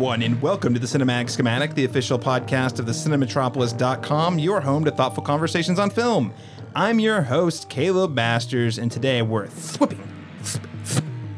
everyone, 0.00 0.22
and 0.22 0.40
welcome 0.40 0.72
to 0.72 0.80
the 0.80 0.86
Cinematic 0.86 1.28
Schematic, 1.28 1.74
the 1.74 1.84
official 1.84 2.18
podcast 2.18 2.78
of 2.78 2.86
the 2.86 2.92
Cinematropolis.com, 2.92 4.38
your 4.38 4.62
home 4.62 4.82
to 4.86 4.90
thoughtful 4.90 5.22
conversations 5.22 5.78
on 5.78 5.90
film. 5.90 6.32
I'm 6.74 6.98
your 6.98 7.20
host, 7.20 7.68
Caleb 7.68 8.14
Masters, 8.14 8.78
and 8.78 8.90
today 8.90 9.20
we're 9.20 9.48
whipping 9.78 10.00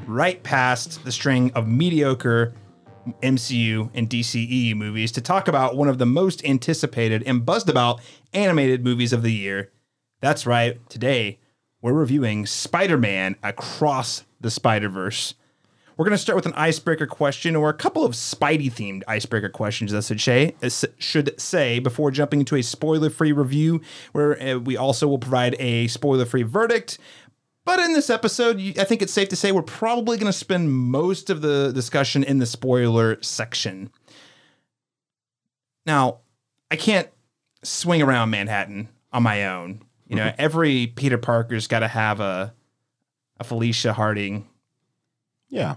right 0.07 0.41
past 0.45 1.05
the 1.05 1.11
string 1.11 1.51
of 1.57 1.67
mediocre 1.67 2.55
MCU 3.21 3.91
and 3.95 4.09
DCEU 4.09 4.77
movies 4.77 5.11
to 5.11 5.21
talk 5.21 5.49
about 5.49 5.77
one 5.77 5.89
of 5.89 5.99
the 5.99 6.07
most 6.07 6.45
anticipated 6.45 7.25
and 7.27 7.45
buzzed 7.45 7.69
about 7.69 8.01
animated 8.33 8.85
movies 8.85 9.13
of 9.13 9.25
the 9.25 9.33
year. 9.33 9.73
That's 10.21 10.47
right, 10.47 10.79
today 10.89 11.41
we're 11.81 11.95
reviewing 11.95 12.47
Spider 12.47 12.97
Man 12.97 13.35
Across 13.43 14.23
the 14.41 14.53
Spider 14.53 14.89
Verse. 14.89 15.35
We're 16.03 16.09
going 16.09 16.19
to 16.19 16.23
start 16.23 16.35
with 16.35 16.47
an 16.47 16.55
icebreaker 16.55 17.07
question 17.07 17.55
or 17.55 17.69
a 17.69 17.75
couple 17.75 18.05
of 18.05 18.15
Spidey 18.15 18.73
themed 18.73 19.05
icebreaker 19.07 19.49
questions, 19.49 19.93
that 19.93 20.03
should 20.03 20.21
say, 20.21 20.57
should 20.99 21.41
say 21.41 21.79
before 21.79 22.11
jumping 22.11 22.41
into 22.41 22.57
a 22.57 22.63
spoiler 22.63 23.09
free 23.09 23.31
review, 23.31 23.81
where 24.11 24.43
uh, 24.43 24.59
we 24.59 24.77
also 24.77 25.07
will 25.07 25.21
provide 25.21 25.55
a 25.61 25.87
spoiler 25.87 26.25
free 26.25 26.43
verdict. 26.43 26.99
But 27.65 27.79
in 27.79 27.93
this 27.93 28.11
episode, 28.11 28.57
I 28.81 28.83
think 28.83 29.01
it's 29.01 29.13
safe 29.13 29.29
to 29.29 29.37
say 29.37 29.53
we're 29.53 29.63
probably 29.63 30.17
going 30.17 30.27
to 30.27 30.37
spend 30.37 30.73
most 30.73 31.31
of 31.31 31.41
the 31.41 31.71
discussion 31.73 32.25
in 32.25 32.41
the 32.41 32.47
spoiler 32.47 33.23
section. 33.23 33.89
Now, 35.87 36.19
I 36.69 36.75
can't 36.75 37.11
swing 37.63 38.03
around 38.03 38.31
Manhattan 38.31 38.89
on 39.13 39.23
my 39.23 39.47
own. 39.47 39.83
You 40.09 40.17
know, 40.17 40.27
mm-hmm. 40.27 40.41
every 40.41 40.89
Peter 40.89 41.17
Parker's 41.17 41.69
got 41.69 41.79
to 41.79 41.89
have 41.89 42.19
a 42.19 42.53
a 43.39 43.45
Felicia 43.45 43.93
Harding. 43.93 44.49
Yeah. 45.49 45.77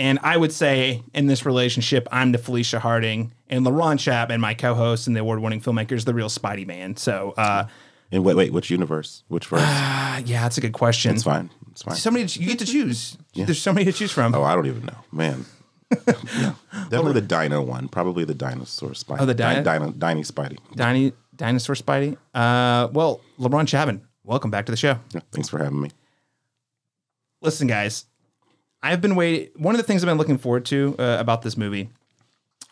And 0.00 0.18
I 0.22 0.34
would 0.34 0.50
say 0.50 1.02
in 1.12 1.26
this 1.26 1.44
relationship, 1.44 2.08
I'm 2.10 2.32
the 2.32 2.38
Felicia 2.38 2.80
Harding, 2.80 3.34
and 3.50 3.66
LaRon 3.66 3.98
Chapman, 3.98 4.40
my 4.40 4.54
co-host 4.54 5.06
and 5.06 5.14
the 5.14 5.20
award-winning 5.20 5.60
filmmaker, 5.60 5.92
is 5.92 6.06
the 6.06 6.14
real 6.14 6.30
Spidey 6.30 6.66
man. 6.66 6.96
So, 6.96 7.34
uh, 7.36 7.66
and 8.10 8.24
wait, 8.24 8.34
wait, 8.34 8.50
which 8.50 8.70
universe? 8.70 9.24
Which 9.28 9.48
verse? 9.48 9.60
Uh, 9.60 10.22
yeah, 10.24 10.40
that's 10.40 10.56
a 10.56 10.62
good 10.62 10.72
question. 10.72 11.14
It's 11.14 11.24
fine. 11.24 11.50
It's 11.70 11.82
fine. 11.82 11.96
Somebody 11.96 12.24
you 12.40 12.46
get 12.46 12.58
to 12.60 12.64
choose. 12.64 13.18
yeah. 13.34 13.44
There's 13.44 13.60
so 13.60 13.74
many 13.74 13.84
to 13.84 13.92
choose 13.92 14.10
from. 14.10 14.34
Oh, 14.34 14.42
I 14.42 14.54
don't 14.54 14.64
even 14.64 14.86
know, 14.86 14.96
man. 15.12 15.44
yeah, 15.90 16.54
definitely 16.88 17.12
the 17.12 17.20
Dino 17.20 17.60
one. 17.60 17.88
Probably 17.88 18.24
the 18.24 18.34
dinosaur 18.34 18.92
Spidey. 18.92 19.18
Oh, 19.20 19.26
the 19.26 19.34
Dino, 19.34 19.62
Dino, 19.62 19.90
Dino 19.90 20.22
Spidey. 20.22 20.56
Dino, 20.74 21.12
dinosaur 21.36 21.74
Spidey. 21.74 22.16
Uh, 22.34 22.88
well, 22.90 23.20
LaRon 23.38 23.68
Chapman, 23.68 24.00
welcome 24.24 24.50
back 24.50 24.64
to 24.64 24.72
the 24.72 24.78
show. 24.78 24.98
Yeah, 25.12 25.20
thanks 25.30 25.50
for 25.50 25.58
having 25.58 25.82
me. 25.82 25.90
Listen, 27.42 27.66
guys, 27.66 28.06
I've 28.82 29.00
been 29.00 29.16
waiting. 29.16 29.50
One 29.56 29.74
of 29.74 29.78
the 29.78 29.86
things 29.86 30.02
I've 30.02 30.08
been 30.08 30.18
looking 30.18 30.38
forward 30.38 30.64
to 30.66 30.96
uh, 30.98 31.16
about 31.20 31.42
this 31.42 31.56
movie 31.56 31.90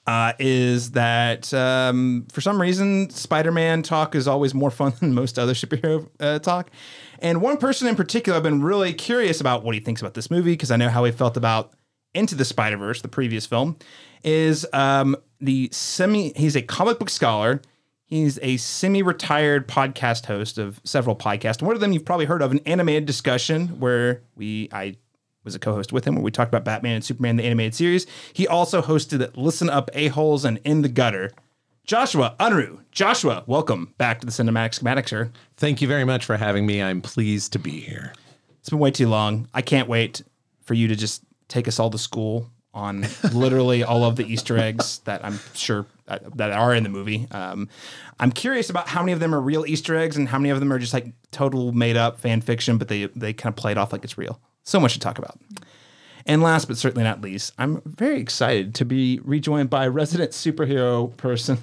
uh, 0.09 0.33
is 0.39 0.93
that 0.93 1.53
um, 1.53 2.27
for 2.33 2.41
some 2.41 2.61
reason 2.61 3.11
Spider-Man 3.11 3.83
talk 3.83 4.15
is 4.15 4.27
always 4.27 4.55
more 4.55 4.71
fun 4.81 4.95
than 5.01 5.13
most 5.13 5.39
other 5.39 5.53
superhero 5.53 6.09
uh, 6.19 6.39
talk. 6.39 6.71
And 7.19 7.43
one 7.43 7.59
person 7.59 7.87
in 7.89 7.95
particular, 7.95 8.37
I've 8.37 8.43
been 8.43 8.63
really 8.63 8.95
curious 8.95 9.41
about 9.41 9.65
what 9.65 9.75
he 9.75 9.81
thinks 9.81 10.01
about 10.01 10.15
this 10.15 10.31
movie 10.31 10.53
because 10.53 10.71
I 10.71 10.77
know 10.77 10.89
how 10.89 11.05
he 11.05 11.13
felt 11.13 11.37
about 11.37 11.73
Into 12.15 12.35
the 12.35 12.47
Spider 12.47 12.79
Verse, 12.79 13.03
the 13.03 13.09
previous 13.09 13.45
film. 13.45 13.77
Is 14.25 14.67
um, 14.73 15.15
the 15.41 15.69
semi? 15.73 16.33
He's 16.35 16.57
a 16.57 16.63
comic 16.63 16.99
book 16.99 17.11
scholar. 17.11 17.61
He's 18.07 18.39
a 18.41 18.57
semi-retired 18.57 19.69
podcast 19.69 20.25
host 20.25 20.57
of 20.57 20.81
several 20.83 21.15
podcasts. 21.15 21.61
One 21.61 21.75
of 21.75 21.81
them 21.83 21.93
you've 21.93 22.07
probably 22.07 22.25
heard 22.25 22.41
of, 22.41 22.51
an 22.51 22.61
animated 22.61 23.05
discussion 23.05 23.79
where 23.79 24.23
we 24.35 24.71
I 24.73 24.97
was 25.49 25.55
a 25.55 25.59
co-host 25.59 25.93
with 25.93 26.05
him 26.05 26.15
where 26.15 26.23
we 26.23 26.31
talked 26.31 26.51
about 26.51 26.65
Batman 26.65 26.97
and 26.97 27.05
Superman 27.05 27.37
the 27.37 27.45
animated 27.45 27.75
series. 27.75 28.07
He 28.35 28.47
also 28.47 28.83
hosted 28.83 29.35
Listen 29.35 29.71
Up 29.71 29.89
A-Holes 29.95 30.45
and 30.45 30.61
In 30.63 30.83
the 30.83 30.91
Gutter. 30.91 31.33
Joshua 31.85 32.37
Unruh. 32.39 32.81
Joshua, 32.93 33.45
welcome 33.47 33.95
back 33.97 34.21
to 34.21 34.27
the 34.27 34.33
Cinematic 34.33 34.75
Schematic, 34.75 35.09
sir. 35.09 35.31
Thank 35.57 35.81
you 35.81 35.89
very 35.89 36.05
much 36.05 36.27
for 36.27 36.37
having 36.37 36.67
me. 36.67 36.83
I'm 36.83 37.01
pleased 37.01 37.55
to 37.55 37.59
be 37.59 37.81
here. 37.81 38.13
It's 38.61 38.69
been 38.69 38.79
way 38.79 38.91
too 38.91 39.09
long. 39.09 39.49
I 39.55 39.63
can't 39.63 39.89
wait 39.89 40.21
for 40.65 40.75
you 40.75 40.87
to 40.89 40.95
just 40.95 41.23
take 41.49 41.67
us 41.67 41.79
all 41.79 41.89
to 41.89 41.97
school 41.97 42.51
on 42.75 43.07
literally 43.33 43.83
all 43.85 44.05
of 44.05 44.17
the 44.17 44.31
Easter 44.31 44.59
eggs 44.59 44.99
that 45.07 45.25
I'm 45.25 45.41
sure 45.55 45.87
uh, 46.09 46.19
that 46.35 46.53
are 46.53 46.75
in 46.75 46.83
the 46.83 46.91
movie. 46.91 47.27
Um, 47.31 47.71
I'm 48.21 48.33
curious 48.33 48.69
about 48.69 48.89
how 48.89 49.01
many 49.01 49.13
of 49.13 49.21
them 49.21 49.35
are 49.35 49.41
real 49.41 49.65
Easter 49.65 49.97
eggs 49.97 50.19
and 50.19 50.29
how 50.29 50.39
many 50.39 50.51
of 50.51 50.61
them 50.61 50.71
are 50.71 50.79
just 50.79 50.93
like 50.93 51.07
total 51.31 51.73
made 51.73 51.97
up 51.97 52.21
fan 52.21 52.43
fiction, 52.43 52.77
but 52.77 52.89
they 52.89 53.07
they 53.17 53.33
kind 53.33 53.53
of 53.53 53.57
play 53.57 53.73
it 53.73 53.79
off 53.79 53.93
like 53.93 54.05
it's 54.05 54.19
real. 54.19 54.41
So 54.69 54.79
much 54.79 54.93
to 54.93 55.01
talk 55.01 55.17
about. 55.17 55.41
And 56.27 56.43
last 56.43 56.69
but 56.69 56.77
certainly 56.77 57.03
not 57.03 57.23
least, 57.23 57.55
I'm 57.57 57.81
very 57.87 58.21
excited 58.21 58.75
to 58.75 58.85
be 58.85 59.19
rejoined 59.25 59.71
by 59.71 59.87
resident 59.87 60.33
superhero 60.33 61.17
person. 61.17 61.57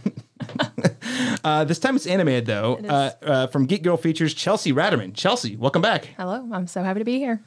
uh, 1.44 1.66
this 1.66 1.78
time 1.78 1.96
it's 1.96 2.08
animated 2.08 2.48
though, 2.48 2.78
it 2.80 2.90
uh, 2.90 3.12
uh, 3.22 3.48
from 3.48 3.68
Geek 3.68 3.84
Girl 3.84 3.96
Features, 3.96 4.34
Chelsea 4.34 4.74
Ratterman. 4.74 5.14
Chelsea, 5.14 5.56
welcome 5.56 5.84
back. 5.84 6.16
Hello, 6.18 6.50
I'm 6.52 6.66
so 6.66 6.82
happy 6.82 6.98
to 6.98 7.06
be 7.06 7.20
here. 7.20 7.44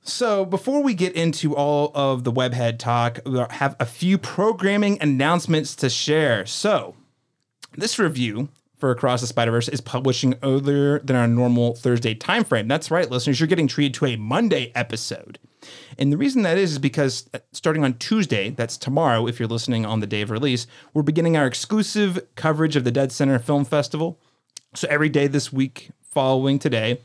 So 0.00 0.46
before 0.46 0.82
we 0.82 0.94
get 0.94 1.12
into 1.12 1.54
all 1.54 1.92
of 1.94 2.24
the 2.24 2.32
webhead 2.32 2.78
talk, 2.78 3.18
we 3.26 3.38
have 3.50 3.76
a 3.78 3.84
few 3.84 4.16
programming 4.16 4.96
announcements 5.02 5.76
to 5.76 5.90
share. 5.90 6.46
So 6.46 6.96
this 7.76 7.98
review 7.98 8.48
for 8.78 8.90
Across 8.90 9.22
the 9.22 9.26
Spider 9.26 9.50
Verse 9.50 9.68
is 9.68 9.80
publishing 9.80 10.34
earlier 10.42 10.98
than 11.00 11.16
our 11.16 11.26
normal 11.26 11.74
Thursday 11.74 12.14
timeframe. 12.14 12.68
That's 12.68 12.90
right, 12.90 13.10
listeners, 13.10 13.40
you're 13.40 13.46
getting 13.46 13.68
treated 13.68 13.94
to 13.94 14.06
a 14.06 14.16
Monday 14.16 14.72
episode. 14.74 15.38
And 15.98 16.12
the 16.12 16.16
reason 16.16 16.42
that 16.42 16.58
is 16.58 16.72
is 16.72 16.78
because 16.78 17.28
uh, 17.34 17.38
starting 17.52 17.84
on 17.84 17.94
Tuesday, 17.94 18.50
that's 18.50 18.76
tomorrow, 18.76 19.26
if 19.26 19.40
you're 19.40 19.48
listening 19.48 19.86
on 19.86 20.00
the 20.00 20.06
day 20.06 20.22
of 20.22 20.30
release, 20.30 20.66
we're 20.94 21.02
beginning 21.02 21.36
our 21.36 21.46
exclusive 21.46 22.20
coverage 22.34 22.76
of 22.76 22.84
the 22.84 22.92
Dead 22.92 23.12
Center 23.12 23.38
Film 23.38 23.64
Festival. 23.64 24.18
So 24.74 24.86
every 24.90 25.08
day 25.08 25.26
this 25.26 25.52
week 25.52 25.90
following 26.02 26.58
today, 26.58 27.00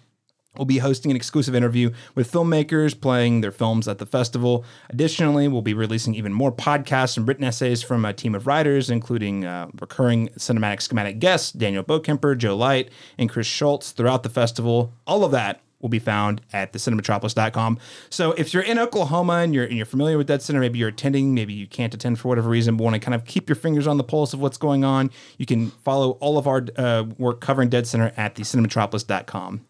We'll 0.57 0.65
be 0.65 0.79
hosting 0.79 1.11
an 1.11 1.15
exclusive 1.15 1.55
interview 1.55 1.91
with 2.13 2.29
filmmakers 2.29 2.99
playing 2.99 3.39
their 3.39 3.53
films 3.53 3.87
at 3.87 3.99
the 3.99 4.05
festival. 4.05 4.65
Additionally, 4.89 5.47
we'll 5.47 5.61
be 5.61 5.73
releasing 5.73 6.13
even 6.13 6.33
more 6.33 6.51
podcasts 6.51 7.15
and 7.15 7.25
written 7.25 7.45
essays 7.45 7.81
from 7.81 8.03
a 8.03 8.11
team 8.13 8.35
of 8.35 8.47
writers, 8.47 8.89
including 8.89 9.45
uh, 9.45 9.67
recurring 9.79 10.27
cinematic 10.37 10.81
schematic 10.81 11.19
guests 11.19 11.53
Daniel 11.53 11.85
Bokemper, 11.85 12.37
Joe 12.37 12.57
Light, 12.57 12.89
and 13.17 13.29
Chris 13.29 13.47
Schultz 13.47 13.91
throughout 13.91 14.23
the 14.23 14.29
festival. 14.29 14.93
All 15.07 15.23
of 15.23 15.31
that 15.31 15.61
will 15.79 15.87
be 15.87 15.99
found 15.99 16.41
at 16.51 16.73
thecinematropolis.com. 16.73 17.79
So 18.09 18.33
if 18.33 18.53
you're 18.53 18.63
in 18.63 18.77
Oklahoma 18.77 19.35
and 19.35 19.53
you're 19.53 19.63
and 19.63 19.77
you're 19.77 19.85
familiar 19.85 20.17
with 20.17 20.27
Dead 20.27 20.41
Center, 20.41 20.59
maybe 20.59 20.79
you're 20.79 20.89
attending, 20.89 21.33
maybe 21.33 21.53
you 21.53 21.65
can't 21.65 21.93
attend 21.93 22.19
for 22.19 22.27
whatever 22.27 22.49
reason, 22.49 22.75
but 22.75 22.83
want 22.83 22.95
to 22.95 22.99
kind 22.99 23.15
of 23.15 23.23
keep 23.23 23.47
your 23.47 23.55
fingers 23.55 23.87
on 23.87 23.97
the 23.97 24.03
pulse 24.03 24.33
of 24.33 24.41
what's 24.41 24.57
going 24.57 24.83
on, 24.83 25.11
you 25.37 25.45
can 25.45 25.71
follow 25.71 26.11
all 26.19 26.37
of 26.37 26.45
our 26.45 26.65
uh, 26.75 27.05
work 27.17 27.39
covering 27.39 27.69
Dead 27.69 27.87
Center 27.87 28.11
at 28.17 28.35
thecinematropolis.com. 28.35 29.65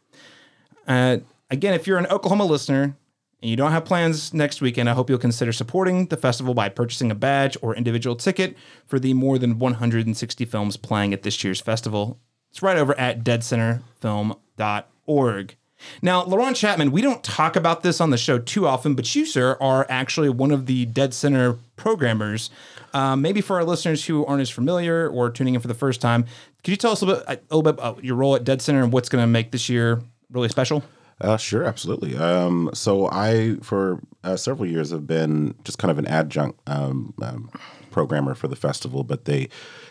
Uh, 0.87 1.17
again, 1.49 1.73
if 1.73 1.87
you're 1.87 1.97
an 1.97 2.07
Oklahoma 2.07 2.45
listener 2.45 2.95
and 3.41 3.49
you 3.49 3.55
don't 3.55 3.71
have 3.71 3.85
plans 3.85 4.33
next 4.33 4.61
weekend, 4.61 4.89
I 4.89 4.93
hope 4.93 5.09
you'll 5.09 5.19
consider 5.19 5.51
supporting 5.51 6.07
the 6.07 6.17
festival 6.17 6.53
by 6.53 6.69
purchasing 6.69 7.11
a 7.11 7.15
badge 7.15 7.57
or 7.61 7.75
individual 7.75 8.15
ticket 8.15 8.55
for 8.85 8.99
the 8.99 9.13
more 9.13 9.37
than 9.37 9.59
160 9.59 10.45
films 10.45 10.77
playing 10.77 11.13
at 11.13 11.23
this 11.23 11.43
year's 11.43 11.61
festival. 11.61 12.19
It's 12.49 12.61
right 12.61 12.77
over 12.77 12.97
at 12.99 13.23
deadcenterfilm.org. 13.23 15.55
Now, 16.01 16.23
LaRon 16.23 16.55
Chapman, 16.55 16.91
we 16.91 17.01
don't 17.01 17.23
talk 17.23 17.55
about 17.55 17.81
this 17.81 17.99
on 17.99 18.11
the 18.11 18.17
show 18.17 18.37
too 18.37 18.67
often, 18.67 18.93
but 18.93 19.13
you, 19.15 19.25
sir, 19.25 19.57
are 19.59 19.85
actually 19.89 20.29
one 20.29 20.51
of 20.51 20.65
the 20.65 20.85
Dead 20.85 21.13
Center 21.13 21.57
programmers. 21.75 22.49
Um, 22.93 23.21
maybe 23.21 23.41
for 23.41 23.55
our 23.55 23.63
listeners 23.63 24.05
who 24.05 24.25
aren't 24.25 24.41
as 24.41 24.49
familiar 24.49 25.07
or 25.07 25.29
tuning 25.29 25.55
in 25.55 25.61
for 25.61 25.67
the 25.67 25.73
first 25.73 26.01
time, 26.01 26.25
could 26.63 26.71
you 26.71 26.77
tell 26.77 26.91
us 26.91 27.01
a 27.01 27.05
little 27.05 27.23
bit, 27.23 27.43
a 27.49 27.55
little 27.55 27.63
bit 27.63 27.73
about 27.73 28.03
your 28.03 28.15
role 28.15 28.35
at 28.35 28.43
Dead 28.43 28.61
Center 28.61 28.83
and 28.83 28.93
what's 28.93 29.09
going 29.09 29.23
to 29.23 29.27
make 29.27 29.51
this 29.51 29.69
year 29.69 30.01
really 30.31 30.49
special? 30.49 30.83
Uh, 31.19 31.37
sure, 31.37 31.63
absolutely. 31.63 32.17
Um, 32.17 32.71
so 32.73 33.07
I, 33.11 33.57
for 33.61 33.99
uh, 34.23 34.35
several 34.35 34.67
years, 34.67 34.89
have 34.89 35.05
been 35.05 35.53
just 35.63 35.77
kind 35.77 35.91
of 35.91 35.99
an 35.99 36.07
adjunct 36.07 36.59
um, 36.67 37.13
um, 37.21 37.51
programmer 37.91 38.33
for 38.33 38.47
the 38.47 38.55
festival, 38.55 39.03
but 39.03 39.25
they, 39.25 39.47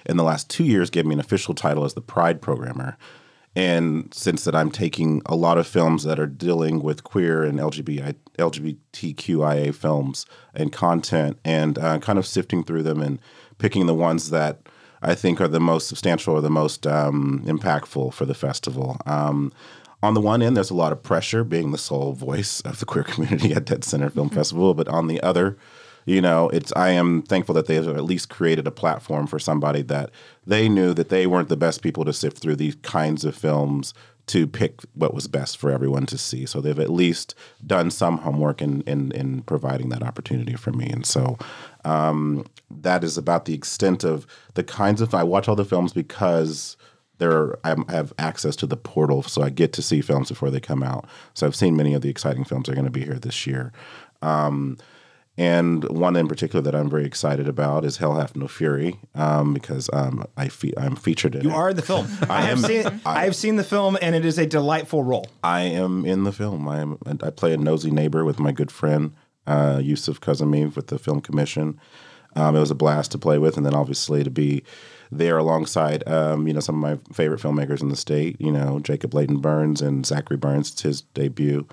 in 0.06 0.16
the 0.16 0.24
last 0.24 0.50
two 0.50 0.64
years, 0.64 0.90
gave 0.90 1.06
me 1.06 1.14
an 1.14 1.20
official 1.20 1.54
title 1.54 1.84
as 1.84 1.94
the 1.94 2.00
Pride 2.00 2.42
Programmer. 2.42 2.96
And 3.54 4.12
since 4.14 4.44
that, 4.44 4.54
I'm 4.54 4.70
taking 4.70 5.22
a 5.26 5.36
lot 5.36 5.58
of 5.58 5.66
films 5.66 6.04
that 6.04 6.18
are 6.18 6.26
dealing 6.26 6.82
with 6.82 7.04
queer 7.04 7.42
and 7.44 7.58
LGBT, 7.58 8.14
LGBTQIA 8.38 9.74
films 9.74 10.26
and 10.54 10.72
content, 10.72 11.38
and 11.44 11.78
uh, 11.78 11.98
kind 11.98 12.18
of 12.18 12.26
sifting 12.26 12.64
through 12.64 12.84
them 12.84 13.00
and 13.00 13.20
picking 13.58 13.86
the 13.86 13.94
ones 13.94 14.30
that 14.30 14.60
I 15.02 15.14
think 15.14 15.40
are 15.40 15.48
the 15.48 15.60
most 15.60 15.88
substantial 15.88 16.34
or 16.34 16.40
the 16.40 16.50
most 16.50 16.86
um, 16.86 17.42
impactful 17.46 18.12
for 18.14 18.24
the 18.24 18.34
festival. 18.34 18.96
On 20.02 20.14
the 20.14 20.20
one 20.20 20.40
end, 20.40 20.56
there's 20.56 20.70
a 20.70 20.74
lot 20.74 20.92
of 20.92 21.02
pressure 21.02 21.44
being 21.44 21.72
the 21.72 21.78
sole 21.78 22.12
voice 22.12 22.60
of 22.62 22.80
the 22.80 22.86
queer 22.86 23.04
community 23.12 23.52
at 23.52 23.66
Dead 23.66 23.84
Center 23.84 24.10
Film 24.10 24.28
mm-hmm. 24.28 24.36
Festival, 24.36 24.74
but 24.74 24.88
on 24.88 25.06
the 25.06 25.20
other, 25.22 25.56
you 26.06 26.20
know, 26.20 26.48
it's 26.48 26.72
I 26.74 26.90
am 26.90 27.22
thankful 27.22 27.54
that 27.54 27.66
they 27.66 27.74
have 27.74 27.88
at 27.88 28.04
least 28.04 28.30
created 28.30 28.66
a 28.66 28.70
platform 28.70 29.26
for 29.26 29.38
somebody 29.38 29.82
that 29.82 30.10
they 30.46 30.68
knew 30.68 30.94
that 30.94 31.10
they 31.10 31.26
weren't 31.26 31.48
the 31.48 31.56
best 31.56 31.82
people 31.82 32.04
to 32.04 32.12
sift 32.12 32.38
through 32.38 32.56
these 32.56 32.76
kinds 32.76 33.24
of 33.24 33.36
films 33.36 33.92
to 34.26 34.46
pick 34.46 34.80
what 34.94 35.12
was 35.12 35.26
best 35.26 35.56
for 35.56 35.70
everyone 35.70 36.06
to 36.06 36.16
see. 36.16 36.46
So 36.46 36.60
they've 36.60 36.78
at 36.78 36.90
least 36.90 37.34
done 37.66 37.90
some 37.90 38.18
homework 38.18 38.62
in 38.62 38.82
in, 38.82 39.12
in 39.12 39.42
providing 39.42 39.90
that 39.90 40.02
opportunity 40.02 40.54
for 40.54 40.72
me. 40.72 40.88
And 40.88 41.04
so 41.04 41.36
um, 41.84 42.46
that 42.70 43.04
is 43.04 43.18
about 43.18 43.44
the 43.44 43.54
extent 43.54 44.04
of 44.04 44.26
the 44.54 44.64
kinds 44.64 45.00
of 45.00 45.14
I 45.14 45.24
watch 45.24 45.48
all 45.48 45.56
the 45.56 45.64
films 45.64 45.92
because 45.92 46.76
there 47.20 47.56
I 47.64 47.76
have 47.88 48.12
access 48.18 48.56
to 48.56 48.66
the 48.66 48.76
portal, 48.76 49.22
so 49.22 49.42
I 49.42 49.50
get 49.50 49.72
to 49.74 49.82
see 49.82 50.00
films 50.00 50.28
before 50.28 50.50
they 50.50 50.58
come 50.60 50.82
out. 50.82 51.06
So 51.34 51.46
I've 51.46 51.54
seen 51.54 51.76
many 51.76 51.94
of 51.94 52.02
the 52.02 52.08
exciting 52.10 52.44
films 52.44 52.66
that 52.66 52.72
are 52.72 52.74
going 52.74 52.84
to 52.86 52.90
be 52.90 53.04
here 53.04 53.18
this 53.20 53.46
year. 53.46 53.72
Um, 54.22 54.76
and 55.38 55.84
one 55.84 56.16
in 56.16 56.28
particular 56.28 56.60
that 56.62 56.74
I'm 56.74 56.90
very 56.90 57.06
excited 57.06 57.48
about 57.48 57.84
is 57.84 57.96
Hell 57.98 58.16
Hath 58.16 58.36
No 58.36 58.46
Fury 58.48 58.98
um, 59.14 59.54
because 59.54 59.88
um, 59.92 60.26
I 60.36 60.48
fe- 60.48 60.74
I'm 60.76 60.96
featured 60.96 61.34
in 61.36 61.42
You 61.44 61.50
it. 61.50 61.54
are 61.54 61.70
in 61.70 61.76
the 61.76 61.82
film. 61.82 62.08
I 62.28 62.42
have 62.42 62.60
seen. 62.60 63.00
I 63.06 63.24
have 63.24 63.36
seen 63.36 63.56
the 63.56 63.64
film, 63.64 63.96
and 64.02 64.14
it 64.14 64.24
is 64.24 64.38
a 64.38 64.44
delightful 64.46 65.02
role. 65.04 65.28
I 65.42 65.60
am 65.62 66.04
in 66.04 66.24
the 66.24 66.32
film. 66.32 66.68
I 66.68 66.80
am. 66.80 66.98
I 67.22 67.30
play 67.30 67.54
a 67.54 67.56
nosy 67.56 67.90
neighbor 67.90 68.24
with 68.24 68.38
my 68.38 68.52
good 68.52 68.70
friend 68.72 69.12
uh, 69.46 69.80
Yusuf 69.82 70.20
Kazemi 70.20 70.74
with 70.74 70.88
the 70.88 70.98
Film 70.98 71.20
Commission. 71.20 71.80
Um, 72.36 72.54
it 72.54 72.60
was 72.60 72.70
a 72.70 72.74
blast 72.76 73.10
to 73.12 73.18
play 73.18 73.38
with, 73.38 73.56
and 73.56 73.64
then 73.64 73.74
obviously 73.74 74.22
to 74.24 74.30
be 74.30 74.62
there 75.12 75.38
alongside 75.38 76.06
um, 76.08 76.46
you 76.46 76.54
know 76.54 76.60
some 76.60 76.76
of 76.76 76.80
my 76.80 77.14
favorite 77.14 77.40
filmmakers 77.40 77.82
in 77.82 77.88
the 77.88 77.96
state. 77.96 78.36
You 78.40 78.52
know 78.52 78.80
Jacob 78.80 79.14
Layton 79.14 79.38
Burns 79.38 79.80
and 79.80 80.06
Zachary 80.06 80.36
Burns. 80.36 80.72
It's 80.72 80.82
his 80.82 81.00
debut. 81.02 81.66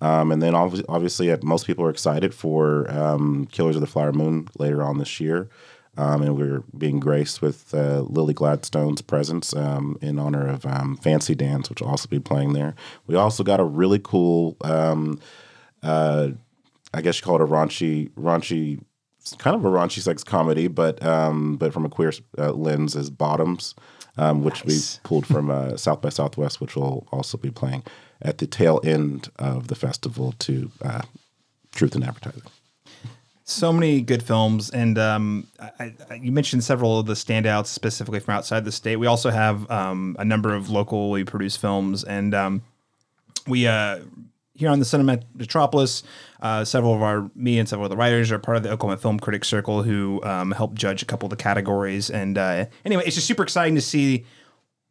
Um, 0.00 0.32
and 0.32 0.42
then 0.42 0.54
obvi- 0.54 0.84
obviously, 0.88 1.30
uh, 1.30 1.38
most 1.44 1.64
people 1.64 1.84
are 1.84 1.90
excited 1.90 2.34
for 2.34 2.90
um, 2.90 3.46
Killers 3.52 3.76
of 3.76 3.80
the 3.80 3.86
Flower 3.86 4.12
Moon 4.12 4.48
later 4.58 4.82
on 4.82 4.98
this 4.98 5.20
year. 5.20 5.48
Um, 5.96 6.22
and 6.22 6.36
we're 6.36 6.64
being 6.76 7.00
graced 7.00 7.42
with 7.42 7.72
uh, 7.74 8.00
Lily 8.00 8.32
Gladstone's 8.34 9.02
presence 9.02 9.54
um, 9.54 9.98
in 10.00 10.18
honor 10.18 10.46
of 10.48 10.64
um, 10.64 10.96
Fancy 10.96 11.34
Dance, 11.34 11.68
which 11.68 11.80
will 11.80 11.88
also 11.88 12.08
be 12.08 12.18
playing 12.18 12.54
there. 12.54 12.74
We 13.06 13.14
also 13.14 13.44
got 13.44 13.60
a 13.60 13.64
really 13.64 14.00
cool, 14.02 14.56
um, 14.62 15.20
uh, 15.82 16.30
I 16.94 17.02
guess 17.02 17.20
you 17.20 17.24
call 17.24 17.36
it 17.36 17.42
a 17.42 17.46
raunchy, 17.46 18.10
raunchy, 18.12 18.82
kind 19.38 19.56
of 19.56 19.64
a 19.64 19.68
raunchy 19.68 20.00
sex 20.00 20.24
comedy, 20.24 20.68
but 20.68 21.04
um, 21.04 21.56
but 21.56 21.72
from 21.72 21.84
a 21.84 21.88
queer 21.88 22.12
uh, 22.38 22.52
lens 22.52 22.96
is 22.96 23.10
Bottoms, 23.10 23.74
um, 24.16 24.42
which 24.42 24.64
Nice. 24.64 25.00
we 25.02 25.08
pulled 25.08 25.26
from 25.26 25.50
uh, 25.50 25.76
South 25.76 26.00
by 26.00 26.08
Southwest, 26.08 26.60
which 26.60 26.76
will 26.76 27.06
also 27.12 27.38
be 27.38 27.50
playing 27.50 27.82
at 28.20 28.38
the 28.38 28.46
tail 28.46 28.80
end 28.84 29.30
of 29.38 29.68
the 29.68 29.74
festival 29.74 30.34
to 30.40 30.70
uh, 30.82 31.02
Truth 31.72 31.96
in 31.96 32.02
Advertising. 32.02 32.42
So 33.44 33.72
many 33.72 34.00
good 34.00 34.22
films, 34.22 34.70
and 34.70 34.96
um, 34.98 35.48
I, 35.58 35.92
I, 36.10 36.14
you 36.14 36.30
mentioned 36.30 36.62
several 36.62 37.00
of 37.00 37.06
the 37.06 37.14
standouts 37.14 37.66
specifically 37.66 38.20
from 38.20 38.34
outside 38.34 38.64
the 38.64 38.72
state. 38.72 38.96
We 38.96 39.08
also 39.08 39.30
have 39.30 39.68
um, 39.70 40.16
a 40.18 40.24
number 40.24 40.54
of 40.54 40.70
locally 40.70 41.24
produced 41.24 41.60
films, 41.60 42.04
and 42.04 42.34
um, 42.34 42.62
we 43.46 43.66
uh, 43.66 43.98
here 44.54 44.70
on 44.70 44.78
the 44.78 44.84
Cinema 44.84 45.18
Metropolis, 45.34 46.02
uh, 46.42 46.64
several 46.64 46.94
of 46.94 47.02
our 47.02 47.30
me 47.34 47.58
and 47.58 47.68
several 47.68 47.86
of 47.86 47.90
the 47.90 47.96
writers 47.96 48.30
are 48.32 48.38
part 48.38 48.56
of 48.58 48.62
the 48.64 48.70
Oklahoma 48.70 48.98
Film 48.98 49.18
Critics 49.18 49.48
Circle, 49.48 49.82
who 49.84 50.20
um, 50.24 50.50
help 50.50 50.74
judge 50.74 51.00
a 51.02 51.06
couple 51.06 51.26
of 51.26 51.30
the 51.30 51.36
categories. 51.36 52.10
And 52.10 52.36
uh, 52.36 52.66
anyway, 52.84 53.04
it's 53.06 53.14
just 53.14 53.26
super 53.26 53.42
exciting 53.44 53.74
to 53.76 53.80
see 53.80 54.24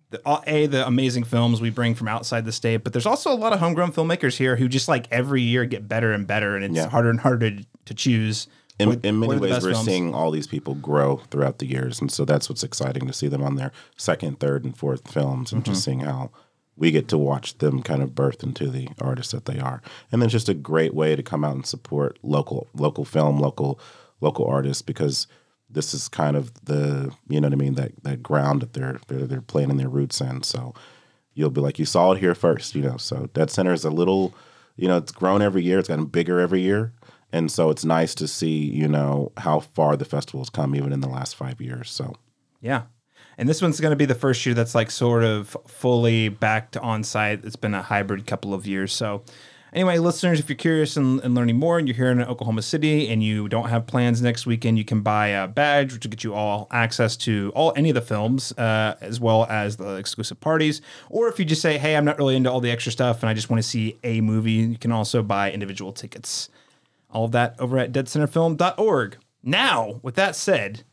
the, 0.10 0.22
uh, 0.26 0.42
a 0.48 0.66
the 0.68 0.86
amazing 0.88 1.24
films 1.26 1.62
we 1.62 1.70
bring 1.70 1.94
from 1.94 2.08
outside 2.08 2.46
the 2.46 2.52
state, 2.52 2.78
but 2.84 2.94
there's 2.94 3.06
also 3.06 3.32
a 3.32 3.36
lot 3.36 3.54
of 3.54 3.60
homegrown 3.60 3.92
filmmakers 3.92 4.38
here 4.38 4.56
who 4.56 4.68
just 4.68 4.88
like 4.88 5.08
every 5.12 5.42
year 5.42 5.66
get 5.66 5.88
better 5.88 6.12
and 6.14 6.26
better, 6.26 6.56
and 6.56 6.66
it's 6.66 6.74
Yeah. 6.76 6.90
harder 6.90 7.10
and 7.10 7.20
harder 7.20 7.52
to, 7.52 7.66
to 7.86 7.94
choose. 7.94 8.48
in, 8.80 8.90
what- 8.90 9.06
in 9.06 9.20
many 9.20 9.38
ways 9.38 9.62
we're 9.64 9.72
films. 9.74 9.86
seeing 9.86 10.14
all 10.14 10.32
these 10.32 10.48
people 10.48 10.74
grow 10.76 11.18
throughout 11.30 11.60
the 11.60 11.68
years 11.68 12.02
and 12.02 12.10
so 12.12 12.26
that's 12.26 12.50
what's 12.50 12.64
exciting 12.64 13.06
to 13.06 13.14
see 13.14 13.28
them 13.28 13.44
on 13.44 13.56
their 13.56 13.72
second 13.96 14.40
third 14.40 14.64
and 14.66 14.76
fourth 14.76 15.08
films 15.12 15.52
and 15.52 15.62
Mm-hmm. 15.64 15.72
just 15.74 15.84
seeing 15.86 16.00
how 16.00 16.32
we 16.82 16.90
get 16.90 17.08
to 17.08 17.18
watch 17.18 17.60
them 17.60 17.84
kind 17.84 18.02
of 18.02 18.16
birth 18.16 18.42
into 18.42 18.68
the 18.68 18.90
artists 19.00 19.32
that 19.32 19.46
they 19.46 19.60
are. 19.60 19.84
And 20.12 20.20
then 20.20 20.30
just 20.30 20.50
a 20.50 20.56
great 20.56 20.96
way 20.96 21.16
to 21.16 21.22
come 21.22 21.46
out 21.46 21.54
and 21.54 21.66
support 21.66 22.18
local 22.24 22.68
local 22.74 23.06
film 23.06 23.40
local 23.40 23.80
local 24.20 24.48
artists 24.48 24.82
because 24.82 25.28
this 25.70 25.94
is 25.94 26.10
kind 26.10 26.36
of 26.36 26.52
the 26.66 27.14
you 27.30 27.40
know 27.40 27.48
what 27.48 27.54
I 27.54 27.58
mean 27.58 27.76
that 27.76 28.04
that 28.04 28.24
ground 28.24 28.64
that 28.64 28.74
they're 28.74 29.00
they're, 29.08 29.28
they're 29.28 29.42
planting 29.42 29.78
their 29.78 29.90
roots 29.90 30.20
in. 30.22 30.42
So 30.42 30.74
you'll 31.36 31.52
be 31.52 31.62
like 31.62 31.78
you 31.78 31.86
saw 31.86 32.14
it 32.14 32.20
here 32.20 32.34
first 32.34 32.74
you 32.74 32.82
know? 32.82 32.98
So 32.98 33.30
Dead 33.36 33.52
Center 33.52 33.74
is 33.74 33.86
a 33.86 33.92
little 33.92 34.34
you 34.76 34.88
know 34.88 34.98
it's 34.98 35.12
grown 35.12 35.44
every 35.44 35.64
year 35.64 35.78
it's 35.78 35.88
gotten 35.88 36.06
bigger 36.06 36.40
every 36.40 36.62
year. 36.62 36.94
And 37.32 37.52
so 37.52 37.70
it's 37.70 37.86
nice 37.86 38.16
to 38.16 38.28
see 38.28 38.58
you 38.58 38.88
know 38.88 39.34
how 39.38 39.60
far 39.60 39.96
the 39.96 40.04
festival's 40.04 40.50
come 40.50 40.76
even 40.76 40.92
in 40.92 41.02
the 41.02 41.08
last 41.10 41.36
five 41.36 41.62
years. 41.62 41.92
So 41.92 42.16
Yeah. 42.60 42.86
And 43.42 43.50
this 43.50 43.60
one's 43.60 43.80
going 43.80 43.90
to 43.90 43.96
be 43.96 44.06
the 44.06 44.14
first 44.14 44.46
year 44.46 44.54
that's 44.54 44.76
like 44.76 44.92
sort 44.92 45.24
of 45.24 45.58
fully 45.66 46.30
back 46.30 46.70
to 46.72 46.80
on 46.80 47.04
site. 47.04 47.44
It's 47.44 47.56
been 47.56 47.74
a 47.74 47.82
hybrid 47.82 48.28
couple 48.28 48.54
of 48.54 48.68
years. 48.68 48.94
So, 48.94 49.24
anyway, 49.74 49.98
listeners, 49.98 50.40
if 50.40 50.48
you're 50.48 50.56
curious 50.56 50.96
and, 50.96 51.20
and 51.22 51.34
learning 51.34 51.58
more 51.58 51.80
and 51.80 51.88
you're 51.88 51.98
here 51.98 52.12
in 52.12 52.22
Oklahoma 52.22 52.62
City 52.62 53.10
and 53.10 53.24
you 53.24 53.50
don't 53.50 53.70
have 53.70 53.88
plans 53.88 54.22
next 54.22 54.46
weekend, 54.46 54.78
you 54.78 54.86
can 54.86 55.02
buy 55.02 55.30
a 55.30 55.48
badge, 55.48 55.92
which 55.92 56.06
will 56.06 56.12
get 56.12 56.24
you 56.24 56.36
all 56.36 56.68
access 56.70 57.18
to 57.18 57.52
all 57.56 57.74
any 57.76 57.90
of 57.90 57.96
the 57.96 58.02
films, 58.02 58.52
uh, 58.60 58.96
as 59.02 59.20
well 59.20 59.48
as 59.50 59.78
the 59.78 59.96
exclusive 59.96 60.40
parties. 60.40 60.84
Or 61.10 61.28
if 61.28 61.40
you 61.40 61.46
just 61.46 61.64
say, 61.64 61.80
hey, 61.80 61.96
I'm 61.96 62.06
not 62.06 62.20
really 62.20 62.36
into 62.36 62.52
all 62.52 62.62
the 62.62 62.70
extra 62.70 62.92
stuff 62.92 63.24
and 63.24 63.30
I 63.32 63.34
just 63.34 63.50
want 63.50 63.60
to 63.60 63.68
see 63.68 63.98
a 64.04 64.22
movie, 64.22 64.52
you 64.52 64.78
can 64.78 64.92
also 64.92 65.24
buy 65.24 65.52
individual 65.52 65.94
tickets. 65.94 66.50
All 67.10 67.26
of 67.26 67.32
that 67.32 67.56
over 67.58 67.80
at 67.80 67.92
deadcenterfilm.org. 67.92 69.18
Now, 69.42 70.00
with 70.04 70.14
that 70.14 70.36
said, 70.36 70.84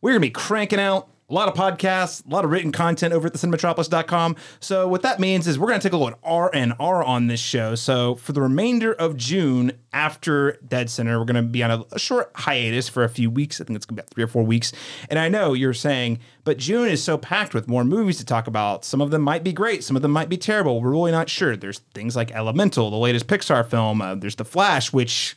we're 0.00 0.10
going 0.10 0.22
to 0.22 0.26
be 0.26 0.30
cranking 0.30 0.80
out 0.80 1.08
a 1.28 1.32
lot 1.32 1.48
of 1.48 1.54
podcasts, 1.54 2.24
a 2.26 2.28
lot 2.28 2.44
of 2.44 2.50
written 2.50 2.70
content 2.70 3.14
over 3.14 3.28
at 3.28 3.32
thecinematropolis.com. 3.32 4.36
So 4.60 4.86
what 4.86 5.02
that 5.02 5.18
means 5.18 5.46
is 5.46 5.58
we're 5.58 5.68
going 5.68 5.80
to 5.80 5.88
take 5.88 5.94
a 5.94 5.96
look 5.96 6.12
at 6.12 6.18
R 6.22 6.50
and 6.52 6.74
R 6.78 7.02
on 7.02 7.28
this 7.28 7.40
show. 7.40 7.74
So 7.74 8.16
for 8.16 8.32
the 8.32 8.42
remainder 8.42 8.92
of 8.92 9.16
June 9.16 9.72
after 9.92 10.58
Dead 10.66 10.90
Center, 10.90 11.18
we're 11.18 11.24
going 11.24 11.42
to 11.42 11.50
be 11.50 11.62
on 11.62 11.70
a, 11.70 11.84
a 11.92 11.98
short 11.98 12.30
hiatus 12.34 12.90
for 12.90 13.04
a 13.04 13.08
few 13.08 13.30
weeks. 13.30 13.60
I 13.60 13.64
think 13.64 13.76
it's 13.76 13.86
going 13.86 13.96
to 13.96 14.02
be 14.02 14.04
about 14.04 14.10
three 14.10 14.24
or 14.24 14.28
four 14.28 14.42
weeks. 14.42 14.72
And 15.08 15.18
I 15.18 15.28
know 15.28 15.54
you're 15.54 15.72
saying, 15.72 16.18
but 16.44 16.58
June 16.58 16.88
is 16.88 17.02
so 17.02 17.16
packed 17.16 17.54
with 17.54 17.68
more 17.68 17.84
movies 17.84 18.18
to 18.18 18.26
talk 18.26 18.46
about. 18.46 18.84
Some 18.84 19.00
of 19.00 19.10
them 19.10 19.22
might 19.22 19.42
be 19.42 19.52
great. 19.52 19.82
Some 19.82 19.96
of 19.96 20.02
them 20.02 20.10
might 20.10 20.28
be 20.28 20.36
terrible. 20.36 20.82
We're 20.82 20.90
really 20.90 21.12
not 21.12 21.30
sure. 21.30 21.56
There's 21.56 21.78
things 21.94 22.16
like 22.16 22.32
Elemental, 22.32 22.90
the 22.90 22.96
latest 22.96 23.28
Pixar 23.28 23.66
film. 23.66 24.02
Uh, 24.02 24.14
there's 24.14 24.36
The 24.36 24.44
Flash, 24.44 24.92
which 24.92 25.36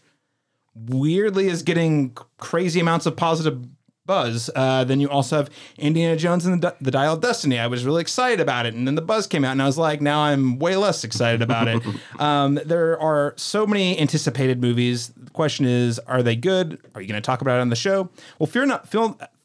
weirdly 0.75 1.47
is 1.47 1.63
getting 1.63 2.15
crazy 2.37 2.79
amounts 2.79 3.05
of 3.05 3.15
positive 3.15 3.65
buzz. 4.07 4.49
Uh, 4.55 4.83
then 4.83 4.99
you 4.99 5.09
also 5.09 5.37
have 5.37 5.49
Indiana 5.77 6.15
Jones 6.15 6.45
and 6.45 6.63
the, 6.63 6.75
the 6.81 6.89
Dial 6.89 7.13
of 7.13 7.21
Destiny. 7.21 7.59
I 7.59 7.67
was 7.67 7.85
really 7.85 8.01
excited 8.01 8.39
about 8.39 8.65
it, 8.65 8.73
and 8.73 8.87
then 8.87 8.95
the 8.95 9.01
buzz 9.01 9.27
came 9.27 9.45
out, 9.45 9.51
and 9.51 9.61
I 9.61 9.65
was 9.65 9.77
like, 9.77 10.01
now 10.01 10.21
I'm 10.21 10.57
way 10.57 10.75
less 10.75 11.03
excited 11.03 11.41
about 11.41 11.67
it. 11.67 11.83
um, 12.19 12.59
there 12.65 12.99
are 12.99 13.33
so 13.37 13.67
many 13.67 13.99
anticipated 13.99 14.61
movies. 14.61 15.09
The 15.09 15.29
question 15.31 15.65
is, 15.65 15.99
are 15.99 16.23
they 16.23 16.35
good? 16.35 16.79
Are 16.95 17.01
you 17.01 17.07
going 17.07 17.21
to 17.21 17.25
talk 17.25 17.41
about 17.41 17.59
it 17.59 17.61
on 17.61 17.69
the 17.69 17.75
show? 17.75 18.09
Well, 18.39 18.47
fear 18.47 18.65
not. 18.65 18.87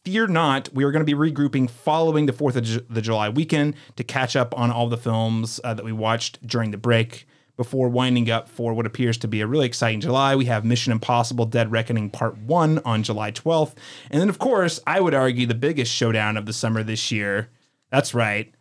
Fear 0.04 0.26
not, 0.28 0.68
we 0.72 0.82
are 0.82 0.90
going 0.90 1.04
to 1.04 1.16
be 1.16 1.30
regrouping 1.30 1.70
following 1.70 2.26
the 2.26 2.32
4th 2.32 2.56
of 2.56 2.64
Ju- 2.64 2.84
the 2.90 3.00
July 3.00 3.28
weekend 3.28 3.74
to 3.96 4.02
catch 4.02 4.34
up 4.34 4.56
on 4.58 4.70
all 4.70 4.88
the 4.88 4.96
films 4.96 5.60
uh, 5.62 5.74
that 5.74 5.84
we 5.84 5.92
watched 5.92 6.44
during 6.44 6.72
the 6.72 6.76
break 6.76 7.26
before 7.56 7.88
winding 7.88 8.30
up 8.30 8.48
for 8.48 8.72
what 8.74 8.86
appears 8.86 9.18
to 9.18 9.28
be 9.28 9.40
a 9.40 9.46
really 9.46 9.66
exciting 9.66 10.00
July. 10.00 10.34
We 10.34 10.46
have 10.46 10.64
Mission 10.64 10.92
Impossible 10.92 11.44
Dead 11.44 11.70
Reckoning 11.70 12.10
Part 12.10 12.38
1 12.38 12.80
on 12.84 13.02
July 13.02 13.30
12th. 13.30 13.74
And 14.10 14.20
then, 14.20 14.28
of 14.28 14.38
course, 14.38 14.80
I 14.86 15.00
would 15.00 15.14
argue 15.14 15.46
the 15.46 15.54
biggest 15.54 15.92
showdown 15.92 16.36
of 16.36 16.46
the 16.46 16.52
summer 16.52 16.82
this 16.82 17.12
year. 17.12 17.50
That's 17.90 18.14
right. 18.14 18.52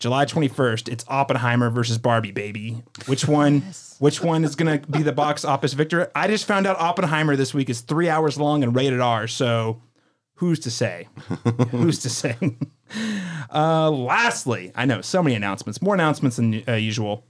July 0.00 0.24
21st, 0.24 0.88
it's 0.88 1.04
Oppenheimer 1.08 1.68
versus 1.68 1.98
Barbie, 1.98 2.32
baby. 2.32 2.82
Which 3.06 3.28
one 3.28 3.62
which 3.98 4.22
one 4.22 4.44
is 4.44 4.56
going 4.56 4.80
to 4.80 4.86
be 4.90 5.02
the 5.02 5.12
box 5.12 5.44
office 5.44 5.74
victor? 5.74 6.10
I 6.14 6.26
just 6.26 6.46
found 6.46 6.66
out 6.66 6.80
Oppenheimer 6.80 7.36
this 7.36 7.52
week 7.52 7.68
is 7.68 7.82
3 7.82 8.08
hours 8.08 8.38
long 8.38 8.64
and 8.64 8.74
rated 8.74 9.00
R, 9.00 9.26
so 9.26 9.82
who's 10.36 10.58
to 10.60 10.70
say? 10.70 11.06
who's 11.70 11.98
to 12.00 12.08
say? 12.08 12.34
uh 13.52 13.90
lastly, 13.90 14.72
I 14.74 14.86
know 14.86 15.02
so 15.02 15.22
many 15.22 15.36
announcements, 15.36 15.82
more 15.82 15.94
announcements 15.94 16.36
than 16.36 16.64
uh, 16.66 16.72
usual. 16.72 17.26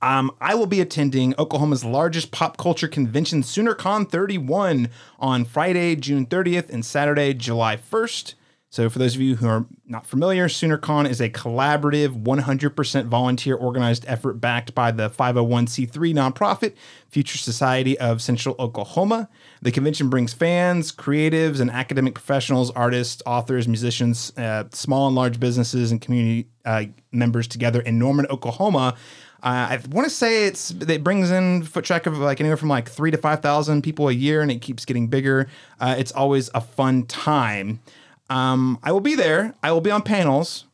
Um, 0.00 0.30
I 0.40 0.54
will 0.54 0.66
be 0.66 0.80
attending 0.80 1.34
Oklahoma's 1.38 1.84
largest 1.84 2.30
pop 2.30 2.56
culture 2.56 2.88
convention, 2.88 3.42
SoonerCon 3.42 4.08
31, 4.08 4.90
on 5.18 5.44
Friday, 5.44 5.96
June 5.96 6.24
30th 6.26 6.70
and 6.70 6.84
Saturday, 6.84 7.34
July 7.34 7.76
1st. 7.76 8.34
So, 8.70 8.90
for 8.90 8.98
those 8.98 9.14
of 9.14 9.22
you 9.22 9.36
who 9.36 9.48
are 9.48 9.66
not 9.86 10.06
familiar, 10.06 10.46
SoonerCon 10.46 11.08
is 11.08 11.22
a 11.22 11.30
collaborative, 11.30 12.22
100% 12.22 13.06
volunteer 13.06 13.56
organized 13.56 14.04
effort 14.06 14.34
backed 14.34 14.74
by 14.74 14.92
the 14.92 15.08
501c3 15.08 15.90
nonprofit 16.14 16.74
Future 17.08 17.38
Society 17.38 17.98
of 17.98 18.20
Central 18.20 18.54
Oklahoma. 18.58 19.30
The 19.62 19.72
convention 19.72 20.10
brings 20.10 20.34
fans, 20.34 20.92
creatives, 20.92 21.60
and 21.60 21.70
academic 21.70 22.12
professionals, 22.12 22.70
artists, 22.72 23.22
authors, 23.24 23.66
musicians, 23.66 24.34
uh, 24.36 24.64
small 24.70 25.06
and 25.06 25.16
large 25.16 25.40
businesses, 25.40 25.90
and 25.90 25.98
community 25.98 26.50
uh, 26.66 26.84
members 27.10 27.48
together 27.48 27.80
in 27.80 27.98
Norman, 27.98 28.26
Oklahoma. 28.26 28.94
Uh, 29.42 29.78
I 29.78 29.80
want 29.90 30.06
to 30.06 30.10
say 30.10 30.46
it's 30.46 30.70
it 30.70 31.04
brings 31.04 31.30
in 31.30 31.62
foot 31.62 31.84
track 31.84 32.06
of 32.06 32.18
like 32.18 32.40
anywhere 32.40 32.56
from 32.56 32.68
like 32.68 32.88
three 32.88 33.10
to 33.10 33.16
five 33.18 33.40
thousand 33.40 33.82
people 33.82 34.08
a 34.08 34.12
year, 34.12 34.42
and 34.42 34.50
it 34.50 34.60
keeps 34.60 34.84
getting 34.84 35.08
bigger. 35.08 35.48
Uh, 35.80 35.94
it's 35.98 36.12
always 36.12 36.50
a 36.54 36.60
fun 36.60 37.04
time. 37.06 37.80
Um, 38.30 38.78
I 38.82 38.92
will 38.92 39.00
be 39.00 39.14
there. 39.14 39.54
I 39.62 39.72
will 39.72 39.80
be 39.80 39.90
on 39.90 40.02
panels. 40.02 40.64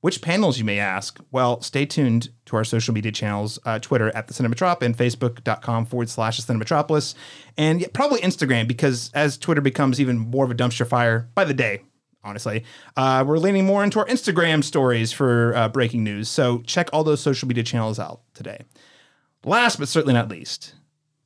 Which 0.00 0.20
panels, 0.20 0.58
you 0.58 0.66
may 0.66 0.78
ask? 0.78 1.18
Well, 1.32 1.62
stay 1.62 1.86
tuned 1.86 2.28
to 2.44 2.56
our 2.56 2.64
social 2.64 2.92
media 2.92 3.10
channels 3.10 3.58
uh, 3.64 3.78
Twitter 3.78 4.14
at 4.14 4.28
the 4.28 4.34
Cinematrop 4.34 4.82
and 4.82 4.94
Facebook.com 4.94 5.86
forward 5.86 6.10
slash 6.10 6.38
the 6.38 6.52
Cinematropolis, 6.52 7.14
and 7.56 7.86
probably 7.94 8.20
Instagram 8.20 8.68
because 8.68 9.10
as 9.14 9.38
Twitter 9.38 9.62
becomes 9.62 10.02
even 10.02 10.18
more 10.18 10.44
of 10.44 10.50
a 10.50 10.54
dumpster 10.54 10.86
fire 10.86 11.30
by 11.34 11.44
the 11.44 11.54
day, 11.54 11.84
honestly, 12.24 12.64
uh, 12.96 13.24
we're 13.26 13.38
leaning 13.38 13.66
more 13.66 13.84
into 13.84 13.98
our 13.98 14.06
Instagram 14.06 14.64
stories 14.64 15.12
for 15.12 15.54
uh, 15.54 15.68
breaking 15.68 16.02
news. 16.02 16.28
So 16.28 16.58
check 16.60 16.88
all 16.92 17.04
those 17.04 17.20
social 17.20 17.46
media 17.46 17.62
channels 17.62 17.98
out 17.98 18.20
today. 18.34 18.62
Last 19.44 19.78
but 19.78 19.88
certainly 19.88 20.14
not 20.14 20.28
least, 20.28 20.74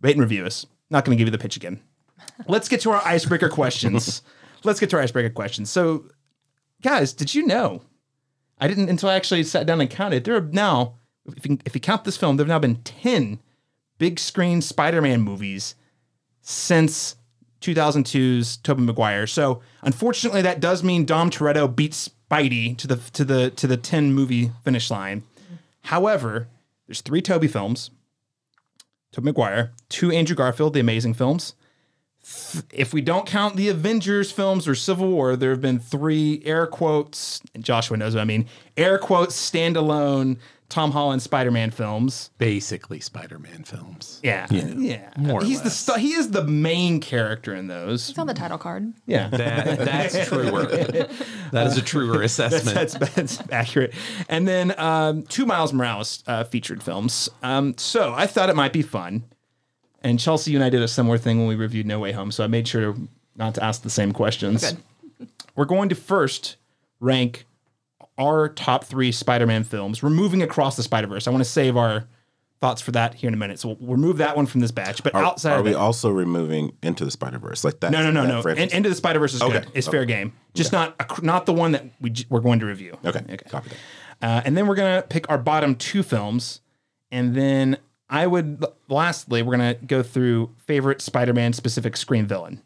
rate 0.00 0.16
and 0.16 0.20
review 0.20 0.44
us. 0.44 0.66
Not 0.90 1.04
going 1.04 1.16
to 1.16 1.20
give 1.20 1.28
you 1.28 1.32
the 1.32 1.38
pitch 1.38 1.56
again. 1.56 1.80
Let's 2.48 2.68
get 2.68 2.80
to 2.82 2.90
our 2.90 3.02
icebreaker 3.04 3.48
questions. 3.48 4.22
Let's 4.64 4.80
get 4.80 4.90
to 4.90 4.96
our 4.96 5.02
icebreaker 5.02 5.30
questions. 5.30 5.70
So, 5.70 6.06
guys, 6.82 7.12
did 7.12 7.34
you 7.34 7.46
know? 7.46 7.82
I 8.60 8.66
didn't 8.66 8.88
until 8.88 9.08
I 9.08 9.14
actually 9.14 9.44
sat 9.44 9.66
down 9.66 9.80
and 9.80 9.88
counted. 9.88 10.24
There 10.24 10.36
are 10.36 10.40
now, 10.40 10.96
if 11.36 11.46
you, 11.46 11.58
if 11.64 11.74
you 11.76 11.80
count 11.80 12.04
this 12.04 12.16
film, 12.16 12.36
there 12.36 12.44
have 12.44 12.48
now 12.48 12.58
been 12.58 12.82
10 12.82 13.38
big 13.98 14.18
screen 14.18 14.60
Spider 14.60 15.00
Man 15.00 15.20
movies 15.20 15.76
since 16.40 17.16
2002's 17.60 18.56
Tobey 18.58 18.82
Maguire. 18.82 19.26
So, 19.26 19.60
unfortunately, 19.82 20.42
that 20.42 20.60
does 20.60 20.82
mean 20.82 21.04
Dom 21.04 21.30
Toretto 21.30 21.74
beats 21.74 22.10
Spidey 22.30 22.76
to 22.78 22.86
the 22.86 22.96
to 22.96 23.24
the 23.24 23.50
to 23.50 23.66
the 23.66 23.76
10 23.76 24.12
movie 24.12 24.52
finish 24.64 24.90
line. 24.90 25.22
However, 25.82 26.48
there's 26.86 27.00
three 27.00 27.22
Tobey 27.22 27.48
films, 27.48 27.90
Tobey 29.12 29.26
Maguire, 29.26 29.72
two 29.88 30.10
Andrew 30.10 30.36
Garfield, 30.36 30.74
the 30.74 30.80
amazing 30.80 31.14
films. 31.14 31.54
If 32.72 32.92
we 32.92 33.00
don't 33.00 33.26
count 33.26 33.56
the 33.56 33.68
Avengers 33.68 34.30
films 34.30 34.68
or 34.68 34.74
Civil 34.74 35.08
War, 35.08 35.34
there 35.34 35.50
have 35.50 35.62
been 35.62 35.78
three 35.78 36.42
air 36.44 36.66
quotes, 36.66 37.40
Joshua 37.58 37.96
knows 37.96 38.14
what 38.14 38.20
I 38.20 38.24
mean, 38.24 38.46
air 38.76 38.98
quotes 38.98 39.34
standalone 39.50 40.36
Tom 40.68 40.90
Holland 40.90 41.22
Spider-Man 41.22 41.70
films. 41.70 42.30
Basically, 42.36 43.00
Spider-Man 43.00 43.64
films. 43.64 44.20
Yeah. 44.22 44.46
Yeah. 44.50 45.10
more 45.16 45.40
or 45.40 45.44
He's 45.44 45.60
the 45.60 45.66
less. 45.68 45.78
stu- 45.78 45.98
he 45.98 46.12
is 46.12 46.30
the 46.30 46.44
main 46.44 47.00
character 47.00 47.54
in 47.54 47.68
those. 47.68 48.10
It's 48.10 48.18
on 48.18 48.26
the 48.26 48.34
title 48.34 48.58
card. 48.58 48.92
Yeah. 49.06 49.28
That, 49.28 49.78
that's 49.78 50.28
truer. 50.28 50.66
That 51.52 51.66
is 51.68 51.78
a 51.78 51.82
truer 51.82 52.20
assessment. 52.22 52.74
That's, 52.74 52.94
that's 53.14 53.42
accurate. 53.50 53.94
And 54.28 54.46
then 54.46 54.78
um, 54.78 55.22
two 55.22 55.46
Miles 55.46 55.72
Morales 55.72 56.22
uh, 56.26 56.44
featured 56.44 56.82
films. 56.82 57.30
Um, 57.42 57.76
so 57.78 58.12
I 58.14 58.26
thought 58.26 58.50
it 58.50 58.56
might 58.56 58.74
be 58.74 58.82
fun. 58.82 59.24
And 60.02 60.20
Chelsea, 60.20 60.50
you 60.52 60.58
and 60.58 60.64
I 60.64 60.68
did 60.70 60.82
a 60.82 60.88
similar 60.88 61.16
thing 61.18 61.38
when 61.38 61.48
we 61.48 61.54
reviewed 61.56 61.86
No 61.86 61.98
Way 61.98 62.12
Home. 62.12 62.30
So 62.30 62.44
I 62.44 62.46
made 62.46 62.68
sure 62.68 62.94
not 63.36 63.54
to 63.54 63.64
ask 63.64 63.82
the 63.82 63.90
same 63.90 64.12
questions. 64.12 64.70
Good. 65.18 65.28
We're 65.56 65.64
going 65.64 65.88
to 65.88 65.94
first 65.94 66.56
rank 67.00 67.46
our 68.18 68.48
top 68.48 68.84
three 68.84 69.12
Spider-Man 69.12 69.64
films. 69.64 70.02
We're 70.02 70.10
moving 70.10 70.42
across 70.42 70.76
the 70.76 70.82
Spider-Verse. 70.82 71.26
I 71.26 71.30
want 71.30 71.42
to 71.44 71.48
save 71.48 71.76
our 71.76 72.06
thoughts 72.60 72.82
for 72.82 72.90
that 72.90 73.14
here 73.14 73.28
in 73.28 73.34
a 73.34 73.36
minute. 73.36 73.60
So 73.60 73.76
we'll 73.80 73.92
remove 73.94 74.16
that 74.18 74.36
one 74.36 74.46
from 74.46 74.60
this 74.60 74.72
batch. 74.72 75.04
But 75.04 75.14
Are, 75.14 75.22
outside 75.24 75.52
are 75.52 75.62
we 75.62 75.70
that, 75.70 75.78
also 75.78 76.10
removing 76.10 76.72
Into 76.82 77.04
the 77.04 77.10
Spider 77.12 77.38
Verse 77.38 77.62
like 77.62 77.78
that? 77.80 77.92
no, 77.92 78.02
no, 78.02 78.10
no, 78.10 78.26
no. 78.26 78.42
franchise? 78.42 78.70
In, 78.72 78.76
Into 78.78 78.88
the 78.88 78.96
Spider 78.96 79.20
Verse 79.20 79.34
is 79.34 79.42
Okay. 79.42 79.60
good. 79.60 79.70
It's 79.74 79.86
fair 79.86 80.04
game. 80.04 80.32
Just 80.54 80.72
not 80.72 80.96
a, 80.98 81.24
not 81.24 81.46
the 81.46 81.52
one 81.52 81.70
that 81.72 81.84
we 82.00 82.10
j- 82.10 82.26
we're 82.28 82.40
going 82.40 82.58
to 82.58 82.66
review. 82.66 82.98
okay, 83.04 83.20
copy 83.48 83.70
that. 83.70 83.76
Uh, 84.20 84.42
and 84.44 84.56
then 84.56 84.66
we're 84.66 84.74
gonna 84.74 85.04
pick 85.08 85.30
our 85.30 85.38
bottom 85.38 85.76
two 85.76 86.02
films, 86.02 86.60
and 87.12 87.36
then 87.36 87.76
I 88.10 88.26
would 88.26 88.64
lastly 88.88 89.42
we're 89.42 89.52
gonna 89.52 89.74
go 89.74 90.02
through 90.02 90.56
favorite 90.66 91.00
Spider-Man 91.00 91.52
specific 91.52 91.96
screen 91.96 92.26
villain. 92.26 92.60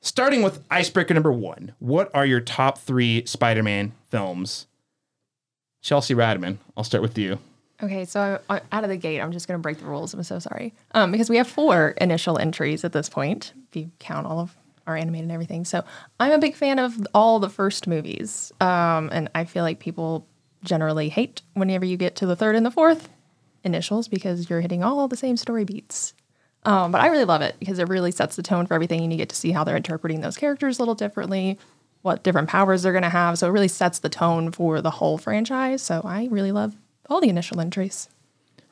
Starting 0.00 0.42
with 0.42 0.62
icebreaker 0.70 1.14
number 1.14 1.32
one, 1.32 1.72
what 1.80 2.08
are 2.14 2.24
your 2.24 2.38
top 2.40 2.78
three 2.78 3.26
Spider-Man 3.26 3.92
films? 4.08 4.68
Chelsea 5.86 6.16
Ratterman, 6.16 6.56
I'll 6.76 6.82
start 6.82 7.00
with 7.00 7.16
you. 7.16 7.38
Okay, 7.80 8.04
so 8.06 8.40
I, 8.50 8.60
out 8.72 8.82
of 8.82 8.90
the 8.90 8.96
gate, 8.96 9.20
I'm 9.20 9.30
just 9.30 9.46
going 9.46 9.56
to 9.56 9.62
break 9.62 9.78
the 9.78 9.84
rules. 9.84 10.12
I'm 10.12 10.22
so 10.24 10.40
sorry. 10.40 10.74
Um, 10.92 11.12
because 11.12 11.30
we 11.30 11.36
have 11.36 11.46
four 11.46 11.90
initial 12.00 12.38
entries 12.38 12.84
at 12.84 12.92
this 12.92 13.08
point, 13.08 13.52
if 13.68 13.76
you 13.76 13.92
count 14.00 14.26
all 14.26 14.40
of 14.40 14.56
our 14.88 14.96
animated 14.96 15.26
and 15.26 15.32
everything. 15.32 15.64
So 15.64 15.84
I'm 16.18 16.32
a 16.32 16.38
big 16.38 16.56
fan 16.56 16.80
of 16.80 17.06
all 17.14 17.38
the 17.38 17.48
first 17.48 17.86
movies. 17.86 18.50
Um, 18.60 19.10
and 19.12 19.30
I 19.36 19.44
feel 19.44 19.62
like 19.62 19.78
people 19.78 20.26
generally 20.64 21.08
hate 21.08 21.42
whenever 21.54 21.84
you 21.84 21.96
get 21.96 22.16
to 22.16 22.26
the 22.26 22.34
third 22.34 22.56
and 22.56 22.66
the 22.66 22.72
fourth 22.72 23.08
initials 23.62 24.08
because 24.08 24.50
you're 24.50 24.62
hitting 24.62 24.82
all 24.82 25.06
the 25.06 25.16
same 25.16 25.36
story 25.36 25.62
beats. 25.62 26.14
Um, 26.64 26.90
but 26.90 27.00
I 27.00 27.06
really 27.06 27.24
love 27.24 27.42
it 27.42 27.54
because 27.60 27.78
it 27.78 27.88
really 27.88 28.10
sets 28.10 28.34
the 28.34 28.42
tone 28.42 28.66
for 28.66 28.74
everything, 28.74 29.02
and 29.02 29.12
you 29.12 29.16
get 29.16 29.28
to 29.28 29.36
see 29.36 29.52
how 29.52 29.62
they're 29.62 29.76
interpreting 29.76 30.20
those 30.20 30.36
characters 30.36 30.78
a 30.78 30.82
little 30.82 30.96
differently, 30.96 31.60
what 32.02 32.22
different 32.22 32.48
powers 32.48 32.82
they're 32.82 32.92
going 32.92 33.02
to 33.02 33.08
have. 33.08 33.38
So 33.38 33.48
it 33.48 33.50
really 33.50 33.68
sets 33.68 33.98
the 33.98 34.08
tone 34.08 34.52
for 34.52 34.80
the 34.80 34.90
whole 34.90 35.18
franchise. 35.18 35.82
So 35.82 36.00
I 36.04 36.28
really 36.30 36.52
love 36.52 36.74
all 37.10 37.20
the 37.20 37.28
initial 37.28 37.60
entries. 37.60 38.08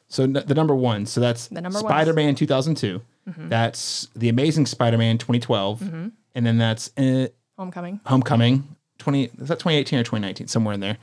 So 0.09 0.25
n- 0.25 0.33
the 0.47 0.55
number 0.55 0.75
one, 0.75 1.07
so 1.07 1.21
that's 1.21 1.49
The 1.49 1.61
number 1.61 1.81
one 1.81 1.91
Spider-Man 1.91 2.35
2002. 2.35 3.01
That's 3.49 4.09
The 4.15 4.29
Amazing 4.29 4.67
Spider-Man 4.67 5.17
2012, 5.19 5.83
and 5.83 6.13
then 6.47 6.59
that's 6.59 6.91
uh, 6.99 7.29
Homecoming. 7.59 8.01
Homecoming 8.05 8.69
20 8.99 9.25
is 9.25 9.31
that 9.49 9.59
2018 9.61 9.99
or 9.99 10.03
2019 10.03 10.47
somewhere 10.49 10.75
in 10.75 10.81
there 10.81 10.99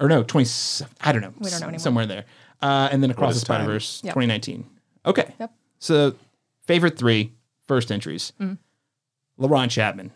or 0.00 0.08
no 0.08 0.22
20 0.22 0.48
I 1.00 1.12
don't 1.12 1.22
know 1.22 1.32
We 1.38 1.48
don't 1.50 1.60
know 1.60 1.66
anymore. 1.68 1.78
somewhere 1.78 2.06
there 2.06 2.24
uh, 2.60 2.88
and 2.92 3.02
then 3.02 3.10
across 3.10 3.32
the 3.34 3.36
is? 3.36 3.42
Spider 3.42 3.64
Verse 3.64 4.00
Yep. 4.04 4.14
2019 4.14 4.64
okay 5.06 5.34
Yep. 5.40 5.52
so 5.78 6.14
favorite 6.66 6.98
three 6.98 7.32
first 7.66 7.90
entries 7.92 8.32
Mm. 8.40 8.58
LaRon 9.40 9.70
Chapman 9.70 10.10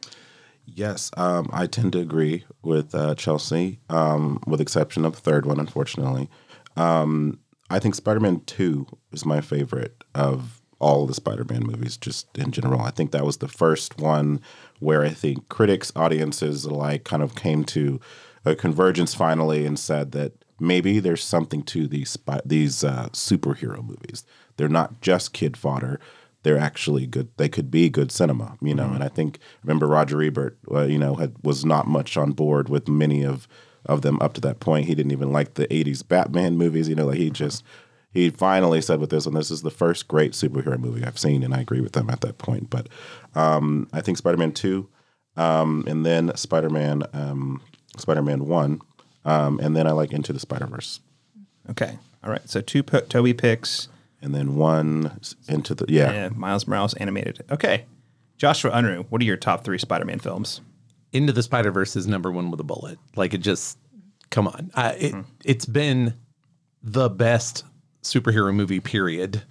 Yes, 0.67 1.11
um, 1.17 1.49
I 1.53 1.67
tend 1.67 1.93
to 1.93 2.01
agree 2.01 2.45
with 2.63 2.95
uh, 2.95 3.15
Chelsea, 3.15 3.79
um, 3.89 4.43
with 4.47 4.61
exception 4.61 5.05
of 5.05 5.15
the 5.15 5.21
third 5.21 5.47
one, 5.47 5.61
unfortunately. 5.61 6.29
Um, 6.77 7.39
I 7.71 7.79
think 7.79 7.95
Spider 7.95 8.21
Man 8.21 8.41
2 8.47 8.87
is 9.13 9.25
my 9.25 9.41
favorite 9.41 10.03
of 10.15 10.61
all 10.79 11.07
the 11.07 11.15
Spider 11.15 11.45
Man 11.49 11.63
movies, 11.63 11.97
just 11.97 12.37
in 12.37 12.51
general. 12.51 12.81
I 12.81 12.91
think 12.91 13.13
that 13.13 13.25
was 13.25 13.39
the 13.39 13.49
first 13.49 13.99
one 13.99 14.41
where 14.81 15.03
I 15.05 15.11
think 15.11 15.49
critics, 15.49 15.93
audiences 15.95 16.65
alike 16.65 17.05
kind 17.05 17.23
of 17.23 17.35
came 17.37 17.65
to 17.65 18.01
a 18.45 18.55
convergence 18.55 19.15
finally 19.15 19.65
and 19.67 19.79
said 19.79 20.13
that 20.13 20.33
maybe 20.61 20.99
there's 20.99 21.25
something 21.25 21.63
to 21.63 21.87
these, 21.87 22.19
these 22.45 22.83
uh, 22.85 23.09
superhero 23.13 23.83
movies. 23.83 24.25
They're 24.57 24.69
not 24.69 25.01
just 25.01 25.33
kid 25.33 25.57
fodder 25.57 26.01
they're 26.47 26.57
actually 26.57 27.09
good. 27.09 27.29
They 27.39 27.49
could 27.49 27.73
be 27.73 27.91
good 27.91 28.13
cinema, 28.13 28.57
you 28.63 28.73
know. 28.73 28.93
And 28.93 29.03
I 29.03 29.09
think 29.09 29.41
remember 29.65 29.89
Roger 29.89 30.23
Ebert, 30.23 30.57
uh, 30.71 30.85
you 30.85 30.97
know, 30.97 31.17
had 31.17 31.35
was 31.43 31.65
not 31.65 31.89
much 31.89 32.17
on 32.17 32.31
board 32.31 32.69
with 32.69 32.87
many 32.87 33.25
of 33.25 33.49
of 33.85 34.03
them 34.03 34.17
up 34.21 34.33
to 34.35 34.41
that 34.43 34.61
point. 34.61 34.87
He 34.87 34.95
didn't 34.95 35.11
even 35.11 35.33
like 35.33 35.55
the 35.55 35.67
'80s 35.67 36.07
Batman 36.07 36.57
movies, 36.57 36.89
you 36.89 36.95
know. 36.95 37.07
Like 37.07 37.19
he 37.19 37.31
just 37.31 37.65
he 38.13 38.31
finally 38.31 38.81
said 38.81 39.01
with 39.01 39.11
this 39.11 39.27
one, 39.27 39.35
this 39.35 39.51
is 39.51 39.63
the 39.63 39.73
first 39.73 40.07
great 40.07 40.35
superhero 40.35 40.79
movie 40.79 41.05
I've 41.05 41.19
seen, 41.19 41.43
and 41.43 41.53
I 41.53 41.59
agree 41.63 41.81
with 41.81 41.95
them 41.95 42.11
at 42.11 42.21
that 42.21 42.39
point. 42.39 42.71
But 42.71 42.89
um, 43.35 43.89
I 43.93 44.01
think 44.01 44.17
Spider-Man 44.17 44.53
two, 44.53 44.89
um, 45.37 45.83
and 45.89 46.07
then 46.07 46.31
Spider-Man 46.37 47.03
um, 47.13 47.61
Spider-Man 47.97 48.47
one, 48.47 48.83
um, 49.25 49.59
and 49.59 49.75
then 49.75 49.89
I 49.89 49.91
like 49.91 50.13
Into 50.13 50.33
the 50.33 50.39
Spider-Verse. 50.39 51.01
okay 51.71 51.99
all 52.23 52.31
right 52.31 52.49
so 52.49 52.61
two 52.61 52.85
po- 52.85 53.01
Tobey 53.01 53.35
picks 53.35 53.89
And 54.23 54.35
then 54.35 54.57
one 54.57 55.21
into 55.49 55.75
the 55.75 55.85
yeah. 55.89 56.11
and 56.11 56.37
Miles 56.37 56.67
Morales 56.67 56.95
animated 56.95 57.45
okay 57.51 57.85
Joshua 58.39 58.71
Unruh 58.73 59.07
what 59.09 59.21
are 59.21 59.25
your 59.25 59.37
top 59.37 59.63
three 59.65 59.79
Spider-Man 59.79 60.19
films 60.19 60.61
Into 61.13 61.33
the 61.33 61.43
Spider 61.43 61.71
Verse 61.71 61.97
is 61.97 62.07
number 62.07 62.31
one 62.33 62.51
with 62.51 62.61
a 62.61 62.65
bullet. 62.65 62.99
Like 63.15 63.35
it 63.35 63.39
just, 63.39 63.79
come 64.31 64.49
on. 64.49 64.71
Uh, 64.75 64.93
it, 64.99 65.15
It's 65.45 65.65
been 65.67 66.15
the 66.83 67.09
best 67.09 67.65
superhero 68.03 68.55
movie, 68.55 68.81
period. 68.81 69.43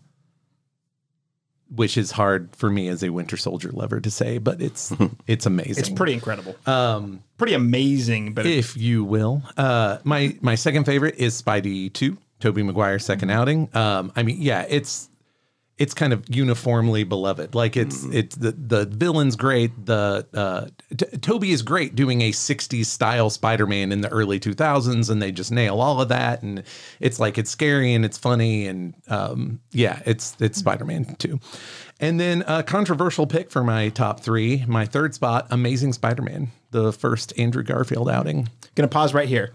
Which 1.74 1.98
is 1.98 2.12
hard 2.12 2.56
for 2.56 2.70
me 2.70 2.88
as 2.90 3.04
a 3.04 3.10
Winter 3.10 3.38
Soldier 3.38 3.72
lover 3.72 4.00
to 4.00 4.12
say, 4.12 4.38
but 4.38 4.62
it's 4.62 4.94
it's 5.28 5.48
amazing. 5.48 5.78
it's 5.80 5.90
pretty 5.90 6.14
incredible 6.14 6.56
um 6.68 7.24
pretty 7.38 7.56
amazing 7.56 8.34
but 8.36 8.46
if 8.46 8.78
you 8.78 9.04
will. 9.04 9.42
Uh, 9.58 9.98
my 10.04 10.38
my 10.42 10.54
second 10.54 10.86
favorite 10.86 11.16
is 11.18 11.42
Spidey 11.42 11.92
Two, 11.92 12.18
Tobey 12.46 12.62
Maguire's 12.62 13.04
2nd 13.08 13.32
outing. 13.32 13.70
Um, 13.74 14.12
I 14.16 14.22
mean, 14.22 14.38
yeah, 14.40 14.68
it's 14.70 15.10
it's 15.80 15.96
kind 15.96 16.14
of 16.14 16.24
uniformly 16.30 17.04
beloved. 17.04 17.56
Like 17.56 17.76
it's 17.76 18.06
it's 18.06 18.36
the 18.36 18.52
the 18.52 18.86
villain's 18.86 19.36
great. 19.36 19.72
The 19.88 20.28
uh, 20.32 20.68
T- 20.96 21.18
Tobey 21.18 21.50
is 21.52 21.64
great 21.64 21.96
doing 21.96 22.22
a 22.22 22.32
'60s 22.32 22.86
style 22.86 23.32
Spider-Man 23.32 23.92
in 23.92 24.02
the 24.02 24.10
early 24.10 24.40
2000s, 24.40 25.10
and 25.10 25.20
they 25.20 25.32
just 25.32 25.52
nail 25.52 25.82
all 25.82 26.00
of 26.00 26.10
that. 26.10 26.44
And 26.44 26.62
it's 27.00 27.20
like 27.20 27.40
it's 27.40 27.50
scary 27.50 27.96
and 27.96 28.06
it's 28.06 28.18
funny 28.20 28.68
and 28.68 28.94
um, 29.08 29.60
yeah, 29.72 30.04
it's 30.06 30.38
it's 30.40 30.60
Spider-Man 30.60 31.16
Two. 31.18 31.40
And 32.00 32.20
then 32.20 32.44
a 32.46 32.62
controversial 32.62 33.26
pick 33.26 33.50
for 33.50 33.64
my 33.64 33.90
top 33.90 34.20
three, 34.20 34.64
my 34.68 34.86
third 34.86 35.16
spot, 35.16 35.48
Amazing 35.50 35.94
Spider-Man, 35.94 36.52
the 36.70 36.94
first 36.94 37.34
Andrew 37.40 37.64
Garfield 37.64 38.08
outing. 38.08 38.50
Gonna 38.76 38.88
pause 38.88 39.16
right 39.16 39.28
here. 39.28 39.52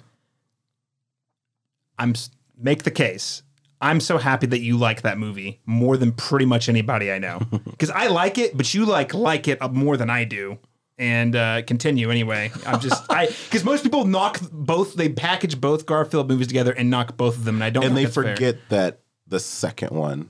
I'm 1.98 2.10
s- 2.10 2.30
make 2.60 2.82
the 2.84 2.90
case. 2.90 3.42
I'm 3.80 4.00
so 4.00 4.18
happy 4.18 4.46
that 4.48 4.60
you 4.60 4.76
like 4.76 5.02
that 5.02 5.16
movie 5.18 5.60
more 5.64 5.96
than 5.96 6.12
pretty 6.12 6.44
much 6.44 6.68
anybody 6.68 7.10
I 7.10 7.18
know. 7.18 7.40
Because 7.70 7.90
I 7.90 8.08
like 8.08 8.36
it, 8.36 8.54
but 8.56 8.74
you 8.74 8.84
like 8.84 9.14
like 9.14 9.48
it 9.48 9.58
more 9.72 9.96
than 9.96 10.10
I 10.10 10.24
do. 10.24 10.58
and 10.98 11.34
uh, 11.34 11.62
continue 11.62 12.10
anyway. 12.10 12.52
I'm 12.66 12.78
just 12.80 13.02
I 13.10 13.26
because 13.46 13.64
most 13.64 13.82
people 13.82 14.04
knock 14.04 14.38
both 14.52 14.94
they 14.96 15.08
package 15.08 15.58
both 15.60 15.86
Garfield 15.86 16.28
movies 16.28 16.46
together 16.48 16.72
and 16.72 16.90
knock 16.90 17.16
both 17.16 17.36
of 17.38 17.44
them, 17.44 17.54
and 17.56 17.64
I 17.64 17.70
don't. 17.70 17.84
and 17.84 17.94
think 17.94 18.00
they 18.00 18.04
that's 18.04 18.14
fair. 18.26 18.36
forget 18.36 18.68
that 18.68 19.00
the 19.26 19.40
second 19.40 19.90
one 19.96 20.28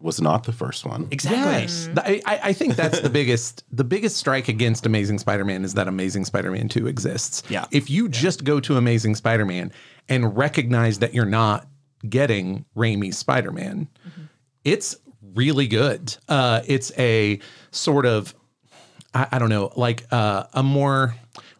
was 0.00 0.20
not 0.20 0.44
the 0.44 0.52
first 0.52 0.84
one. 0.86 1.08
exactly. 1.10 1.62
Yes, 1.62 1.88
I, 1.96 2.22
I 2.26 2.40
I 2.44 2.52
think 2.52 2.76
that's 2.76 3.00
the 3.00 3.10
biggest 3.10 3.64
the 3.70 3.84
biggest 3.84 4.16
strike 4.16 4.48
against 4.48 4.86
Amazing 4.86 5.18
Spider-Man 5.18 5.64
is 5.64 5.74
that 5.74 5.88
Amazing 5.88 6.24
Spider-Man 6.24 6.68
Two 6.68 6.86
exists. 6.86 7.42
Yeah. 7.48 7.66
if 7.70 7.90
you 7.90 8.08
just 8.08 8.44
go 8.44 8.60
to 8.60 8.76
Amazing 8.76 9.14
Spider-Man 9.16 9.72
and 10.08 10.36
recognize 10.36 10.98
that 11.00 11.14
you're 11.14 11.24
not 11.26 11.66
getting 12.08 12.64
Raimi's 12.76 13.18
Spider-Man, 13.18 13.88
it's 14.64 14.96
really 15.34 15.66
good. 15.66 16.16
Uh, 16.28 16.62
it's 16.66 16.92
a 16.98 17.40
sort 17.70 18.06
of 18.06 18.34
I, 19.14 19.28
I 19.32 19.38
don't 19.38 19.50
know, 19.50 19.72
like 19.76 20.06
uh, 20.10 20.44
a 20.52 20.62
more 20.62 21.14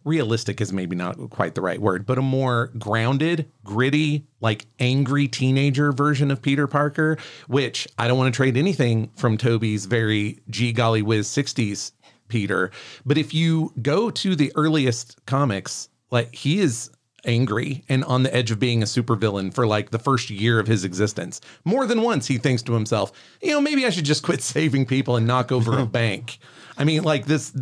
realistic 0.04 0.60
is 0.60 0.72
maybe 0.72 0.96
not 0.96 1.30
quite 1.30 1.54
the 1.54 1.60
right 1.60 1.80
word, 1.80 2.06
but 2.06 2.18
a 2.18 2.22
more 2.22 2.70
grounded, 2.78 3.50
gritty, 3.64 4.26
like 4.40 4.66
angry 4.78 5.28
teenager 5.28 5.92
version 5.92 6.30
of 6.30 6.42
Peter 6.42 6.66
Parker, 6.66 7.18
which 7.48 7.86
I 7.98 8.08
don't 8.08 8.18
want 8.18 8.32
to 8.32 8.36
trade 8.36 8.56
anything 8.56 9.10
from 9.16 9.36
Tobey's 9.36 9.86
very 9.86 10.40
G 10.48 10.72
golly 10.72 11.02
whiz 11.02 11.28
60s 11.28 11.92
Peter. 12.28 12.70
But 13.04 13.18
if 13.18 13.34
you 13.34 13.72
go 13.82 14.10
to 14.10 14.34
the 14.34 14.52
earliest 14.54 15.24
comics, 15.26 15.88
like 16.10 16.34
he 16.34 16.60
is 16.60 16.90
angry 17.24 17.84
and 17.88 18.04
on 18.04 18.22
the 18.22 18.34
edge 18.34 18.50
of 18.50 18.58
being 18.58 18.82
a 18.82 18.86
supervillain 18.86 19.52
for 19.52 19.66
like 19.66 19.90
the 19.90 19.98
first 19.98 20.30
year 20.30 20.58
of 20.58 20.66
his 20.66 20.84
existence. 20.84 21.40
More 21.64 21.86
than 21.86 22.02
once 22.02 22.26
he 22.26 22.38
thinks 22.38 22.62
to 22.62 22.72
himself, 22.72 23.12
you 23.42 23.50
know, 23.50 23.60
maybe 23.60 23.84
I 23.86 23.90
should 23.90 24.04
just 24.04 24.22
quit 24.22 24.40
saving 24.42 24.86
people 24.86 25.16
and 25.16 25.26
knock 25.26 25.52
over 25.52 25.78
a 25.78 25.86
bank. 26.00 26.38
I 26.78 26.84
mean, 26.84 27.02
like 27.02 27.26
this 27.26 27.54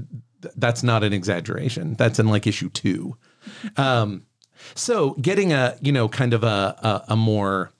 th- 0.42 0.54
that's 0.56 0.82
not 0.82 1.04
an 1.04 1.12
exaggeration. 1.12 1.94
That's 1.94 2.18
in 2.18 2.28
like 2.28 2.46
issue 2.46 2.70
2. 2.70 3.16
Um 3.76 4.24
so 4.74 5.12
getting 5.20 5.52
a, 5.52 5.76
you 5.80 5.92
know, 5.92 6.08
kind 6.08 6.34
of 6.34 6.44
a 6.44 6.76
a, 7.06 7.12
a 7.12 7.16
more 7.16 7.72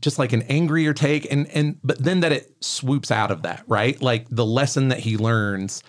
just 0.00 0.18
like 0.18 0.32
an 0.32 0.42
angrier 0.42 0.94
take 0.94 1.30
and 1.32 1.48
and 1.48 1.78
but 1.82 1.98
then 1.98 2.20
that 2.20 2.32
it 2.32 2.54
swoops 2.60 3.10
out 3.10 3.30
of 3.30 3.42
that, 3.42 3.64
right? 3.66 4.00
Like 4.00 4.26
the 4.30 4.46
lesson 4.46 4.88
that 4.88 5.00
he 5.00 5.16
learns 5.16 5.82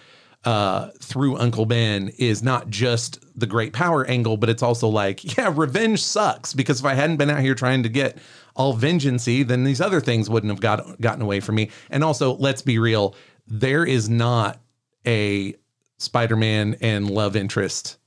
uh 0.46 0.90
through 1.02 1.38
Uncle 1.38 1.66
Ben 1.66 2.12
is 2.18 2.42
not 2.42 2.70
just 2.70 3.20
the 3.40 3.48
great 3.48 3.74
power 3.74 4.06
angle, 4.06 4.38
but 4.38 4.50
it's 4.50 4.64
also 4.64 4.88
like, 4.88 5.38
yeah, 5.38 5.52
revenge 5.56 6.04
sucks 6.04 6.54
because 6.54 6.80
if 6.80 6.86
I 6.86 6.94
hadn't 6.94 7.18
been 7.18 7.30
out 7.30 7.40
here 7.40 7.56
trying 7.56 7.84
to 7.84 7.90
get 7.90 8.18
all 8.56 8.76
vengeancey, 8.76 9.48
then 9.48 9.64
these 9.64 9.82
other 9.82 10.02
things 10.02 10.30
wouldn't 10.30 10.52
have 10.52 10.60
got 10.60 11.00
gotten 11.00 11.22
away 11.22 11.40
from 11.40 11.56
me. 11.56 11.70
And 11.90 12.04
also, 12.04 12.36
let's 12.36 12.62
be 12.62 12.78
real, 12.78 13.16
there 13.48 13.86
is 13.86 14.10
not 14.10 14.60
a 15.08 15.56
Spider-Man 16.00 16.78
and 16.82 17.10
love 17.10 17.36
interest 17.36 17.98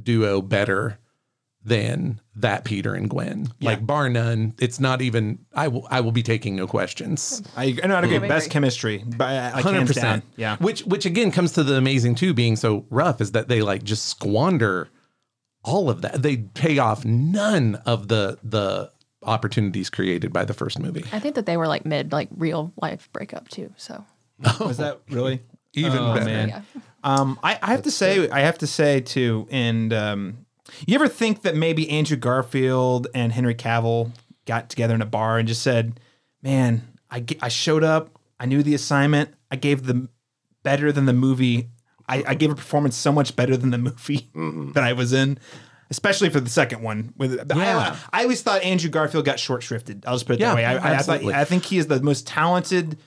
duo 0.00 0.40
better 0.40 0.98
than 1.64 2.20
that 2.36 2.64
Peter 2.64 2.94
and 2.94 3.10
Gwen. 3.10 3.48
Like 3.60 3.84
bar 3.84 4.08
none, 4.08 4.54
it's 4.60 4.78
not 4.78 5.02
even 5.02 5.40
I 5.52 5.68
will 5.68 5.86
I 5.90 6.00
will 6.00 6.12
be 6.12 6.22
taking 6.22 6.54
no 6.56 6.66
questions. 6.66 7.42
I, 7.56 7.76
I 7.82 7.86
know 7.86 7.96
how 7.96 8.00
to 8.02 8.06
agree. 8.06 8.26
I 8.26 8.28
Best 8.28 8.46
agree. 8.46 8.52
chemistry, 8.52 9.04
but 9.04 9.52
hundred 9.54 9.86
percent. 9.86 10.24
Yeah. 10.36 10.56
Which 10.58 10.82
which 10.82 11.04
again 11.04 11.30
comes 11.32 11.52
to 11.52 11.64
the 11.64 11.74
amazing 11.76 12.14
too 12.14 12.32
being 12.32 12.54
so 12.54 12.86
rough 12.90 13.20
is 13.20 13.32
that 13.32 13.48
they 13.48 13.60
like 13.60 13.82
just 13.82 14.06
squander 14.06 14.88
all 15.64 15.90
of 15.90 16.02
that. 16.02 16.22
They 16.22 16.36
pay 16.36 16.78
off 16.78 17.04
none 17.04 17.74
of 17.86 18.08
the 18.08 18.38
the 18.42 18.92
opportunities 19.24 19.90
created 19.90 20.32
by 20.32 20.44
the 20.44 20.54
first 20.54 20.78
movie. 20.78 21.04
I 21.12 21.18
think 21.18 21.34
that 21.34 21.44
they 21.44 21.56
were 21.56 21.66
like 21.66 21.84
mid 21.84 22.12
like 22.12 22.28
real 22.36 22.72
life 22.80 23.10
breakup 23.12 23.48
too. 23.48 23.72
So 23.76 24.04
Was 24.60 24.76
that 24.76 25.00
really? 25.10 25.42
Even 25.74 25.98
Oh, 25.98 26.14
better. 26.14 26.24
man. 26.26 26.48
yeah. 26.48 26.62
Um, 27.04 27.38
I, 27.42 27.58
I 27.62 27.66
have 27.68 27.82
to 27.82 27.90
say, 27.90 28.28
I 28.30 28.40
have 28.40 28.58
to 28.58 28.66
say 28.66 29.00
too, 29.00 29.46
and 29.50 29.92
um, 29.92 30.46
you 30.86 30.94
ever 30.96 31.08
think 31.08 31.42
that 31.42 31.54
maybe 31.54 31.88
Andrew 31.90 32.16
Garfield 32.16 33.06
and 33.14 33.32
Henry 33.32 33.54
Cavill 33.54 34.12
got 34.46 34.68
together 34.68 34.94
in 34.94 35.02
a 35.02 35.06
bar 35.06 35.38
and 35.38 35.46
just 35.46 35.62
said, 35.62 36.00
"Man, 36.42 36.82
I, 37.10 37.20
ge- 37.20 37.38
I 37.40 37.48
showed 37.48 37.84
up, 37.84 38.18
I 38.40 38.46
knew 38.46 38.62
the 38.62 38.74
assignment, 38.74 39.30
I 39.50 39.56
gave 39.56 39.86
them 39.86 40.08
better 40.64 40.90
than 40.90 41.06
the 41.06 41.12
movie, 41.12 41.68
I, 42.08 42.24
I 42.26 42.34
gave 42.34 42.50
a 42.50 42.54
performance 42.56 42.96
so 42.96 43.12
much 43.12 43.36
better 43.36 43.56
than 43.56 43.70
the 43.70 43.78
movie 43.78 44.28
that 44.74 44.82
I 44.84 44.92
was 44.94 45.12
in." 45.12 45.38
Especially 45.90 46.28
for 46.28 46.40
the 46.40 46.50
second 46.50 46.82
one, 46.82 47.14
with 47.16 47.32
Yeah. 47.56 47.96
I, 48.12 48.20
I 48.20 48.22
always 48.24 48.42
thought 48.42 48.62
Andrew 48.62 48.90
Garfield 48.90 49.24
got 49.24 49.38
short 49.40 49.62
shrifted. 49.62 50.04
I'll 50.06 50.16
just 50.16 50.26
put 50.26 50.34
it 50.34 50.40
Yeah, 50.40 50.48
that 50.48 50.56
way. 50.56 50.64
I, 50.66 50.72
I, 50.76 50.94
I, 50.96 50.98
thought. 50.98 51.24
I 51.24 51.44
think 51.46 51.64
he 51.64 51.78
is 51.78 51.86
the 51.86 52.02
most 52.02 52.26
talented 52.26 52.98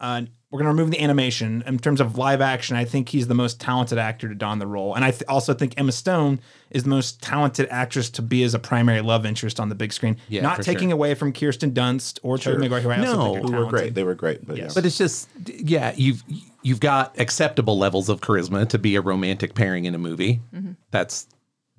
uh, 0.00 0.22
we're 0.50 0.58
going 0.58 0.66
to 0.66 0.70
remove 0.76 0.90
the 0.90 1.00
animation 1.00 1.62
in 1.64 1.78
terms 1.78 2.00
of 2.00 2.18
live 2.18 2.40
action. 2.40 2.74
I 2.76 2.84
think 2.84 3.08
he's 3.08 3.28
the 3.28 3.34
most 3.34 3.60
talented 3.60 3.98
actor 3.98 4.28
to 4.28 4.34
don 4.34 4.58
the 4.58 4.66
role, 4.66 4.94
and 4.96 5.04
I 5.04 5.12
th- 5.12 5.22
also 5.28 5.54
think 5.54 5.74
Emma 5.78 5.92
Stone 5.92 6.40
is 6.70 6.82
the 6.82 6.88
most 6.88 7.22
talented 7.22 7.68
actress 7.70 8.10
to 8.10 8.22
be 8.22 8.42
as 8.42 8.52
a 8.52 8.58
primary 8.58 9.00
love 9.00 9.24
interest 9.24 9.60
on 9.60 9.68
the 9.68 9.76
big 9.76 9.92
screen. 9.92 10.16
Yeah, 10.28 10.42
Not 10.42 10.62
taking 10.62 10.88
sure. 10.88 10.94
away 10.94 11.14
from 11.14 11.32
Kirsten 11.32 11.70
Dunst 11.70 12.18
or 12.24 12.36
Sure. 12.36 12.54
Tobey 12.54 12.64
Maguire, 12.68 12.80
who 12.80 12.90
I 12.90 12.98
also 12.98 13.16
No. 13.16 13.34
think 13.34 13.44
are 13.44 13.48
Who 13.52 13.56
were 13.64 13.70
great. 13.70 13.94
They 13.94 14.02
were 14.04 14.14
great, 14.16 14.44
but 14.44 14.56
Yes. 14.56 14.66
yeah. 14.66 14.72
But 14.74 14.86
it's 14.86 14.98
just 14.98 15.28
yeah, 15.46 15.92
you've 15.96 16.24
you've 16.62 16.80
got 16.80 17.18
acceptable 17.20 17.78
levels 17.78 18.08
of 18.08 18.20
charisma 18.20 18.68
to 18.70 18.78
be 18.78 18.96
a 18.96 19.00
romantic 19.00 19.54
pairing 19.54 19.84
in 19.84 19.94
a 19.94 19.98
movie. 19.98 20.40
Mm-hmm. 20.54 20.72
That's 20.90 21.26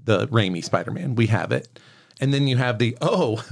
the 0.04 0.28
Raimi 0.30 0.64
Spider-Man. 0.64 1.16
We 1.16 1.28
have 1.28 1.52
it. 1.52 1.68
And 2.22 2.34
then 2.34 2.48
you 2.48 2.56
have 2.58 2.80
the 2.80 2.98
oh, 3.02 3.44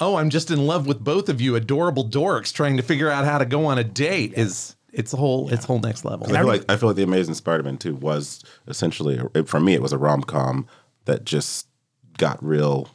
oh, 0.00 0.16
I'm 0.16 0.30
just 0.30 0.50
in 0.50 0.66
love 0.66 0.86
with 0.86 1.02
both 1.04 1.28
of 1.28 1.40
you 1.40 1.54
adorable 1.56 2.08
dorks 2.08 2.52
trying 2.52 2.76
to 2.78 2.82
figure 2.82 3.10
out 3.10 3.24
how 3.24 3.38
to 3.38 3.44
go 3.44 3.66
on 3.66 3.78
a 3.78 3.84
date 3.84 4.34
is 4.34 4.74
it's 4.92 5.12
a 5.12 5.16
whole 5.16 5.52
it's 5.52 5.64
whole 5.64 5.78
next 5.78 6.04
level. 6.04 6.26
I 6.26 6.38
feel 6.38 6.46
like 6.46 6.64
I 6.68 6.76
feel 6.76 6.88
like 6.88 6.96
the 6.96 7.02
Amazing 7.02 7.34
Spider-Man 7.34 7.78
two 7.78 7.94
was 7.94 8.42
essentially 8.66 9.20
it- 9.34 9.48
for 9.48 9.60
me 9.60 9.74
it 9.74 9.82
was 9.82 9.92
a 9.92 9.98
rom 9.98 10.22
com 10.22 10.66
that 11.04 11.24
just 11.24 11.66
got 12.18 12.42
real 12.42 12.88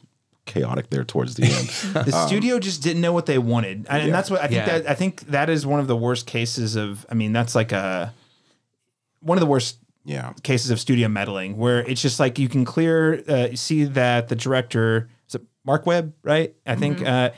chaotic 0.44 0.90
there 0.90 1.04
towards 1.04 1.34
the 1.34 1.44
end. 1.44 2.06
The 2.06 2.26
studio 2.26 2.58
just 2.58 2.82
didn't 2.82 3.02
know 3.02 3.12
what 3.12 3.26
they 3.26 3.38
wanted, 3.38 3.86
and, 3.88 4.04
and 4.04 4.14
that's 4.14 4.30
what 4.30 4.40
I 4.40 4.48
think. 4.48 4.66
Yeah. 4.66 4.78
That 4.78 4.90
I 4.90 4.94
think 4.94 5.22
that 5.28 5.50
is 5.50 5.66
one 5.66 5.80
of 5.80 5.86
the 5.86 5.96
worst 5.96 6.26
cases 6.26 6.76
of. 6.76 7.06
I 7.10 7.14
mean, 7.14 7.32
that's 7.32 7.54
like 7.54 7.72
a 7.72 8.12
one 9.20 9.38
of 9.38 9.40
the 9.40 9.46
worst 9.46 9.78
yeah, 10.04 10.34
cases 10.44 10.70
of 10.70 10.78
studio 10.78 11.08
meddling 11.08 11.56
where 11.56 11.80
it's 11.80 12.00
just 12.00 12.20
like 12.20 12.38
you 12.38 12.48
can 12.48 12.64
clear 12.64 13.24
uh, 13.28 13.48
see 13.56 13.84
that 13.84 14.28
the 14.28 14.36
director 14.36 15.08
is 15.28 15.34
it 15.36 15.42
Marc 15.64 15.86
Webb, 15.86 16.14
right? 16.22 16.54
I 16.66 16.76
think 16.76 16.98
mm-hmm. 16.98 17.06
uh, 17.06 17.30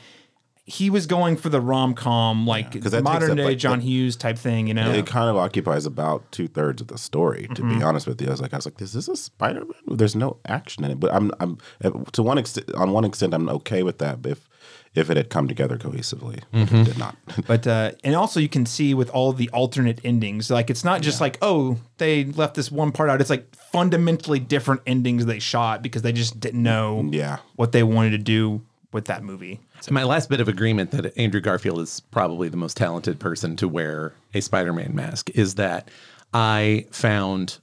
he 0.69 0.91
was 0.91 1.07
going 1.07 1.35
for 1.35 1.49
the 1.49 1.59
rom 1.59 1.95
com 1.95 2.45
like 2.45 2.71
takes 2.71 2.91
modern 3.01 3.35
day 3.35 3.43
like, 3.43 3.57
John 3.57 3.81
Hughes 3.81 4.15
type 4.15 4.37
thing, 4.37 4.67
you 4.67 4.73
know. 4.73 4.91
it 4.91 5.07
kind 5.07 5.27
of 5.27 5.35
occupies 5.35 5.87
about 5.87 6.31
two 6.31 6.47
thirds 6.47 6.81
of 6.81 6.89
the 6.89 6.97
story. 6.97 7.47
To 7.55 7.61
be 7.63 7.69
mm-hmm. 7.69 7.83
honest 7.83 8.05
with 8.05 8.21
you, 8.21 8.27
I 8.27 8.31
was 8.31 8.41
like, 8.41 8.53
I 8.53 8.57
was 8.57 8.65
like, 8.65 8.79
is 8.81 8.93
this 8.93 9.07
a 9.07 9.15
Spider-Man? 9.15 9.97
There's 9.97 10.15
no 10.15 10.37
action 10.47 10.83
in 10.83 10.91
it, 10.91 10.99
but 10.99 11.13
I'm 11.13 11.31
I'm 11.39 11.57
eh, 11.81 11.89
to 12.11 12.23
one 12.23 12.37
extent 12.37 12.73
on 12.75 12.91
one 12.91 13.05
extent 13.05 13.33
I'm 13.33 13.49
okay 13.49 13.83
with 13.83 13.97
that. 13.99 14.25
If 14.25 14.48
if 14.95 15.09
it 15.09 15.17
had 15.17 15.29
come 15.29 15.47
together 15.47 15.77
cohesively, 15.77 16.41
but 16.51 16.71
it 16.71 16.83
did 16.85 16.97
not. 16.97 17.15
But 17.47 17.65
uh, 17.67 17.91
and 18.03 18.15
also 18.15 18.39
you 18.39 18.49
can 18.49 18.65
see 18.65 18.93
with 18.93 19.09
all 19.11 19.33
the 19.33 19.49
alternate 19.51 20.01
endings, 20.03 20.49
like 20.49 20.69
it's 20.69 20.83
not 20.83 21.01
just 21.01 21.21
like 21.21 21.37
oh 21.41 21.77
they 21.97 22.25
left 22.25 22.55
this 22.55 22.71
one 22.71 22.91
part 22.91 23.09
out. 23.09 23.21
It's 23.21 23.29
like 23.29 23.53
fundamentally 23.71 24.39
different 24.39 24.81
endings 24.87 25.25
they 25.25 25.39
shot 25.39 25.81
because 25.83 26.01
they 26.01 26.11
just 26.11 26.39
didn't 26.39 26.63
know 26.63 27.07
Yeah. 27.11 27.37
what 27.55 27.71
they 27.71 27.83
wanted 27.83 28.11
to 28.11 28.17
do 28.17 28.61
with 28.91 29.05
that 29.05 29.23
movie. 29.23 29.59
So 29.81 29.93
My 29.93 30.03
last 30.03 30.29
bit 30.29 30.39
of 30.41 30.47
agreement 30.47 30.89
that 30.91 31.15
Andrew 31.17 31.39
Garfield 31.39 31.79
is 31.79 31.99
probably 31.99 32.49
the 32.49 32.57
most 32.57 32.75
talented 32.75 33.19
person 33.19 33.55
to 33.57 33.67
wear 33.67 34.13
a 34.33 34.41
Spider-Man 34.41 34.95
mask 34.95 35.29
is 35.35 35.55
that 35.55 35.87
I 36.33 36.87
found 36.91 37.59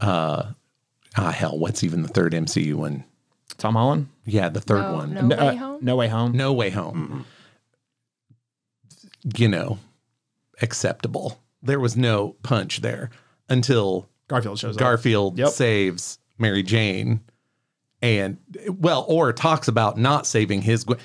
uh 0.00 0.52
ah 1.16 1.30
hell, 1.30 1.56
what's 1.58 1.84
even 1.84 2.02
the 2.02 2.08
third 2.08 2.32
MCU 2.32 2.74
one? 2.74 3.04
Tom 3.58 3.74
Holland, 3.74 4.08
Yeah, 4.24 4.48
the 4.48 4.60
third 4.60 4.82
No, 4.82 4.92
one. 4.94 5.14
no 5.14 5.20
No, 5.22 5.36
way 5.36 5.48
uh, 5.48 5.56
home. 5.56 5.78
No 5.82 5.96
Way 5.96 6.08
Home. 6.08 6.32
No 6.32 6.52
Way 6.52 6.70
Home. 6.70 7.24
You 9.36 9.48
know, 9.48 9.78
acceptable. 10.60 11.40
There 11.62 11.80
was 11.80 11.96
no 11.96 12.36
punch 12.42 12.80
there 12.80 13.10
until 13.48 14.08
Garfield 14.28 14.58
shows 14.58 14.76
up. 14.76 14.80
Garfield 14.80 15.38
Yep. 15.38 15.48
saves 15.48 16.18
Mary 16.38 16.62
Jane 16.62 17.20
and 18.02 18.36
well 18.68 19.04
or 19.08 19.32
talks 19.32 19.66
about 19.68 19.96
not 19.96 20.26
saving 20.26 20.62
his 20.62 20.84
Gwen. 20.84 20.98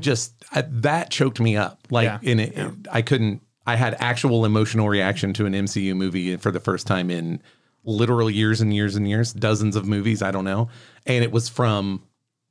just 0.00 0.34
I, 0.52 0.62
that 0.68 1.10
choked 1.10 1.40
me 1.40 1.56
up 1.56 1.80
like 1.90 2.04
Yeah. 2.04 2.18
in 2.22 2.38
it 2.40 2.56
I 2.92 3.02
couldn't 3.02 3.42
I 3.66 3.74
had 3.74 3.96
actual 3.98 4.44
emotional 4.44 4.88
reaction 4.88 5.32
to 5.34 5.46
an 5.46 5.52
MCU 5.52 5.96
movie 5.96 6.36
for 6.36 6.52
the 6.52 6.60
first 6.60 6.86
time 6.86 7.10
in 7.10 7.42
literal 7.86 8.28
years 8.28 8.60
and 8.60 8.74
years 8.74 8.96
and 8.96 9.08
years 9.08 9.32
dozens 9.32 9.76
of 9.76 9.86
movies 9.86 10.20
I 10.20 10.30
don't 10.30 10.44
know. 10.44 10.68
And 11.06 11.24
it 11.24 11.32
was 11.32 11.48
from 11.48 12.02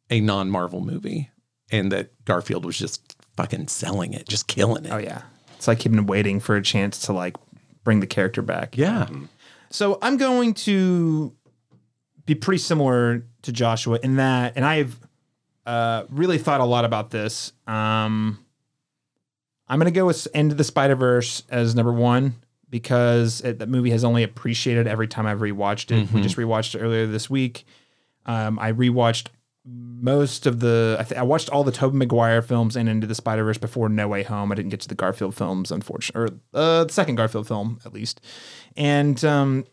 a 0.10 0.20
non-Marvel 0.20 0.82
movie. 0.82 1.30
And 1.72 1.92
that 1.92 2.12
Garfield 2.26 2.64
was 2.64 2.78
just 2.78 3.16
fucking 3.36 3.68
selling 3.68 4.14
it 4.14 4.28
just 4.28 4.48
killing 4.48 4.86
it. 4.86 4.92
Oh 4.92 4.98
yeah, 4.98 5.24
it's 5.56 5.68
like 5.68 5.82
he'd 5.82 5.92
been 5.92 6.06
waiting 6.06 6.40
for 6.40 6.56
a 6.56 6.62
chance 6.62 7.00
to 7.08 7.14
like 7.14 7.36
bring 7.84 8.00
the 8.00 8.08
character 8.08 8.42
back. 8.42 8.78
yeah. 8.78 9.08
So 9.70 9.98
I'm 10.02 10.18
going 10.18 10.54
to 10.54 11.34
be 12.26 12.36
pretty 12.36 12.60
similar 12.60 13.26
to 13.42 13.52
Joshua 13.52 14.00
in 14.02 14.16
that, 14.18 14.54
and 14.56 14.64
I've 14.64 14.98
uh, 15.66 16.06
really 16.10 16.38
thought 16.38 16.62
a 16.62 16.66
lot 16.66 16.86
about 16.86 17.10
this. 17.10 17.52
Um, 17.68 18.40
I'm 19.68 19.80
going 19.80 19.92
to 19.92 19.98
go 19.98 20.06
with 20.06 20.28
Into 20.34 20.56
the 20.56 20.64
Spider 20.64 20.96
Verse 20.96 21.44
as 21.50 21.76
number 21.76 21.92
one 21.92 22.36
because 22.76 23.40
it, 23.40 23.60
that 23.60 23.70
movie 23.70 23.90
has 23.92 24.04
only 24.04 24.22
appreciated 24.22 24.86
every 24.86 25.08
time 25.08 25.26
I've 25.26 25.40
rewatched 25.40 25.92
it. 25.92 26.12
We 26.12 26.22
just 26.22 26.36
rewatched 26.36 26.76
it 26.76 26.80
earlier 26.80 27.08
this 27.08 27.30
week. 27.30 27.64
Um, 28.26 28.60
I 28.60 28.74
rewatched 28.74 29.28
most 29.64 30.46
of 30.46 30.60
the. 30.60 30.98
I, 31.00 31.04
th- 31.04 31.18
I 31.18 31.24
watched 31.24 31.50
all 31.50 31.64
the 31.64 31.72
Tobey 31.72 31.96
Maguire 31.96 32.42
films 32.42 32.76
and 32.76 32.90
Into 32.90 33.08
the 33.08 33.16
Spider 33.16 33.46
Verse 33.46 33.58
before 33.58 33.88
No 33.88 34.10
Way 34.10 34.24
Home. 34.24 34.52
I 34.52 34.56
didn't 34.56 34.72
get 34.72 34.82
to 34.82 34.90
the 34.90 34.96
Garfield 34.96 35.36
films, 35.36 35.72
unfortunately, 35.72 36.22
or 36.22 36.60
uh, 36.60 36.84
the 36.84 36.92
second 36.92 37.16
Garfield 37.16 37.48
film 37.48 37.80
at 37.86 37.94
least. 37.94 38.20
And 38.76 39.24
um, 39.24 39.64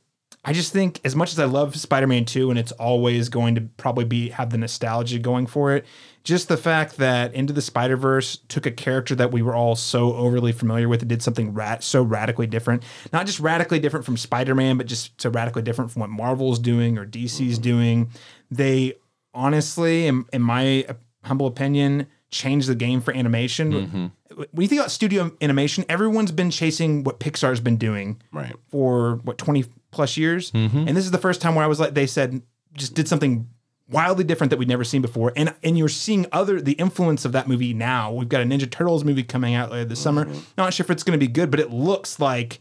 I 0.44 0.52
just 0.52 0.72
think, 0.72 1.00
as 1.04 1.16
much 1.16 1.32
as 1.32 1.40
I 1.40 1.46
love 1.46 1.74
Spider 1.74 2.06
Man 2.06 2.24
Two, 2.24 2.50
and 2.50 2.58
it's 2.60 2.70
always 2.70 3.28
going 3.28 3.56
to 3.56 3.62
probably 3.78 4.04
be 4.04 4.28
have 4.28 4.50
the 4.50 4.58
nostalgia 4.58 5.18
going 5.18 5.48
for 5.48 5.74
it. 5.74 5.84
Just 6.24 6.48
the 6.48 6.56
fact 6.56 6.98
that 6.98 7.34
Into 7.34 7.52
the 7.52 7.62
Spider 7.62 7.96
Verse 7.96 8.38
took 8.48 8.64
a 8.64 8.70
character 8.70 9.14
that 9.16 9.32
we 9.32 9.42
were 9.42 9.54
all 9.54 9.74
so 9.74 10.14
overly 10.14 10.52
familiar 10.52 10.88
with 10.88 11.02
and 11.02 11.08
did 11.08 11.22
something 11.22 11.52
rat- 11.52 11.82
so 11.82 12.02
radically 12.02 12.46
different. 12.46 12.84
Not 13.12 13.26
just 13.26 13.40
radically 13.40 13.80
different 13.80 14.06
from 14.06 14.16
Spider 14.16 14.54
Man, 14.54 14.76
but 14.76 14.86
just 14.86 15.20
so 15.20 15.30
radically 15.30 15.62
different 15.62 15.90
from 15.90 16.00
what 16.00 16.10
Marvel's 16.10 16.58
doing 16.58 16.96
or 16.96 17.04
DC's 17.04 17.54
mm-hmm. 17.54 17.62
doing. 17.62 18.10
They 18.50 18.94
honestly, 19.34 20.06
in, 20.06 20.24
in 20.32 20.42
my 20.42 20.86
humble 21.24 21.46
opinion, 21.46 22.06
changed 22.30 22.68
the 22.68 22.74
game 22.74 23.00
for 23.00 23.14
animation. 23.14 23.72
Mm-hmm. 23.72 24.06
When 24.52 24.62
you 24.62 24.68
think 24.68 24.80
about 24.80 24.90
studio 24.90 25.30
animation, 25.40 25.84
everyone's 25.88 26.32
been 26.32 26.50
chasing 26.50 27.04
what 27.04 27.20
Pixar's 27.20 27.60
been 27.60 27.76
doing 27.76 28.20
Right. 28.32 28.54
for 28.68 29.16
what 29.24 29.38
20 29.38 29.66
plus 29.90 30.16
years. 30.16 30.50
Mm-hmm. 30.52 30.88
And 30.88 30.96
this 30.96 31.04
is 31.04 31.10
the 31.10 31.18
first 31.18 31.40
time 31.40 31.54
where 31.54 31.64
I 31.64 31.68
was 31.68 31.78
like, 31.78 31.94
they 31.94 32.06
said, 32.06 32.42
just 32.74 32.94
did 32.94 33.06
something 33.08 33.48
wildly 33.92 34.24
different 34.24 34.50
that 34.50 34.58
we'd 34.58 34.68
never 34.68 34.84
seen 34.84 35.02
before. 35.02 35.32
And 35.36 35.54
and 35.62 35.78
you're 35.78 35.88
seeing 35.88 36.26
other 36.32 36.60
the 36.60 36.72
influence 36.72 37.24
of 37.24 37.32
that 37.32 37.48
movie 37.48 37.74
now. 37.74 38.12
We've 38.12 38.28
got 38.28 38.40
a 38.40 38.44
Ninja 38.44 38.70
Turtles 38.70 39.04
movie 39.04 39.22
coming 39.22 39.54
out 39.54 39.70
later 39.70 39.84
this 39.84 40.00
summer. 40.00 40.24
Mm-hmm. 40.24 40.40
Not 40.58 40.74
sure 40.74 40.84
if 40.84 40.90
it's 40.90 41.02
going 41.02 41.18
to 41.18 41.24
be 41.24 41.30
good, 41.30 41.50
but 41.50 41.60
it 41.60 41.70
looks 41.70 42.18
like 42.18 42.58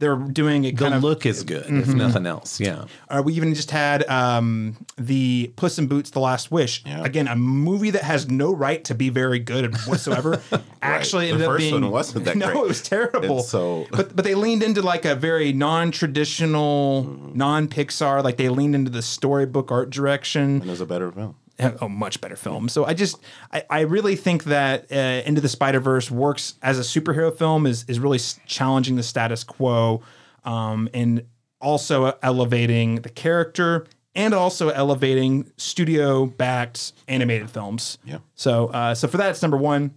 they're 0.00 0.16
doing 0.16 0.64
a 0.64 0.70
The 0.70 0.76
kind 0.76 0.94
of 0.94 1.02
look 1.02 1.26
is 1.26 1.42
good, 1.42 1.66
if 1.68 1.88
nothing 1.88 2.24
else. 2.26 2.60
Yeah. 2.60 2.84
uh, 3.08 3.20
we 3.24 3.34
even 3.34 3.54
just 3.54 3.70
had 3.72 4.08
um, 4.08 4.76
the 4.96 5.52
Puss 5.56 5.78
in 5.78 5.86
Boots: 5.88 6.10
The 6.10 6.20
Last 6.20 6.50
Wish. 6.52 6.82
Yeah. 6.86 7.02
Again, 7.04 7.26
a 7.28 7.34
movie 7.36 7.90
that 7.90 8.02
has 8.04 8.28
no 8.30 8.52
right 8.54 8.84
to 8.84 8.94
be 8.94 9.08
very 9.10 9.38
good 9.40 9.74
whatsoever. 9.86 10.40
Actually, 10.82 11.26
The 11.26 11.32
ended 11.32 11.48
up 11.48 11.56
being 11.58 11.74
one 11.74 11.90
wasn't 11.90 12.24
that 12.26 12.36
no, 12.42 12.46
great. 12.52 12.56
it 12.64 12.68
was 12.68 12.82
terrible. 12.82 13.38
And 13.38 13.44
so- 13.46 13.86
but 13.92 14.14
but 14.14 14.24
they 14.24 14.34
leaned 14.34 14.62
into 14.62 14.82
like 14.82 15.04
a 15.04 15.14
very 15.16 15.52
non-traditional, 15.52 17.04
Mm-hmm. 17.04 17.36
non-Pixar. 17.38 18.22
Like 18.22 18.36
they 18.36 18.48
leaned 18.48 18.74
into 18.74 18.90
the 18.90 19.02
storybook 19.02 19.70
art 19.70 19.90
direction 19.90 20.60
And 20.60 20.64
it 20.64 20.70
was 20.70 20.80
a 20.80 20.86
better 20.86 21.10
film. 21.10 21.34
A 21.58 21.88
much 21.88 22.20
better 22.20 22.36
film. 22.36 22.68
So 22.68 22.84
I 22.84 22.94
just 22.94 23.22
I, 23.52 23.64
I 23.68 23.80
really 23.80 24.16
think 24.16 24.44
that 24.44 24.90
uh, 24.92 25.22
Into 25.26 25.40
the 25.40 25.48
Spider 25.48 25.80
Verse 25.80 26.10
works 26.10 26.54
as 26.62 26.78
a 26.78 26.82
superhero 26.82 27.36
film 27.36 27.66
is 27.66 27.84
is 27.88 27.98
really 27.98 28.20
challenging 28.46 28.96
the 28.96 29.02
status 29.02 29.44
quo, 29.44 30.02
um, 30.44 30.88
and 30.94 31.24
also 31.60 32.16
elevating 32.22 32.96
the 32.96 33.08
character 33.08 33.86
and 34.14 34.34
also 34.34 34.68
elevating 34.70 35.50
studio 35.56 36.26
backed 36.26 36.92
animated 37.08 37.50
films. 37.50 37.98
Yeah. 38.04 38.18
So 38.34 38.68
uh, 38.68 38.94
so 38.94 39.08
for 39.08 39.16
that 39.16 39.30
it's 39.30 39.42
number 39.42 39.56
one. 39.56 39.94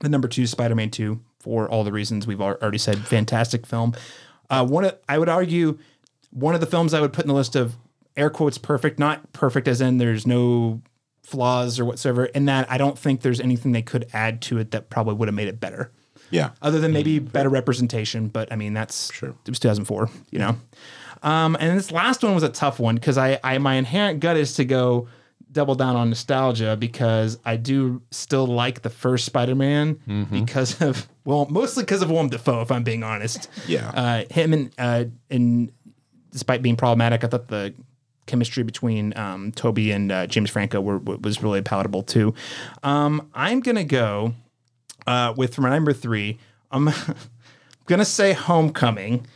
The 0.00 0.08
number 0.08 0.28
two 0.28 0.46
Spider 0.46 0.76
Man 0.76 0.90
two 0.90 1.20
for 1.40 1.68
all 1.68 1.84
the 1.84 1.92
reasons 1.92 2.26
we've 2.26 2.40
already 2.40 2.78
said. 2.78 2.98
Fantastic 3.06 3.66
film. 3.66 3.94
Uh, 4.50 4.64
one 4.64 4.84
of, 4.84 4.98
I 5.08 5.18
would 5.18 5.28
argue 5.28 5.78
one 6.30 6.54
of 6.54 6.60
the 6.60 6.66
films 6.66 6.94
I 6.94 7.00
would 7.00 7.12
put 7.12 7.24
in 7.24 7.28
the 7.28 7.34
list 7.34 7.56
of 7.56 7.76
air 8.16 8.30
quotes 8.30 8.58
perfect, 8.58 8.98
not 8.98 9.32
perfect 9.32 9.68
as 9.68 9.80
in 9.80 9.98
there's 9.98 10.26
no 10.26 10.82
flaws 11.28 11.78
or 11.78 11.84
whatsoever. 11.84 12.26
In 12.26 12.46
that, 12.46 12.70
I 12.70 12.78
don't 12.78 12.98
think 12.98 13.20
there's 13.20 13.40
anything 13.40 13.72
they 13.72 13.82
could 13.82 14.08
add 14.12 14.40
to 14.42 14.58
it 14.58 14.70
that 14.70 14.88
probably 14.90 15.14
would 15.14 15.28
have 15.28 15.34
made 15.34 15.48
it 15.48 15.60
better, 15.60 15.90
Yeah. 16.30 16.50
other 16.62 16.80
than 16.80 16.92
maybe 16.92 17.18
better 17.18 17.48
representation. 17.50 18.28
But 18.28 18.50
I 18.52 18.56
mean, 18.56 18.72
that's 18.74 19.12
Sure. 19.12 19.30
It 19.30 19.50
was 19.50 19.58
2004, 19.58 20.08
you 20.30 20.38
know. 20.38 20.56
Um, 21.22 21.56
and 21.60 21.76
this 21.76 21.90
last 21.90 22.22
one 22.22 22.34
was 22.34 22.44
a 22.44 22.48
tough 22.48 22.78
one 22.80 22.94
because 22.94 23.18
I, 23.18 23.38
I 23.44 23.58
my 23.58 23.74
inherent 23.74 24.20
gut 24.20 24.36
is 24.36 24.54
to 24.54 24.64
go 24.64 25.08
double 25.50 25.74
down 25.74 25.96
on 25.96 26.10
nostalgia 26.10 26.76
because 26.78 27.38
I 27.44 27.56
do 27.56 28.02
still 28.10 28.46
like 28.46 28.82
the 28.82 28.90
first 28.90 29.24
Spider-Man 29.24 30.28
because 30.30 30.80
of 30.80 31.08
well, 31.24 31.46
mostly 31.50 31.82
because 31.82 32.00
of 32.02 32.10
Willem 32.10 32.28
Dafoe, 32.28 32.60
if 32.62 32.70
I'm 32.70 32.84
being 32.84 33.02
honest. 33.02 33.48
Yeah. 33.66 33.88
Uh, 33.90 34.24
him 34.32 34.52
and 34.52 34.70
uh, 34.78 35.04
and 35.30 35.72
despite 36.30 36.62
being 36.62 36.76
problematic, 36.76 37.24
I 37.24 37.26
thought 37.26 37.48
the 37.48 37.74
chemistry 38.28 38.62
between 38.62 39.16
um, 39.16 39.50
Tobey 39.52 39.90
and 39.90 40.12
uh, 40.12 40.26
James 40.28 40.50
Franco 40.50 40.80
were, 40.80 40.98
was 40.98 41.42
really 41.42 41.62
palatable 41.62 42.04
too. 42.04 42.34
Um, 42.84 43.28
I'm 43.34 43.60
gonna 43.60 43.84
go 43.84 44.34
uh, 45.06 45.34
with 45.36 45.58
my 45.58 45.70
number 45.70 45.92
three. 45.92 46.38
I'm 46.70 46.90
gonna 47.86 48.04
say 48.04 48.32
Homecoming 48.32 49.26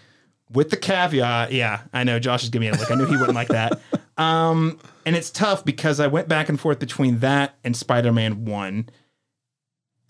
with 0.52 0.70
the 0.70 0.76
caveat. 0.76 1.52
Yeah, 1.52 1.80
I 1.92 2.04
know 2.04 2.18
Josh 2.18 2.44
is 2.44 2.50
giving 2.50 2.70
me 2.70 2.76
a 2.76 2.78
look. 2.78 2.90
I 2.90 2.94
knew 2.94 3.06
he 3.06 3.16
wouldn't 3.16 3.34
like 3.34 3.48
that. 3.48 3.80
Um, 4.18 4.78
and 5.06 5.16
it's 5.16 5.30
tough 5.30 5.64
because 5.64 5.98
I 5.98 6.06
went 6.06 6.28
back 6.28 6.50
and 6.50 6.60
forth 6.60 6.78
between 6.78 7.20
that 7.20 7.54
and 7.64 7.76
Spider-Man 7.76 8.44
One. 8.44 8.88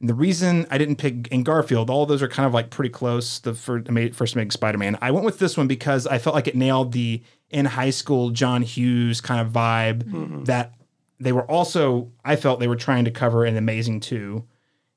And 0.00 0.08
the 0.08 0.14
reason 0.14 0.66
I 0.70 0.78
didn't 0.78 0.96
pick 0.96 1.28
in 1.28 1.44
Garfield, 1.44 1.88
all 1.88 2.04
those 2.04 2.20
are 2.22 2.28
kind 2.28 2.46
of 2.46 2.52
like 2.52 2.70
pretty 2.70 2.90
close. 2.90 3.38
The 3.38 3.54
first, 3.54 3.86
first 4.14 4.36
Meg 4.36 4.52
Spider-Man. 4.52 4.98
I 5.00 5.12
went 5.12 5.24
with 5.24 5.38
this 5.38 5.56
one 5.56 5.68
because 5.68 6.06
I 6.06 6.18
felt 6.18 6.34
like 6.34 6.48
it 6.48 6.56
nailed 6.56 6.92
the 6.92 7.22
in 7.52 7.66
high 7.66 7.90
school 7.90 8.30
John 8.30 8.62
Hughes 8.62 9.20
kind 9.20 9.40
of 9.40 9.52
vibe 9.52 10.46
that 10.46 10.74
they 11.20 11.32
were 11.32 11.48
also. 11.50 12.10
I 12.24 12.36
felt 12.36 12.60
they 12.60 12.68
were 12.68 12.76
trying 12.76 13.04
to 13.04 13.10
cover 13.10 13.46
in 13.46 13.56
Amazing 13.56 14.00
Two, 14.00 14.44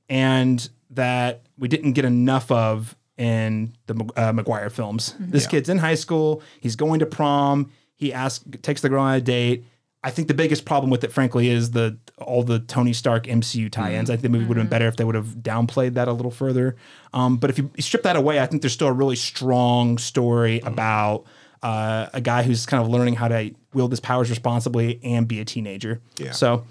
and 0.10 0.68
that 0.92 1.44
we 1.58 1.68
didn't 1.68 1.94
get 1.94 2.06
enough 2.06 2.52
of 2.52 2.96
in 3.18 3.76
the 3.86 4.10
uh, 4.18 4.34
Maguire 4.34 4.70
films. 4.70 5.16
This 5.20 5.48
kid's 5.48 5.70
in 5.70 5.78
high 5.78 5.96
school. 5.96 6.42
He's 6.60 6.76
going 6.76 7.00
to 7.00 7.06
prom. 7.06 7.72
He 7.96 8.12
asks, 8.12 8.44
takes 8.62 8.82
the 8.82 8.90
girl 8.90 9.04
on 9.04 9.16
a 9.16 9.22
date. 9.22 9.66
I 10.04 10.12
think 10.12 10.28
the 10.28 10.34
biggest 10.34 10.66
problem 10.66 10.92
with 10.92 11.04
it, 11.04 11.12
frankly, 11.12 11.50
is 11.50 11.72
the 11.72 11.98
all 12.20 12.44
the 12.44 12.60
Tony 12.60 12.94
Stark 12.94 13.26
MCU 13.26 13.72
tie-ins. 13.72 14.10
I 14.10 14.14
think 14.14 14.22
the 14.24 14.30
movie 14.30 14.46
would 14.46 14.58
have 14.58 14.66
been 14.66 14.70
better 14.70 14.88
if 14.88 14.98
they 14.98 15.04
would 15.04 15.16
have 15.16 15.28
downplayed 15.38 15.96
that 15.96 16.08
a 16.08 16.14
little 16.14 16.30
further. 16.32 16.76
Um, 17.14 17.38
but 17.38 17.50
if 17.50 17.58
you 17.58 17.72
strip 17.80 18.04
that 18.04 18.16
away, 18.16 18.40
I 18.40 18.46
think 18.46 18.62
there's 18.62 18.74
still 18.74 18.88
a 18.88 18.94
really 18.94 19.16
strong 19.16 19.98
story 19.98 20.60
about 20.60 21.26
uh, 21.66 22.10
a 22.14 22.22
guy 22.22 22.44
who's 22.44 22.68
kind 22.68 22.84
of 22.84 22.90
learning 22.90 23.16
how 23.16 23.28
to 23.28 23.52
wield 23.74 23.92
his 23.92 24.00
powers 24.00 24.30
responsibly 24.30 25.00
and 25.04 25.28
be 25.28 25.40
a 25.40 25.46
teenager. 25.46 26.00
Yeah. 26.18 26.32
So 26.32 26.64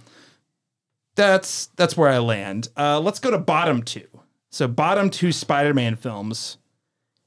that's 1.17 1.67
that's 1.75 1.97
where 1.97 2.09
I 2.09 2.19
land. 2.19 2.69
Uh, 2.77 3.01
let's 3.01 3.19
go 3.19 3.33
to 3.33 3.39
bottom 3.39 3.83
two. 3.83 4.07
So 4.51 4.69
bottom 4.69 5.11
two 5.11 5.33
Spider-Man 5.33 5.97
films, 5.97 6.59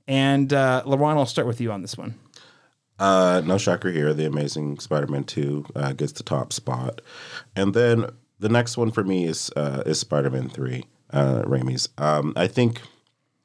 and 0.07 0.53
uh, 0.53 0.83
LaRon, 0.85 1.17
I'll 1.17 1.25
start 1.25 1.45
with 1.45 1.59
you 1.59 1.73
on 1.73 1.81
this 1.81 1.97
one. 1.97 2.15
Uh, 2.99 3.41
no 3.45 3.57
shocker 3.57 3.91
here. 3.91 4.13
The 4.13 4.25
Amazing 4.25 4.79
Spider-Man 4.79 5.25
Two 5.25 5.65
uh, 5.75 5.91
gets 5.91 6.13
the 6.13 6.23
top 6.23 6.53
spot, 6.53 7.01
and 7.53 7.73
then 7.73 8.05
the 8.39 8.49
next 8.49 8.77
one 8.77 8.91
for 8.91 9.03
me 9.03 9.25
is 9.25 9.51
uh, 9.57 9.83
is 9.85 9.99
Spider-Man 9.99 10.47
Three, 10.49 10.85
uh, 11.11 11.43
Raimi's. 11.45 11.89
Um, 11.97 12.31
I 12.37 12.47
think, 12.47 12.81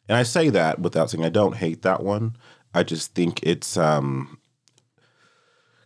and 0.09 0.17
I 0.17 0.23
say 0.23 0.49
that 0.49 0.79
without 0.79 1.11
saying 1.11 1.25
I 1.25 1.29
don't 1.29 1.57
hate 1.57 1.83
that 1.83 2.05
one. 2.05 2.37
I 2.75 2.83
just 2.83 3.15
think 3.15 3.41
it's 3.43 3.77
um, 3.77 4.39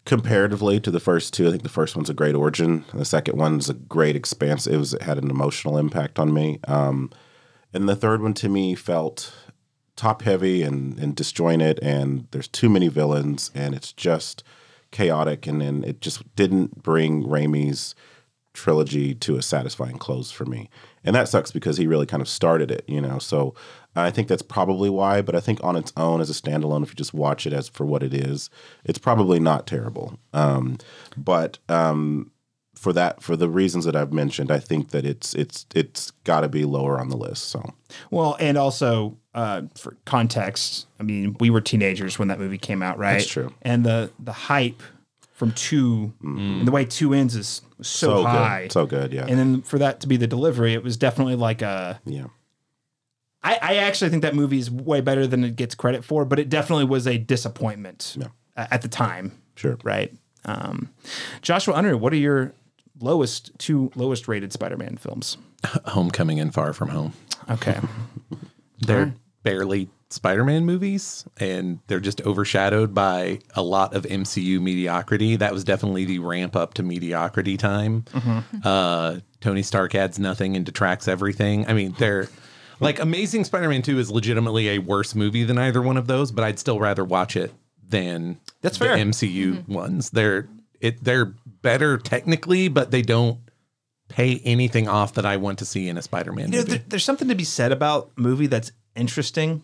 comparatively 0.04 0.80
to 0.80 0.90
the 0.90 1.00
first 1.00 1.34
two. 1.34 1.48
I 1.48 1.50
think 1.50 1.62
the 1.62 1.68
first 1.68 1.96
one's 1.96 2.10
a 2.10 2.14
great 2.14 2.34
origin. 2.34 2.84
The 2.94 3.04
second 3.04 3.36
one's 3.38 3.68
a 3.68 3.74
great 3.74 4.16
expanse. 4.16 4.66
It 4.66 4.76
was 4.76 4.94
it 4.94 5.02
had 5.02 5.18
an 5.18 5.30
emotional 5.30 5.78
impact 5.78 6.18
on 6.18 6.32
me. 6.32 6.60
Um, 6.66 7.10
and 7.72 7.88
the 7.88 7.96
third 7.96 8.22
one 8.22 8.34
to 8.34 8.48
me 8.48 8.74
felt 8.74 9.34
top 9.96 10.22
heavy 10.22 10.62
and, 10.62 10.98
and 10.98 11.16
disjointed 11.16 11.80
and 11.82 12.26
there's 12.30 12.48
too 12.48 12.68
many 12.68 12.88
villains 12.88 13.50
and 13.54 13.74
it's 13.74 13.92
just 13.92 14.44
chaotic 14.90 15.46
and 15.46 15.60
then 15.60 15.82
it 15.84 16.00
just 16.00 16.34
didn't 16.36 16.82
bring 16.82 17.24
Raimi's 17.24 17.94
trilogy 18.52 19.14
to 19.14 19.36
a 19.36 19.42
satisfying 19.42 19.98
close 19.98 20.30
for 20.30 20.44
me. 20.44 20.68
And 21.04 21.14
that 21.14 21.28
sucks 21.28 21.50
because 21.50 21.76
he 21.76 21.86
really 21.86 22.06
kind 22.06 22.20
of 22.20 22.28
started 22.28 22.70
it, 22.70 22.84
you 22.86 23.00
know. 23.00 23.18
So 23.18 23.54
I 23.96 24.10
think 24.10 24.28
that's 24.28 24.42
probably 24.42 24.90
why, 24.90 25.22
but 25.22 25.34
I 25.34 25.40
think 25.40 25.62
on 25.62 25.76
its 25.76 25.92
own 25.96 26.20
as 26.20 26.30
a 26.30 26.34
standalone, 26.34 26.82
if 26.82 26.90
you 26.90 26.94
just 26.94 27.14
watch 27.14 27.46
it 27.46 27.52
as 27.52 27.68
for 27.68 27.86
what 27.86 28.02
it 28.02 28.12
is, 28.12 28.50
it's 28.84 28.98
probably 28.98 29.40
not 29.40 29.66
terrible. 29.66 30.18
Um, 30.32 30.78
but 31.16 31.58
um, 31.68 32.30
for 32.74 32.92
that, 32.92 33.22
for 33.22 33.36
the 33.36 33.48
reasons 33.48 33.84
that 33.86 33.96
I've 33.96 34.12
mentioned, 34.12 34.50
I 34.50 34.58
think 34.58 34.90
that 34.90 35.06
it's 35.06 35.34
it's 35.34 35.66
it's 35.74 36.10
got 36.24 36.42
to 36.42 36.48
be 36.48 36.64
lower 36.64 37.00
on 37.00 37.08
the 37.08 37.16
list. 37.16 37.48
So 37.48 37.74
Well, 38.10 38.36
and 38.38 38.58
also 38.58 39.16
uh, 39.34 39.62
for 39.74 39.96
context, 40.04 40.86
I 41.00 41.02
mean, 41.02 41.36
we 41.40 41.50
were 41.50 41.60
teenagers 41.60 42.18
when 42.18 42.28
that 42.28 42.38
movie 42.38 42.58
came 42.58 42.82
out, 42.82 42.98
right? 42.98 43.14
That's 43.14 43.26
true. 43.26 43.54
And 43.62 43.84
the 43.84 44.10
the 44.18 44.32
hype 44.32 44.82
from 45.32 45.52
2 45.52 46.14
and 46.22 46.66
the 46.66 46.72
way 46.72 46.86
two 46.86 47.12
ends 47.12 47.36
is 47.36 47.60
so, 47.82 48.08
so 48.08 48.22
high, 48.24 48.62
good, 48.62 48.72
so 48.72 48.86
good, 48.86 49.12
yeah, 49.12 49.26
and 49.28 49.38
then 49.38 49.60
for 49.60 49.78
that 49.78 50.00
to 50.00 50.06
be 50.06 50.16
the 50.16 50.26
delivery, 50.26 50.72
it 50.72 50.82
was 50.82 50.96
definitely 50.96 51.34
like 51.34 51.60
a. 51.60 52.00
yeah. 52.06 52.26
I, 53.46 53.58
I 53.62 53.74
actually 53.76 54.10
think 54.10 54.22
that 54.22 54.34
movie 54.34 54.58
is 54.58 54.70
way 54.70 55.00
better 55.00 55.26
than 55.26 55.44
it 55.44 55.56
gets 55.56 55.74
credit 55.74 56.04
for, 56.04 56.24
but 56.24 56.38
it 56.38 56.48
definitely 56.48 56.84
was 56.86 57.06
a 57.06 57.16
disappointment 57.18 58.16
Yeah. 58.18 58.28
at 58.56 58.82
the 58.82 58.88
time, 58.88 59.32
Sure. 59.54 59.78
right? 59.84 60.12
Um, 60.44 60.90
Joshua 61.42 61.74
Unruh, 61.74 61.98
what 61.98 62.12
are 62.12 62.16
your 62.16 62.52
lowest 63.00 63.50
two 63.58 63.90
lowest 63.94 64.26
rated 64.28 64.52
Spider-Man 64.52 64.96
films? 64.96 65.36
Homecoming 65.86 66.40
and 66.40 66.52
Far 66.52 66.72
From 66.72 66.88
Home. 66.88 67.12
Okay. 67.50 67.78
They're 68.80 69.14
barely 69.42 69.88
Spider-Man 70.10 70.64
movies, 70.64 71.24
and 71.40 71.80
they're 71.88 71.98
just 72.00 72.20
overshadowed 72.22 72.94
by 72.94 73.40
a 73.54 73.62
lot 73.62 73.94
of 73.94 74.04
MCU 74.04 74.60
mediocrity. 74.60 75.34
That 75.36 75.52
was 75.52 75.64
definitely 75.64 76.04
the 76.04 76.18
ramp 76.20 76.54
up 76.54 76.74
to 76.74 76.82
mediocrity 76.82 77.56
time. 77.56 78.04
Uh, 78.62 79.16
Tony 79.40 79.62
Stark 79.62 79.94
adds 79.94 80.18
nothing 80.18 80.54
and 80.56 80.64
detracts 80.64 81.08
everything. 81.08 81.66
I 81.68 81.72
mean, 81.72 81.94
they're 81.98 82.28
like 82.80 82.98
Amazing 82.98 83.44
Spider-Man 83.44 83.82
Two 83.82 83.98
is 83.98 84.10
legitimately 84.10 84.70
a 84.70 84.78
worse 84.78 85.14
movie 85.14 85.44
than 85.44 85.58
either 85.58 85.82
one 85.82 85.96
of 85.96 86.06
those, 86.06 86.32
but 86.32 86.44
I'd 86.44 86.58
still 86.58 86.78
rather 86.78 87.04
watch 87.04 87.36
it 87.36 87.52
than 87.88 88.38
That's 88.62 88.78
the 88.78 88.86
fair. 88.86 88.96
MCU 88.96 89.54
mm-hmm. 89.54 89.72
ones. 89.72 90.10
They're 90.10 90.48
it 90.80 91.02
they're 91.02 91.34
better 91.62 91.98
technically, 91.98 92.68
but 92.68 92.90
they 92.90 93.02
don't 93.02 93.38
pay 94.08 94.40
anything 94.44 94.88
off 94.88 95.14
that 95.14 95.26
I 95.26 95.36
want 95.36 95.58
to 95.58 95.64
see 95.64 95.88
in 95.88 95.98
a 95.98 96.02
Spider-Man 96.02 96.52
You 96.52 96.52
know, 96.52 96.58
movie. 96.58 96.70
there, 96.70 96.84
there's 96.88 97.04
something 97.04 97.28
to 97.28 97.34
be 97.34 97.44
said 97.44 97.72
about 97.72 98.10
movie 98.16 98.46
that's 98.46 98.70
interesting, 98.94 99.62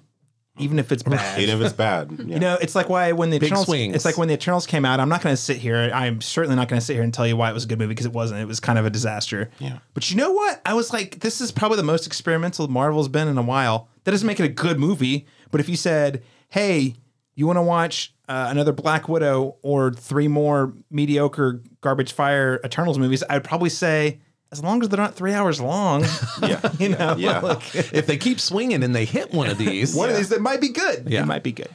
even 0.58 0.78
if 0.78 0.92
it's 0.92 1.02
bad. 1.02 1.40
Even 1.40 1.56
if 1.56 1.64
it's 1.64 1.74
bad. 1.74 2.10
Yeah. 2.22 2.34
You 2.34 2.40
know, 2.40 2.58
it's 2.60 2.74
like 2.74 2.88
why 2.88 3.12
when 3.12 3.30
the 3.30 3.38
Big 3.38 3.48
Eternals, 3.48 3.66
swings. 3.66 3.94
it's 3.94 4.04
like 4.04 4.16
when 4.18 4.28
the 4.28 4.34
Eternals 4.34 4.66
came 4.66 4.84
out. 4.84 5.00
I'm 5.00 5.08
not 5.08 5.22
going 5.22 5.32
to 5.32 5.40
sit 5.40 5.56
here. 5.56 5.90
I'm 5.92 6.20
certainly 6.20 6.56
not 6.56 6.68
going 6.68 6.78
to 6.78 6.84
sit 6.84 6.94
here 6.94 7.02
and 7.02 7.12
tell 7.12 7.26
you 7.26 7.36
why 7.36 7.50
it 7.50 7.54
was 7.54 7.64
a 7.64 7.66
good 7.66 7.78
movie 7.78 7.88
because 7.88 8.06
it 8.06 8.12
wasn't. 8.12 8.40
It 8.40 8.46
was 8.46 8.60
kind 8.60 8.78
of 8.78 8.84
a 8.84 8.90
disaster. 8.90 9.50
Yeah. 9.58 9.78
But 9.94 10.10
you 10.10 10.16
know 10.16 10.30
what? 10.32 10.60
I 10.66 10.74
was 10.74 10.92
like, 10.92 11.20
this 11.20 11.40
is 11.40 11.50
probably 11.50 11.78
the 11.78 11.82
most 11.82 12.06
experimental 12.06 12.68
Marvel's 12.68 13.08
been 13.08 13.28
in 13.28 13.38
a 13.38 13.42
while. 13.42 13.88
That 14.04 14.10
doesn't 14.12 14.26
make 14.26 14.40
it 14.40 14.44
a 14.44 14.48
good 14.48 14.78
movie. 14.78 15.26
But 15.50 15.60
if 15.60 15.68
you 15.68 15.76
said, 15.76 16.22
hey, 16.50 16.96
you 17.34 17.46
want 17.46 17.56
to 17.56 17.62
watch 17.62 18.14
uh, 18.28 18.48
another 18.50 18.72
Black 18.72 19.08
Widow 19.08 19.56
or 19.62 19.92
three 19.92 20.28
more 20.28 20.74
mediocre 20.90 21.62
garbage 21.80 22.12
fire 22.12 22.60
Eternals 22.64 22.98
movies, 22.98 23.24
I'd 23.28 23.44
probably 23.44 23.70
say. 23.70 24.20
As 24.52 24.62
long 24.62 24.82
as 24.82 24.88
they're 24.90 24.98
not 25.00 25.14
three 25.14 25.32
hours 25.32 25.60
long, 25.60 26.04
yeah. 26.42 26.60
you 26.78 26.90
know, 26.90 27.16
Yeah. 27.16 27.40
like, 27.40 27.74
if 27.74 28.06
they 28.06 28.16
keep 28.18 28.38
swinging 28.38 28.84
and 28.84 28.94
they 28.94 29.06
hit 29.06 29.32
one 29.32 29.48
of 29.48 29.58
these, 29.58 29.94
one 29.94 30.10
of 30.10 30.16
these 30.16 30.28
that 30.28 30.40
might 30.42 30.60
be 30.60 30.68
good. 30.68 31.08
Yeah. 31.08 31.22
It 31.22 31.26
might 31.26 31.42
be 31.42 31.52
good. 31.52 31.70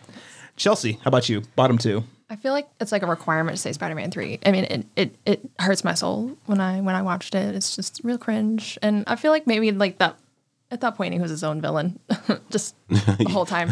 Chelsea, 0.56 0.94
how 1.04 1.10
about 1.10 1.28
you? 1.28 1.42
Bottom 1.56 1.78
two. 1.78 2.04
I 2.30 2.36
feel 2.36 2.52
like 2.54 2.68
it's 2.80 2.92
like 2.92 3.04
a 3.04 3.08
requirement 3.08 3.56
to 3.58 3.62
say 3.62 3.72
Spider-Man 3.72 4.12
three. 4.12 4.40
I 4.46 4.52
mean, 4.52 4.66
it, 4.66 4.86
it 4.96 5.16
it 5.26 5.50
hurts 5.60 5.84
my 5.84 5.94
soul 5.94 6.38
when 6.46 6.60
I 6.60 6.82
when 6.82 6.94
I 6.94 7.02
watched 7.02 7.34
it. 7.36 7.56
It's 7.56 7.76
just 7.76 8.02
real 8.04 8.18
cringe, 8.18 8.78
and 8.82 9.04
I 9.08 9.16
feel 9.16 9.32
like 9.32 9.48
maybe 9.48 9.72
like 9.72 9.98
that 10.00 10.18
at 10.70 10.82
that 10.82 10.96
point 10.96 11.14
he 11.14 11.20
was 11.22 11.32
his 11.32 11.44
own 11.44 11.62
villain, 11.62 12.00
just 12.50 12.76
the 12.90 13.28
whole 13.30 13.46
time. 13.46 13.72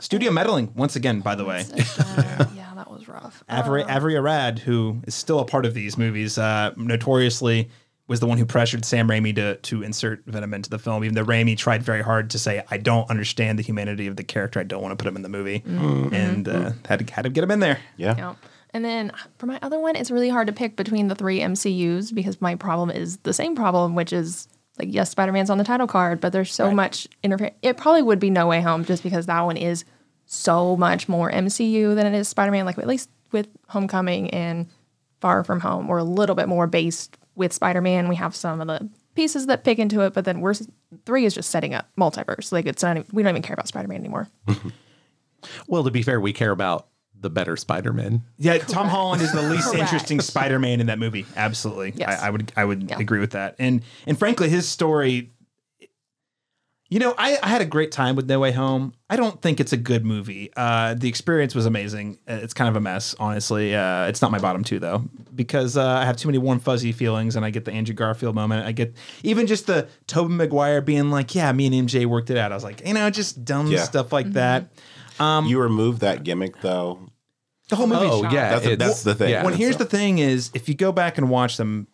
Studio 0.00 0.32
meddling 0.32 0.72
once 0.74 0.96
again, 0.96 1.20
by 1.20 1.34
the 1.36 1.44
way. 1.44 1.64
Uh, 1.98 2.46
yeah, 2.56 2.72
that 2.74 2.90
was 2.90 3.06
rough. 3.06 3.44
Avi, 3.48 3.82
Avi 3.84 4.16
Arad, 4.16 4.58
who 4.58 5.00
is 5.06 5.14
still 5.14 5.38
a 5.38 5.44
part 5.44 5.64
of 5.64 5.72
these 5.74 5.96
movies, 5.96 6.38
uh, 6.38 6.72
notoriously 6.76 7.68
was 8.08 8.20
the 8.20 8.26
one 8.26 8.36
who 8.38 8.44
pressured 8.44 8.84
Sam 8.84 9.08
Raimi 9.08 9.34
to 9.36 9.56
to 9.56 9.82
insert 9.82 10.24
Venom 10.26 10.54
into 10.54 10.70
the 10.70 10.78
film, 10.78 11.04
even 11.04 11.14
though 11.14 11.24
Raimi 11.24 11.56
tried 11.56 11.82
very 11.82 12.02
hard 12.02 12.30
to 12.30 12.38
say, 12.38 12.62
"I 12.70 12.76
don't 12.76 13.08
understand 13.08 13.58
the 13.58 13.62
humanity 13.62 14.06
of 14.06 14.16
the 14.16 14.24
character. 14.24 14.60
I 14.60 14.64
don't 14.64 14.82
want 14.82 14.92
to 14.92 15.02
put 15.02 15.08
him 15.08 15.16
in 15.16 15.22
the 15.22 15.28
movie," 15.28 15.60
mm. 15.60 15.78
mm-hmm. 15.78 16.14
and 16.14 16.48
uh, 16.48 16.52
mm-hmm. 16.52 16.86
had 16.86 17.06
to 17.06 17.14
had 17.14 17.22
to 17.22 17.30
get 17.30 17.44
him 17.44 17.50
in 17.50 17.60
there. 17.60 17.78
Yeah. 17.96 18.16
Yeah. 18.16 18.34
And 18.74 18.84
then 18.84 19.12
for 19.38 19.46
my 19.46 19.58
other 19.62 19.78
one, 19.78 19.96
it's 19.96 20.10
really 20.10 20.30
hard 20.30 20.46
to 20.46 20.52
pick 20.52 20.76
between 20.76 21.08
the 21.08 21.14
three 21.14 21.40
MCUs 21.40 22.14
because 22.14 22.40
my 22.40 22.54
problem 22.54 22.90
is 22.90 23.18
the 23.18 23.34
same 23.34 23.54
problem, 23.54 23.94
which 23.94 24.12
is 24.12 24.48
like, 24.78 24.88
yes, 24.90 25.10
Spider 25.10 25.32
Man's 25.32 25.50
on 25.50 25.58
the 25.58 25.64
title 25.64 25.86
card, 25.86 26.20
but 26.20 26.32
there's 26.32 26.52
so 26.52 26.70
much 26.70 27.06
interference. 27.22 27.56
It 27.60 27.76
probably 27.76 28.02
would 28.02 28.18
be 28.18 28.30
No 28.30 28.46
Way 28.46 28.62
Home 28.62 28.84
just 28.84 29.02
because 29.02 29.26
that 29.26 29.42
one 29.42 29.58
is 29.58 29.84
so 30.24 30.76
much 30.76 31.08
more 31.08 31.30
MCU 31.30 31.94
than 31.94 32.06
it 32.06 32.14
is 32.14 32.28
Spider 32.28 32.50
Man. 32.50 32.64
Like, 32.64 32.78
at 32.78 32.86
least 32.86 33.10
with 33.30 33.48
Homecoming 33.68 34.30
and 34.30 34.66
Far 35.20 35.44
From 35.44 35.60
Home, 35.60 35.86
we're 35.86 35.98
a 35.98 36.04
little 36.04 36.34
bit 36.34 36.48
more 36.48 36.66
based 36.66 37.18
with 37.34 37.52
Spider 37.52 37.80
Man. 37.80 38.08
We 38.08 38.16
have 38.16 38.34
some 38.36 38.60
of 38.60 38.66
the 38.66 38.88
pieces 39.14 39.46
that 39.46 39.64
pick 39.64 39.78
into 39.78 40.00
it, 40.02 40.12
but 40.14 40.24
then 40.24 40.40
we're 40.40 40.54
three 41.04 41.24
is 41.24 41.34
just 41.34 41.50
setting 41.50 41.74
up 41.74 41.88
multiverse. 41.98 42.52
Like, 42.52 42.66
it's 42.66 42.82
not, 42.82 42.96
we 43.12 43.22
don't 43.22 43.30
even 43.30 43.42
care 43.42 43.54
about 43.54 43.68
Spider 43.68 43.88
Man 43.88 43.98
anymore. 44.00 44.28
well, 45.66 45.84
to 45.84 45.90
be 45.90 46.02
fair, 46.02 46.20
we 46.20 46.32
care 46.32 46.50
about 46.50 46.88
the 47.20 47.30
better 47.30 47.56
Spider-Man. 47.56 48.22
Yeah, 48.36 48.58
Tom 48.58 48.88
Holland 48.88 49.22
is 49.22 49.32
the 49.32 49.42
least 49.42 49.66
Correct. 49.70 49.78
interesting 49.80 50.20
Spider-Man 50.20 50.80
in 50.80 50.88
that 50.88 50.98
movie. 50.98 51.24
Absolutely, 51.36 51.92
Yes. 51.96 52.20
I, 52.20 52.26
I 52.26 52.30
would 52.30 52.52
I 52.56 52.64
would 52.64 52.90
Yeah. 52.90 52.98
agree 52.98 53.20
with 53.20 53.30
that. 53.30 53.54
And 53.60 53.82
and 54.06 54.18
frankly, 54.18 54.48
his 54.48 54.68
story. 54.68 55.30
You 56.92 56.98
know, 56.98 57.14
I, 57.16 57.38
I 57.42 57.48
had 57.48 57.62
a 57.62 57.64
great 57.64 57.90
time 57.90 58.16
with 58.16 58.28
No 58.28 58.38
Way 58.38 58.52
Home. 58.52 58.92
I 59.08 59.16
don't 59.16 59.40
think 59.40 59.60
it's 59.60 59.72
a 59.72 59.78
good 59.78 60.04
movie. 60.04 60.50
Uh, 60.54 60.92
the 60.92 61.08
experience 61.08 61.54
was 61.54 61.64
amazing. 61.64 62.18
Uh, 62.28 62.40
It's 62.42 62.52
kind 62.52 62.68
of 62.68 62.76
a 62.76 62.80
mess, 62.82 63.14
honestly. 63.18 63.74
Uh, 63.74 64.08
it's 64.08 64.20
not 64.20 64.30
my 64.30 64.38
bottom 64.38 64.62
two 64.62 64.78
though, 64.78 65.02
because 65.34 65.78
uh, 65.78 65.86
I 65.88 66.04
have 66.04 66.18
too 66.18 66.28
many 66.28 66.36
warm 66.36 66.58
fuzzy 66.60 66.92
feelings, 66.92 67.34
and 67.34 67.46
I 67.46 67.50
get 67.50 67.64
the 67.64 67.72
Andrew 67.72 67.94
Garfield 67.94 68.34
moment. 68.34 68.66
I 68.66 68.72
get 68.72 68.94
even 69.22 69.46
just 69.46 69.66
the 69.66 69.88
Tobey 70.06 70.34
Maguire 70.34 70.82
being 70.82 71.10
like, 71.10 71.34
"Yeah, 71.34 71.50
me 71.52 71.64
and 71.66 71.88
MJ 71.88 72.04
worked 72.04 72.28
it 72.28 72.36
out." 72.36 72.52
I 72.52 72.54
was 72.54 72.62
like, 72.64 72.86
you 72.86 72.92
know, 72.92 73.08
just 73.08 73.42
dumb 73.42 73.68
Yeah. 73.68 73.84
stuff 73.84 74.12
like 74.12 74.30
that. 74.34 74.70
you 75.18 75.58
remove 75.62 76.00
that 76.00 76.24
gimmick 76.24 76.60
though. 76.60 77.08
The 77.70 77.76
whole 77.76 77.86
movie. 77.86 78.04
Oh 78.06 78.24
yeah, 78.24 78.50
That's, 78.50 78.64
the- 78.66 78.76
that's 78.76 79.02
the 79.02 79.14
thing. 79.14 79.30
yeah. 79.30 79.44
Well, 79.44 79.54
here's 79.54 79.78
the 79.78 79.86
thing: 79.86 80.18
is 80.18 80.50
if 80.52 80.68
you 80.68 80.74
go 80.74 80.92
back 80.92 81.16
and 81.16 81.30
watch 81.30 81.56
them, 81.56 81.88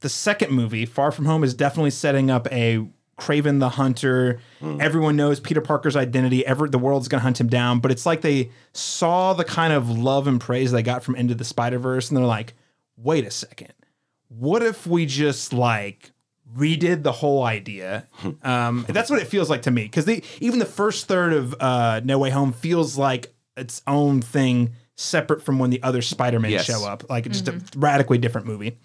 the 0.00 0.08
second 0.08 0.50
movie, 0.50 0.86
Far 0.86 1.12
From 1.12 1.26
Home, 1.26 1.44
is 1.44 1.54
definitely 1.54 1.90
setting 1.92 2.32
up 2.32 2.50
a 2.50 2.84
Kraven 3.18 3.58
the 3.60 3.68
Hunter. 3.70 4.40
Everyone 4.62 5.16
knows 5.16 5.40
Peter 5.40 5.60
Parker's 5.60 5.96
identity. 5.96 6.46
Ever 6.46 6.68
the 6.68 6.78
world's 6.78 7.08
gonna 7.08 7.22
hunt 7.22 7.40
him 7.40 7.48
down. 7.48 7.80
But 7.80 7.90
it's 7.90 8.06
like 8.06 8.20
they 8.22 8.50
saw 8.72 9.32
the 9.34 9.44
kind 9.44 9.72
of 9.72 9.90
love 9.90 10.26
and 10.26 10.40
praise 10.40 10.72
they 10.72 10.82
got 10.82 11.02
from 11.02 11.16
Into 11.16 11.34
the 11.34 11.44
Spider 11.44 11.78
Verse, 11.78 12.08
and 12.08 12.16
they're 12.16 12.24
like, 12.24 12.54
"Wait 12.96 13.26
a 13.26 13.30
second, 13.30 13.72
what 14.28 14.62
if 14.62 14.86
we 14.86 15.04
just 15.06 15.52
like?" 15.52 16.12
redid 16.56 17.02
the 17.02 17.12
whole 17.12 17.42
idea 17.44 18.06
um 18.42 18.86
that's 18.88 19.10
what 19.10 19.20
it 19.20 19.26
feels 19.26 19.50
like 19.50 19.60
to 19.60 19.70
me 19.70 19.82
because 19.82 20.08
even 20.40 20.58
the 20.58 20.64
first 20.64 21.06
third 21.06 21.34
of 21.34 21.54
uh 21.60 22.00
no 22.04 22.18
way 22.18 22.30
home 22.30 22.54
feels 22.54 22.96
like 22.96 23.34
its 23.54 23.82
own 23.86 24.22
thing 24.22 24.70
separate 24.96 25.42
from 25.42 25.58
when 25.58 25.68
the 25.68 25.82
other 25.82 26.00
spider-man 26.00 26.50
Yes. 26.50 26.64
show 26.64 26.86
up 26.86 27.04
like 27.10 27.26
it's 27.26 27.42
just 27.42 27.74
a 27.76 27.78
radically 27.78 28.16
different 28.16 28.46
movie 28.46 28.78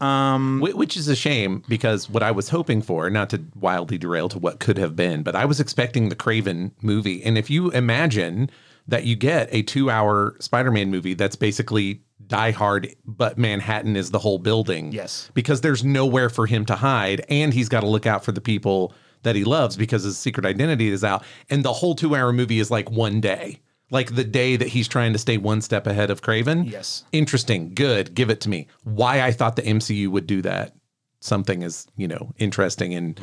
Um, 0.00 0.60
Wh- 0.60 0.76
Which 0.76 0.96
is 0.96 1.08
a 1.08 1.16
shame 1.16 1.62
because 1.68 2.08
what 2.08 2.22
I 2.22 2.30
was 2.30 2.48
hoping 2.48 2.82
for, 2.82 3.10
not 3.10 3.30
to 3.30 3.42
wildly 3.54 3.98
derail 3.98 4.28
to 4.30 4.38
what 4.38 4.58
could 4.60 4.78
have 4.78 4.96
been, 4.96 5.22
but 5.22 5.34
I 5.36 5.44
was 5.44 5.60
expecting 5.60 6.08
the 6.08 6.16
Kraven 6.16 6.72
movie. 6.82 7.22
And 7.22 7.36
if 7.36 7.50
you 7.50 7.70
imagine 7.70 8.50
that 8.88 9.04
you 9.04 9.14
get 9.14 9.48
a 9.52 9.62
two 9.62 9.90
hour 9.90 10.34
Spider 10.40 10.70
Man 10.70 10.90
movie 10.90 11.14
that's 11.14 11.36
basically 11.36 12.00
Die 12.26 12.50
Hard, 12.52 12.94
but 13.04 13.38
Manhattan 13.38 13.96
is 13.96 14.10
the 14.10 14.18
whole 14.18 14.38
building. 14.38 14.92
Yes. 14.92 15.30
Because 15.34 15.60
there's 15.60 15.84
nowhere 15.84 16.30
for 16.30 16.46
him 16.46 16.64
to 16.66 16.76
hide, 16.76 17.24
and 17.28 17.52
he's 17.52 17.68
got 17.68 17.80
to 17.80 17.88
look 17.88 18.06
out 18.06 18.24
for 18.24 18.32
the 18.32 18.40
people 18.40 18.94
that 19.22 19.36
he 19.36 19.44
loves 19.44 19.76
because 19.76 20.04
his 20.04 20.16
secret 20.16 20.46
identity 20.46 20.88
is 20.88 21.04
out. 21.04 21.22
And 21.50 21.62
the 21.64 21.72
whole 21.74 21.94
two 21.94 22.14
hour 22.16 22.32
movie 22.32 22.58
is 22.58 22.70
like 22.70 22.90
one 22.90 23.20
day. 23.20 23.60
Like 23.90 24.14
the 24.14 24.24
day 24.24 24.56
that 24.56 24.68
he's 24.68 24.86
trying 24.88 25.12
to 25.12 25.18
stay 25.18 25.36
one 25.36 25.60
step 25.60 25.86
ahead 25.86 26.10
of 26.10 26.22
Kraven. 26.22 26.70
Yes. 26.70 27.04
Interesting. 27.12 27.74
Good. 27.74 28.14
Give 28.14 28.30
it 28.30 28.40
to 28.42 28.48
me. 28.48 28.68
Why 28.84 29.22
I 29.22 29.32
thought 29.32 29.56
the 29.56 29.62
MCU 29.62 30.08
would 30.08 30.26
do 30.26 30.42
that. 30.42 30.74
Something 31.22 31.62
as, 31.64 31.86
you 31.96 32.08
know, 32.08 32.32
interesting 32.38 32.94
and 32.94 33.18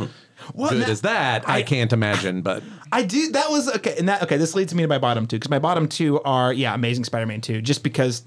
Well, 0.53 0.69
good 0.69 0.81
that- 0.83 0.89
as 0.89 1.01
that, 1.01 1.49
I, 1.49 1.63
can't 1.63 1.91
imagine, 1.91 2.41
but 2.43 2.61
I 2.91 3.01
do. 3.01 3.31
That 3.31 3.49
was 3.49 3.73
okay. 3.77 3.95
And 3.97 4.07
that 4.07 4.21
okay. 4.23 4.37
This 4.37 4.53
leads 4.53 4.71
me 4.75 4.83
to 4.83 4.87
my 4.87 4.99
bottom 4.99 5.25
two 5.25 5.37
because 5.37 5.49
my 5.49 5.57
bottom 5.57 5.87
two 5.87 6.21
are 6.21 6.53
yeah, 6.53 6.75
Amazing 6.75 7.05
Spider-Man 7.05 7.41
two. 7.41 7.59
Just 7.61 7.81
because 7.81 8.23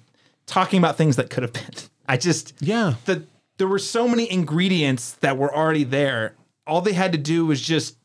talking 0.46 0.78
about 0.78 0.96
things 0.96 1.14
that 1.16 1.30
could 1.30 1.44
have 1.44 1.52
been. 1.52 1.70
I 2.08 2.16
just 2.16 2.54
Yeah. 2.60 2.94
The 3.04 3.22
there 3.58 3.68
were 3.68 3.78
so 3.78 4.08
many 4.08 4.28
ingredients 4.32 5.12
that 5.20 5.36
were 5.36 5.54
already 5.54 5.84
there. 5.84 6.34
All 6.66 6.80
they 6.80 6.94
had 6.94 7.12
to 7.12 7.18
do 7.18 7.46
was 7.46 7.60
just 7.60 7.96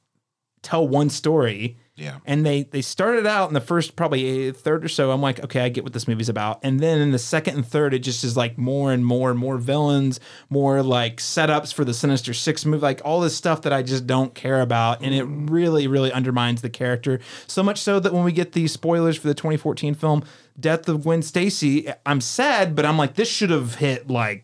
tell 0.62 0.88
one 0.88 1.10
story. 1.10 1.78
Yeah. 1.98 2.18
And 2.26 2.46
they 2.46 2.64
they 2.64 2.82
started 2.82 3.26
out 3.26 3.48
in 3.48 3.54
the 3.54 3.62
first 3.62 3.96
probably 3.96 4.50
eh, 4.50 4.52
third 4.52 4.84
or 4.84 4.90
so. 4.90 5.12
I'm 5.12 5.22
like, 5.22 5.42
okay, 5.46 5.62
I 5.62 5.70
get 5.70 5.86
what 5.86 5.94
this 5.94 6.10
movie's 6.10 6.28
about. 6.28 6.60
And 6.62 6.82
then 6.82 7.00
in 7.00 7.12
the 7.12 7.20
second 7.20 7.56
and 7.56 7.66
third, 7.66 7.94
it 7.94 8.00
just 8.00 8.24
is 8.26 8.36
like 8.36 8.58
more 8.58 8.92
and 8.92 9.06
more 9.06 9.32
and 9.32 9.40
more 9.40 9.58
villains, 9.58 10.20
more 10.50 10.84
like 10.84 11.18
setups 11.18 11.74
for 11.74 11.86
the 11.86 11.94
Sinister 11.94 12.34
Six 12.34 12.66
movie, 12.66 12.82
like 12.82 13.02
all 13.06 13.22
this 13.22 13.36
stuff 13.36 13.62
that 13.62 13.72
I 13.72 13.82
just 13.82 14.06
don't 14.06 14.36
care 14.36 14.60
about. 14.60 15.02
And 15.02 15.16
it 15.16 15.26
mm. 15.26 15.50
really, 15.50 15.88
really 15.88 16.12
undermines 16.12 16.62
the 16.62 16.70
character. 16.70 17.22
So 17.48 17.64
much 17.64 17.80
so 17.80 18.02
that 18.02 18.12
when 18.12 18.26
we 18.26 18.34
get 18.34 18.52
the 18.52 18.68
spoilers 18.68 19.16
for 19.16 19.28
the 19.28 19.34
2014 19.34 19.96
film, 19.96 20.26
Death 20.60 20.90
of 20.90 21.04
Gwen 21.04 21.22
Stacy, 21.22 21.88
I'm 22.06 22.20
sad, 22.20 22.76
but 22.76 22.86
I'm 22.86 22.98
like, 22.98 23.16
this 23.16 23.30
should 23.30 23.52
have 23.52 23.76
hit 23.76 24.10
like 24.10 24.44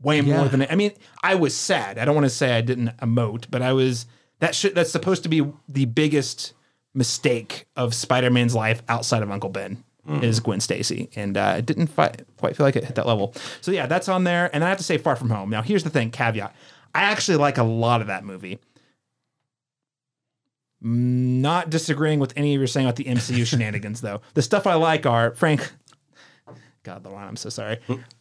way 0.00 0.20
Yeah. 0.20 0.38
more 0.38 0.48
than 0.48 0.62
it. 0.62 0.72
I 0.72 0.74
mean, 0.74 0.92
I 1.22 1.34
was 1.34 1.54
sad. 1.54 1.98
I 1.98 2.06
don't 2.06 2.14
want 2.14 2.24
to 2.24 2.30
say 2.30 2.56
I 2.56 2.62
didn't 2.62 2.96
emote, 2.96 3.46
but 3.50 3.60
I 3.60 3.74
was 3.74 4.06
that 4.40 4.54
should 4.54 4.74
that's 4.74 4.90
supposed 4.90 5.22
to 5.24 5.28
be 5.28 5.46
the 5.68 5.84
biggest 5.84 6.54
mistake 6.94 7.66
of 7.76 7.94
Spider-Man's 7.94 8.54
life 8.54 8.82
outside 8.88 9.22
of 9.22 9.30
Uncle 9.30 9.50
Ben 9.50 9.84
is 10.22 10.40
Gwen 10.40 10.58
Stacy, 10.58 11.10
and 11.16 11.36
uh, 11.36 11.56
it 11.58 11.66
didn't 11.66 11.88
fi- 11.88 12.14
quite 12.38 12.56
feel 12.56 12.64
like 12.64 12.76
it 12.76 12.84
hit 12.84 12.94
that 12.94 13.06
level. 13.06 13.34
So 13.60 13.70
yeah, 13.70 13.86
that's 13.86 14.08
on 14.08 14.24
there, 14.24 14.48
and 14.54 14.64
I 14.64 14.70
have 14.70 14.78
to 14.78 14.84
say 14.84 14.96
Far 14.96 15.16
From 15.16 15.28
Home. 15.28 15.50
Now 15.50 15.60
here's 15.60 15.84
the 15.84 15.90
thing, 15.90 16.10
caveat: 16.10 16.54
I 16.94 17.02
actually 17.02 17.36
like 17.36 17.58
a 17.58 17.62
lot 17.62 18.00
of 18.00 18.06
that 18.06 18.24
movie. 18.24 18.58
Not 20.80 21.68
disagreeing 21.70 22.20
with 22.20 22.32
any 22.36 22.54
of 22.54 22.60
you're 22.60 22.68
saying 22.68 22.86
about 22.86 22.96
the 22.96 23.04
MCU 23.04 23.44
shenanigans, 23.50 24.00
though. 24.00 24.20
The 24.34 24.42
stuff 24.42 24.66
I 24.66 24.74
like 24.74 25.04
are 25.04 25.34
Frank. 25.34 25.72
God, 26.84 27.02
the 27.02 27.10
line. 27.10 27.28
I'm 27.28 27.36
so 27.36 27.48
sorry. 27.50 27.78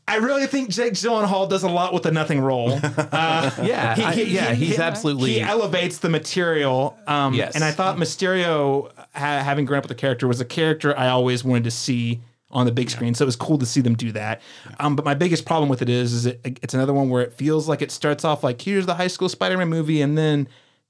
I 0.07 0.15
really 0.17 0.45
think 0.47 0.69
Jake 0.69 0.93
Gyllenhaal 0.93 1.47
does 1.49 1.63
a 1.63 1.69
lot 1.69 1.93
with 1.93 2.05
a 2.05 2.11
nothing 2.11 2.41
role. 2.41 2.71
Uh, 2.97 3.51
Yeah, 3.63 3.95
I- 3.97 4.13
yeah, 4.13 4.53
he's 4.53 4.79
absolutely- 4.79 5.33
he 5.35 5.41
elevates 5.41 5.99
the 5.99 6.09
material. 6.09 6.97
Um, 7.07 7.33
Yes. 7.33 7.55
and 7.55 7.63
I 7.63 7.71
thought 7.71 7.97
Mysterio, 7.97 8.91
ha- 9.13 9.41
having 9.43 9.65
grown 9.65 9.79
up 9.79 9.83
with 9.85 9.89
the 9.95 10.01
character, 10.01 10.27
was 10.27 10.41
a 10.41 10.45
character 10.45 10.97
I 10.97 11.07
always 11.09 11.43
wanted 11.43 11.63
to 11.65 11.71
see 11.71 12.19
on 12.51 12.65
the 12.65 12.71
big 12.71 12.89
screen. 12.89 13.13
So 13.13 13.23
it 13.23 13.27
was 13.27 13.35
cool 13.35 13.57
to 13.59 13.65
see 13.65 13.81
them 13.81 13.95
do 13.95 14.11
that. 14.13 14.41
Um, 14.79 14.95
but 14.95 15.05
my 15.05 15.13
biggest 15.13 15.45
problem 15.45 15.69
with 15.69 15.81
it 15.81 15.89
is, 15.89 16.13
is 16.13 16.25
it, 16.25 16.39
it's 16.61 16.73
another 16.73 16.93
one 16.93 17.09
where 17.09 17.21
it 17.21 17.33
feels 17.33 17.67
like 17.69 17.81
it 17.81 17.91
starts 17.91 18.23
off 18.25 18.43
like 18.43 18.61
here's 18.61 18.85
the 18.85 18.95
high 18.95 19.07
school 19.07 19.29
Spider-Man 19.29 19.67
movie, 19.69 20.01
and 20.01 20.17
then 20.17 20.47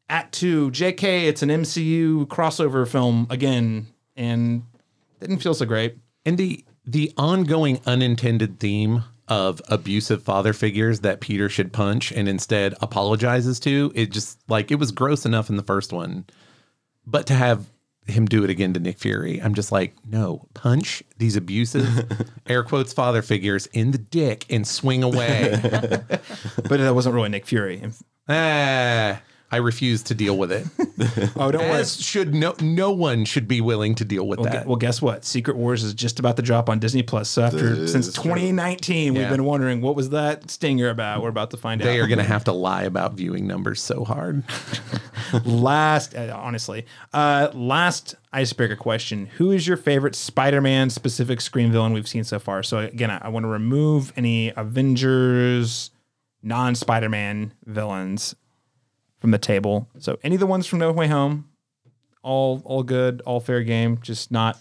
Act 0.09 0.33
Two, 0.33 0.71
J.K. 0.71 1.27
It's 1.27 1.41
an 1.41 1.49
MCU 1.49 2.25
crossover 2.27 2.87
film 2.87 3.27
again, 3.29 3.87
and 4.15 4.63
didn't 5.19 5.39
feel 5.39 5.53
so 5.53 5.65
great. 5.65 5.97
And 6.25 6.37
the 6.37 6.63
the 6.87 7.11
ongoing 7.17 7.81
unintended 7.85 8.59
theme 8.59 9.03
of 9.27 9.61
abusive 9.67 10.23
father 10.23 10.53
figures 10.53 11.01
that 11.01 11.19
Peter 11.19 11.49
should 11.49 11.73
punch 11.73 12.13
and 12.13 12.29
instead 12.29 12.73
apologizes 12.81 13.59
to, 13.59 13.91
it 13.93 14.09
just 14.09 14.39
like 14.47 14.71
it 14.71 14.75
was 14.79 14.91
gross 14.91 15.25
enough 15.25 15.49
in 15.49 15.57
the 15.57 15.63
first 15.63 15.91
one. 15.91 16.25
But 17.05 17.27
to 17.27 17.33
have 17.33 17.65
him 18.05 18.25
do 18.25 18.45
it 18.45 18.49
again 18.49 18.73
to 18.73 18.79
Nick 18.79 18.99
Fury, 18.99 19.41
I'm 19.41 19.53
just 19.53 19.69
like, 19.69 19.93
no, 20.09 20.47
punch 20.53 21.03
these 21.17 21.35
abusive 21.35 22.05
air 22.47 22.63
quotes 22.63 22.93
father 22.93 23.21
figures 23.21 23.65
in 23.67 23.91
the 23.91 23.97
dick 23.97 24.45
and 24.49 24.65
swing 24.65 25.03
away. 25.03 25.59
But 26.69 26.79
that 26.79 26.95
wasn't 26.95 27.15
really 27.15 27.29
Nick 27.29 27.45
Fury. 27.45 27.81
ah, 28.27 29.21
I 29.49 29.57
refuse 29.57 30.03
to 30.03 30.13
deal 30.13 30.37
with 30.37 30.51
it. 30.51 30.67
Oh, 31.35 31.51
don't 31.51 31.61
worry. 31.61 31.79
As 31.79 32.01
should 32.01 32.33
no 32.33 32.55
no 32.59 32.91
one 32.91 33.23
should 33.23 33.47
be 33.47 33.61
willing 33.61 33.93
to 33.95 34.03
deal 34.05 34.27
with 34.27 34.39
Well, 34.39 34.51
that. 34.51 34.63
gu- 34.63 34.69
well, 34.69 34.75
guess 34.77 34.99
what? 35.01 35.23
Secret 35.23 35.55
Wars 35.55 35.83
is 35.83 35.93
just 35.93 36.19
about 36.19 36.35
to 36.37 36.41
drop 36.41 36.69
on 36.69 36.79
Disney 36.79 37.03
Plus. 37.03 37.29
So 37.29 37.43
after 37.43 37.75
This 37.75 37.91
since 37.91 38.07
is 38.07 38.15
true. 38.15 38.23
2019, 38.23 39.13
we've 39.13 39.29
been 39.29 39.43
wondering 39.43 39.79
what 39.81 39.95
was 39.95 40.09
that 40.09 40.49
stinger 40.49 40.89
about. 40.89 41.21
We're 41.21 41.29
about 41.29 41.51
to 41.51 41.57
find 41.57 41.79
out. 41.81 41.85
they 41.85 41.99
out. 41.99 42.03
are 42.03 42.07
going 42.07 42.17
to 42.17 42.23
have 42.23 42.43
to 42.45 42.51
lie 42.51 42.83
about 42.83 43.13
viewing 43.13 43.45
numbers 43.45 43.79
so 43.79 44.03
hard. 44.03 44.43
last, 45.45 46.15
uh, 46.15 46.35
honestly, 46.35 46.85
uh, 47.13 47.49
last 47.53 48.15
icebreaker 48.33 48.75
question: 48.75 49.27
Who 49.37 49.51
is 49.51 49.67
your 49.67 49.77
favorite 49.77 50.15
Spider-Man 50.15 50.89
specific 50.89 51.41
screen 51.41 51.71
villain 51.71 51.93
we've 51.93 52.07
seen 52.07 52.23
so 52.23 52.39
far? 52.39 52.63
So 52.63 52.79
again, 52.79 53.11
I, 53.11 53.19
I 53.23 53.27
want 53.29 53.43
to 53.43 53.49
remove 53.49 54.11
any 54.17 54.51
Avengers, 54.55 55.91
non-Spider-Man 56.41 57.53
villains 57.65 58.35
from 59.27 59.31
the 59.33 59.37
table. 59.37 59.89
So 59.99 60.17
any 60.23 60.35
of 60.35 60.39
the 60.39 60.47
ones 60.47 60.65
from 60.67 60.79
No 60.79 60.89
Way 60.93 61.07
Home, 61.09 61.49
all 62.23 62.61
all 62.63 62.81
good, 62.81 63.21
all 63.25 63.41
fair 63.41 63.61
game. 63.61 63.99
Just 64.01 64.31
not 64.31 64.57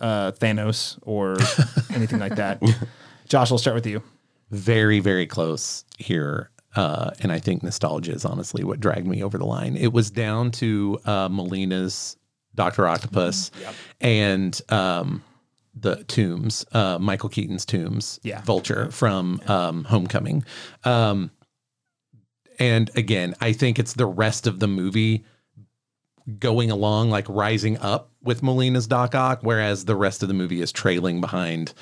uh, 0.00 0.32
Thanos 0.32 0.98
or 1.02 1.36
anything 1.94 2.18
like 2.18 2.36
that. 2.36 2.62
Josh, 3.28 3.50
we'll 3.50 3.58
start 3.58 3.74
with 3.74 3.86
you. 3.86 4.02
very 4.50 4.98
very 4.98 5.26
close 5.26 5.84
here 5.98 6.50
uh, 6.74 7.10
and 7.20 7.30
i 7.32 7.38
think 7.38 7.62
nostalgia 7.62 8.12
is 8.12 8.24
honestly 8.24 8.64
what 8.64 8.80
dragged 8.80 9.06
me 9.06 9.22
over 9.22 9.36
the 9.38 9.44
line 9.46 9.76
it 9.76 9.92
was 9.92 10.10
down 10.10 10.50
to 10.50 10.98
uh, 11.06 11.28
molina's 11.30 12.16
dr 12.54 12.86
octopus 12.88 13.50
and 14.00 14.60
um, 14.70 15.22
the 15.74 15.96
toombs 16.04 16.64
uh, 16.72 16.98
michael 16.98 17.28
keaton's 17.30 17.64
toombs 17.66 18.20
Yeah. 18.22 18.42
vulture 18.42 18.90
from 18.90 19.40
um, 19.46 19.84
homecoming 19.84 20.44
um, 20.84 21.30
and 22.62 22.90
again 22.96 23.34
i 23.40 23.52
think 23.52 23.78
it's 23.78 23.94
the 23.94 24.06
rest 24.06 24.46
of 24.46 24.60
the 24.60 24.68
movie 24.68 25.24
going 26.38 26.70
along 26.70 27.10
like 27.10 27.26
rising 27.28 27.76
up 27.78 28.10
with 28.22 28.42
Molina's 28.42 28.86
Doc 28.86 29.14
Ock, 29.14 29.40
whereas 29.42 29.84
the 29.84 29.96
rest 29.96 30.22
of 30.22 30.28
the 30.28 30.34
movie 30.34 30.60
is 30.60 30.72
trailing 30.72 31.20
behind 31.20 31.74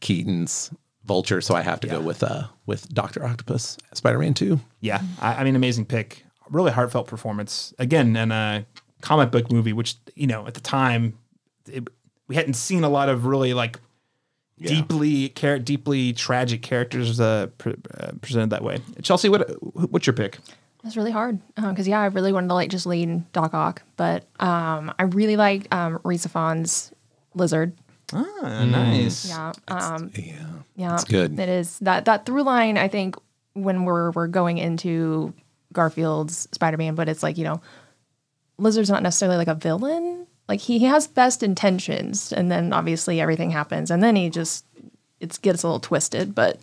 Keaton's 0.00 0.72
Vulture. 1.04 1.40
So 1.40 1.54
I 1.54 1.62
have 1.62 1.80
to 1.80 1.86
go 1.86 2.00
with 2.00 2.22
uh 2.22 2.44
with 2.66 2.88
Doctor 2.92 3.24
Octopus, 3.24 3.76
Spider 3.92 4.18
Man 4.18 4.34
Two. 4.34 4.60
Yeah, 4.80 5.02
I, 5.20 5.34
I 5.34 5.44
mean, 5.44 5.54
amazing 5.54 5.84
pick. 5.84 6.24
Really 6.50 6.72
heartfelt 6.72 7.06
performance. 7.08 7.74
Again, 7.78 8.16
in 8.16 8.32
a 8.32 8.66
comic 9.02 9.30
book 9.30 9.52
movie, 9.52 9.72
which 9.72 9.96
you 10.14 10.26
know 10.26 10.46
at 10.46 10.54
the 10.54 10.60
time 10.60 11.18
it, 11.70 11.86
we 12.26 12.36
hadn't 12.36 12.54
seen 12.54 12.84
a 12.84 12.88
lot 12.88 13.08
of 13.08 13.26
really 13.26 13.52
like 13.52 13.78
deeply 14.60 15.28
char- 15.30 15.58
deeply 15.58 16.12
tragic 16.12 16.62
characters 16.62 17.20
uh, 17.20 17.48
pre- 17.58 17.76
uh, 17.98 18.12
presented 18.20 18.50
that 18.50 18.62
way. 18.62 18.78
Chelsea, 19.02 19.28
what 19.28 19.48
what's 19.90 20.06
your 20.06 20.14
pick? 20.14 20.38
That's 20.82 20.96
really 20.96 21.12
hard 21.12 21.38
because 21.56 21.88
yeah, 21.88 22.00
I 22.00 22.06
really 22.06 22.32
wanted 22.32 22.48
to 22.48 22.54
like 22.54 22.68
just 22.70 22.84
lead 22.86 23.30
Doc 23.32 23.54
Ock, 23.54 23.82
but 23.96 24.24
um, 24.38 24.92
I 24.98 25.04
really 25.04 25.36
like 25.36 25.74
um, 25.74 25.98
Rhys 26.04 26.26
Ifans's 26.26 26.92
Lizard. 27.34 27.72
Ah, 28.12 28.64
nice. 28.68 29.28
Yeah, 29.28 29.52
um, 29.68 30.10
Yeah. 30.14 30.46
yeah, 30.76 30.94
It's 30.94 31.04
good. 31.04 31.38
It 31.38 31.48
is 31.48 31.78
that 31.80 32.04
that 32.04 32.26
through 32.26 32.42
line. 32.42 32.76
I 32.76 32.88
think 32.88 33.16
when 33.54 33.84
we're 33.84 34.10
we're 34.10 34.26
going 34.26 34.58
into 34.58 35.32
Garfield's 35.72 36.48
Spider 36.52 36.76
Man, 36.76 36.94
but 36.94 37.08
it's 37.08 37.22
like 37.22 37.38
you 37.38 37.44
know, 37.44 37.62
Lizard's 38.58 38.90
not 38.90 39.02
necessarily 39.02 39.38
like 39.38 39.48
a 39.48 39.54
villain. 39.54 40.23
Like 40.48 40.60
he, 40.60 40.78
he 40.78 40.84
has 40.86 41.06
best 41.06 41.42
intentions, 41.42 42.32
and 42.32 42.50
then 42.50 42.72
obviously 42.72 43.20
everything 43.20 43.50
happens, 43.50 43.90
and 43.90 44.02
then 44.02 44.16
he 44.16 44.28
just 44.30 44.64
it 45.20 45.38
gets 45.42 45.62
a 45.62 45.66
little 45.66 45.80
twisted. 45.80 46.34
But 46.34 46.58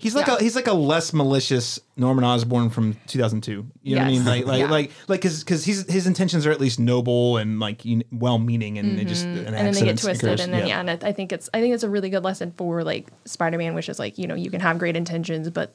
He's 0.00 0.14
like 0.14 0.28
Yeah. 0.28 0.36
a 0.36 0.40
he's 0.42 0.54
like 0.54 0.68
a 0.68 0.72
less 0.74 1.12
malicious 1.12 1.80
Norman 1.96 2.22
Osborn 2.22 2.70
from 2.70 2.96
2002. 3.08 3.66
You 3.82 3.96
know 3.96 4.02
what 4.02 4.06
I 4.06 4.10
mean? 4.10 4.24
Like 4.24 4.46
like 4.46 4.60
Yeah. 4.60 4.70
like 4.70 4.92
like 5.08 5.20
because 5.20 5.40
because 5.42 5.64
his 5.64 5.86
his 5.88 6.06
intentions 6.06 6.46
are 6.46 6.52
at 6.52 6.60
least 6.60 6.78
noble 6.78 7.36
and 7.36 7.58
like 7.58 7.82
well 8.12 8.38
meaning, 8.38 8.78
and 8.78 8.96
they 8.96 9.04
just 9.04 9.24
an 9.24 9.34
Mm-hmm. 9.34 9.46
and 9.46 9.56
then 9.56 9.74
they 9.74 9.80
get 9.80 9.98
twisted 9.98 10.28
occurs. 10.28 10.40
and 10.40 10.52
then 10.54 10.68
yeah. 10.68 10.78
and 10.78 10.88
I 10.88 10.98
I 11.02 11.12
think 11.12 11.32
it's 11.32 11.50
I 11.52 11.60
think 11.60 11.74
it's 11.74 11.82
a 11.82 11.88
really 11.88 12.10
good 12.10 12.22
lesson 12.22 12.52
for 12.56 12.84
like 12.84 13.08
Spider-Man 13.24 13.74
which 13.74 13.88
is 13.88 13.98
like 13.98 14.18
you 14.18 14.28
know 14.28 14.36
you 14.36 14.50
can 14.52 14.60
have 14.60 14.78
great 14.78 14.94
intentions 14.96 15.50
but 15.50 15.72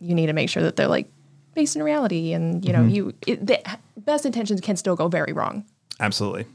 you 0.00 0.14
need 0.14 0.26
to 0.26 0.32
make 0.32 0.48
sure 0.50 0.64
that 0.64 0.74
they're 0.74 0.88
like 0.88 1.08
based 1.54 1.76
in 1.76 1.84
reality 1.84 2.32
and 2.32 2.64
you 2.64 2.72
know 2.72 2.80
Mm-hmm. 2.80 2.90
you 2.90 3.14
it, 3.28 3.46
the 3.46 3.60
best 3.96 4.26
intentions 4.26 4.60
can 4.60 4.76
still 4.76 4.96
go 4.96 5.06
very 5.06 5.32
wrong 5.32 5.64
Absolutely. 6.00 6.46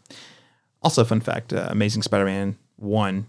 Also, 0.82 1.04
fun 1.04 1.22
fact: 1.22 1.54
uh, 1.54 1.68
Amazing 1.70 2.04
Spider-Man 2.04 2.58
one, 2.78 3.28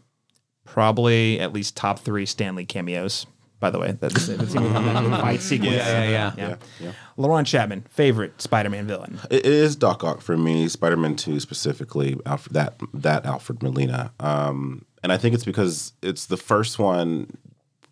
probably 0.64 1.38
at 1.38 1.53
least 1.53 1.77
top 1.77 1.98
three 1.98 2.27
Stan 2.27 2.55
Lee 2.55 2.64
cameos. 2.64 3.27
By 3.61 3.70
the 3.70 3.79
way, 3.79 3.92
that's, 3.92 4.27
that's 4.27 4.57
even 4.57 4.72
the 4.72 5.18
fight 5.20 5.40
sequence. 5.40 5.77
Yeah, 5.77 6.03
yeah, 6.03 6.11
yeah. 6.11 6.33
Yeah, 6.37 6.57
yeah. 6.81 6.92
LaRon 7.16 7.46
Chapman, 7.46 7.87
favorite 7.90 8.42
Spider-Man 8.42 8.88
villain. 8.88 9.20
It 9.31 9.46
is 9.46 9.77
Doc 9.77 10.03
Ock 10.03 10.20
for 10.20 10.37
me, 10.37 10.66
Spider 10.66 10.96
Man 10.96 11.14
Two 11.14 11.38
specifically. 11.38 12.18
Alfred, 12.27 12.55
that 12.55 12.81
that 12.92 13.25
Alfred 13.25 13.62
Molina, 13.62 14.12
um, 14.18 14.85
and 15.03 15.12
I 15.12 15.16
think 15.16 15.35
it's 15.35 15.44
because 15.44 15.92
it's 16.03 16.27
the 16.27 16.37
first 16.37 16.81
one 16.81 17.37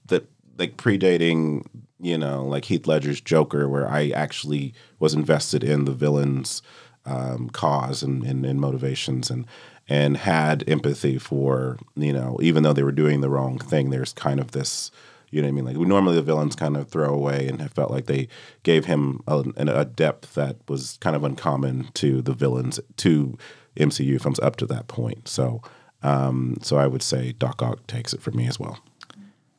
that 0.07 0.27
like 0.59 0.77
predating, 0.77 1.65
you 2.01 2.19
know, 2.19 2.45
like 2.45 2.65
Heath 2.65 2.89
Ledger's 2.89 3.21
Joker, 3.21 3.69
where 3.69 3.89
I 3.89 4.09
actually 4.09 4.75
was 4.99 5.15
invested 5.15 5.63
in 5.63 5.85
the 5.85 5.93
villain's 5.93 6.63
um, 7.07 7.51
cause 7.51 8.03
and, 8.03 8.25
and, 8.25 8.45
and 8.45 8.61
motivations 8.61 9.31
and 9.31 9.47
and 9.89 10.19
had 10.19 10.63
empathy 10.69 11.19
for 11.19 11.79
you 11.97 12.13
know 12.13 12.39
even 12.41 12.63
though 12.63 12.73
they 12.73 12.83
were 12.83 12.93
doing 12.93 13.21
the 13.21 13.31
wrong 13.31 13.59
thing, 13.59 13.91
there's 13.91 14.13
kind 14.13 14.41
of 14.41 14.53
this. 14.53 14.91
You 15.33 15.41
know 15.41 15.47
what 15.47 15.51
I 15.51 15.53
mean? 15.53 15.65
Like 15.65 15.77
normally 15.77 16.17
the 16.17 16.23
villains 16.23 16.57
kind 16.57 16.77
of 16.77 16.89
throw 16.89 17.15
away, 17.15 17.47
and 17.47 17.61
have 17.61 17.73
felt 17.73 17.93
like 17.93 18.07
they 18.07 18.27
gave 18.65 18.87
him 18.87 19.21
a, 19.29 19.45
a 19.57 19.85
depth 19.85 20.35
that 20.35 20.57
was 20.69 20.99
kind 21.01 21.15
of 21.15 21.23
uncommon 21.23 21.91
to 21.95 22.21
the 22.21 22.33
villains 22.33 22.81
to 22.97 23.39
MCU 23.77 24.21
films 24.21 24.41
up 24.41 24.57
to 24.57 24.67
that 24.67 24.89
point. 24.89 25.29
So, 25.29 25.63
um, 26.03 26.59
so 26.63 26.79
I 26.79 26.89
would 26.89 27.03
say 27.03 27.31
Doc 27.31 27.63
Ock 27.63 27.87
takes 27.87 28.13
it 28.13 28.21
for 28.21 28.33
me 28.33 28.49
as 28.49 28.59
well. 28.59 28.81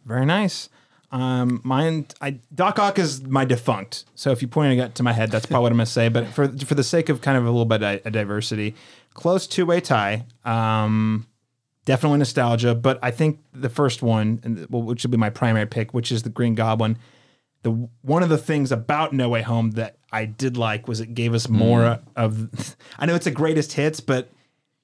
Very 0.05 0.25
nice. 0.25 0.67
Um, 1.11 1.59
mine, 1.63 2.05
I, 2.21 2.39
Doc 2.55 2.79
Ock 2.79 2.97
is 2.97 3.23
my 3.23 3.43
defunct. 3.43 4.05
So 4.15 4.31
if 4.31 4.41
you 4.41 4.47
pointed 4.47 4.79
it 4.79 4.95
to 4.95 5.03
my 5.03 5.11
head, 5.11 5.29
that's 5.29 5.45
probably 5.45 5.63
what 5.63 5.71
I'm 5.73 5.79
to 5.79 5.85
say. 5.85 6.09
But 6.09 6.27
for 6.27 6.47
for 6.47 6.75
the 6.75 6.83
sake 6.83 7.09
of 7.09 7.21
kind 7.21 7.37
of 7.37 7.45
a 7.45 7.49
little 7.49 7.65
bit 7.65 7.83
of 8.05 8.11
diversity, 8.13 8.75
close 9.13 9.45
two 9.45 9.65
way 9.65 9.81
tie. 9.81 10.25
Um, 10.45 11.27
definitely 11.85 12.19
nostalgia, 12.19 12.75
but 12.75 12.99
I 13.01 13.11
think 13.11 13.39
the 13.53 13.69
first 13.69 14.01
one, 14.01 14.39
and 14.43 14.65
which 14.69 15.03
would 15.03 15.11
be 15.11 15.17
my 15.17 15.29
primary 15.29 15.65
pick, 15.65 15.93
which 15.93 16.11
is 16.11 16.23
the 16.23 16.29
Green 16.29 16.55
Goblin. 16.55 16.97
The 17.63 17.71
one 18.01 18.23
of 18.23 18.29
the 18.29 18.37
things 18.37 18.71
about 18.71 19.13
No 19.13 19.29
Way 19.29 19.41
Home 19.41 19.71
that 19.71 19.97
I 20.11 20.25
did 20.25 20.57
like 20.57 20.87
was 20.87 20.99
it 20.99 21.13
gave 21.13 21.33
us 21.33 21.49
more 21.49 21.99
of. 22.15 22.75
I 22.99 23.05
know 23.05 23.15
it's 23.15 23.27
a 23.27 23.31
greatest 23.31 23.73
hits, 23.73 23.99
but 23.99 24.31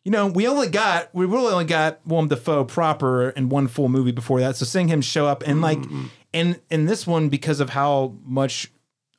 you 0.07 0.11
know, 0.11 0.27
we 0.27 0.47
only 0.47 0.69
got 0.69 1.13
we 1.13 1.25
really 1.25 1.51
only 1.51 1.65
got 1.65 1.99
Willem 2.07 2.29
Dafoe 2.29 2.63
proper 2.63 3.31
in 3.31 3.49
one 3.49 3.67
full 3.67 3.89
movie 3.89 4.13
before 4.13 4.39
that. 4.39 4.55
So 4.55 4.63
seeing 4.63 4.87
him 4.87 5.01
show 5.01 5.27
up 5.27 5.43
and 5.45 5.61
like 5.61 5.79
mm-hmm. 5.79 6.05
and 6.33 6.61
in 6.71 6.85
this 6.85 7.05
one 7.05 7.27
because 7.27 7.59
of 7.59 7.71
how 7.71 8.15
much 8.23 8.71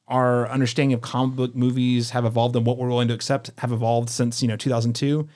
our 0.07 0.49
understanding 0.49 0.95
of 0.95 1.03
comic 1.03 1.36
book 1.36 1.55
movies 1.55 2.09
have 2.12 2.24
evolved 2.24 2.57
and 2.57 2.64
what 2.64 2.78
we're 2.78 2.89
willing 2.89 3.09
to 3.09 3.12
accept 3.12 3.51
have 3.59 3.70
evolved 3.70 4.09
since 4.09 4.41
you 4.41 4.49
know 4.49 4.57
2002 4.57 5.28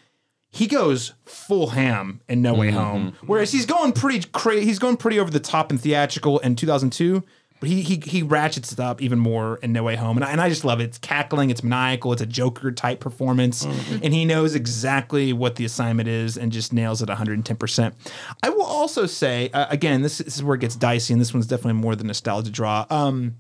he 0.49 0.67
goes 0.67 1.13
full 1.27 1.67
ham 1.67 2.23
in 2.31 2.41
No 2.41 2.55
Way 2.55 2.69
mm-hmm. 2.69 2.79
Home. 2.79 3.15
Whereas 3.27 3.53
he's 3.53 3.67
going 3.67 3.93
pretty 3.93 4.27
crazy. 4.33 4.65
He's 4.65 4.79
going 4.79 4.97
pretty 4.97 5.21
over 5.21 5.31
the 5.31 5.41
top 5.41 5.71
and 5.71 5.79
theatrical 5.79 6.39
in 6.39 6.57
2002. 6.57 7.23
But 7.63 7.69
he 7.69 7.83
he 7.83 8.03
he 8.05 8.25
ratchets 8.25 8.73
it 8.73 8.81
up 8.81 9.01
even 9.01 9.21
more 9.21 9.61
in 9.63 9.73
No 9.73 9.85
Way 9.85 9.95
Home, 9.95 10.17
and 10.17 10.25
I, 10.25 10.33
and 10.33 10.41
I 10.41 10.49
just 10.49 10.65
love 10.65 10.81
it. 10.81 10.85
It's 10.87 10.99
cackling, 10.99 11.51
it's 11.51 11.63
maniacal, 11.63 12.13
it's 12.13 12.21
a 12.21 12.27
Joker 12.27 12.73
type 12.73 12.99
performance, 12.99 13.65
and 13.65 14.13
he 14.13 14.25
knows 14.25 14.57
exactly 14.57 15.33
what 15.33 15.55
the 15.55 15.65
assignment 15.65 16.09
is 16.09 16.37
and 16.37 16.51
just 16.51 16.73
nails 16.73 17.03
it 17.03 17.09
110. 17.09 17.57
percent 17.57 17.95
I 18.43 18.49
will 18.49 18.65
also 18.65 19.07
say 19.07 19.49
uh, 19.55 19.67
again, 19.71 20.03
this, 20.03 20.19
this 20.19 20.35
is 20.35 20.43
where 20.43 20.57
it 20.57 20.61
gets 20.61 20.75
dicey, 20.75 21.13
and 21.13 21.21
this 21.21 21.33
one's 21.33 21.47
definitely 21.47 21.81
more 21.81 21.95
the 21.95 22.03
nostalgia 22.03 22.51
draw. 22.51 22.85
Um, 22.91 23.37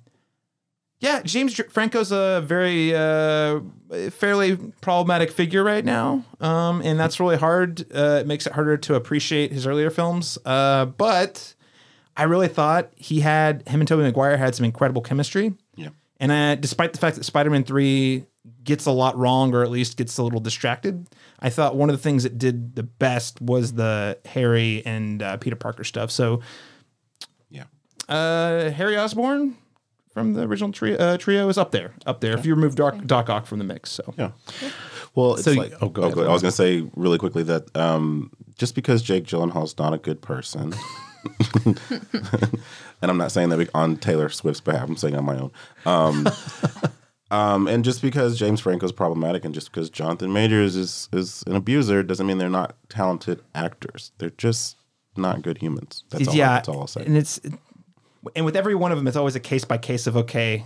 yeah, 1.00 1.20
James 1.22 1.60
Franco's 1.70 2.12
a 2.12 2.44
very 2.46 2.94
uh, 2.94 3.58
fairly 4.10 4.56
problematic 4.82 5.32
figure 5.32 5.64
right 5.64 5.84
now, 5.84 6.24
um, 6.40 6.80
and 6.82 6.96
that's 6.96 7.18
really 7.18 7.38
hard. 7.38 7.84
Uh, 7.92 8.18
it 8.20 8.28
makes 8.28 8.46
it 8.46 8.52
harder 8.52 8.76
to 8.76 8.94
appreciate 8.94 9.50
his 9.50 9.66
earlier 9.66 9.90
films. 9.90 10.38
Uh, 10.44 10.84
but 10.84 11.56
I 12.16 12.24
really 12.24 12.48
thought 12.48 12.90
he 12.96 13.20
had 13.20 13.66
him 13.68 13.80
and 13.80 13.88
Tobey 13.88 14.02
Maguire 14.02 14.36
had 14.36 14.54
some 14.54 14.64
incredible 14.64 15.02
chemistry. 15.02 15.54
Yeah. 15.76 15.88
And 16.20 16.30
uh, 16.30 16.54
despite 16.56 16.92
the 16.92 16.98
fact 16.98 17.16
that 17.16 17.24
Spider-Man 17.24 17.64
Three 17.64 18.26
gets 18.64 18.86
a 18.86 18.92
lot 18.92 19.16
wrong, 19.16 19.54
or 19.54 19.62
at 19.62 19.70
least 19.70 19.96
gets 19.96 20.18
a 20.18 20.22
little 20.22 20.40
distracted, 20.40 21.08
I 21.40 21.48
thought 21.50 21.74
one 21.76 21.90
of 21.90 21.96
the 21.96 22.02
things 22.02 22.22
that 22.24 22.38
did 22.38 22.74
the 22.76 22.82
best 22.82 23.40
was 23.40 23.72
the 23.72 24.18
Harry 24.26 24.84
and 24.86 25.22
uh, 25.22 25.36
Peter 25.38 25.56
Parker 25.56 25.84
stuff. 25.84 26.10
So 26.10 26.40
Yeah. 27.50 27.64
uh, 28.08 28.70
Harry 28.70 28.96
Osborn 28.96 29.56
from 30.12 30.34
the 30.34 30.42
original 30.42 30.70
trio, 30.70 30.96
uh, 30.98 31.16
trio 31.16 31.48
is 31.48 31.56
up 31.58 31.70
there, 31.72 31.92
up 32.06 32.20
there. 32.20 32.36
If 32.36 32.44
you 32.46 32.54
remove 32.54 32.74
Doc, 32.74 32.96
Doc 33.06 33.30
Ock 33.30 33.46
from 33.46 33.58
the 33.58 33.64
mix, 33.64 33.90
so 33.90 34.12
Yeah. 34.18 34.30
Well, 35.14 35.34
it's 35.34 35.44
So- 35.44 35.52
like 35.52 35.72
oh, 35.80 35.88
go 35.88 36.02
ahead. 36.02 36.18
I 36.18 36.32
was 36.32 36.42
going 36.42 36.50
to 36.50 36.56
say 36.56 36.88
really 36.94 37.18
quickly 37.18 37.42
that 37.44 37.74
um, 37.76 38.30
just 38.58 38.74
because 38.74 39.02
Jake 39.02 39.24
Gyllenhaal's 39.24 39.76
not 39.78 39.92
a 39.94 39.98
good 39.98 40.20
person, 40.22 40.74
and 41.64 43.10
I'm 43.10 43.18
not 43.18 43.32
saying 43.32 43.50
that 43.50 43.70
on 43.74 43.96
Taylor 43.96 44.28
Swift's 44.28 44.60
behalf, 44.60 44.88
I'm 44.88 44.96
saying 44.96 45.16
on 45.16 45.24
my 45.24 45.38
own. 45.38 45.50
Um, 45.86 46.28
um, 47.30 47.68
and 47.68 47.84
just 47.84 48.02
because 48.02 48.38
James 48.38 48.60
Franco 48.60 48.86
is 48.86 48.92
problematic, 48.92 49.44
and 49.44 49.54
just 49.54 49.70
because 49.70 49.90
Jonathan 49.90 50.32
Majors 50.32 50.76
is 50.76 51.08
is 51.12 51.44
an 51.46 51.56
abuser, 51.56 52.02
doesn't 52.02 52.26
mean 52.26 52.38
they're 52.38 52.48
not 52.48 52.74
talented 52.88 53.42
actors. 53.54 54.12
They're 54.18 54.30
just 54.30 54.76
not 55.16 55.42
good 55.42 55.58
humans. 55.58 56.04
That's 56.10 56.28
all. 56.28 56.34
yeah, 56.34 56.54
that's 56.54 56.68
all 56.68 56.80
I'll 56.80 56.86
say. 56.86 57.04
and 57.04 57.16
it's 57.16 57.40
and 58.36 58.44
with 58.44 58.56
every 58.56 58.74
one 58.74 58.92
of 58.92 58.98
them, 58.98 59.06
it's 59.06 59.16
always 59.16 59.36
a 59.36 59.40
case 59.40 59.64
by 59.64 59.78
case 59.78 60.06
of 60.06 60.16
okay. 60.16 60.64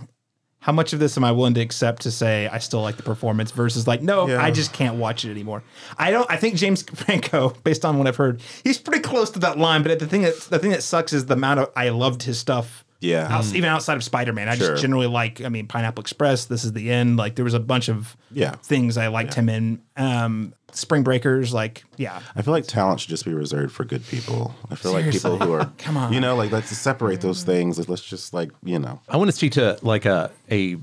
How 0.67 0.73
much 0.73 0.91
of 0.91 0.99
this 0.99 1.15
am 1.15 1.23
I 1.23 1.31
willing 1.31 1.53
to 1.53 1.61
accept 1.61 2.01
to 2.01 2.11
say 2.11 2.49
I 2.49 2.57
still 2.57 2.81
like 2.81 2.97
the 2.97 3.03
performance 3.03 3.51
versus 3.51 3.87
like 3.87 4.01
no, 4.01 4.27
Yeah. 4.27 4.43
I 4.43 4.51
just 4.51 4.73
can't 4.73 4.95
watch 4.97 5.23
it 5.23 5.31
anymore. 5.31 5.63
I 5.97 6.11
don't. 6.11 6.29
I 6.29 6.35
think 6.35 6.55
James 6.55 6.81
Franco, 6.93 7.51
based 7.63 7.85
on 7.85 7.97
what 7.97 8.05
I've 8.05 8.17
heard, 8.17 8.41
he's 8.65 8.77
pretty 8.77 8.99
close 9.01 9.29
to 9.31 9.39
that 9.39 9.57
line. 9.57 9.81
But 9.81 9.97
the 9.97 10.05
thing 10.07 10.23
that 10.23 10.35
the 10.49 10.59
thing 10.59 10.71
that 10.71 10.83
sucks 10.83 11.13
is 11.13 11.27
the 11.27 11.35
amount 11.35 11.61
of 11.61 11.71
I 11.77 11.87
loved 11.87 12.23
his 12.23 12.37
stuff. 12.37 12.83
Yeah. 12.99 13.27
outs- 13.29 13.53
even 13.53 13.69
outside 13.69 13.95
of 13.97 14.03
Spider 14.03 14.33
Man, 14.33 14.49
I 14.49 14.55
Sure. 14.55 14.69
just 14.71 14.81
generally 14.81 15.07
like. 15.07 15.41
I 15.43 15.49
mean, 15.49 15.67
Pineapple 15.67 16.01
Express. 16.01 16.45
This 16.45 16.63
is 16.63 16.73
the 16.73 16.91
end. 16.91 17.17
Like 17.17 17.35
there 17.35 17.45
was 17.45 17.53
a 17.53 17.59
bunch 17.59 17.89
of 17.89 18.15
Yeah. 18.31 18.55
things 18.63 18.97
I 18.97 19.07
liked 19.07 19.33
him 19.35 19.49
in. 19.49 19.79
Um, 19.95 20.53
Spring 20.73 21.01
Breakers, 21.01 21.53
like 21.53 21.85
yeah, 21.95 22.19
I 22.35 22.41
feel 22.41 22.51
like 22.53 22.67
talent 22.67 22.99
should 22.99 23.09
just 23.09 23.23
be 23.25 23.33
reserved 23.33 23.71
for 23.73 23.85
good 23.85 24.05
people. 24.07 24.53
I 24.69 24.75
feel 24.75 24.91
like 24.91 25.09
people 25.09 25.37
who 25.39 25.53
are 25.53 25.71
Come 25.77 25.95
on. 25.97 26.11
you 26.13 26.19
know, 26.19 26.35
like 26.35 26.51
let's 26.51 26.75
separate 26.77 27.21
those 27.21 27.43
things. 27.43 27.87
Let's 27.87 28.01
just 28.03 28.33
like 28.33 28.51
you 28.63 28.77
know, 28.77 28.99
I 29.07 29.15
want 29.17 29.29
to 29.29 29.35
speak 29.35 29.53
to 29.53 29.79
like 29.81 30.05
a 30.05 30.29
a 30.51 30.77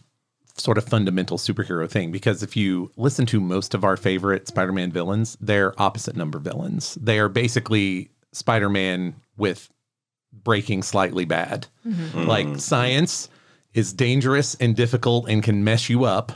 sort 0.57 0.79
of 0.79 0.85
fundamental 0.85 1.37
superhero 1.37 1.89
thing 1.89 2.13
because 2.13 2.43
if 2.43 2.57
you 2.57 2.91
listen 2.97 3.27
to 3.27 3.41
most 3.41 3.75
of 3.75 3.83
our 3.85 3.97
favorite 3.97 4.47
Spider-Man 4.49 4.91
villains, 4.93 5.37
they're 5.41 5.75
opposite 5.83 6.17
number 6.17 6.39
villains. 6.39 6.97
They 7.01 7.19
are 7.19 7.29
basically 7.29 8.09
Spider-Man 8.33 9.15
with 9.37 9.69
breaking 10.43 10.83
slightly 10.83 11.25
bad. 11.25 11.67
Like 12.15 12.59
science 12.59 13.29
is 13.75 13.93
dangerous 13.93 14.55
and 14.57 14.75
difficult 14.75 15.29
and 15.29 15.43
can 15.43 15.63
mess 15.65 15.89
you 15.89 16.05
up. 16.05 16.33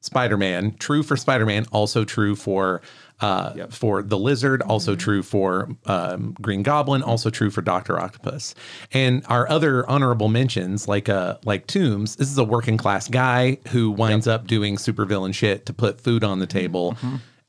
Spider-Man, 0.00 0.76
true 0.78 1.02
for 1.02 1.16
Spider-Man, 1.16 1.64
also 1.72 2.04
true 2.04 2.36
for 2.36 2.82
uh, 3.20 3.68
for 3.68 4.02
the 4.02 4.18
Lizard, 4.18 4.60
also 4.60 4.94
true 4.96 5.22
for 5.22 5.70
um, 5.86 6.36
Green 6.42 6.62
Goblin, 6.62 7.02
also 7.02 7.30
true 7.30 7.48
for 7.48 7.62
Doctor 7.62 7.98
Octopus, 7.98 8.54
and 8.92 9.24
our 9.28 9.48
other 9.48 9.88
honorable 9.88 10.28
mentions 10.28 10.86
like 10.88 11.08
uh 11.08 11.38
like 11.44 11.66
Toombs. 11.66 12.16
This 12.16 12.30
is 12.30 12.36
a 12.36 12.44
working 12.44 12.76
class 12.76 13.08
guy 13.08 13.56
who 13.68 13.90
winds 13.90 14.26
up 14.26 14.46
doing 14.46 14.76
supervillain 14.76 15.32
shit 15.34 15.64
to 15.66 15.72
put 15.72 16.00
food 16.02 16.22
on 16.22 16.38
the 16.38 16.46
table, 16.46 16.98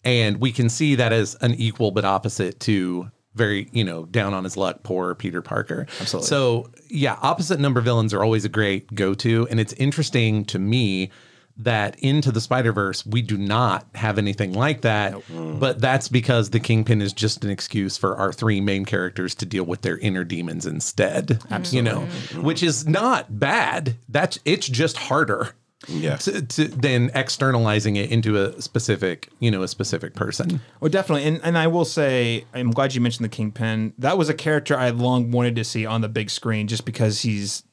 and 0.06 0.40
we 0.40 0.54
can 0.54 0.70
see 0.70 0.96
that 0.96 1.12
as 1.12 1.36
an 1.42 1.56
equal 1.56 1.92
but 1.92 2.06
opposite 2.06 2.62
to 2.62 3.12
very 3.36 3.70
you 3.72 3.84
know 3.84 4.06
down 4.06 4.34
on 4.34 4.44
his 4.44 4.58
luck 4.58 4.84
poor 4.84 5.14
Peter 5.16 5.42
Parker. 5.42 5.86
Absolutely. 6.02 6.28
So 6.28 6.70
yeah, 6.90 7.18
opposite 7.22 7.60
number 7.60 7.82
villains 7.82 8.14
are 8.14 8.24
always 8.24 8.46
a 8.46 8.50
great 8.50 8.94
go 8.96 9.14
to, 9.16 9.48
and 9.50 9.60
it's 9.60 9.74
interesting 9.74 10.46
to 10.46 10.60
me 10.60 11.12
that 11.58 11.98
into 12.00 12.32
the 12.32 12.42
Spider 12.42 12.74
Verse, 12.74 13.06
we 13.06 13.22
do 13.22 13.38
not 13.38 13.88
have 13.96 14.18
anything 14.18 14.54
like 14.54 14.82
that. 14.82 15.14
Mm. 15.14 15.60
But 15.60 15.80
that's 15.80 16.10
because 16.10 16.50
the 16.50 16.60
Kingpin 16.60 17.02
is 17.02 17.14
just 17.14 17.46
an 17.46 17.50
excuse 17.50 17.98
for 17.98 18.18
our 18.18 18.34
three 18.34 18.60
main 18.60 18.86
characters 18.86 19.34
to 19.36 19.46
deal 19.46 19.64
with 19.64 19.82
their 19.82 19.98
inner 20.00 20.24
demons 20.24 20.66
instead. 20.66 21.40
Absolutely. 21.50 21.78
You 21.78 21.82
know, 21.82 22.42
which 22.42 22.62
is 22.62 22.86
not 22.86 23.40
bad. 23.40 23.96
That's 24.10 24.40
it's 24.44 24.68
just 24.68 24.98
harder 24.98 25.56
yeah. 25.88 26.16
to, 26.18 26.42
to, 26.42 26.68
than 26.68 27.12
externalizing 27.14 27.96
it 27.96 28.12
into 28.12 28.38
a 28.42 28.62
specific, 28.62 29.30
you 29.40 29.52
know, 29.52 29.62
a 29.64 29.68
specific 29.68 30.14
person. 30.16 30.62
Well, 30.80 30.90
definitely, 30.90 31.26
and 31.26 31.40
and 31.44 31.58
I 31.58 31.68
will 31.68 31.86
say, 31.86 32.46
I'm 32.54 32.72
glad 32.72 32.96
you 32.96 33.02
mentioned 33.02 33.26
the 33.26 33.30
Kingpin. 33.30 33.94
That 33.98 34.18
was 34.18 34.30
a 34.30 34.34
character 34.34 34.78
I 34.78 34.90
long 34.90 35.32
wanted 35.32 35.56
to 35.58 35.64
see 35.64 35.86
on 35.86 36.02
the 36.02 36.10
big 36.10 36.30
screen, 36.30 36.68
just 36.68 36.86
because 36.86 37.22
he's 37.22 37.64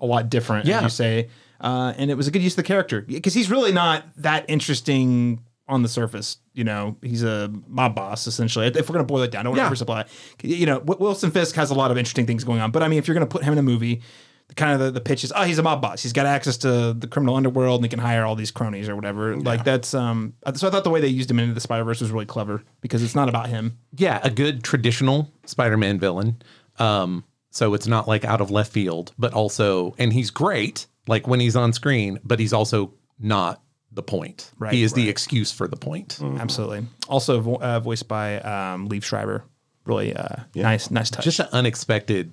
a 0.00 0.06
lot 0.06 0.28
different. 0.28 0.66
Yeah. 0.66 0.78
as 0.78 0.82
you 0.84 0.88
say, 0.90 1.28
uh, 1.60 1.94
and 1.96 2.10
it 2.10 2.14
was 2.16 2.26
a 2.26 2.30
good 2.30 2.42
use 2.42 2.52
of 2.52 2.56
the 2.56 2.62
character 2.64 3.00
because 3.02 3.34
he's 3.34 3.50
really 3.50 3.72
not 3.72 4.04
that 4.16 4.44
interesting 4.48 5.40
on 5.68 5.82
the 5.82 5.88
surface. 5.88 6.38
You 6.54 6.64
know, 6.64 6.96
he's 7.02 7.22
a 7.22 7.50
mob 7.68 7.94
boss 7.94 8.26
essentially. 8.26 8.66
If 8.66 8.90
we're 8.90 8.94
gonna 8.94 9.04
boil 9.04 9.22
it 9.22 9.30
down, 9.30 9.40
I 9.40 9.42
don't 9.44 9.56
Yeah. 9.56 9.66
want 9.68 9.78
to 9.78 9.84
oversimplify. 9.84 10.08
You 10.42 10.66
know, 10.66 10.80
Wilson 10.80 11.30
Fisk 11.30 11.54
has 11.54 11.70
a 11.70 11.74
lot 11.74 11.90
of 11.92 11.96
interesting 11.96 12.26
things 12.26 12.42
going 12.44 12.60
on, 12.60 12.72
but 12.72 12.82
I 12.82 12.88
mean, 12.88 12.98
if 12.98 13.06
you're 13.06 13.14
gonna 13.14 13.26
put 13.26 13.44
him 13.44 13.52
in 13.52 13.58
a 13.58 13.62
movie. 13.62 14.02
Kind 14.56 14.74
of 14.74 14.80
the, 14.80 14.90
the 14.90 15.00
pitch 15.00 15.24
is, 15.24 15.32
oh, 15.34 15.42
he's 15.44 15.58
a 15.58 15.62
mob 15.62 15.80
boss. 15.80 16.02
He's 16.02 16.12
got 16.12 16.26
access 16.26 16.56
to 16.58 16.92
the 16.92 17.06
criminal 17.06 17.36
underworld 17.36 17.78
and 17.80 17.84
he 17.84 17.88
can 17.88 17.98
hire 17.98 18.24
all 18.24 18.34
these 18.34 18.50
cronies 18.50 18.88
or 18.88 18.96
whatever. 18.96 19.36
Like 19.36 19.64
that's 19.64 19.94
um. 19.94 20.34
So 20.54 20.68
I 20.68 20.70
thought 20.70 20.84
the 20.84 20.90
way 20.90 21.00
they 21.00 21.08
used 21.08 21.30
him 21.30 21.38
into 21.38 21.54
the 21.54 21.60
Spider 21.60 21.84
Verse 21.84 22.00
was 22.00 22.10
really 22.10 22.26
clever 22.26 22.62
because 22.80 23.02
it's 23.02 23.14
not 23.14 23.28
about 23.28 23.48
him. 23.48 23.78
Yeah, 23.96 24.20
a 24.22 24.30
good 24.30 24.62
traditional 24.62 25.30
Spider-Man 25.46 25.98
villain. 25.98 26.42
Um, 26.78 27.24
so 27.50 27.74
it's 27.74 27.86
not 27.86 28.08
like 28.08 28.24
out 28.24 28.40
of 28.40 28.50
left 28.50 28.72
field, 28.72 29.12
but 29.18 29.32
also, 29.32 29.94
and 29.98 30.12
he's 30.12 30.30
great, 30.30 30.86
like 31.06 31.26
when 31.26 31.40
he's 31.40 31.56
on 31.56 31.72
screen, 31.72 32.18
but 32.24 32.38
he's 32.38 32.52
also 32.52 32.94
not 33.18 33.62
the 33.92 34.02
point. 34.02 34.50
Right, 34.58 34.72
he 34.72 34.82
is 34.82 34.94
the 34.94 35.08
excuse 35.08 35.52
for 35.52 35.68
the 35.68 35.76
point. 35.76 36.18
Absolutely. 36.22 36.86
Also 37.08 37.40
vo- 37.40 37.56
uh, 37.56 37.80
voiced 37.80 38.08
by 38.08 38.40
um, 38.40 38.88
Liev 38.88 39.02
Schreiber. 39.02 39.44
Really 39.84 40.14
uh, 40.14 40.36
nice, 40.54 40.90
nice 40.90 41.10
touch. 41.10 41.24
Just 41.24 41.40
an 41.40 41.48
unexpected. 41.52 42.32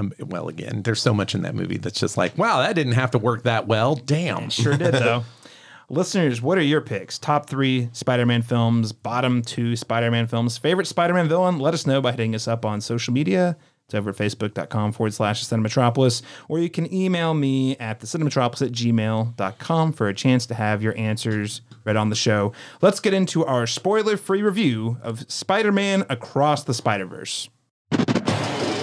Um, 0.00 0.12
well, 0.18 0.48
again, 0.48 0.82
there's 0.82 1.02
so 1.02 1.12
much 1.14 1.34
in 1.34 1.42
that 1.42 1.54
movie 1.54 1.76
that's 1.76 2.00
just 2.00 2.16
like, 2.16 2.36
wow, 2.38 2.60
that 2.60 2.74
didn't 2.74 2.94
have 2.94 3.10
to 3.12 3.18
work 3.18 3.42
that 3.44 3.66
well. 3.66 3.94
Damn. 3.94 4.50
sure 4.50 4.76
did 4.76 4.94
though. 4.94 5.24
Listeners, 5.90 6.40
what 6.40 6.56
are 6.56 6.62
your 6.62 6.80
picks? 6.80 7.18
Top 7.18 7.50
three 7.50 7.88
Spider-Man 7.92 8.42
films, 8.42 8.92
bottom 8.92 9.42
two 9.42 9.74
Spider-Man 9.74 10.28
films, 10.28 10.56
favorite 10.56 10.86
Spider-Man 10.86 11.28
villain? 11.28 11.58
Let 11.58 11.74
us 11.74 11.84
know 11.84 12.00
by 12.00 12.12
hitting 12.12 12.34
us 12.34 12.46
up 12.46 12.64
on 12.64 12.80
social 12.80 13.12
media. 13.12 13.56
It's 13.86 13.94
over 13.96 14.10
at 14.10 14.16
facebook.com 14.16 14.92
forward 14.92 15.14
slash 15.14 15.44
Cinematropolis, 15.44 16.22
or 16.48 16.60
you 16.60 16.70
can 16.70 16.94
email 16.94 17.34
me 17.34 17.76
at 17.78 17.98
the 17.98 18.06
cinematropolis 18.06 18.64
at 18.64 18.70
gmail.com 18.70 19.92
for 19.92 20.08
a 20.08 20.14
chance 20.14 20.46
to 20.46 20.54
have 20.54 20.80
your 20.80 20.96
answers 20.96 21.60
read 21.84 21.96
on 21.96 22.08
the 22.08 22.14
show. 22.14 22.52
Let's 22.80 23.00
get 23.00 23.12
into 23.12 23.44
our 23.44 23.66
spoiler-free 23.66 24.42
review 24.42 24.98
of 25.02 25.28
Spider-Man 25.28 26.06
Across 26.08 26.64
the 26.64 26.74
Spider-Verse. 26.74 27.48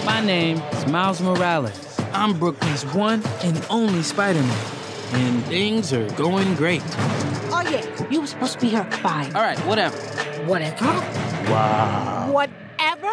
My 0.08 0.24
name 0.24 0.56
is 0.72 0.86
Miles 0.86 1.20
Morales. 1.20 2.00
I'm 2.14 2.38
Brooklyn's 2.38 2.82
one 2.94 3.22
and 3.42 3.64
only 3.68 4.02
Spider-Man. 4.02 4.66
And 5.12 5.44
things 5.44 5.92
are 5.92 6.08
going 6.12 6.54
great. 6.54 6.82
Oh 7.52 7.62
yeah, 7.70 7.84
you 8.10 8.22
were 8.22 8.26
supposed 8.26 8.54
to 8.54 8.58
be 8.58 8.70
here 8.70 8.80
at 8.80 8.94
five. 8.94 9.36
All 9.36 9.42
right, 9.42 9.58
whatever. 9.66 9.98
Whatever. 10.46 10.86
Wow. 11.52 12.30
Whatever? 12.32 13.12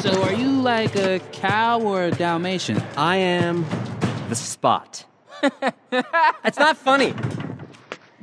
So 0.00 0.22
are 0.22 0.32
you 0.32 0.50
like 0.50 0.96
a 0.96 1.20
cow 1.32 1.80
or 1.82 2.04
a 2.04 2.10
Dalmatian? 2.10 2.82
I 2.96 3.16
am 3.16 3.66
the 4.30 4.34
spot. 4.34 5.04
That's 5.90 6.58
not 6.58 6.78
funny. 6.78 7.14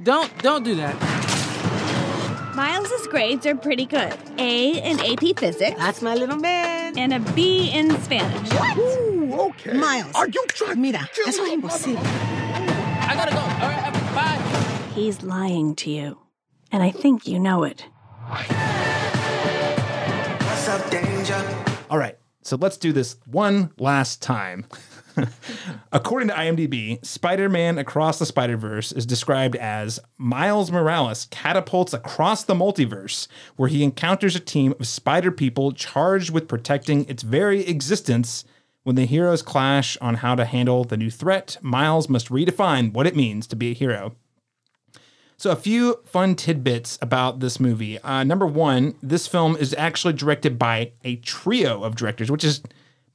Don't 0.01 0.36
don't 0.41 0.64
do 0.64 0.74
that. 0.76 0.95
Miles's 2.60 3.07
grades 3.07 3.45
are 3.45 3.55
pretty 3.55 3.86
good. 3.86 4.14
A 4.38 4.72
in 4.82 4.99
AP 4.99 5.39
Physics 5.39 5.78
That's 5.78 6.01
my 6.01 6.14
little 6.14 6.36
man. 6.36 6.97
and 6.97 7.14
a 7.14 7.20
B 7.32 7.72
in 7.72 7.97
Spanish. 8.01 8.51
Ooh, 8.78 9.34
okay. 9.34 9.72
Miles. 9.72 10.14
Are 10.14 10.28
you 10.28 10.45
trying? 10.49 10.76
To 10.76 10.82
Mira, 10.82 11.07
eso 11.26 11.41
es 11.41 11.53
imposible. 11.53 12.01
I 12.03 13.14
gotta 13.16 13.32
go. 13.32 13.39
All 13.39 13.70
right, 13.70 13.93
bye. 14.14 14.91
He's 14.93 15.24
lying 15.24 15.74
to 15.76 15.89
you, 15.89 16.18
and 16.70 16.84
I 16.84 16.91
think 16.91 17.26
you 17.26 17.39
know 17.39 17.64
it. 17.64 17.86
What's 20.43 20.68
up, 20.68 20.91
danger? 20.91 21.41
All 21.89 21.97
right, 21.97 22.18
so 22.41 22.57
let's 22.57 22.76
do 22.76 22.91
this 22.91 23.16
one 23.26 23.72
last 23.80 24.22
time. 24.22 24.66
According 25.91 26.30
to 26.30 26.34
IMDb, 26.34 27.03
Spider 27.05 27.49
Man 27.49 27.78
Across 27.78 28.20
the 28.20 28.26
Spider 28.26 28.57
Verse 28.57 28.91
is 28.91 29.05
described 29.05 29.55
as 29.55 29.99
Miles 30.17 30.72
Morales 30.72 31.28
catapults 31.32 31.93
across 31.93 32.43
the 32.43 32.53
multiverse, 32.53 33.28
where 33.55 33.70
he 33.70 33.84
encounters 33.84 34.36
a 34.36 34.39
team 34.39 34.74
of 34.80 34.88
spider 34.88 35.32
people 35.32 35.72
charged 35.72 36.32
with 36.32 36.47
protecting 36.47 37.07
its 37.09 37.24
very 37.24 37.65
existence. 37.65 38.45
When 38.84 38.95
the 38.95 39.05
heroes 39.05 39.41
clash 39.41 39.97
on 39.97 40.15
how 40.15 40.36
to 40.36 40.45
handle 40.45 40.84
the 40.84 40.97
new 40.97 41.11
threat, 41.11 41.57
Miles 41.61 42.09
must 42.09 42.30
redefine 42.30 42.93
what 42.93 43.07
it 43.07 43.15
means 43.15 43.45
to 43.47 43.55
be 43.55 43.72
a 43.72 43.76
hero. 43.76 44.15
So, 45.39 45.51
a 45.51 45.55
few 45.55 46.01
fun 46.05 46.36
tidbits 46.36 46.99
about 47.01 47.39
this 47.39 47.61
movie. 47.61 47.97
Uh, 47.99 48.26
number 48.26 48.45
one, 48.45 48.95
this 49.01 49.26
film 49.26 49.55
is 49.55 49.74
actually 49.78 50.13
directed 50.13 50.59
by 50.59 50.91
a 51.05 51.15
trio 51.17 51.84
of 51.84 51.95
directors, 51.95 52.30
which 52.30 52.43
is 52.43 52.61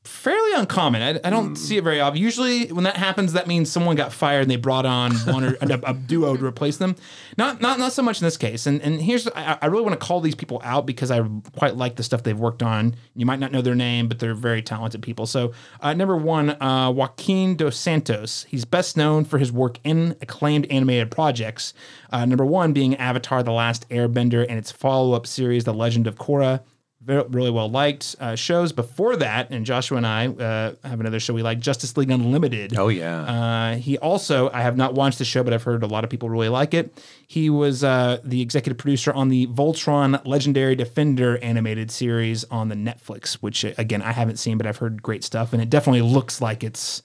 fairly 0.05 0.53
uncommon. 0.55 1.03
I, 1.03 1.27
I 1.27 1.31
don't 1.31 1.57
see 1.57 1.79
it 1.79 1.85
very 1.85 1.99
often. 2.01 2.21
Usually, 2.21 2.67
when 2.67 2.85
that 2.85 2.97
happens, 2.97 3.33
that 3.33 3.47
means 3.47 3.71
someone 3.71 3.97
got 3.97 4.13
fired 4.13 4.43
and 4.43 4.51
they 4.51 4.57
brought 4.57 4.85
on 4.85 5.15
one 5.15 5.45
or 5.45 5.57
a, 5.61 5.81
a 5.85 5.95
duo 5.95 6.37
to 6.37 6.45
replace 6.45 6.77
them. 6.77 6.95
Not 7.39 7.61
not 7.61 7.79
not 7.79 7.93
so 7.93 8.03
much 8.03 8.21
in 8.21 8.25
this 8.27 8.37
case. 8.37 8.67
And 8.67 8.83
and 8.83 9.01
here's 9.01 9.27
I, 9.29 9.59
I 9.63 9.67
really 9.67 9.83
want 9.83 9.99
to 9.99 10.07
call 10.07 10.21
these 10.21 10.35
people 10.35 10.61
out 10.63 10.85
because 10.85 11.11
I 11.11 11.27
quite 11.57 11.77
like 11.77 11.97
the 11.97 12.03
stuff 12.03 12.23
they've 12.23 12.39
worked 12.39 12.63
on. 12.63 12.97
You 13.17 13.25
might 13.25 13.41
not 13.41 13.51
know 13.51 13.63
their 13.63 13.75
name, 13.75 14.09
but 14.09 14.19
they're 14.19 14.35
very 14.35 14.63
talented 14.63 15.03
people. 15.03 15.27
So 15.27 15.53
uh, 15.81 15.95
number 15.95 16.17
one, 16.17 16.51
uh, 16.63 16.91
Joaquin 16.91 17.57
dos 17.57 17.77
Santos. 17.77 18.45
He's 18.49 18.65
best 18.65 18.97
known 18.97 19.25
for 19.25 19.39
his 19.39 19.51
work 19.51 19.79
in 19.85 20.17
acclaimed 20.21 20.67
animated 20.71 21.11
projects. 21.11 21.73
Uh, 22.13 22.27
number 22.27 22.45
one 22.45 22.73
being 22.73 22.95
Avatar: 22.97 23.43
The 23.43 23.53
Last 23.53 23.89
Airbender 23.89 24.45
and 24.47 24.59
its 24.59 24.71
follow-up 24.71 25.27
series, 25.27 25.65
The 25.65 25.75
Legend 25.75 26.07
of 26.07 26.17
Korra 26.17 26.61
very, 27.05 27.25
really 27.29 27.51
well 27.51 27.71
liked 27.71 28.17
uh, 28.19 28.35
shows 28.35 28.73
before 28.73 29.17
that, 29.17 29.51
and 29.51 29.67
Joshua 29.67 29.99
and 29.99 30.07
I 30.07 30.29
uh, 30.29 30.75
have 30.85 31.01
another 31.01 31.21
show 31.21 31.35
we 31.35 31.43
like, 31.43 31.61
Justice 31.61 31.97
League 31.97 32.11
Unlimited. 32.11 32.77
Oh 32.79 32.89
yeah. 32.89 33.23
Uh, 33.23 33.77
he 33.77 33.99
also, 33.99 34.51
I 34.51 34.63
have 34.63 34.77
not 34.77 34.95
watched 34.95 35.19
the 35.19 35.25
show, 35.25 35.43
but 35.43 35.53
I've 35.53 35.63
heard 35.63 35.83
a 35.83 35.87
lot 35.87 36.05
of 36.05 36.11
people 36.11 36.31
really 36.31 36.49
like 36.49 36.73
it. 36.73 37.03
He 37.27 37.51
was 37.51 37.85
uh, 37.85 38.21
the 38.25 38.41
executive 38.41 38.79
producer 38.79 39.13
on 39.13 39.29
the 39.29 39.47
Voltron 39.49 40.25
Legendary 40.27 40.75
Defender 40.75 41.39
animated 41.39 41.91
series 41.91 42.45
on 42.45 42.69
the 42.69 42.75
Netflix, 42.75 43.35
which 43.35 43.65
uh, 43.65 43.73
again 43.77 44.03
I 44.03 44.13
haven't 44.13 44.39
seen, 44.39 44.57
but 44.57 44.67
I've 44.67 44.79
heard 44.79 45.03
great 45.03 45.25
stuff, 45.25 45.53
and 45.53 45.61
it 45.61 45.71
definitely 45.71 46.03
looks 46.03 46.41
like 46.41 46.65
it's 46.65 47.03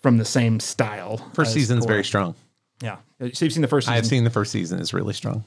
from 0.00 0.18
the 0.18 0.24
same 0.24 0.60
style. 0.60 1.16
First 1.32 1.48
as 1.48 1.54
season's 1.54 1.84
Korra. 1.84 1.88
very 1.88 2.04
strong. 2.04 2.34
Yeah, 2.82 2.96
so 3.20 3.44
you've 3.44 3.52
seen 3.52 3.62
the 3.62 3.68
first 3.68 3.86
season. 3.86 3.96
I've 3.96 4.06
seen 4.06 4.24
the 4.24 4.30
first 4.30 4.52
season 4.52 4.80
is 4.80 4.92
really 4.92 5.14
strong. 5.14 5.44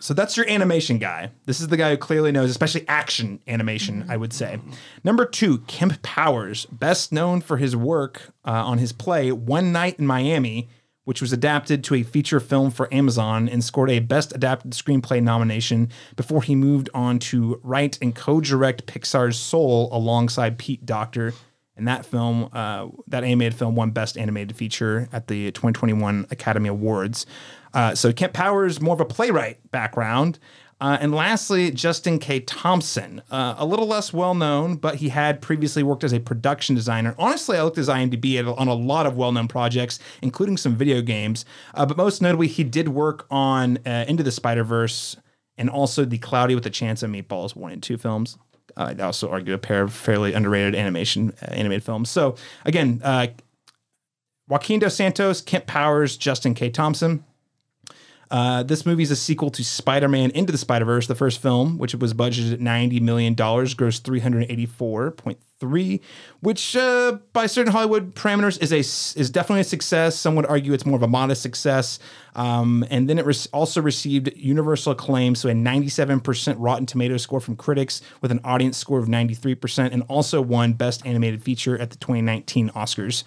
So 0.00 0.14
that's 0.14 0.36
your 0.36 0.48
animation 0.48 0.98
guy. 0.98 1.30
This 1.46 1.60
is 1.60 1.68
the 1.68 1.76
guy 1.76 1.90
who 1.90 1.96
clearly 1.96 2.32
knows, 2.32 2.50
especially 2.50 2.86
action 2.88 3.40
animation, 3.48 4.06
I 4.08 4.16
would 4.16 4.32
say. 4.32 4.58
Number 5.04 5.24
two, 5.24 5.58
Kemp 5.60 6.00
Powers, 6.02 6.66
best 6.66 7.12
known 7.12 7.40
for 7.40 7.56
his 7.56 7.74
work 7.74 8.32
uh, 8.44 8.50
on 8.50 8.78
his 8.78 8.92
play 8.92 9.32
One 9.32 9.72
Night 9.72 9.98
in 9.98 10.06
Miami, 10.06 10.68
which 11.04 11.22
was 11.22 11.32
adapted 11.32 11.82
to 11.84 11.94
a 11.94 12.02
feature 12.02 12.38
film 12.38 12.70
for 12.70 12.92
Amazon 12.92 13.48
and 13.48 13.64
scored 13.64 13.90
a 13.90 13.98
Best 13.98 14.34
Adapted 14.34 14.72
Screenplay 14.72 15.22
nomination 15.22 15.88
before 16.16 16.42
he 16.42 16.54
moved 16.54 16.90
on 16.92 17.18
to 17.18 17.58
write 17.62 17.98
and 18.02 18.14
co-direct 18.14 18.84
Pixar's 18.86 19.38
Soul 19.38 19.88
alongside 19.90 20.58
Pete 20.58 20.84
Docter. 20.84 21.32
And 21.78 21.88
that 21.88 22.04
film, 22.04 22.50
uh, 22.52 22.88
that 23.06 23.24
animated 23.24 23.54
film, 23.54 23.74
won 23.74 23.92
Best 23.92 24.18
Animated 24.18 24.54
Feature 24.56 25.08
at 25.12 25.28
the 25.28 25.50
2021 25.52 26.26
Academy 26.30 26.68
Awards. 26.68 27.24
Uh, 27.78 27.94
so 27.94 28.12
Kemp 28.12 28.32
Powers, 28.32 28.80
more 28.80 28.94
of 28.94 29.00
a 29.00 29.04
playwright 29.04 29.70
background. 29.70 30.40
Uh, 30.80 30.98
and 31.00 31.14
lastly, 31.14 31.70
Justin 31.70 32.18
K. 32.18 32.40
Thompson, 32.40 33.22
uh, 33.30 33.54
a 33.56 33.64
little 33.64 33.86
less 33.86 34.12
well 34.12 34.34
known, 34.34 34.74
but 34.74 34.96
he 34.96 35.10
had 35.10 35.40
previously 35.40 35.84
worked 35.84 36.02
as 36.02 36.12
a 36.12 36.18
production 36.18 36.74
designer. 36.74 37.14
Honestly, 37.20 37.56
I 37.56 37.62
looked 37.62 37.78
at 37.78 37.82
his 37.82 37.88
IMDb 37.88 38.58
on 38.58 38.66
a 38.66 38.74
lot 38.74 39.06
of 39.06 39.16
well 39.16 39.30
known 39.30 39.46
projects, 39.46 40.00
including 40.22 40.56
some 40.56 40.74
video 40.74 41.00
games. 41.00 41.44
Uh, 41.72 41.86
but 41.86 41.96
most 41.96 42.20
notably, 42.20 42.48
he 42.48 42.64
did 42.64 42.88
work 42.88 43.28
on 43.30 43.78
uh, 43.86 44.06
Into 44.08 44.24
the 44.24 44.32
Spider 44.32 44.64
Verse 44.64 45.16
and 45.56 45.70
also 45.70 46.04
the 46.04 46.18
Cloudy 46.18 46.56
with 46.56 46.66
a 46.66 46.70
Chance 46.70 47.04
of 47.04 47.12
Meatballs 47.12 47.54
one 47.54 47.70
and 47.70 47.80
two 47.80 47.96
films. 47.96 48.38
Uh, 48.76 48.86
I'd 48.86 49.00
also 49.00 49.30
argue 49.30 49.54
a 49.54 49.58
pair 49.58 49.82
of 49.82 49.92
fairly 49.92 50.32
underrated 50.32 50.74
animation 50.74 51.32
uh, 51.40 51.52
animated 51.52 51.84
films. 51.84 52.10
So 52.10 52.34
again, 52.64 53.00
uh, 53.04 53.28
Joaquin 54.48 54.80
Dos 54.80 54.96
Santos, 54.96 55.40
Kemp 55.40 55.66
Powers, 55.66 56.16
Justin 56.16 56.54
K. 56.54 56.70
Thompson. 56.70 57.22
Uh, 58.30 58.62
this 58.62 58.84
movie 58.84 59.02
is 59.02 59.10
a 59.10 59.16
sequel 59.16 59.50
to 59.50 59.64
Spider-Man 59.64 60.30
Into 60.32 60.52
the 60.52 60.58
Spider-Verse, 60.58 61.06
the 61.06 61.14
first 61.14 61.40
film, 61.40 61.78
which 61.78 61.94
was 61.94 62.12
budgeted 62.12 62.52
at 62.52 62.60
ninety 62.60 63.00
million 63.00 63.34
dollars, 63.34 63.74
grossed 63.74 64.02
three 64.02 64.20
hundred 64.20 64.50
eighty-four 64.50 65.12
point 65.12 65.38
three, 65.60 66.00
which 66.40 66.76
uh, 66.76 67.18
by 67.32 67.46
certain 67.46 67.72
Hollywood 67.72 68.14
parameters 68.14 68.60
is 68.62 68.72
a 68.72 68.78
is 69.18 69.30
definitely 69.30 69.62
a 69.62 69.64
success. 69.64 70.14
Some 70.14 70.34
would 70.36 70.46
argue 70.46 70.72
it's 70.72 70.86
more 70.86 70.96
of 70.96 71.02
a 71.02 71.08
modest 71.08 71.42
success. 71.42 71.98
Um, 72.36 72.84
and 72.90 73.08
then 73.08 73.18
it 73.18 73.26
re- 73.26 73.34
also 73.52 73.82
received 73.82 74.30
universal 74.36 74.92
acclaim, 74.92 75.34
so 75.34 75.48
a 75.48 75.54
ninety-seven 75.54 76.20
percent 76.20 76.58
Rotten 76.58 76.86
Tomato 76.86 77.16
score 77.16 77.40
from 77.40 77.56
critics, 77.56 78.02
with 78.20 78.30
an 78.30 78.40
audience 78.44 78.76
score 78.76 78.98
of 78.98 79.08
ninety-three 79.08 79.54
percent, 79.54 79.94
and 79.94 80.02
also 80.08 80.42
won 80.42 80.74
Best 80.74 81.04
Animated 81.06 81.42
Feature 81.42 81.78
at 81.78 81.90
the 81.90 81.96
twenty 81.96 82.20
nineteen 82.20 82.68
Oscars. 82.70 83.24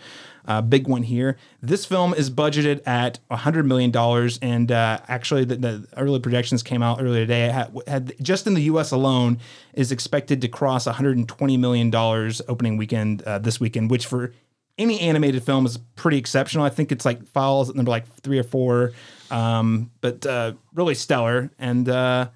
Uh, 0.51 0.61
big 0.61 0.85
one 0.85 1.03
here. 1.03 1.37
This 1.61 1.85
film 1.85 2.13
is 2.13 2.29
budgeted 2.29 2.85
at 2.85 3.19
$100 3.31 3.65
million. 3.65 3.95
And 4.41 4.69
uh, 4.69 4.99
actually, 5.07 5.45
the, 5.45 5.55
the 5.55 5.87
early 5.95 6.19
projections 6.19 6.61
came 6.61 6.83
out 6.83 7.01
earlier 7.01 7.21
today. 7.21 7.47
Had, 7.47 7.71
had, 7.87 8.13
just 8.21 8.47
in 8.47 8.53
the 8.53 8.63
US 8.63 8.91
alone, 8.91 9.39
is 9.73 9.93
expected 9.93 10.41
to 10.41 10.49
cross 10.49 10.87
$120 10.87 11.57
million 11.57 11.95
opening 11.95 12.75
weekend 12.75 13.21
uh, 13.21 13.39
this 13.39 13.61
weekend, 13.61 13.89
which 13.89 14.05
for 14.05 14.33
any 14.77 14.99
animated 14.99 15.41
film 15.43 15.65
is 15.65 15.77
pretty 15.95 16.17
exceptional. 16.17 16.65
I 16.65 16.69
think 16.69 16.91
it's 16.91 17.05
like 17.05 17.25
files 17.27 17.73
number 17.73 17.91
like 17.91 18.07
three 18.17 18.39
or 18.39 18.43
four, 18.43 18.91
um, 19.29 19.89
but 20.01 20.25
uh, 20.25 20.53
really 20.73 20.95
stellar. 20.95 21.49
And 21.59 21.87
uh, 21.87 22.27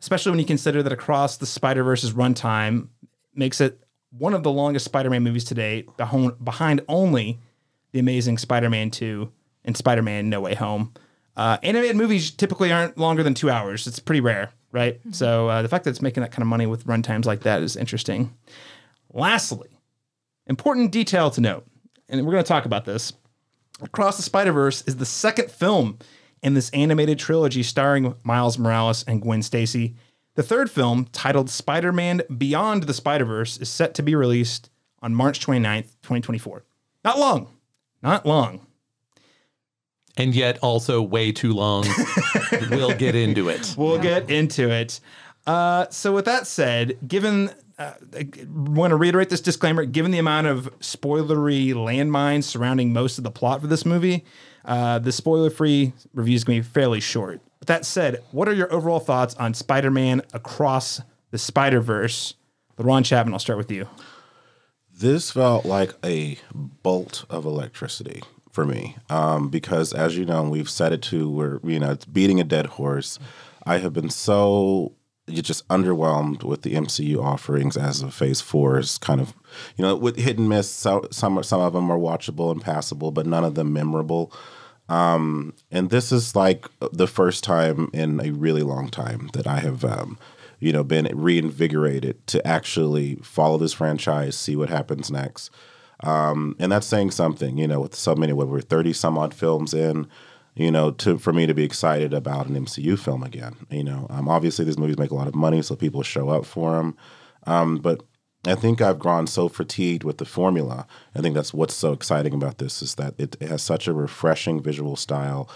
especially 0.00 0.30
when 0.30 0.38
you 0.38 0.46
consider 0.46 0.84
that 0.84 0.92
Across 0.92 1.38
the 1.38 1.46
Spider 1.46 1.82
Verse's 1.82 2.12
runtime 2.12 2.90
makes 3.34 3.60
it 3.60 3.80
one 4.10 4.34
of 4.34 4.44
the 4.44 4.52
longest 4.52 4.84
Spider-Man 4.84 5.22
movies 5.24 5.44
to 5.44 5.54
date, 5.54 5.88
behind 5.96 6.80
only 6.88 7.40
the 7.96 8.00
Amazing 8.00 8.36
Spider-Man 8.36 8.90
2 8.90 9.32
and 9.64 9.74
Spider-Man 9.74 10.28
No 10.28 10.42
Way 10.42 10.54
Home. 10.54 10.92
Uh, 11.34 11.56
animated 11.62 11.96
movies 11.96 12.30
typically 12.30 12.70
aren't 12.70 12.98
longer 12.98 13.22
than 13.22 13.32
two 13.32 13.48
hours. 13.48 13.86
It's 13.86 13.98
pretty 13.98 14.20
rare, 14.20 14.52
right? 14.70 15.00
So 15.12 15.48
uh, 15.48 15.62
the 15.62 15.68
fact 15.68 15.84
that 15.84 15.90
it's 15.90 16.02
making 16.02 16.20
that 16.20 16.30
kind 16.30 16.42
of 16.42 16.48
money 16.48 16.66
with 16.66 16.84
runtimes 16.84 17.24
like 17.24 17.40
that 17.44 17.62
is 17.62 17.74
interesting. 17.74 18.36
Lastly, 19.14 19.70
important 20.46 20.92
detail 20.92 21.30
to 21.30 21.40
note, 21.40 21.66
and 22.10 22.26
we're 22.26 22.32
going 22.32 22.44
to 22.44 22.48
talk 22.48 22.66
about 22.66 22.84
this. 22.84 23.14
Across 23.80 24.18
the 24.18 24.22
Spider-Verse 24.22 24.84
is 24.86 24.96
the 24.96 25.06
second 25.06 25.50
film 25.50 25.98
in 26.42 26.52
this 26.52 26.68
animated 26.70 27.18
trilogy 27.18 27.62
starring 27.62 28.14
Miles 28.24 28.58
Morales 28.58 29.04
and 29.04 29.22
Gwen 29.22 29.42
Stacy. 29.42 29.96
The 30.34 30.42
third 30.42 30.70
film, 30.70 31.06
titled 31.12 31.48
Spider 31.48 31.92
Man 31.92 32.20
Beyond 32.36 32.82
the 32.82 32.94
Spider 32.94 33.24
Verse, 33.24 33.56
is 33.56 33.70
set 33.70 33.94
to 33.94 34.02
be 34.02 34.14
released 34.14 34.68
on 35.00 35.14
March 35.14 35.44
29th, 35.46 35.96
2024. 36.02 36.62
Not 37.02 37.18
long. 37.18 37.55
Not 38.06 38.24
long. 38.24 38.64
And 40.16 40.32
yet 40.32 40.60
also 40.62 41.02
way 41.02 41.32
too 41.32 41.52
long. 41.52 41.84
we'll 42.70 42.96
get 42.96 43.16
into 43.16 43.48
it. 43.48 43.74
We'll 43.76 43.98
get 43.98 44.30
into 44.30 44.70
it. 44.70 45.00
Uh, 45.44 45.86
so, 45.90 46.12
with 46.12 46.24
that 46.26 46.46
said, 46.46 46.98
given 47.06 47.50
uh, 47.78 47.94
I 48.16 48.28
want 48.48 48.92
to 48.92 48.96
reiterate 48.96 49.28
this 49.28 49.40
disclaimer 49.40 49.84
given 49.84 50.12
the 50.12 50.18
amount 50.18 50.46
of 50.46 50.70
spoilery 50.78 51.74
landmines 51.74 52.44
surrounding 52.44 52.92
most 52.92 53.18
of 53.18 53.24
the 53.24 53.30
plot 53.32 53.60
for 53.60 53.66
this 53.66 53.84
movie, 53.84 54.24
uh, 54.64 55.00
the 55.00 55.10
spoiler 55.10 55.50
free 55.50 55.92
review 56.14 56.36
is 56.36 56.44
going 56.44 56.62
to 56.62 56.68
be 56.68 56.72
fairly 56.72 57.00
short. 57.00 57.40
But 57.58 57.66
that 57.66 57.84
said, 57.84 58.22
what 58.30 58.48
are 58.48 58.54
your 58.54 58.72
overall 58.72 59.00
thoughts 59.00 59.34
on 59.34 59.52
Spider 59.52 59.90
Man 59.90 60.22
across 60.32 61.00
the 61.32 61.38
Spider 61.38 61.80
Verse? 61.80 62.34
LaRon 62.78 63.04
Chapman, 63.04 63.32
I'll 63.32 63.40
start 63.40 63.58
with 63.58 63.72
you. 63.72 63.88
This 64.98 65.30
felt 65.30 65.66
like 65.66 65.92
a 66.02 66.38
bolt 66.54 67.26
of 67.28 67.44
electricity 67.44 68.22
for 68.50 68.64
me 68.64 68.96
um, 69.10 69.50
because, 69.50 69.92
as 69.92 70.16
you 70.16 70.24
know, 70.24 70.44
we've 70.44 70.70
said 70.70 70.92
it 70.92 71.02
too. 71.02 71.28
We're 71.28 71.60
you 71.62 71.78
know 71.78 71.90
it's 71.90 72.06
beating 72.06 72.40
a 72.40 72.44
dead 72.44 72.66
horse. 72.66 73.18
I 73.64 73.78
have 73.78 73.92
been 73.92 74.08
so 74.08 74.94
just 75.28 75.68
underwhelmed 75.68 76.44
with 76.44 76.62
the 76.62 76.74
MCU 76.74 77.22
offerings 77.22 77.76
as 77.76 78.00
of 78.00 78.14
Phase 78.14 78.40
Four 78.40 78.78
is 78.78 78.96
kind 78.96 79.20
of 79.20 79.34
you 79.76 79.82
know 79.82 79.94
with 79.96 80.16
hit 80.16 80.38
and 80.38 80.48
miss. 80.48 80.70
So, 80.70 81.06
some 81.10 81.42
some 81.42 81.60
of 81.60 81.74
them 81.74 81.90
are 81.90 81.98
watchable 81.98 82.50
and 82.50 82.62
passable, 82.62 83.10
but 83.10 83.26
none 83.26 83.44
of 83.44 83.54
them 83.54 83.74
memorable. 83.74 84.32
Um, 84.88 85.52
and 85.70 85.90
this 85.90 86.10
is 86.10 86.34
like 86.34 86.68
the 86.92 87.08
first 87.08 87.44
time 87.44 87.90
in 87.92 88.20
a 88.20 88.30
really 88.30 88.62
long 88.62 88.88
time 88.88 89.30
that 89.32 89.46
I 89.46 89.58
have, 89.58 89.84
um, 89.84 90.16
you 90.60 90.72
know, 90.72 90.84
been 90.84 91.08
reinvigorated 91.14 92.26
to 92.28 92.46
actually 92.46 93.16
follow 93.16 93.58
this 93.58 93.72
franchise, 93.72 94.36
see 94.36 94.56
what 94.56 94.68
happens 94.68 95.10
next. 95.10 95.50
Um, 96.00 96.56
and 96.58 96.70
that's 96.70 96.86
saying 96.86 97.12
something, 97.12 97.56
you 97.56 97.66
know, 97.66 97.80
with 97.80 97.94
so 97.94 98.14
many, 98.14 98.32
what 98.32 98.48
we're 98.48 98.60
30 98.60 98.92
some 98.92 99.16
odd 99.16 99.34
films 99.34 99.72
in, 99.72 100.06
you 100.54 100.70
know, 100.70 100.90
to 100.92 101.18
for 101.18 101.32
me 101.32 101.46
to 101.46 101.54
be 101.54 101.64
excited 101.64 102.12
about 102.12 102.46
an 102.46 102.54
MCU 102.54 102.98
film 102.98 103.22
again. 103.22 103.56
You 103.70 103.84
know, 103.84 104.06
um, 104.10 104.28
obviously 104.28 104.64
these 104.64 104.78
movies 104.78 104.98
make 104.98 105.10
a 105.10 105.14
lot 105.14 105.28
of 105.28 105.34
money, 105.34 105.62
so 105.62 105.76
people 105.76 106.02
show 106.02 106.28
up 106.28 106.44
for 106.44 106.72
them. 106.76 106.96
Um, 107.46 107.78
but 107.78 108.02
I 108.46 108.54
think 108.54 108.80
I've 108.80 108.98
grown 108.98 109.26
so 109.26 109.48
fatigued 109.48 110.04
with 110.04 110.18
the 110.18 110.24
formula. 110.24 110.86
I 111.14 111.20
think 111.20 111.34
that's 111.34 111.52
what's 111.52 111.74
so 111.74 111.92
exciting 111.92 112.32
about 112.32 112.58
this 112.58 112.80
is 112.80 112.94
that 112.94 113.14
it, 113.18 113.36
it 113.40 113.48
has 113.48 113.62
such 113.62 113.88
a 113.88 113.92
refreshing 113.92 114.62
visual 114.62 114.96
style. 114.96 115.48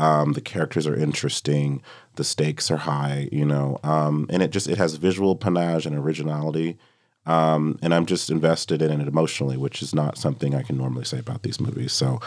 Um, 0.00 0.32
the 0.32 0.40
characters 0.40 0.86
are 0.86 0.94
interesting. 0.96 1.82
The 2.14 2.24
stakes 2.24 2.70
are 2.70 2.78
high, 2.78 3.28
you 3.30 3.44
know, 3.44 3.78
um, 3.82 4.26
and 4.30 4.42
it 4.42 4.50
just 4.50 4.66
it 4.66 4.78
has 4.78 4.94
visual 4.94 5.36
panache 5.36 5.84
and 5.84 5.94
originality. 5.96 6.78
Um, 7.26 7.78
and 7.82 7.92
I'm 7.94 8.06
just 8.06 8.30
invested 8.30 8.80
in 8.80 9.00
it 9.02 9.06
emotionally, 9.06 9.58
which 9.58 9.82
is 9.82 9.94
not 9.94 10.16
something 10.16 10.54
I 10.54 10.62
can 10.62 10.78
normally 10.78 11.04
say 11.04 11.18
about 11.18 11.42
these 11.42 11.60
movies. 11.60 11.92
So, 11.92 12.18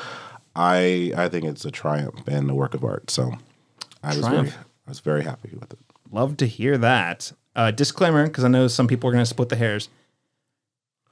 I 0.55 1.11
I 1.17 1.29
think 1.29 1.45
it's 1.45 1.65
a 1.65 1.71
triumph 1.71 2.27
and 2.27 2.47
a 2.49 2.53
work 2.53 2.75
of 2.75 2.83
art. 2.83 3.09
So, 3.09 3.33
I 4.03 4.09
was 4.09 4.17
very 4.17 4.29
Triumph. 4.29 4.57
I 4.85 4.91
was 4.91 4.99
very 4.99 5.23
happy 5.23 5.57
with 5.59 5.73
it. 5.73 5.79
Love 6.11 6.37
to 6.37 6.45
hear 6.45 6.77
that. 6.77 7.31
Uh, 7.55 7.71
disclaimer, 7.71 8.27
because 8.27 8.43
I 8.43 8.49
know 8.49 8.67
some 8.67 8.87
people 8.87 9.09
are 9.09 9.13
going 9.13 9.23
to 9.23 9.29
split 9.29 9.49
the 9.49 9.55
hairs. 9.55 9.89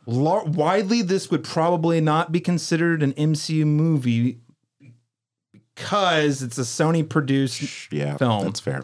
Lar- 0.06 0.46
widely, 0.46 1.02
this 1.02 1.30
would 1.32 1.44
probably 1.44 2.02
not 2.02 2.32
be 2.32 2.40
considered 2.40 3.04
an 3.04 3.14
MCU 3.14 3.66
movie 3.66 4.40
because 5.76 6.42
it's 6.42 6.58
a 6.58 6.62
Sony 6.62 7.08
produced 7.08 7.92
Yeah, 7.92 8.18
film. 8.18 8.44
that's 8.46 8.60
fair. 8.60 8.84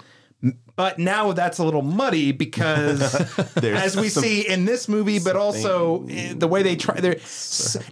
But 0.75 0.99
now 0.99 1.31
that's 1.31 1.57
a 1.57 1.63
little 1.63 1.81
muddy 1.81 2.31
because, 2.31 3.01
as 3.63 3.97
we 3.97 4.09
see 4.09 4.47
in 4.47 4.65
this 4.65 4.87
movie, 4.87 5.17
but 5.17 5.35
also 5.35 6.05
eh, 6.07 6.33
the 6.37 6.47
way 6.47 6.61
they 6.61 6.75
try, 6.75 6.95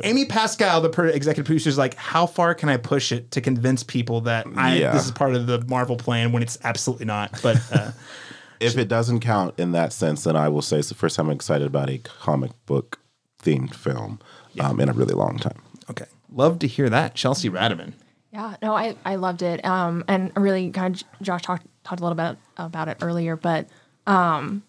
Amy 0.04 0.26
Pascal, 0.26 0.82
the 0.82 0.90
per- 0.90 1.08
executive 1.08 1.48
producer, 1.48 1.70
is 1.70 1.80
like, 1.80 1.96
how 1.96 2.28
far 2.28 2.54
can 2.54 2.70
I 2.70 2.78
push 2.78 3.12
it 3.12 3.32
to 3.32 3.42
convince 3.42 3.82
people 3.82 4.22
that 4.22 4.46
I, 4.56 4.76
Yeah. 4.78 4.94
this 4.94 5.06
is 5.06 5.12
part 5.12 5.34
of 5.34 5.48
the 5.48 5.66
Marvel 5.68 5.98
plan 5.98 6.32
when 6.32 6.44
it's 6.44 6.60
absolutely 6.64 7.08
not? 7.08 7.40
But 7.42 7.60
uh, 7.74 7.92
If 8.60 8.78
it 8.78 8.88
doesn't 8.88 9.20
count 9.22 9.56
in 9.60 9.72
that 9.74 9.92
sense, 9.92 10.24
then 10.24 10.36
I 10.36 10.48
will 10.50 10.62
say 10.62 10.78
it's 10.78 10.90
the 10.90 10.96
first 10.96 11.16
time 11.16 11.26
I'm 11.30 11.36
excited 11.36 11.66
about 11.68 11.90
a 11.90 11.98
comic 11.98 12.52
book 12.68 13.00
themed 13.44 13.74
film 13.74 14.20
um, 14.60 14.80
in 14.80 14.88
a 14.90 14.94
really 14.94 15.14
long 15.16 15.38
time. 15.40 15.60
okay, 15.90 16.06
love 16.32 16.60
to 16.60 16.68
hear 16.68 16.90
that, 16.90 17.16
Chelsea 17.16 17.50
Ratterman. 17.50 17.94
Yeah, 18.36 18.58
no, 18.62 18.76
I, 18.76 18.98
I 19.06 19.16
loved 19.16 19.44
it. 19.44 19.64
Um, 19.64 20.04
and 20.10 20.30
really 20.36 20.70
kind 20.70 20.94
of 20.94 21.22
Josh 21.22 21.44
talked 21.44 21.66
talked 21.86 22.02
a 22.02 22.04
little 22.04 22.18
bit 22.18 22.38
about 22.58 22.90
it 22.90 22.98
earlier, 23.02 23.38
but 23.38 23.70
um, 24.08 24.62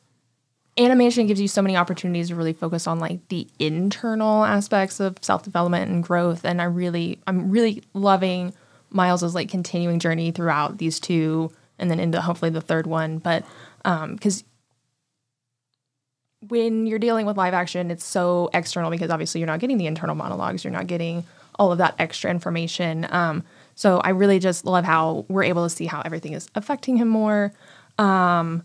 animation 0.79 1.27
gives 1.27 1.41
you 1.41 1.49
so 1.49 1.63
many 1.63 1.77
opportunities 1.77 2.29
to 2.29 2.37
really 2.37 2.53
focus 2.53 2.87
on 2.87 3.01
like 3.01 3.27
the 3.27 3.49
internal 3.59 4.45
aspects 4.45 5.01
of 5.01 5.17
self 5.21 5.43
development 5.43 5.91
and 5.91 6.05
growth. 6.05 6.45
And 6.45 6.63
I 6.63 6.67
really, 6.67 7.19
I'm 7.27 7.51
really 7.51 7.83
loving 7.93 8.55
Miles's 8.91 9.35
like 9.35 9.49
continuing 9.49 9.99
journey 9.99 10.31
throughout 10.31 10.79
these 10.79 11.01
two, 11.01 11.51
and 11.77 11.91
then 11.91 11.99
into 11.99 12.21
hopefully 12.21 12.53
the 12.53 12.61
third 12.61 12.87
one. 12.87 13.19
But 13.19 13.45
because 13.83 14.45
when 16.47 16.87
you're 16.87 17.01
dealing 17.01 17.27
with 17.27 17.37
live 17.37 17.53
action, 17.53 17.91
it's 17.91 18.05
so 18.05 18.49
external 18.55 18.93
because 18.93 19.11
obviously 19.11 19.41
you're 19.41 19.49
not 19.49 19.59
getting 19.59 19.79
the 19.79 19.89
internal 19.89 20.15
monologues, 20.15 20.63
you're 20.63 20.73
not 20.73 20.87
getting 20.87 21.25
all 21.59 21.73
of 21.73 21.79
that 21.79 21.97
extra 21.99 22.31
information. 22.31 23.09
Um, 23.11 23.43
so 23.77 23.99
I 23.99 24.09
really 24.09 24.39
just 24.39 24.65
love 24.65 24.85
how 24.85 25.27
we're 25.29 25.45
able 25.45 25.63
to 25.63 25.71
see 25.71 25.85
how 25.85 26.01
everything 26.05 26.33
is 26.33 26.49
affecting 26.55 26.97
him 26.97 27.09
more, 27.09 27.53
um, 27.99 28.65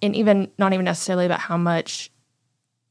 and 0.00 0.14
even 0.16 0.48
not 0.56 0.72
even 0.72 0.84
necessarily 0.84 1.26
about 1.26 1.40
how 1.40 1.56
much 1.56 2.10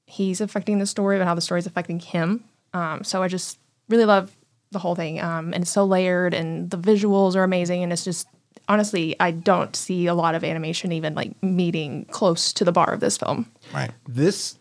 he's 0.05 0.41
affecting 0.41 0.77
the 0.77 0.85
story, 0.85 1.17
but 1.17 1.25
how 1.25 1.35
the 1.35 1.41
story 1.41 1.59
is 1.59 1.65
affecting 1.65 1.99
him. 1.99 2.43
Um, 2.73 3.03
so 3.05 3.23
I 3.23 3.29
just 3.29 3.57
really 3.87 4.05
love 4.05 4.35
the 4.71 4.79
whole 4.79 4.93
thing, 4.93 5.21
um, 5.21 5.53
and 5.53 5.63
it's 5.63 5.71
so 5.71 5.85
layered, 5.85 6.33
and 6.33 6.69
the 6.69 6.77
visuals 6.77 7.35
are 7.35 7.43
amazing, 7.43 7.81
and 7.81 7.93
it's 7.93 8.03
just 8.03 8.27
honestly, 8.67 9.15
I 9.21 9.31
don't 9.31 9.75
see 9.75 10.07
a 10.07 10.13
lot 10.13 10.35
of 10.35 10.43
animation 10.43 10.91
even 10.91 11.15
like 11.15 11.31
meeting 11.41 12.05
close 12.11 12.51
to 12.53 12.65
the 12.65 12.73
bar 12.73 12.91
of 12.93 12.99
this 12.99 13.17
film. 13.17 13.49
Right. 13.73 13.91
This, 14.05 14.59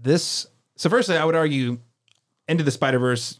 this. 0.00 0.46
So, 0.76 0.88
firstly, 0.88 1.16
I 1.16 1.24
would 1.24 1.34
argue, 1.34 1.78
Into 2.46 2.62
the 2.62 2.70
Spider 2.70 3.00
Verse 3.00 3.39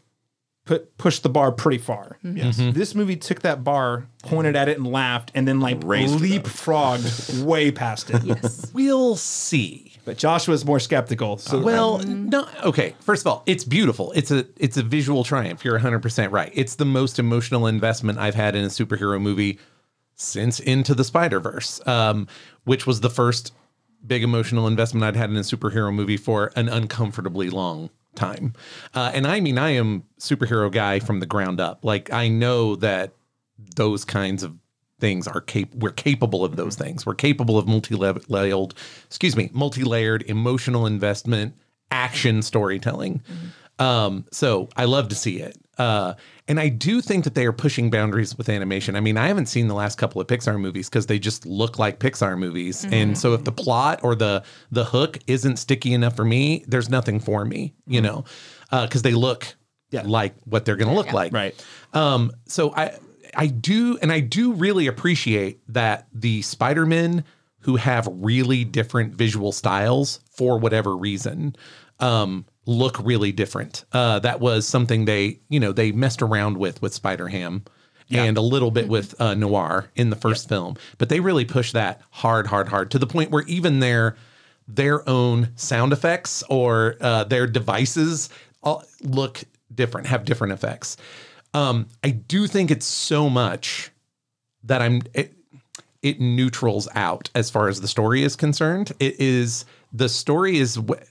put 0.65 0.97
pushed 0.99 1.23
the 1.23 1.29
bar 1.29 1.53
pretty 1.53 1.79
far. 1.79 2.19
Yes. 2.23 2.59
Mm-hmm. 2.59 2.79
This 2.79 2.95
movie 2.95 3.17
took 3.17 3.41
that 3.41 3.65
bar, 3.65 4.07
pointed 4.23 4.57
at 4.57 4.69
it, 4.69 4.79
and 4.79 4.87
laughed, 4.87 5.33
and 5.35 5.47
then 5.47 5.61
like 5.61 5.79
Raised 5.85 6.19
leapfrogged 6.21 7.43
way 7.45 7.71
past 7.71 8.11
it. 8.11 8.23
Yes. 8.23 8.71
We'll 8.73 9.17
see. 9.17 9.95
But 10.05 10.17
Joshua's 10.17 10.65
more 10.65 10.81
skeptical. 10.81 11.37
So, 11.39 11.59
uh, 11.59 11.63
Well, 11.63 11.99
mm-hmm. 11.99 12.29
no. 12.29 12.49
Okay. 12.65 12.95
First 13.01 13.23
of 13.23 13.27
all, 13.27 13.43
it's 13.47 13.65
beautiful. 13.65 14.13
It's 14.13 14.31
a 14.31 14.47
it's 14.57 14.77
a 14.77 14.83
visual 14.83 15.25
triumph. 15.25 15.65
You're 15.65 15.75
100 15.75 16.01
percent 16.01 16.33
right. 16.33 16.53
It's 16.55 16.77
the 16.77 16.85
most 16.85 17.19
emotional 17.19 17.67
investment 17.67 18.19
I've 18.19 18.35
had 18.35 18.55
in 18.55 18.65
a 18.65 18.69
superhero 18.69 19.21
movie 19.21 19.59
since 20.15 20.61
Into 20.61 20.95
the 20.95 21.05
Spider 21.05 21.41
Verse, 21.41 21.85
um, 21.87 22.29
which 22.65 22.87
was 22.87 23.01
the 23.01 23.11
first 23.11 23.53
big 24.07 24.23
emotional 24.23 24.67
investment 24.67 25.05
I'd 25.05 25.17
had 25.17 25.31
in 25.31 25.37
a 25.37 25.41
superhero 25.41 25.93
movie 25.93 26.17
for 26.17 26.53
an 26.57 26.69
uncomfortably 26.69 27.51
long 27.51 27.91
time. 28.15 28.55
Uh, 28.95 29.11
and 29.15 29.27
I 29.27 29.41
mean, 29.41 29.59
I 29.59 29.71
am 29.71 30.05
superhero 30.19 30.71
guy 30.71 30.99
from 30.99 31.21
the 31.21 31.27
ground 31.27 31.61
up. 31.61 31.85
Like 31.85 32.13
I 32.13 32.29
know 32.29 32.77
that 32.77 33.13
those 33.77 34.05
kinds 34.05 34.43
of 34.43 34.57
things 34.99 35.27
are 35.27 35.41
cap- 35.41 35.75
we're 35.75 35.91
capable 35.91 36.45
of 36.45 36.57
those 36.57 36.77
things. 36.77 37.07
We're 37.07 37.15
capable 37.15 37.59
of 37.59 37.67
multi-layered, 37.67 38.75
excuse 39.07 39.37
me, 39.37 39.51
multi-layered 39.53 40.23
emotional 40.23 40.87
investment, 40.87 41.55
action 41.91 42.43
storytelling. 42.43 43.23
Um, 43.79 44.27
so 44.31 44.69
I 44.77 44.85
love 44.85 45.09
to 45.09 45.15
see 45.15 45.41
it. 45.41 45.57
Uh, 45.79 46.15
and 46.51 46.59
I 46.59 46.69
do 46.69 47.01
think 47.01 47.23
that 47.25 47.35
they 47.37 47.47
are 47.47 47.53
pushing 47.53 47.91
boundaries 47.91 48.37
with 48.37 48.49
animation. 48.49 48.97
I 48.97 49.01
mean, 49.01 49.17
I 49.17 49.29
haven't 49.29 49.47
seen 49.47 49.69
the 49.69 49.75
last 49.75 49.97
couple 49.99 50.21
of 50.21 50.27
Pixar 50.27 50.61
movies 50.61 50.89
because 50.91 51.07
they 51.07 51.19
just 51.19 51.47
look 51.47 51.79
like 51.79 52.01
Pixar 52.01 52.37
movies. 52.37 52.85
And 52.91 53.17
so 53.17 53.33
if 53.35 53.45
the 53.45 53.53
plot 53.53 54.01
or 54.03 54.15
the 54.17 54.43
the 54.73 54.85
hook 54.85 55.19
isn't 55.29 55.59
sticky 55.59 55.95
enough 55.95 56.17
for 56.17 56.25
me, 56.25 56.65
there's 56.67 56.89
nothing 56.91 57.21
for 57.21 57.45
me, 57.45 57.73
you 57.87 58.01
know, 58.01 58.25
because 58.71 59.03
they 59.03 59.15
look 59.15 59.55
Yeah. 59.91 60.03
like 60.05 60.35
what 60.45 60.65
they're 60.65 60.77
going 60.77 60.91
to 60.91 60.95
look 60.95 61.13
like. 61.13 61.33
right. 61.33 61.55
Um, 61.95 62.33
so 62.47 62.75
I 62.75 62.99
I 63.35 63.47
do 63.47 63.97
and 64.03 64.11
I 64.11 64.19
do 64.21 64.53
really 64.53 64.89
appreciate 64.89 65.61
that 65.73 66.09
the 66.13 66.43
Spider-Men 66.43 67.23
who 67.61 67.77
have 67.77 68.09
really 68.11 68.65
different 68.65 69.15
visual 69.15 69.53
styles 69.53 70.19
for 70.33 70.59
whatever 70.59 70.97
reason 70.97 71.55
um 72.01 72.45
look 72.67 72.99
really 73.03 73.33
different. 73.33 73.85
Uh 73.93 74.19
that 74.21 74.41
was 74.41 74.67
something 74.67 75.05
they, 75.05 75.41
you 75.49 75.61
know, 75.61 75.73
they 75.73 75.93
messed 75.93 76.23
around 76.23 76.59
with 76.59 76.81
with 76.83 76.95
Spider-Ham 76.95 77.65
and 78.13 78.37
a 78.37 78.41
little 78.41 78.71
bit 78.73 78.89
with 78.89 79.21
uh, 79.21 79.35
Noir 79.35 79.89
in 79.95 80.11
the 80.11 80.17
first 80.17 80.49
film, 80.49 80.77
but 80.99 81.09
they 81.09 81.21
really 81.21 81.45
pushed 81.45 81.75
that 81.75 82.03
hard 82.11 82.47
hard 82.49 82.69
hard 82.69 82.91
to 82.91 82.99
the 82.99 83.07
point 83.07 83.31
where 83.31 83.45
even 83.45 83.79
their 83.81 84.17
their 84.67 85.09
own 85.09 85.49
sound 85.57 85.93
effects 85.93 86.43
or 86.49 86.97
uh, 87.01 87.25
their 87.25 87.47
devices 87.47 88.29
all 88.63 88.85
look 89.03 89.43
different, 89.75 90.07
have 90.07 90.25
different 90.25 90.53
effects. 90.53 90.97
Um, 91.55 91.89
I 92.05 92.11
do 92.11 92.47
think 92.47 92.71
it's 92.71 92.87
so 92.87 93.29
much 93.29 93.91
that 94.65 94.83
I'm 94.83 95.03
it, 95.15 95.35
it 96.03 96.21
neutrals 96.21 96.89
out 96.95 97.31
as 97.35 97.51
far 97.51 97.69
as 97.69 97.81
the 97.81 97.89
story 97.89 98.23
is 98.23 98.37
concerned. 98.37 98.93
It 99.01 99.19
is 99.21 99.65
the 99.93 100.09
story 100.09 100.59
is 100.59 100.77
wh- 100.77 101.03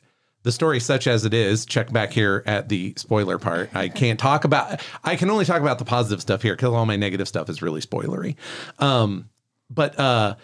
the 0.43 0.51
story 0.51 0.79
such 0.79 1.07
as 1.07 1.25
it 1.25 1.33
is. 1.33 1.65
Check 1.65 1.91
back 1.91 2.11
here 2.11 2.43
at 2.45 2.69
the 2.69 2.93
spoiler 2.97 3.37
part. 3.37 3.75
I 3.75 3.89
can't 3.89 4.19
talk 4.19 4.43
about. 4.43 4.81
I 5.03 5.15
can 5.15 5.29
only 5.29 5.45
talk 5.45 5.61
about 5.61 5.79
the 5.79 5.85
positive 5.85 6.21
stuff 6.21 6.41
here 6.41 6.55
because 6.55 6.73
all 6.73 6.85
my 6.85 6.95
negative 6.95 7.27
stuff 7.27 7.49
is 7.49 7.61
really 7.61 7.81
spoilery. 7.81 8.35
Um, 8.79 9.29
but 9.69 9.99
uh, 9.99 10.35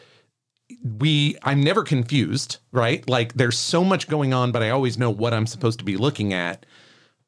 we 0.83 1.37
I'm 1.43 1.61
never 1.61 1.83
confused, 1.83 2.57
right? 2.71 3.07
Like 3.07 3.33
there's 3.33 3.57
so 3.57 3.83
much 3.83 4.07
going 4.07 4.33
on, 4.33 4.51
but 4.51 4.63
I 4.63 4.69
always 4.69 4.97
know 4.97 5.09
what 5.09 5.33
I'm 5.33 5.47
supposed 5.47 5.79
to 5.79 5.85
be 5.85 5.97
looking 5.97 6.33
at. 6.33 6.65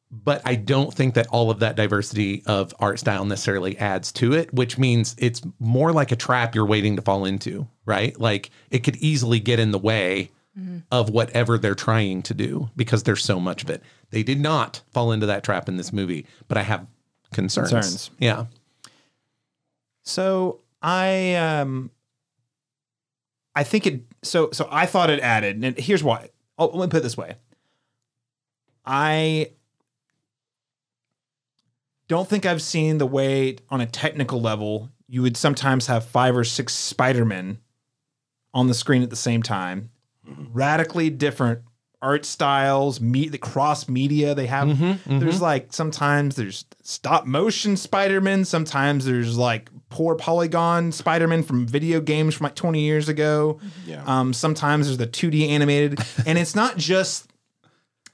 But 0.09 0.41
I 0.45 0.55
don't 0.55 0.93
think 0.93 1.15
that 1.15 1.27
all 1.27 1.51
of 1.51 1.59
that 1.59 1.75
diversity 1.75 2.41
of 2.45 2.73
art 2.79 2.97
style 2.97 3.25
necessarily 3.25 3.77
adds 3.77 4.13
to 4.13 4.33
it, 4.33 4.53
which 4.53 4.77
means 4.77 5.15
it's 5.17 5.41
more 5.59 5.91
like 5.91 6.13
a 6.13 6.15
trap 6.15 6.55
you're 6.55 6.65
waiting 6.65 6.95
to 6.95 7.01
fall 7.01 7.25
into, 7.25 7.67
right? 7.85 8.17
Like 8.17 8.49
it 8.71 8.79
could 8.85 8.95
easily 8.97 9.41
get 9.41 9.59
in 9.59 9.71
the 9.71 9.77
way 9.77 10.31
of 10.91 11.09
whatever 11.09 11.57
they're 11.57 11.75
trying 11.75 12.23
to 12.23 12.33
do 12.33 12.69
because 12.75 13.03
there's 13.03 13.23
so 13.23 13.39
much 13.39 13.63
of 13.63 13.69
it. 13.69 13.83
They 14.09 14.23
did 14.23 14.39
not 14.39 14.81
fall 14.91 15.11
into 15.11 15.25
that 15.27 15.43
trap 15.43 15.69
in 15.69 15.77
this 15.77 15.93
movie, 15.93 16.25
but 16.47 16.57
I 16.57 16.63
have 16.63 16.87
concerns. 17.31 17.69
Concerns. 17.69 18.11
Yeah. 18.19 18.45
So 20.03 20.61
I 20.81 21.35
um 21.35 21.91
I 23.55 23.63
think 23.63 23.85
it 23.85 24.01
so 24.23 24.49
so 24.51 24.67
I 24.71 24.85
thought 24.85 25.09
it 25.09 25.19
added 25.19 25.63
and 25.63 25.77
here's 25.77 26.03
why. 26.03 26.29
Oh, 26.57 26.67
let 26.67 26.87
me 26.87 26.91
put 26.91 26.97
it 26.97 27.03
this 27.03 27.17
way. 27.17 27.35
I 28.85 29.51
don't 32.07 32.27
think 32.27 32.45
I've 32.45 32.61
seen 32.61 32.97
the 32.97 33.05
way 33.05 33.57
on 33.69 33.81
a 33.81 33.85
technical 33.85 34.41
level 34.41 34.89
you 35.07 35.21
would 35.21 35.37
sometimes 35.37 35.87
have 35.87 36.05
five 36.05 36.35
or 36.35 36.43
six 36.43 36.73
Spider-Men 36.73 37.59
on 38.53 38.67
the 38.67 38.73
screen 38.73 39.03
at 39.03 39.09
the 39.09 39.15
same 39.15 39.43
time. 39.43 39.91
Radically 40.53 41.09
different 41.09 41.61
art 42.01 42.25
styles, 42.25 43.01
meet 43.01 43.31
the 43.31 43.37
cross 43.37 43.89
media 43.89 44.35
they 44.35 44.45
have. 44.45 44.67
Mm-hmm, 44.67 44.83
mm-hmm. 44.83 45.19
There's 45.19 45.41
like 45.41 45.73
sometimes 45.73 46.35
there's 46.35 46.65
stop 46.83 47.25
motion 47.25 47.75
Spider-Man, 47.75 48.45
sometimes 48.45 49.05
there's 49.05 49.37
like 49.37 49.69
poor 49.89 50.15
polygon 50.15 50.91
Spider-Man 50.91 51.43
from 51.43 51.67
video 51.67 51.99
games 51.99 52.35
from 52.35 52.45
like 52.45 52.55
20 52.55 52.81
years 52.81 53.09
ago. 53.09 53.59
Yeah. 53.85 54.03
Um, 54.05 54.33
sometimes 54.33 54.87
there's 54.87 54.97
the 54.97 55.07
2D 55.07 55.49
animated, 55.49 55.99
and 56.25 56.37
it's 56.37 56.55
not 56.55 56.77
just 56.77 57.31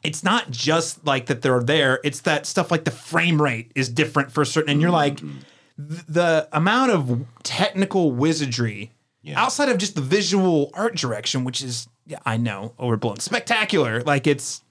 it's 0.03 0.23
not 0.23 0.51
just 0.51 1.05
like 1.05 1.27
that 1.27 1.41
they're 1.41 1.63
there. 1.63 1.99
It's 2.03 2.21
that 2.21 2.45
stuff 2.45 2.71
like 2.71 2.83
the 2.85 2.91
frame 2.91 3.41
rate 3.41 3.71
is 3.75 3.89
different 3.89 4.31
for 4.31 4.45
certain, 4.45 4.71
and 4.71 4.81
you're 4.81 4.91
like 4.91 5.17
mm-hmm. 5.17 5.89
th- 5.89 6.05
the 6.07 6.47
amount 6.51 6.91
of 6.91 7.25
technical 7.43 8.11
wizardry 8.11 8.91
outside 9.35 9.69
of 9.69 9.77
just 9.77 9.95
the 9.95 10.01
visual 10.01 10.69
art 10.73 10.95
direction, 10.95 11.43
which 11.43 11.63
is 11.63 11.87
yeah, 12.05 12.19
I 12.25 12.37
know 12.37 12.73
overblown, 12.79 13.19
spectacular. 13.19 14.01
Like 14.03 14.27
it's 14.27 14.61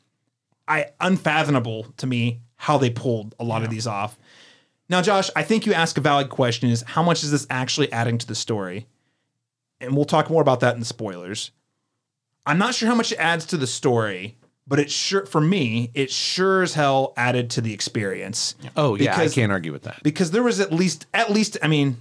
I 0.68 0.86
unfathomable 1.00 1.86
to 1.98 2.06
me 2.06 2.40
how 2.56 2.78
they 2.78 2.90
pulled 2.90 3.34
a 3.40 3.44
lot 3.44 3.62
of 3.62 3.70
these 3.70 3.86
off. 3.86 4.18
Now, 4.88 5.00
Josh, 5.02 5.30
I 5.34 5.42
think 5.42 5.64
you 5.66 5.72
ask 5.72 5.96
a 5.96 6.00
valid 6.00 6.28
question: 6.28 6.68
is 6.70 6.82
how 6.82 7.02
much 7.02 7.22
is 7.24 7.30
this 7.30 7.46
actually 7.50 7.90
adding 7.92 8.18
to 8.18 8.26
the 8.26 8.34
story? 8.34 8.86
And 9.80 9.96
we'll 9.96 10.04
talk 10.04 10.30
more 10.30 10.42
about 10.42 10.60
that 10.60 10.74
in 10.74 10.80
the 10.80 10.86
spoilers. 10.86 11.50
I'm 12.46 12.58
not 12.58 12.74
sure 12.74 12.88
how 12.88 12.94
much 12.94 13.12
it 13.12 13.18
adds 13.18 13.46
to 13.46 13.56
the 13.56 13.66
story, 13.66 14.36
but 14.66 14.78
it 14.78 14.90
sure 14.90 15.26
for 15.26 15.40
me, 15.40 15.90
it 15.94 16.10
sure 16.10 16.62
as 16.62 16.74
hell 16.74 17.12
added 17.16 17.50
to 17.50 17.60
the 17.60 17.72
experience. 17.72 18.54
Oh 18.76 18.94
yeah, 18.96 19.12
Because- 19.16 19.32
I 19.32 19.34
can't 19.34 19.52
argue 19.52 19.72
with 19.72 19.82
that. 19.84 20.02
Because 20.02 20.30
there 20.30 20.42
was 20.42 20.60
at 20.60 20.72
least 20.72 21.06
at 21.14 21.30
least 21.30 21.56
I 21.62 21.68
mean, 21.68 21.96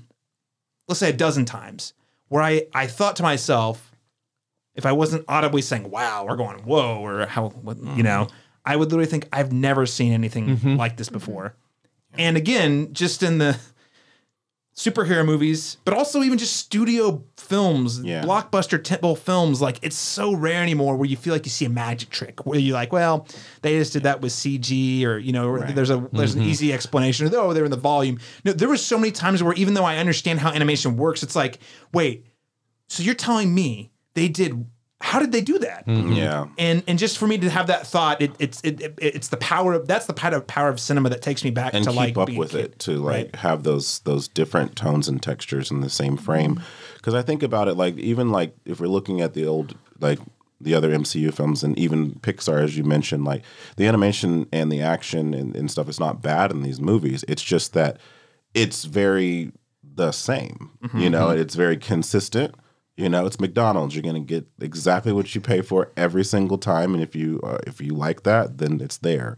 let's 0.87 0.99
say 0.99 1.09
a 1.09 1.13
dozen 1.13 1.45
times 1.45 1.93
where 2.27 2.41
I 2.43 2.67
I 2.73 2.87
thought 2.87 3.15
to 3.17 3.23
myself, 3.23 3.90
if 4.75 4.85
I 4.85 4.91
wasn't 4.91 5.25
audibly 5.27 5.61
saying 5.61 5.89
"Wow" 5.89 6.25
or 6.27 6.35
going 6.35 6.59
"Whoa" 6.59 6.99
or 7.03 7.25
how 7.25 7.49
what, 7.49 7.77
you 7.77 8.03
know, 8.03 8.27
I 8.65 8.75
would 8.75 8.89
literally 8.89 9.09
think 9.09 9.27
I've 9.33 9.51
never 9.51 9.85
seen 9.85 10.13
anything 10.13 10.57
mm-hmm. 10.57 10.75
like 10.75 10.97
this 10.97 11.09
before. 11.09 11.55
Mm-hmm. 12.13 12.21
And 12.21 12.37
again, 12.37 12.93
just 12.93 13.23
in 13.23 13.37
the 13.37 13.57
superhero 14.75 15.25
movies, 15.25 15.77
but 15.83 15.93
also 15.93 16.23
even 16.23 16.37
just 16.37 16.55
studio 16.55 17.23
films, 17.37 18.01
Yeah. 18.01 18.23
blockbuster 18.23 18.79
tentpole 18.79 19.17
films. 19.17 19.61
Like 19.61 19.77
it's 19.81 19.95
so 19.95 20.33
rare 20.33 20.61
anymore 20.61 20.95
where 20.95 21.07
you 21.07 21.17
feel 21.17 21.33
like 21.33 21.45
you 21.45 21.51
see 21.51 21.65
a 21.65 21.69
magic 21.69 22.09
trick 22.09 22.45
where 22.45 22.59
you're 22.59 22.73
like, 22.73 22.93
well, 22.93 23.27
they 23.61 23.77
just 23.77 23.93
did 23.93 24.03
that 24.03 24.21
with 24.21 24.31
CG, 24.31 25.03
or 25.05 25.17
you 25.17 25.33
know, 25.33 25.49
or 25.49 25.59
there's 25.71 25.89
a 25.89 26.07
there's 26.13 26.33
an 26.33 26.41
mm-hmm. 26.41 26.49
easy 26.49 26.73
explanation. 26.73 27.27
Or, 27.27 27.37
oh, 27.37 27.53
they're 27.53 27.65
in 27.65 27.71
the 27.71 27.77
volume. 27.77 28.19
No, 28.45 28.53
there 28.53 28.69
were 28.69 28.77
so 28.77 28.97
many 28.97 29.11
times 29.11 29.43
where 29.43 29.53
even 29.53 29.73
though 29.73 29.85
I 29.85 29.97
understand 29.97 30.39
how 30.39 30.51
animation 30.51 30.97
works, 30.97 31.23
it's 31.23 31.35
like, 31.35 31.59
wait, 31.93 32.25
so 32.87 33.03
you're 33.03 33.15
telling 33.15 33.53
me 33.53 33.91
they 34.13 34.27
did? 34.27 34.65
How 34.99 35.19
did 35.19 35.31
they 35.31 35.41
do 35.41 35.57
that? 35.59 35.87
Mm-hmm. 35.87 36.11
Yeah. 36.11 36.47
And 36.59 36.83
and 36.87 36.99
just 36.99 37.17
for 37.17 37.25
me 37.27 37.37
to 37.39 37.49
have 37.49 37.67
that 37.67 37.87
thought, 37.87 38.21
it, 38.21 38.31
it's 38.37 38.61
it, 38.61 38.81
it, 38.81 38.93
it's 38.99 39.29
the 39.29 39.37
power 39.37 39.73
of 39.73 39.87
that's 39.87 40.05
the 40.05 40.13
power 40.13 40.35
of 40.35 40.45
power 40.45 40.69
of 40.69 40.79
cinema 40.79 41.09
that 41.09 41.21
takes 41.23 41.43
me 41.43 41.49
back 41.49 41.73
and 41.73 41.83
to 41.83 41.89
keep 41.89 41.97
like 41.97 42.17
up 42.17 42.29
with 42.29 42.51
kid. 42.51 42.65
it 42.65 42.79
to 42.79 42.91
like 42.97 43.25
Right. 43.25 43.35
have 43.37 43.63
those 43.63 43.99
those 43.99 44.27
different 44.27 44.75
tones 44.75 45.07
and 45.07 45.21
textures 45.21 45.71
in 45.71 45.81
the 45.81 45.89
same 45.89 46.17
frame 46.17 46.55
mm-hmm. 46.55 46.93
because 46.97 47.15
i 47.15 47.23
think 47.23 47.41
about 47.41 47.67
it 47.67 47.73
like 47.73 47.97
even 47.97 48.29
like 48.29 48.55
if 48.63 48.79
we're 48.79 48.87
looking 48.87 49.21
at 49.21 49.33
the 49.33 49.45
old 49.47 49.75
like 49.99 50.19
the 50.61 50.75
other 50.75 50.91
mcu 50.91 51.33
films 51.33 51.63
and 51.63 51.77
even 51.79 52.11
pixar 52.19 52.63
as 52.63 52.77
you 52.77 52.83
mentioned 52.83 53.25
like 53.25 53.43
the 53.77 53.87
animation 53.87 54.47
and 54.53 54.71
the 54.71 54.81
action 54.81 55.33
and, 55.33 55.55
and 55.55 55.71
stuff 55.71 55.89
is 55.89 55.99
not 55.99 56.21
bad 56.21 56.51
in 56.51 56.61
these 56.61 56.79
movies 56.79 57.25
it's 57.27 57.43
just 57.43 57.73
that 57.73 57.97
it's 58.53 58.83
very 58.85 59.51
the 59.95 60.11
same 60.11 60.69
mm-hmm. 60.83 60.99
you 60.99 61.09
know 61.09 61.31
it's 61.31 61.55
very 61.55 61.75
consistent 61.77 62.53
you 62.97 63.09
know 63.09 63.25
it's 63.25 63.39
mcdonald's 63.39 63.95
you're 63.95 64.03
going 64.03 64.15
to 64.15 64.19
get 64.19 64.47
exactly 64.59 65.11
what 65.11 65.33
you 65.33 65.41
pay 65.41 65.61
for 65.61 65.91
every 65.95 66.23
single 66.23 66.57
time 66.57 66.93
and 66.93 67.01
if 67.03 67.15
you 67.15 67.39
uh, 67.43 67.57
if 67.65 67.81
you 67.81 67.93
like 67.93 68.23
that 68.23 68.57
then 68.57 68.79
it's 68.81 68.97
there 68.97 69.37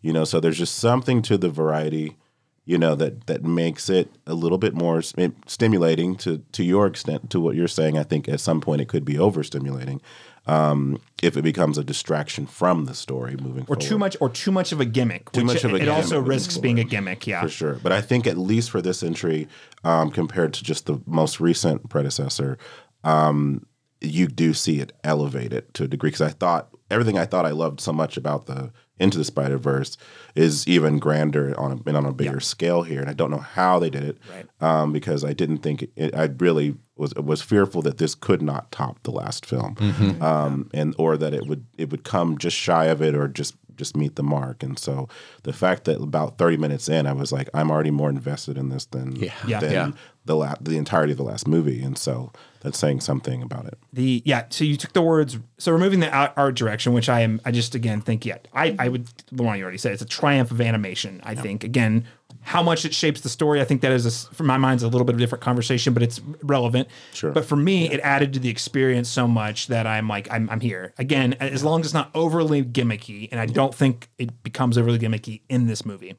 you 0.00 0.12
know 0.12 0.24
so 0.24 0.40
there's 0.40 0.58
just 0.58 0.76
something 0.76 1.22
to 1.22 1.36
the 1.36 1.50
variety 1.50 2.16
you 2.64 2.78
know 2.78 2.94
that 2.94 3.26
that 3.26 3.42
makes 3.42 3.88
it 3.88 4.10
a 4.26 4.34
little 4.34 4.58
bit 4.58 4.74
more 4.74 5.02
stimulating 5.02 6.16
to 6.16 6.38
to 6.52 6.62
your 6.62 6.86
extent 6.86 7.30
to 7.30 7.40
what 7.40 7.56
you're 7.56 7.68
saying 7.68 7.98
i 7.98 8.02
think 8.02 8.28
at 8.28 8.40
some 8.40 8.60
point 8.60 8.80
it 8.80 8.88
could 8.88 9.04
be 9.04 9.14
overstimulating 9.14 10.00
um 10.46 11.00
if 11.22 11.36
it 11.36 11.42
becomes 11.42 11.78
a 11.78 11.84
distraction 11.84 12.46
from 12.46 12.84
the 12.84 12.94
story 12.94 13.36
moving 13.40 13.62
or 13.62 13.66
forward 13.66 13.80
too 13.80 13.96
much 13.96 14.16
or 14.20 14.28
too 14.28 14.50
much 14.50 14.72
of 14.72 14.80
a 14.80 14.84
gimmick. 14.84 15.30
Too 15.30 15.40
which 15.40 15.46
much 15.54 15.64
of 15.64 15.72
a 15.72 15.76
it 15.76 15.88
also 15.88 16.20
risks 16.20 16.58
being 16.58 16.80
a 16.80 16.84
gimmick. 16.84 17.26
Yeah, 17.28 17.40
for 17.42 17.48
sure. 17.48 17.74
But 17.80 17.92
I 17.92 18.00
think 18.00 18.26
at 18.26 18.36
least 18.36 18.68
for 18.70 18.82
this 18.82 19.04
entry, 19.04 19.46
um, 19.84 20.10
compared 20.10 20.52
to 20.54 20.64
just 20.64 20.86
the 20.86 21.00
most 21.06 21.38
recent 21.38 21.88
predecessor, 21.88 22.58
um, 23.04 23.66
you 24.00 24.26
do 24.26 24.52
see 24.52 24.80
it 24.80 24.92
elevated 25.04 25.72
to 25.74 25.84
a 25.84 25.88
degree. 25.88 26.08
Because 26.08 26.20
I 26.22 26.30
thought 26.30 26.68
everything 26.90 27.18
I 27.18 27.24
thought 27.26 27.46
I 27.46 27.50
loved 27.52 27.80
so 27.80 27.92
much 27.92 28.16
about 28.16 28.46
the 28.46 28.72
Into 28.98 29.16
the 29.18 29.24
Spider 29.24 29.58
Verse 29.58 29.96
is 30.34 30.66
even 30.66 30.98
grander 30.98 31.58
on 31.58 31.72
a, 31.72 31.88
and 31.88 31.96
on 31.96 32.04
a 32.06 32.12
bigger 32.12 32.40
scale 32.40 32.82
here, 32.82 33.00
and 33.00 33.08
I 33.08 33.12
don't 33.14 33.30
know 33.30 33.38
how 33.38 33.78
they 33.78 33.90
did 33.90 34.04
it. 34.04 34.18
Right. 34.30 34.46
Um, 34.60 34.92
because 34.92 35.24
I 35.24 35.32
didn't 35.32 35.58
think 35.58 35.88
it, 35.96 36.14
I 36.14 36.24
really 36.38 36.74
was 36.96 37.14
was 37.14 37.42
fearful 37.42 37.80
that 37.82 37.98
this 37.98 38.14
could 38.14 38.42
not 38.42 38.70
top 38.72 39.02
the 39.04 39.12
last 39.12 39.46
film, 39.46 39.76
um, 40.20 40.68
and 40.74 40.94
or 40.98 41.16
that 41.16 41.32
it 41.34 41.46
would 41.46 41.64
it 41.78 41.90
would 41.90 42.04
come 42.04 42.38
just 42.38 42.56
shy 42.56 42.86
of 42.86 43.00
it 43.02 43.14
or 43.14 43.28
just 43.28 43.54
just 43.76 43.96
meet 43.96 44.16
the 44.16 44.22
mark. 44.22 44.62
And 44.62 44.78
so 44.78 45.08
the 45.44 45.52
fact 45.52 45.84
that 45.84 45.98
about 46.00 46.36
30 46.36 46.58
minutes 46.58 46.90
in, 46.90 47.06
I 47.06 47.12
was 47.14 47.32
like, 47.32 47.48
I'm 47.54 47.70
already 47.70 47.90
more 47.90 48.10
invested 48.10 48.58
in 48.58 48.68
this 48.68 48.84
than 48.84 49.16
Yeah. 49.16 49.32
Yeah. 49.46 49.60
than 49.60 49.72
Yeah. 49.72 49.90
the 50.26 50.36
la- 50.36 50.54
the 50.60 50.76
entirety 50.76 51.12
of 51.12 51.16
the 51.18 51.24
last 51.24 51.48
movie. 51.48 51.82
And 51.82 51.96
so 51.96 52.32
that's 52.62 52.78
saying 52.78 53.00
something 53.00 53.42
about 53.42 53.66
it. 53.66 53.78
the 53.92 54.22
yeah. 54.24 54.44
So 54.50 54.64
you 54.64 54.76
took 54.76 54.92
the 54.92 55.02
words. 55.02 55.38
So 55.58 55.72
removing 55.72 56.00
the 56.00 56.10
art, 56.10 56.32
art 56.36 56.54
direction, 56.54 56.92
which 56.92 57.08
I 57.08 57.20
am, 57.20 57.40
I 57.44 57.50
just 57.50 57.74
again 57.74 58.00
think 58.00 58.24
yeah. 58.24 58.38
I 58.54 58.74
I 58.78 58.88
would 58.88 59.06
the 59.30 59.42
one 59.42 59.58
you 59.58 59.64
already 59.64 59.78
said 59.78 59.92
it's 59.92 60.02
a 60.02 60.06
triumph 60.06 60.50
of 60.50 60.60
animation. 60.60 61.20
I 61.24 61.34
think 61.34 61.64
again. 61.64 62.04
How 62.44 62.60
much 62.60 62.84
it 62.84 62.92
shapes 62.92 63.20
the 63.20 63.28
story, 63.28 63.60
I 63.60 63.64
think 63.64 63.82
that 63.82 63.92
is, 63.92 64.04
a 64.04 64.34
for 64.34 64.42
my 64.42 64.56
mind, 64.56 64.78
is 64.78 64.82
a 64.82 64.88
little 64.88 65.04
bit 65.04 65.14
of 65.14 65.20
a 65.20 65.22
different 65.22 65.44
conversation, 65.44 65.94
but 65.94 66.02
it's 66.02 66.20
relevant. 66.42 66.88
Sure. 67.12 67.30
But 67.30 67.44
for 67.44 67.54
me, 67.54 67.88
it 67.88 68.00
added 68.00 68.32
to 68.32 68.40
the 68.40 68.48
experience 68.48 69.08
so 69.08 69.28
much 69.28 69.68
that 69.68 69.86
I'm 69.86 70.08
like, 70.08 70.26
I'm, 70.28 70.50
I'm 70.50 70.58
here 70.58 70.92
again. 70.98 71.34
As 71.34 71.62
long 71.62 71.80
as 71.80 71.88
it's 71.88 71.94
not 71.94 72.10
overly 72.16 72.64
gimmicky, 72.64 73.28
and 73.30 73.38
I 73.38 73.46
don't 73.46 73.72
think 73.72 74.08
it 74.18 74.42
becomes 74.42 74.76
overly 74.76 74.98
gimmicky 74.98 75.42
in 75.48 75.66
this 75.66 75.86
movie. 75.86 76.16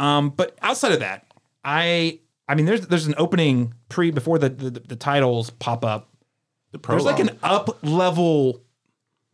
Um, 0.00 0.30
but 0.30 0.58
outside 0.62 0.92
of 0.92 1.00
that, 1.00 1.26
I 1.64 2.18
I 2.52 2.54
mean, 2.54 2.66
there's 2.66 2.86
there's 2.86 3.06
an 3.06 3.14
opening 3.16 3.72
pre 3.88 4.10
before 4.10 4.38
the 4.38 4.50
the, 4.50 4.70
the 4.70 4.96
titles 4.96 5.48
pop 5.48 5.86
up. 5.86 6.10
The 6.72 6.78
There's 6.78 7.04
like 7.04 7.18
an 7.18 7.38
up 7.42 7.82
level 7.82 8.60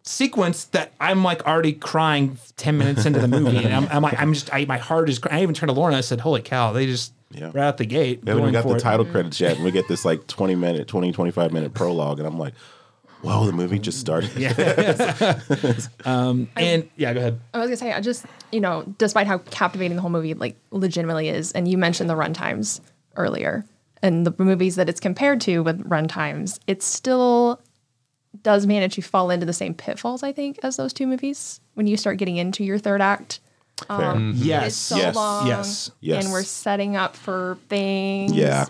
sequence 0.05 0.65
that 0.67 0.93
I'm 1.01 1.25
like 1.25 1.45
already 1.45 1.73
crying 1.73 2.39
ten 2.57 2.79
minutes 2.79 3.07
into 3.07 3.19
the 3.19 3.27
movie, 3.27 3.57
and 3.65 3.75
I'm, 3.75 3.89
I'm 3.91 4.03
like 4.03 4.21
I'm 4.21 4.33
just 4.33 4.55
I, 4.55 4.67
my 4.67 4.79
heart 4.79 5.09
is. 5.09 5.19
cry- 5.19 5.37
I 5.39 5.43
even 5.43 5.53
turned 5.53 5.69
to 5.69 5.75
Lauren. 5.75 5.95
and 5.95 5.99
I 5.99 6.03
said, 6.03 6.21
"Holy 6.21 6.43
cow!" 6.43 6.73
They 6.73 6.87
just 6.87 7.13
Yeah. 7.33 7.47
right 7.47 7.65
out 7.65 7.79
the 7.79 7.87
gate. 7.87 8.25
we 8.25 8.31
haven't 8.31 8.53
got 8.53 8.69
the 8.69 8.77
it. 8.77 8.79
title 8.79 9.05
credits 9.05 9.41
yet. 9.41 9.57
And 9.57 9.65
we 9.65 9.73
get 9.73 9.89
this 9.89 10.05
like 10.05 10.29
20 10.29 10.55
minute, 10.55 10.87
20, 10.87 11.11
25 11.11 11.53
minute 11.53 11.75
prologue. 11.75 12.21
And 12.21 12.27
I'm 12.29 12.39
like, 12.39 12.55
whoa, 13.23 13.47
the 13.47 13.53
movie 13.53 13.81
just 13.81 13.99
started. 13.99 14.31
yeah 14.37 15.41
um, 16.05 16.49
And 16.57 16.89
yeah, 16.97 17.13
go 17.15 17.19
ahead. 17.21 17.41
I 17.53 17.59
was 17.59 17.67
gonna 17.67 17.77
say, 17.77 17.93
I 17.93 18.01
just 18.01 18.25
you 18.53 18.61
know, 18.61 18.85
despite 18.99 19.27
how 19.27 19.39
captivating 19.39 19.97
the 19.97 20.03
whole 20.03 20.11
movie 20.11 20.35
like 20.35 20.57
legitimately 20.71 21.29
is, 21.29 21.51
and 21.53 21.67
you 21.69 21.77
mentioned 21.79 22.09
the 22.09 22.15
runtimes 22.15 22.81
earlier, 23.19 23.65
and 24.03 24.27
the 24.27 24.35
movies 24.43 24.77
that 24.77 24.89
it's 24.89 25.01
compared 25.01 25.41
to 25.43 25.63
with 25.63 25.83
runtimes, 25.89 26.59
it 26.67 26.83
still 26.83 27.61
does 28.43 28.67
manage 28.67 28.95
to 28.95 29.03
fall 29.03 29.31
into 29.31 29.45
the 29.47 29.53
same 29.53 29.75
pitfalls, 29.75 30.23
I 30.23 30.33
think, 30.33 30.59
as 30.63 30.77
those 30.77 30.93
two 30.93 31.07
movies. 31.07 31.61
When 31.75 31.87
you 31.87 31.97
start 31.97 32.17
getting 32.19 32.37
into 32.37 32.65
your 32.65 32.79
third 32.79 33.01
act, 33.01 33.41
Fair. 33.87 34.07
Um, 34.11 34.33
mm-hmm. 34.33 34.43
Yes, 34.43 34.67
it's 34.67 34.77
so 34.77 34.97
Yes. 34.97 35.15
long, 35.15 35.47
Yes. 35.47 35.91
Yes. 36.01 36.25
and 36.25 36.33
we're 36.33 36.43
setting 36.43 36.97
up 36.97 37.15
for 37.15 37.59
things. 37.69 38.33
Yeah. 38.33 38.67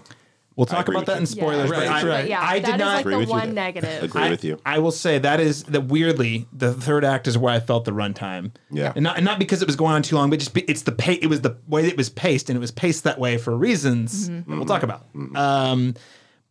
We'll 0.59 0.66
talk 0.66 0.88
about 0.88 1.06
that 1.06 1.16
in 1.18 1.24
spoilers. 1.26 1.70
Yeah, 1.70 1.76
but 1.76 1.88
I, 1.88 2.02
but 2.02 2.28
yeah, 2.28 2.42
I 2.42 2.59
that 2.59 2.66
did 2.66 2.74
is 2.74 2.78
not. 2.80 2.86
like 2.94 3.00
Agree 3.00 3.14
the 3.14 3.18
with 3.20 3.28
you 3.28 3.34
one 3.34 3.54
there. 3.54 3.54
negative. 3.54 4.02
Agree 4.02 4.22
I, 4.22 4.30
with 4.30 4.44
you. 4.44 4.61
I 4.66 4.78
will 4.80 4.90
say 4.90 5.18
that 5.20 5.40
is 5.40 5.62
that 5.64 5.84
weirdly 5.84 6.46
the 6.52 6.74
third 6.74 7.04
act 7.04 7.26
is 7.28 7.38
where 7.38 7.54
I 7.54 7.61
felt 7.61 7.84
the 7.86 7.92
runtime. 7.92 8.50
Yeah. 8.70 8.92
and 8.94 9.04
not 9.04 9.16
and 9.16 9.24
not 9.24 9.38
because 9.38 9.62
it 9.62 9.66
was 9.66 9.76
going 9.76 9.94
on 9.94 10.02
too 10.02 10.16
long, 10.16 10.28
but 10.28 10.40
just 10.40 10.52
be, 10.52 10.62
it's 10.62 10.82
the 10.82 10.92
pay. 10.92 11.14
It 11.14 11.28
was 11.28 11.40
the 11.40 11.56
way 11.68 11.86
it 11.86 11.96
was 11.96 12.11
paced, 12.11 12.50
and 12.50 12.56
it 12.56 12.61
was 12.61 12.72
paced 12.72 13.04
that 13.04 13.18
way 13.18 13.38
for 13.38 13.56
reasons 13.56 14.28
that 14.28 14.46
we'll 14.48 14.66
talk 14.66 14.82
about. 14.82 15.06
Um, 15.36 15.94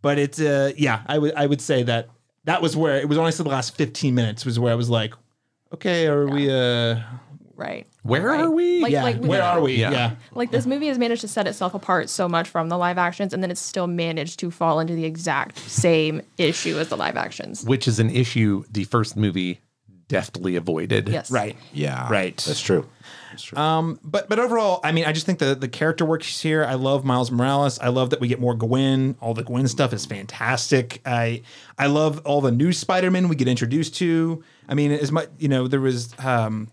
but 0.02 0.18
it's 0.18 0.40
uh, 0.40 0.72
yeah, 0.78 1.02
I 1.06 1.18
would 1.20 1.36
I 1.36 1.46
would 1.46 1.62
say 1.62 1.84
that 1.84 2.10
that 2.46 2.62
was 2.62 2.78
where 2.78 2.96
it 2.98 3.10
was 3.10 3.18
honestly 3.18 3.44
the 3.44 3.50
last 3.50 3.76
fifteen 3.76 4.16
minutes 4.16 4.46
was 4.46 4.58
where 4.58 4.72
I 4.72 4.76
was 4.76 4.90
like, 4.90 5.14
okay, 5.74 6.08
are 6.08 6.28
we? 6.28 6.50
uh 6.50 7.02
right. 7.58 7.88
Where 8.04 8.28
right. 8.28 8.42
are 8.42 8.50
we? 8.52 8.82
Like, 8.82 8.92
Yeah, 8.92 9.04
like 9.04 9.18
where 9.18 9.44
are 9.44 9.62
we? 9.62 9.76
Yeah. 9.76 9.92
Yeah. 9.92 10.16
Like 10.34 10.52
this 10.52 10.66
movie 10.66 10.88
has 10.88 10.98
managed 10.98 11.22
to 11.22 11.28
set 11.28 11.48
itself 11.48 11.74
apart 11.74 12.10
so 12.10 12.30
much 12.30 12.48
from 12.48 12.70
the 12.70 12.78
live 12.78 12.98
actions, 12.98 13.34
and 13.34 13.44
then 13.44 13.52
it's 13.52 13.62
still 13.62 13.88
managed 13.88 14.40
to 14.40 14.52
fall 14.52 14.80
into 14.80 14.94
the 14.94 15.06
exact 15.06 15.58
same 15.58 16.22
issue 16.38 16.78
as 16.78 16.90
the 16.90 16.98
live 16.98 17.18
actions. 17.18 17.64
Which 17.66 17.88
is 17.88 18.00
an 18.00 18.10
issue 18.10 18.64
the 18.72 18.86
first 18.86 19.18
movie 19.18 19.62
deftly 20.08 20.56
avoided. 20.56 21.10
Yes. 21.10 21.32
right. 21.32 21.58
Yeah. 21.74 22.10
Right. 22.10 22.38
That's 22.38 22.62
true. 22.62 22.88
That's 23.32 23.44
true. 23.44 23.58
Um, 23.58 24.00
but 24.04 24.30
but 24.30 24.40
overall, 24.40 24.80
I 24.84 24.92
mean, 24.92 25.06
I 25.06 25.12
just 25.12 25.26
think 25.26 25.40
the 25.40 25.56
the 25.56 25.68
character 25.68 26.06
work 26.06 26.24
here. 26.24 26.64
I 26.64 26.76
love 26.76 27.04
Miles 27.04 27.30
Morales. 27.30 27.80
I 27.80 27.90
love 27.90 28.12
that 28.12 28.20
we 28.20 28.28
get 28.28 28.40
more 28.40 28.56
Gwen. 28.56 29.16
All 29.20 29.34
the 29.34 29.44
Gwen 29.44 29.68
stuff 29.68 29.94
is 29.94 30.06
fantastic. 30.06 31.02
I 31.06 31.42
I 31.78 31.88
love 31.88 32.22
all 32.26 32.42
the 32.42 32.52
new 32.52 32.72
Spider-Man 32.72 33.28
we 33.28 33.36
get 33.36 33.48
introduced 33.48 33.96
to. 33.98 34.44
I 34.70 34.74
mean, 34.74 34.92
as 34.92 35.12
much 35.12 35.30
you 35.38 35.50
know, 35.50 35.68
there 35.68 35.82
was 35.82 36.14
um, 36.20 36.70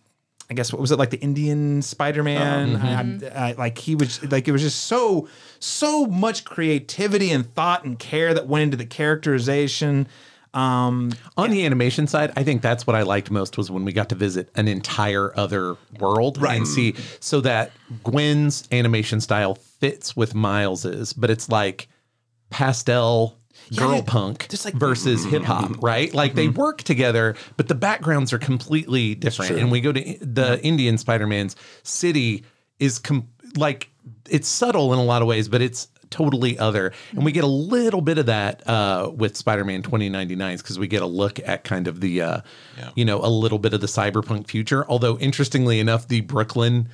I 0.54 0.56
guess 0.56 0.72
what 0.72 0.80
was 0.80 0.92
it 0.92 1.00
like 1.00 1.10
the 1.10 1.18
Indian 1.18 1.82
Spider-Man? 1.82 2.76
I, 3.24 3.48
I, 3.48 3.52
like 3.54 3.76
he 3.76 3.96
was 3.96 4.22
like 4.30 4.46
it 4.46 4.52
was 4.52 4.62
just 4.62 4.84
so 4.84 5.28
so 5.58 6.06
much 6.06 6.44
creativity 6.44 7.32
and 7.32 7.52
thought 7.54 7.84
and 7.84 7.98
care 7.98 8.32
that 8.32 8.46
went 8.46 8.62
into 8.62 8.76
the 8.76 8.86
characterization. 8.86 10.06
Um, 10.52 11.10
On 11.36 11.50
the 11.50 11.66
animation 11.66 12.06
side, 12.06 12.32
I 12.36 12.44
think 12.44 12.62
that's 12.62 12.86
what 12.86 12.94
I 12.94 13.02
liked 13.02 13.28
most 13.32 13.58
was 13.58 13.72
when 13.72 13.84
we 13.84 13.92
got 13.92 14.10
to 14.10 14.14
visit 14.14 14.50
an 14.54 14.68
entire 14.68 15.36
other 15.36 15.76
world 15.98 16.38
and 16.38 16.68
see 16.68 16.94
so 17.18 17.40
that 17.40 17.72
Gwen's 18.04 18.68
animation 18.70 19.20
style 19.20 19.56
fits 19.56 20.14
with 20.14 20.36
Miles's, 20.36 21.12
but 21.12 21.28
it's 21.28 21.48
like 21.48 21.88
pastel 22.50 23.36
girl 23.76 23.96
yeah, 23.96 24.02
punk 24.06 24.48
just 24.48 24.64
like- 24.64 24.74
versus 24.74 25.24
hip 25.24 25.42
hop, 25.42 25.82
right? 25.82 26.12
Like 26.14 26.34
they 26.34 26.48
work 26.48 26.82
together, 26.82 27.36
but 27.56 27.68
the 27.68 27.74
backgrounds 27.74 28.32
are 28.32 28.38
completely 28.38 29.14
different. 29.14 29.58
And 29.58 29.70
we 29.70 29.80
go 29.80 29.92
to 29.92 30.18
the 30.20 30.60
Indian 30.62 30.98
Spider-Man's 30.98 31.56
city 31.82 32.44
is 32.78 32.98
com- 32.98 33.28
like 33.56 33.90
it's 34.28 34.48
subtle 34.48 34.92
in 34.92 34.98
a 34.98 35.04
lot 35.04 35.22
of 35.22 35.28
ways, 35.28 35.48
but 35.48 35.62
it's 35.62 35.88
totally 36.10 36.58
other. 36.58 36.92
And 37.12 37.24
we 37.24 37.32
get 37.32 37.44
a 37.44 37.48
little 37.48 38.00
bit 38.00 38.18
of 38.18 38.26
that 38.26 38.66
uh, 38.68 39.10
with 39.14 39.36
Spider-Man 39.36 39.82
2099s 39.82 40.58
because 40.58 40.78
we 40.78 40.86
get 40.86 41.02
a 41.02 41.06
look 41.06 41.40
at 41.40 41.64
kind 41.64 41.88
of 41.88 42.00
the, 42.00 42.22
uh, 42.22 42.40
you 42.94 43.04
know, 43.04 43.18
a 43.18 43.28
little 43.28 43.58
bit 43.58 43.74
of 43.74 43.80
the 43.80 43.86
cyberpunk 43.86 44.46
future. 44.48 44.84
Although 44.88 45.18
interestingly 45.18 45.80
enough, 45.80 46.06
the 46.08 46.20
Brooklyn 46.20 46.88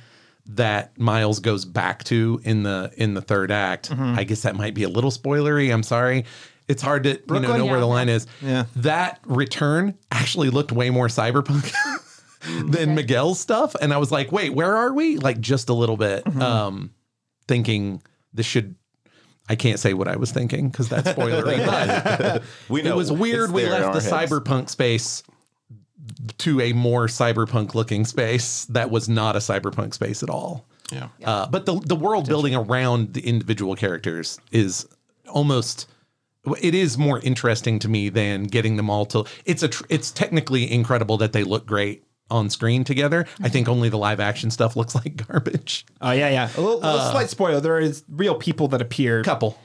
that 0.47 0.97
Miles 0.97 1.39
goes 1.39 1.65
back 1.65 2.03
to 2.05 2.41
in 2.43 2.63
the 2.63 2.91
in 2.97 3.13
the 3.13 3.21
third 3.21 3.51
act, 3.51 3.91
I 3.95 4.23
guess 4.23 4.41
that 4.41 4.55
might 4.55 4.73
be 4.73 4.83
a 4.83 4.89
little 4.89 5.11
spoilery. 5.11 5.71
I'm 5.71 5.83
sorry. 5.83 6.25
It's 6.67 6.81
hard 6.81 7.03
to 7.03 7.09
you 7.09 7.15
know, 7.15 7.21
Brooklyn? 7.25 7.57
know 7.59 7.65
where 7.65 7.79
the 7.79 7.85
line 7.87 8.07
is. 8.09 8.27
Yeah. 8.41 8.65
That 8.77 9.19
return 9.25 9.97
actually 10.11 10.49
looked 10.49 10.71
way 10.71 10.89
more 10.89 11.07
cyberpunk 11.07 11.73
than 12.71 12.95
Miguel's 12.95 13.39
stuff. 13.39 13.75
And 13.81 13.93
I 13.93 13.97
was 13.97 14.11
like, 14.11 14.31
wait, 14.31 14.53
where 14.53 14.75
are 14.75 14.93
we? 14.93 15.17
Like 15.17 15.39
just 15.41 15.69
a 15.69 15.73
little 15.73 15.97
bit. 15.97 16.25
Um 16.41 16.91
thinking 17.47 18.01
this 18.33 18.45
should 18.45 18.75
I 19.49 19.55
can't 19.55 19.79
say 19.79 19.93
what 19.93 20.07
I 20.07 20.15
was 20.15 20.31
thinking 20.31 20.69
because 20.69 20.87
that's 20.87 21.09
spoilery. 21.09 21.65
but 21.65 22.43
We 22.69 22.83
it 22.83 22.95
was 22.95 23.11
weird 23.11 23.51
we 23.51 23.65
left 23.67 23.93
the 23.93 23.99
heads. 24.01 24.31
cyberpunk 24.31 24.69
space 24.69 25.23
to 26.39 26.61
a 26.61 26.73
more 26.73 27.07
cyberpunk 27.07 27.73
looking 27.75 28.05
space 28.05 28.65
that 28.65 28.89
was 28.91 29.09
not 29.09 29.35
a 29.35 29.39
cyberpunk 29.39 29.93
space 29.93 30.23
at 30.23 30.29
all. 30.29 30.65
Yeah. 30.91 31.07
Uh, 31.23 31.47
but 31.47 31.65
the 31.65 31.79
the 31.79 31.95
world 31.95 32.27
building 32.27 32.55
around 32.55 33.13
the 33.13 33.21
individual 33.27 33.75
characters 33.75 34.39
is 34.51 34.87
almost 35.27 35.87
it 36.61 36.73
is 36.73 36.97
more 36.97 37.19
interesting 37.19 37.79
to 37.79 37.87
me 37.87 38.09
than 38.09 38.43
getting 38.43 38.75
them 38.77 38.89
all 38.89 39.05
to 39.05 39.25
it's 39.45 39.63
a 39.63 39.67
tr- 39.67 39.85
it's 39.89 40.11
technically 40.11 40.71
incredible 40.71 41.17
that 41.17 41.33
they 41.33 41.43
look 41.43 41.65
great 41.65 42.03
on 42.31 42.49
screen 42.49 42.83
together. 42.83 43.27
I 43.41 43.49
think 43.49 43.67
only 43.67 43.89
the 43.89 43.97
live 43.97 44.19
action 44.19 44.49
stuff 44.51 44.75
looks 44.77 44.95
like 44.95 45.27
garbage. 45.27 45.85
oh 45.99 46.11
yeah, 46.11 46.29
yeah. 46.29 46.49
A, 46.55 46.61
little, 46.61 46.83
a 46.83 46.95
uh, 46.95 47.11
slight 47.11 47.29
spoiler: 47.29 47.59
there 47.59 47.79
is 47.79 48.03
real 48.09 48.35
people 48.35 48.67
that 48.69 48.81
appear. 48.81 49.23
Couple. 49.23 49.59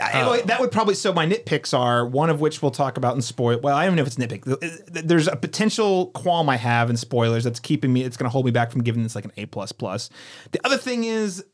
I- 0.00 0.22
well, 0.22 0.32
uh, 0.32 0.46
that 0.46 0.60
would 0.60 0.72
probably 0.72 0.94
so 0.94 1.12
my 1.12 1.26
nitpicks 1.26 1.78
are 1.78 2.06
one 2.06 2.30
of 2.30 2.40
which 2.40 2.62
we'll 2.62 2.70
talk 2.70 2.96
about 2.96 3.14
in 3.14 3.22
spoil. 3.22 3.60
Well, 3.62 3.76
I 3.76 3.84
don't 3.84 3.96
know 3.96 4.02
if 4.02 4.08
it's 4.08 4.16
nitpick. 4.16 4.86
There's 4.90 5.28
a 5.28 5.36
potential 5.36 6.06
qualm 6.12 6.48
I 6.48 6.56
have 6.56 6.88
in 6.88 6.96
spoilers 6.96 7.44
that's 7.44 7.60
keeping 7.60 7.92
me. 7.92 8.02
It's 8.02 8.16
going 8.16 8.24
to 8.24 8.30
hold 8.30 8.46
me 8.46 8.50
back 8.50 8.72
from 8.72 8.82
giving 8.82 9.02
this 9.02 9.14
like 9.14 9.26
an 9.26 9.32
A 9.36 9.44
plus 9.44 9.72
plus. 9.72 10.08
The 10.52 10.60
other 10.64 10.78
thing 10.78 11.04
is, 11.04 11.44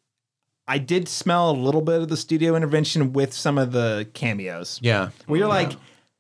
I 0.67 0.79
did 0.79 1.09
smell 1.09 1.51
a 1.51 1.53
little 1.53 1.83
bit 1.83 2.01
of 2.01 2.09
the 2.09 2.17
studio 2.17 2.57
intervention 2.57 3.13
with 3.13 3.33
some 3.35 3.59
of 3.59 3.73
the 3.73 4.09
cameos. 4.15 4.79
Yeah. 4.83 5.11
where 5.27 5.39
you're 5.39 5.49
like, 5.49 5.73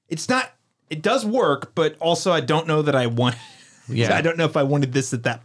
it's 0.08 0.28
not. 0.28 0.50
It 0.90 1.00
does 1.02 1.24
work, 1.24 1.74
but 1.74 1.96
also 1.98 2.30
I 2.30 2.40
don't 2.40 2.66
know 2.66 2.82
that 2.82 2.94
I 2.94 3.06
want. 3.06 3.36
Yeah. 3.86 4.16
I 4.16 4.22
don't 4.22 4.38
know 4.38 4.46
if 4.46 4.56
I 4.56 4.62
wanted 4.62 4.94
this 4.94 5.12
at 5.12 5.24
that. 5.24 5.42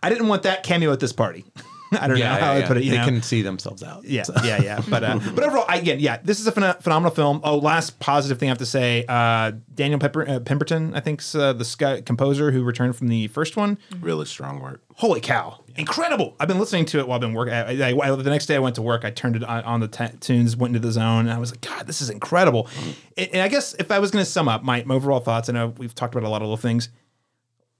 I 0.00 0.10
didn't 0.10 0.28
want 0.28 0.44
that 0.44 0.62
cameo 0.62 0.92
at 0.92 1.00
this 1.00 1.12
party. 1.12 1.44
I 1.92 2.06
don't 2.06 2.18
Yeah, 2.18 2.34
know 2.34 2.40
how 2.44 2.52
yeah, 2.56 2.64
I 2.64 2.66
put 2.68 2.76
it. 2.76 2.84
You 2.84 2.90
they 2.92 2.98
know? 2.98 3.04
can 3.04 3.22
see 3.22 3.42
themselves 3.42 3.82
out. 3.82 4.04
Yeah, 4.04 4.22
yeah, 4.44 4.62
yeah. 4.62 4.80
But 4.88 5.02
uh, 5.02 5.18
but 5.34 5.42
overall, 5.44 5.64
I- 5.68 5.78
again, 5.78 5.98
yeah, 6.00 6.18
this 6.22 6.38
is 6.40 6.46
a 6.46 6.52
phen- 6.52 6.80
phenomenal 6.82 7.14
film. 7.14 7.40
Oh, 7.42 7.58
last 7.58 7.98
positive 7.98 8.38
thing 8.38 8.48
I 8.48 8.50
have 8.50 8.58
to 8.58 8.66
say: 8.66 9.04
uh, 9.08 9.52
Daniel 9.74 9.98
Pepper, 9.98 10.28
uh, 10.28 10.40
Pemberton, 10.40 10.94
I 10.94 11.00
think's 11.00 11.34
uh, 11.34 11.52
the 11.52 11.64
sky, 11.64 12.00
composer 12.00 12.50
who 12.52 12.62
returned 12.62 12.96
from 12.96 13.08
the 13.08 13.26
first 13.28 13.56
one. 13.56 13.78
Really 14.00 14.26
strong 14.26 14.60
work. 14.60 14.82
Holy 14.96 15.20
cow, 15.20 15.64
incredible! 15.76 16.36
I've 16.38 16.46
been 16.48 16.58
listening 16.58 16.84
to 16.86 16.98
it 16.98 17.08
while 17.08 17.16
I've 17.16 17.20
been 17.22 17.34
working. 17.34 17.54
I, 17.54 17.90
I, 17.90 18.12
I- 18.12 18.16
the 18.16 18.30
next 18.30 18.46
day 18.46 18.56
I 18.56 18.60
went 18.60 18.76
to 18.76 18.82
work. 18.82 19.04
I 19.04 19.10
turned 19.10 19.34
it 19.36 19.42
on, 19.44 19.64
on 19.64 19.80
the 19.80 19.88
t- 19.88 20.16
tunes, 20.20 20.56
went 20.56 20.76
into 20.76 20.86
the 20.86 20.92
zone, 20.92 21.20
and 21.26 21.30
I 21.32 21.38
was 21.38 21.50
like, 21.50 21.60
God, 21.62 21.86
this 21.86 22.00
is 22.02 22.10
incredible. 22.10 22.68
And, 23.16 23.30
and 23.32 23.42
I 23.42 23.48
guess 23.48 23.74
if 23.78 23.90
I 23.90 23.98
was 23.98 24.10
going 24.10 24.24
to 24.24 24.30
sum 24.30 24.46
up 24.48 24.62
my, 24.62 24.84
my 24.84 24.94
overall 24.94 25.20
thoughts, 25.20 25.48
I 25.48 25.54
know 25.54 25.68
we've 25.78 25.94
talked 25.94 26.14
about 26.14 26.26
a 26.26 26.30
lot 26.30 26.42
of 26.42 26.46
little 26.48 26.56
things. 26.56 26.88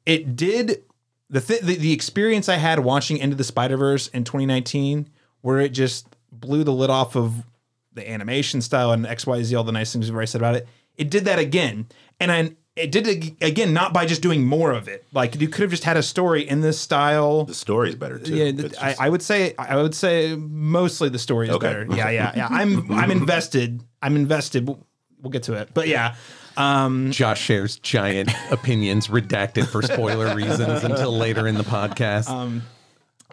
It 0.06 0.34
did 0.34 0.82
the, 1.30 1.40
th- 1.40 1.60
the 1.62 1.76
the 1.76 1.92
experience 1.92 2.48
I 2.48 2.56
had 2.56 2.80
watching 2.80 3.16
Into 3.16 3.36
the 3.36 3.44
Spider 3.44 3.76
Verse 3.76 4.08
in 4.08 4.24
2019, 4.24 5.08
where 5.42 5.60
it 5.60 5.70
just 5.70 6.06
blew 6.32 6.64
the 6.64 6.72
lid 6.72 6.90
off 6.90 7.16
of 7.16 7.44
the 7.92 8.08
animation 8.08 8.60
style 8.60 8.92
and 8.92 9.06
X 9.06 9.26
Y 9.26 9.42
Z, 9.42 9.54
all 9.54 9.64
the 9.64 9.72
nice 9.72 9.92
things 9.92 10.06
we've 10.06 10.14
already 10.14 10.26
said 10.28 10.40
about 10.40 10.56
it. 10.56 10.66
It 10.96 11.10
did 11.10 11.24
that 11.24 11.38
again, 11.38 11.86
and 12.18 12.30
I, 12.30 12.50
it 12.76 12.92
did 12.92 13.06
it 13.06 13.34
again 13.40 13.72
not 13.72 13.92
by 13.92 14.06
just 14.06 14.22
doing 14.22 14.44
more 14.44 14.72
of 14.72 14.86
it. 14.88 15.04
Like 15.12 15.40
you 15.40 15.48
could 15.48 15.62
have 15.62 15.70
just 15.70 15.84
had 15.84 15.96
a 15.96 16.02
story 16.02 16.46
in 16.48 16.60
this 16.60 16.78
style. 16.80 17.44
The 17.44 17.54
story's 17.54 17.94
better 17.94 18.18
too. 18.18 18.34
Yeah, 18.36 18.44
It's 18.66 18.78
I, 18.78 18.96
I 18.98 19.08
would 19.08 19.22
say 19.22 19.54
I 19.58 19.76
would 19.76 19.94
say 19.94 20.34
mostly 20.36 21.08
the 21.08 21.18
story 21.18 21.48
is 21.48 21.54
Okay. 21.54 21.66
better. 21.66 21.86
Yeah, 21.90 22.10
yeah, 22.10 22.32
yeah. 22.36 22.48
I'm 22.50 22.90
I'm 22.92 23.10
invested. 23.20 23.82
I'm 24.02 24.16
invested. 24.16 24.66
We'll, 24.66 24.84
we'll 25.22 25.30
get 25.30 25.44
to 25.44 25.54
it, 25.54 25.70
but 25.74 25.88
yeah. 25.88 26.14
Um, 26.56 27.10
Josh 27.10 27.40
shares 27.40 27.76
giant 27.78 28.30
opinions 28.50 29.08
redacted 29.08 29.66
for 29.66 29.82
spoiler 29.82 30.34
reasons 30.34 30.84
until 30.84 31.16
later 31.16 31.46
in 31.46 31.54
the 31.54 31.64
podcast. 31.64 32.28
Um, 32.28 32.62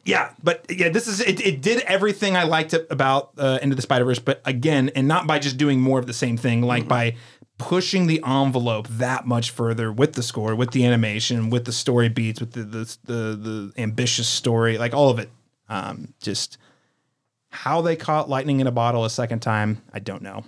yeah, 0.06 0.32
but 0.42 0.66
yeah, 0.70 0.90
this 0.90 1.08
is 1.08 1.20
it. 1.20 1.46
It 1.46 1.62
did 1.62 1.82
everything 1.82 2.38
I 2.38 2.44
liked 2.44 2.74
about 2.74 3.32
uh, 3.38 3.60
Into 3.62 3.76
the 3.76 3.82
Spider 3.82 4.06
Verse, 4.06 4.20
but 4.20 4.42
again, 4.46 4.90
and 4.96 5.08
not 5.08 5.28
by 5.28 5.38
just 5.38 5.58
doing 5.58 5.82
more 5.82 6.00
of 6.00 6.08
the 6.08 6.14
same 6.14 6.38
thing, 6.38 6.62
like 6.62 6.88
by 6.88 7.16
pushing 7.58 8.08
the 8.08 8.24
envelope 8.26 8.88
that 8.88 9.26
much 9.26 9.52
further 9.52 9.92
with 9.92 10.14
the 10.14 10.24
score, 10.24 10.56
with 10.56 10.72
the 10.72 10.86
animation, 10.86 11.50
with 11.50 11.66
the 11.66 11.74
story 11.74 12.08
beats, 12.08 12.40
with 12.40 12.54
the 12.54 12.64
the 12.64 12.98
the, 13.04 13.14
the 13.36 13.82
ambitious 13.82 14.30
story, 14.30 14.78
like 14.78 14.94
all 14.94 15.10
of 15.10 15.20
it. 15.20 15.30
Um, 15.68 16.14
just 16.22 16.58
how 17.50 17.82
they 17.82 17.98
caught 17.98 18.30
lightning 18.30 18.62
in 18.62 18.68
a 18.68 18.72
bottle 18.72 19.04
a 19.04 19.10
second 19.10 19.42
time, 19.42 19.82
I 19.92 20.00
don't 20.00 20.22
know. 20.22 20.46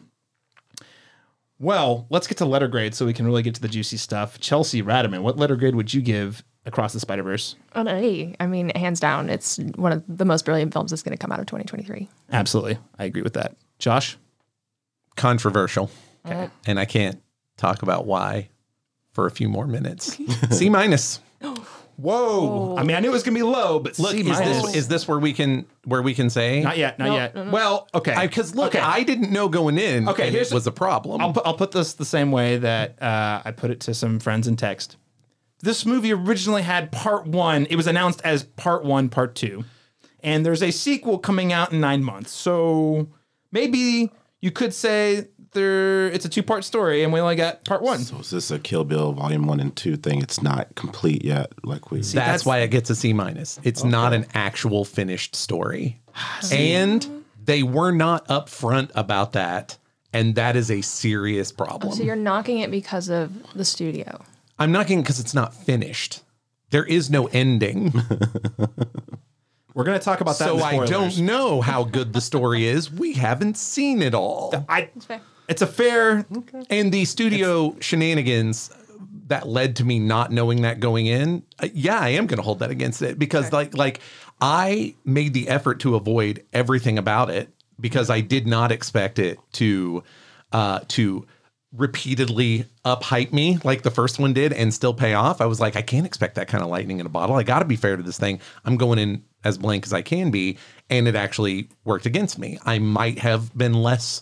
Well, 1.60 2.08
let's 2.10 2.26
get 2.26 2.38
to 2.38 2.46
letter 2.46 2.68
grade 2.68 2.96
so 2.96 3.06
we 3.06 3.14
can 3.14 3.26
really 3.26 3.44
get 3.44 3.56
to 3.56 3.62
the 3.62 3.68
juicy 3.68 3.98
stuff. 3.98 4.40
Chelsea 4.40 4.82
Ratterman, 4.82 5.22
what 5.22 5.38
letter 5.38 5.58
grade 5.58 5.76
would 5.76 5.94
you 5.94 6.02
give 6.02 6.44
Across 6.66 6.94
the 6.94 7.00
Spider 7.00 7.24
Verse? 7.24 7.56
An 7.74 7.88
A. 7.88 8.34
I 8.40 8.48
mean, 8.48 8.70
hands 8.76 9.00
down, 9.00 9.30
it's 9.30 9.58
one 9.76 9.92
of 9.92 10.04
the 10.08 10.26
most 10.26 10.46
brilliant 10.46 10.72
films 10.72 10.92
that's 10.92 11.04
going 11.04 11.18
to 11.18 11.22
come 11.22 11.32
out 11.32 11.40
of 11.40 11.48
2023. 11.48 12.08
Absolutely. 12.32 12.78
I 12.98 13.04
agree 13.04 13.22
with 13.22 13.34
that. 13.34 13.56
Josh? 13.78 14.18
Controversial. 15.18 15.92
Uh. 16.24 16.48
And 16.66 16.80
I 16.80 16.86
can't 16.86 17.22
talk 17.58 17.82
about 17.82 18.06
why 18.06 18.50
for 19.12 19.26
a 19.26 19.32
few 19.32 19.50
more 19.50 19.68
minutes. 19.68 20.18
C 20.52 20.70
minus. 20.70 21.20
Whoa. 22.02 22.76
I 22.78 22.84
mean, 22.84 22.96
I 22.96 23.00
knew 23.02 23.10
it 23.10 23.12
was 23.14 23.24
going 23.24 23.34
to 23.36 23.40
be 23.40 23.44
low, 23.44 23.80
but 23.80 24.00
Look, 24.00 24.12
C 24.12 24.22
is 24.22 24.28
minus. 24.28 24.62
this 24.64 24.76
is 24.76 24.88
this 24.88 25.08
where 25.08 25.20
we 25.20 25.34
can 25.34 25.66
where 25.84 26.02
we 26.02 26.14
can 26.14 26.30
say 26.30 26.62
not 26.62 26.78
yet, 26.78 26.98
not 26.98 27.08
No, 27.10 27.16
yet. 27.16 27.36
no, 27.36 27.44
no. 27.46 27.52
Well, 27.52 27.88
okay. 27.94 28.16
Because 28.22 28.56
look, 28.56 28.74
Okay. 28.76 28.80
I 28.80 29.04
didn't 29.04 29.32
know 29.32 29.50
going 29.50 29.78
in. 29.78 30.08
Okay, 30.08 30.28
and 30.28 30.32
here's- 30.34 30.52
it 30.52 30.54
was 30.54 30.66
a 30.68 30.72
problem. 30.72 31.20
I'll 31.22 31.34
put, 31.34 31.46
I'll 31.46 31.56
put 31.58 31.72
this 31.72 31.94
the 31.94 32.06
same 32.06 32.32
way 32.32 32.58
that 32.58 33.02
uh, 33.02 33.42
I 33.44 33.52
put 33.52 33.70
it 33.72 33.80
to 33.82 33.94
some 33.94 34.20
friends 34.20 34.48
in 34.48 34.56
text. 34.56 34.98
This 35.62 35.86
movie 35.86 36.14
originally 36.14 36.62
had 36.62 36.92
part 36.92 37.28
one. 37.28 37.66
It 37.70 37.76
was 37.76 37.86
announced 37.88 38.22
as 38.24 38.44
part 38.44 38.86
one, 38.86 39.10
part 39.10 39.36
two. 39.36 39.66
And 40.22 40.46
there's 40.46 40.64
a 40.64 40.72
sequel 40.72 41.18
coming 41.18 41.52
out 41.52 41.74
in 41.74 41.82
nine 41.82 42.02
months. 42.04 42.32
So 42.32 43.10
maybe 43.52 44.10
you 44.42 44.52
could 44.52 44.74
say 44.74 45.28
there 45.52 46.08
it's 46.08 46.26
a 46.26 46.30
two 46.30 46.44
part 46.44 46.64
story 46.64 47.04
and 47.04 47.12
we 47.12 47.20
only 47.20 47.36
got 47.36 47.64
part 47.66 47.82
one. 47.82 48.00
So 48.00 48.18
is 48.20 48.30
this 48.30 48.52
a 48.52 48.60
Kill 48.60 48.84
Bill 48.84 49.14
Volume 49.14 49.48
One 49.48 49.60
and 49.60 49.76
Two 49.76 49.98
thing? 49.98 50.22
It's 50.22 50.42
not 50.42 50.74
complete 50.76 51.24
yet. 51.24 51.52
Like 51.64 51.92
we. 51.92 52.00
that's, 52.00 52.14
that's- 52.14 52.46
why 52.46 52.60
it 52.60 52.70
gets 52.70 52.90
a 52.90 52.96
C 52.96 53.14
minus. 53.14 53.60
It's 53.64 53.84
not 53.84 54.14
an 54.14 54.26
actual 54.34 54.86
finished 54.86 55.36
story. 55.36 56.00
and 56.52 57.24
they 57.44 57.64
were 57.64 57.92
not 57.92 58.28
upfront 58.28 58.92
about 58.96 59.34
that. 59.34 59.78
And 60.12 60.36
that 60.36 60.56
is 60.56 60.72
a 60.72 60.82
serious 60.82 61.52
problem. 61.52 61.94
Oh, 61.94 61.96
so 61.96 62.02
you're 62.02 62.16
knocking 62.16 62.60
it 62.60 62.72
because 62.72 63.10
of 63.10 63.32
the 63.54 63.64
studio. 63.64 64.24
I'm 64.58 64.72
knocking 64.72 65.02
because 65.02 65.20
it's 65.20 65.36
not 65.36 65.54
finished. 65.54 66.24
There 66.72 66.84
is 66.86 67.10
no 67.12 67.28
ending. 67.28 67.94
We're 69.74 69.84
going 69.84 69.98
to 69.98 70.04
talk 70.04 70.20
about 70.20 70.38
that. 70.40 70.46
so 70.46 70.58
in 70.58 70.64
I 70.64 70.86
don't 70.86 71.20
know 71.20 71.62
how 71.62 71.84
good 71.84 72.12
the 72.14 72.22
story 72.22 72.66
is. 72.66 72.92
We 72.92 73.14
haven't 73.14 73.56
seen 73.56 74.02
it 74.02 74.14
all. 74.14 74.66
I, 74.68 74.90
fair. 75.00 75.22
It's 75.50 75.62
a 75.62 75.68
fair. 75.68 76.26
And 76.70 76.92
the 76.92 77.06
studio 77.06 77.76
shenanigans 77.82 78.72
that 79.28 79.48
led 79.48 79.76
to 79.78 79.84
me 79.84 80.00
not 80.00 80.32
knowing 80.32 80.62
that 80.62 80.80
going 80.80 81.08
in, 81.08 81.44
uh, 81.60 81.68
yeah, 81.74 82.00
I 82.00 82.10
am 82.10 82.28
going 82.28 82.38
to 82.38 82.44
hold 82.44 82.60
that 82.60 82.72
against 82.72 83.02
it 83.02 83.20
because 83.20 83.52
like 83.52 83.76
like 83.76 84.00
I 84.40 84.96
made 85.04 85.34
the 85.34 85.50
effort 85.50 85.80
to 85.82 85.96
avoid 85.96 86.46
everything 86.54 86.98
about 86.98 87.30
it 87.30 87.50
because 87.80 88.10
I 88.10 88.22
did 88.22 88.48
not 88.48 88.72
expect 88.72 89.20
it 89.20 89.40
to 89.54 90.04
uh 90.52 90.82
to 90.90 91.26
repeatedly 91.76 92.66
uphype 92.84 93.32
me 93.32 93.60
like 93.64 93.84
the 93.84 93.92
first 93.92 94.18
one 94.18 94.34
did 94.34 94.54
and 94.54 94.74
still 94.74 94.94
pay 94.94 95.14
off. 95.14 95.42
I 95.42 95.46
was 95.46 95.60
like 95.60 95.76
I 95.76 95.82
can't 95.82 96.06
expect 96.06 96.36
that 96.36 96.48
kind 96.48 96.64
of 96.64 96.70
lightning 96.70 97.00
in 97.00 97.06
a 97.06 97.10
bottle. 97.10 97.36
I 97.36 97.44
got 97.44 97.60
to 97.60 97.66
be 97.66 97.76
fair 97.76 97.98
to 97.98 98.04
this 98.04 98.18
thing. 98.18 98.40
I'm 98.66 98.78
going 98.78 99.00
in 99.00 99.24
as 99.44 99.58
blank 99.58 99.86
as 99.86 99.94
I 99.94 100.02
can 100.04 100.32
be 100.32 100.58
and 100.90 101.08
it 101.08 101.16
actually 101.16 101.70
worked 101.86 102.06
against 102.06 102.38
me. 102.38 102.60
I 102.66 102.80
might 102.80 103.20
have 103.20 103.56
been 103.58 103.74
less 103.74 104.22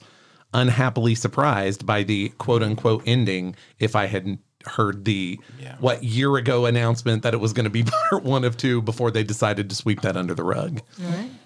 unhappily 0.54 1.16
surprised 1.16 1.86
by 1.86 2.04
the 2.04 2.30
quote 2.38 2.64
unquote 2.64 3.04
ending 3.06 3.56
if 3.80 3.95
I 3.95 4.06
hadn't 4.08 4.39
heard 4.66 5.06
the 5.06 5.39
what 5.80 6.04
year 6.04 6.36
ago 6.36 6.66
announcement 6.66 7.24
that 7.24 7.34
it 7.34 7.38
was 7.38 7.54
going 7.54 7.64
to 7.64 7.70
be 7.70 7.84
part 8.10 8.24
one 8.24 8.43
of 8.43 8.58
two 8.58 8.82
before 8.82 9.12
they 9.12 9.24
decided 9.24 9.70
to 9.70 9.76
sweep 9.76 10.02
that 10.02 10.18
under 10.18 10.34
the 10.34 10.43
rug. 10.43 10.82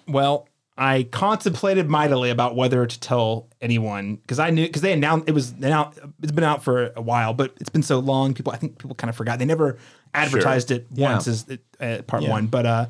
Well, 0.08 0.48
I 0.76 1.04
contemplated 1.04 1.88
mightily 1.88 2.30
about 2.30 2.56
whether 2.56 2.84
to 2.86 3.00
tell 3.00 3.48
anyone 3.60 4.16
because 4.16 4.38
I 4.38 4.50
knew 4.50 4.66
because 4.66 4.82
they 4.82 4.92
announced 4.92 5.28
it 5.28 5.32
was 5.32 5.52
now 5.52 5.92
it's 6.22 6.32
been 6.32 6.44
out 6.44 6.64
for 6.64 6.92
a 6.96 7.02
while, 7.02 7.34
but 7.34 7.54
it's 7.60 7.68
been 7.70 7.82
so 7.82 7.98
long. 7.98 8.32
People, 8.34 8.52
I 8.52 8.56
think 8.56 8.78
people 8.78 8.94
kind 8.96 9.10
of 9.10 9.14
forgot. 9.14 9.38
They 9.38 9.44
never 9.44 9.78
advertised 10.14 10.70
it 10.70 10.86
Yeah. 10.92 11.12
once 11.12 11.28
as 11.28 11.46
uh, 11.78 12.02
part 12.06 12.22
Yeah. 12.22 12.30
one, 12.30 12.46
but 12.46 12.66
uh, 12.66 12.86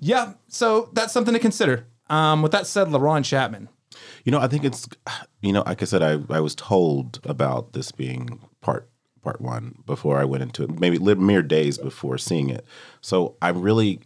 yeah. 0.00 0.32
So 0.48 0.88
that's 0.94 1.12
something 1.12 1.34
to 1.34 1.40
consider. 1.40 1.86
Um, 2.08 2.42
with 2.42 2.52
that 2.52 2.66
said, 2.66 2.88
LaRon 2.88 3.24
Chapman. 3.24 3.68
You 4.24 4.32
know, 4.32 4.40
I 4.40 4.48
think 4.48 4.64
it's, 4.64 4.88
you 5.42 5.52
know, 5.52 5.62
like 5.66 5.82
I 5.82 5.84
said, 5.84 6.02
I, 6.02 6.18
I 6.34 6.40
was 6.40 6.54
told 6.54 7.20
about 7.24 7.74
this 7.74 7.92
being 7.92 8.40
part 8.60 8.88
part 9.22 9.40
one 9.40 9.82
before 9.86 10.18
I 10.18 10.24
went 10.24 10.42
into 10.42 10.64
it, 10.64 10.78
maybe 10.78 10.98
mere 10.98 11.42
days 11.42 11.78
before 11.78 12.18
seeing 12.18 12.50
it. 12.50 12.64
So 13.00 13.36
I'm 13.42 13.60
really 13.60 14.00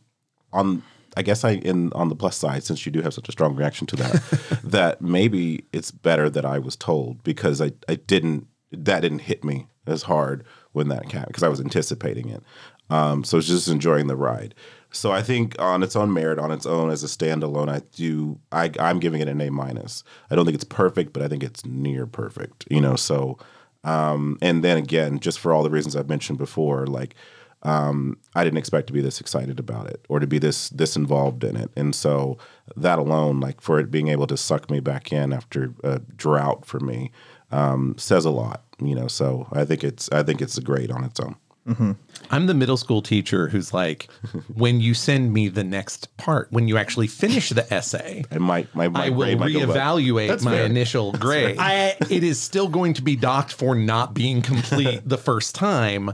on. 0.53 0.83
I 1.17 1.23
guess 1.23 1.43
I 1.43 1.53
in 1.53 1.93
on 1.95 2.11
the 2.11 2.15
plus 2.15 2.37
side, 2.37 2.63
since 2.63 2.87
you 2.87 2.93
do 2.93 3.03
have 3.03 3.15
such 3.15 3.29
a 3.29 3.33
strong 3.33 3.57
reaction 3.57 3.87
to 3.89 3.97
that, 3.97 4.61
that 4.65 5.03
maybe 5.03 5.65
it's 5.73 5.91
better 5.91 6.31
that 6.31 6.45
I 6.45 6.59
was 6.59 6.77
told 6.77 7.25
because 7.25 7.61
I 7.61 7.73
I 7.89 7.97
didn't 7.97 8.47
that 8.71 9.01
didn't 9.01 9.21
hit 9.21 9.43
me 9.43 9.67
as 9.87 10.03
hard 10.03 10.45
when 10.73 10.89
that 10.89 11.09
came 11.09 11.25
because 11.27 11.43
I 11.43 11.49
was 11.49 11.61
anticipating 11.61 12.29
it. 12.29 12.43
Um, 12.91 13.25
so 13.25 13.39
it's 13.39 13.49
just 13.49 13.69
enjoying 13.69 14.07
the 14.07 14.17
ride. 14.17 14.55
So 14.91 15.13
I 15.13 15.23
think 15.23 15.55
on 15.59 15.83
its 15.83 15.97
own 15.97 16.13
merit, 16.13 16.39
on 16.39 16.51
its 16.51 16.65
own 16.67 16.91
as 16.91 17.05
a 17.05 17.07
standalone, 17.07 17.69
I 17.69 17.83
do 17.93 18.39
I 18.53 18.71
I'm 18.81 19.01
giving 19.01 19.21
it 19.21 19.29
an 19.29 19.41
A 19.41 19.51
minus. 19.51 20.03
I 20.31 20.35
don't 20.35 20.45
think 20.45 20.55
it's 20.55 20.65
perfect, 20.65 21.13
but 21.13 21.23
I 21.23 21.29
think 21.29 21.43
it's 21.43 21.65
near 21.65 22.07
perfect. 22.07 22.65
You 22.71 22.81
know, 22.81 22.97
so 22.97 23.39
um, 23.85 24.39
and 24.43 24.65
then 24.65 24.77
again, 24.77 25.21
just 25.21 25.39
for 25.39 25.53
all 25.53 25.63
the 25.63 25.71
reasons 25.71 25.95
I've 25.95 26.09
mentioned 26.09 26.39
before, 26.39 26.87
like 26.87 27.15
um, 27.63 28.19
I 28.35 28.45
didn't 28.45 28.59
expect 28.59 28.87
to 28.89 28.93
be 28.93 29.01
this 29.01 29.21
excited 29.21 29.59
about 29.59 29.89
it 29.89 30.05
or 30.09 30.21
to 30.21 30.27
be 30.27 30.39
this 30.39 30.69
this 30.71 30.97
involved 30.97 31.45
in 31.45 31.57
it, 31.57 31.71
and 31.77 31.95
so 31.95 32.39
that 32.77 32.99
alone, 32.99 33.41
like 33.41 33.61
for 33.61 33.79
it 33.79 33.91
being 33.91 34.09
able 34.09 34.27
to 34.29 34.37
suck 34.37 34.71
me 34.71 34.81
back 34.81 35.13
in 35.13 35.33
after 35.33 35.75
a 35.85 35.99
drought 35.99 36.65
for 36.65 36.81
me, 36.81 37.11
um, 37.51 37.95
says 37.99 38.25
a 38.25 38.31
lot. 38.31 38.65
You 38.81 38.95
know, 38.95 39.09
so 39.09 39.49
I 39.53 39.65
think 39.65 39.83
it's 39.85 40.11
I 40.13 40.23
think 40.23 40.41
it's 40.41 40.59
great 40.61 40.91
on 40.91 41.05
its 41.05 41.21
own. 41.21 41.37
Mm-hmm. 41.69 41.93
I'm 42.31 42.47
the 42.47 42.55
middle 42.55 42.77
school 42.77 43.01
teacher 43.03 43.49
who's 43.49 43.73
like, 43.73 44.09
when 44.55 44.81
you 44.81 44.95
send 44.95 45.33
me 45.33 45.49
the 45.49 45.65
next 45.65 46.15
part, 46.17 46.49
when 46.51 46.67
you 46.69 46.77
actually 46.77 47.07
finish 47.07 47.51
the 47.51 47.73
essay, 47.73 48.25
I 48.31 48.39
might 48.39 48.75
my, 48.75 48.89
my 48.89 49.07
I 49.07 49.09
will 49.11 49.19
grade 49.27 49.39
might 49.39 49.53
go 49.53 49.61
up. 49.61 49.69
reevaluate 49.71 50.43
my 50.43 50.53
fair. 50.57 50.65
initial 50.67 51.13
grade. 51.13 51.57
I- 51.59 51.97
it 52.11 52.25
is 52.25 52.41
still 52.41 52.69
going 52.69 52.95
to 52.95 53.03
be 53.03 53.17
docked 53.17 53.53
for 53.53 53.75
not 53.75 54.15
being 54.15 54.43
complete 54.43 55.03
the 55.07 55.19
first 55.19 55.55
time, 55.55 56.13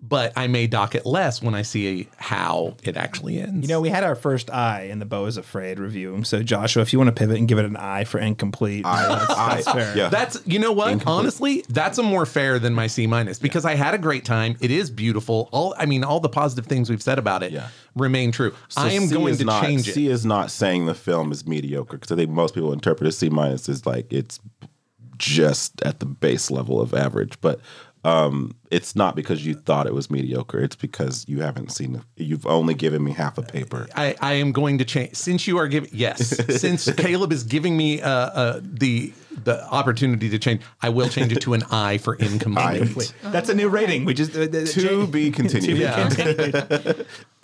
but 0.00 0.32
I 0.36 0.46
may 0.46 0.68
dock 0.68 0.94
it 0.94 1.04
less 1.04 1.42
when 1.42 1.54
I 1.56 1.62
see 1.62 2.08
how 2.18 2.76
it 2.84 2.96
actually 2.96 3.40
ends. 3.40 3.66
You 3.66 3.74
know, 3.74 3.80
we 3.80 3.88
had 3.88 4.04
our 4.04 4.14
first 4.14 4.48
I 4.48 4.82
in 4.82 5.00
the 5.00 5.04
Beau 5.04 5.26
is 5.26 5.36
Afraid 5.36 5.80
review. 5.80 6.22
So 6.22 6.42
Joshua, 6.42 6.82
if 6.82 6.92
you 6.92 7.00
want 7.00 7.08
to 7.08 7.12
pivot 7.18 7.36
and 7.36 7.48
give 7.48 7.58
it 7.58 7.64
an 7.64 7.76
I 7.76 8.04
for 8.04 8.18
incomplete, 8.20 8.84
that's, 8.84 9.26
that's 9.26 9.66
I- 9.66 9.72
fair. 9.72 9.96
yeah. 9.96 10.08
That's 10.08 10.40
you 10.46 10.60
know 10.60 10.70
what? 10.72 11.04
Honestly, 11.06 11.64
that's 11.68 11.98
a 11.98 12.02
more 12.04 12.26
fair 12.26 12.60
than 12.60 12.74
my 12.74 12.86
C 12.86 13.08
minus 13.08 13.40
because 13.40 13.64
I 13.64 13.74
had 13.74 13.92
a 13.92 13.98
great 13.98 14.24
time. 14.24 14.56
It 14.60 14.70
is 14.70 14.88
beautiful. 14.90 15.48
All 15.52 15.74
I 15.76 15.86
mean, 15.86 16.04
all 16.04 16.20
the 16.20 16.28
positive 16.28 16.66
things 16.66 16.88
we've 16.88 17.02
said 17.02 17.18
about 17.18 17.42
it 17.42 17.50
Yeah. 17.50 17.68
remain 17.96 18.30
true. 18.30 18.54
So 18.68 18.82
I 18.82 18.90
am 18.90 19.08
C 19.08 19.14
going 19.14 19.36
to 19.36 19.44
not, 19.44 19.64
change 19.64 19.88
it. 19.88 19.94
C 19.94 20.06
is 20.06 20.24
not 20.24 20.52
saying 20.52 20.86
the 20.86 20.94
film 20.94 21.32
is 21.32 21.44
mediocre 21.44 21.96
because 21.96 22.12
I 22.12 22.16
think 22.16 22.30
most 22.30 22.54
people 22.54 22.72
interpret 22.72 23.08
a 23.08 23.12
C 23.12 23.30
minus 23.30 23.68
as 23.68 23.84
like 23.84 24.12
it's 24.12 24.38
just 25.18 25.82
at 25.82 25.98
the 25.98 26.06
base 26.06 26.50
level 26.50 26.80
of 26.80 26.94
average, 26.94 27.40
but 27.40 27.60
um, 28.04 28.54
it's 28.70 28.94
not 28.94 29.16
because 29.16 29.44
you 29.44 29.54
thought 29.54 29.86
it 29.86 29.94
was 29.94 30.10
mediocre. 30.10 30.60
It's 30.60 30.76
because 30.76 31.24
you 31.28 31.40
haven't 31.40 31.70
seen 31.72 31.96
it. 31.96 32.02
You've 32.16 32.46
only 32.46 32.74
given 32.74 33.02
me 33.02 33.12
half 33.12 33.38
a 33.38 33.42
paper. 33.42 33.86
I, 33.94 34.14
I 34.20 34.34
am 34.34 34.52
going 34.52 34.78
to 34.78 34.84
change 34.84 35.14
since 35.16 35.46
you 35.46 35.58
are 35.58 35.68
giving 35.68 35.90
yes 35.92 36.28
since 36.60 36.90
Caleb 36.92 37.32
is 37.32 37.44
giving 37.44 37.76
me 37.76 38.00
uh, 38.00 38.10
uh, 38.10 38.60
the 38.62 39.12
the 39.44 39.64
opportunity 39.68 40.28
to 40.30 40.38
change. 40.38 40.62
I 40.82 40.88
will 40.90 41.08
change 41.08 41.32
it 41.32 41.40
to 41.42 41.54
an 41.54 41.62
I 41.70 41.98
for 41.98 42.14
incomplete. 42.18 43.12
That's 43.22 43.48
a 43.48 43.54
new 43.54 43.68
rating. 43.68 44.04
We 44.04 44.14
just 44.14 44.36
uh, 44.36 44.42
uh, 44.42 44.46
To 44.46 44.64
Jay- 44.66 45.06
be 45.06 45.30
continued. 45.32 45.82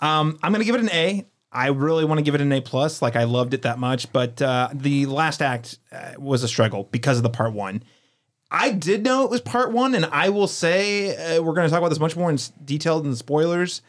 Um, 0.01 0.37
I'm 0.43 0.51
gonna 0.51 0.63
give 0.63 0.75
it 0.75 0.81
an 0.81 0.89
A. 0.91 1.25
I 1.51 1.67
really 1.67 2.03
want 2.03 2.17
to 2.19 2.21
give 2.21 2.35
it 2.35 2.41
an 2.41 2.51
A 2.51 2.59
plus. 2.61 3.01
Like 3.01 3.15
I 3.15 3.23
loved 3.23 3.53
it 3.53 3.61
that 3.61 3.79
much, 3.79 4.11
but 4.11 4.41
uh, 4.41 4.69
the 4.73 5.05
last 5.05 5.41
act 5.41 5.79
uh, 5.91 6.13
was 6.17 6.43
a 6.43 6.47
struggle 6.49 6.89
because 6.91 7.17
of 7.17 7.23
the 7.23 7.29
part 7.29 7.53
one. 7.53 7.81
I 8.51 8.71
did 8.71 9.03
know 9.03 9.23
it 9.23 9.29
was 9.31 9.41
part 9.41 9.71
one, 9.71 9.95
and 9.95 10.05
I 10.05 10.29
will 10.29 10.47
say 10.47 11.15
uh, 11.37 11.41
we're 11.41 11.53
going 11.53 11.67
to 11.67 11.71
talk 11.71 11.79
about 11.79 11.89
this 11.89 11.99
much 11.99 12.15
more 12.15 12.29
in 12.29 12.35
s- 12.35 12.51
detail 12.63 12.99
than 13.01 13.15
spoilers. 13.15 13.81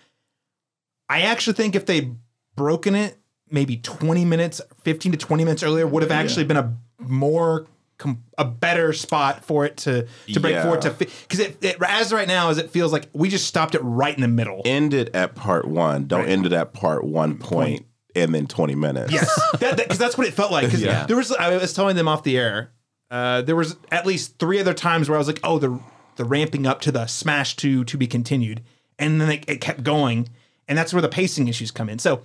I 1.08 1.22
actually 1.22 1.54
think 1.54 1.74
if 1.74 1.86
they'd 1.86 2.16
broken 2.56 2.94
it 2.94 3.18
maybe 3.50 3.76
20 3.76 4.24
minutes, 4.24 4.60
15 4.82 5.12
to 5.12 5.18
20 5.18 5.44
minutes 5.44 5.62
earlier, 5.62 5.86
would 5.86 6.02
have 6.02 6.10
actually 6.10 6.44
been 6.44 6.56
a 6.56 6.74
more 6.98 7.66
com- 7.98 8.24
a 8.38 8.44
better 8.44 8.92
spot 8.92 9.44
for 9.44 9.64
it 9.66 9.76
to 9.78 10.06
to 10.32 10.40
break 10.40 10.54
Yeah. 10.54 10.62
forward 10.62 10.82
to 10.82 10.90
because 10.90 11.38
it, 11.38 11.62
it 11.62 11.76
as 11.86 12.12
right 12.12 12.26
now 12.26 12.48
as 12.50 12.58
it 12.58 12.70
feels 12.70 12.92
like 12.92 13.08
we 13.12 13.28
just 13.28 13.46
stopped 13.46 13.74
it 13.76 13.80
right 13.82 14.14
in 14.14 14.22
the 14.22 14.26
middle. 14.28 14.62
End 14.64 14.94
it 14.94 15.14
at 15.14 15.34
part 15.36 15.68
one. 15.68 16.06
Don't 16.06 16.26
end 16.26 16.46
it 16.46 16.52
at 16.52 16.72
part 16.72 17.04
one 17.04 17.36
point 17.38 17.86
and 18.16 18.34
then 18.34 18.46
20 18.46 18.74
minutes. 18.74 19.12
Yes, 19.12 19.30
because 19.52 19.76
that, 19.76 19.88
'cause 19.88 19.98
that's 19.98 20.16
what 20.18 20.26
it 20.26 20.32
felt 20.34 20.50
like. 20.50 20.72
Yeah. 20.78 21.06
there 21.06 21.16
was, 21.16 21.30
I 21.30 21.56
was 21.58 21.72
telling 21.74 21.94
them 21.94 22.08
off 22.08 22.22
the 22.24 22.36
air. 22.38 22.70
Uh, 23.10 23.42
there 23.42 23.56
was 23.56 23.76
at 23.92 24.04
least 24.06 24.38
three 24.38 24.58
other 24.58 24.74
times 24.74 25.08
where 25.08 25.16
I 25.16 25.18
was 25.18 25.26
like, 25.28 25.40
"Oh, 25.44 25.58
the 25.58 25.78
the 26.16 26.24
ramping 26.24 26.66
up 26.66 26.80
to 26.82 26.92
the 26.92 27.06
smash 27.06 27.56
to 27.56 27.84
to 27.84 27.96
be 27.96 28.06
continued," 28.06 28.62
and 28.98 29.20
then 29.20 29.30
it, 29.30 29.44
it 29.48 29.60
kept 29.60 29.82
going, 29.82 30.28
and 30.66 30.76
that's 30.76 30.92
where 30.92 31.02
the 31.02 31.08
pacing 31.08 31.48
issues 31.48 31.70
come 31.70 31.88
in. 31.88 31.98
So 31.98 32.22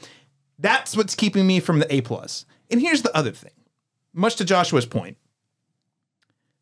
that's 0.57 0.95
what's 0.97 1.15
keeping 1.15 1.45
me 1.45 1.59
from 1.59 1.79
the 1.79 1.93
A 1.93 2.01
plus. 2.01 2.45
And 2.69 2.81
here's 2.81 3.01
the 3.01 3.15
other 3.15 3.31
thing, 3.31 3.51
much 4.13 4.35
to 4.37 4.45
Joshua's 4.45 4.85
point, 4.85 5.17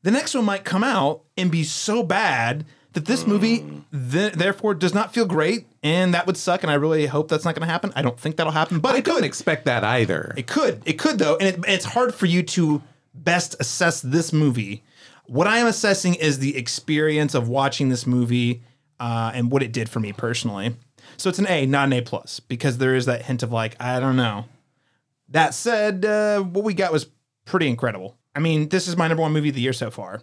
the 0.04 0.12
next 0.12 0.34
one 0.34 0.46
might 0.46 0.64
come 0.64 0.84
out 0.84 1.24
and 1.38 1.52
be 1.52 1.64
so 1.64 2.04
bad 2.04 2.66
that 2.94 3.06
this 3.06 3.28
movie 3.28 3.84
th- 3.92 4.34
therefore 4.34 4.74
does 4.74 4.94
not 4.94 5.14
feel 5.14 5.26
great, 5.26 5.68
and 5.84 6.14
that 6.14 6.26
would 6.26 6.38
suck. 6.38 6.64
And 6.64 6.72
I 6.72 6.76
really 6.76 7.06
hope 7.06 7.28
that's 7.30 7.46
not 7.46 7.54
going 7.54 7.66
to 7.68 7.72
happen. 7.72 7.94
I 7.96 8.02
don't 8.02 8.20
think 8.20 8.38
that'll 8.38 8.52
happen, 8.52 8.80
but 8.80 8.96
I 8.96 9.00
it 9.00 9.06
could. 9.06 9.24
expect 9.24 9.66
that 9.66 9.84
either. 9.84 10.34
It 10.36 10.48
could. 10.48 10.82
It 10.86 10.94
could 10.94 11.20
though, 11.20 11.38
and 11.38 11.48
it, 11.48 11.64
it's 11.68 11.86
hard 11.86 12.16
for 12.16 12.26
you 12.26 12.42
to 12.44 12.82
best 13.14 13.56
assess 13.60 14.02
this 14.02 14.32
movie. 14.34 14.84
What 15.26 15.48
I 15.48 15.60
am 15.60 15.68
assessing 15.68 16.16
is 16.16 16.40
the 16.40 16.58
experience 16.58 17.36
of 17.36 17.48
watching 17.48 17.90
this 17.90 18.08
movie 18.08 18.64
uh, 19.00 19.32
and 19.34 19.52
what 19.52 19.64
it 19.64 19.72
did 19.72 19.90
for 19.90 20.00
me 20.00 20.14
personally. 20.14 20.76
So 21.18 21.30
it's 21.30 21.40
an 21.40 21.48
A, 21.48 21.66
not 21.66 21.88
an 21.88 21.94
A 21.94 22.02
plus, 22.02 22.40
because 22.40 22.78
there 22.78 22.96
is 22.96 23.06
that 23.06 23.24
hint 23.24 23.44
of 23.44 23.52
like 23.52 23.76
I 23.80 24.00
don't 24.00 24.16
know. 24.16 24.46
That 25.30 25.54
said, 25.54 26.06
uh, 26.06 26.42
what 26.42 26.64
we 26.64 26.74
got 26.74 26.92
was 26.92 27.08
pretty 27.46 27.68
incredible. 27.68 28.18
I 28.36 28.40
mean, 28.40 28.70
this 28.70 28.88
is 28.88 28.98
my 28.98 29.08
number 29.08 29.22
one 29.22 29.32
movie 29.32 29.50
of 29.50 29.56
the 29.56 29.62
year 29.62 29.74
so 29.74 29.92
far. 29.92 30.22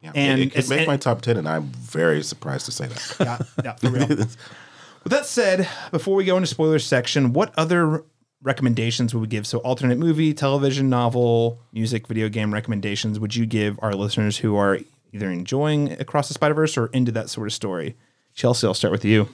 Yeah, 0.00 0.12
And 0.14 0.40
it, 0.40 0.54
could 0.54 0.68
make 0.68 0.86
my 0.86 0.96
top 0.96 1.22
10, 1.22 1.36
and 1.36 1.48
I'm 1.48 1.64
very 1.64 2.22
surprised 2.22 2.66
to 2.66 2.72
say 2.72 2.86
that. 2.86 3.16
Yeah, 3.20 3.38
yeah, 3.64 3.72
for 3.74 3.90
real. 3.90 4.06
With 5.04 5.12
that 5.12 5.26
said, 5.26 5.68
before 5.90 6.14
we 6.14 6.24
go 6.24 6.36
into 6.36 6.46
spoiler 6.46 6.78
section, 6.78 7.32
what 7.32 7.52
other 7.56 8.04
recommendations 8.42 9.14
would 9.14 9.20
we 9.20 9.26
give? 9.26 9.46
So, 9.46 9.58
alternate 9.58 9.98
movie, 9.98 10.34
television, 10.34 10.88
novel, 10.88 11.60
music, 11.72 12.06
video 12.06 12.28
game 12.28 12.52
recommendations 12.52 13.18
would 13.18 13.34
you 13.34 13.46
give 13.46 13.78
our 13.82 13.94
listeners 13.94 14.38
who 14.38 14.56
are 14.56 14.78
either 15.12 15.30
enjoying 15.30 15.92
Across 15.92 16.28
the 16.28 16.34
Spider 16.34 16.54
Verse 16.54 16.76
or 16.76 16.86
into 16.88 17.12
that 17.12 17.30
sort 17.30 17.46
of 17.46 17.52
story? 17.52 17.96
Chelsea, 18.34 18.66
I'll 18.66 18.74
start 18.74 18.92
with 18.92 19.04
you. 19.04 19.28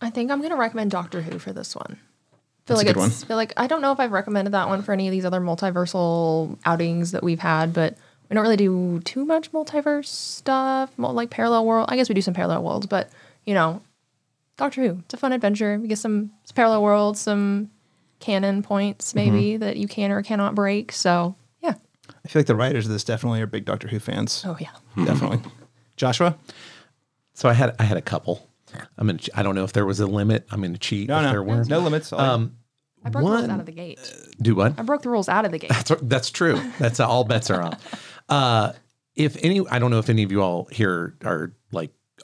I 0.00 0.10
think 0.10 0.30
I'm 0.30 0.42
gonna 0.42 0.56
recommend 0.56 0.90
Doctor 0.90 1.22
Who 1.22 1.38
for 1.38 1.52
this 1.52 1.74
one. 1.74 1.98
Feel 2.66 2.76
That's 2.76 2.82
a 2.82 2.86
like 2.86 2.94
good 2.94 3.06
it's 3.06 3.24
feel 3.24 3.36
like 3.36 3.52
I 3.56 3.66
don't 3.66 3.80
know 3.80 3.92
if 3.92 4.00
I've 4.00 4.12
recommended 4.12 4.52
that 4.52 4.68
one 4.68 4.82
for 4.82 4.92
any 4.92 5.06
of 5.06 5.12
these 5.12 5.24
other 5.24 5.40
multiversal 5.40 6.58
outings 6.64 7.12
that 7.12 7.22
we've 7.22 7.38
had, 7.38 7.72
but 7.72 7.96
we 8.28 8.34
don't 8.34 8.42
really 8.42 8.56
do 8.56 9.00
too 9.04 9.24
much 9.24 9.52
multiverse 9.52 10.06
stuff, 10.06 10.90
like 10.98 11.30
parallel 11.30 11.64
world. 11.64 11.88
I 11.90 11.96
guess 11.96 12.08
we 12.08 12.14
do 12.14 12.22
some 12.22 12.34
parallel 12.34 12.64
worlds, 12.64 12.86
but 12.86 13.10
you 13.44 13.54
know, 13.54 13.82
Doctor 14.56 14.82
Who, 14.82 14.98
it's 15.04 15.14
a 15.14 15.16
fun 15.16 15.32
adventure. 15.32 15.78
We 15.78 15.86
get 15.86 15.98
some, 15.98 16.32
some 16.44 16.54
parallel 16.54 16.82
worlds, 16.82 17.20
some 17.20 17.70
canon 18.20 18.62
points 18.62 19.14
maybe 19.14 19.52
Mm-hmm. 19.52 19.60
that 19.60 19.76
you 19.76 19.86
can 19.88 20.10
or 20.10 20.22
cannot 20.22 20.54
break. 20.54 20.92
So 20.92 21.34
yeah. 21.62 21.74
I 22.24 22.28
feel 22.28 22.40
like 22.40 22.46
the 22.46 22.56
writers 22.56 22.86
of 22.86 22.92
this 22.92 23.04
definitely 23.04 23.40
are 23.42 23.46
big 23.46 23.64
Doctor 23.64 23.88
Who 23.88 23.98
fans. 23.98 24.42
Oh 24.46 24.56
yeah. 24.60 24.70
Definitely. 25.04 25.40
Joshua? 25.96 26.36
So 27.34 27.48
I 27.48 27.52
had 27.52 27.74
I 27.78 27.84
had 27.84 27.96
a 27.96 28.02
couple. 28.02 28.48
I'm 28.98 29.06
gonna. 29.06 29.18
I 29.34 29.42
don't 29.42 29.54
know 29.54 29.64
if 29.64 29.72
there 29.72 29.86
was 29.86 30.00
a 30.00 30.06
limit. 30.06 30.46
I'm 30.50 30.60
gonna 30.60 30.76
cheat 30.78 31.08
No, 31.08 31.18
if 31.18 31.24
no. 31.24 31.30
there 31.30 31.42
were. 31.42 31.64
No 31.64 31.78
limits. 31.80 32.12
I'll- 32.12 32.20
Um, 32.20 32.56
I 33.04 33.08
broke 33.10 33.24
the 33.24 33.30
rules 33.30 33.48
out 33.48 33.60
of 33.60 33.66
the 33.66 33.72
gate. 33.72 34.00
do 34.42 34.54
what? 34.56 34.78
I 34.78 34.82
broke 34.82 35.02
the 35.02 35.10
rules 35.10 35.28
out 35.28 35.44
of 35.44 35.52
the 35.52 35.58
gate. 35.58 35.70
That's 35.70 35.92
that's 36.02 36.30
true. 36.30 36.60
That's 36.78 36.98
all 36.98 37.24
bets 37.24 37.50
are 37.50 37.62
on. 37.62 37.76
Uh, 38.28 38.72
if 39.14 39.36
any, 39.44 39.64
I 39.70 39.78
don't 39.78 39.92
know 39.92 40.00
if 40.00 40.10
any 40.10 40.24
of 40.24 40.32
you 40.32 40.42
all 40.42 40.66
here 40.72 41.14
are 41.24 41.52
like 41.65 41.65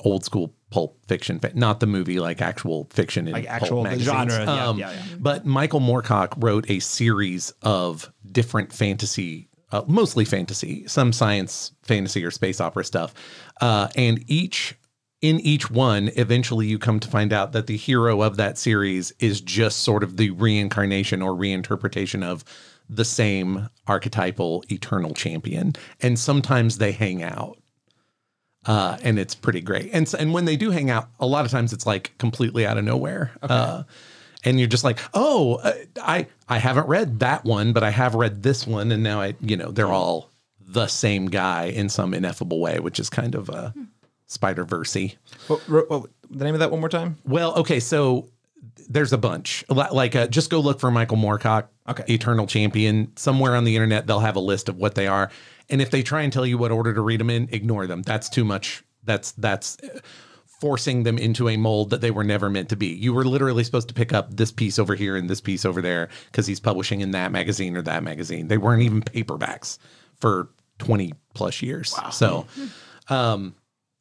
old 0.05 0.25
school 0.25 0.55
pulp 0.71 0.99
fiction, 1.07 1.41
not 1.55 1.81
the 1.81 1.87
movie, 1.87 2.19
like 2.19 2.41
actual 2.41 2.89
fiction 2.91 3.27
in 3.29 3.35
Like 3.35 3.47
actual- 3.47 3.85
genre, 3.99 4.45
yeah, 4.45 4.69
Um, 4.69 4.79
yeah, 4.79 4.91
yeah. 4.93 5.03
But 5.19 5.45
Michael 5.47 5.81
Moorcock 5.81 6.35
wrote 6.39 6.69
a 6.71 6.81
series 6.81 7.53
of 7.63 8.13
different 8.31 8.73
fantasy 8.73 9.49
uh, 9.73 9.83
mostly 9.87 10.27
fantasy, 10.27 10.87
some 10.87 11.15
science 11.15 11.73
fantasy 11.83 12.23
or 12.23 12.31
space 12.31 12.61
opera 12.61 12.85
stuff, 12.85 13.15
uh, 13.63 13.89
and 13.97 14.23
each 14.31 14.75
in 15.23 15.41
each 15.41 15.71
one, 15.71 16.11
eventually 16.17 16.67
you 16.67 16.79
come 16.79 16.99
to 17.01 17.09
find 17.09 17.33
out 17.33 17.53
that 17.53 17.69
the 17.69 17.77
hero 17.77 18.23
of 18.23 18.37
that 18.37 18.59
series 18.59 19.13
is 19.21 19.41
just 19.41 19.79
sort 19.79 20.03
of 20.03 20.17
the 20.17 20.31
reincarnation 20.31 21.23
or 21.23 21.33
reinterpretation 21.33 22.25
of 22.25 22.45
the 22.91 23.05
same 23.05 23.69
archetypal 23.87 24.63
eternal 24.71 25.15
champion, 25.15 25.73
and 26.01 26.19
sometimes 26.19 26.79
they 26.79 26.93
hang 26.93 27.23
out. 27.23 27.57
Uh, 28.65 28.97
and 29.03 29.19
it's 29.19 29.35
pretty 29.35 29.61
great. 29.61 29.91
And 29.93 30.07
s- 30.07 30.15
and 30.15 30.33
when 30.33 30.45
they 30.45 30.57
do 30.57 30.71
hang 30.71 30.89
out, 30.91 31.09
a 31.19 31.27
lot 31.27 31.45
of 31.45 31.51
times 31.51 31.73
it's 31.73 31.85
like 31.87 32.13
completely 32.19 32.65
out 32.67 32.79
of 32.79 32.85
nowhere. 32.85 33.33
Uh, 33.43 33.83
and 34.45 34.59
you're 34.59 34.69
just 34.69 34.85
like, 34.85 34.99
oh, 35.15 35.57
uh, 35.57 35.73
I 36.01 36.27
I 36.49 36.59
haven't 36.59 36.87
read 36.89 37.21
that 37.21 37.45
one, 37.45 37.73
but 37.73 37.83
I 37.83 37.91
have 37.91 38.15
read 38.15 38.43
this 38.43 38.67
one, 38.67 38.93
and 38.93 39.03
now 39.03 39.21
I 39.21 39.35
you 39.41 39.57
know 39.57 39.71
they're 39.73 39.89
all 39.93 40.31
the 40.65 40.87
same 40.87 41.27
guy 41.27 41.65
in 41.65 41.89
some 41.89 42.15
ineffable 42.15 42.61
way, 42.61 42.79
which 42.79 42.99
is 43.01 43.11
kind 43.11 43.35
of 43.35 43.51
uh, 43.51 43.73
Spider 44.27 44.65
Versey. 44.65 45.17
What, 45.49 45.61
what- 45.91 46.11
the 46.31 46.45
name 46.45 46.55
of 46.55 46.61
that 46.61 46.71
one 46.71 46.81
more 46.81 46.89
time? 46.89 47.19
Well, 47.27 47.55
okay, 47.57 47.79
so 47.79 48.29
there's 48.89 49.13
a 49.13 49.19
bunch. 49.19 49.65
Like, 49.69 50.17
uh, 50.17 50.29
just 50.29 50.49
go 50.51 50.61
look 50.61 50.81
for 50.81 50.91
Michael 50.91 51.19
Moorcock, 51.19 51.67
Okay. 51.89 52.05
Eternal 52.09 52.47
Champion. 52.47 53.13
Somewhere 53.17 53.55
on 53.55 53.65
the 53.65 53.77
internet, 53.77 54.07
they'll 54.07 54.21
have 54.21 54.37
a 54.37 54.41
list 54.41 54.69
of 54.71 54.77
what 54.79 54.95
they 54.95 55.07
are. 55.09 55.31
And 55.71 55.81
if 55.81 55.91
they 55.91 56.03
try 56.03 56.23
and 56.23 56.33
tell 56.33 56.47
you 56.47 56.59
what 56.59 56.71
order 56.71 56.93
to 56.95 57.01
read 57.01 57.21
them 57.21 57.31
in, 57.31 57.49
ignore 57.53 57.87
them. 57.87 58.03
That's 58.03 58.29
too 58.29 58.45
much. 58.45 58.85
That's 59.05 59.33
that's 59.33 59.79
uh, 59.83 60.01
forcing 60.61 61.03
them 61.03 61.19
into 61.19 61.49
a 61.49 61.57
mold 61.57 61.91
that 61.91 62.01
they 62.01 62.11
were 62.11 62.23
never 62.23 62.49
meant 62.49 62.69
to 62.69 62.77
be. 62.77 62.87
You 62.87 63.13
were 63.13 63.25
literally 63.25 63.65
supposed 63.65 63.89
to 63.89 63.95
pick 63.95 64.13
up 64.13 64.37
this 64.37 64.53
piece 64.53 64.79
over 64.79 64.95
here 64.95 65.17
and 65.17 65.29
this 65.29 65.41
piece 65.41 65.65
over 65.65 65.83
there 65.83 66.09
because 66.27 66.47
he's 66.47 66.61
publishing 66.61 67.01
in 67.01 67.11
that 67.13 67.33
magazine 67.33 67.77
or 67.77 67.83
that 67.83 68.05
magazine. 68.05 68.47
They 68.49 68.59
weren't 68.59 68.83
even 68.83 69.03
paperbacks 69.03 69.79
for 70.21 70.51
20 70.79 71.15
plus 71.35 71.63
years. 71.63 71.95
So, 72.13 72.47
um, 73.09 73.57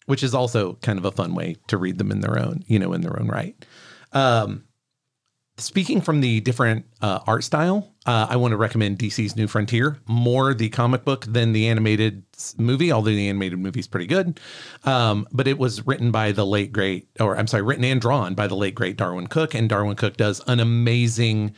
which 0.05 0.21
is 0.21 0.35
also 0.35 0.73
kind 0.83 0.99
of 0.99 1.05
a 1.05 1.11
fun 1.11 1.33
way 1.33 1.55
to 1.67 1.77
read 1.77 1.97
them 1.97 2.11
in 2.11 2.21
their 2.21 2.37
own, 2.37 2.63
you 2.67 2.77
know, 2.77 2.93
in 2.93 3.01
their 3.01 3.19
own 3.19 3.27
right. 3.27 3.55
Um, 4.13 4.65
speaking 5.57 5.99
from 6.01 6.21
the 6.21 6.41
different 6.41 6.85
uh, 7.01 7.19
art 7.25 7.43
style, 7.43 7.90
uh, 8.05 8.27
I 8.29 8.35
want 8.35 8.51
to 8.51 8.57
recommend 8.57 8.97
DC's 8.97 9.35
New 9.35 9.47
Frontier 9.47 9.99
more 10.07 10.53
the 10.53 10.69
comic 10.69 11.05
book 11.05 11.25
than 11.25 11.53
the 11.53 11.67
animated 11.67 12.23
movie, 12.57 12.91
although 12.91 13.11
the 13.11 13.29
animated 13.29 13.59
movie 13.59 13.79
is 13.79 13.87
pretty 13.87 14.07
good. 14.07 14.39
Um, 14.83 15.27
but 15.31 15.47
it 15.47 15.59
was 15.59 15.85
written 15.85 16.09
by 16.09 16.31
the 16.31 16.45
late 16.45 16.71
great, 16.71 17.07
or 17.19 17.37
I'm 17.37 17.47
sorry, 17.47 17.61
written 17.61 17.83
and 17.83 18.01
drawn 18.01 18.33
by 18.33 18.47
the 18.47 18.55
late 18.55 18.73
great 18.73 18.97
Darwyn 18.97 19.27
Cooke, 19.27 19.53
and 19.53 19.69
Darwyn 19.69 19.95
Cooke 19.97 20.17
does 20.17 20.41
an 20.47 20.59
amazing 20.59 21.53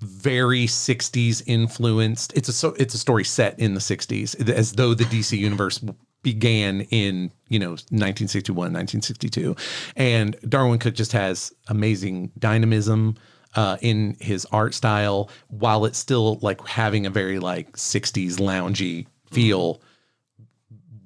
very 0.00 0.66
60s 0.66 1.42
influenced 1.46 2.32
it's 2.36 2.48
a 2.48 2.52
so 2.52 2.74
it's 2.78 2.94
a 2.94 2.98
story 2.98 3.24
set 3.24 3.58
in 3.58 3.74
the 3.74 3.80
60s 3.80 4.48
as 4.50 4.72
though 4.72 4.92
the 4.92 5.04
DC 5.04 5.38
universe 5.38 5.82
began 6.22 6.82
in 6.90 7.30
you 7.48 7.58
know 7.58 7.70
1961 7.70 8.72
1962 8.72 9.56
and 9.96 10.36
Darwyn 10.48 10.78
Cooke 10.78 10.94
just 10.94 11.12
has 11.12 11.52
amazing 11.68 12.32
dynamism 12.38 13.16
uh, 13.56 13.76
in 13.80 14.16
his 14.20 14.46
art 14.52 14.74
style 14.74 15.30
while 15.48 15.84
it's 15.84 15.98
still 15.98 16.38
like 16.42 16.66
having 16.66 17.06
a 17.06 17.10
very 17.10 17.38
like 17.38 17.72
60s 17.72 18.36
loungy 18.36 19.06
feel 19.30 19.80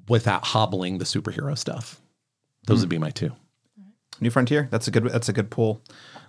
without 0.08 0.44
hobbling 0.44 0.98
the 0.98 1.04
superhero 1.04 1.56
stuff 1.56 2.00
those 2.66 2.80
would 2.80 2.88
be 2.88 2.98
my 2.98 3.10
two 3.10 3.32
New 4.20 4.30
Frontier. 4.30 4.68
That's 4.70 4.88
a 4.88 4.90
good. 4.90 5.04
That's 5.04 5.28
a 5.28 5.32
good 5.32 5.50
pull. 5.50 5.82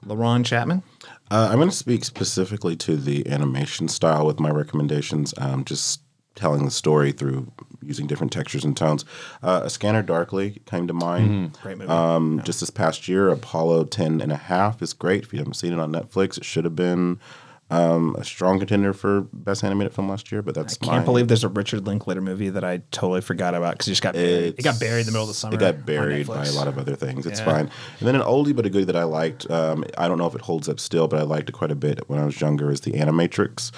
LaRon 0.06 0.46
Chapman. 0.46 0.84
Uh, 1.32 1.50
I'm 1.52 1.58
going 1.58 1.70
to 1.70 1.76
speak 1.76 2.06
specifically 2.06 2.76
to 2.78 2.96
the 2.96 3.28
animation 3.28 3.88
style 3.88 4.26
with 4.26 4.40
my 4.40 4.50
recommendations. 4.50 5.34
Um, 5.38 5.66
just 5.66 6.02
telling 6.36 6.66
the 6.66 6.72
story 6.72 7.12
through 7.12 7.52
using 7.82 8.08
different 8.08 8.32
textures 8.32 8.64
and 8.64 8.76
tones. 8.78 9.04
Uh, 9.42 9.62
a 9.64 9.70
Scanner 9.70 10.02
Darkly 10.04 10.62
came 10.66 10.88
to 10.88 10.94
mind. 10.94 11.58
Great 11.62 11.78
movie. 11.78 11.90
Um, 11.90 12.42
Just 12.44 12.60
this 12.60 12.70
past 12.70 13.08
year, 13.08 13.30
Apollo 13.30 13.86
10 13.86 14.22
and 14.22 14.32
a 14.32 14.36
half 14.38 14.82
is 14.82 14.94
great. 14.94 15.24
If 15.24 15.34
you 15.34 15.40
haven't 15.40 15.56
seen 15.56 15.74
it 15.74 15.80
on 15.80 15.92
Netflix, 15.92 16.38
it 16.38 16.46
should 16.46 16.66
have 16.66 16.76
been 16.76 17.20
um, 17.72 18.16
a 18.18 18.24
strong 18.24 18.58
contender 18.60 18.94
for 18.94 19.22
best 19.32 19.64
animated 19.64 19.94
film 19.94 20.10
last 20.10 20.32
year. 20.32 20.42
But 20.42 20.56
that's 20.56 20.78
I 20.82 20.86
Can't 20.86 21.06
believe 21.06 21.28
there's 21.28 21.44
a 21.44 21.50
Richard 21.50 21.86
Linklater 21.86 22.22
movie 22.22 22.50
that 22.50 22.64
I 22.64 22.82
totally 22.92 23.22
forgot 23.22 23.54
about 23.54 23.74
because 23.74 23.88
it 23.88 23.92
just 23.92 24.02
got 24.02 24.16
buried. 24.16 24.56
It 24.58 24.64
got 24.64 24.80
buried 24.80 25.02
in 25.02 25.06
the 25.06 25.12
middle 25.12 25.24
of 25.24 25.28
the 25.28 25.34
summer. 25.36 25.56
It 25.56 25.60
got 25.60 25.86
buried 25.86 26.28
by 26.28 26.46
a 26.46 26.52
lot 26.52 26.68
of 26.68 26.78
other 26.78 26.96
things. 26.96 27.26
It's 27.26 27.40
Yeah. 27.40 27.46
fine. 27.46 27.72
And 28.00 28.08
then 28.08 28.16
an 28.16 28.22
oldie 28.22 28.56
but 28.56 28.66
a 28.66 28.70
goodie 28.70 28.86
that 28.86 28.96
I 28.96 29.04
liked. 29.04 29.50
Um, 29.52 29.86
I 29.98 30.08
don't 30.08 30.18
know 30.18 30.28
if 30.28 30.36
it 30.36 30.42
holds 30.42 30.68
up 30.68 30.80
still, 30.80 31.08
but 31.08 31.20
I 31.20 31.24
liked 31.24 31.50
it 31.50 31.54
quite 31.54 31.72
a 31.72 31.76
bit 31.76 32.10
when 32.10 32.20
I 32.20 32.26
was 32.26 32.42
younger. 32.42 32.72
Is 32.72 32.82
the 32.82 32.92
Animatrix. 32.94 33.72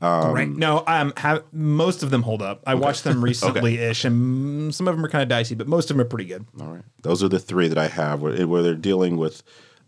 right. 0.00 0.48
No, 0.48 0.82
um, 0.86 1.12
have 1.18 1.44
most 1.52 2.02
of 2.02 2.10
them 2.10 2.22
hold 2.22 2.40
up. 2.42 2.62
I 2.66 2.74
watched 2.74 3.04
them 3.04 3.22
recently 3.24 3.78
ish, 3.78 4.04
and 4.04 4.70
mm, 4.70 4.74
some 4.74 4.88
of 4.88 4.96
them 4.96 5.04
are 5.04 5.08
kind 5.08 5.22
of 5.22 5.28
dicey, 5.28 5.54
but 5.54 5.68
most 5.68 5.90
of 5.90 5.96
them 5.96 6.04
are 6.06 6.08
pretty 6.08 6.26
good. 6.26 6.46
All 6.60 6.68
right. 6.68 6.82
Those 7.02 7.22
are 7.22 7.28
the 7.28 7.38
three 7.38 7.68
that 7.68 7.78
I 7.78 7.88
have 7.88 8.22
where, 8.22 8.46
where 8.46 8.62
they're 8.62 8.74
dealing 8.74 9.16
with 9.16 9.42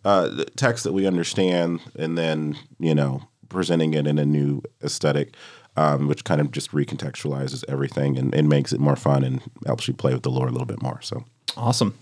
uh, 0.04 0.28
the 0.28 0.44
text 0.44 0.84
that 0.84 0.92
we 0.92 1.07
understand 1.07 1.80
and 1.98 2.16
then, 2.16 2.57
you 2.78 2.94
know, 2.94 3.22
presenting 3.49 3.94
it 3.94 4.07
in 4.07 4.18
a 4.18 4.24
new 4.24 4.62
aesthetic, 4.82 5.34
um, 5.76 6.09
which 6.09 6.24
kind 6.24 6.40
of 6.40 6.51
just 6.51 6.72
recontextualizes 6.72 7.64
everything 7.68 8.16
and, 8.18 8.34
and 8.34 8.49
makes 8.49 8.72
it 8.72 8.80
more 8.80 8.97
fun 8.97 9.24
and 9.24 9.42
helps 9.66 9.88
you 9.88 9.94
play 9.94 10.12
with 10.12 10.22
the 10.22 10.30
lore 10.30 10.49
a 10.49 10.51
little 10.51 10.66
bit 10.66 10.82
more. 10.82 11.01
So, 11.03 11.24
Awesome. 11.57 11.99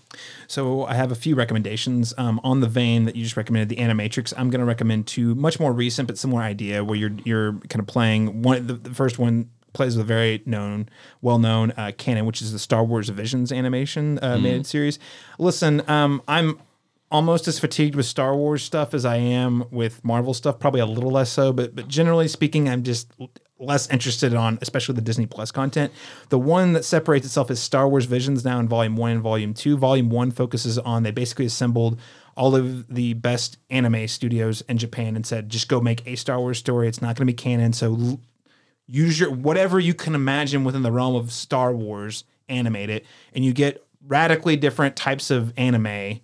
So 0.47 0.85
I 0.85 0.95
have 0.95 1.11
a 1.11 1.15
few 1.15 1.35
recommendations 1.35 2.13
um, 2.17 2.41
on 2.43 2.59
the 2.59 2.67
vein 2.67 3.05
that 3.05 3.15
you 3.15 3.23
just 3.23 3.37
recommended, 3.37 3.69
the 3.69 3.77
Animatrix. 3.77 4.33
I'm 4.35 4.49
going 4.49 4.59
to 4.59 4.65
recommend 4.65 5.07
two 5.07 5.33
much 5.35 5.59
more 5.59 5.71
recent 5.71 6.07
but 6.07 6.17
similar 6.17 6.41
idea 6.41 6.83
where 6.83 6.97
you're 6.97 7.13
you're 7.23 7.53
kind 7.69 7.79
of 7.79 7.87
playing 7.87 8.41
one. 8.41 8.67
The, 8.67 8.73
the 8.73 8.93
first 8.93 9.17
one 9.17 9.49
plays 9.71 9.95
with 9.95 10.05
a 10.05 10.07
very 10.07 10.41
known, 10.45 10.89
well 11.21 11.37
known 11.37 11.71
uh, 11.77 11.91
canon, 11.97 12.25
which 12.25 12.41
is 12.41 12.51
the 12.51 12.59
Star 12.59 12.83
Wars 12.83 13.09
Visions 13.09 13.51
animation 13.51 14.19
uh, 14.21 14.33
animated 14.33 14.65
series. 14.65 14.99
Listen, 15.37 15.87
um, 15.89 16.21
I'm 16.27 16.59
almost 17.15 17.47
as 17.47 17.59
fatigued 17.59 17.95
with 17.95 18.05
Star 18.05 18.35
Wars 18.35 18.61
stuff 18.61 18.93
as 18.93 19.05
I 19.05 19.15
am 19.15 19.63
with 19.71 20.03
Marvel 20.03 20.33
stuff. 20.33 20.59
Probably 20.59 20.81
a 20.81 20.85
little 20.85 21.11
less 21.11 21.31
so, 21.31 21.53
but 21.53 21.73
but 21.73 21.87
generally 21.87 22.27
speaking, 22.27 22.67
I'm 22.67 22.83
just 22.83 23.09
less 23.57 23.89
interested 23.89 24.33
on 24.33 24.59
especially 24.61 24.95
the 24.95 25.01
Disney 25.01 25.25
Plus 25.25 25.49
content. 25.49 25.93
The 26.27 26.37
one 26.37 26.73
that 26.73 26.83
separates 26.83 27.25
itself 27.25 27.49
is 27.49 27.61
Star 27.61 27.87
Wars 27.87 28.03
Visions 28.03 28.43
now 28.43 28.59
in 28.59 28.67
volume 28.67 28.97
1 28.97 29.11
and 29.11 29.21
volume 29.21 29.53
2. 29.53 29.77
Volume 29.77 30.09
1 30.09 30.31
focuses 30.31 30.77
on 30.77 31.03
they 31.03 31.11
basically 31.11 31.45
assembled 31.45 31.97
all 32.35 32.53
of 32.53 32.93
the 32.93 33.13
best 33.13 33.59
anime 33.69 34.09
studios 34.09 34.59
in 34.67 34.77
Japan 34.77 35.15
and 35.15 35.25
said 35.25 35.47
just 35.47 35.69
go 35.69 35.79
make 35.79 36.05
a 36.05 36.17
Star 36.17 36.37
Wars 36.37 36.57
story. 36.57 36.89
It's 36.89 37.01
not 37.01 37.15
going 37.15 37.25
to 37.25 37.31
be 37.31 37.33
canon, 37.33 37.71
so 37.71 38.19
use 38.87 39.21
your 39.21 39.31
whatever 39.31 39.79
you 39.79 39.93
can 39.93 40.15
imagine 40.15 40.65
within 40.65 40.83
the 40.83 40.91
realm 40.91 41.15
of 41.15 41.31
Star 41.31 41.71
Wars, 41.73 42.25
animate 42.49 42.89
it, 42.89 43.05
and 43.33 43.45
you 43.45 43.53
get 43.53 43.81
radically 44.05 44.57
different 44.57 44.97
types 44.97 45.31
of 45.31 45.53
anime 45.55 46.19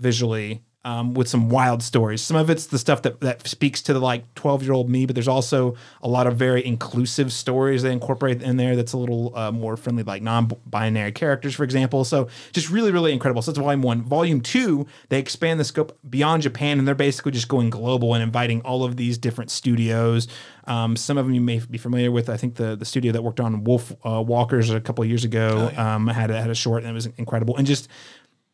visually 0.00 0.62
um, 0.84 1.12
with 1.12 1.28
some 1.28 1.50
wild 1.50 1.82
stories. 1.82 2.22
Some 2.22 2.36
of 2.36 2.48
it's 2.48 2.66
the 2.66 2.78
stuff 2.78 3.02
that, 3.02 3.20
that 3.20 3.46
speaks 3.46 3.82
to 3.82 3.92
the 3.92 4.00
like 4.00 4.34
12 4.34 4.62
year 4.62 4.72
old 4.72 4.88
me, 4.88 5.04
but 5.04 5.14
there's 5.14 5.28
also 5.28 5.74
a 6.02 6.08
lot 6.08 6.26
of 6.26 6.36
very 6.36 6.64
inclusive 6.64 7.32
stories 7.32 7.82
they 7.82 7.92
incorporate 7.92 8.42
in 8.42 8.56
there 8.56 8.76
that's 8.76 8.94
a 8.94 8.96
little 8.96 9.36
uh, 9.36 9.52
more 9.52 9.76
friendly, 9.76 10.02
like 10.02 10.22
non 10.22 10.50
binary 10.66 11.12
characters, 11.12 11.54
for 11.54 11.64
example. 11.64 12.04
So 12.04 12.28
just 12.52 12.70
really, 12.70 12.92
really 12.92 13.12
incredible. 13.12 13.42
So 13.42 13.50
that's 13.50 13.62
volume 13.62 13.82
one. 13.82 14.02
Volume 14.02 14.40
two, 14.40 14.86
they 15.10 15.18
expand 15.18 15.60
the 15.60 15.64
scope 15.64 15.98
beyond 16.08 16.42
Japan 16.42 16.78
and 16.78 16.88
they're 16.88 16.94
basically 16.94 17.32
just 17.32 17.48
going 17.48 17.68
global 17.68 18.14
and 18.14 18.22
inviting 18.22 18.62
all 18.62 18.82
of 18.82 18.96
these 18.96 19.18
different 19.18 19.50
studios. 19.50 20.28
Um, 20.64 20.96
some 20.96 21.18
of 21.18 21.26
them 21.26 21.34
you 21.34 21.40
may 21.40 21.58
be 21.58 21.78
familiar 21.78 22.10
with. 22.10 22.30
I 22.30 22.36
think 22.38 22.54
the, 22.54 22.74
the 22.74 22.84
studio 22.84 23.12
that 23.12 23.22
worked 23.22 23.40
on 23.40 23.64
Wolf 23.64 23.92
uh, 24.04 24.22
Walkers 24.22 24.70
a 24.70 24.80
couple 24.80 25.02
of 25.02 25.10
years 25.10 25.24
ago 25.24 25.70
um, 25.76 26.06
had, 26.06 26.30
a, 26.30 26.40
had 26.40 26.48
a 26.48 26.54
short 26.54 26.84
and 26.84 26.90
it 26.90 26.94
was 26.94 27.06
incredible. 27.18 27.56
And 27.56 27.66
just 27.66 27.88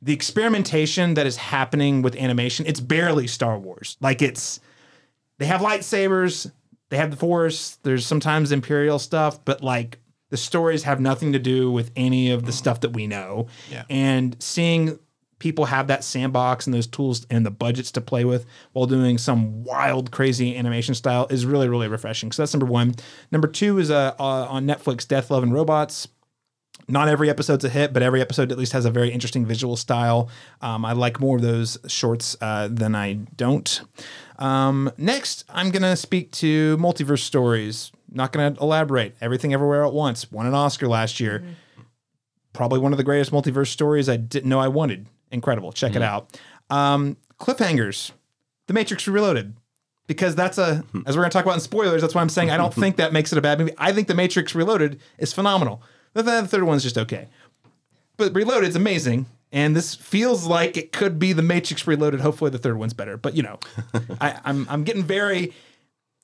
the 0.03 0.13
experimentation 0.13 1.15
that 1.15 1.27
is 1.27 1.37
happening 1.37 2.03
with 2.03 2.17
animation, 2.17 2.67
it's 2.67 2.81
barely 2.81 3.27
Star 3.27 3.59
Wars. 3.59 3.97
Like 4.01 4.23
it's 4.23 4.61
they 5.39 5.47
have 5.47 5.61
lightsabers, 5.61 6.51
they 6.89 6.97
have 6.97 7.11
the 7.11 7.17
force, 7.17 7.79
there's 7.83 8.07
sometimes 8.07 8.53
imperial 8.53 8.99
stuff, 8.99 9.45
but 9.45 9.63
like 9.63 9.99
the 10.31 10.37
stories 10.37 10.83
have 10.83 11.01
nothing 11.01 11.33
to 11.33 11.39
do 11.39 11.71
with 11.71 11.91
any 11.97 12.31
of 12.31 12.45
the 12.45 12.53
stuff 12.53 12.81
that 12.81 12.91
we 12.91 13.07
know. 13.07 13.47
Yeah. 13.71 13.85
And 13.89 14.37
seeing 14.41 14.99
people 15.39 15.67
have 15.67 15.89
that 15.89 16.03
sandbox 16.03 16.67
and 16.67 16.75
those 16.75 16.87
tools 16.87 17.27
and 17.31 17.45
the 17.45 17.51
budgets 17.51 17.93
to 17.93 18.01
play 18.01 18.25
with 18.25 18.47
while 18.73 18.87
doing 18.87 19.19
some 19.19 19.65
wild, 19.65 20.11
crazy 20.11 20.57
animation 20.57 20.95
style 20.95 21.27
is 21.31 21.45
really, 21.45 21.69
really 21.69 21.89
refreshing. 21.89 22.33
So 22.33 22.43
that's 22.43 22.55
number 22.55 22.67
one. 22.67 22.95
Number 23.31 23.49
two 23.49 23.79
is 23.79 23.91
uh, 23.91 24.15
uh, 24.19 24.47
on 24.49 24.67
Netflix, 24.67 25.07
Death, 25.07 25.31
Love, 25.31 25.43
and 25.43 25.53
Robots 25.53 26.09
not 26.89 27.09
every 27.09 27.29
episode's 27.29 27.65
a 27.65 27.69
hit, 27.69 27.93
but 27.93 28.03
every 28.03 28.21
episode 28.21 28.53
at 28.53 28.59
least 28.59 28.73
has 28.73 28.85
a 28.85 28.91
very 28.91 29.11
interesting 29.11 29.45
visual 29.45 29.77
style. 29.77 30.29
Um, 30.61 30.85
I 30.85 30.93
like 30.93 31.19
more 31.21 31.37
of 31.37 31.43
those 31.43 31.79
shorts 31.89 32.37
uh, 32.41 32.69
than 32.71 32.95
I 32.95 33.15
don't. 33.15 33.81
Um, 34.39 34.93
next, 34.97 35.45
I'm 35.49 35.71
going 35.71 35.83
to 35.83 35.97
speak 35.97 36.31
to 36.33 36.77
multiverse 36.77 37.21
stories. 37.21 37.91
Not 38.13 38.33
going 38.33 38.55
to 38.55 38.61
elaborate. 38.61 39.17
Everything 39.21 39.53
Everywhere 39.53 39.85
at 39.85 39.93
Once 39.93 40.31
won 40.31 40.47
an 40.47 40.55
Oscar 40.55 40.87
last 40.87 41.19
year. 41.19 41.43
Probably 42.53 42.79
one 42.79 42.93
of 42.93 42.99
the 42.99 43.05
greatest 43.05 43.33
multiverse 43.33 43.69
stories 43.69 44.09
I 44.09 44.17
didn't 44.17 44.49
know 44.49 44.59
I 44.61 44.69
wanted. 44.69 45.07
Incredible. 45.31 45.73
Check 45.73 45.95
it 45.97 46.03
out. 46.03 46.39
Um, 46.71 47.17
cliffhangers. 47.41 48.13
The 48.69 48.75
Matrix 48.75 49.07
Reloaded. 49.07 49.55
because 50.07 50.35
that's 50.35 50.57
a 50.59 50.85
as 51.07 51.17
we're 51.17 51.23
going 51.23 51.31
to 51.31 51.35
talk 51.37 51.45
about 51.45 51.55
in 51.55 51.61
spoilers. 51.61 52.01
That's 52.01 52.15
why 52.15 52.21
I'm 52.21 52.29
saying 52.29 52.51
I 52.51 52.57
don't 52.57 52.73
think 52.83 52.97
that 52.97 53.13
makes 53.13 53.33
it 53.33 53.39
a 53.39 53.43
bad 53.43 53.59
movie. 53.59 53.73
I 53.77 53.93
think 53.93 54.09
The 54.09 54.15
Matrix 54.15 54.55
Reloaded 54.55 55.01
is 55.19 55.33
phenomenal. 55.33 55.83
The, 56.17 56.23
the 56.23 56.49
third 56.49 56.65
one's 56.65 56.83
just 56.83 56.99
okay, 56.99 57.29
but 58.17 58.35
Reloaded 58.35 58.49
Reloaded's 58.49 58.77
amazing. 58.77 59.27
And 59.53 59.77
this 59.77 59.95
feels 59.95 60.45
like 60.45 60.77
it 60.77 60.93
could 60.93 61.19
be 61.19 61.33
The 61.33 61.43
Matrix 61.43 61.87
Reloaded. 61.87 62.21
Hopefully, 62.21 62.51
the 62.51 62.59
third 62.59 62.77
one's 62.79 62.93
better. 62.93 63.17
But 63.17 63.35
you 63.37 63.43
know, 63.43 63.61
I, 64.21 64.39
I'm 64.45 64.67
I'm 64.69 64.85
getting 64.85 65.05
very. 65.05 65.53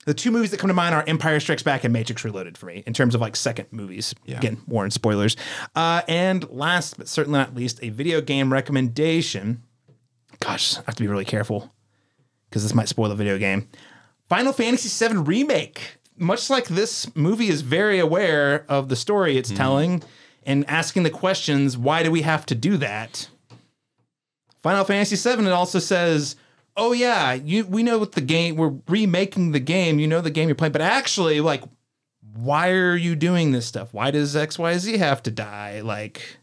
The 0.04 0.14
two 0.14 0.32
movies 0.32 0.50
that 0.50 0.58
come 0.58 0.66
to 0.66 0.74
mind 0.74 0.96
are 0.96 1.04
Empire 1.06 1.38
Strikes 1.38 1.62
Back 1.62 1.84
and 1.84 1.92
Matrix 1.92 2.24
Reloaded 2.24 2.58
for 2.58 2.66
me 2.66 2.82
in 2.86 2.92
terms 2.92 3.14
of 3.14 3.20
like 3.20 3.36
second 3.36 3.68
movies. 3.70 4.12
Again, 4.38 4.60
more 4.66 4.84
in 4.84 4.90
spoilers. 4.90 5.36
Uh, 5.76 6.02
and 6.08 6.50
last 6.50 6.98
but 6.98 7.06
certainly 7.06 7.38
not 7.38 7.54
least, 7.54 7.78
a 7.82 7.90
video 7.90 8.20
game 8.20 8.52
recommendation. 8.52 9.62
Gosh, 10.40 10.76
I 10.78 10.82
have 10.86 10.96
to 10.96 11.02
be 11.02 11.08
really 11.08 11.24
careful 11.24 11.72
because 12.50 12.64
this 12.64 12.74
might 12.74 12.88
spoil 12.88 13.08
the 13.08 13.14
video 13.14 13.38
game. 13.38 13.68
Final 14.28 14.52
Fantasy 14.52 15.08
VII 15.08 15.18
Remake. 15.18 15.98
Much 16.16 16.50
like 16.50 16.66
this 16.66 17.14
movie 17.16 17.48
is 17.48 17.62
very 17.62 17.98
aware 17.98 18.64
of 18.68 18.88
the 18.88 18.96
story 18.96 19.36
it's 19.36 19.50
hmm. 19.50 19.56
telling 19.56 20.02
and 20.44 20.68
asking 20.68 21.02
the 21.04 21.10
questions, 21.10 21.76
why 21.76 22.02
do 22.02 22.10
we 22.10 22.22
have 22.22 22.44
to 22.46 22.54
do 22.54 22.76
that? 22.78 23.28
Final 24.62 24.84
Fantasy 24.84 25.16
VII, 25.16 25.44
it 25.46 25.52
also 25.52 25.78
says, 25.78 26.36
oh 26.76 26.92
yeah, 26.92 27.32
you 27.32 27.64
we 27.66 27.82
know 27.82 27.98
what 27.98 28.12
the 28.12 28.20
game 28.20 28.56
we're 28.56 28.74
remaking 28.88 29.52
the 29.52 29.60
game, 29.60 29.98
you 29.98 30.06
know 30.06 30.20
the 30.20 30.30
game 30.30 30.48
you're 30.48 30.54
playing, 30.54 30.72
but 30.72 30.80
actually, 30.82 31.40
like, 31.40 31.62
why 32.34 32.70
are 32.70 32.96
you 32.96 33.14
doing 33.16 33.52
this 33.52 33.66
stuff? 33.66 33.92
Why 33.92 34.10
does 34.10 34.34
XYZ 34.34 34.98
have 34.98 35.22
to 35.24 35.30
die? 35.30 35.80
Like 35.80 36.38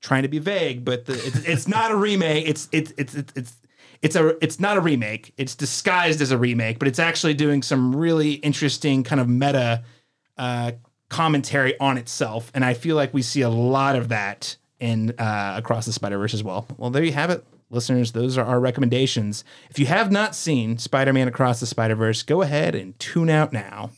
trying 0.00 0.22
to 0.22 0.28
be 0.28 0.38
vague, 0.38 0.84
but 0.84 1.06
the, 1.06 1.14
it's 1.14 1.38
it's 1.38 1.68
not 1.68 1.90
a 1.90 1.96
remake. 1.96 2.48
It's 2.48 2.68
it's 2.72 2.92
it's 2.96 3.14
it's 3.14 3.32
it's 3.34 3.56
it's 4.02 4.16
a 4.16 4.42
it's 4.44 4.60
not 4.60 4.76
a 4.76 4.80
remake. 4.80 5.32
It's 5.36 5.54
disguised 5.54 6.20
as 6.20 6.30
a 6.30 6.38
remake, 6.38 6.78
but 6.78 6.88
it's 6.88 6.98
actually 6.98 7.34
doing 7.34 7.62
some 7.62 7.94
really 7.94 8.32
interesting 8.34 9.02
kind 9.02 9.20
of 9.20 9.28
meta 9.28 9.84
uh, 10.36 10.72
commentary 11.08 11.78
on 11.80 11.98
itself, 11.98 12.50
and 12.54 12.64
I 12.64 12.74
feel 12.74 12.96
like 12.96 13.14
we 13.14 13.22
see 13.22 13.42
a 13.42 13.48
lot 13.48 13.96
of 13.96 14.08
that 14.08 14.56
in 14.78 15.14
uh, 15.18 15.54
across 15.56 15.86
the 15.86 15.92
Spider 15.92 16.18
Verse 16.18 16.34
as 16.34 16.42
well. 16.42 16.66
Well, 16.76 16.90
there 16.90 17.04
you 17.04 17.12
have 17.12 17.30
it, 17.30 17.44
listeners. 17.70 18.12
Those 18.12 18.36
are 18.36 18.44
our 18.44 18.60
recommendations. 18.60 19.44
If 19.70 19.78
you 19.78 19.86
have 19.86 20.12
not 20.12 20.34
seen 20.34 20.78
Spider 20.78 21.12
Man 21.12 21.28
Across 21.28 21.60
the 21.60 21.66
Spider 21.66 21.94
Verse, 21.94 22.22
go 22.22 22.42
ahead 22.42 22.74
and 22.74 22.98
tune 22.98 23.30
out 23.30 23.52
now. 23.52 23.90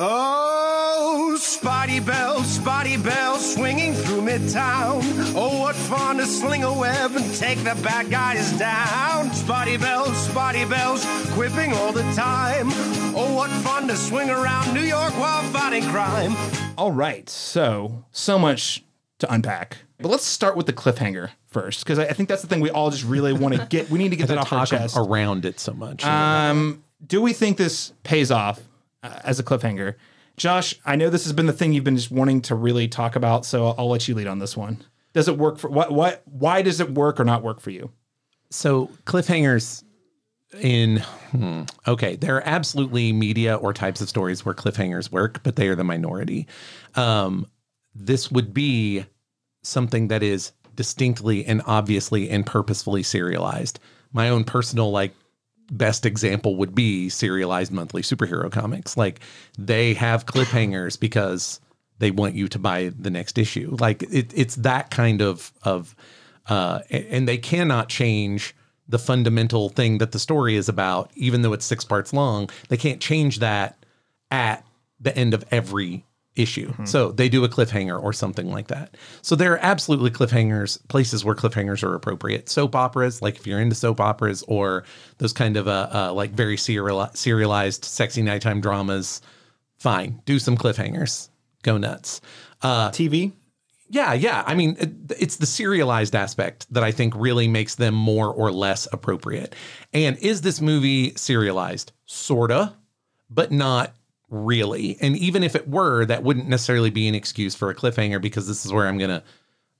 Oh, 0.00 1.36
Spotty 1.40 1.98
Bell, 1.98 2.44
Spotty 2.44 2.96
Bell, 2.96 3.36
swinging 3.38 3.94
through 3.94 4.20
Midtown. 4.20 5.02
Oh, 5.34 5.58
what 5.58 5.74
fun 5.74 6.18
to 6.18 6.26
sling 6.26 6.62
a 6.62 6.72
web 6.72 7.16
and 7.16 7.34
take 7.34 7.58
the 7.58 7.76
bad 7.82 8.08
guys 8.08 8.56
down. 8.58 9.32
Spotty 9.32 9.76
Bell, 9.76 10.06
Spotty 10.14 10.66
Bells, 10.66 11.04
quipping 11.32 11.72
all 11.72 11.90
the 11.90 12.04
time. 12.12 12.68
Oh, 13.16 13.34
what 13.34 13.50
fun 13.62 13.88
to 13.88 13.96
swing 13.96 14.30
around 14.30 14.72
New 14.72 14.82
York 14.82 15.12
while 15.18 15.42
fighting 15.50 15.82
crime. 15.84 16.32
All 16.76 16.92
right, 16.92 17.28
so 17.28 18.04
so 18.12 18.38
much 18.38 18.84
to 19.18 19.32
unpack, 19.32 19.78
but 19.98 20.10
let's 20.10 20.24
start 20.24 20.56
with 20.56 20.66
the 20.66 20.72
cliffhanger 20.72 21.30
first, 21.48 21.82
because 21.84 21.98
I, 21.98 22.04
I 22.04 22.12
think 22.12 22.28
that's 22.28 22.42
the 22.42 22.48
thing 22.48 22.60
we 22.60 22.70
all 22.70 22.90
just 22.90 23.04
really 23.04 23.32
want 23.32 23.56
to 23.56 23.66
get. 23.66 23.90
We 23.90 23.98
need 23.98 24.10
to 24.10 24.16
get 24.16 24.26
to 24.28 24.34
that 24.34 24.38
off 24.38 24.52
our 24.52 24.60
talk 24.60 24.68
chest. 24.68 24.96
around 24.96 25.44
it 25.44 25.58
so 25.58 25.72
much. 25.72 26.04
Um, 26.04 26.84
do 27.04 27.20
we 27.20 27.32
think 27.32 27.56
this 27.56 27.92
pays 28.04 28.30
off 28.30 28.60
uh, 29.02 29.20
as 29.24 29.38
a 29.38 29.42
cliffhanger? 29.42 29.94
Josh, 30.36 30.74
I 30.86 30.96
know 30.96 31.10
this 31.10 31.24
has 31.24 31.32
been 31.32 31.46
the 31.46 31.52
thing 31.52 31.72
you've 31.72 31.84
been 31.84 31.96
just 31.96 32.10
wanting 32.10 32.42
to 32.42 32.54
really 32.54 32.88
talk 32.88 33.16
about, 33.16 33.44
so 33.44 33.66
I'll, 33.66 33.74
I'll 33.78 33.88
let 33.88 34.06
you 34.06 34.14
lead 34.14 34.28
on 34.28 34.38
this 34.38 34.56
one. 34.56 34.84
Does 35.12 35.28
it 35.28 35.36
work 35.36 35.58
for 35.58 35.68
what? 35.68 35.90
What? 35.90 36.22
Why 36.26 36.62
does 36.62 36.80
it 36.80 36.94
work 36.94 37.18
or 37.18 37.24
not 37.24 37.42
work 37.42 37.60
for 37.60 37.70
you? 37.70 37.90
So 38.50 38.90
cliffhangers 39.04 39.82
in 40.60 40.98
hmm, 41.30 41.62
okay, 41.86 42.16
there 42.16 42.36
are 42.36 42.46
absolutely 42.46 43.12
media 43.12 43.56
or 43.56 43.72
types 43.72 44.00
of 44.00 44.08
stories 44.08 44.44
where 44.44 44.54
cliffhangers 44.54 45.10
work, 45.10 45.42
but 45.42 45.56
they 45.56 45.68
are 45.68 45.74
the 45.74 45.84
minority. 45.84 46.46
Um, 46.94 47.46
this 47.94 48.30
would 48.30 48.54
be 48.54 49.04
something 49.62 50.08
that 50.08 50.22
is 50.22 50.52
distinctly 50.74 51.44
and 51.44 51.60
obviously 51.66 52.30
and 52.30 52.46
purposefully 52.46 53.02
serialized. 53.02 53.80
My 54.12 54.28
own 54.30 54.44
personal 54.44 54.90
like 54.90 55.12
best 55.70 56.06
example 56.06 56.56
would 56.56 56.74
be 56.74 57.08
serialized 57.08 57.72
monthly 57.72 58.02
superhero 58.02 58.50
comics. 58.50 58.96
Like 58.96 59.20
they 59.58 59.94
have 59.94 60.26
cliffhangers 60.26 60.98
because 60.98 61.60
they 61.98 62.10
want 62.10 62.34
you 62.34 62.48
to 62.48 62.58
buy 62.58 62.92
the 62.98 63.10
next 63.10 63.38
issue. 63.38 63.76
Like 63.78 64.02
it, 64.04 64.32
it's 64.34 64.56
that 64.56 64.90
kind 64.90 65.20
of 65.20 65.52
of 65.62 65.94
uh, 66.48 66.80
and 66.90 67.28
they 67.28 67.38
cannot 67.38 67.88
change 67.88 68.54
the 68.88 68.98
fundamental 68.98 69.68
thing 69.68 69.98
that 69.98 70.12
the 70.12 70.18
story 70.18 70.56
is 70.56 70.68
about, 70.68 71.10
even 71.14 71.42
though 71.42 71.52
it's 71.52 71.66
six 71.66 71.84
parts 71.84 72.12
long. 72.12 72.48
They 72.68 72.78
can't 72.78 73.00
change 73.00 73.40
that 73.40 73.76
at 74.30 74.64
the 74.98 75.14
end 75.16 75.34
of 75.34 75.44
every 75.50 76.04
issue. 76.38 76.72
So 76.84 77.10
they 77.10 77.28
do 77.28 77.44
a 77.44 77.48
cliffhanger 77.48 78.00
or 78.00 78.12
something 78.12 78.48
like 78.48 78.68
that. 78.68 78.96
So 79.22 79.34
there 79.34 79.52
are 79.52 79.58
absolutely 79.60 80.10
cliffhangers, 80.10 80.78
places 80.88 81.24
where 81.24 81.34
cliffhangers 81.34 81.82
are 81.82 81.94
appropriate. 81.94 82.48
Soap 82.48 82.76
operas, 82.76 83.20
like 83.20 83.36
if 83.36 83.46
you're 83.46 83.60
into 83.60 83.74
soap 83.74 84.00
operas 84.00 84.44
or 84.46 84.84
those 85.18 85.32
kind 85.32 85.56
of 85.56 85.66
uh, 85.68 85.88
uh 85.92 86.12
like 86.12 86.30
very 86.30 86.56
serial- 86.56 87.10
serialized, 87.14 87.84
sexy 87.84 88.22
nighttime 88.22 88.60
dramas, 88.60 89.20
fine. 89.78 90.22
Do 90.24 90.38
some 90.38 90.56
cliffhangers. 90.56 91.28
Go 91.62 91.76
nuts. 91.76 92.20
Uh, 92.62 92.90
TV. 92.90 93.32
yeah, 93.88 94.12
yeah. 94.12 94.44
I 94.46 94.54
mean, 94.54 94.76
it, 94.78 94.90
it's 95.18 95.36
the 95.36 95.46
serialized 95.46 96.14
aspect 96.14 96.66
that 96.72 96.84
I 96.84 96.92
think 96.92 97.14
really 97.16 97.48
makes 97.48 97.74
them 97.74 97.94
more 97.94 98.32
or 98.32 98.50
less 98.52 98.86
appropriate. 98.92 99.54
And 99.92 100.16
is 100.18 100.42
this 100.42 100.60
movie 100.60 101.14
serialized? 101.16 101.92
Sorta, 102.06 102.74
but 103.30 103.50
not 103.52 103.94
really. 104.30 104.96
And 105.00 105.16
even 105.16 105.42
if 105.42 105.54
it 105.54 105.68
were, 105.68 106.04
that 106.06 106.22
wouldn't 106.22 106.48
necessarily 106.48 106.90
be 106.90 107.08
an 107.08 107.14
excuse 107.14 107.54
for 107.54 107.70
a 107.70 107.74
cliffhanger 107.74 108.20
because 108.20 108.46
this 108.46 108.64
is 108.66 108.72
where 108.72 108.86
I'm 108.86 108.98
going 108.98 109.10
to 109.10 109.22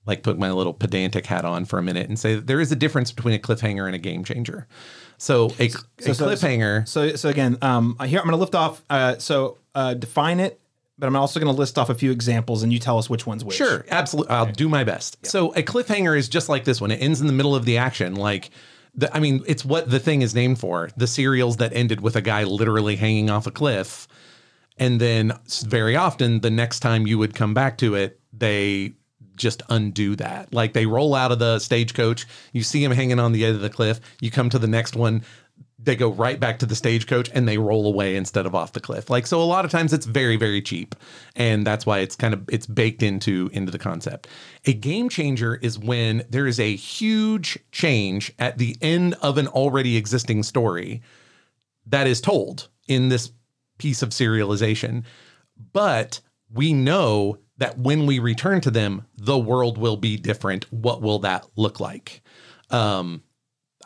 like 0.07 0.23
put 0.23 0.39
my 0.39 0.51
little 0.51 0.73
pedantic 0.73 1.27
hat 1.27 1.45
on 1.45 1.66
for 1.66 1.79
a 1.79 1.83
minute 1.83 2.09
and 2.09 2.19
say 2.19 2.37
there 2.37 2.61
is 2.61 2.73
a 2.73 2.77
difference 2.77 3.12
between 3.12 3.35
a 3.35 3.39
cliffhanger 3.39 3.87
and 3.87 3.95
a 3.95 3.99
game 3.99 4.25
changer. 4.25 4.66
So 5.19 5.53
a, 5.59 5.66
a 5.66 6.15
so- 6.15 6.27
cliffhanger. 6.27 6.89
So 6.89 7.15
so 7.16 7.29
again, 7.29 7.59
um, 7.62 7.97
here 8.05 8.19
I'm 8.19 8.25
going 8.25 8.33
to 8.33 8.37
lift 8.37 8.55
off. 8.55 8.83
Uh, 8.89 9.19
so 9.19 9.59
uh, 9.75 9.95
define 9.95 10.41
it, 10.41 10.61
but 10.99 11.07
I'm 11.07 11.16
also 11.16 11.39
going 11.39 11.53
to 11.53 11.59
list 11.59 11.79
off 11.79 11.91
a 11.91 11.95
few 11.95 12.11
examples, 12.11 12.62
and 12.62 12.73
you 12.73 12.79
tell 12.79 12.99
us 12.99 13.11
which 13.11 13.27
one's 13.27 13.45
which. 13.45 13.57
Sure, 13.57 13.85
absolutely. 13.91 14.31
I'll 14.35 14.47
do 14.47 14.69
my 14.69 14.83
best. 14.83 15.25
So 15.27 15.53
a 15.53 15.62
cliffhanger 15.62 16.16
is 16.16 16.29
just 16.29 16.49
like 16.49 16.65
this 16.65 16.81
one. 16.81 16.91
It 16.91 17.03
ends 17.03 17.20
in 17.20 17.27
the 17.27 17.33
middle 17.33 17.55
of 17.55 17.65
the 17.65 17.79
action. 17.79 18.16
Like, 18.16 18.51
the, 18.95 19.15
I 19.15 19.20
mean, 19.20 19.45
it's 19.47 19.65
what 19.65 19.91
the 19.91 20.01
thing 20.01 20.23
is 20.23 20.35
named 20.35 20.59
for. 20.59 20.91
The 20.97 21.07
serials 21.07 21.59
that 21.59 21.73
ended 21.73 22.01
with 22.01 22.16
a 22.16 22.23
guy 22.23 22.45
literally 22.45 22.97
hanging 22.97 23.29
off 23.31 23.47
a 23.47 23.51
cliff, 23.51 24.09
and 24.78 25.00
then 25.00 25.32
very 25.66 25.96
often 25.96 26.40
the 26.40 26.50
next 26.50 26.80
time 26.80 27.06
you 27.06 27.18
would 27.18 27.34
come 27.34 27.55
back 27.55 27.78
to 27.78 27.94
it, 27.94 28.20
they 28.32 28.94
just 29.34 29.62
undo 29.68 30.16
that. 30.16 30.52
Like 30.52 30.72
they 30.72 30.86
roll 30.86 31.14
out 31.14 31.32
of 31.32 31.38
the 31.38 31.59
stagecoach, 31.59 32.26
you 32.52 32.62
see 32.62 32.82
him 32.82 32.92
hanging 32.92 33.18
on 33.18 33.32
the 33.32 33.44
edge 33.44 33.55
of 33.55 33.60
the 33.60 33.70
cliff. 33.70 34.00
You 34.20 34.30
come 34.30 34.50
to 34.50 34.59
the 34.59 34.66
next 34.66 34.96
one, 34.96 35.22
they 35.78 35.94
go 35.94 36.10
right 36.10 36.40
back 36.40 36.59
to 36.59 36.66
the 36.66 36.74
stagecoach 36.74 37.30
and 37.32 37.48
they 37.48 37.56
roll 37.56 37.86
away 37.86 38.16
instead 38.16 38.46
of 38.46 38.55
off 38.55 38.72
the 38.72 38.80
cliff. 38.80 39.09
Like 39.09 39.26
so 39.26 39.40
a 39.40 39.44
lot 39.44 39.64
of 39.64 39.70
times 39.70 39.92
it's 39.92 40.06
very 40.06 40.36
very 40.36 40.60
cheap 40.60 40.94
and 41.36 41.66
that's 41.66 41.86
why 41.86 42.00
it's 42.00 42.16
kind 42.16 42.34
of 42.34 42.44
it's 42.48 42.66
baked 42.66 43.02
into 43.02 43.48
into 43.52 43.70
the 43.70 43.78
concept. 43.78 44.26
A 44.66 44.72
game 44.72 45.09
changer 45.09 45.55
is 45.56 45.78
when 45.78 46.24
there 46.28 46.46
is 46.46 46.59
a 46.59 46.74
huge 46.74 47.59
change 47.70 48.32
at 48.38 48.59
the 48.59 48.76
end 48.82 49.14
of 49.22 49.38
an 49.38 49.46
already 49.46 49.96
existing 49.96 50.42
story 50.42 51.00
that 51.86 52.06
is 52.06 52.20
told 52.20 52.68
in 52.88 53.09
this 53.09 53.30
piece 53.78 54.02
of 54.02 54.10
serialization. 54.10 55.05
But 55.72 56.20
we 56.52 56.72
know 56.72 57.38
that 57.59 57.78
when 57.78 58.06
we 58.06 58.18
return 58.18 58.60
to 58.62 58.70
them, 58.70 59.06
the 59.16 59.38
world 59.38 59.78
will 59.78 59.96
be 59.96 60.16
different. 60.16 60.72
What 60.72 61.02
will 61.02 61.18
that 61.20 61.46
look 61.56 61.80
like? 61.80 62.22
Um, 62.70 63.22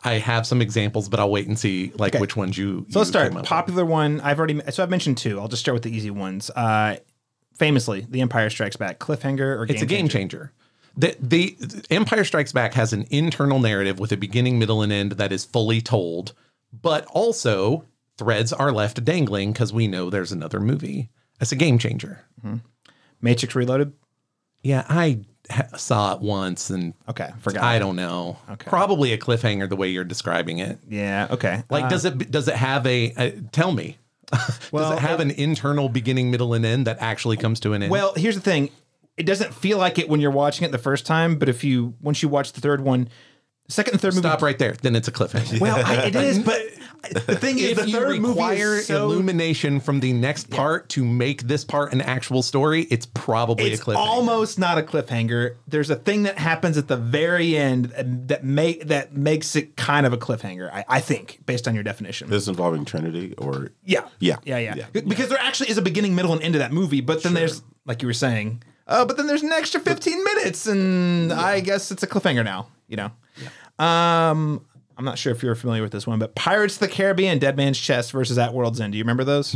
I 0.03 0.15
have 0.15 0.45
some 0.45 0.61
examples, 0.61 1.07
but 1.09 1.19
I'll 1.19 1.31
wait 1.31 1.47
and 1.47 1.57
see 1.57 1.91
like 1.97 2.13
Okay. 2.13 2.19
which 2.21 2.35
ones 2.35 2.57
you. 2.57 2.85
So 2.89 2.99
let's 2.99 3.07
you 3.09 3.11
start. 3.13 3.27
up 3.31 3.33
with. 3.35 3.45
Popular 3.45 3.85
one. 3.85 4.19
I've 4.21 4.37
already. 4.37 4.61
So 4.71 4.83
I've 4.83 4.89
mentioned 4.89 5.17
two. 5.17 5.39
I'll 5.39 5.47
just 5.47 5.61
start 5.61 5.73
with 5.73 5.83
the 5.83 5.95
easy 5.95 6.11
ones. 6.11 6.49
Uh, 6.51 6.97
famously, 7.57 8.05
The 8.09 8.21
Empire 8.21 8.49
Strikes 8.49 8.75
Back, 8.75 8.99
cliffhanger 8.99 9.57
or 9.57 9.65
It's 9.69 9.81
a 9.81 9.85
game 9.85 10.09
changer. 10.09 10.51
The, 10.95 11.15
the 11.19 11.57
Empire 11.89 12.23
Strikes 12.23 12.51
Back 12.51 12.73
has 12.75 12.93
an 12.93 13.05
internal 13.09 13.59
narrative 13.59 13.97
with 13.97 14.11
a 14.11 14.17
beginning, 14.17 14.59
middle, 14.59 14.81
and 14.83 14.91
end 14.93 15.13
that 15.13 15.31
is 15.31 15.43
fully 15.45 15.81
told, 15.81 16.33
but 16.71 17.05
also 17.07 17.85
threads 18.17 18.53
are 18.53 18.71
left 18.71 19.03
dangling 19.03 19.51
because 19.53 19.73
we 19.73 19.87
know 19.87 20.09
there's 20.09 20.31
another 20.31 20.59
movie. 20.59 21.09
It's 21.41 21.51
a 21.51 21.55
game 21.55 21.77
changer. 21.77 22.21
Matrix 23.21 23.55
Reloaded. 23.55 23.93
Yeah, 24.61 24.85
I 24.87 25.21
ha- 25.49 25.75
saw 25.77 26.13
it 26.15 26.21
once 26.21 26.69
and 26.69 26.93
Okay, 27.09 27.29
forgot. 27.39 27.63
I 27.63 27.79
don't 27.79 27.95
know. 27.95 28.37
Okay. 28.51 28.69
Probably 28.69 29.11
a 29.13 29.17
cliffhanger 29.17 29.67
the 29.67 29.75
way 29.75 29.89
you're 29.89 30.03
describing 30.05 30.59
it. 30.59 30.79
Yeah. 30.89 31.27
Okay. 31.31 31.63
Like, 31.69 31.85
Uh, 31.85 31.89
does 31.89 32.05
it 32.05 32.31
does 32.31 32.47
it 32.47 32.55
have 32.55 32.85
a? 32.87 33.13
Uh, 33.13 33.31
tell 33.51 33.71
me. 33.71 33.97
Well, 34.71 34.89
does 34.91 34.97
it 34.99 35.01
have 35.01 35.19
an 35.19 35.29
internal 35.31 35.89
beginning, 35.89 36.31
middle, 36.31 36.53
and 36.55 36.65
end 36.65 36.87
that 36.87 36.97
actually 36.99 37.37
comes 37.37 37.59
to 37.61 37.73
an 37.73 37.83
end? 37.83 37.91
Well, 37.91 38.13
here's 38.15 38.35
the 38.35 38.41
thing. 38.41 38.69
It 39.17 39.27
doesn't 39.27 39.53
feel 39.53 39.77
like 39.77 39.99
it 39.99 40.09
when 40.09 40.19
you're 40.21 40.31
watching 40.31 40.65
it 40.65 40.71
the 40.71 40.79
first 40.79 41.05
time, 41.05 41.37
but 41.37 41.47
if 41.49 41.63
you 41.63 41.93
once 42.01 42.23
you 42.23 42.29
watch 42.29 42.53
the 42.53 42.61
third 42.61 42.81
one, 42.81 43.09
second 43.67 43.93
and 43.93 44.01
third 44.01 44.15
movie. 44.15 44.27
stop 44.27 44.41
right 44.41 44.57
there. 44.57 44.71
Then 44.73 44.95
it's 44.95 45.07
a 45.07 45.11
cliffhanger. 45.11 45.59
Well, 45.59 45.85
I, 45.85 46.05
it 46.05 46.15
is, 46.15 46.39
but 46.45 46.59
the 47.11 47.35
thing 47.35 47.59
is, 47.59 47.71
if 47.71 47.77
the 47.79 47.89
you 47.89 47.97
third 47.97 48.21
movie 48.21 48.29
require 48.29 48.75
is 48.75 48.87
so 48.87 49.05
illumination 49.05 49.79
from 49.79 49.99
the 49.99 50.13
next 50.13 50.49
part 50.49 50.89
to 50.89 51.03
make 51.03 51.43
this 51.43 51.65
part 51.65 51.91
an 51.93 52.01
actual 52.01 52.41
story, 52.41 52.83
it's 52.83 53.05
probably 53.05 53.71
it's 53.71 53.81
a 53.81 53.83
cliffhanger. 53.83 53.95
almost 53.97 54.57
not 54.57 54.77
a 54.77 54.81
cliffhanger. 54.81 55.55
There's 55.67 55.89
a 55.89 55.95
thing 55.95 56.23
that 56.23 56.37
happens 56.37 56.77
at 56.77 56.87
the 56.87 56.97
very 56.97 57.57
end 57.57 57.93
that 58.27 58.43
make 58.43 58.87
that 58.87 59.15
makes 59.15 59.55
it 59.55 59.75
kind 59.75 60.05
of 60.05 60.13
a 60.13 60.17
cliffhanger. 60.17 60.71
I, 60.71 60.85
I 60.87 60.99
think, 60.99 61.39
based 61.45 61.67
on 61.67 61.75
your 61.75 61.83
definition. 61.83 62.29
This 62.29 62.47
involving 62.47 62.85
Trinity 62.85 63.33
or 63.37 63.71
Yeah. 63.83 64.07
Yeah. 64.19 64.37
Yeah, 64.43 64.57
yeah. 64.57 64.75
Yeah. 64.93 65.01
Because 65.01 65.29
there 65.29 65.39
actually 65.39 65.69
is 65.69 65.77
a 65.77 65.81
beginning, 65.81 66.15
middle, 66.15 66.33
and 66.33 66.41
end 66.41 66.53
to 66.53 66.59
that 66.59 66.71
movie, 66.71 67.01
but 67.01 67.23
then 67.23 67.33
there's, 67.33 67.63
like 67.85 68.01
you 68.01 68.07
were 68.07 68.13
saying, 68.13 68.63
uh, 68.87 69.05
but 69.05 69.17
then 69.17 69.27
there's 69.27 69.43
an 69.43 69.51
extra 69.51 69.79
15 69.79 70.23
minutes, 70.23 70.67
and 70.67 71.31
I 71.31 71.59
guess 71.61 71.91
it's 71.91 72.03
a 72.03 72.07
cliffhanger 72.07 72.43
now, 72.43 72.67
you 72.87 72.97
know? 72.97 73.11
Um, 73.83 74.65
I'm 74.97 75.05
not 75.05 75.17
sure 75.17 75.31
if 75.31 75.41
you're 75.41 75.55
familiar 75.55 75.81
with 75.81 75.91
this 75.91 76.05
one, 76.05 76.19
but 76.19 76.35
Pirates 76.35 76.75
of 76.75 76.81
the 76.81 76.87
Caribbean, 76.87 77.39
Dead 77.39 77.57
Man's 77.57 77.79
Chest 77.79 78.11
versus 78.11 78.37
At 78.37 78.53
World's 78.53 78.79
End. 78.79 78.91
Do 78.93 78.97
you 78.97 79.03
remember 79.03 79.23
those? 79.23 79.53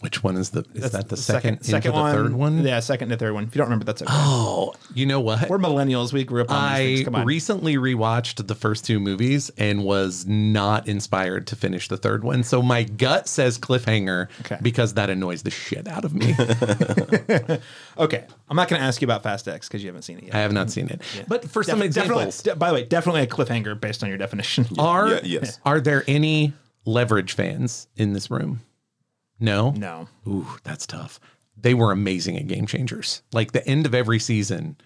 Which 0.00 0.22
one 0.22 0.36
is 0.36 0.50
the? 0.50 0.60
Is 0.74 0.82
That's 0.82 0.92
that 0.92 1.08
the 1.08 1.16
second, 1.16 1.62
second 1.62 1.94
into 1.94 2.04
the 2.04 2.12
third 2.12 2.34
one? 2.34 2.64
Yeah, 2.64 2.80
second 2.80 3.08
to 3.08 3.16
the 3.16 3.18
third 3.18 3.32
one. 3.32 3.44
If 3.44 3.54
you 3.54 3.58
don't 3.60 3.66
remember, 3.68 3.86
that's 3.86 4.02
okay. 4.02 4.12
Oh, 4.14 4.74
you 4.94 5.06
know 5.06 5.20
what? 5.20 5.48
We're 5.48 5.58
millennials. 5.58 6.12
We 6.12 6.24
grew 6.24 6.42
up 6.42 6.50
on 6.50 6.62
these 6.70 6.80
I 6.80 6.84
things. 6.84 7.04
Come 7.04 7.14
on. 7.14 7.26
recently 7.26 7.76
rewatched 7.76 8.46
the 8.46 8.54
first 8.54 8.84
two 8.84 9.00
movies 9.00 9.50
and 9.56 9.84
was 9.84 10.26
not 10.26 10.86
inspired 10.86 11.46
to 11.48 11.56
finish 11.56 11.88
the 11.88 11.96
third 11.96 12.22
one. 12.22 12.42
So 12.44 12.60
my 12.60 12.82
gut 12.82 13.26
says 13.26 13.58
cliffhanger 13.58 14.28
Okay. 14.40 14.58
because 14.60 14.94
that 14.94 15.08
annoys 15.08 15.42
the 15.42 15.50
shit 15.50 15.88
out 15.88 16.04
of 16.04 16.14
me. 16.14 16.34
okay. 17.98 18.24
I'm 18.50 18.56
not 18.56 18.68
going 18.68 18.80
to 18.80 18.86
ask 18.86 19.00
you 19.00 19.06
about 19.06 19.22
Fast 19.22 19.48
X 19.48 19.68
because 19.68 19.82
you 19.82 19.88
haven't 19.88 20.02
seen 20.02 20.18
it 20.18 20.24
yet. 20.24 20.34
I 20.34 20.38
have 20.40 20.52
not 20.52 20.70
seen 20.70 20.88
it. 20.88 21.00
But 21.26 21.48
for 21.48 21.62
some 21.62 21.82
examples, 21.82 22.42
by 22.42 22.68
the 22.68 22.74
way, 22.74 22.84
definitely 22.84 23.22
a 23.22 23.26
cliffhanger 23.26 23.78
based 23.78 24.02
on 24.02 24.08
your 24.08 24.18
definition. 24.18 24.57
Are 24.78 25.08
Yeah, 25.08 25.20
yes. 25.24 25.60
are 25.64 25.80
there 25.80 26.04
any 26.06 26.52
leverage 26.84 27.32
fans 27.34 27.88
in 27.96 28.12
this 28.12 28.30
room? 28.30 28.60
No. 29.40 29.70
No. 29.72 30.08
Ooh, 30.26 30.46
that's 30.64 30.86
tough. 30.86 31.20
They 31.56 31.74
were 31.74 31.92
amazing 31.92 32.36
at 32.36 32.46
Game 32.46 32.66
Changers. 32.66 33.22
Like 33.32 33.52
the 33.52 33.66
end 33.66 33.86
of 33.86 33.94
every 33.94 34.18
season, 34.18 34.76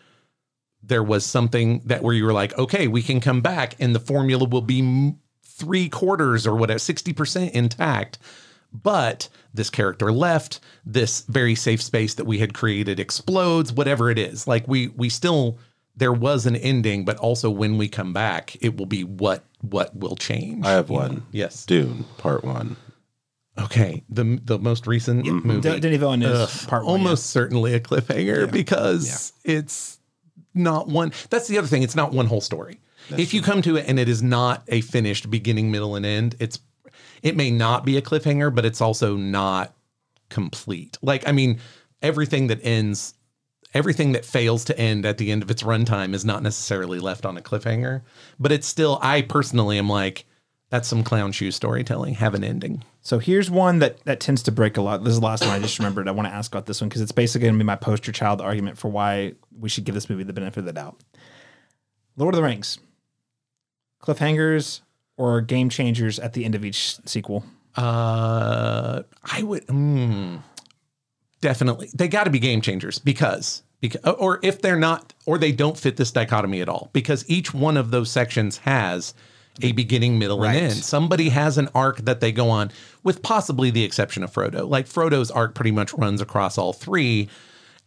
there 0.82 1.03
was 1.03 1.24
something 1.24 1.81
that 1.85 2.03
where 2.03 2.15
you 2.15 2.24
were 2.24 2.32
like, 2.32 2.57
okay, 2.59 2.89
we 2.89 3.03
can 3.03 3.20
come 3.20 3.40
back, 3.40 3.77
and 3.78 3.94
the 3.94 4.01
formula 4.01 4.44
will 4.47 4.62
be 4.62 5.15
three 5.44 5.89
quarters 5.89 6.47
or 6.47 6.57
whatever, 6.57 6.78
sixty 6.78 7.12
percent 7.12 7.55
intact. 7.55 8.19
But 8.73 9.28
this 9.53 9.69
character 9.69 10.11
left. 10.11 10.61
This 10.85 11.20
very 11.28 11.55
safe 11.55 11.82
space 11.82 12.15
that 12.15 12.24
we 12.24 12.39
had 12.39 12.55
created 12.55 12.99
explodes. 12.99 13.73
Whatever 13.73 14.11
it 14.11 14.19
is, 14.19 14.47
like 14.49 14.66
we 14.66 14.89
we 14.89 15.09
still 15.11 15.59
there 15.97 16.12
was 16.12 16.47
an 16.47 16.56
ending, 16.56 17.05
but 17.05 17.16
also 17.19 17.51
when 17.51 17.77
we 17.77 17.89
come 17.89 18.12
back, 18.12 18.56
it 18.60 18.77
will 18.77 18.86
be 18.86 19.05
what 19.05 19.44
what 19.60 19.94
will 19.94 20.16
change. 20.16 20.64
I 20.64 20.73
have 20.73 20.89
you 20.89 20.97
know? 20.97 21.02
one. 21.02 21.27
Yes. 21.32 21.64
Dune 21.66 22.05
Part 22.19 22.44
One. 22.44 22.77
Okay. 23.59 24.02
The 24.09 24.40
the 24.43 24.59
most 24.59 24.86
recent 24.86 25.27
movie. 25.27 25.60
De- 25.60 25.81
Denis 25.81 25.98
Villeneuve 25.98 26.48
is 26.48 26.66
part 26.66 26.85
one, 26.85 26.93
almost 26.93 27.27
certainly 27.27 27.74
a 27.74 27.81
cliffhanger 27.81 28.51
because 28.51 29.32
it's 29.44 29.98
not 30.55 30.89
one. 30.89 31.12
That's 31.31 31.48
the 31.48 31.59
other 31.59 31.69
thing. 31.69 31.82
It's 31.82 31.97
not 31.97 32.12
one 32.12 32.27
whole 32.27 32.40
story. 32.40 32.78
if 33.10 33.35
you 33.35 33.43
come 33.43 33.62
to 33.62 33.77
it 33.77 33.85
and 33.89 33.98
it 33.98 34.09
is 34.09 34.23
not 34.23 34.62
a 34.69 34.81
finished 34.81 35.31
beginning, 35.31 35.70
middle, 35.70 35.97
and 35.97 36.06
end, 36.06 36.36
it's 36.39 36.59
it 37.23 37.36
may 37.36 37.51
not 37.51 37.85
be 37.85 37.97
a 37.97 38.02
cliffhanger, 38.02 38.55
but 38.55 38.64
it's 38.64 38.81
also 38.81 39.16
not 39.16 39.74
complete. 40.31 40.98
Like 41.02 41.28
I 41.28 41.32
mean, 41.32 41.60
everything 42.01 42.47
that 42.47 42.60
ends, 42.64 43.14
everything 43.74 44.12
that 44.12 44.24
fails 44.24 44.65
to 44.66 44.78
end 44.78 45.07
at 45.07 45.19
the 45.19 45.31
end 45.31 45.43
of 45.43 45.51
its 45.51 45.62
runtime 45.62 46.15
is 46.15 46.24
not 46.24 46.43
necessarily 46.43 46.99
left 46.99 47.27
on 47.27 47.36
a 47.36 47.40
cliffhanger. 47.40 48.03
But 48.39 48.53
it's 48.53 48.66
still. 48.66 48.99
I 49.03 49.23
personally 49.23 49.78
am 49.78 49.89
like. 49.89 50.24
That's 50.70 50.89
some 50.89 51.05
clown 51.05 51.32
shoe 51.32 51.51
storytelling. 51.51 52.15
Have 52.15 52.32
an 52.32 52.43
ending. 52.43 52.82
So 53.03 53.19
here's 53.19 53.51
one 53.51 53.81
that 53.81 54.03
that 54.05 54.20
tends 54.20 54.43
to 54.44 54.53
break 54.53 54.78
a 54.78 54.81
lot. 54.82 55.05
This 55.05 55.12
is 55.12 55.20
the 55.20 55.27
last 55.27 55.44
one 55.44 55.51
I 55.53 55.59
just 55.59 55.78
remembered. 55.78 56.09
I 56.09 56.12
want 56.12 56.28
to 56.28 56.35
ask 56.35 56.51
about 56.51 56.65
this 56.65 56.81
one 56.81 56.89
because 56.89 57.03
it's 57.03 57.12
basically 57.12 57.47
going 57.47 57.55
to 57.55 57.59
be 57.59 57.66
my 57.66 57.77
poster 57.77 58.11
child 58.11 58.40
argument 58.40 58.78
for 58.78 58.89
why 58.89 59.35
we 59.59 59.69
should 59.69 59.85
give 59.85 59.94
this 59.94 60.09
movie 60.09 60.23
the 60.23 60.32
benefit 60.32 60.61
of 60.61 60.65
the 60.65 60.73
doubt. 60.73 60.99
Lord 62.16 62.35
of 62.35 62.36
the 62.36 62.43
Rings, 62.43 62.78
cliffhangers 64.03 64.81
or 65.16 65.40
game 65.40 65.69
changers 65.69 66.19
at 66.19 66.32
the 66.32 66.44
end 66.44 66.55
of 66.55 66.65
each 66.65 66.97
sequel. 67.07 67.44
Uh, 67.77 69.03
I 69.24 69.43
would 69.43 69.66
mm, 69.66 70.43
definitely. 71.43 71.90
They 71.94 72.09
got 72.09 72.24
to 72.24 72.31
be 72.31 72.39
game 72.39 72.62
changers 72.62 72.98
because 72.98 73.62
because 73.82 74.01
or 74.19 74.40
if 74.43 74.62
they're 74.62 74.78
not 74.78 75.12
or 75.27 75.36
they 75.36 75.52
don't 75.52 75.77
fit 75.77 75.98
this 75.98 76.10
dichotomy 76.10 76.62
at 76.62 76.69
all 76.70 76.89
because 76.94 77.28
each 77.28 77.52
one 77.52 77.77
of 77.77 77.90
those 77.90 78.10
sections 78.10 78.56
has 78.59 79.12
a 79.60 79.73
beginning, 79.73 80.19
middle, 80.19 80.40
Right. 80.40 80.56
and 80.56 80.64
end. 80.73 80.77
Somebody 80.77 81.28
has 81.28 81.59
an 81.59 81.69
arc 81.74 81.98
that 82.06 82.20
they 82.20 82.32
go 82.32 82.48
on, 82.48 82.70
with 83.02 83.23
possibly 83.23 83.70
the 83.70 83.85
exception 83.85 84.23
of 84.23 84.32
Frodo. 84.32 84.66
Like 84.66 84.86
Frodo's 84.86 85.31
arc 85.31 85.55
pretty 85.55 85.73
much 85.73 85.93
runs 85.93 86.23
across 86.23 86.56
all 86.56 86.73
three. 86.73 87.28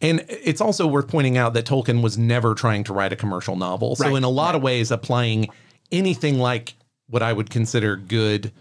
And 0.00 0.24
it's 0.28 0.60
also 0.60 0.86
worth 0.86 1.08
pointing 1.08 1.36
out 1.38 1.54
that 1.54 1.64
Tolkien 1.66 2.02
was 2.02 2.16
never 2.16 2.54
trying 2.54 2.84
to 2.84 2.92
write 2.92 3.12
a 3.12 3.16
commercial 3.16 3.56
novel. 3.56 3.96
So, 3.96 4.04
Right, 4.04 4.14
in 4.16 4.22
a 4.22 4.28
lot 4.28 4.54
of 4.54 4.62
ways, 4.62 4.92
applying 4.92 5.48
anything 5.90 6.38
like 6.38 6.74
what 7.08 7.22
I 7.22 7.32
would 7.32 7.50
consider 7.50 7.96
good 7.96 8.52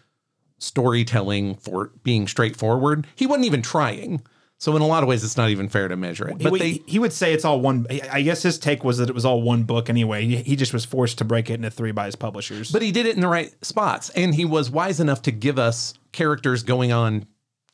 storytelling 0.57 1.55
for 1.55 1.91
being 2.03 2.27
straightforward, 2.27 3.05
he 3.15 3.27
wasn't 3.27 3.45
even 3.45 3.61
trying. 3.61 4.21
So, 4.65 4.75
in 4.75 4.81
a 4.81 4.87
lot 4.87 5.03
of 5.03 5.09
ways, 5.09 5.23
it's 5.23 5.37
not 5.37 5.51
even 5.51 5.69
fair 5.69 5.87
to 5.87 5.95
measure 5.95 6.27
it. 6.27 6.37
He 6.39 6.43
But 6.43 6.53
would- 6.53 6.61
they, 6.61 6.81
he 6.87 6.97
would 6.97 7.13
say 7.13 7.33
it's 7.33 7.45
all 7.45 7.61
one. 7.61 7.85
I 8.11 8.23
guess 8.23 8.41
his 8.41 8.57
take 8.57 8.83
was 8.83 8.97
that 8.97 9.07
it 9.09 9.13
was 9.13 9.23
all 9.23 9.43
one 9.43 9.61
book 9.61 9.91
anyway. 9.91 10.25
He, 10.25 10.37
he 10.37 10.55
just 10.55 10.73
was 10.73 10.83
forced 10.85 11.19
to 11.19 11.23
break 11.23 11.51
it 11.51 11.53
into 11.53 11.69
three 11.69 11.91
by 11.91 12.07
his 12.07 12.15
publishers. 12.15 12.71
But 12.71 12.81
he 12.81 12.91
did 12.91 13.05
it 13.05 13.13
in 13.13 13.21
the 13.21 13.27
right 13.27 13.53
spots. 13.63 14.09
And 14.09 14.33
he 14.33 14.43
was 14.43 14.71
wise 14.71 14.99
enough 14.99 15.21
to 15.21 15.31
give 15.31 15.59
us 15.59 15.93
characters 16.13 16.63
going 16.63 16.91
on 16.91 17.27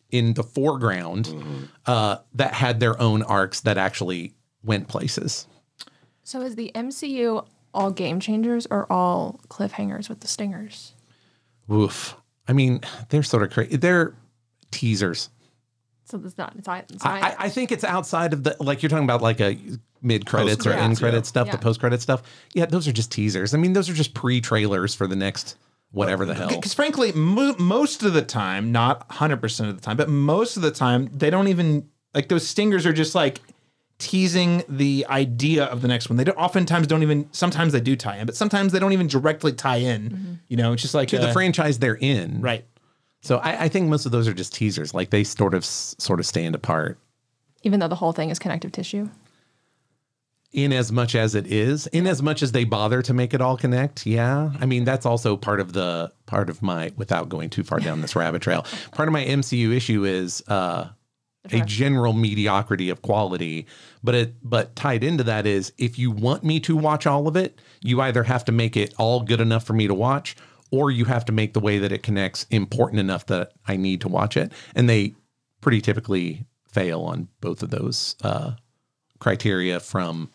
in 0.10 0.34
the 0.34 0.44
foreground 0.44 1.34
uh, 1.86 2.18
that 2.34 2.54
had 2.56 2.82
their 2.82 3.02
own 3.02 3.24
arcs 3.24 3.62
that 3.62 3.78
actually 3.78 4.34
went 4.62 4.90
places. 4.90 5.48
So 6.26 6.42
is 6.42 6.58
the 6.58 6.74
MCU 6.76 7.48
all 7.74 7.92
game 7.92 8.20
changers 8.20 8.68
or 8.70 8.92
all 8.92 9.40
cliffhangers 9.48 10.10
with 10.10 10.20
the 10.20 10.28
stingers? 10.28 10.92
Woof. 11.70 12.18
I 12.50 12.52
mean, 12.52 12.82
they're 13.08 13.24
sort 13.24 13.44
of 13.44 13.52
crazy. 13.52 13.78
They're 13.78 14.14
teasers. 14.72 15.30
So 16.12 16.22
it's 16.24 16.38
not. 16.38 16.54
It's, 16.58 16.68
it's 16.68 17.06
I, 17.06 17.20
not- 17.20 17.32
I- 17.32 17.46
I 17.46 17.50
think 17.50 17.72
it's 17.72 17.84
outside 17.84 18.34
of 18.34 18.44
the 18.44 18.56
like 18.60 18.84
you're 18.84 18.90
talking 18.90 19.06
about 19.06 19.22
like 19.22 19.40
a 19.40 19.58
mid 20.02 20.26
credits 20.26 20.66
or 20.66 20.74
end 20.74 20.98
credit 20.98 21.18
yeah. 21.18 21.24
stuff, 21.24 21.52
the 21.52 21.58
post 21.58 21.80
credit 21.80 22.02
stuff. 22.02 22.24
Yeah, 22.54 22.66
those 22.66 22.88
are 22.88 22.92
just 22.92 23.12
teasers. 23.12 23.54
I 23.54 23.58
mean, 23.58 23.74
those 23.74 23.90
are 23.90 23.94
just 23.94 24.14
pre 24.14 24.42
trailers 24.42 24.94
for 24.94 25.08
the 25.08 25.16
next 25.16 25.56
whatever 25.92 26.26
the 26.26 26.34
hell. 26.34 26.50
Because 26.50 26.74
frankly, 26.74 27.12
mo- 27.14 27.56
most 27.60 28.04
of 28.04 28.14
the 28.14 28.22
time, 28.22 28.72
not 28.72 29.08
100% 29.10 29.70
of 29.70 29.76
the 29.76 29.82
time, 29.82 29.98
but 29.98 30.10
most 30.10 30.56
of 30.56 30.64
the 30.64 30.72
time, 30.72 31.10
they 31.14 31.30
don't 31.30 31.48
even 31.48 31.90
like 32.14 32.30
those 32.30 32.48
stingers 32.48 32.86
are 32.86 32.94
just 32.94 33.16
like 33.16 33.40
teasing 33.98 34.64
the 34.68 35.06
idea 35.10 35.66
of 35.66 35.82
the 35.82 35.88
next 35.88 36.10
one. 36.10 36.18
They 36.18 36.24
don't 36.24 36.38
oftentimes 36.38 36.88
don't 36.88 37.04
even 37.04 37.30
sometimes 37.32 37.74
they 37.74 37.80
do 37.82 37.96
tie 37.96 38.18
in, 38.18 38.26
but 38.26 38.36
sometimes 38.36 38.72
they 38.72 38.80
don't 38.80 38.94
even 38.94 39.08
directly 39.08 39.54
tie 39.54 39.78
in. 39.78 40.40
You 40.48 40.58
know, 40.58 40.74
it's 40.74 40.82
just 40.82 40.94
like 40.94 41.10
to 41.10 41.20
the 41.20 41.30
uh, 41.30 41.34
franchise 41.34 41.80
they're 41.80 41.96
in. 41.96 42.42
right. 42.42 42.66
So 43.22 43.38
I, 43.38 43.64
I 43.64 43.68
think 43.70 43.88
most 43.88 44.06
of 44.06 44.12
those 44.12 44.28
are 44.28 44.34
just 44.34 44.54
teasers. 44.54 44.94
Like 44.94 45.12
they 45.12 45.24
sort 45.24 45.54
of 45.54 45.64
sort 45.64 46.20
of 46.20 46.26
stand 46.26 46.56
apart. 46.56 46.98
even 47.64 47.80
though 47.80 47.88
the 47.88 47.96
whole 47.96 48.12
thing 48.14 48.30
is 48.32 48.40
connective 48.40 48.72
tissue. 48.72 49.10
in 50.54 50.74
as 50.74 50.92
much 50.92 51.16
as 51.16 51.34
it 51.36 51.48
is 51.48 51.88
in 51.88 52.06
as 52.08 52.22
much 52.22 52.42
as 52.44 52.52
they 52.52 52.66
bother 52.66 53.02
to 53.02 53.14
make 53.14 53.34
it 53.34 53.40
all 53.40 53.56
connect 53.56 54.06
yeah 54.06 54.52
i 54.60 54.66
mean 54.66 54.84
that's 54.84 55.06
also 55.06 55.38
part 55.38 55.62
of 55.62 55.72
the 55.72 56.12
part 56.26 56.50
of 56.50 56.62
my 56.62 56.92
without 56.98 57.30
going 57.30 57.50
too 57.50 57.64
far 57.64 57.80
down 57.80 58.02
this 58.02 58.16
rabbit 58.18 58.42
trail 58.42 58.66
part 58.92 59.08
of 59.08 59.14
my 59.14 59.24
mcu 59.24 59.72
issue 59.74 60.04
is 60.04 60.44
uh 60.50 60.90
a 61.52 61.62
general 61.62 62.12
mediocrity 62.14 62.90
of 62.90 63.02
quality 63.02 63.66
but 64.04 64.14
it 64.14 64.36
but 64.44 64.76
tied 64.76 65.04
into 65.06 65.24
that 65.24 65.46
is 65.48 65.72
if 65.78 65.98
you 65.98 66.12
want 66.12 66.44
me 66.44 66.60
to 66.60 66.76
watch 66.76 67.08
all 67.08 67.28
of 67.30 67.36
it 67.38 67.58
you 67.82 68.02
either 68.02 68.24
have 68.24 68.44
to 68.44 68.52
make 68.52 68.76
it 68.76 68.94
all 68.98 69.22
good 69.22 69.40
enough 69.40 69.64
for 69.64 69.74
me 69.74 69.88
to 69.88 69.94
watch 69.94 70.36
or 70.72 70.90
you 70.90 71.06
have 71.06 71.26
to 71.26 71.32
make 71.32 71.54
the 71.54 71.60
way 71.60 71.78
that 71.78 71.92
it 71.92 72.02
connects 72.02 72.46
important 72.50 73.00
enough 73.00 73.26
that 73.28 73.52
i 73.68 73.76
need 73.76 74.02
to 74.02 74.08
watch 74.08 74.36
it 74.36 74.52
and 74.76 74.90
they 74.90 75.14
pretty 75.62 75.82
typically 75.82 76.46
fail 76.68 77.02
on 77.02 77.28
both 77.42 77.62
of 77.62 77.70
those 77.70 78.16
uh 78.24 78.52
criteria 79.20 79.80
from 79.80 80.30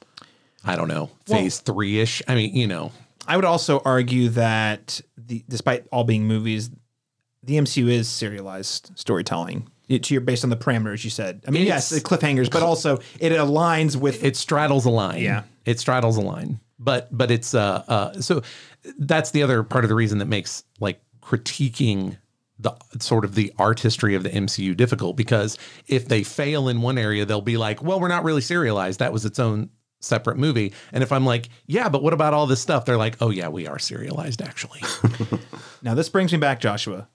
I 0.67 0.75
don't 0.75 0.89
know, 0.89 1.11
phase 1.27 1.61
three 1.61 2.01
ish. 2.01 2.23
I 2.27 2.35
mean, 2.35 2.55
you 2.55 2.67
know, 2.67 2.91
I 3.27 3.37
would 3.37 3.45
also 3.45 3.81
argue 3.85 4.29
that 4.31 5.01
the 5.17 5.45
despite 5.49 5.87
all 5.93 6.03
being 6.03 6.25
movies, 6.25 6.71
the 7.43 7.55
MCU 7.55 7.89
is 7.89 8.09
serialized 8.09 8.91
storytelling. 8.97 9.69
It's 9.89 10.11
you're 10.11 10.21
based 10.21 10.43
on 10.43 10.51
the 10.51 10.57
parameters 10.57 11.05
you 11.05 11.11
said. 11.11 11.45
I 11.47 11.53
mean, 11.53 11.67
yes, 11.67 11.91
the 11.91 12.01
cliffhangers, 12.01 12.51
but 12.51 12.65
also 12.65 12.99
it 13.21 13.31
aligns 13.31 13.95
with 13.95 14.25
it 14.25 14.37
straddles 14.37 14.85
a 14.85 14.91
line. 14.91 15.23
Yeah. 15.23 15.45
It 15.65 15.79
straddles 15.79 16.17
a 16.17 16.21
line. 16.21 16.59
But 16.79 17.09
but 17.17 17.31
it's 17.31 17.55
uh 17.55 17.85
uh 17.89 18.21
so 18.21 18.43
that's 18.99 19.31
the 19.31 19.43
other 19.43 19.63
part 19.63 19.85
of 19.85 19.89
the 19.89 19.95
reason 19.95 20.19
that 20.19 20.27
makes 20.27 20.65
like 20.79 21.01
critiquing 21.23 22.19
the 22.59 22.75
sort 23.01 23.25
of 23.25 23.35
the 23.35 23.53
artistry 23.59 24.15
of 24.15 24.23
the 24.23 24.31
MCU 24.31 24.77
difficult 24.77 25.17
because 25.17 25.59
if 25.87 26.09
they 26.09 26.23
fail 26.23 26.69
in 26.69 26.81
one 26.81 26.97
area, 26.97 27.25
they'll 27.27 27.41
be 27.41 27.59
like, 27.59 27.83
well, 27.83 28.01
we're 28.01 28.09
not 28.09 28.25
really 28.25 28.41
serialized. 28.41 28.99
That 29.01 29.13
was 29.13 29.25
its 29.27 29.39
own 29.39 29.71
separate 30.01 30.39
movie. 30.39 30.73
And 30.93 31.03
if 31.03 31.13
I'm 31.13 31.27
like, 31.27 31.49
yeah, 31.67 31.89
but 31.89 32.03
what 32.03 32.13
about 32.13 32.33
all 32.33 32.47
this 32.47 32.61
stuff? 32.61 32.85
They're 32.85 32.97
like, 32.97 33.17
oh 33.21 33.31
yeah, 33.31 33.49
we 33.49 33.67
are 33.67 33.79
serialized 33.79 34.43
actually. 34.43 34.81
Now 35.83 35.95
this 35.95 36.09
brings 36.09 36.33
me 36.33 36.39
back, 36.39 36.59
Joshua. 36.59 37.09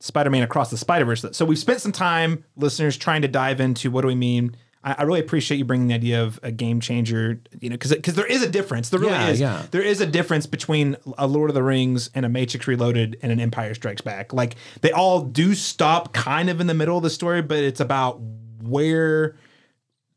Spider-Man 0.00 0.42
Across 0.42 0.70
the 0.70 0.76
Spider-Verse. 0.76 1.24
So 1.32 1.46
we've 1.46 1.58
spent 1.58 1.80
some 1.80 1.92
time, 1.92 2.44
listeners, 2.54 2.98
trying 2.98 3.22
to 3.22 3.28
dive 3.28 3.60
into 3.60 3.90
what 3.90 4.02
do 4.02 4.08
we 4.08 4.14
mean. 4.14 4.56
I, 4.84 4.96
I 4.98 5.02
really 5.04 5.20
appreciate 5.20 5.56
you 5.58 5.64
bringing 5.64 5.88
the 5.88 5.94
idea 5.94 6.22
of 6.22 6.38
a 6.42 6.52
game 6.52 6.78
changer. 6.80 7.40
You 7.60 7.70
know, 7.70 7.74
because 7.74 7.92
because 7.94 8.14
there 8.14 8.26
is 8.26 8.42
a 8.42 8.48
difference. 8.48 8.90
There 8.90 9.00
really 9.00 9.12
Yeah, 9.12 9.28
is. 9.28 9.40
yeah. 9.40 9.66
There 9.70 9.82
is 9.82 10.00
a 10.00 10.06
difference 10.06 10.46
between 10.46 10.96
a 11.18 11.26
Lord 11.26 11.50
of 11.50 11.54
the 11.54 11.62
Rings 11.62 12.10
and 12.14 12.24
a 12.24 12.28
Matrix 12.28 12.68
Reloaded 12.68 13.18
and 13.22 13.32
an 13.32 13.40
Empire 13.40 13.74
Strikes 13.74 14.02
Back. 14.02 14.32
Like 14.32 14.56
they 14.82 14.92
all 14.92 15.22
do 15.22 15.54
stop 15.54 16.12
kind 16.12 16.50
of 16.50 16.60
in 16.60 16.66
the 16.66 16.74
middle 16.74 16.96
of 16.96 17.02
the 17.02 17.10
story, 17.10 17.42
but 17.42 17.58
it's 17.58 17.80
about 17.80 18.20
where 18.62 19.34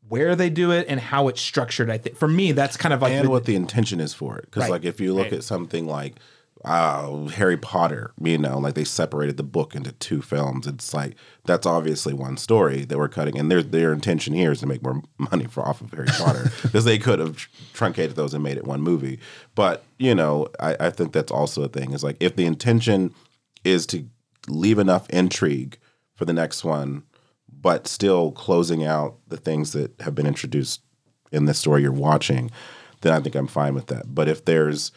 where 0.08 0.34
they 0.34 0.48
do 0.48 0.70
it 0.70 0.86
and 0.88 0.98
how 0.98 1.28
it's 1.28 1.40
structured. 1.40 1.90
I 1.90 1.98
think 1.98 2.16
for 2.16 2.28
me, 2.28 2.52
that's 2.52 2.76
kind 2.78 2.94
of 2.94 3.02
like 3.02 3.12
and 3.12 3.26
the- 3.26 3.30
what 3.30 3.44
the 3.44 3.54
intention 3.56 4.00
is 4.00 4.14
for 4.14 4.38
it. 4.38 4.46
Because 4.46 4.62
Right, 4.62 4.70
like 4.70 4.84
if 4.84 5.00
you 5.00 5.12
look 5.12 5.24
right. 5.24 5.34
at 5.34 5.44
something 5.44 5.86
like 5.86 6.14
uh, 6.64 7.26
Harry 7.28 7.56
Potter, 7.56 8.12
you 8.20 8.36
know, 8.36 8.58
like 8.58 8.74
they 8.74 8.84
separated 8.84 9.36
the 9.36 9.42
book 9.42 9.74
into 9.74 9.92
two 9.92 10.20
films. 10.20 10.66
It's 10.66 10.92
like 10.92 11.14
that's 11.44 11.66
obviously 11.66 12.12
one 12.12 12.36
story 12.36 12.84
that 12.84 12.98
we're 12.98 13.08
cutting, 13.08 13.38
and 13.38 13.50
their 13.50 13.62
their 13.62 13.92
intention 13.92 14.34
here 14.34 14.52
is 14.52 14.60
to 14.60 14.66
make 14.66 14.82
more 14.82 15.02
money 15.18 15.46
for 15.46 15.66
off 15.66 15.80
of 15.80 15.92
Harry 15.92 16.08
Potter 16.08 16.50
because 16.62 16.84
they 16.84 16.98
could 16.98 17.20
have 17.20 17.36
tr- 17.36 17.48
truncated 17.74 18.16
those 18.16 18.34
and 18.34 18.42
made 18.42 18.56
it 18.56 18.64
one 18.64 18.80
movie. 18.80 19.20
But 19.54 19.84
you 19.98 20.14
know, 20.14 20.48
I, 20.58 20.76
I 20.80 20.90
think 20.90 21.12
that's 21.12 21.32
also 21.32 21.62
a 21.62 21.68
thing. 21.68 21.92
Is 21.92 22.04
like 22.04 22.16
if 22.20 22.36
the 22.36 22.46
intention 22.46 23.14
is 23.64 23.86
to 23.86 24.06
leave 24.48 24.78
enough 24.78 25.08
intrigue 25.10 25.78
for 26.16 26.24
the 26.24 26.32
next 26.32 26.64
one, 26.64 27.04
but 27.48 27.86
still 27.86 28.32
closing 28.32 28.84
out 28.84 29.18
the 29.28 29.36
things 29.36 29.72
that 29.72 30.00
have 30.00 30.14
been 30.14 30.26
introduced 30.26 30.80
in 31.30 31.44
the 31.44 31.54
story 31.54 31.82
you're 31.82 31.92
watching, 31.92 32.50
then 33.02 33.12
I 33.12 33.20
think 33.20 33.36
I'm 33.36 33.46
fine 33.46 33.74
with 33.74 33.86
that. 33.86 34.14
But 34.14 34.28
if 34.28 34.44
there's 34.44 34.90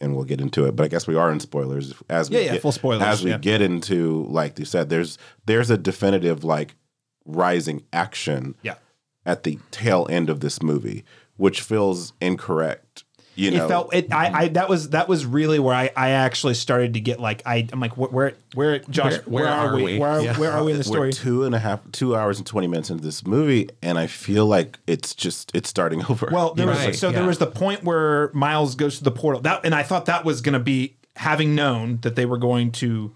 and 0.00 0.14
we'll 0.14 0.24
get 0.24 0.40
into 0.40 0.66
it, 0.66 0.76
but 0.76 0.84
I 0.84 0.88
guess 0.88 1.06
we 1.06 1.16
are 1.16 1.30
in 1.32 1.40
spoilers 1.40 1.94
as 2.08 2.30
we 2.30 2.36
Yeah, 2.36 2.42
yeah, 2.42 2.52
get, 2.52 2.62
full 2.62 2.72
spoilers, 2.72 3.02
as 3.02 3.24
we 3.24 3.30
yeah. 3.30 3.38
get 3.38 3.62
into 3.62 4.24
like 4.28 4.58
you 4.58 4.64
said, 4.64 4.88
there's 4.88 5.18
there's 5.46 5.70
a 5.70 5.78
definitive 5.78 6.44
like 6.44 6.74
rising 7.24 7.84
action 7.92 8.54
yeah. 8.62 8.74
at 9.24 9.42
the 9.42 9.58
tail 9.70 10.06
end 10.10 10.30
of 10.30 10.40
this 10.40 10.62
movie, 10.62 11.04
which 11.36 11.60
feels 11.60 12.12
incorrect. 12.20 13.04
You 13.36 13.50
know, 13.52 13.64
it 13.64 13.68
felt 13.68 13.94
it. 13.94 14.12
I, 14.12 14.32
I 14.44 14.48
that 14.48 14.68
was 14.68 14.90
that 14.90 15.08
was 15.08 15.24
really 15.26 15.58
where 15.58 15.74
I, 15.74 15.90
I 15.94 16.10
actually 16.10 16.54
started 16.54 16.94
to 16.94 17.00
get 17.00 17.20
like 17.20 17.42
I 17.46 17.68
I'm 17.72 17.80
like 17.80 17.92
wh- 17.92 18.12
where 18.12 18.32
where 18.54 18.78
Josh 18.80 19.12
Where- 19.12 19.22
where, 19.26 19.44
where 19.44 19.52
are, 19.52 19.68
are 19.72 19.76
we? 19.76 19.82
we? 19.84 19.98
where 19.98 20.08
are, 20.10 20.20
Yeah. 20.22 20.38
where 20.38 20.50
are 20.52 20.64
we 20.64 20.72
in 20.72 20.78
the 20.78 20.84
story 20.84 21.08
We're 21.08 21.12
two 21.12 21.44
and 21.44 21.54
a 21.54 21.58
half, 21.58 21.80
two 21.92 22.16
hours 22.16 22.38
and 22.38 22.46
twenty 22.46 22.66
minutes 22.66 22.90
into 22.90 23.04
this 23.04 23.26
movie, 23.26 23.68
and 23.82 23.98
I 23.98 24.06
feel 24.06 24.46
like 24.46 24.78
it's 24.86 25.14
just 25.14 25.50
it's 25.54 25.68
starting 25.68 26.02
over. 26.08 26.28
Well, 26.32 26.54
there 26.54 26.66
was 26.66 26.78
Right, 26.78 26.94
so 26.96 27.12
there 27.12 27.26
was 27.26 27.38
the 27.38 27.46
point 27.46 27.84
where 27.84 28.30
Miles 28.32 28.74
goes 28.74 28.98
to 28.98 29.04
the 29.04 29.10
portal. 29.10 29.40
That 29.42 29.60
and 29.64 29.74
I 29.74 29.82
thought 29.82 30.06
that 30.06 30.24
was 30.24 30.40
going 30.40 30.54
to 30.54 30.58
be 30.58 30.96
having 31.16 31.54
known 31.54 31.98
that 32.02 32.16
they 32.16 32.26
were 32.26 32.38
going 32.38 32.72
to 32.72 33.14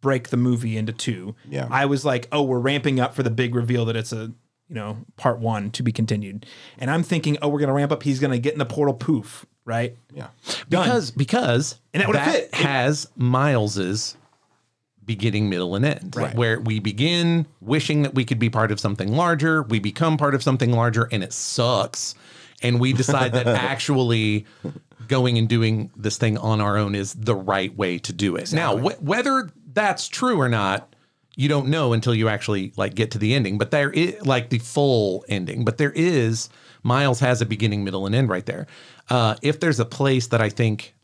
break 0.00 0.28
the 0.28 0.36
movie 0.36 0.76
into 0.76 0.92
two. 0.92 1.34
Yeah. 1.48 1.66
I 1.70 1.86
was 1.86 2.04
like, 2.04 2.28
oh, 2.30 2.42
we're 2.42 2.58
ramping 2.60 3.00
up 3.00 3.14
for 3.14 3.22
the 3.22 3.30
big 3.30 3.54
reveal 3.54 3.84
that 3.86 3.96
it's 3.96 4.12
a 4.12 4.32
you 4.68 4.74
know 4.74 4.98
part 5.16 5.38
one 5.38 5.70
to 5.72 5.82
be 5.82 5.92
continued, 5.92 6.46
and 6.78 6.90
I'm 6.90 7.02
thinking, 7.02 7.38
oh, 7.42 7.48
we're 7.48 7.58
to 7.68 7.72
ramp 7.74 7.92
up. 7.92 8.02
He's 8.02 8.20
to 8.32 8.38
get 8.38 8.52
in 8.52 8.58
the 8.58 8.66
portal. 8.66 8.94
Poof, 8.94 9.46
right? 9.64 9.96
yeah, 10.14 10.28
Done. 10.68 10.84
because 10.84 11.10
because 11.10 11.78
And 11.94 12.00
that 12.02 12.08
would've 12.08 12.22
fit. 12.22 12.44
It- 12.44 12.54
has 12.56 13.08
Miles's 13.16 14.16
beginning, 15.04 15.48
middle, 15.48 15.74
and 15.74 15.84
end. 15.84 16.14
Right. 16.16 16.34
Where 16.34 16.60
we 16.60 16.80
begin 16.80 17.46
wishing 17.60 18.02
that 18.02 18.14
we 18.14 18.24
could 18.24 18.38
be 18.38 18.50
part 18.50 18.70
of 18.70 18.78
something 18.78 19.10
larger, 19.12 19.62
we 19.62 19.78
become 19.78 20.16
part 20.18 20.34
of 20.34 20.42
something 20.42 20.70
larger, 20.72 21.08
and 21.10 21.22
it 21.22 21.32
sucks. 21.32 22.14
And 22.62 22.78
we 22.80 22.92
decide 22.92 23.32
that 23.32 23.46
actually 23.46 24.44
going 25.06 25.38
and 25.38 25.48
doing 25.48 25.90
this 25.96 26.18
thing 26.18 26.36
on 26.36 26.60
our 26.60 26.76
own 26.76 26.94
is 26.94 27.14
the 27.14 27.34
right 27.34 27.74
way 27.76 27.98
to 28.00 28.12
do 28.12 28.36
it. 28.36 28.52
Now, 28.52 28.76
wh- 28.76 29.02
whether 29.02 29.48
that's 29.72 30.08
true 30.08 30.38
or 30.38 30.48
not, 30.48 30.94
you 31.38 31.48
don't 31.48 31.68
know 31.68 31.92
until 31.92 32.14
you 32.14 32.28
actually 32.28 32.72
like 32.76 32.94
get 32.96 33.12
to 33.12 33.18
the 33.18 33.32
ending. 33.34 33.58
But 33.58 33.70
there 33.70 33.90
is 33.92 34.20
like 34.26 34.50
the 34.50 34.58
full 34.58 35.24
ending. 35.28 35.64
But 35.64 35.78
there 35.78 35.92
is 35.92 36.50
Miles 36.82 37.20
has 37.20 37.40
a 37.40 37.46
beginning, 37.46 37.84
middle, 37.84 38.06
and 38.06 38.14
end 38.14 38.28
right 38.28 38.44
there. 38.44 38.66
Uh, 39.08 39.36
if 39.40 39.60
there's 39.60 39.78
a 39.78 39.84
place 39.84 40.26
that 40.28 40.40
I 40.40 40.48
think 40.48 40.96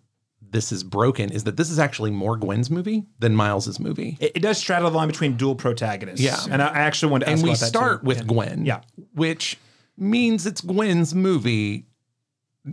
this 0.50 0.72
is 0.72 0.82
broken, 0.82 1.30
is 1.30 1.44
that 1.44 1.56
this 1.56 1.70
is 1.70 1.78
actually 1.78 2.10
more 2.10 2.36
Gwen's 2.36 2.68
movie 2.68 3.04
than 3.20 3.34
Miles's 3.36 3.78
movie. 3.78 4.16
It, 4.20 4.32
it 4.36 4.40
does 4.40 4.58
straddle 4.58 4.90
the 4.90 4.96
line 4.96 5.06
between 5.08 5.36
dual 5.36 5.54
protagonists. 5.54 6.20
Yeah. 6.24 6.38
and 6.50 6.60
I 6.60 6.66
I 6.66 6.78
actually 6.80 7.12
wanted 7.12 7.26
to 7.26 7.30
ask 7.32 7.40
and 7.40 7.48
we 7.50 7.54
start 7.54 8.00
too. 8.02 8.06
with 8.08 8.18
Yeah. 8.18 8.24
Gwen, 8.24 8.66
Yeah. 8.66 8.80
which 9.14 9.56
means 9.96 10.46
it's 10.46 10.60
Gwen's 10.60 11.14
movie. 11.14 11.86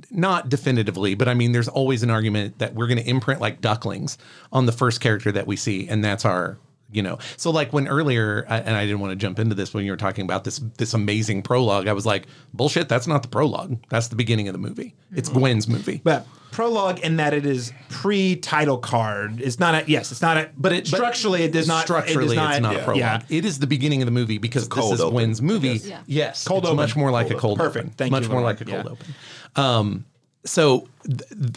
Not 0.10 0.48
definitively, 0.50 1.16
but 1.16 1.28
I 1.28 1.34
mean, 1.34 1.52
there's 1.52 1.68
always 1.68 2.02
an 2.02 2.10
argument 2.10 2.60
that 2.60 2.74
we're 2.76 2.88
going 2.88 3.00
to 3.00 3.08
imprint 3.10 3.42
like 3.42 3.60
ducklings 3.62 4.18
on 4.52 4.66
the 4.66 4.72
first 4.72 5.02
character 5.02 5.32
that 5.34 5.46
we 5.48 5.58
see, 5.58 5.88
and 5.90 6.02
that's 6.04 6.24
our, 6.24 6.58
you 6.92 7.02
know. 7.02 7.18
So 7.38 7.52
like 7.52 7.74
when 7.74 7.88
earlier, 7.88 8.42
and 8.42 8.76
I 8.76 8.86
didn't 8.86 9.00
want 9.00 9.12
to 9.12 9.16
jump 9.16 9.40
into 9.40 9.56
this 9.56 9.74
when 9.74 9.86
you 9.86 9.92
were 9.92 9.98
talking 9.98 10.26
about 10.26 10.44
this 10.44 10.60
this 10.78 10.94
amazing 10.94 11.42
prologue, 11.44 11.88
I 11.88 11.94
was 11.94 12.06
like, 12.06 12.28
bullshit, 12.54 12.90
that's 12.90 13.08
not 13.08 13.22
the 13.22 13.30
prologue. 13.30 13.78
That's 13.90 14.08
the 14.10 14.16
beginning 14.16 14.48
of 14.48 14.54
the 14.54 14.60
movie. 14.60 14.96
It's 15.14 15.30
Gwen's 15.30 15.68
movie. 15.68 16.02
But 16.04 16.26
prologue 16.52 17.00
in 17.00 17.16
that 17.18 17.34
it 17.34 17.46
is 17.46 17.72
pre-title 17.90 18.78
card. 18.78 19.40
It's 19.42 19.60
not 19.60 19.76
a 19.76 19.84
yes. 19.90 20.12
It's 20.12 20.22
not 20.22 20.38
a. 20.38 20.50
But 20.58 20.74
it 20.74 20.90
but 20.92 20.98
structurally 20.98 21.44
it 21.44 21.52
does 21.52 21.68
not. 21.68 21.84
Structurally, 21.84 22.26
it 22.28 22.32
is 22.32 22.36
not, 22.36 22.52
it's 22.54 22.62
not 22.62 22.74
a 22.76 22.78
yeah. 22.80 22.84
prologue. 22.84 23.00
Yeah. 23.30 23.38
It 23.38 23.46
is 23.46 23.60
the 23.60 23.68
beginning 23.68 24.02
of 24.02 24.06
the 24.06 24.12
movie 24.12 24.38
because 24.38 24.64
this 24.68 24.80
cold 24.80 24.94
is 24.94 25.02
open, 25.02 25.14
Gwen's 25.14 25.42
movie. 25.42 25.70
I 25.70 25.74
guess. 25.74 25.88
Yeah. 25.88 26.02
Yes, 26.08 26.48
Cold 26.48 26.64
it's 26.64 26.68
open. 26.70 26.78
much 26.78 26.96
more 26.96 27.12
like 27.12 27.30
a 27.30 27.36
cold 27.36 27.58
Perfect. 27.58 27.86
open. 27.86 27.96
Thank 27.98 28.12
much 28.12 28.24
you, 28.24 28.30
more 28.30 28.42
LaRon. 28.42 28.44
like 28.44 28.62
a 28.62 28.66
cold 28.66 28.86
Yeah. 28.86 28.92
open. 28.92 29.16
Um, 29.56 30.06
so 30.46 30.88
th- 31.06 31.20
th- 31.30 31.56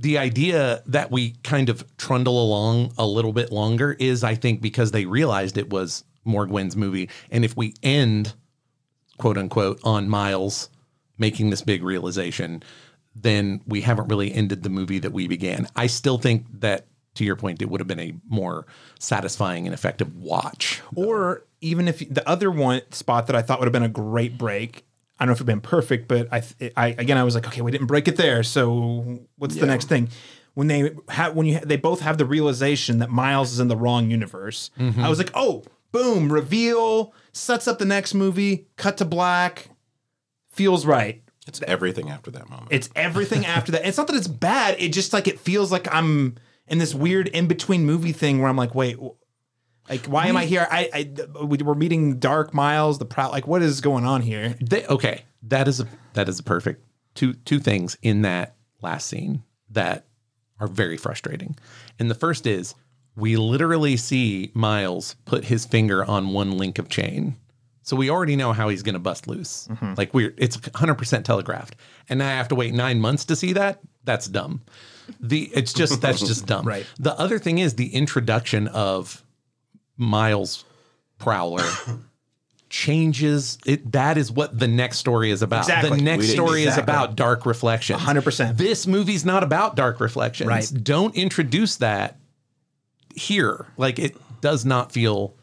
the 0.00 0.16
idea 0.16 0.82
that 0.86 1.10
we 1.10 1.32
kind 1.42 1.68
of 1.68 1.84
trundle 1.98 2.42
along 2.42 2.92
a 2.96 3.06
little 3.06 3.34
bit 3.34 3.52
longer 3.52 3.94
is, 3.98 4.24
I 4.24 4.34
think, 4.34 4.62
because 4.62 4.92
they 4.92 5.04
realized 5.04 5.58
it 5.58 5.68
was 5.68 6.04
more 6.24 6.46
Gwen's 6.46 6.74
movie, 6.74 7.10
and 7.30 7.44
if 7.44 7.54
we 7.56 7.74
end, 7.82 8.34
quote 9.18 9.36
unquote, 9.36 9.78
on 9.84 10.08
Miles 10.08 10.70
making 11.18 11.50
this 11.50 11.60
big 11.60 11.82
realization, 11.82 12.62
then 13.14 13.60
we 13.66 13.82
haven't 13.82 14.08
really 14.08 14.32
ended 14.32 14.62
the 14.62 14.70
movie 14.70 14.98
that 14.98 15.12
we 15.12 15.28
began. 15.28 15.66
I 15.76 15.86
still 15.86 16.16
think 16.16 16.46
that, 16.60 16.86
to 17.16 17.24
your 17.24 17.36
point, 17.36 17.60
it 17.60 17.68
would 17.68 17.80
have 17.80 17.88
been 17.88 18.00
a 18.00 18.14
more 18.26 18.66
satisfying 18.98 19.66
and 19.66 19.74
effective 19.74 20.16
watch. 20.16 20.80
Or 20.94 21.44
even 21.60 21.88
if 21.88 21.98
the 22.08 22.26
other 22.26 22.50
one 22.50 22.80
spot 22.90 23.26
that 23.26 23.36
I 23.36 23.42
thought 23.42 23.58
would 23.58 23.66
have 23.66 23.72
been 23.72 23.82
a 23.82 23.88
great 23.88 24.38
break. 24.38 24.86
I 25.20 25.24
don't 25.24 25.28
know 25.28 25.32
if 25.34 25.36
it'd 25.38 25.46
been 25.46 25.60
perfect, 25.60 26.08
but 26.08 26.32
I, 26.32 26.42
I 26.76 26.86
again 26.88 27.18
I 27.18 27.24
was 27.24 27.34
like, 27.34 27.46
okay, 27.46 27.60
we 27.60 27.70
didn't 27.70 27.88
break 27.88 28.08
it 28.08 28.16
there. 28.16 28.42
So 28.42 29.20
what's 29.36 29.54
the 29.54 29.66
next 29.66 29.88
thing? 29.88 30.08
When 30.54 30.66
they 30.66 30.92
have 31.10 31.34
when 31.36 31.46
you 31.46 31.60
they 31.60 31.76
both 31.76 32.00
have 32.00 32.16
the 32.16 32.24
realization 32.24 32.98
that 32.98 33.10
Miles 33.10 33.52
is 33.52 33.60
in 33.60 33.68
the 33.68 33.76
wrong 33.76 34.10
universe, 34.10 34.70
mm-hmm. 34.78 35.04
I 35.04 35.10
was 35.10 35.18
like, 35.18 35.30
oh, 35.34 35.62
boom, 35.92 36.32
reveal 36.32 37.12
sets 37.32 37.68
up 37.68 37.78
the 37.78 37.84
next 37.84 38.14
movie. 38.14 38.66
Cut 38.76 38.96
to 38.96 39.04
black, 39.04 39.68
feels 40.50 40.86
right. 40.86 41.22
it's 41.46 41.60
everything 41.66 42.08
after 42.08 42.30
that 42.30 42.48
moment. 42.48 42.68
It's 42.70 42.88
everything 42.96 43.44
after 43.58 43.72
that. 43.72 43.86
It's 43.86 43.98
not 43.98 44.06
that 44.06 44.16
it's 44.16 44.28
bad. 44.28 44.76
It 44.78 44.88
just 44.88 45.12
like 45.12 45.28
it 45.28 45.38
feels 45.38 45.70
like 45.70 45.92
I'm 45.94 46.36
in 46.66 46.78
this 46.78 46.94
weird 46.94 47.28
in 47.28 47.46
between 47.46 47.84
movie 47.84 48.12
thing 48.12 48.40
where 48.40 48.48
I'm 48.48 48.56
like, 48.56 48.74
wait, 48.74 48.96
like 49.90 50.06
why 50.06 50.28
am 50.28 50.36
I 50.36 50.44
here? 50.46 50.66
I, 50.70 50.88
I 50.94 51.44
we- 51.44 51.58
we're 51.58 51.74
meeting 51.74 52.18
Dark 52.18 52.54
Miles, 52.54 52.98
the 52.98 53.04
proud. 53.04 53.32
Like 53.32 53.46
what 53.46 53.60
is 53.62 53.80
going 53.80 54.04
on 54.06 54.22
here? 54.22 54.56
They, 54.60 54.86
okay, 54.86 55.24
that 55.42 55.68
is 55.68 55.80
a 55.80 55.86
that 56.14 56.28
is 56.28 56.38
a 56.38 56.42
perfect 56.42 56.84
two 57.14 57.34
two 57.34 57.58
things 57.58 57.98
in 58.00 58.22
that 58.22 58.56
last 58.80 59.08
scene 59.08 59.42
that 59.70 60.06
are 60.58 60.66
very 60.68 60.96
frustrating. 60.96 61.56
And 61.98 62.10
the 62.10 62.14
first 62.14 62.46
is 62.46 62.74
we 63.16 63.36
literally 63.36 63.96
see 63.96 64.50
Miles 64.54 65.16
put 65.24 65.44
his 65.44 65.66
finger 65.66 66.04
on 66.04 66.32
one 66.32 66.56
link 66.56 66.78
of 66.78 66.88
chain. 66.88 67.36
So 67.82 67.96
we 67.96 68.08
already 68.10 68.36
know 68.36 68.52
how 68.52 68.68
he's 68.68 68.82
going 68.82 68.92
to 68.94 68.98
bust 69.00 69.26
loose. 69.26 69.66
Mm-hmm. 69.68 69.94
Like 69.96 70.14
we're 70.14 70.34
it's 70.36 70.56
100% 70.58 71.24
telegraphed. 71.24 71.76
And 72.08 72.18
now 72.18 72.28
I 72.28 72.32
have 72.36 72.48
to 72.48 72.54
wait 72.54 72.72
9 72.74 73.00
months 73.00 73.24
to 73.26 73.36
see 73.36 73.52
that? 73.54 73.80
That's 74.04 74.28
dumb. 74.28 74.62
The 75.18 75.50
it's 75.54 75.72
just 75.72 76.00
that's 76.00 76.20
just 76.20 76.46
dumb. 76.52 76.66
Right. 76.66 76.86
The 76.98 77.18
other 77.18 77.38
thing 77.38 77.58
is 77.58 77.74
the 77.74 77.92
introduction 77.94 78.68
of 78.68 79.24
Miles 80.00 80.64
Prowler 81.18 81.62
changes 82.70 83.58
it 83.66 83.90
that 83.92 84.16
is 84.16 84.30
what 84.30 84.56
the 84.56 84.68
next 84.68 84.98
story 84.98 85.30
is 85.32 85.42
about 85.42 85.60
Exactly. 85.64 85.98
the 85.98 86.04
next 86.04 86.28
story 86.30 86.62
is 86.62 86.78
about 86.78 87.16
dark 87.16 87.44
reflection 87.44 87.98
100%. 87.98 88.56
this 88.56 88.86
movie's 88.86 89.24
not 89.24 89.42
about 89.42 89.74
dark 89.74 89.98
reflections 90.00 90.48
Right. 90.48 90.70
don't 90.84 91.14
introduce 91.16 91.76
that 91.78 92.16
here 93.16 93.66
like 93.76 93.98
it 93.98 94.16
does 94.40 94.64
not 94.64 94.92
feel 94.92 95.34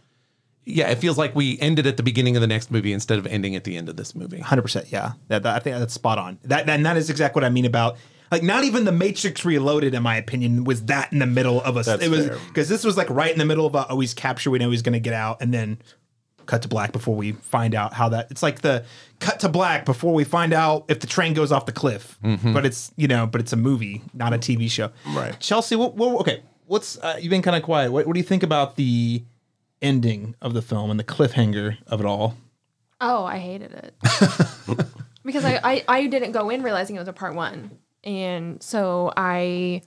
yeah 0.64 0.88
it 0.90 1.00
feels 1.00 1.18
like 1.18 1.36
we 1.36 1.60
ended 1.60 1.86
at 1.86 1.98
the 1.98 2.04
beginning 2.04 2.38
of 2.38 2.42
the 2.42 2.48
next 2.48 2.72
movie 2.72 2.94
instead 2.94 3.20
of 3.20 3.28
ending 3.28 3.58
at 3.58 3.66
the 3.66 3.76
end 3.76 3.90
of 3.90 3.98
this 3.98 4.16
movie 4.16 4.40
Hundred 4.40 4.62
percent, 4.62 4.86
yeah. 4.90 5.12
That, 5.28 5.44
that- 5.44 5.56
I 5.56 5.60
think 5.60 5.78
that's 5.78 5.94
spot 5.94 6.18
on. 6.18 6.40
That 6.46 6.70
and 6.70 6.86
that 6.86 6.96
is 6.96 7.10
exactly 7.10 7.42
what 7.42 7.46
I 7.46 7.50
mean 7.50 7.66
about 7.66 7.98
like 8.32 8.44
not 8.44 8.64
even 8.64 8.86
the 8.86 8.92
Matrix 8.92 9.46
Reloaded, 9.46 9.94
in 9.94 10.04
my 10.04 10.16
opinion, 10.16 10.64
was 10.64 10.86
that 10.86 11.12
in 11.12 11.20
the 11.20 11.26
middle 11.26 11.62
of 11.62 11.78
a. 11.78 11.84
That's 11.84 12.04
It 12.04 12.10
was 12.10 12.30
because 12.48 12.70
this 12.70 12.84
was 12.84 12.98
like 12.98 13.10
right 13.10 13.32
in 13.32 13.38
the 13.38 13.46
middle 13.46 13.66
of 13.66 13.76
a, 13.76 13.88
oh 13.90 14.00
he's 14.00 14.14
captured, 14.14 14.52
we 14.52 14.60
know 14.60 14.72
he's 14.72 14.82
going 14.82 14.94
to 14.94 15.00
get 15.00 15.14
out, 15.14 15.42
and 15.42 15.54
then 15.54 15.80
cut 16.48 16.62
to 16.64 16.68
black 16.68 16.92
before 16.92 17.16
we 17.16 17.34
find 17.34 17.76
out 17.76 17.94
how 17.94 18.10
that. 18.10 18.32
It's 18.32 18.42
like 18.42 18.62
the 18.62 18.86
cut 19.20 19.40
to 19.42 19.50
black 19.50 19.86
before 19.86 20.14
we 20.14 20.24
find 20.24 20.54
out 20.54 20.86
if 20.88 21.00
the 21.00 21.08
train 21.08 21.34
goes 21.34 21.52
off 21.52 21.66
the 21.66 21.72
cliff. 21.72 22.18
But 22.54 22.66
it's 22.66 22.92
you 22.96 23.08
know, 23.08 23.28
but 23.28 23.42
it's 23.42 23.54
a 23.54 23.58
movie, 23.58 24.02
not 24.14 24.34
a 24.34 24.38
TV 24.38 24.70
show. 24.70 24.92
Right. 25.14 25.40
Chelsea, 25.40 25.76
what, 25.76 25.96
what, 25.96 26.22
okay. 26.22 26.42
what's 26.66 26.98
uh, 26.98 27.18
you've 27.20 27.30
been 27.30 27.42
kind 27.44 27.56
of 27.56 27.64
quiet. 27.64 27.92
What, 27.92 28.08
what 28.08 28.14
do 28.14 28.20
you 28.20 28.26
think 28.26 28.44
about 28.44 28.76
the 28.76 29.24
ending 29.82 30.36
of 30.42 30.54
the 30.54 30.62
film 30.62 30.90
and 30.90 31.00
the 31.00 31.04
cliffhanger 31.04 31.78
of 31.88 32.00
it 32.00 32.06
all? 32.06 32.36
Oh, 33.00 33.26
I 33.26 33.38
hated 33.38 33.74
it 33.74 33.94
because 35.24 35.46
I, 35.46 35.60
I 35.64 35.84
I 35.88 36.08
didn't 36.08 36.32
go 36.32 36.50
in 36.50 36.64
realizing 36.64 36.96
it 36.96 37.00
was 37.00 37.08
a 37.08 37.14
part 37.14 37.36
one, 37.36 37.78
and 38.08 38.64
so 38.64 39.12
I 39.16 39.82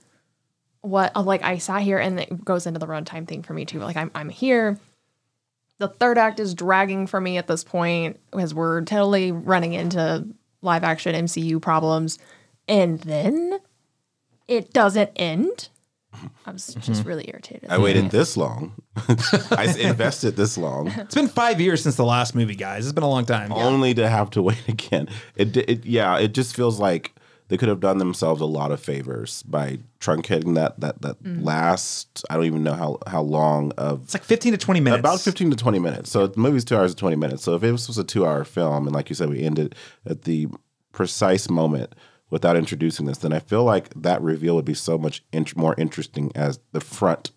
what 0.81 1.11
uh, 1.15 1.23
like 1.23 1.43
I 1.43 1.57
sat 1.57 1.81
here 1.81 1.97
and 1.97 2.19
it 2.19 2.45
goes 2.45 2.67
into 2.67 2.79
the 2.79 2.87
runtime 2.87 3.27
thing 3.27 3.41
for 3.41 3.53
me 3.53 3.65
too. 3.65 3.79
Like 3.79 3.97
I'm 3.97 4.11
I'm 4.15 4.29
here. 4.29 4.79
The 5.79 5.87
third 5.87 6.19
act 6.19 6.39
is 6.39 6.53
dragging 6.53 7.07
for 7.07 7.19
me 7.19 7.37
at 7.37 7.47
this 7.47 7.63
point 7.63 8.19
as 8.33 8.53
we're 8.53 8.81
totally 8.83 9.31
running 9.31 9.73
into 9.73 10.27
live 10.61 10.83
action 10.83 11.15
MCU 11.15 11.59
problems, 11.59 12.19
and 12.67 12.99
then 12.99 13.59
it 14.47 14.71
doesn't 14.71 15.09
end. 15.15 15.69
I 16.45 16.51
was 16.51 16.67
just 16.67 16.87
mm-hmm. 16.87 17.07
really 17.07 17.25
irritated. 17.29 17.69
I 17.69 17.79
waited 17.79 18.11
this 18.11 18.37
long. 18.37 18.73
I 18.97 19.73
invested 19.79 20.35
this 20.35 20.57
long 20.57 20.89
It's 20.89 21.15
been 21.15 21.29
five 21.29 21.61
years 21.61 21.81
since 21.81 21.95
the 21.95 22.03
last 22.03 22.35
movie, 22.35 22.55
guys. 22.55 22.85
It's 22.85 22.93
been 22.93 23.05
a 23.05 23.09
long 23.09 23.25
time. 23.25 23.53
only 23.53 23.93
to 23.93 24.09
have 24.09 24.29
to 24.31 24.41
wait 24.41 24.61
again. 24.67 25.07
It, 25.35 25.55
it 25.57 25.85
yeah, 25.85 26.19
it 26.19 26.33
just 26.33 26.55
feels 26.55 26.79
like 26.79 27.15
they 27.51 27.57
could 27.57 27.67
have 27.67 27.81
done 27.81 27.97
themselves 27.97 28.39
a 28.39 28.45
lot 28.45 28.71
of 28.71 28.79
favors 28.79 29.43
by 29.43 29.79
truncating 29.99 30.55
that 30.55 30.79
that 30.79 31.01
that 31.01 31.21
mm. 31.21 31.43
last. 31.43 32.23
I 32.29 32.35
don't 32.35 32.45
even 32.45 32.63
know 32.63 32.73
how 32.73 32.99
how 33.05 33.21
long 33.21 33.73
of 33.73 34.03
It's 34.03 34.13
like 34.13 34.23
15 34.23 34.53
to 34.53 34.57
20 34.57 34.79
minutes. 34.79 34.99
about 35.01 35.19
15 35.19 35.49
to 35.49 35.57
20 35.57 35.77
minutes. 35.77 36.09
So 36.09 36.27
the 36.27 36.39
movie's 36.39 36.63
two 36.63 36.77
hours 36.77 36.91
and 36.91 36.97
20 36.97 37.17
minutes. 37.17 37.43
So 37.43 37.53
if 37.55 37.63
it 37.63 37.73
was, 37.73 37.89
was 37.89 37.97
a 37.97 38.05
two 38.05 38.25
hour 38.25 38.45
film, 38.45 38.87
and 38.87 38.95
like 38.95 39.09
you 39.09 39.15
said, 39.15 39.29
we 39.29 39.43
ended 39.43 39.75
at 40.05 40.21
the 40.21 40.47
precise 40.93 41.49
moment 41.49 41.93
without 42.29 42.55
introducing 42.55 43.05
this, 43.05 43.17
then 43.17 43.33
I 43.33 43.39
feel 43.39 43.65
like 43.65 43.89
that 44.01 44.21
reveal 44.21 44.55
would 44.55 44.63
be 44.63 44.73
so 44.73 44.97
much 44.97 45.21
int- 45.33 45.57
more 45.57 45.75
interesting 45.77 46.31
as 46.33 46.57
the 46.71 46.79
front 46.79 47.31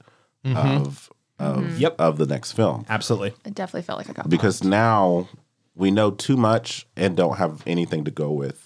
mm-hmm. 0.45 0.57
of 0.57 1.11
mm-hmm. 1.41 1.65
of 1.65 1.81
Yep. 1.81 1.97
of 1.99 2.19
the 2.19 2.27
next 2.27 2.53
film 2.53 2.86
Absolutely. 2.89 3.35
it 3.45 3.57
definitely 3.57 3.82
felt 3.82 3.99
like 3.99 4.11
I 4.11 4.12
got 4.12 4.28
because 4.28 4.62
now 4.62 5.28
we 5.74 5.91
know 5.91 6.12
too 6.12 6.36
much 6.36 6.86
and 6.97 7.16
don't 7.16 7.39
have 7.39 7.65
anything 7.66 8.05
to 8.05 8.12
go 8.12 8.31
with. 8.31 8.64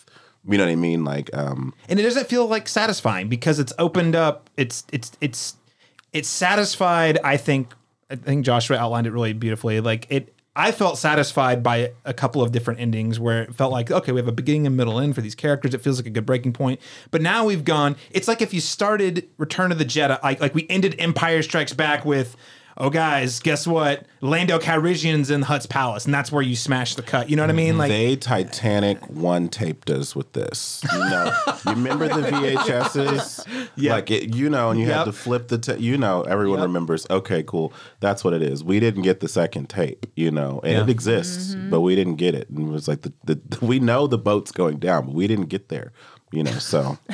You 0.49 0.57
know 0.57 0.65
what 0.65 0.73
I 0.73 0.77
mean? 0.77 1.05
Like, 1.05 1.35
um, 1.37 1.75
and 1.89 2.01
it 2.01 2.03
doesn't 2.03 2.27
feel 2.29 2.47
like 2.47 2.69
satisfying 2.69 3.29
because 3.29 3.59
it's 3.59 3.73
opened 3.79 4.16
up 4.16 4.49
it's 4.57 4.85
it's 4.93 5.12
it's 5.20 5.57
it's 6.12 6.29
satisfied 6.29 7.19
i 7.23 7.37
think 7.37 7.75
i 8.11 8.16
think 8.16 8.47
joshua 8.47 8.79
outlined 8.79 9.07
it 9.07 9.12
really 9.12 9.35
beautifully. 9.35 9.81
Like 9.81 10.07
it 10.09 10.35
i 10.57 10.73
felt 10.73 10.97
satisfied 10.97 11.62
by 11.62 11.93
a 12.07 12.15
couple 12.15 12.41
of 12.43 12.51
different 12.51 12.81
endings 12.81 13.20
where 13.20 13.43
it 13.43 13.55
felt 13.55 13.70
like 13.73 13.91
okay 13.91 14.11
we 14.11 14.19
have 14.20 14.27
a 14.27 14.33
beginning 14.33 14.66
and 14.66 14.75
middle 14.75 14.99
end 14.99 15.15
for 15.15 15.20
these 15.20 15.35
characters. 15.35 15.75
It 15.75 15.83
feels 15.83 15.99
like 15.99 16.07
a 16.07 16.11
good 16.11 16.27
breaking 16.27 16.55
point. 16.55 16.81
But 17.11 17.20
now 17.20 17.45
we've 17.45 17.65
gone 17.65 17.97
it's 18.11 18.27
like 18.27 18.41
if 18.41 18.55
you 18.55 18.62
started 18.62 19.29
return 19.37 19.70
of 19.70 19.79
the 19.79 19.85
jedi 19.85 20.20
like 20.23 20.41
like 20.41 20.55
we 20.55 20.66
ended 20.70 20.97
empire 20.99 21.43
strikes 21.43 21.75
back 21.75 22.07
with 22.07 22.37
oh 22.79 22.91
guys 22.91 23.41
guess 23.41 23.67
what 23.67 24.07
lando 24.21 24.59
calrissian's 24.59 25.31
in 25.31 25.41
the 25.41 25.47
Hutt's 25.47 25.67
palace 25.67 26.05
and 26.05 26.15
that's 26.15 26.33
where 26.33 26.43
you 26.43 26.57
smash 26.57 26.95
the 26.95 27.03
cut 27.03 27.29
you 27.29 27.37
know 27.37 27.43
what 27.43 27.51
i 27.51 27.53
mean 27.53 27.77
like 27.77 27.91
they 27.91 28.17
Titanic 28.17 29.07
one 29.09 29.49
taped 29.49 29.91
us 29.91 30.15
with 30.15 30.33
this. 30.33 30.83
You 30.93 30.99
know, 30.99 31.35
you 31.65 31.73
remember 31.73 32.09
the 32.09 32.21
VHSs? 32.31 33.69
Yeah. 33.77 33.95
Like 33.95 34.11
it, 34.11 34.35
you 34.35 34.51
know, 34.51 34.71
and 34.71 34.79
you 34.79 34.87
Yep. 34.87 34.97
had 34.97 35.05
to 35.05 35.13
flip 35.13 35.49
the. 35.49 35.59
Ta- 35.59 35.77
you 35.79 35.97
know, 35.97 36.23
everyone 36.23 36.61
remembers. 36.61 37.07
Okay, 37.11 37.43
cool. 37.43 37.73
That's 38.01 38.25
what 38.25 38.33
it 38.35 38.43
is. 38.43 38.63
We 38.63 38.81
didn't 38.81 39.03
get 39.03 39.21
the 39.21 39.29
second 39.29 39.69
tape. 39.69 40.07
You 40.15 40.31
know, 40.31 40.61
and 40.63 40.89
it 40.89 40.91
exists, 40.91 41.55
mm-hmm. 41.55 41.71
but 41.71 41.81
we 41.81 41.95
didn't 41.95 42.17
get 42.17 42.35
it. 42.35 42.49
And 42.51 42.69
it 42.69 42.71
was 42.71 42.89
like 42.89 43.03
the, 43.03 43.13
the 43.25 43.41
we 43.65 43.81
know 43.81 44.07
the 44.07 44.19
boat's 44.19 44.53
going 44.53 44.79
down, 44.79 45.07
but 45.07 45.15
we 45.15 45.27
didn't 45.27 45.47
get 45.47 45.69
there. 45.69 45.93
You 46.33 46.45
know, 46.45 46.59
so 46.59 46.99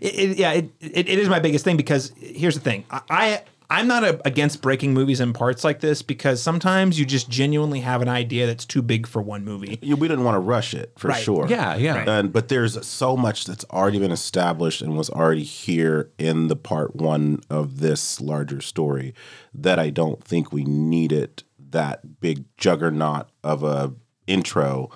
it, 0.00 0.14
it, 0.14 0.38
yeah, 0.38 0.52
it, 0.52 0.70
it, 0.80 1.08
it 1.08 1.18
is 1.18 1.28
my 1.28 1.38
biggest 1.38 1.64
thing 1.64 1.76
because 1.76 2.12
here's 2.16 2.54
the 2.54 2.60
thing. 2.60 2.84
I, 2.90 3.02
I 3.08 3.42
I'm 3.68 3.86
not 3.88 4.04
a, 4.04 4.20
against 4.26 4.62
breaking 4.62 4.94
movies 4.94 5.20
in 5.20 5.32
parts 5.32 5.64
like 5.64 5.80
this 5.80 6.00
because 6.02 6.42
sometimes 6.42 6.98
you 6.98 7.04
just 7.04 7.28
genuinely 7.28 7.80
have 7.80 8.00
an 8.02 8.08
idea 8.08 8.46
that's 8.46 8.64
too 8.64 8.80
big 8.82 9.06
for 9.06 9.20
one 9.20 9.44
movie. 9.44 9.78
you- 9.82 9.96
we 9.96 10.06
didn't 10.08 10.24
want 10.24 10.36
to 10.36 10.40
rush 10.40 10.72
it 10.74 10.92
for 10.98 11.08
Right. 11.08 11.22
sure. 11.22 11.46
Yeah, 11.48 11.74
yeah. 11.76 11.96
Right. 11.98 12.08
And 12.08 12.32
but 12.32 12.48
there's 12.48 12.84
so 12.86 13.16
much 13.16 13.44
that's 13.44 13.64
already 13.72 13.98
been 13.98 14.12
established 14.12 14.82
and 14.82 14.96
was 14.96 15.10
already 15.10 15.42
here 15.42 16.10
in 16.18 16.48
the 16.48 16.56
part 16.56 16.94
one 16.96 17.40
of 17.50 17.80
this 17.80 18.20
larger 18.20 18.60
story 18.60 19.14
that 19.54 19.78
I 19.78 19.90
don't 19.90 20.22
think 20.22 20.52
we 20.52 20.64
needed 20.64 21.42
that 21.70 22.20
big 22.20 22.44
juggernaut 22.56 23.26
of 23.42 23.64
a 23.64 23.92
intro, 24.26 24.90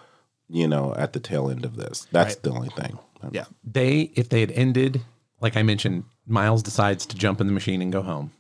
you 0.48 0.68
know, 0.68 0.94
at 0.96 1.12
the 1.12 1.20
tail 1.20 1.50
end 1.50 1.64
of 1.64 1.76
this. 1.76 2.06
That's 2.12 2.34
Right. 2.34 2.42
the 2.44 2.50
only 2.50 2.68
thing. 2.70 2.98
Yeah. 3.32 3.44
they 3.62 4.12
if 4.14 4.30
they 4.30 4.40
had 4.40 4.50
ended 4.52 5.02
like 5.42 5.54
i 5.54 5.62
mentioned 5.62 6.04
miles 6.26 6.62
decides 6.62 7.04
to 7.04 7.14
jump 7.16 7.38
in 7.38 7.46
the 7.46 7.52
machine 7.52 7.82
and 7.82 7.92
go 7.92 8.00
home 8.00 8.30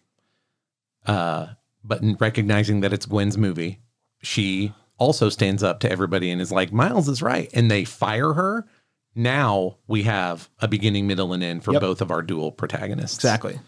uh 1.06 1.46
but 1.84 2.00
recognizing 2.20 2.80
that 2.80 2.92
it's 2.92 3.06
gwen's 3.06 3.38
movie 3.38 3.80
she 4.22 4.72
also 4.98 5.28
stands 5.30 5.62
up 5.62 5.80
to 5.80 5.90
everybody 5.90 6.30
and 6.30 6.40
is 6.40 6.52
like 6.52 6.72
miles 6.72 7.08
is 7.08 7.22
right 7.22 7.48
and 7.54 7.70
they 7.70 7.84
fire 7.84 8.34
her 8.34 8.66
now 9.14 9.76
we 9.86 10.02
have 10.04 10.48
a 10.60 10.68
beginning 10.68 11.06
middle 11.06 11.32
and 11.32 11.42
end 11.42 11.64
for 11.64 11.72
Yep. 11.72 11.80
both 11.80 12.00
of 12.00 12.10
our 12.10 12.22
dual 12.22 12.52
protagonists 12.52 13.16
Exactly. 13.18 13.58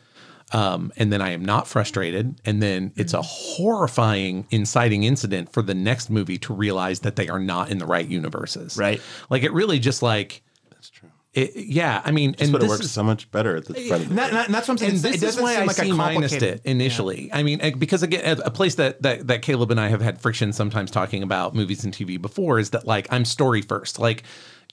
um, 0.52 0.92
and 0.96 1.12
then 1.12 1.20
I 1.22 1.30
am 1.30 1.44
not 1.44 1.66
frustrated. 1.66 2.38
And 2.44 2.62
then 2.62 2.92
it's 2.94 3.14
a 3.14 3.22
horrifying, 3.22 4.46
inciting 4.50 5.04
incident 5.04 5.50
for 5.52 5.62
the 5.62 5.74
next 5.74 6.10
movie 6.10 6.36
to 6.38 6.52
realize 6.52 7.00
that 7.00 7.16
they 7.16 7.28
are 7.28 7.38
not 7.40 7.70
in 7.70 7.78
the 7.78 7.86
right 7.86 8.06
universes. 8.06 8.76
Right. 8.76 9.00
Like 9.30 9.42
it 9.44 9.52
really 9.52 9.78
just 9.78 10.02
like 10.02 10.42
That's 10.70 10.90
true. 10.90 11.08
It, 11.34 11.56
yeah. 11.56 12.02
I 12.04 12.10
mean, 12.10 12.32
But 12.32 12.40
and 12.42 12.54
it 12.54 12.60
this 12.60 12.68
works 12.68 12.84
is, 12.84 12.92
so 12.92 13.02
much 13.02 13.30
better 13.30 13.56
at 13.56 13.64
the 13.64 13.74
front 13.74 14.02
of 14.02 14.08
the 14.08 14.10
And, 14.10 14.18
that, 14.18 14.28
and 14.28 14.36
that- 14.36 14.46
and 14.46 14.54
that's 14.54 14.68
what 14.68 14.74
I'm 14.74 14.78
saying. 14.78 14.90
and 14.90 14.98
It's- 14.98 15.12
this 15.12 15.22
it 15.22 15.26
is 15.26 15.34
doesn't 15.36 15.42
why 15.42 15.54
seem 15.54 15.62
I 15.62 15.66
like 15.66 15.76
C 15.76 15.82
a 15.82 15.84
minused 15.92 15.96
complicated 15.98 16.42
it 16.42 16.60
initially. 16.64 17.30
I 17.32 17.42
mean, 17.42 17.60
eh, 17.62 17.70
because 17.70 18.02
again, 18.02 18.38
a 18.44 18.50
place 18.50 18.74
that, 18.74 19.00
that 19.02 19.26
that 19.28 19.42
Caleb 19.42 19.70
and 19.70 19.80
I 19.80 19.88
have 19.88 20.02
had 20.02 20.20
friction 20.20 20.52
sometimes 20.52 20.90
talking 20.90 21.22
about 21.22 21.54
movies 21.54 21.84
and 21.84 21.92
TV 21.94 22.20
before 22.20 22.58
is 22.58 22.70
that 22.70 22.86
like 22.86 23.06
I'm 23.10 23.24
story 23.24 23.62
first. 23.62 23.98
Like 23.98 24.24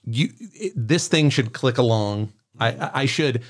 you, 0.04 0.28
it, 0.54 0.72
this 0.76 1.08
thing 1.08 1.30
should 1.30 1.52
click 1.52 1.78
along. 1.78 2.32
I 2.58 2.68
I 2.72 2.90
I 3.02 3.06
should. 3.06 3.42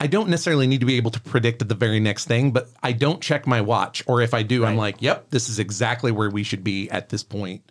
I 0.00 0.06
don't 0.08 0.28
necessarily 0.28 0.66
need 0.66 0.80
to 0.80 0.86
be 0.86 0.96
able 0.96 1.12
to 1.12 1.20
predict 1.20 1.66
the 1.68 1.74
very 1.74 2.00
next 2.00 2.24
thing, 2.26 2.50
but 2.50 2.68
I 2.82 2.90
don't 2.92 3.20
check 3.20 3.46
my 3.46 3.60
watch. 3.60 4.02
Or 4.08 4.20
if 4.22 4.34
I 4.34 4.42
do, 4.42 4.64
I'm 4.66 4.76
like, 4.76 4.96
yep, 5.00 5.30
this 5.30 5.48
is 5.48 5.58
exactly 5.60 6.10
where 6.10 6.28
we 6.30 6.42
should 6.42 6.64
be 6.64 6.90
at 6.90 7.10
this 7.10 7.22
point, 7.22 7.62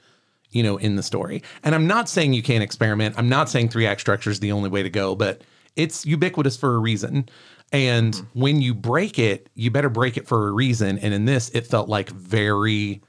you 0.53 0.63
know, 0.63 0.77
in 0.77 0.95
the 0.95 1.03
story. 1.03 1.43
And 1.63 1.75
I'm 1.75 1.87
not 1.87 2.07
saying 2.07 2.33
you 2.33 2.43
can't 2.43 2.63
experiment. 2.63 3.15
I'm 3.17 3.29
not 3.29 3.49
saying 3.49 3.69
three 3.69 3.85
act 3.85 4.01
structure 4.01 4.29
is 4.29 4.39
the 4.39 4.51
only 4.51 4.69
way 4.69 4.83
to 4.83 4.89
go, 4.89 5.15
but 5.15 5.41
it's 5.75 6.05
ubiquitous 6.05 6.55
for 6.55 6.75
a 6.75 6.77
reason. 6.77 7.27
And 7.71 8.15
hmm. 8.15 8.39
when 8.39 8.61
you 8.61 8.73
break 8.73 9.17
it, 9.17 9.49
you 9.55 9.71
better 9.71 9.89
break 9.89 10.15
it 10.15 10.27
for 10.27 10.47
a 10.47 10.51
reason. 10.51 10.99
And 10.99 11.13
in 11.13 11.25
this, 11.25 11.49
it 11.49 11.65
felt 11.67 11.89
like 11.89 12.09
very 12.11 13.01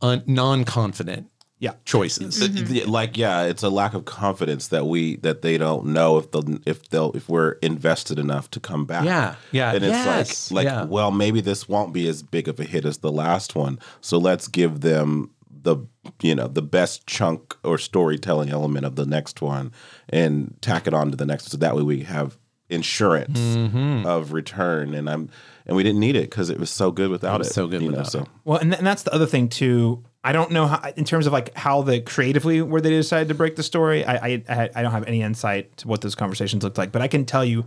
un- 0.00 0.22
non-confident 0.26 1.28
Yeah. 1.58 1.72
choices. 1.84 2.38
The- 2.38 2.84
like 2.84 3.16
yeah 3.16 3.42
it's 3.42 3.64
a 3.64 3.70
lack 3.70 3.94
of 3.94 4.04
confidence 4.04 4.68
that 4.68 4.86
we 4.86 5.16
that 5.16 5.42
they 5.42 5.58
don't 5.58 5.86
know 5.86 6.18
if 6.18 6.30
they'll 6.30 6.58
if 6.64 6.88
they'll 6.90 7.10
if 7.12 7.28
we're 7.28 7.52
invested 7.62 8.18
enough 8.18 8.48
to 8.52 8.60
come 8.60 8.84
back 8.84 9.04
Yeah, 9.04 9.34
yeah, 9.50 9.72
and 9.72 9.82
it's 9.82 9.92
yes, 9.92 10.52
like 10.52 10.66
like 10.66 10.72
yeah. 10.72 10.84
well 10.84 11.10
maybe 11.10 11.40
this 11.40 11.68
won't 11.68 11.92
be 11.92 12.06
as 12.06 12.22
big 12.22 12.46
of 12.46 12.60
a 12.60 12.64
hit 12.64 12.84
as 12.84 12.98
the 12.98 13.10
last 13.10 13.56
one 13.56 13.80
so 14.00 14.18
let's 14.18 14.46
give 14.46 14.82
them 14.82 15.30
the 15.50 15.78
you 16.22 16.34
know 16.34 16.48
the 16.48 16.62
best 16.62 17.06
chunk 17.06 17.54
or 17.62 17.78
storytelling 17.78 18.50
element 18.50 18.84
of 18.86 18.96
the 18.96 19.06
next 19.06 19.40
one 19.42 19.72
and 20.08 20.56
tack 20.60 20.86
it 20.86 20.94
on 20.94 21.10
to 21.10 21.16
the 21.16 21.26
next 21.26 21.44
one 21.44 21.50
so 21.50 21.56
that 21.58 21.76
way 21.76 21.82
we 21.82 22.00
have 22.02 22.38
insurance 22.68 23.38
Mm-hmm. 23.38 24.04
of 24.06 24.32
return 24.32 24.92
and 24.94 25.08
i'm 25.08 25.28
and 25.66 25.76
we 25.76 25.82
didn't 25.82 26.00
need 26.00 26.16
it 26.16 26.30
because 26.30 26.50
it 26.50 26.58
was 26.58 26.70
so 26.70 26.90
good 26.90 27.10
without 27.10 27.36
it, 27.36 27.38
was 27.38 27.50
so 27.54 27.66
good 27.68 27.80
you 27.82 27.88
know 27.90 27.98
without 27.98 28.10
so 28.12 28.20
it. 28.22 28.28
Well, 28.44 28.58
and, 28.58 28.70
th- 28.70 28.78
and 28.78 28.86
that's 28.86 29.02
the 29.02 29.12
other 29.14 29.26
thing 29.26 29.48
too. 29.48 30.04
I 30.22 30.32
don't 30.32 30.50
know 30.52 30.66
how, 30.68 30.80
in 30.96 31.04
terms 31.04 31.26
of 31.26 31.32
like 31.32 31.56
how 31.56 31.82
the 31.82 32.00
creatively 32.00 32.62
where 32.62 32.80
they 32.80 32.90
decided 32.90 33.28
to 33.28 33.34
break 33.34 33.54
the 33.56 33.62
story. 33.64 34.04
I, 34.04 34.14
I 34.14 34.42
I 34.48 34.70
I 34.76 34.82
don't 34.82 34.92
have 34.92 35.06
any 35.08 35.22
insight 35.22 35.76
to 35.78 35.88
what 35.88 36.00
those 36.02 36.14
conversations 36.14 36.62
looked 36.64 36.78
like, 36.78 36.92
but 36.92 37.02
I 37.02 37.08
can 37.08 37.24
tell 37.24 37.44
you 37.44 37.64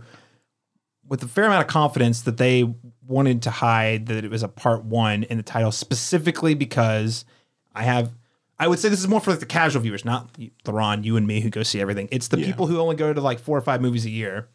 with 1.06 1.22
a 1.22 1.28
fair 1.28 1.44
amount 1.44 1.62
of 1.62 1.68
confidence 1.68 2.22
that 2.22 2.36
they 2.38 2.72
wanted 3.06 3.42
to 3.42 3.50
hide 3.50 4.06
that 4.06 4.24
it 4.24 4.30
was 4.30 4.42
a 4.42 4.48
part 4.48 4.84
one 4.84 5.24
in 5.24 5.36
the 5.36 5.42
title 5.42 5.72
specifically 5.72 6.54
because 6.54 7.24
I 7.74 7.82
have. 7.84 8.10
I 8.60 8.68
would 8.68 8.78
say 8.78 8.90
this 8.90 9.00
is 9.00 9.08
more 9.08 9.20
for 9.20 9.30
like 9.30 9.40
the 9.40 9.46
casual 9.46 9.80
viewers, 9.80 10.04
not 10.04 10.28
Theron, 10.64 11.02
you 11.02 11.16
and 11.16 11.26
me 11.26 11.40
who 11.40 11.48
go 11.48 11.62
see 11.62 11.80
everything. 11.80 12.08
It's 12.12 12.28
the 12.28 12.38
Yeah. 12.38 12.46
people 12.46 12.66
who 12.66 12.78
only 12.78 12.94
go 12.94 13.12
to 13.12 13.20
like 13.20 13.40
four 13.40 13.56
or 13.56 13.62
five 13.62 13.80
movies 13.80 14.04
a 14.04 14.10
year. 14.10 14.48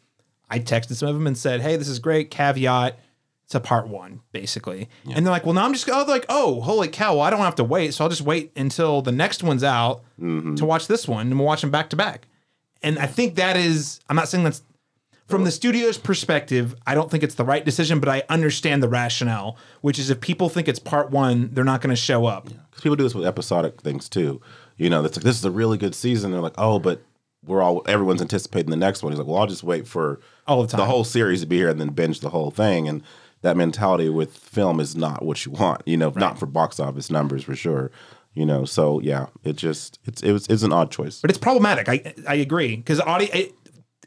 I 0.48 0.60
texted 0.60 0.94
some 0.94 1.08
of 1.08 1.14
them 1.16 1.26
and 1.26 1.36
said, 1.36 1.60
"Hey, 1.60 1.76
this 1.76 1.88
is 1.88 1.98
great. 1.98 2.30
Caveat: 2.30 2.96
it's 3.44 3.54
a 3.56 3.60
part 3.60 3.88
one, 3.88 4.20
basically." 4.30 4.88
And 5.12 5.26
they're 5.26 5.32
like, 5.32 5.44
"Well, 5.44 5.54
now 5.54 5.64
I'm 5.64 5.72
just 5.72 5.90
oh, 5.90 6.04
like, 6.06 6.24
oh, 6.28 6.60
holy 6.60 6.86
cow! 6.86 7.14
Well, 7.16 7.22
I 7.22 7.30
don't 7.30 7.40
have 7.40 7.56
to 7.56 7.64
wait, 7.64 7.94
so 7.94 8.04
I'll 8.04 8.10
just 8.10 8.22
wait 8.22 8.52
until 8.54 9.02
the 9.02 9.10
next 9.10 9.42
one's 9.42 9.64
out 9.64 10.02
mm-hmm. 10.20 10.54
to 10.54 10.64
watch 10.64 10.86
this 10.86 11.08
one, 11.08 11.26
and 11.26 11.36
we'll 11.36 11.46
watch 11.46 11.62
them 11.62 11.72
back 11.72 11.90
to 11.90 11.96
back." 11.96 12.28
And 12.82 13.00
I 13.00 13.06
think 13.06 13.34
that 13.34 13.56
is, 13.56 13.98
I'm 14.08 14.14
not 14.14 14.28
saying 14.28 14.44
that's 14.44 14.62
from 15.26 15.44
the 15.44 15.50
studio's 15.50 15.98
perspective. 15.98 16.74
I 16.86 16.94
don't 16.94 17.10
think 17.10 17.22
it's 17.22 17.34
the 17.34 17.44
right 17.44 17.64
decision, 17.64 18.00
but 18.00 18.08
I 18.08 18.22
understand 18.28 18.82
the 18.82 18.88
rationale, 18.88 19.56
which 19.80 19.98
is 19.98 20.10
if 20.10 20.20
people 20.20 20.48
think 20.48 20.68
it's 20.68 20.78
part 20.78 21.10
one, 21.10 21.50
they're 21.52 21.64
not 21.64 21.80
going 21.80 21.94
to 21.94 22.00
show 22.00 22.26
up. 22.26 22.44
Because 22.44 22.82
people 22.82 22.96
do 22.96 23.02
this 23.02 23.14
with 23.14 23.26
episodic 23.26 23.80
things 23.80 24.08
too. 24.08 24.40
You 24.76 24.90
know, 24.90 25.04
it's 25.04 25.16
like 25.16 25.24
this 25.24 25.38
is 25.38 25.44
a 25.44 25.50
really 25.50 25.78
good 25.78 25.94
season. 25.94 26.30
They're 26.30 26.40
like, 26.40 26.54
oh, 26.58 26.78
but 26.78 27.02
we're 27.44 27.62
all 27.62 27.82
everyone's 27.86 28.20
anticipating 28.20 28.70
the 28.70 28.76
next 28.76 29.02
one. 29.02 29.12
He's 29.12 29.18
like, 29.18 29.28
well, 29.28 29.38
I'll 29.38 29.46
just 29.46 29.62
wait 29.62 29.86
for 29.86 30.20
All 30.46 30.62
the 30.62 30.68
time. 30.68 30.78
The 30.78 30.86
whole 30.86 31.04
series 31.04 31.40
to 31.40 31.46
be 31.46 31.56
here 31.56 31.68
and 31.68 31.80
then 31.80 31.88
binge 31.88 32.20
the 32.20 32.30
whole 32.30 32.50
thing. 32.50 32.88
And 32.88 33.02
that 33.42 33.56
mentality 33.56 34.08
with 34.08 34.36
film 34.36 34.80
is 34.80 34.96
not 34.96 35.24
what 35.24 35.44
you 35.46 35.52
want. 35.52 35.82
You 35.86 35.96
know, 35.96 36.12
not 36.16 36.38
for 36.38 36.46
box 36.46 36.80
office 36.80 37.10
numbers 37.10 37.44
for 37.44 37.54
sure. 37.56 37.90
You 38.34 38.44
know, 38.44 38.64
so 38.66 39.00
yeah, 39.00 39.26
it 39.44 39.56
just 39.56 39.98
it's 40.04 40.22
it 40.22 40.32
was 40.32 40.46
it's 40.48 40.62
an 40.62 40.72
odd 40.72 40.90
choice. 40.90 41.20
But 41.20 41.30
it's 41.30 41.38
problematic. 41.38 41.88
I 41.88 42.14
I 42.28 42.34
agree 42.34 42.76
because 42.76 43.00
audi- 43.00 43.54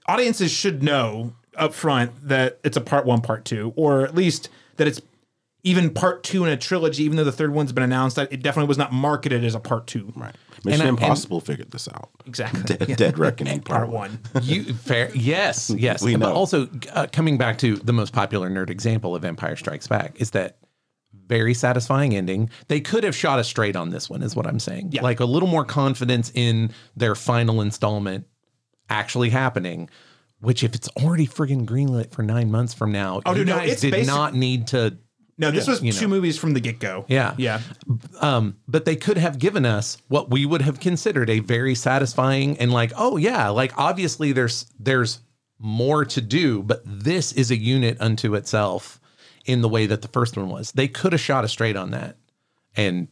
audiences 0.08 0.52
should 0.52 0.84
know 0.84 1.34
up 1.58 1.74
front 1.74 2.12
that 2.28 2.60
it's 2.64 2.78
a 2.78 2.82
part 2.82 3.06
one, 3.06 3.22
part 3.22 3.46
two, 3.46 3.74
or 3.76 4.02
at 4.04 4.16
least 4.16 4.50
that 4.78 4.88
it's 4.88 5.02
even 5.64 5.94
part 5.94 6.24
two 6.24 6.46
in 6.46 6.52
a 6.52 6.58
trilogy. 6.58 7.04
Even 7.04 7.18
though 7.18 7.24
the 7.26 7.32
third 7.34 7.52
one's 7.54 7.72
been 7.74 7.84
announced, 7.84 8.16
that 8.16 8.32
it 8.32 8.42
definitely 8.42 8.68
was 8.70 8.78
not 8.78 8.94
marketed 8.94 9.44
as 9.44 9.56
a 9.56 9.60
part 9.60 9.88
two. 9.88 10.12
Right. 10.16 10.34
Mission 10.64 10.82
and- 10.88 10.90
Impossible 11.00 11.42
figured 11.42 11.72
this 11.72 11.88
out. 11.90 12.10
Exactly. 12.26 12.64
Dead, 12.64 12.98
Dead 12.98 13.18
Reckoning 13.18 13.62
Part 13.62 13.90
one. 13.90 14.20
You 14.42 14.74
fair? 14.74 15.10
Yes, 15.16 15.70
yes. 15.78 16.02
We 16.02 16.16
But 16.16 16.30
know. 16.30 16.34
also, 16.34 16.70
uh, 16.94 17.08
coming 17.12 17.38
back 17.38 17.58
to 17.60 17.76
the 17.78 17.94
most 17.94 18.14
popular 18.14 18.50
nerd 18.50 18.70
example 18.70 19.16
of 19.16 19.24
Empire 19.26 19.56
Strikes 19.56 19.88
Back 19.88 20.20
is 20.22 20.32
that 20.32 20.58
very 21.28 21.54
satisfying 21.54 22.16
ending. 22.16 22.50
They 22.70 22.82
could 22.82 23.04
have 23.04 23.16
shot 23.16 23.40
us 23.40 23.48
straight 23.48 23.76
on 23.76 23.90
this 23.90 24.10
one, 24.10 24.22
is 24.24 24.36
what 24.36 24.48
I'm 24.48 24.60
saying. 24.60 24.90
Yeah. 24.92 25.02
Like 25.04 25.20
a 25.20 25.26
little 25.26 25.48
more 25.50 25.64
confidence 25.66 26.32
in 26.36 26.72
their 26.96 27.16
final 27.16 27.62
installment 27.62 28.26
actually 28.90 29.30
happening. 29.30 29.90
Which, 30.42 30.64
if 30.64 30.74
it's 30.74 30.88
already 30.90 31.28
friggin' 31.28 31.66
greenlit 31.66 32.12
for 32.12 32.24
nine 32.24 32.50
months 32.50 32.74
from 32.74 32.94
now, 32.94 33.22
Oh, 33.26 33.32
you 33.32 33.40
dude, 33.40 33.48
no, 33.48 33.58
guys 33.58 33.74
it's 33.74 33.82
did 33.82 33.92
basic- 33.92 34.08
not 34.08 34.34
need 34.34 34.68
to. 34.68 34.98
No, 35.38 35.52
this 35.52 35.68
was 35.68 35.82
you 35.82 35.92
two 35.94 36.02
know. 36.08 36.16
movies 36.16 36.38
from 36.38 36.54
the 36.54 36.60
get 36.60 36.80
go. 36.80 37.06
Yeah. 37.08 37.34
Yeah. 37.38 37.62
Um, 38.20 38.58
but 38.68 38.84
they 38.86 38.96
could 38.98 39.18
have 39.18 39.40
given 39.40 39.66
us 39.66 39.98
what 40.10 40.30
we 40.30 40.46
would 40.46 40.62
have 40.62 40.80
considered 40.82 41.30
a 41.30 41.40
very 41.40 41.76
satisfying 41.76 42.58
and 42.58 42.72
like, 42.74 42.92
oh 42.98 43.16
yeah, 43.18 43.48
like 43.50 43.72
obviously 43.78 44.32
there's 44.34 44.66
there's 44.80 45.20
more 45.58 46.04
to 46.06 46.20
do, 46.22 46.62
but 46.64 46.82
this 46.86 47.32
is 47.34 47.52
a 47.52 47.58
unit 47.58 47.96
unto 48.02 48.36
itself 48.36 49.00
in 49.46 49.62
the 49.62 49.70
way 49.70 49.86
that 49.86 50.02
the 50.02 50.10
first 50.10 50.36
one 50.38 50.50
was. 50.50 50.72
They 50.74 50.88
could 50.90 51.14
have 51.14 51.22
shot 51.22 51.44
us 51.46 51.52
straight 51.52 51.78
on 51.78 51.92
that 51.92 52.18
and 52.76 53.08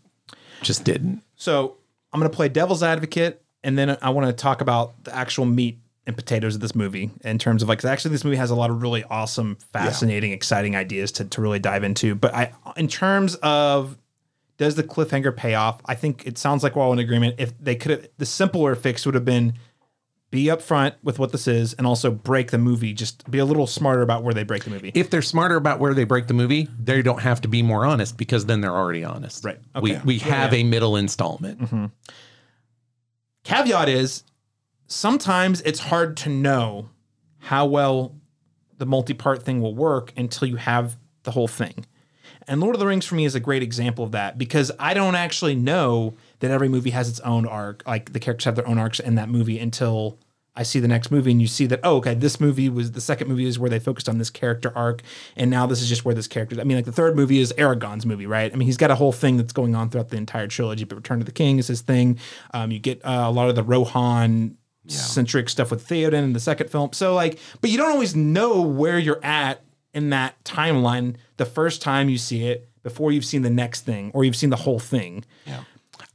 just 0.62 0.84
didn't. 0.84 1.24
So 1.38 1.78
I'm 2.12 2.20
going 2.20 2.30
to 2.30 2.36
play 2.36 2.49
devil's 2.49 2.84
advocate, 2.84 3.41
and 3.68 3.77
then 3.77 3.98
I 4.02 4.10
want 4.10 4.26
to 4.27 4.34
talk 4.34 4.61
about 4.61 5.03
the 5.03 5.14
actual 5.15 5.45
meat 5.45 5.77
and 6.06 6.15
potatoes 6.15 6.56
of 6.56 6.61
this 6.61 6.73
movie 6.73 7.11
in 7.26 7.38
terms 7.38 7.61
of 7.61 7.68
like 7.68 7.84
actually 7.84 8.11
this 8.11 8.23
movie 8.23 8.38
has 8.38 8.49
a 8.49 8.56
lot 8.56 8.69
of 8.69 8.81
really 8.81 9.03
awesome, 9.03 9.57
fascinating, 9.73 10.31
exciting 10.31 10.73
ideas 10.76 11.11
to, 11.14 11.26
to 11.26 11.41
really 11.41 11.60
dive 11.60 11.84
into. 11.84 12.15
But 12.15 12.34
I, 12.34 12.53
in 12.77 12.88
terms 12.88 13.35
of 13.44 13.98
does 14.57 14.76
the 14.76 14.84
cliffhanger 14.84 15.35
pay 15.35 15.53
off? 15.56 15.81
I 15.85 15.95
think 15.95 16.26
it 16.26 16.38
sounds 16.38 16.64
like 16.64 16.76
we're 16.77 16.81
all 16.84 16.94
in 16.94 16.99
agreement. 16.99 17.35
If 17.39 17.53
they 17.60 17.76
could 17.76 17.91
have, 17.91 18.07
the 18.18 18.26
simpler 18.26 18.73
fix 18.76 19.06
would 19.06 19.15
have 19.15 19.26
been 19.26 19.53
be 20.31 20.45
upfront 20.45 20.94
with 21.03 21.19
what 21.19 21.31
this 21.31 21.48
is, 21.48 21.73
and 21.76 21.88
also 21.88 22.11
break 22.11 22.52
the 22.52 22.57
movie. 22.57 22.91
Just 22.94 23.30
be 23.31 23.38
a 23.39 23.45
little 23.45 23.65
smarter 23.68 24.02
about 24.02 24.23
where 24.23 24.34
they 24.34 24.44
break 24.44 24.64
the 24.65 24.69
movie. 24.69 24.91
If 24.94 25.10
they're 25.10 25.22
smarter 25.22 25.56
about 25.56 25.80
where 25.80 25.94
they 25.94 26.03
break 26.06 26.27
the 26.27 26.34
movie, 26.34 26.68
they 26.80 27.02
don't 27.02 27.22
have 27.22 27.39
to 27.41 27.48
be 27.48 27.61
more 27.64 27.85
honest 27.85 28.18
because 28.18 28.45
then 28.45 28.60
they're 28.61 28.76
already 28.76 29.03
honest. 29.06 29.45
Right. 29.45 29.60
We 29.81 29.94
Okay. 29.94 30.02
we 30.06 30.15
Yeah, 30.15 30.23
have 30.26 30.53
yeah. 30.53 30.60
a 30.60 30.64
middle 30.64 30.95
installment. 30.98 31.60
Mm-hmm. 31.61 31.85
Caveat 33.48 33.88
is 33.88 34.24
sometimes 34.88 35.61
it's 35.61 35.80
hard 35.80 36.18
to 36.18 36.30
know 36.30 36.90
how 37.38 37.65
well 37.65 38.14
the 38.78 38.86
multi-part 38.86 39.41
thing 39.41 39.61
will 39.61 39.74
work 39.74 40.11
until 40.18 40.49
you 40.49 40.57
have 40.57 40.98
the 41.24 41.32
whole 41.32 41.48
thing. 41.48 41.86
And 42.45 42.60
Lord 42.60 42.76
of 42.76 42.82
the 42.82 42.88
Rings 42.88 43.06
for 43.06 43.15
me 43.15 43.24
is 43.24 43.36
a 43.36 43.40
great 43.40 43.64
example 43.64 44.03
of 44.03 44.11
that 44.11 44.38
because 44.38 44.69
I 44.78 44.94
don't 44.94 45.15
actually 45.15 45.56
know 45.56 46.15
that 46.40 46.52
every 46.52 46.68
movie 46.68 46.90
has 46.90 47.07
its 47.07 47.22
own 47.22 47.48
arc, 47.48 47.84
like 47.88 48.11
the 48.11 48.19
characters 48.19 48.44
have 48.44 48.57
their 48.57 48.68
own 48.68 48.78
arcs 48.78 48.99
in 48.99 49.15
that 49.15 49.30
movie 49.30 49.60
until 49.60 50.19
I 50.58 50.64
see 50.64 50.80
the 50.80 50.88
next 50.88 51.12
movie 51.12 51.32
and 51.32 51.40
you 51.40 51.48
see 51.48 51.68
that 51.68 51.80
oh 51.84 51.98
okay 51.98 52.16
this 52.16 52.40
movie 52.40 52.68
was 52.68 52.92
the 52.94 53.02
second 53.02 53.28
movie 53.28 53.46
is 53.46 53.60
where 53.60 53.70
they 53.70 53.80
focused 53.80 54.10
on 54.10 54.18
this 54.18 54.32
character 54.32 54.72
arc 54.76 55.04
and 55.36 55.52
now 55.52 55.68
this 55.68 55.82
is 55.82 55.88
just 55.88 56.04
where 56.04 56.16
this 56.16 56.28
character 56.28 56.60
I 56.60 56.64
mean 56.64 56.78
like 56.78 56.86
the 56.86 56.92
third 56.92 57.16
movie 57.16 57.40
is 57.40 57.54
Aragorn's 57.54 58.06
movie 58.06 58.26
right? 58.26 58.52
I 58.52 58.56
mean 58.56 58.66
he's 58.66 58.78
got 58.78 58.90
a 58.90 58.96
whole 58.96 59.12
thing 59.12 59.38
that's 59.38 59.54
going 59.54 59.76
on 59.76 59.90
throughout 59.90 60.10
the 60.10 60.18
entire 60.18 60.48
trilogy 60.48 60.84
but 60.84 60.96
Return 60.96 61.20
to 61.20 61.26
the 61.26 61.32
King 61.32 61.60
is 61.60 61.68
his 61.68 61.82
thing. 61.82 62.20
Um, 62.54 62.72
you 62.72 62.80
get 62.80 63.06
uh, 63.06 63.26
a 63.28 63.32
lot 63.32 63.50
of 63.50 63.56
the 63.56 63.64
Rohan 63.64 64.58
centric 64.88 65.50
stuff 65.50 65.70
with 65.70 65.88
Theoden 65.88 66.24
in 66.24 66.34
the 66.34 66.40
second 66.40 66.70
film. 66.70 66.92
So 66.94 67.14
like 67.14 67.40
but 67.62 67.70
you 67.70 67.78
don't 67.78 67.92
always 67.92 68.16
know 68.16 68.62
where 68.62 68.98
you're 68.98 69.24
at 69.24 69.62
in 69.94 70.10
that 70.10 70.44
timeline 70.44 71.16
the 71.38 71.46
first 71.46 71.82
time 71.82 72.10
you 72.10 72.18
see 72.18 72.48
it 72.48 72.68
before 72.84 73.12
you've 73.12 73.26
seen 73.26 73.42
the 73.42 73.50
next 73.50 73.82
thing 73.82 74.12
or 74.14 74.24
you've 74.24 74.36
seen 74.36 74.50
the 74.50 74.56
whole 74.56 74.80
thing. 74.80 75.24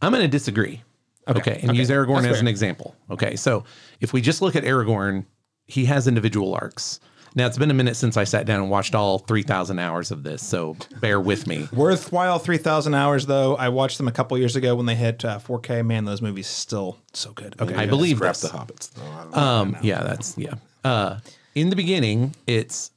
I'm 0.01 0.11
going 0.11 0.23
to 0.23 0.29
disagree. 0.29 0.83
Okay. 1.29 1.59
and 1.61 1.71
okay. 1.71 1.79
use 1.79 1.91
Aragorn 1.91 2.23
That's 2.23 2.27
as 2.27 2.33
fair. 2.33 2.41
an 2.41 2.49
example. 2.49 2.95
Okay. 3.11 3.37
So 3.37 3.65
if 4.01 4.13
we 4.13 4.21
just 4.21 4.43
look 4.43 4.57
at 4.57 4.65
Aragorn, 4.65 5.27
he 5.67 5.85
has 5.87 6.09
individual 6.09 6.55
arcs. 6.55 7.01
Now, 7.35 7.47
it's 7.47 7.57
been 7.57 7.71
a 7.71 7.75
minute 7.75 7.97
since 7.97 8.19
I 8.19 8.25
sat 8.25 8.45
down 8.45 8.61
and 8.61 8.71
watched 8.71 8.95
all 8.95 9.19
3,000 9.19 9.79
hours 9.79 10.11
of 10.11 10.23
this. 10.23 10.47
So 10.47 10.77
bear 11.01 11.19
with 11.19 11.47
me. 11.47 11.67
Worthwhile 11.73 12.39
3,000 12.39 12.95
hours, 12.95 13.25
though. 13.25 13.57
I 13.57 13.71
watched 13.71 13.97
them 13.97 14.07
a 14.07 14.13
couple 14.13 14.37
years 14.37 14.55
ago 14.55 14.75
when 14.75 14.85
they 14.85 14.97
hit 14.97 15.25
uh, 15.25 15.39
4K. 15.39 15.85
Man, 15.87 16.05
those 16.05 16.21
movies 16.21 16.47
still 16.47 16.99
so 17.15 17.33
good. 17.33 17.55
Okay. 17.61 17.75
I 17.75 17.87
believe 17.87 18.19
Scrap 18.19 18.35
this. 18.35 18.43
the 18.43 18.49
hobbits 18.49 18.91
though. 18.93 19.03
I 19.03 19.23
don't 19.23 19.31
know. 19.33 19.39
Um, 19.39 19.77
yeah, 19.83 20.03
that's 20.03 20.37
yeah. 20.37 20.55
Uh, 20.85 21.21
in 21.55 21.71
the 21.71 21.77
beginning, 21.77 22.35
it's 22.47 22.91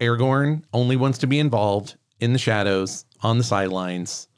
Aragorn 0.00 0.64
only 0.74 0.96
wants 0.96 1.18
to 1.18 1.26
be 1.26 1.38
involved 1.38 1.96
in 2.20 2.32
the 2.32 2.38
shadows 2.38 3.04
on 3.22 3.38
the 3.38 3.44
sidelines, 3.44 4.28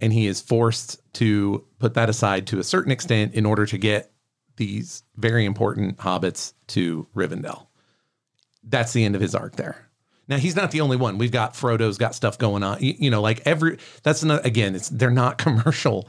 and 0.00 0.12
he 0.12 0.26
is 0.26 0.40
forced 0.40 1.00
to 1.14 1.64
put 1.78 1.94
that 1.94 2.08
aside 2.08 2.46
to 2.48 2.58
a 2.58 2.64
certain 2.64 2.92
extent 2.92 3.34
in 3.34 3.46
order 3.46 3.66
to 3.66 3.78
get 3.78 4.12
these 4.56 5.02
very 5.16 5.44
important 5.44 5.98
hobbits 5.98 6.52
to 6.68 7.06
Rivendell. 7.14 7.66
That's 8.62 8.92
the 8.92 9.04
end 9.04 9.14
of 9.14 9.20
his 9.20 9.34
arc 9.34 9.56
there. 9.56 9.88
Now 10.28 10.36
he's 10.36 10.56
not 10.56 10.70
the 10.70 10.82
only 10.82 10.96
one. 10.96 11.16
We've 11.16 11.32
got 11.32 11.54
Frodo's 11.54 11.96
got 11.96 12.14
stuff 12.14 12.38
going 12.38 12.62
on. 12.62 12.82
You, 12.82 12.94
you 12.98 13.10
know, 13.10 13.22
like 13.22 13.46
every 13.46 13.78
that's 14.02 14.22
not 14.22 14.44
again. 14.44 14.74
It's 14.74 14.88
they're 14.90 15.10
not 15.10 15.38
commercial 15.38 16.08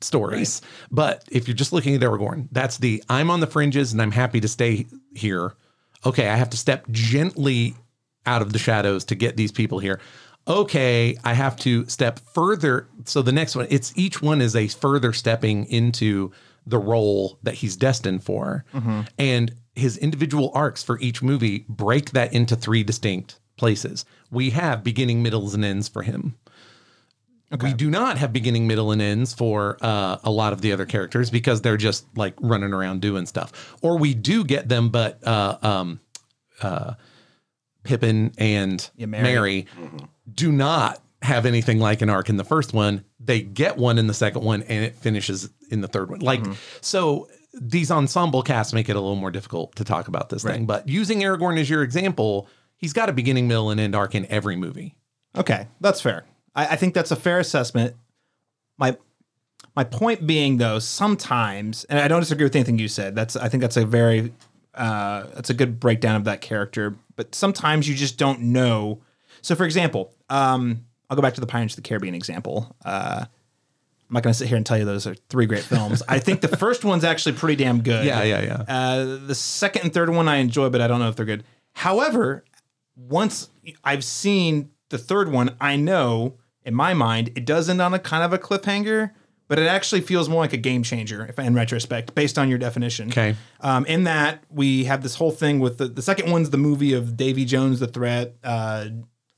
stories. 0.00 0.62
But 0.90 1.24
if 1.30 1.48
you're 1.48 1.56
just 1.56 1.72
looking 1.72 1.94
at 1.94 2.00
Aragorn, 2.00 2.48
that's 2.52 2.78
the 2.78 3.02
I'm 3.08 3.30
on 3.30 3.40
the 3.40 3.46
fringes 3.46 3.92
and 3.92 4.00
I'm 4.00 4.12
happy 4.12 4.40
to 4.40 4.48
stay 4.48 4.86
here. 5.14 5.54
Okay, 6.06 6.28
I 6.28 6.36
have 6.36 6.50
to 6.50 6.56
step 6.56 6.88
gently 6.90 7.74
out 8.24 8.42
of 8.42 8.52
the 8.52 8.58
shadows 8.58 9.04
to 9.06 9.14
get 9.14 9.36
these 9.36 9.50
people 9.50 9.80
here. 9.80 10.00
Okay, 10.48 11.16
I 11.24 11.34
have 11.34 11.56
to 11.58 11.86
step 11.88 12.20
further. 12.32 12.88
So 13.04 13.20
the 13.22 13.32
next 13.32 13.54
one, 13.54 13.66
it's 13.70 13.92
each 13.96 14.22
one 14.22 14.40
is 14.40 14.56
a 14.56 14.68
further 14.68 15.12
stepping 15.12 15.66
into 15.66 16.32
the 16.66 16.78
role 16.78 17.38
that 17.42 17.54
he's 17.54 17.76
destined 17.76 18.24
for. 18.24 18.64
And 19.18 19.52
his 19.74 19.96
individual 19.98 20.50
arcs 20.54 20.82
for 20.82 20.98
each 21.00 21.22
movie 21.22 21.64
break 21.68 22.10
that 22.12 22.32
into 22.32 22.56
three 22.56 22.82
distinct 22.82 23.38
places. 23.56 24.04
We 24.30 24.50
have 24.50 24.82
beginning, 24.82 25.22
middles, 25.22 25.54
and 25.54 25.64
ends 25.64 25.88
for 25.88 26.02
him. 26.02 26.36
We 27.62 27.72
do 27.72 27.90
not 27.90 28.18
have 28.18 28.32
beginning, 28.32 28.66
middle, 28.66 28.90
and 28.92 29.00
ends 29.00 29.32
for 29.32 29.78
uh, 29.80 30.18
a 30.22 30.30
lot 30.30 30.52
of 30.52 30.60
the 30.60 30.72
other 30.72 30.84
characters 30.84 31.30
because 31.30 31.62
they're 31.62 31.78
just 31.78 32.04
like 32.16 32.34
running 32.40 32.74
around 32.74 33.00
doing 33.00 33.24
stuff. 33.24 33.76
Or 33.80 33.96
we 33.96 34.12
do 34.14 34.44
get 34.44 34.68
them, 34.68 34.90
but 34.90 35.26
uh, 35.26 35.56
um, 35.62 36.00
uh, 36.60 36.94
Pippin 37.88 38.32
and 38.36 38.88
Yeah, 38.96 39.06
Merry. 39.06 39.22
Merry, 39.22 39.66
do 40.32 40.52
not 40.52 41.00
have 41.22 41.46
anything 41.46 41.80
like 41.80 42.02
an 42.02 42.10
arc 42.10 42.28
in 42.28 42.36
the 42.36 42.44
first 42.44 42.74
one. 42.74 43.02
They 43.18 43.40
get 43.40 43.78
one 43.78 43.96
in 43.98 44.06
the 44.06 44.14
second 44.14 44.42
one, 44.44 44.62
and 44.62 44.84
it 44.84 44.94
finishes 44.94 45.48
in 45.70 45.80
the 45.80 45.88
third 45.88 46.10
one. 46.10 46.20
Like 46.20 46.42
mm-hmm. 46.42 46.52
so, 46.82 47.28
these 47.54 47.90
ensemble 47.90 48.42
casts 48.42 48.74
make 48.74 48.90
it 48.90 48.94
a 48.94 49.00
little 49.00 49.16
more 49.16 49.30
difficult 49.30 49.74
to 49.76 49.84
talk 49.84 50.06
about 50.06 50.28
this 50.28 50.44
thing. 50.44 50.66
But 50.66 50.86
using 50.86 51.20
Aragorn 51.20 51.58
as 51.58 51.70
your 51.70 51.82
example, 51.82 52.46
he's 52.76 52.92
got 52.92 53.08
a 53.08 53.12
beginning, 53.12 53.48
middle, 53.48 53.70
and 53.70 53.80
end 53.80 53.96
arc 53.96 54.14
in 54.14 54.26
every 54.26 54.54
movie. 54.54 54.94
Okay, 55.34 55.66
that's 55.80 56.02
fair. 56.02 56.26
I, 56.54 56.66
I 56.66 56.76
think 56.76 56.92
that's 56.92 57.10
a 57.10 57.16
fair 57.16 57.38
assessment. 57.38 57.96
My 58.76 58.98
my 59.74 59.84
point 59.84 60.26
being 60.26 60.58
though, 60.58 60.78
sometimes, 60.78 61.84
and 61.84 61.98
I 61.98 62.06
don't 62.06 62.20
disagree 62.20 62.44
with 62.44 62.54
anything 62.54 62.78
you 62.78 62.88
said. 62.88 63.14
That's 63.14 63.34
I 63.34 63.48
think 63.48 63.62
that's 63.62 63.78
a 63.78 63.86
very 63.86 64.34
uh, 64.74 65.26
that's 65.34 65.50
a 65.50 65.54
good 65.54 65.80
breakdown 65.80 66.16
of 66.16 66.24
that 66.24 66.40
character. 66.40 66.96
But 67.16 67.34
sometimes 67.34 67.88
you 67.88 67.94
just 67.94 68.18
don't 68.18 68.40
know. 68.40 69.02
So, 69.42 69.54
for 69.54 69.64
example, 69.64 70.12
um, 70.30 70.84
I'll 71.10 71.16
go 71.16 71.22
back 71.22 71.34
to 71.34 71.40
the 71.40 71.46
Pirates 71.46 71.74
of 71.76 71.82
the 71.82 71.88
Caribbean 71.88 72.14
example. 72.14 72.76
Uh, 72.84 73.24
I'm 74.08 74.14
not 74.14 74.22
going 74.22 74.32
to 74.32 74.38
sit 74.38 74.48
here 74.48 74.56
and 74.56 74.64
tell 74.64 74.78
you 74.78 74.84
those 74.84 75.06
are 75.06 75.14
three 75.28 75.46
great 75.46 75.64
films. 75.64 76.02
I 76.08 76.18
think 76.18 76.40
the 76.40 76.56
first 76.56 76.84
one's 76.84 77.04
actually 77.04 77.34
pretty 77.34 77.62
damn 77.62 77.82
good. 77.82 78.06
Yeah, 78.06 78.22
yeah, 78.22 78.40
yeah. 78.40 78.62
Uh, 78.66 79.18
the 79.26 79.34
second 79.34 79.82
and 79.82 79.92
third 79.92 80.08
one 80.08 80.28
I 80.28 80.36
enjoy, 80.36 80.70
but 80.70 80.80
I 80.80 80.86
don't 80.86 80.98
know 80.98 81.08
if 81.08 81.16
they're 81.16 81.26
good. 81.26 81.44
However, 81.74 82.44
once 82.96 83.50
I've 83.84 84.04
seen 84.04 84.70
the 84.88 84.98
third 84.98 85.30
one, 85.30 85.56
I 85.60 85.76
know 85.76 86.38
in 86.64 86.74
my 86.74 86.94
mind 86.94 87.32
it 87.36 87.44
does 87.44 87.68
end 87.68 87.82
on 87.82 87.92
a 87.92 87.98
kind 87.98 88.24
of 88.24 88.32
a 88.32 88.38
cliffhanger, 88.38 89.10
but 89.48 89.58
it 89.58 89.66
actually 89.66 90.02
feels 90.02 90.28
more 90.28 90.42
like 90.42 90.52
a 90.52 90.58
game 90.58 90.82
changer 90.82 91.26
if 91.26 91.38
in 91.38 91.54
retrospect, 91.54 92.14
based 92.14 92.38
on 92.38 92.48
your 92.48 92.58
definition. 92.58 93.08
Okay. 93.08 93.34
Um, 93.60 93.84
in 93.86 94.04
that 94.04 94.44
we 94.50 94.84
have 94.84 95.02
this 95.02 95.16
whole 95.16 95.32
thing 95.32 95.58
with 95.58 95.78
the, 95.78 95.88
the 95.88 96.02
second 96.02 96.30
one's 96.30 96.50
the 96.50 96.58
movie 96.58 96.92
of 96.92 97.16
Davy 97.16 97.44
Jones, 97.44 97.80
the 97.80 97.88
threat, 97.88 98.36
uh, 98.44 98.88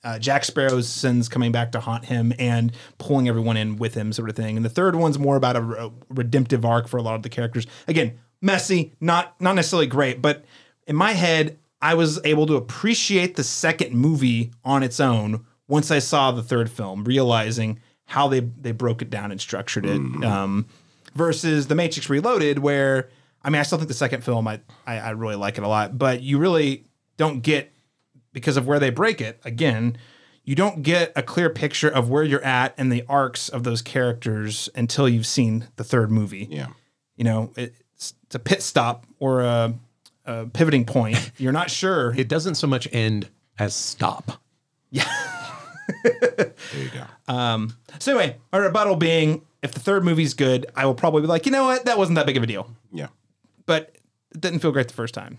uh, 0.02 0.18
Jack 0.18 0.44
Sparrow's 0.44 0.88
sins 0.88 1.28
coming 1.28 1.52
back 1.52 1.72
to 1.72 1.80
haunt 1.80 2.06
him 2.06 2.32
and 2.38 2.72
pulling 2.98 3.28
everyone 3.28 3.56
in 3.56 3.76
with 3.76 3.94
him, 3.94 4.12
sort 4.12 4.30
of 4.30 4.36
thing. 4.36 4.56
And 4.56 4.64
the 4.64 4.70
third 4.70 4.96
one's 4.96 5.18
more 5.18 5.36
about 5.36 5.56
a, 5.56 5.86
a 5.86 5.92
redemptive 6.08 6.64
arc 6.64 6.88
for 6.88 6.96
a 6.96 7.02
lot 7.02 7.14
of 7.14 7.22
the 7.22 7.28
characters. 7.28 7.66
Again, 7.86 8.18
messy, 8.40 8.94
not 9.00 9.40
not 9.40 9.54
necessarily 9.54 9.86
great, 9.86 10.22
but 10.22 10.44
in 10.86 10.96
my 10.96 11.12
head, 11.12 11.58
I 11.82 11.94
was 11.94 12.18
able 12.24 12.46
to 12.46 12.56
appreciate 12.56 13.36
the 13.36 13.44
second 13.44 13.94
movie 13.94 14.52
on 14.64 14.82
its 14.82 15.00
own 15.00 15.44
once 15.68 15.90
I 15.90 15.98
saw 16.00 16.32
the 16.32 16.42
third 16.42 16.70
film, 16.70 17.04
realizing 17.04 17.80
how 18.10 18.26
they 18.26 18.40
they 18.40 18.72
broke 18.72 19.02
it 19.02 19.08
down 19.08 19.30
and 19.30 19.40
structured 19.40 19.86
it. 19.86 20.24
Um, 20.24 20.66
versus 21.14 21.68
the 21.68 21.74
Matrix 21.74 22.10
Reloaded, 22.10 22.58
where 22.58 23.08
I 23.42 23.50
mean, 23.50 23.60
I 23.60 23.62
still 23.62 23.78
think 23.78 23.88
the 23.88 23.94
second 23.94 24.24
film 24.24 24.48
I, 24.48 24.60
I 24.84 24.98
I 24.98 25.10
really 25.10 25.36
like 25.36 25.58
it 25.58 25.64
a 25.64 25.68
lot, 25.68 25.96
but 25.96 26.20
you 26.20 26.38
really 26.38 26.84
don't 27.16 27.40
get 27.40 27.72
because 28.32 28.56
of 28.56 28.66
where 28.66 28.80
they 28.80 28.90
break 28.90 29.20
it 29.20 29.40
again. 29.44 29.96
You 30.42 30.56
don't 30.56 30.82
get 30.82 31.12
a 31.14 31.22
clear 31.22 31.50
picture 31.50 31.88
of 31.88 32.10
where 32.10 32.24
you're 32.24 32.42
at 32.42 32.74
and 32.76 32.90
the 32.90 33.04
arcs 33.08 33.48
of 33.48 33.62
those 33.62 33.80
characters 33.80 34.68
until 34.74 35.08
you've 35.08 35.26
seen 35.26 35.68
the 35.76 35.84
third 35.84 36.10
movie. 36.10 36.48
Yeah. 36.50 36.68
You 37.14 37.24
know, 37.24 37.52
it's, 37.56 38.14
it's 38.24 38.34
a 38.34 38.38
pit 38.38 38.62
stop 38.62 39.06
or 39.20 39.42
a, 39.42 39.74
a 40.24 40.46
pivoting 40.46 40.86
point. 40.86 41.30
You're 41.38 41.52
not 41.52 41.70
sure. 41.70 42.14
It 42.16 42.26
doesn't 42.28 42.54
so 42.54 42.66
much 42.66 42.88
end 42.90 43.28
as 43.58 43.74
stop. 43.76 44.40
Yeah. 44.90 45.04
there 46.02 46.52
you 46.74 46.88
go. 46.88 47.04
Um, 47.30 47.76
so 47.98 48.18
anyway, 48.18 48.36
our 48.52 48.62
rebuttal 48.62 48.96
being 48.96 49.42
if 49.62 49.72
the 49.72 49.80
third 49.80 50.04
movie's 50.04 50.34
good, 50.34 50.66
I 50.74 50.86
will 50.86 50.94
probably 50.94 51.22
be 51.22 51.28
like, 51.28 51.46
you 51.46 51.52
know 51.52 51.64
what, 51.64 51.84
that 51.84 51.98
wasn't 51.98 52.16
that 52.16 52.26
big 52.26 52.36
of 52.36 52.42
a 52.42 52.46
deal. 52.46 52.74
Yeah. 52.92 53.08
But 53.66 53.96
it 54.32 54.40
didn't 54.40 54.60
feel 54.60 54.72
great 54.72 54.88
the 54.88 54.94
first 54.94 55.14
time. 55.14 55.38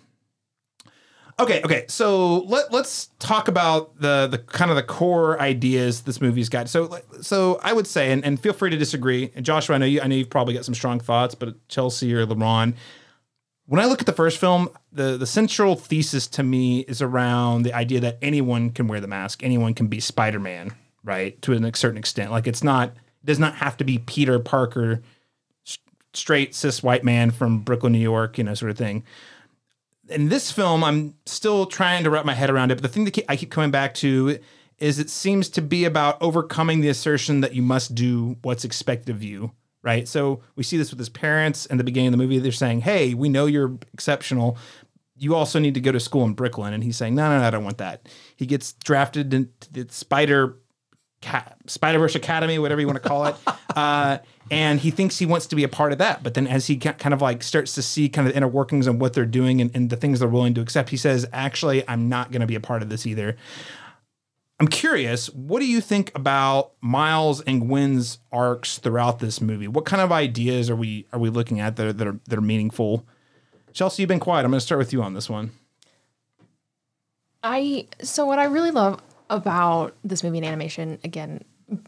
Okay, 1.39 1.61
okay. 1.63 1.85
So 1.87 2.39
let 2.39 2.71
let's 2.71 3.09
talk 3.17 3.47
about 3.47 3.99
the 3.99 4.27
the 4.27 4.37
kind 4.37 4.69
of 4.69 4.77
the 4.77 4.83
core 4.83 5.41
ideas 5.41 6.01
this 6.01 6.21
movie's 6.21 6.49
got. 6.49 6.69
So 6.69 6.99
so 7.21 7.59
I 7.63 7.73
would 7.73 7.87
say, 7.87 8.11
and, 8.11 8.23
and 8.23 8.39
feel 8.39 8.53
free 8.53 8.69
to 8.69 8.77
disagree. 8.77 9.31
And 9.33 9.43
Joshua, 9.43 9.75
I 9.75 9.79
know 9.79 9.85
you 9.87 10.01
I 10.01 10.07
know 10.07 10.15
you've 10.15 10.29
probably 10.29 10.53
got 10.53 10.65
some 10.65 10.75
strong 10.75 10.99
thoughts, 10.99 11.33
but 11.33 11.67
Chelsea 11.67 12.13
or 12.13 12.27
LaRon, 12.27 12.75
when 13.65 13.79
I 13.79 13.85
look 13.85 14.01
at 14.01 14.05
the 14.05 14.13
first 14.13 14.37
film, 14.37 14.69
the 14.91 15.17
the 15.17 15.25
central 15.25 15.75
thesis 15.75 16.27
to 16.27 16.43
me 16.43 16.81
is 16.81 17.01
around 17.01 17.63
the 17.63 17.73
idea 17.73 17.99
that 18.01 18.19
anyone 18.21 18.69
can 18.69 18.87
wear 18.87 18.99
the 18.99 19.07
mask, 19.07 19.41
anyone 19.43 19.73
can 19.73 19.87
be 19.87 19.99
Spider 19.99 20.39
Man, 20.39 20.75
right? 21.03 21.41
To 21.43 21.53
a 21.53 21.75
certain 21.75 21.97
extent, 21.97 22.31
like 22.31 22.47
it's 22.47 22.63
not 22.63 22.89
it 22.89 23.25
does 23.25 23.39
not 23.39 23.55
have 23.55 23.77
to 23.77 23.83
be 23.83 23.99
Peter 23.99 24.39
Parker, 24.39 25.01
straight 26.13 26.55
cis 26.55 26.81
white 26.83 27.03
man 27.03 27.31
from 27.31 27.59
Brooklyn, 27.59 27.93
New 27.93 27.99
York, 27.99 28.37
you 28.37 28.43
know, 28.43 28.53
sort 28.53 28.71
of 28.71 28.77
thing. 28.77 29.03
In 30.09 30.29
this 30.29 30.51
film, 30.51 30.83
I'm 30.83 31.15
still 31.25 31.65
trying 31.65 32.03
to 32.03 32.09
wrap 32.09 32.25
my 32.25 32.33
head 32.33 32.49
around 32.49 32.71
it, 32.71 32.75
but 32.75 32.83
the 32.83 32.89
thing 32.89 33.05
that 33.05 33.31
I 33.31 33.35
keep 33.35 33.51
coming 33.51 33.71
back 33.71 33.93
to 33.95 34.39
is 34.77 34.99
it 34.99 35.09
seems 35.09 35.47
to 35.49 35.61
be 35.61 35.85
about 35.85 36.17
overcoming 36.21 36.81
the 36.81 36.89
assertion 36.89 37.41
that 37.41 37.53
you 37.53 37.61
must 37.61 37.95
do 37.95 38.35
what's 38.41 38.65
expected 38.65 39.15
of 39.15 39.23
you 39.23 39.51
right? 39.83 40.07
So 40.07 40.41
we 40.55 40.63
see 40.63 40.77
this 40.77 40.91
with 40.91 40.99
his 40.99 41.09
parents 41.09 41.65
in 41.65 41.77
the 41.77 41.83
beginning 41.83 42.09
of 42.09 42.11
the 42.11 42.17
movie. 42.17 42.39
They're 42.39 42.51
saying, 42.51 42.81
"Hey, 42.81 43.13
we 43.13 43.29
know 43.29 43.45
you're 43.45 43.77
exceptional. 43.93 44.57
You 45.17 45.35
also 45.35 45.59
need 45.59 45.73
to 45.75 45.79
go 45.81 45.91
to 45.91 45.99
school 45.99 46.25
in 46.25 46.33
Brooklyn." 46.33 46.73
And 46.73 46.83
he's 46.83 46.97
saying, 46.97 47.15
"No, 47.15 47.29
no, 47.29 47.39
no 47.39 47.47
I 47.47 47.49
don't 47.49 47.63
want 47.63 47.77
that." 47.79 48.07
He 48.35 48.45
gets 48.45 48.73
drafted 48.73 49.33
into 49.33 49.71
the 49.71 49.87
Spider 49.89 50.57
Ca- 51.21 51.53
Spider 51.67 51.99
Verse 51.99 52.15
Academy, 52.15 52.59
whatever 52.59 52.81
you 52.81 52.87
want 52.87 53.01
to 53.01 53.07
call 53.07 53.25
it, 53.25 53.35
uh, 53.75 54.17
and 54.49 54.79
he 54.79 54.91
thinks 54.91 55.17
he 55.17 55.25
wants 55.25 55.47
to 55.47 55.55
be 55.55 55.63
a 55.63 55.69
part 55.69 55.91
of 55.91 55.97
that. 55.99 56.23
But 56.23 56.33
then, 56.33 56.47
as 56.47 56.67
he 56.67 56.77
ca- 56.77 56.93
kind 56.93 57.13
of 57.13 57.21
like 57.21 57.43
starts 57.43 57.73
to 57.75 57.81
see 57.81 58.09
kind 58.09 58.27
of 58.27 58.33
the 58.33 58.37
inner 58.37 58.47
workings 58.47 58.87
of 58.87 58.99
what 58.99 59.13
they're 59.13 59.25
doing 59.25 59.61
and, 59.61 59.71
and 59.75 59.89
the 59.89 59.95
things 59.95 60.19
they're 60.19 60.27
willing 60.27 60.53
to 60.55 60.61
accept, 60.61 60.89
he 60.89 60.97
says, 60.97 61.27
"Actually, 61.31 61.87
I'm 61.87 62.09
not 62.09 62.31
going 62.31 62.41
to 62.41 62.47
be 62.47 62.55
a 62.55 62.59
part 62.59 62.81
of 62.81 62.89
this 62.89 63.05
either." 63.05 63.37
I'm 64.61 64.67
curious, 64.67 65.25
what 65.31 65.59
do 65.59 65.65
you 65.65 65.81
think 65.81 66.11
about 66.13 66.73
Miles 66.81 67.41
and 67.41 67.61
Gwen's 67.61 68.19
arcs 68.31 68.77
throughout 68.77 69.17
this 69.17 69.41
movie? 69.41 69.67
What 69.67 69.85
kind 69.85 70.03
of 70.03 70.11
ideas 70.11 70.69
are 70.69 70.75
we 70.75 71.07
are 71.11 71.17
we 71.17 71.31
looking 71.31 71.59
at 71.59 71.77
that 71.77 71.87
are, 71.87 71.93
that 71.93 72.07
are, 72.07 72.19
that 72.27 72.37
are 72.37 72.43
meaningful? 72.43 73.03
Chelsea, 73.73 74.03
you've 74.03 74.07
been 74.07 74.19
quiet. 74.19 74.45
I'm 74.45 74.51
going 74.51 74.59
to 74.59 74.65
start 74.65 74.77
with 74.77 74.93
you 74.93 75.01
on 75.01 75.15
this 75.15 75.27
one. 75.27 75.49
I 77.41 77.87
so 78.03 78.27
what 78.27 78.37
I 78.37 78.43
really 78.43 78.69
love 78.69 79.01
about 79.31 79.95
this 80.03 80.23
movie 80.23 80.37
and 80.37 80.45
animation 80.45 80.99
again 81.03 81.43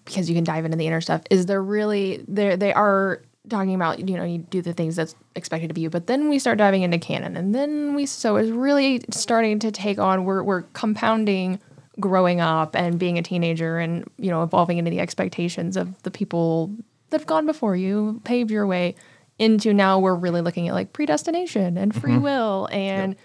because 0.06 0.30
you 0.30 0.36
can 0.36 0.44
dive 0.46 0.64
into 0.66 0.78
the 0.78 0.88
inner 0.88 1.02
stuff 1.02 1.22
is 1.30 1.46
they're 1.46 1.62
really 1.62 2.24
they 2.28 2.56
they 2.56 2.74
are 2.74 3.22
talking 3.50 3.76
about 3.76 4.08
you 4.08 4.16
know 4.18 4.24
you 4.24 4.38
do 4.38 4.62
the 4.62 4.72
things 4.72 4.96
that's 4.96 5.14
expected 5.36 5.70
of 5.70 5.78
you 5.78 5.90
but 5.90 6.08
then 6.08 6.30
we 6.30 6.40
start 6.40 6.58
diving 6.58 6.84
into 6.84 6.98
canon 6.98 7.36
and 7.36 7.54
then 7.54 7.94
we 7.94 8.06
so 8.06 8.38
it's 8.38 8.50
really 8.50 9.02
starting 9.12 9.60
to 9.60 9.70
take 9.72 10.00
on 10.00 10.24
we're 10.24 10.42
we're 10.42 10.62
compounding 10.72 11.60
growing 12.00 12.40
up 12.40 12.76
and 12.78 12.98
being 12.98 13.18
a 13.18 13.22
teenager 13.22 13.78
and 13.78 14.06
you 14.18 14.30
know 14.32 14.42
evolving 14.42 14.78
into 14.78 14.90
the 14.90 15.02
expectations 15.02 15.76
of 15.76 16.02
the 16.04 16.10
people 16.12 16.74
that 17.10 17.20
have 17.20 17.28
gone 17.28 17.46
before 17.46 17.76
you 17.76 18.22
paved 18.24 18.50
your 18.50 18.66
way 18.66 18.96
into 19.38 19.74
now 19.74 20.00
we're 20.00 20.16
really 20.16 20.40
looking 20.42 20.70
at 20.70 20.74
like 20.74 20.94
predestination 20.94 21.78
and 21.78 21.94
free 21.94 22.14
Mhm. 22.14 22.22
will 22.22 22.70
and 22.72 23.18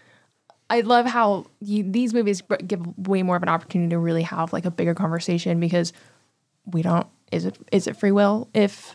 I 0.70 0.80
love 0.82 1.06
how 1.06 1.46
you, 1.60 1.82
these 1.82 2.12
movies 2.12 2.42
give 2.66 2.80
way 2.98 3.22
more 3.22 3.36
of 3.36 3.42
an 3.42 3.48
opportunity 3.48 3.90
to 3.90 3.98
really 3.98 4.22
have 4.22 4.52
like 4.52 4.64
a 4.66 4.70
bigger 4.70 4.94
conversation 4.94 5.60
because 5.60 5.92
we 6.66 6.82
don't 6.82 7.06
is 7.32 7.44
it 7.46 7.56
is 7.72 7.86
it 7.86 7.96
free 7.96 8.12
will 8.12 8.48
if 8.54 8.94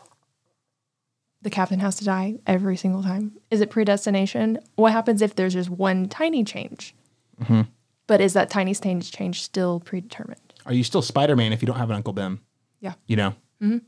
the 1.41 1.49
captain 1.49 1.79
has 1.79 1.95
to 1.97 2.05
die 2.05 2.35
every 2.47 2.77
single 2.77 3.03
time? 3.03 3.33
Is 3.51 3.59
it 3.61 3.69
predestination? 3.69 4.59
What 4.75 4.91
happens 4.93 5.21
if 5.21 5.35
there's 5.35 5.53
just 5.53 5.69
one 5.69 6.07
tiny 6.07 6.43
change? 6.43 6.95
Mm-hmm. 7.41 7.61
But 8.07 8.21
is 8.21 8.33
that 8.33 8.49
tiny 8.49 8.73
change 8.75 9.11
change 9.11 9.41
still 9.41 9.79
predetermined? 9.79 10.39
Are 10.65 10.73
you 10.73 10.83
still 10.83 11.01
Spider 11.01 11.35
Man 11.35 11.51
if 11.53 11.61
you 11.61 11.65
don't 11.65 11.77
have 11.77 11.89
an 11.89 11.95
Uncle 11.95 12.13
Ben? 12.13 12.39
Yeah. 12.79 12.93
You 13.07 13.15
know, 13.15 13.35
Mhm. 13.61 13.81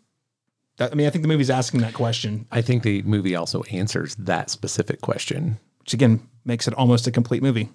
that, 0.77 0.91
I 0.91 0.95
mean, 0.95 1.07
I 1.07 1.09
think 1.09 1.21
the 1.21 1.27
movie's 1.27 1.49
asking 1.49 1.81
that 1.81 1.93
question, 1.93 2.45
I 2.51 2.61
think 2.61 2.83
the 2.83 3.01
movie 3.03 3.35
also 3.35 3.63
answers 3.63 4.15
that 4.15 4.49
specific 4.49 5.01
question. 5.01 5.59
which 5.79 5.93
again 5.93 6.27
makes 6.45 6.67
it 6.67 6.73
almost 6.75 7.07
a 7.07 7.11
complete 7.11 7.41
movie. 7.43 7.69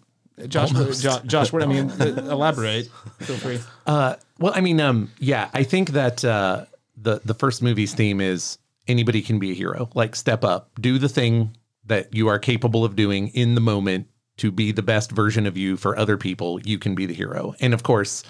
Josh, 0.49 0.71
Josh, 1.01 1.23
Josh, 1.23 1.53
what 1.53 1.63
I 1.63 1.67
mean, 1.67 1.91
elaborate. 2.01 2.89
Feel 3.21 3.37
free. 3.37 3.61
Uh, 3.87 4.17
well, 4.39 4.53
I 4.55 4.61
mean, 4.61 4.81
um, 4.81 5.11
yeah, 5.19 5.51
I 5.53 5.65
think 5.65 5.91
that 5.91 6.25
uh, 6.25 6.65
the 6.97 7.21
the 7.25 7.35
first 7.35 7.63
movie's 7.63 7.95
theme 7.95 8.21
is 8.21 8.59
anybody 8.89 9.23
can 9.23 9.39
be 9.39 9.51
a 9.51 9.55
hero. 9.55 9.91
Like, 9.95 10.17
step 10.17 10.45
up, 10.45 10.71
do 10.81 10.99
the 10.99 11.09
thing 11.09 11.57
that 11.87 12.15
you 12.15 12.29
are 12.29 12.39
capable 12.39 12.85
of 12.85 12.97
doing 12.97 13.29
in 13.29 13.55
the 13.55 13.61
moment 13.61 14.07
to 14.39 14.51
be 14.51 14.73
the 14.73 14.83
best 14.83 15.11
version 15.11 15.47
of 15.47 15.57
you 15.57 15.77
for 15.77 15.99
other 15.99 16.17
people. 16.17 16.61
You 16.63 16.79
can 16.79 16.95
be 16.95 17.05
the 17.07 17.15
hero, 17.15 17.55
and 17.61 17.75
of 17.75 17.83
course, 17.83 18.23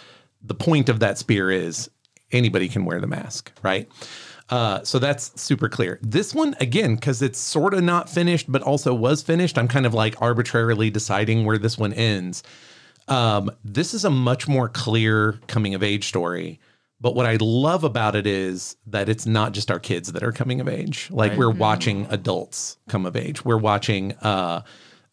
the 0.43 0.55
point 0.55 0.89
of 0.89 1.01
that 1.01 1.19
spear 1.19 1.51
is 1.51 1.91
anybody 2.33 2.69
can 2.69 2.85
wear 2.85 3.01
the 3.01 3.07
mask, 3.07 3.53
right? 3.62 3.89
Uh, 4.51 4.82
so 4.82 4.98
that's 4.98 5.40
super 5.40 5.68
clear. 5.68 5.98
This 6.02 6.35
one, 6.35 6.56
again, 6.60 6.97
because 6.97 7.22
it's 7.22 7.39
sort 7.39 7.72
of 7.72 7.82
not 7.82 8.10
finished, 8.10 8.51
but 8.51 8.62
also 8.62 8.93
was 8.93 9.22
finished, 9.22 9.56
I'm 9.56 9.68
kind 9.68 9.86
of 9.86 9.94
like 9.94 10.20
arbitrarily 10.20 10.90
deciding 10.90 11.44
where 11.44 11.56
this 11.59 11.78
one 11.78 11.93
ends. 11.93 12.43
Um, 13.06 13.51
this 13.64 13.94
is 13.94 14.05
a 14.05 14.10
much 14.10 14.48
more 14.48 14.68
clear 14.68 15.39
coming 15.47 15.74
of 15.74 15.82
age 15.82 16.09
story. 16.09 16.60
But 17.01 17.14
what 17.14 17.24
I 17.27 17.39
love 17.40 17.82
about 17.85 18.14
it 18.14 18.27
is 18.27 18.77
that 18.86 19.09
it's 19.09 19.24
not 19.24 19.52
just 19.52 19.70
our 19.70 19.78
kids 19.78 20.12
that 20.12 20.22
are 20.22 20.32
coming 20.32 20.60
of 20.60 20.68
age. 20.68 21.09
Like 21.10 21.31
Right. 21.31 21.39
we're 21.39 21.51
watching 21.51 22.06
adults 22.10 22.77
come 22.89 23.06
of 23.06 23.16
age. 23.16 23.43
We're 23.44 23.56
watching 23.56 24.12
uh, 24.16 24.62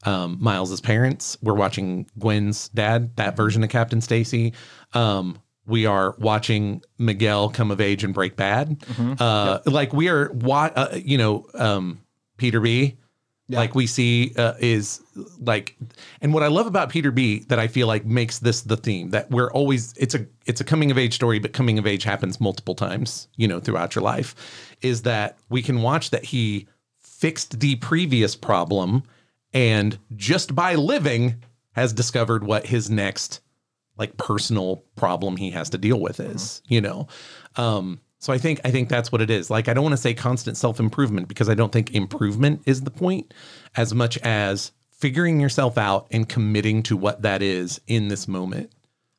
um, 0.04 0.38
Miles's 0.42 0.82
parents. 0.82 1.38
We're 1.42 1.54
watching 1.54 2.08
Gwen's 2.20 2.70
dad, 2.70 3.16
that 3.16 3.38
version 3.38 3.64
of 3.64 3.70
Captain 3.70 4.02
Stacy. 4.02 4.54
Um, 4.94 5.38
we 5.68 5.86
are 5.86 6.16
watching 6.20 6.82
Miguel 6.98 7.50
come 7.50 7.70
of 7.72 7.80
age 7.82 8.04
and 8.04 8.14
break 8.14 8.36
bad. 8.36 8.80
Mhm. 8.80 9.20
Uh, 9.22 9.60
Like 9.66 9.94
we 9.94 10.08
are, 10.10 10.32
wa- 10.34 10.72
uh, 10.76 10.98
you 11.04 11.18
know, 11.18 11.46
um, 11.54 12.00
Peter 12.38 12.60
B. 12.60 12.98
Like 13.50 13.76
we 13.76 13.88
see 13.88 14.34
uh, 14.38 14.56
is 14.60 15.00
like, 15.40 15.78
and 16.20 16.34
what 16.34 16.44
I 16.44 16.48
love 16.48 16.68
about 16.68 16.90
Peter 16.90 17.12
B. 17.12 17.46
that 17.48 17.60
I 17.60 17.68
feel 17.68 17.88
like 17.88 18.06
makes 18.06 18.40
this 18.40 18.60
the 18.62 18.76
theme 18.76 19.12
that 19.12 19.32
we're 19.32 19.50
always 19.54 19.94
it's 19.96 20.14
a 20.14 20.26
it's 20.46 20.60
a 20.60 20.66
coming 20.66 20.92
of 20.92 20.98
age 20.98 21.14
story, 21.14 21.40
but 21.40 21.54
coming 21.54 21.80
of 21.80 21.88
age 21.88 22.04
happens 22.04 22.42
multiple 22.42 22.76
times, 22.76 23.30
you 23.38 23.48
know, 23.48 23.62
throughout 23.62 23.96
your 23.96 24.04
life. 24.04 24.36
Is 24.82 25.04
that 25.04 25.38
we 25.50 25.62
can 25.62 25.82
watch 25.82 26.10
that 26.10 26.26
he 26.26 26.68
fixed 27.00 27.62
the 27.62 27.76
previous 27.78 28.36
problem 28.36 29.04
and 29.54 29.98
just 30.18 30.54
by 30.54 30.76
living 30.76 31.36
has 31.72 31.94
discovered 31.94 32.44
what 32.44 32.66
his 32.68 32.90
next 32.90 33.40
like 33.98 34.18
personal 34.18 34.84
problem 34.96 35.38
he 35.38 35.52
has 35.52 35.70
to 35.72 35.78
deal 35.78 36.00
with 36.00 36.20
is, 36.20 36.62
you 36.68 36.82
know. 36.82 37.08
Um 37.56 38.00
so 38.20 38.34
I 38.34 38.38
think 38.38 38.62
I 38.66 38.72
think 38.72 38.90
that's 38.90 39.12
what 39.12 39.22
it 39.22 39.30
is. 39.30 39.50
Like 39.50 39.68
I 39.68 39.74
don't 39.74 39.84
want 39.84 39.94
to 39.94 39.98
say 40.02 40.14
constant 40.14 40.58
self-improvement 40.58 41.28
because 41.28 41.50
I 41.50 41.54
don't 41.54 41.72
think 41.72 41.94
improvement 41.94 42.62
is 42.66 42.82
the 42.82 42.92
point 42.92 43.34
as 43.76 43.94
much 43.94 44.18
as 44.20 44.72
figuring 44.92 45.40
yourself 45.40 45.78
out 45.78 46.08
and 46.12 46.28
committing 46.28 46.82
to 46.84 46.98
what 46.98 47.22
that 47.22 47.42
is 47.42 47.80
in 47.88 48.08
this 48.08 48.28
moment. 48.28 48.72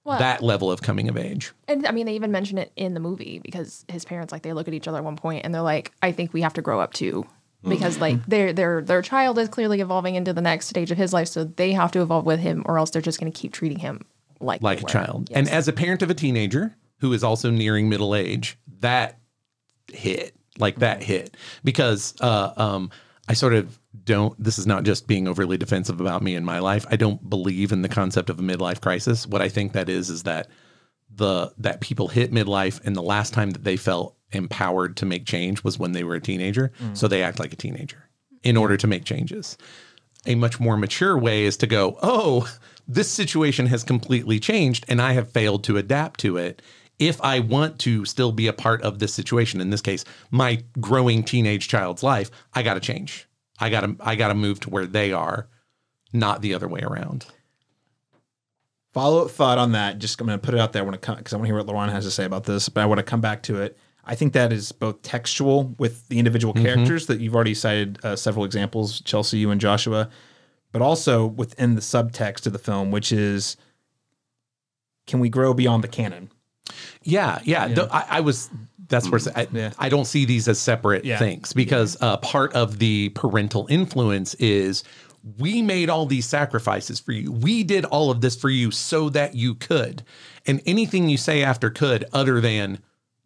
Well- 0.04 0.18
that 0.18 0.42
level 0.42 0.72
of 0.72 0.82
coming 0.82 1.08
of 1.08 1.16
age. 1.16 1.52
And 1.68 1.86
I 1.86 1.92
mean, 1.92 2.06
they 2.06 2.14
even 2.14 2.32
mention 2.32 2.58
it 2.58 2.72
in 2.76 2.94
the 2.94 3.00
movie 3.00 3.40
because 3.42 3.84
his 3.88 4.04
parents 4.04 4.32
like 4.32 4.42
they 4.42 4.52
look 4.52 4.66
at 4.66 4.74
each 4.74 4.88
other 4.88 4.98
at 4.98 5.04
one 5.04 5.16
point 5.16 5.44
and 5.44 5.54
they're 5.54 5.62
like, 5.62 5.92
"I 6.02 6.12
think 6.12 6.32
we 6.32 6.40
have 6.40 6.54
to 6.54 6.62
grow 6.62 6.80
up 6.80 6.92
too," 6.92 7.26
because 7.62 7.98
like 7.98 8.24
their 8.26 8.52
their 8.52 8.80
their 8.80 9.02
child 9.02 9.38
is 9.38 9.48
clearly 9.48 9.80
evolving 9.80 10.14
into 10.16 10.32
the 10.32 10.40
next 10.40 10.66
stage 10.66 10.90
of 10.90 10.98
his 10.98 11.12
life, 11.12 11.28
so 11.28 11.44
they 11.44 11.72
have 11.72 11.92
to 11.92 12.00
evolve 12.00 12.24
with 12.24 12.40
him, 12.40 12.62
or 12.64 12.78
else 12.78 12.90
they're 12.90 13.02
just 13.02 13.20
going 13.20 13.30
to 13.30 13.38
keep 13.38 13.52
treating 13.52 13.78
him 13.78 14.06
like 14.40 14.62
like 14.62 14.80
a 14.80 14.82
were. 14.82 14.88
child. 14.88 15.30
And 15.32 15.48
as 15.48 15.68
a 15.68 15.72
parent 15.72 16.02
of 16.02 16.10
a 16.10 16.14
teenager 16.14 16.76
who 17.00 17.12
is 17.12 17.22
also 17.22 17.50
nearing 17.50 17.88
middle 17.88 18.14
age, 18.14 18.58
that 18.80 19.18
hit 19.92 20.34
like 20.58 20.76
that 20.76 21.02
hit 21.02 21.36
because 21.64 22.14
uh, 22.20 22.52
um, 22.56 22.90
I 23.28 23.34
sort 23.34 23.54
of 23.54 23.78
don't. 24.04 24.42
This 24.42 24.58
is 24.58 24.66
not 24.66 24.84
just 24.84 25.06
being 25.06 25.28
overly 25.28 25.56
defensive 25.56 26.00
about 26.00 26.22
me 26.22 26.34
and 26.34 26.44
my 26.44 26.58
life. 26.58 26.86
I 26.90 26.96
don't 26.96 27.28
believe 27.28 27.72
in 27.72 27.82
the 27.82 27.88
concept 27.88 28.30
of 28.30 28.38
a 28.38 28.42
midlife 28.42 28.80
crisis. 28.80 29.26
What 29.26 29.42
I 29.42 29.48
think 29.48 29.72
that 29.72 29.88
is 29.88 30.10
is 30.10 30.24
that 30.24 30.48
the 31.14 31.52
that 31.58 31.80
people 31.80 32.08
hit 32.08 32.32
midlife, 32.32 32.84
and 32.84 32.96
the 32.96 33.02
last 33.02 33.32
time 33.32 33.50
that 33.50 33.64
they 33.64 33.76
felt 33.76 34.16
empowered 34.32 34.96
to 34.98 35.06
make 35.06 35.24
change 35.24 35.64
was 35.64 35.78
when 35.78 35.92
they 35.92 36.04
were 36.04 36.14
a 36.14 36.20
teenager. 36.20 36.72
So 36.92 37.08
they 37.08 37.22
act 37.22 37.38
like 37.38 37.52
a 37.52 37.56
teenager 37.56 38.08
in 38.42 38.56
order 38.56 38.76
to 38.76 38.86
make 38.86 39.04
changes. 39.04 39.56
A 40.26 40.34
much 40.34 40.60
more 40.60 40.76
mature 40.76 41.16
way 41.16 41.44
is 41.44 41.56
to 41.58 41.66
go, 41.66 41.98
oh, 42.02 42.52
this 42.88 43.10
situation 43.10 43.66
has 43.66 43.84
completely 43.84 44.40
changed, 44.40 44.86
and 44.88 45.00
I 45.00 45.12
have 45.12 45.30
failed 45.30 45.62
to 45.64 45.76
adapt 45.76 46.20
to 46.20 46.38
it. 46.38 46.62
If 46.98 47.20
I 47.20 47.38
want 47.38 47.78
to 47.80 48.04
still 48.06 48.32
be 48.32 48.48
a 48.48 48.52
part 48.52 48.82
of 48.82 48.98
this 48.98 49.14
situation, 49.14 49.60
in 49.60 49.70
this 49.70 49.82
case, 49.82 50.04
my 50.30 50.64
growing 50.80 51.22
teenage 51.22 51.68
child's 51.68 52.02
life, 52.02 52.30
I 52.54 52.62
got 52.62 52.74
to 52.74 52.80
change. 52.80 53.28
I 53.60 53.70
got 53.70 53.82
to 53.82 53.96
I 54.00 54.16
got 54.16 54.28
to 54.28 54.34
move 54.34 54.60
to 54.60 54.70
where 54.70 54.86
they 54.86 55.12
are, 55.12 55.48
not 56.12 56.42
the 56.42 56.54
other 56.54 56.66
way 56.66 56.80
around. 56.80 57.26
Follow 58.94 59.24
up 59.24 59.30
thought 59.30 59.58
on 59.58 59.72
that. 59.72 59.98
Just 59.98 60.20
I'm 60.20 60.26
going 60.26 60.38
to 60.38 60.44
put 60.44 60.54
it 60.54 60.60
out 60.60 60.72
there 60.72 60.84
when 60.84 60.94
it 60.94 61.02
comes 61.02 61.18
because 61.18 61.34
I 61.34 61.36
want 61.36 61.46
to 61.46 61.54
hear 61.54 61.62
what 61.62 61.66
LaRon 61.66 61.92
has 61.92 62.04
to 62.04 62.10
say 62.10 62.24
about 62.24 62.44
this. 62.44 62.68
But 62.68 62.80
I 62.80 62.86
want 62.86 62.98
to 62.98 63.04
come 63.04 63.20
back 63.20 63.42
to 63.44 63.60
it. 63.60 63.76
I 64.04 64.14
think 64.14 64.32
that 64.32 64.52
is 64.52 64.72
both 64.72 65.02
textual 65.02 65.74
with 65.78 66.08
the 66.08 66.18
individual 66.18 66.54
characters 66.54 67.06
that 67.08 67.20
you've 67.20 67.34
already 67.34 67.52
cited 67.52 67.98
uh, 68.02 68.16
several 68.16 68.46
examples, 68.46 69.02
Chelsea, 69.02 69.36
you 69.36 69.50
and 69.50 69.60
Joshua, 69.60 70.08
but 70.72 70.82
also 70.82 71.26
within 71.26 71.74
the 71.74 71.80
subtext 71.80 72.46
of 72.46 72.52
the 72.52 72.58
film, 72.58 72.90
which 72.90 73.12
is 73.12 73.56
can 75.06 75.20
we 75.20 75.28
grow 75.28 75.54
beyond 75.54 75.82
the 75.84 75.88
canon? 75.88 76.30
Yeah, 77.02 77.40
yeah. 77.44 77.66
th- 77.68 77.88
I, 77.90 78.04
I 78.10 78.20
was. 78.20 78.50
That's 78.88 79.10
where 79.10 79.20
I, 79.36 79.46
Yeah. 79.52 79.72
I 79.78 79.88
don't 79.90 80.06
see 80.06 80.24
these 80.24 80.48
as 80.48 80.58
separate 80.58 81.04
Yeah. 81.04 81.18
things 81.18 81.52
because 81.52 81.96
uh, 82.00 82.16
part 82.18 82.54
of 82.54 82.78
the 82.78 83.10
parental 83.10 83.66
influence 83.68 84.32
is 84.34 84.82
we 85.38 85.60
made 85.60 85.90
all 85.90 86.06
these 86.06 86.24
sacrifices 86.26 86.98
for 86.98 87.12
you. 87.12 87.30
We 87.32 87.64
did 87.64 87.84
all 87.84 88.10
of 88.10 88.22
this 88.22 88.34
for 88.36 88.48
you 88.48 88.70
so 88.70 89.10
that 89.10 89.34
you 89.34 89.54
could. 89.54 90.02
And 90.46 90.62
anything 90.64 91.08
you 91.10 91.18
say 91.18 91.42
after 91.42 91.68
could, 91.68 92.06
other 92.14 92.40
than 92.40 92.78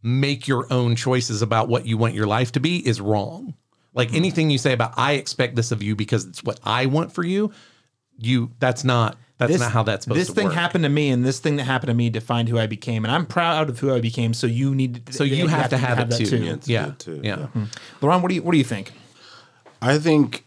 make 0.02 0.48
your 0.48 0.66
own 0.72 0.96
choices 0.96 1.42
about 1.42 1.68
what 1.68 1.86
you 1.86 1.96
want 1.96 2.14
your 2.14 2.26
life 2.26 2.50
to 2.52 2.60
be, 2.60 2.84
is 2.84 3.00
wrong. 3.00 3.54
Like 3.94 4.14
anything 4.14 4.50
you 4.50 4.58
say 4.58 4.72
about 4.72 4.94
I 4.96 5.12
expect 5.12 5.56
this 5.56 5.70
of 5.72 5.82
you 5.82 5.94
because 5.94 6.24
it's 6.26 6.42
what 6.42 6.58
I 6.64 6.86
want 6.86 7.12
for 7.12 7.22
you, 7.24 7.52
you 8.18 8.50
that's 8.58 8.84
not 8.84 9.16
that's 9.38 9.58
not 9.58 9.72
how 9.72 9.82
that's 9.82 10.04
supposed 10.04 10.20
this 10.20 10.28
to 10.28 10.34
thing 10.34 10.46
work. 10.46 10.54
happened 10.54 10.84
to 10.84 10.88
me, 10.88 11.10
and 11.10 11.24
this 11.24 11.40
thing 11.40 11.56
that 11.56 11.64
happened 11.64 11.88
to 11.88 11.94
me 11.94 12.08
defined 12.10 12.48
who 12.48 12.58
I 12.58 12.66
became, 12.66 13.04
and 13.04 13.12
I'm 13.12 13.26
proud 13.26 13.68
of 13.68 13.78
who 13.80 13.92
I 13.92 14.00
became. 14.00 14.34
So 14.34 14.46
you 14.46 14.74
need, 14.74 15.06
to, 15.06 15.12
So 15.12 15.24
you 15.24 15.48
have 15.48 15.70
to 15.70 15.76
have 15.76 15.98
it 15.98 16.10
that 16.10 16.18
too. 16.18 16.36
Yeah, 16.36 16.52
it's 16.52 16.68
Yeah, 16.68 16.84
good 16.86 16.98
too, 16.98 17.20
yeah. 17.22 17.48
LaRon, 18.00 18.22
what 18.22 18.28
do 18.28 18.34
you 18.34 18.42
what 18.42 18.52
do 18.52 18.58
you 18.58 18.64
think? 18.64 18.92
I 19.80 19.98
think 19.98 20.44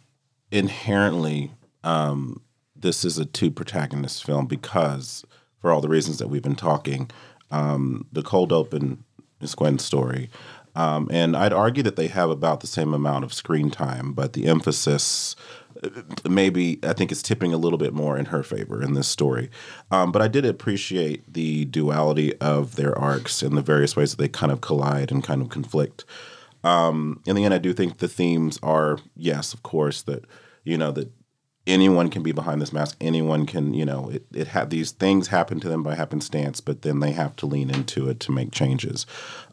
inherently 0.51 1.51
um, 1.83 2.41
this 2.75 3.03
is 3.03 3.17
a 3.17 3.25
two 3.25 3.51
protagonist 3.51 4.23
film 4.23 4.47
because, 4.47 5.25
for 5.59 5.71
all 5.71 5.81
the 5.81 5.89
reasons 5.89 6.17
that 6.19 6.27
we've 6.29 6.41
been 6.41 6.55
talking, 6.55 7.11
um, 7.51 8.07
the 8.11 8.21
cold 8.23 8.51
open 8.53 9.03
is 9.41 9.53
Gwen's 9.55 9.83
story. 9.83 10.29
Um, 10.75 11.07
and 11.11 11.35
I'd 11.35 11.53
argue 11.53 11.83
that 11.83 11.95
they 11.95 12.07
have 12.07 12.29
about 12.29 12.59
the 12.59 12.67
same 12.67 12.93
amount 12.93 13.23
of 13.23 13.33
screen 13.33 13.71
time, 13.71 14.13
but 14.13 14.33
the 14.33 14.47
emphasis 14.47 15.35
uh, 15.83 15.89
maybe 16.29 16.79
I 16.83 16.93
think 16.93 17.11
is 17.11 17.23
tipping 17.23 17.53
a 17.53 17.57
little 17.57 17.77
bit 17.77 17.93
more 17.93 18.17
in 18.17 18.25
her 18.25 18.43
favor 18.43 18.81
in 18.81 18.93
this 18.93 19.07
story. 19.07 19.49
Um, 19.91 20.11
but 20.11 20.21
I 20.21 20.27
did 20.27 20.45
appreciate 20.45 21.33
the 21.33 21.65
duality 21.65 22.35
of 22.39 22.75
their 22.75 22.97
arcs 22.97 23.41
and 23.41 23.57
the 23.57 23.61
various 23.61 23.95
ways 23.95 24.11
that 24.11 24.17
they 24.17 24.27
kind 24.29 24.51
of 24.51 24.61
collide 24.61 25.11
and 25.11 25.23
kind 25.23 25.41
of 25.41 25.49
conflict 25.49 26.05
um, 26.65 27.21
in 27.27 27.35
the 27.35 27.45
end, 27.45 27.53
I 27.53 27.59
do 27.59 27.73
think 27.73 27.99
the 27.99 28.07
themes 28.07 28.59
are 28.63 28.97
yes, 29.15 29.53
of 29.53 29.61
course, 29.61 30.01
that 30.03 30.25
you 30.63 30.77
know 30.77 30.91
that 30.91 31.11
anyone 31.67 32.09
can 32.09 32.23
be 32.23 32.31
behind 32.31 32.59
this 32.59 32.73
mask. 32.73 32.97
Anyone 32.99 33.45
can, 33.45 33.73
you 33.75 33.85
know, 33.85 34.09
it, 34.09 34.25
it 34.33 34.47
had 34.47 34.71
these 34.71 34.91
things 34.91 35.27
happen 35.27 35.59
to 35.59 35.69
them 35.69 35.83
by 35.83 35.93
happenstance, 35.93 36.61
but 36.61 36.81
then 36.81 36.99
they 36.99 37.11
have 37.11 37.35
to 37.37 37.45
lean 37.45 37.69
into 37.69 38.09
it 38.09 38.19
to 38.21 38.31
make 38.31 38.51
changes. 38.51 39.05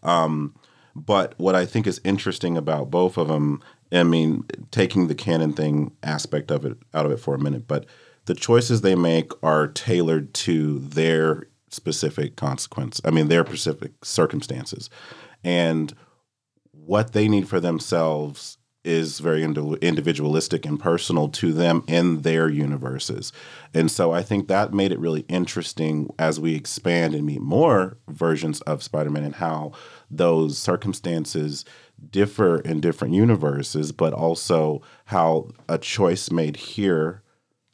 Um, 0.02 0.54
but 0.94 1.34
what 1.38 1.54
I 1.54 1.66
think 1.66 1.86
is 1.86 2.00
interesting 2.04 2.56
about 2.56 2.90
both 2.90 3.16
of 3.16 3.28
them, 3.28 3.62
I 3.90 4.02
mean, 4.02 4.44
taking 4.70 5.08
the 5.08 5.14
canon 5.14 5.52
thing 5.52 5.92
aspect 6.02 6.50
of 6.50 6.64
it 6.64 6.76
out 6.94 7.06
of 7.06 7.12
it 7.12 7.18
for 7.18 7.34
a 7.34 7.38
minute, 7.38 7.66
but 7.66 7.86
the 8.26 8.34
choices 8.34 8.80
they 8.80 8.94
make 8.94 9.32
are 9.42 9.66
tailored 9.66 10.32
to 10.34 10.78
their 10.78 11.44
specific 11.68 12.36
consequence. 12.36 13.00
I 13.04 13.10
mean, 13.10 13.28
their 13.28 13.44
specific 13.46 13.92
circumstances, 14.04 14.90
and 15.42 15.94
what 16.72 17.12
they 17.12 17.28
need 17.28 17.48
for 17.48 17.60
themselves 17.60 18.58
is 18.84 19.20
very 19.20 19.44
individualistic 19.44 20.66
and 20.66 20.80
personal 20.80 21.28
to 21.28 21.52
them 21.52 21.84
in 21.86 22.22
their 22.22 22.48
universes. 22.48 23.32
And 23.72 23.90
so 23.90 24.12
I 24.12 24.22
think 24.22 24.48
that 24.48 24.74
made 24.74 24.90
it 24.90 24.98
really 24.98 25.24
interesting 25.28 26.12
as 26.18 26.40
we 26.40 26.56
expand 26.56 27.14
and 27.14 27.24
meet 27.24 27.40
more 27.40 27.96
versions 28.08 28.60
of 28.62 28.82
Spider 28.82 29.10
Man 29.10 29.24
and 29.24 29.36
how 29.36 29.72
those 30.10 30.58
circumstances 30.58 31.64
differ 32.10 32.58
in 32.60 32.80
different 32.80 33.14
universes, 33.14 33.92
but 33.92 34.12
also 34.12 34.82
how 35.06 35.50
a 35.68 35.78
choice 35.78 36.32
made 36.32 36.56
here, 36.56 37.22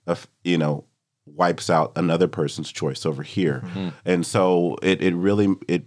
of, 0.06 0.28
you 0.44 0.58
know, 0.58 0.84
wipes 1.24 1.70
out 1.70 1.92
another 1.96 2.28
person's 2.28 2.70
choice 2.70 3.06
over 3.06 3.22
here. 3.22 3.62
Mm-hmm. 3.64 3.88
And 4.04 4.26
so 4.26 4.76
it, 4.82 5.02
it 5.02 5.14
really, 5.14 5.54
it 5.66 5.84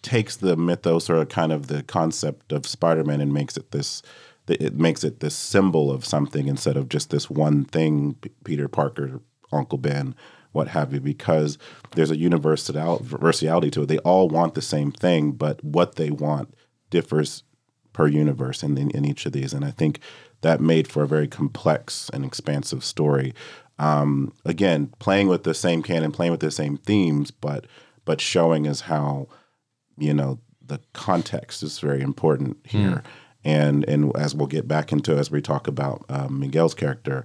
takes 0.00 0.36
the 0.36 0.56
mythos 0.56 1.10
or 1.10 1.24
kind 1.26 1.52
of 1.52 1.66
the 1.66 1.82
concept 1.82 2.52
of 2.52 2.66
Spider-Man 2.66 3.20
and 3.20 3.32
makes 3.32 3.56
it 3.56 3.70
this 3.70 4.02
it 4.48 4.74
makes 4.74 5.04
it 5.04 5.20
this 5.20 5.34
symbol 5.34 5.90
of 5.90 6.04
something 6.04 6.48
instead 6.48 6.76
of 6.76 6.88
just 6.88 7.10
this 7.10 7.30
one 7.30 7.64
thing 7.64 8.14
P- 8.14 8.30
Peter 8.44 8.68
Parker 8.68 9.20
Uncle 9.52 9.78
Ben 9.78 10.14
what 10.52 10.68
have 10.68 10.92
you 10.92 11.00
because 11.00 11.56
there's 11.96 12.10
a 12.10 12.16
universality 12.16 13.70
to 13.70 13.82
it. 13.82 13.86
They 13.86 13.98
all 13.98 14.28
want 14.28 14.54
the 14.54 14.62
same 14.62 14.92
thing 14.92 15.32
but 15.32 15.62
what 15.64 15.96
they 15.96 16.10
want 16.10 16.54
differs 16.90 17.42
per 17.92 18.06
universe 18.06 18.62
in, 18.62 18.76
in, 18.76 18.90
in 18.90 19.04
each 19.04 19.26
of 19.26 19.32
these. 19.32 19.52
And 19.52 19.64
I 19.64 19.70
think 19.70 19.98
that 20.42 20.60
made 20.60 20.88
for 20.88 21.02
a 21.02 21.08
very 21.08 21.28
complex 21.28 22.10
and 22.12 22.24
expansive 22.24 22.84
story. 22.84 23.34
Um, 23.78 24.32
again 24.44 24.92
playing 24.98 25.28
with 25.28 25.44
the 25.44 25.54
same 25.54 25.82
canon 25.82 26.12
playing 26.12 26.30
with 26.30 26.40
the 26.40 26.50
same 26.50 26.76
themes 26.76 27.30
but 27.30 27.66
but 28.04 28.20
showing 28.20 28.68
us 28.68 28.82
how 28.82 29.28
you 29.96 30.12
know 30.12 30.38
the 30.64 30.78
context 30.92 31.62
is 31.62 31.80
very 31.80 32.02
important 32.02 32.58
here 32.64 33.02
and 33.44 33.84
and 33.88 34.16
as 34.16 34.34
we'll 34.34 34.46
get 34.46 34.66
back 34.68 34.92
into 34.92 35.16
as 35.16 35.30
we 35.30 35.40
talk 35.40 35.66
about 35.66 36.04
um, 36.08 36.38
miguel's 36.40 36.74
character 36.74 37.24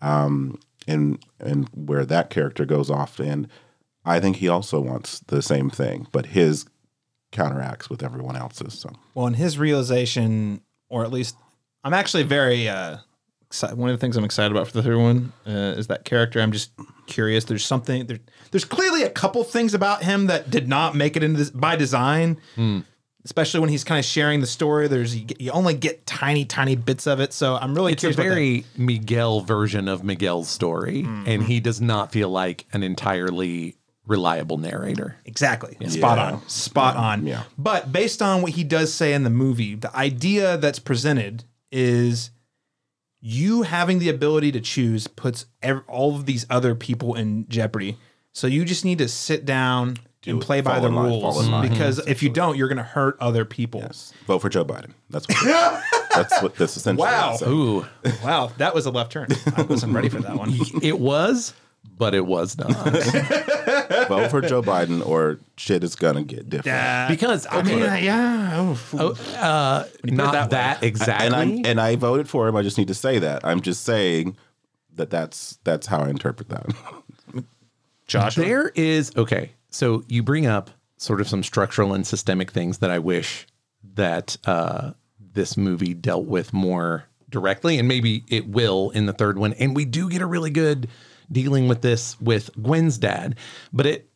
um, 0.00 0.58
and 0.86 1.18
and 1.40 1.68
where 1.74 2.04
that 2.04 2.30
character 2.30 2.64
goes 2.64 2.90
off 2.90 3.18
and 3.18 3.48
i 4.04 4.20
think 4.20 4.36
he 4.36 4.48
also 4.48 4.80
wants 4.80 5.20
the 5.26 5.40
same 5.42 5.70
thing 5.70 6.06
but 6.12 6.26
his 6.26 6.66
counteracts 7.32 7.90
with 7.90 8.02
everyone 8.02 8.36
else's 8.36 8.74
so 8.78 8.90
Well, 9.14 9.26
in 9.26 9.34
his 9.34 9.58
realization, 9.58 10.60
or 10.88 11.04
at 11.04 11.10
least, 11.10 11.36
I'm 11.82 11.92
actually 11.92 12.22
very 12.22 12.68
uh, 12.68 12.98
excited. 13.42 13.76
One 13.76 13.90
of 13.90 13.96
the 13.96 14.00
things 14.00 14.16
I'm 14.16 14.24
excited 14.24 14.52
about 14.52 14.68
for 14.68 14.72
the 14.72 14.82
third 14.84 14.98
one 14.98 15.32
uh, 15.44 15.74
is 15.76 15.88
that 15.88 16.04
character. 16.04 16.40
I'm 16.40 16.52
just 16.52 16.70
curious. 17.06 17.44
There's 17.44 17.66
something 17.66 18.06
there. 18.06 18.20
There's 18.52 18.64
clearly 18.64 19.02
a 19.02 19.10
couple 19.10 19.42
things 19.42 19.74
about 19.74 20.04
him 20.04 20.26
that 20.26 20.48
did 20.48 20.68
not 20.68 20.94
make 20.94 21.16
it 21.16 21.24
into 21.24 21.38
this 21.38 21.50
by 21.50 21.74
design. 21.74 22.38
Especially 23.24 23.60
when 23.60 23.70
he's 23.70 23.84
kind 23.84 23.98
of 23.98 24.04
sharing 24.04 24.40
the 24.40 24.46
story, 24.46 24.86
there's 24.86 25.16
you, 25.16 25.26
you 25.38 25.50
only 25.52 25.72
get 25.72 26.04
tiny, 26.06 26.44
tiny 26.44 26.76
bits 26.76 27.06
of 27.06 27.20
it. 27.20 27.32
So 27.32 27.56
I'm 27.56 27.74
really 27.74 27.92
it's 27.92 28.04
a 28.04 28.12
curious. 28.12 28.16
about 28.16 28.22
that. 28.24 28.28
very 28.28 28.64
Miguel 28.76 29.40
version 29.40 29.88
of 29.88 30.04
Miguel's 30.04 30.48
story, 30.48 31.02
hmm. 31.02 31.24
and 31.26 31.42
he 31.42 31.60
does 31.60 31.80
not 31.80 32.12
feel 32.12 32.28
like 32.28 32.66
an 32.72 32.82
entirely 32.82 33.76
reliable 34.06 34.58
narrator. 34.58 35.16
Exactly. 35.24 35.76
Spot 35.88 36.18
on. 36.18 36.48
Spot 36.48 36.96
on. 36.96 37.26
Yeah. 37.26 37.44
But 37.56 37.92
based 37.92 38.20
on 38.20 38.42
what 38.42 38.52
he 38.52 38.64
does 38.64 38.92
say 38.92 39.14
in 39.14 39.24
the 39.24 39.30
movie, 39.30 39.74
the 39.74 39.94
idea 39.96 40.58
that's 40.58 40.78
presented 40.78 41.44
is 41.72 42.30
you 43.20 43.62
having 43.62 43.98
the 43.98 44.10
ability 44.10 44.52
to 44.52 44.60
choose 44.60 45.06
puts 45.06 45.46
ev- 45.62 45.82
all 45.88 46.14
of 46.14 46.26
these 46.26 46.44
other 46.50 46.74
people 46.74 47.14
in 47.14 47.48
jeopardy. 47.48 47.96
So 48.32 48.46
you 48.46 48.64
just 48.64 48.84
need 48.84 48.98
to 48.98 49.08
sit 49.08 49.46
down 49.46 49.96
and 50.26 50.40
it. 50.42 50.44
play 50.44 50.60
by 50.60 50.72
Fall 50.74 50.80
the 50.82 50.88
in 50.88 50.94
line, 50.94 51.06
rules 51.06 51.22
fall 51.22 51.40
in 51.44 51.50
line. 51.50 51.68
because 51.68 51.98
if 52.06 52.22
you 52.22 52.28
don't, 52.30 52.56
you're 52.56 52.68
going 52.68 52.78
to 52.78 52.82
hurt 52.82 53.16
other 53.20 53.44
people. 53.44 53.80
yes 53.80 54.12
vote 54.26 54.38
for 54.40 54.48
joe 54.48 54.64
biden 54.64 54.92
that's 55.10 55.26
what 55.28 55.82
that's 56.14 56.42
what 56.42 56.54
this 56.56 56.76
essentially 56.76 57.06
Wow. 57.06 57.34
is. 57.34 57.42
Ooh, 57.42 57.86
Wow, 58.24 58.52
that 58.58 58.74
was 58.74 58.86
a 58.86 58.90
left 58.90 59.12
turn. 59.12 59.28
I 59.56 59.62
wasn't 59.62 59.92
ready 59.94 60.08
for 60.08 60.20
that 60.20 60.36
one. 60.36 60.52
it 60.82 60.98
was, 61.00 61.52
but 61.98 62.14
it 62.14 62.24
was 62.26 62.56
not 62.58 62.70
vote 64.08 64.30
for 64.30 64.40
joe 64.40 64.62
biden 64.62 65.04
or 65.06 65.38
shit 65.56 65.82
is 65.84 65.94
gonna 65.96 66.22
get 66.22 66.48
different 66.48 67.08
because 67.08 67.46
I 67.50 67.62
mean, 67.62 67.82
uh, 67.82 67.94
yeah. 67.94 68.74
Oh, 68.94 69.16
uh, 69.36 69.84
not 70.04 70.32
that 70.32 70.50
that, 70.50 70.80
way. 70.82 70.88
exactly. 70.88 71.26
and 71.26 71.34
I 71.66 71.68
and 71.70 71.80
I 71.80 71.96
voted 71.96 72.28
for 72.28 72.48
him. 72.48 72.56
I 72.56 72.62
just 72.62 72.78
need 72.78 72.88
to 72.88 72.94
say 72.94 73.18
that. 73.18 73.44
I'm 73.44 73.60
just 73.60 73.84
saying 73.84 74.36
that 74.96 75.10
that's 75.10 75.58
that's 75.64 75.86
how 75.88 75.98
I 76.00 76.08
interpret 76.08 76.48
that. 76.48 76.66
Josh. 78.06 78.34
There 78.34 78.68
is 78.74 79.12
okay. 79.16 79.50
So 79.74 80.04
you 80.06 80.22
bring 80.22 80.46
up 80.46 80.70
sort 80.98 81.20
of 81.20 81.28
some 81.28 81.42
structural 81.42 81.94
and 81.94 82.06
systemic 82.06 82.52
things 82.52 82.78
that 82.78 82.90
I 82.92 83.00
wish 83.00 83.44
that 83.94 84.36
uh, 84.44 84.92
this 85.18 85.56
movie 85.56 85.94
dealt 85.94 86.26
with 86.26 86.52
more 86.52 87.06
directly, 87.28 87.80
and 87.80 87.88
maybe 87.88 88.22
it 88.28 88.48
will 88.48 88.90
in 88.90 89.06
the 89.06 89.12
third 89.12 89.36
one. 89.36 89.52
And 89.54 89.74
we 89.74 89.84
do 89.84 90.08
get 90.08 90.22
a 90.22 90.26
really 90.26 90.50
good 90.50 90.88
dealing 91.30 91.66
with 91.66 91.82
this 91.82 92.18
with 92.20 92.50
Gwen's 92.54 92.98
dad, 92.98 93.34
but 93.72 93.84
it 93.84 94.08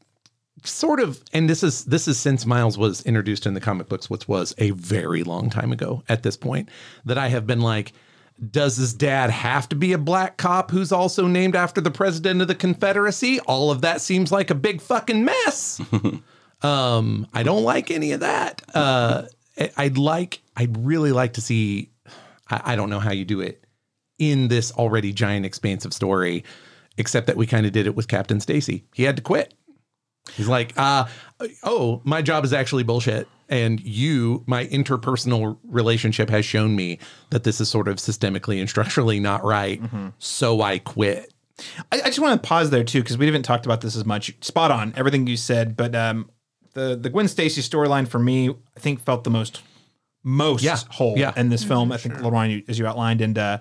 sort 0.62 1.00
of 1.00 1.20
and 1.32 1.50
this 1.50 1.64
is 1.64 1.84
this 1.86 2.06
is 2.06 2.18
since 2.18 2.46
Miles 2.46 2.78
was 2.78 3.02
introduced 3.02 3.44
in 3.44 3.54
the 3.54 3.60
comic 3.60 3.88
books, 3.88 4.08
which 4.08 4.28
was 4.28 4.54
a 4.58 4.70
very 4.70 5.24
long 5.24 5.50
time 5.50 5.72
ago 5.72 6.04
at 6.08 6.22
this 6.22 6.36
point, 6.36 6.68
that 7.04 7.18
I 7.18 7.28
have 7.28 7.48
been 7.48 7.60
like, 7.60 7.92
does 8.50 8.76
his 8.76 8.94
dad 8.94 9.30
have 9.30 9.68
to 9.68 9.76
be 9.76 9.92
a 9.92 9.98
black 9.98 10.36
cop 10.36 10.70
who's 10.70 10.92
also 10.92 11.26
named 11.26 11.56
after 11.56 11.80
the 11.80 11.90
president 11.90 12.40
of 12.40 12.48
the 12.48 12.54
Confederacy? 12.54 13.40
All 13.40 13.70
of 13.70 13.80
that 13.80 14.00
seems 14.00 14.30
like 14.30 14.50
a 14.50 14.54
big 14.54 14.80
fucking 14.80 15.24
mess. 15.24 15.80
um, 16.62 17.26
I 17.34 17.42
don't 17.42 17.64
like 17.64 17.90
any 17.90 18.12
of 18.12 18.20
that. 18.20 18.62
Uh, 18.74 19.24
I'd 19.76 19.98
like, 19.98 20.40
I'd 20.56 20.76
really 20.86 21.12
like 21.12 21.34
to 21.34 21.40
see. 21.40 21.90
I, 22.48 22.72
I 22.72 22.76
don't 22.76 22.90
know 22.90 23.00
how 23.00 23.12
you 23.12 23.24
do 23.24 23.40
it 23.40 23.64
in 24.18 24.48
this 24.48 24.72
already 24.72 25.12
giant, 25.12 25.46
expansive 25.46 25.92
story, 25.92 26.44
except 26.96 27.26
that 27.26 27.36
we 27.36 27.46
kind 27.46 27.66
of 27.66 27.72
did 27.72 27.86
it 27.86 27.94
with 27.94 28.08
Captain 28.08 28.40
Stacy. 28.40 28.84
He 28.94 29.04
had 29.04 29.16
to 29.16 29.22
quit. 29.22 29.54
He's 30.34 30.48
like, 30.48 30.74
uh, 30.76 31.06
oh, 31.62 32.02
my 32.04 32.22
job 32.22 32.44
is 32.44 32.52
actually 32.52 32.82
bullshit. 32.82 33.26
And 33.48 33.80
you, 33.80 34.44
my 34.46 34.66
interpersonal 34.66 35.58
relationship 35.64 36.28
has 36.30 36.44
shown 36.44 36.76
me 36.76 36.98
that 37.30 37.44
this 37.44 37.60
is 37.60 37.68
sort 37.70 37.88
of 37.88 37.96
systemically 37.96 38.60
and 38.60 38.68
structurally 38.68 39.20
not 39.20 39.42
right. 39.44 39.80
So 40.18 40.60
I 40.60 40.78
quit. 40.80 41.32
I, 41.90 42.00
I 42.02 42.06
just 42.06 42.20
want 42.20 42.40
to 42.42 42.46
pause 42.46 42.70
there 42.70 42.84
too 42.84 43.00
because 43.02 43.16
we 43.18 43.26
haven't 43.26 43.42
talked 43.44 43.64
about 43.66 43.80
this 43.80 43.96
as 43.96 44.04
much. 44.04 44.34
Spot 44.44 44.70
on 44.70 44.92
everything 44.96 45.26
you 45.26 45.36
said, 45.36 45.76
but 45.76 45.94
um, 45.94 46.30
the 46.74 46.94
the 46.94 47.08
Gwen 47.10 47.26
Stacy 47.26 47.62
storyline 47.62 48.06
for 48.06 48.18
me, 48.18 48.50
I 48.50 48.80
think, 48.80 49.00
felt 49.00 49.24
the 49.24 49.30
most 49.30 49.62
most 50.22 50.62
Yeah. 50.62 50.76
whole 50.90 51.16
Yeah. 51.18 51.32
in 51.36 51.48
this 51.48 51.64
film. 51.64 51.90
I 51.90 51.96
think, 51.96 52.14
LaRon, 52.16 52.50
you, 52.50 52.62
as 52.68 52.78
you 52.78 52.86
outlined, 52.86 53.20
and 53.22 53.38
uh, 53.38 53.58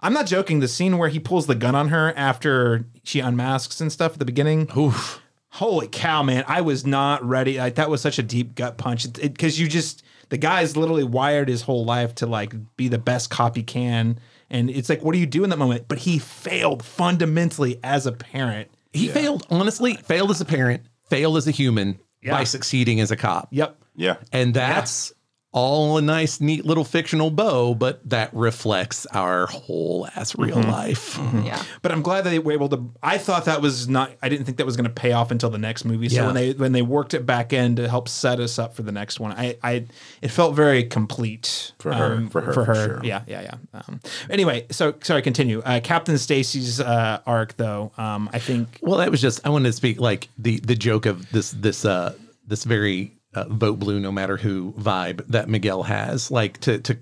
I'm 0.00 0.12
not 0.12 0.26
joking. 0.26 0.60
The 0.60 0.68
scene 0.68 0.96
where 0.96 1.08
he 1.08 1.18
pulls 1.18 1.46
the 1.46 1.54
gun 1.54 1.74
on 1.74 1.88
her 1.88 2.12
after 2.16 2.86
she 3.02 3.20
unmasks 3.20 3.80
and 3.80 3.90
stuff 3.92 4.12
at 4.12 4.18
the 4.20 4.24
beginning. 4.24 4.70
Oof. 4.76 5.20
Holy 5.54 5.86
cow, 5.86 6.24
man! 6.24 6.44
I 6.48 6.62
was 6.62 6.84
not 6.84 7.24
ready. 7.24 7.58
Like, 7.58 7.76
that 7.76 7.88
was 7.88 8.00
such 8.00 8.18
a 8.18 8.24
deep 8.24 8.56
gut 8.56 8.76
punch 8.76 9.12
because 9.12 9.58
you 9.58 9.68
just 9.68 10.02
the 10.28 10.36
guy's 10.36 10.76
literally 10.76 11.04
wired 11.04 11.48
his 11.48 11.62
whole 11.62 11.84
life 11.84 12.16
to 12.16 12.26
like 12.26 12.54
be 12.76 12.88
the 12.88 12.98
best 12.98 13.30
cop 13.30 13.54
he 13.54 13.62
can, 13.62 14.18
and 14.50 14.68
it's 14.68 14.88
like, 14.88 15.02
what 15.02 15.12
do 15.12 15.18
you 15.18 15.26
do 15.26 15.44
in 15.44 15.50
that 15.50 15.56
moment? 15.56 15.86
But 15.86 15.98
he 15.98 16.18
failed 16.18 16.84
fundamentally 16.84 17.78
as 17.84 18.04
a 18.04 18.12
parent. 18.12 18.68
He 18.92 19.06
failed, 19.06 19.46
honestly, 19.48 19.94
failed 19.94 20.32
as 20.32 20.40
a 20.40 20.44
parent, 20.44 20.82
failed 21.08 21.36
as 21.36 21.46
a 21.46 21.52
human 21.52 22.00
by 22.24 22.42
succeeding 22.42 23.00
as 23.00 23.12
a 23.12 23.16
cop. 23.16 23.48
Yep. 23.52 23.78
Yeah. 23.94 24.16
And 24.32 24.54
that's 24.54 25.12
all 25.56 25.96
a 25.96 26.02
nice, 26.02 26.40
neat 26.40 26.66
little 26.66 26.82
fictional 26.82 27.30
bow, 27.30 27.74
but 27.76 28.06
that 28.10 28.34
reflects 28.34 29.06
our 29.06 29.46
whole 29.46 30.08
ass 30.16 30.36
real 30.36 30.60
life. 30.60 31.16
Yeah. 31.44 31.62
But 31.80 31.92
I'm 31.92 32.02
glad 32.02 32.24
that 32.24 32.30
they 32.30 32.40
were 32.40 32.50
able 32.52 32.68
to. 32.70 32.92
I 33.04 33.18
thought 33.18 33.44
that 33.44 33.62
was 33.62 33.88
not. 33.88 34.10
I 34.20 34.28
didn't 34.28 34.46
think 34.46 34.58
that 34.58 34.66
was 34.66 34.76
going 34.76 34.88
to 34.88 34.92
pay 34.92 35.12
off 35.12 35.30
until 35.30 35.50
the 35.50 35.58
next 35.58 35.84
movie. 35.84 36.08
So 36.08 36.16
Yeah. 36.16 36.26
when 36.26 36.34
they 36.34 36.52
when 36.54 36.72
they 36.72 36.82
worked 36.82 37.14
it 37.14 37.24
back 37.24 37.52
in 37.52 37.76
to 37.76 37.88
help 37.88 38.08
set 38.08 38.40
us 38.40 38.58
up 38.58 38.74
for 38.74 38.82
the 38.82 38.90
next 38.90 39.20
one, 39.20 39.30
I 39.30 39.56
I 39.62 39.86
it 40.22 40.32
felt 40.32 40.56
very 40.56 40.82
complete 40.84 41.72
For 41.78 41.92
her, 41.94 42.26
for 42.30 42.40
her, 42.40 42.52
for 42.52 42.64
for 42.64 42.74
sure. 42.74 43.00
Yeah, 43.04 43.22
yeah, 43.28 43.42
yeah. 43.42 43.80
Um, 43.88 44.00
anyway, 44.28 44.66
so 44.72 44.94
sorry. 45.02 45.22
Continue. 45.22 45.60
Uh, 45.64 45.78
Captain 45.84 46.18
Stacy's 46.18 46.80
uh, 46.80 47.20
arc, 47.26 47.56
though. 47.56 47.92
Um, 47.96 48.28
I 48.32 48.40
think 48.40 48.80
Well, 48.82 48.98
that 48.98 49.10
was 49.10 49.20
just 49.20 49.46
I 49.46 49.50
wanted 49.50 49.68
to 49.68 49.72
speak 49.74 50.00
like 50.00 50.28
the 50.36 50.58
the 50.58 50.74
joke 50.74 51.06
of 51.06 51.30
this 51.30 51.52
this 51.52 51.84
uh 51.84 52.14
this 52.46 52.64
very 52.64 53.12
uh, 53.34 53.44
vote 53.48 53.78
blue 53.78 54.00
no 54.00 54.12
matter 54.12 54.36
who 54.36 54.72
vibe 54.72 55.26
that 55.28 55.48
Miguel 55.48 55.82
has. 55.84 56.30
Like 56.30 56.58
to 56.60 56.78
to 56.80 56.98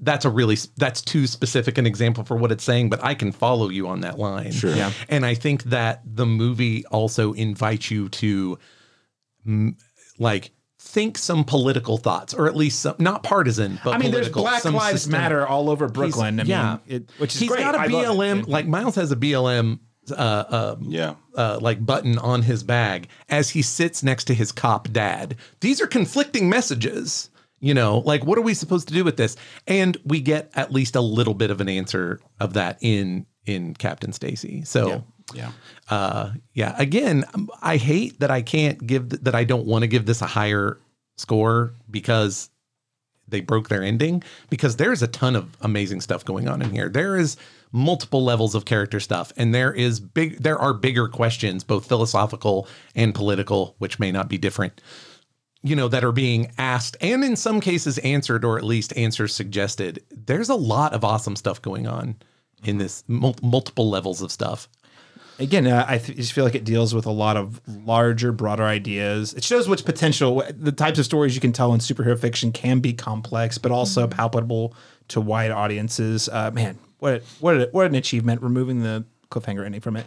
that's 0.00 0.24
a 0.24 0.30
really 0.30 0.56
that's 0.76 1.00
too 1.02 1.26
specific 1.26 1.78
an 1.78 1.86
example 1.86 2.24
for 2.24 2.36
what 2.36 2.50
it's 2.52 2.64
saying, 2.64 2.90
but 2.90 3.02
I 3.02 3.14
can 3.14 3.32
follow 3.32 3.68
you 3.68 3.86
on 3.88 4.00
that 4.00 4.18
line. 4.18 4.52
Sure. 4.52 4.74
Yeah. 4.74 4.92
And 5.08 5.24
I 5.24 5.34
think 5.34 5.64
that 5.64 6.02
the 6.04 6.26
movie 6.26 6.84
also 6.86 7.32
invites 7.32 7.90
you 7.90 8.08
to 8.10 8.58
like 10.18 10.50
think 10.78 11.16
some 11.18 11.44
political 11.44 11.96
thoughts 11.96 12.34
or 12.34 12.46
at 12.46 12.54
least 12.56 12.80
some 12.80 12.94
not 12.98 13.22
partisan 13.22 13.80
but 13.82 13.94
I 13.94 13.98
mean, 13.98 14.10
there's 14.10 14.28
Black 14.28 14.64
Lives 14.64 15.02
systemic- 15.02 15.20
Matter 15.20 15.46
all 15.46 15.70
over 15.70 15.86
He's- 15.86 15.92
Brooklyn. 15.94 16.40
I 16.40 16.44
yeah, 16.44 16.78
mean, 16.86 16.96
it, 17.02 17.10
which 17.18 17.34
is 17.34 17.40
he's 17.40 17.48
great. 17.48 17.60
got 17.60 17.74
a 17.74 17.78
I 17.80 17.86
love 17.86 18.04
it. 18.04 18.08
BLM. 18.08 18.48
Like 18.48 18.66
Miles 18.66 18.94
has 18.96 19.10
a 19.10 19.16
BLM 19.16 19.80
uh, 20.12 20.14
uh, 20.14 20.76
Yeah. 20.80 21.14
uh, 21.36 21.58
like 21.60 21.84
button 21.84 22.18
on 22.18 22.42
his 22.42 22.62
bag 22.62 23.08
as 23.28 23.50
he 23.50 23.62
sits 23.62 24.02
next 24.02 24.24
to 24.24 24.34
his 24.34 24.52
cop 24.52 24.90
dad. 24.92 25.36
These 25.60 25.80
are 25.80 25.86
conflicting 25.86 26.48
messages. 26.48 27.30
You 27.60 27.72
know, 27.72 27.98
like 27.98 28.24
what 28.26 28.36
are 28.36 28.42
we 28.42 28.52
supposed 28.52 28.88
to 28.88 28.94
do 28.94 29.04
with 29.04 29.16
this? 29.16 29.36
And 29.66 29.96
we 30.04 30.20
get 30.20 30.50
at 30.54 30.70
least 30.72 30.96
a 30.96 31.00
little 31.00 31.32
bit 31.32 31.50
of 31.50 31.60
an 31.62 31.68
answer 31.68 32.20
of 32.40 32.52
that 32.54 32.78
in 32.80 33.26
in 33.46 33.74
Captain 33.74 34.12
Stacy. 34.12 34.64
So 34.64 35.02
Yeah. 35.34 35.52
uh 35.88 36.32
yeah 36.52 36.74
again 36.78 37.24
i 37.62 37.78
hate 37.78 38.20
that 38.20 38.30
i 38.30 38.42
can't 38.42 38.86
give 38.86 39.08
th- 39.08 39.22
that 39.22 39.34
i 39.34 39.42
don't 39.42 39.64
want 39.66 39.82
to 39.82 39.86
give 39.86 40.04
this 40.04 40.20
a 40.20 40.26
higher 40.26 40.78
score 41.16 41.72
because 41.90 42.50
they 43.26 43.40
broke 43.40 43.70
their 43.70 43.82
ending 43.82 44.22
because 44.50 44.76
there's 44.76 45.02
a 45.02 45.06
ton 45.08 45.34
of 45.34 45.56
amazing 45.62 46.02
stuff 46.02 46.26
going 46.26 46.46
on 46.46 46.60
in 46.60 46.70
here 46.70 46.90
there 46.90 47.16
is 47.16 47.38
multiple 47.74 48.22
levels 48.22 48.54
of 48.54 48.64
character 48.64 49.00
stuff 49.00 49.32
and 49.36 49.52
there 49.52 49.72
is 49.72 49.98
big 49.98 50.38
there 50.38 50.56
are 50.56 50.72
bigger 50.72 51.08
questions 51.08 51.64
both 51.64 51.88
philosophical 51.88 52.68
and 52.94 53.16
political 53.16 53.74
which 53.78 53.98
may 53.98 54.12
not 54.12 54.28
be 54.28 54.38
different 54.38 54.80
you 55.64 55.74
know 55.74 55.88
that 55.88 56.04
are 56.04 56.12
being 56.12 56.52
asked 56.56 56.96
and 57.00 57.24
in 57.24 57.34
some 57.34 57.60
cases 57.60 57.98
answered 57.98 58.44
or 58.44 58.56
at 58.56 58.62
least 58.62 58.96
answers 58.96 59.34
suggested 59.34 60.00
there's 60.12 60.48
a 60.48 60.54
lot 60.54 60.92
of 60.92 61.04
awesome 61.04 61.34
stuff 61.34 61.60
going 61.60 61.84
on 61.84 62.14
in 62.62 62.78
this 62.78 63.02
mul- 63.08 63.34
multiple 63.42 63.90
levels 63.90 64.22
of 64.22 64.30
stuff 64.30 64.68
again, 65.38 65.66
uh, 65.66 65.84
I 65.88 65.98
th- 65.98 66.16
just 66.16 66.32
feel 66.32 66.44
like 66.44 66.54
it 66.54 66.64
deals 66.64 66.94
with 66.94 67.06
a 67.06 67.10
lot 67.10 67.36
of 67.36 67.60
larger, 67.66 68.32
broader 68.32 68.64
ideas. 68.64 69.34
It 69.34 69.44
shows 69.44 69.68
which 69.68 69.84
potential, 69.84 70.42
the 70.56 70.72
types 70.72 70.98
of 70.98 71.04
stories 71.04 71.34
you 71.34 71.40
can 71.40 71.52
tell 71.52 71.74
in 71.74 71.80
superhero 71.80 72.18
fiction 72.18 72.52
can 72.52 72.80
be 72.80 72.92
complex, 72.92 73.58
but 73.58 73.72
also 73.72 74.06
palpable 74.06 74.74
to 75.08 75.20
wide 75.20 75.50
audiences. 75.50 76.28
Uh, 76.28 76.50
man, 76.52 76.78
what 77.04 77.22
what 77.40 77.74
what 77.74 77.86
an 77.86 77.94
achievement! 77.94 78.40
Removing 78.40 78.82
the 78.82 79.04
cliffhanger 79.30 79.64
ending 79.64 79.82
from 79.82 79.96
it. 79.96 80.06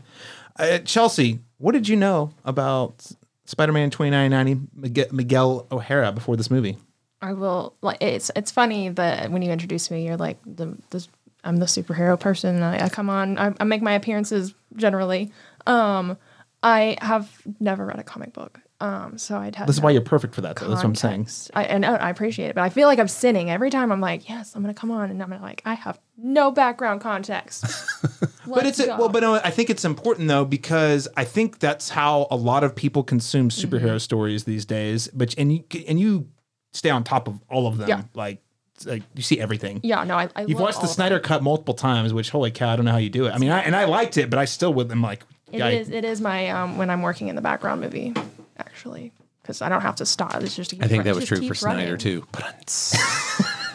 Uh, 0.57 0.79
Chelsea, 0.79 1.39
what 1.59 1.73
did 1.73 1.87
you 1.87 1.95
know 1.95 2.31
about 2.43 3.05
Spider-Man 3.45 3.91
2099 3.91 5.11
Miguel, 5.11 5.67
O'Hara 5.71 6.11
before 6.11 6.35
this 6.35 6.49
movie? 6.49 6.77
I 7.21 7.33
will 7.33 7.75
it's 8.01 8.31
it's 8.35 8.49
funny 8.51 8.89
that 8.89 9.29
when 9.31 9.43
you 9.43 9.51
introduce 9.51 9.91
me, 9.91 10.05
you're 10.05 10.17
like 10.17 10.39
the 10.43 10.75
this 10.89 11.07
I'm 11.43 11.57
the 11.57 11.67
superhero 11.67 12.19
person. 12.19 12.63
I, 12.63 12.85
I 12.85 12.89
come 12.89 13.11
on, 13.11 13.37
I, 13.37 13.53
I 13.59 13.63
make 13.63 13.83
my 13.83 13.93
appearances 13.93 14.55
generally. 14.75 15.31
Um, 15.67 16.17
I 16.63 16.97
have 17.01 17.29
never 17.59 17.85
read 17.85 17.99
a 17.99 18.03
comic 18.03 18.33
book, 18.33 18.59
um, 18.79 19.17
so 19.17 19.37
I'd 19.37 19.55
have. 19.55 19.65
This 19.67 19.77
is 19.77 19.81
why 19.81 19.89
you're 19.91 20.01
perfect 20.01 20.35
for 20.35 20.41
that, 20.41 20.55
though. 20.57 20.67
That's 20.67 20.83
what 20.83 20.89
I'm 20.89 20.95
saying. 20.95 21.27
I 21.55 21.63
and 21.63 21.85
I 21.85 22.09
appreciate 22.09 22.49
it, 22.49 22.55
but 22.55 22.61
I 22.61 22.69
feel 22.69 22.87
like 22.87 22.99
I'm 22.99 23.07
sinning 23.07 23.49
every 23.49 23.69
time. 23.69 23.91
I'm 23.91 24.01
like, 24.01 24.29
yes, 24.29 24.55
I'm 24.55 24.61
gonna 24.61 24.73
come 24.73 24.91
on, 24.91 25.09
and 25.09 25.21
I'm 25.21 25.29
gonna 25.29 25.41
like, 25.41 25.61
I 25.65 25.73
have 25.73 25.99
no 26.17 26.51
background 26.51 27.01
context. 27.01 27.65
but 28.47 28.65
it's 28.65 28.79
a, 28.79 28.87
well, 28.97 29.09
but 29.09 29.21
no, 29.21 29.35
I 29.35 29.49
think 29.49 29.69
it's 29.69 29.83
important 29.85 30.27
though 30.27 30.45
because 30.45 31.07
I 31.17 31.23
think 31.23 31.59
that's 31.59 31.89
how 31.89 32.27
a 32.29 32.35
lot 32.35 32.63
of 32.63 32.75
people 32.75 33.03
consume 33.03 33.49
superhero 33.49 33.81
Mm-hmm. 33.81 33.97
stories 33.97 34.43
these 34.43 34.65
days. 34.65 35.07
But 35.07 35.33
and 35.37 35.51
you 35.51 35.63
and 35.87 35.99
you 35.99 36.29
stay 36.73 36.89
on 36.91 37.03
top 37.03 37.27
of 37.27 37.39
all 37.49 37.65
of 37.67 37.77
them. 37.77 37.89
Yeah. 37.89 38.01
Like 38.13 38.41
like 38.85 39.01
you 39.15 39.23
see 39.23 39.39
everything. 39.39 39.79
yeah, 39.81 40.03
no, 40.03 40.15
I, 40.15 40.29
I 40.35 40.43
You've 40.43 40.59
watched 40.59 40.81
the 40.81 40.87
Snyder 40.87 41.19
Cut 41.19 41.41
multiple 41.41 41.73
times, 41.73 42.13
which 42.13 42.29
holy 42.29 42.51
cow, 42.51 42.73
I 42.73 42.75
don't 42.75 42.85
know 42.85 42.91
how 42.91 42.97
you 42.97 43.09
do 43.09 43.25
it. 43.25 43.31
I 43.31 43.39
mean, 43.39 43.49
I, 43.49 43.61
and 43.61 43.75
I 43.75 43.85
liked 43.85 44.17
it, 44.17 44.29
but 44.29 44.37
I 44.37 44.45
still 44.45 44.71
would. 44.75 44.91
I'm 44.91 45.01
like, 45.01 45.23
It 45.51 45.61
is. 45.61 45.89
It 45.89 46.05
is 46.05 46.21
my 46.21 46.49
um 46.51 46.77
when 46.77 46.91
I'm 46.91 47.01
working 47.01 47.27
in 47.29 47.35
the 47.35 47.41
background 47.41 47.81
movie, 47.81 48.13
actually, 48.59 49.11
because 49.41 49.61
I 49.61 49.69
don't 49.69 49.81
have 49.81 49.95
to 49.97 50.05
stop. 50.05 50.35
It's 50.35 50.55
just. 50.55 50.73
I 50.81 50.87
think 50.87 51.03
that 51.05 51.15
was 51.15 51.25
true 51.25 51.37
for 51.37 51.41
keep 51.41 51.55
Snyder 51.55 51.97
too. 51.97 52.25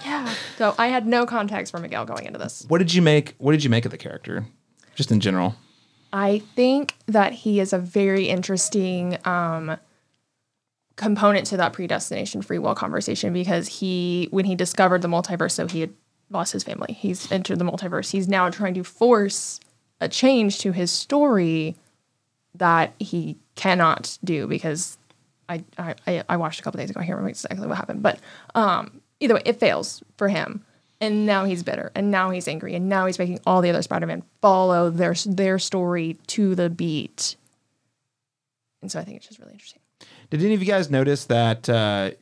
Yeah. 0.04 0.34
So 0.58 0.74
I 0.78 0.88
had 0.88 1.06
no 1.06 1.26
context 1.26 1.70
for 1.70 1.78
Miguel 1.78 2.04
going 2.04 2.26
into 2.26 2.38
this. 2.38 2.64
What 2.68 2.78
did 2.78 2.92
you 2.92 3.00
make? 3.00 3.34
What 3.38 3.52
did 3.52 3.64
you 3.64 3.70
make 3.70 3.84
of 3.84 3.92
the 3.92 3.98
character, 3.98 4.44
just 4.94 5.12
in 5.12 5.20
general? 5.20 5.54
I 6.12 6.40
think 6.54 6.94
that 7.06 7.32
he 7.32 7.60
is 7.60 7.72
a 7.72 7.78
very 7.78 8.28
interesting 8.28 9.16
um, 9.24 9.78
component 10.96 11.46
to 11.46 11.56
that 11.56 11.72
predestination 11.72 12.42
free 12.42 12.58
will 12.58 12.74
conversation 12.74 13.32
because 13.32 13.66
he, 13.66 14.28
when 14.30 14.44
he 14.44 14.54
discovered 14.54 15.00
the 15.00 15.08
multiverse, 15.08 15.52
so 15.52 15.66
he 15.66 15.80
had 15.80 15.94
lost 16.30 16.52
his 16.52 16.64
family. 16.64 16.92
He's 16.92 17.30
entered 17.32 17.58
the 17.58 17.64
multiverse. 17.64 18.10
He's 18.10 18.28
now 18.28 18.50
trying 18.50 18.74
to 18.74 18.84
force 18.84 19.58
a 20.00 20.08
change 20.08 20.58
to 20.58 20.72
his 20.72 20.90
story 20.90 21.76
that 22.54 22.92
he 22.98 23.38
cannot 23.54 24.18
do 24.24 24.46
because 24.46 24.98
I 25.48 25.64
I, 25.78 25.94
I- 26.28 26.36
watched 26.36 26.60
a 26.60 26.62
couple 26.62 26.78
days 26.78 26.90
ago. 26.90 27.00
I 27.00 27.04
can't 27.04 27.16
remember 27.16 27.30
exactly 27.30 27.66
what 27.66 27.76
happened, 27.76 28.02
but 28.02 28.18
um, 28.54 29.00
either 29.20 29.34
way, 29.34 29.42
it 29.44 29.60
fails 29.60 30.02
for 30.16 30.28
him. 30.28 30.64
And 31.00 31.26
now 31.26 31.44
he's 31.46 31.64
bitter, 31.64 31.90
and 31.96 32.12
now 32.12 32.30
he's 32.30 32.46
angry, 32.46 32.76
and 32.76 32.88
now 32.88 33.06
he's 33.06 33.18
making 33.18 33.40
all 33.44 33.60
the 33.60 33.70
other 33.70 33.82
Spider-Man 33.82 34.22
follow 34.40 34.88
their 34.88 35.14
their 35.26 35.58
story 35.58 36.16
to 36.28 36.54
the 36.54 36.70
beat. 36.70 37.34
And 38.80 38.90
so 38.92 39.00
I 39.00 39.04
think 39.04 39.16
it's 39.16 39.26
just 39.26 39.40
really 39.40 39.52
interesting. 39.52 39.80
Did 40.30 40.42
any 40.42 40.54
of 40.54 40.60
you 40.60 40.66
guys 40.68 40.90
notice 40.90 41.24
that 41.24 41.68
uh, 41.68 42.12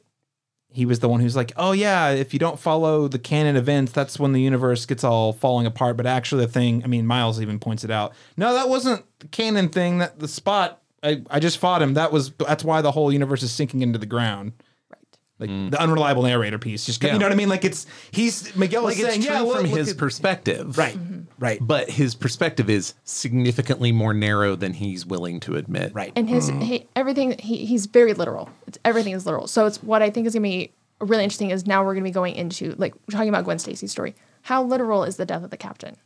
he 0.72 0.86
was 0.86 1.00
the 1.00 1.10
one 1.10 1.20
who's 1.20 1.36
like, 1.36 1.52
oh 1.56 1.72
yeah, 1.72 2.08
if 2.10 2.32
you 2.32 2.38
don't 2.38 2.58
follow 2.58 3.06
the 3.06 3.18
canon 3.18 3.56
events, 3.56 3.92
that's 3.92 4.18
when 4.18 4.32
the 4.32 4.40
universe 4.40 4.86
gets 4.86 5.04
all 5.04 5.34
falling 5.34 5.66
apart. 5.66 5.98
But 5.98 6.06
actually, 6.06 6.46
the 6.46 6.52
thing, 6.52 6.82
I 6.82 6.86
mean, 6.86 7.06
Miles 7.06 7.38
even 7.40 7.58
points 7.58 7.84
it 7.84 7.90
out. 7.90 8.14
No, 8.38 8.54
that 8.54 8.70
wasn't 8.70 9.04
the 9.18 9.28
canon 9.28 9.68
thing. 9.68 9.98
That 9.98 10.20
the 10.20 10.28
spot, 10.28 10.79
I, 11.02 11.22
I 11.30 11.40
just 11.40 11.58
fought 11.58 11.82
him. 11.82 11.94
That 11.94 12.12
was 12.12 12.30
that's 12.32 12.64
why 12.64 12.82
the 12.82 12.90
whole 12.92 13.12
universe 13.12 13.42
is 13.42 13.52
sinking 13.52 13.82
into 13.82 13.98
the 13.98 14.06
ground. 14.06 14.52
Right. 14.90 15.18
Like 15.38 15.50
mm. 15.50 15.70
the 15.70 15.80
unreliable 15.80 16.22
narrator 16.24 16.58
piece, 16.58 16.84
just 16.84 17.02
Yeah. 17.02 17.14
you 17.14 17.18
know 17.18 17.24
what 17.26 17.32
I 17.32 17.36
mean. 17.36 17.48
Like 17.48 17.64
it's 17.64 17.86
he's 18.10 18.54
Miguel 18.56 18.82
like 18.84 18.98
is 18.98 19.06
saying, 19.06 19.22
true 19.22 19.32
yeah, 19.32 19.40
look, 19.40 19.60
from 19.62 19.66
look 19.70 19.78
his 19.78 19.90
at- 19.92 19.96
perspective, 19.98 20.76
right, 20.76 20.94
mm-hmm. 20.94 21.12
Mm-hmm. 21.14 21.42
right, 21.44 21.58
But 21.62 21.88
his 21.90 22.14
perspective 22.14 22.68
is 22.68 22.92
significantly 23.04 23.92
more 23.92 24.12
narrow 24.12 24.56
than 24.56 24.74
he's 24.74 25.06
willing 25.06 25.40
to 25.40 25.56
admit. 25.56 25.92
right. 25.94 26.12
and 26.16 26.28
his 26.28 26.50
mm. 26.50 26.62
he, 26.62 26.86
everything 26.96 27.38
he, 27.38 27.64
he's 27.64 27.86
very 27.86 28.12
literal. 28.12 28.50
It's 28.66 28.78
everything 28.84 29.14
is 29.14 29.24
literal. 29.24 29.46
So 29.46 29.66
it's 29.66 29.82
what 29.82 30.02
I 30.02 30.10
think 30.10 30.26
is 30.26 30.34
gonna 30.34 30.42
be 30.42 30.72
really 31.00 31.24
interesting 31.24 31.48
is 31.50 31.66
now 31.66 31.82
we're 31.84 31.94
gonna 31.94 32.04
be 32.04 32.10
going 32.10 32.34
into 32.34 32.74
like 32.76 32.94
talking 33.10 33.28
about 33.30 33.44
Gwen 33.44 33.58
Stacy's 33.58 33.90
story. 33.92 34.14
How 34.42 34.62
literal 34.62 35.04
is 35.04 35.16
the 35.16 35.24
death 35.24 35.42
of 35.44 35.50
the 35.50 35.56
captain? 35.56 35.96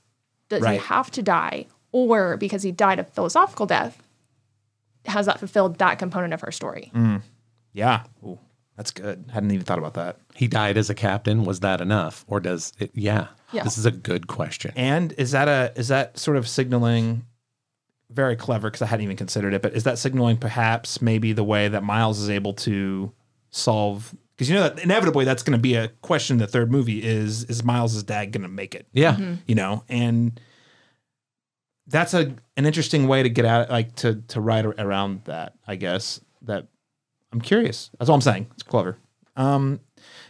Does 0.48 0.62
Right. 0.62 0.78
he 0.80 0.86
have 0.86 1.10
to 1.12 1.22
die, 1.22 1.66
or 1.90 2.36
because 2.36 2.62
he 2.62 2.70
died 2.70 2.98
a 3.00 3.04
philosophical 3.04 3.66
death, 3.66 4.02
has 5.06 5.26
that 5.26 5.38
fulfilled 5.38 5.78
that 5.78 5.98
component 5.98 6.32
of 6.34 6.40
her 6.40 6.52
story? 6.52 6.90
Mm. 6.94 7.22
yeah, 7.72 8.04
Ooh, 8.24 8.38
that's 8.76 8.90
good. 8.90 9.24
Hadn't 9.32 9.50
even 9.50 9.64
thought 9.64 9.78
about 9.78 9.94
that. 9.94 10.18
He 10.34 10.48
died 10.48 10.76
as 10.76 10.90
a 10.90 10.94
captain. 10.94 11.44
Was 11.44 11.60
that 11.60 11.80
enough, 11.80 12.24
or 12.28 12.40
does 12.40 12.72
it? 12.78 12.90
Yeah, 12.94 13.28
Yeah. 13.52 13.64
This 13.64 13.78
is 13.78 13.86
a 13.86 13.90
good 13.90 14.26
question. 14.26 14.72
And 14.76 15.12
is 15.18 15.32
that 15.32 15.48
a 15.48 15.72
is 15.76 15.88
that 15.88 16.18
sort 16.18 16.36
of 16.36 16.48
signaling 16.48 17.26
very 18.10 18.36
clever 18.36 18.70
because 18.70 18.82
I 18.82 18.86
hadn't 18.86 19.04
even 19.04 19.16
considered 19.16 19.54
it, 19.54 19.62
but 19.62 19.74
is 19.74 19.84
that 19.84 19.98
signaling 19.98 20.36
perhaps 20.36 21.02
maybe 21.02 21.32
the 21.32 21.44
way 21.44 21.68
that 21.68 21.82
Miles 21.82 22.20
is 22.20 22.30
able 22.30 22.54
to 22.54 23.12
solve 23.50 24.14
because 24.36 24.48
you 24.48 24.56
know 24.56 24.62
that 24.62 24.82
inevitably 24.82 25.24
that's 25.24 25.42
going 25.42 25.56
to 25.56 25.62
be 25.62 25.74
a 25.74 25.88
question 26.02 26.34
in 26.34 26.38
the 26.38 26.46
third 26.46 26.70
movie 26.70 27.02
is 27.02 27.44
is 27.44 27.62
Miles's 27.62 28.02
dad 28.02 28.32
going 28.32 28.42
to 28.42 28.48
make 28.48 28.74
it? 28.74 28.86
Yeah, 28.92 29.14
mm-hmm. 29.14 29.34
You 29.46 29.54
know, 29.54 29.84
and 29.88 30.40
that's 31.86 32.14
a 32.14 32.34
an 32.56 32.66
interesting 32.66 33.08
way 33.08 33.22
to 33.22 33.28
get 33.28 33.44
at 33.44 33.70
like 33.70 33.94
to 33.96 34.22
to 34.28 34.40
write 34.40 34.64
around 34.64 35.22
that, 35.24 35.54
I 35.66 35.76
guess. 35.76 36.20
That 36.42 36.66
I'm 37.32 37.40
curious. 37.40 37.90
That's 37.98 38.08
all 38.08 38.14
I'm 38.14 38.20
saying. 38.20 38.46
It's 38.52 38.62
clever. 38.62 38.98
Um 39.36 39.80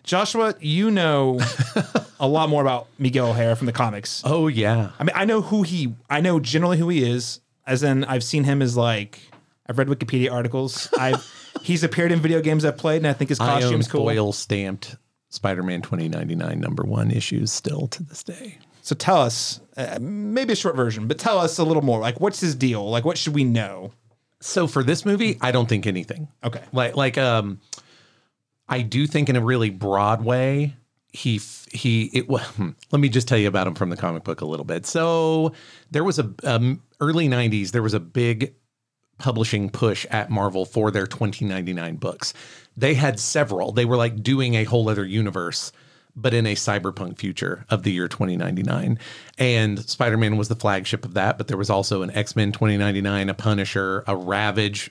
Joshua, 0.03 0.55
you 0.61 0.91
know 0.91 1.41
a 2.21 2.29
lot 2.29 2.49
more 2.49 2.61
about 2.63 2.89
Miguel 2.99 3.29
O'Hara 3.29 3.57
from 3.57 3.67
the 3.67 3.73
comics. 3.73 4.23
Oh 4.25 4.49
yeah. 4.49 4.91
I 4.99 5.05
mean, 5.05 5.13
I 5.15 5.25
know 5.25 5.41
who 5.41 5.63
he. 5.63 5.95
I 6.11 6.21
know 6.21 6.41
generally 6.41 6.79
who 6.79 6.89
he 6.89 7.03
is. 7.03 7.41
As 7.67 7.83
in, 7.83 8.05
I've 8.05 8.23
seen 8.23 8.45
him 8.45 8.61
as 8.61 8.77
like 8.77 9.21
I've 9.67 9.79
read 9.79 9.89
Wikipedia 9.89 10.31
articles. 10.31 10.91
I've 10.99 11.27
he's 11.63 11.83
appeared 11.83 12.13
in 12.13 12.21
video 12.21 12.41
games 12.41 12.65
I've 12.65 12.77
played, 12.77 12.99
and 12.99 13.07
I 13.07 13.15
think 13.15 13.31
his 13.31 13.41
I 13.41 13.57
own 13.57 13.61
costume's 13.63 13.89
cool. 13.89 14.05
foil 14.05 14.33
stamped 14.33 14.97
Spider-Man 15.31 15.83
2099 15.83 16.61
number 16.61 16.83
one 16.83 17.11
issues 17.11 17.51
still 17.51 17.89
to 17.89 18.03
this 18.03 18.23
day. 18.23 18.59
So 18.85 18.95
tell 18.95 19.17
us, 19.17 19.61
uh, 19.79 19.99
maybe 19.99 20.53
a 20.53 20.57
short 20.57 20.77
version, 20.77 21.09
but 21.09 21.19
tell 21.19 21.39
us 21.39 21.59
a 21.59 21.65
little 21.65 21.83
more. 21.83 22.01
Like, 22.01 22.21
what's 22.21 22.39
his 22.41 22.55
deal? 22.55 22.89
Like, 22.91 23.07
what 23.07 23.17
should 23.17 23.35
we 23.35 23.43
know? 23.43 23.93
So 24.41 24.67
for 24.67 24.85
this 24.85 25.07
movie, 25.07 25.39
I 25.41 25.53
don't 25.53 25.67
think 25.71 25.87
anything. 25.87 26.29
Okay. 26.45 26.61
Like 26.71 26.95
like 26.95 27.17
um 27.17 27.61
I 28.69 28.83
do 28.83 29.07
think 29.07 29.31
in 29.31 29.37
a 29.37 29.41
really 29.41 29.71
broad 29.71 30.23
way 30.23 30.75
he 31.15 31.41
he 31.73 32.11
it 32.13 32.29
wa- 32.29 32.41
hmm, 32.41 32.71
let 32.93 33.01
me 33.01 33.09
just 33.09 33.27
tell 33.27 33.39
you 33.39 33.49
about 33.49 33.67
him 33.67 33.75
from 33.75 33.89
the 33.89 33.97
comic 33.97 34.23
book 34.23 34.43
a 34.43 34.45
little 34.45 34.67
bit. 34.67 34.85
So 34.85 35.55
there 35.91 36.05
was 36.05 36.19
a 36.19 36.31
um, 36.45 36.83
early 37.01 37.27
90s 37.27 37.71
there 37.71 37.83
was 37.83 37.95
a 37.95 38.01
big 38.01 38.55
publishing 39.17 39.71
push 39.71 40.05
at 40.11 40.29
Marvel 40.29 40.67
for 40.67 40.91
their 40.91 41.07
2099 41.07 41.97
books. 41.97 42.35
They 42.77 42.93
had 42.93 43.19
several. 43.19 43.73
They 43.73 43.87
were 43.87 43.97
like 43.97 44.23
doing 44.23 44.57
a 44.57 44.65
whole 44.65 44.91
other 44.91 45.07
universe 45.07 45.73
but 46.17 46.35
in 46.35 46.47
a 46.47 46.55
cyberpunk 46.55 47.19
future 47.19 47.65
of 47.71 47.83
the 47.83 47.93
year 47.93 48.09
2099. 48.09 48.99
And 49.39 49.79
Spider-Man 49.89 50.37
was 50.37 50.49
the 50.49 50.55
flagship 50.55 51.05
of 51.05 51.15
that, 51.15 51.39
but 51.39 51.49
there 51.49 51.57
was 51.57 51.71
also 51.71 52.03
an 52.03 52.11
X-Men 52.11 52.53
2099, 52.53 53.29
a 53.29 53.35
Punisher, 53.35 54.05
a 54.07 54.17
Ravage, 54.17 54.91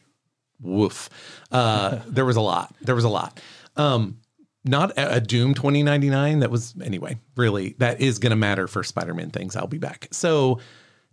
woof. 0.59 1.09
Uh, 1.51 1.99
there 2.07 2.25
was 2.25 2.35
a 2.35 2.41
lot. 2.41 2.73
There 2.81 2.95
was 2.95 3.03
a 3.03 3.09
lot. 3.09 3.39
Um, 3.75 4.19
not 4.65 4.91
a, 4.91 5.15
a 5.15 5.19
Doom 5.19 5.53
2099. 5.53 6.39
That 6.39 6.51
was 6.51 6.73
anyway. 6.83 7.17
Really, 7.35 7.75
that 7.79 8.01
is 8.01 8.19
going 8.19 8.31
to 8.31 8.35
matter 8.35 8.67
for 8.67 8.83
Spider-Man 8.83 9.31
things. 9.31 9.55
I'll 9.55 9.67
be 9.67 9.77
back. 9.77 10.07
So 10.11 10.59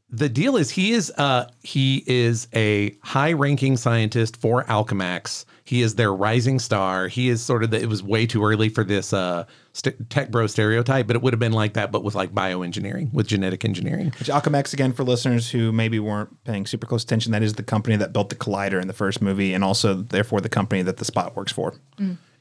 the 0.08 0.28
deal 0.28 0.56
is 0.56 0.70
he 0.70 0.90
is 0.92 1.12
uh 1.18 1.48
he 1.62 2.02
is 2.06 2.48
a 2.54 2.96
high-ranking 3.02 3.76
scientist 3.76 4.36
for 4.36 4.64
Alchemax. 4.64 5.44
He 5.70 5.82
is 5.82 5.94
their 5.94 6.12
rising 6.12 6.58
star. 6.58 7.06
He 7.06 7.28
is 7.28 7.40
sort 7.40 7.62
of 7.62 7.70
the, 7.70 7.80
it 7.80 7.88
was 7.88 8.02
way 8.02 8.26
too 8.26 8.44
early 8.44 8.68
for 8.68 8.82
this 8.82 9.12
uh 9.12 9.44
st- 9.72 10.10
tech 10.10 10.32
bro 10.32 10.48
stereotype, 10.48 11.06
but 11.06 11.14
it 11.14 11.22
would 11.22 11.32
have 11.32 11.38
been 11.38 11.52
like 11.52 11.74
that, 11.74 11.92
but 11.92 12.02
with 12.02 12.16
like 12.16 12.34
bioengineering, 12.34 13.12
with 13.12 13.28
genetic 13.28 13.64
engineering. 13.64 14.12
Which 14.18 14.26
Alchemax 14.26 14.72
again 14.72 14.92
for 14.92 15.04
listeners 15.04 15.48
who 15.48 15.70
maybe 15.70 16.00
weren't 16.00 16.42
paying 16.42 16.66
super 16.66 16.88
close 16.88 17.04
attention. 17.04 17.30
That 17.30 17.44
is 17.44 17.54
the 17.54 17.62
company 17.62 17.94
that 17.98 18.12
built 18.12 18.30
the 18.30 18.34
Collider 18.34 18.82
in 18.82 18.88
the 18.88 18.92
first 18.92 19.22
movie, 19.22 19.54
and 19.54 19.62
also 19.62 19.94
therefore 19.94 20.40
the 20.40 20.48
company 20.48 20.82
that 20.82 20.96
the 20.96 21.04
Spot 21.04 21.36
works 21.36 21.52
for. 21.52 21.74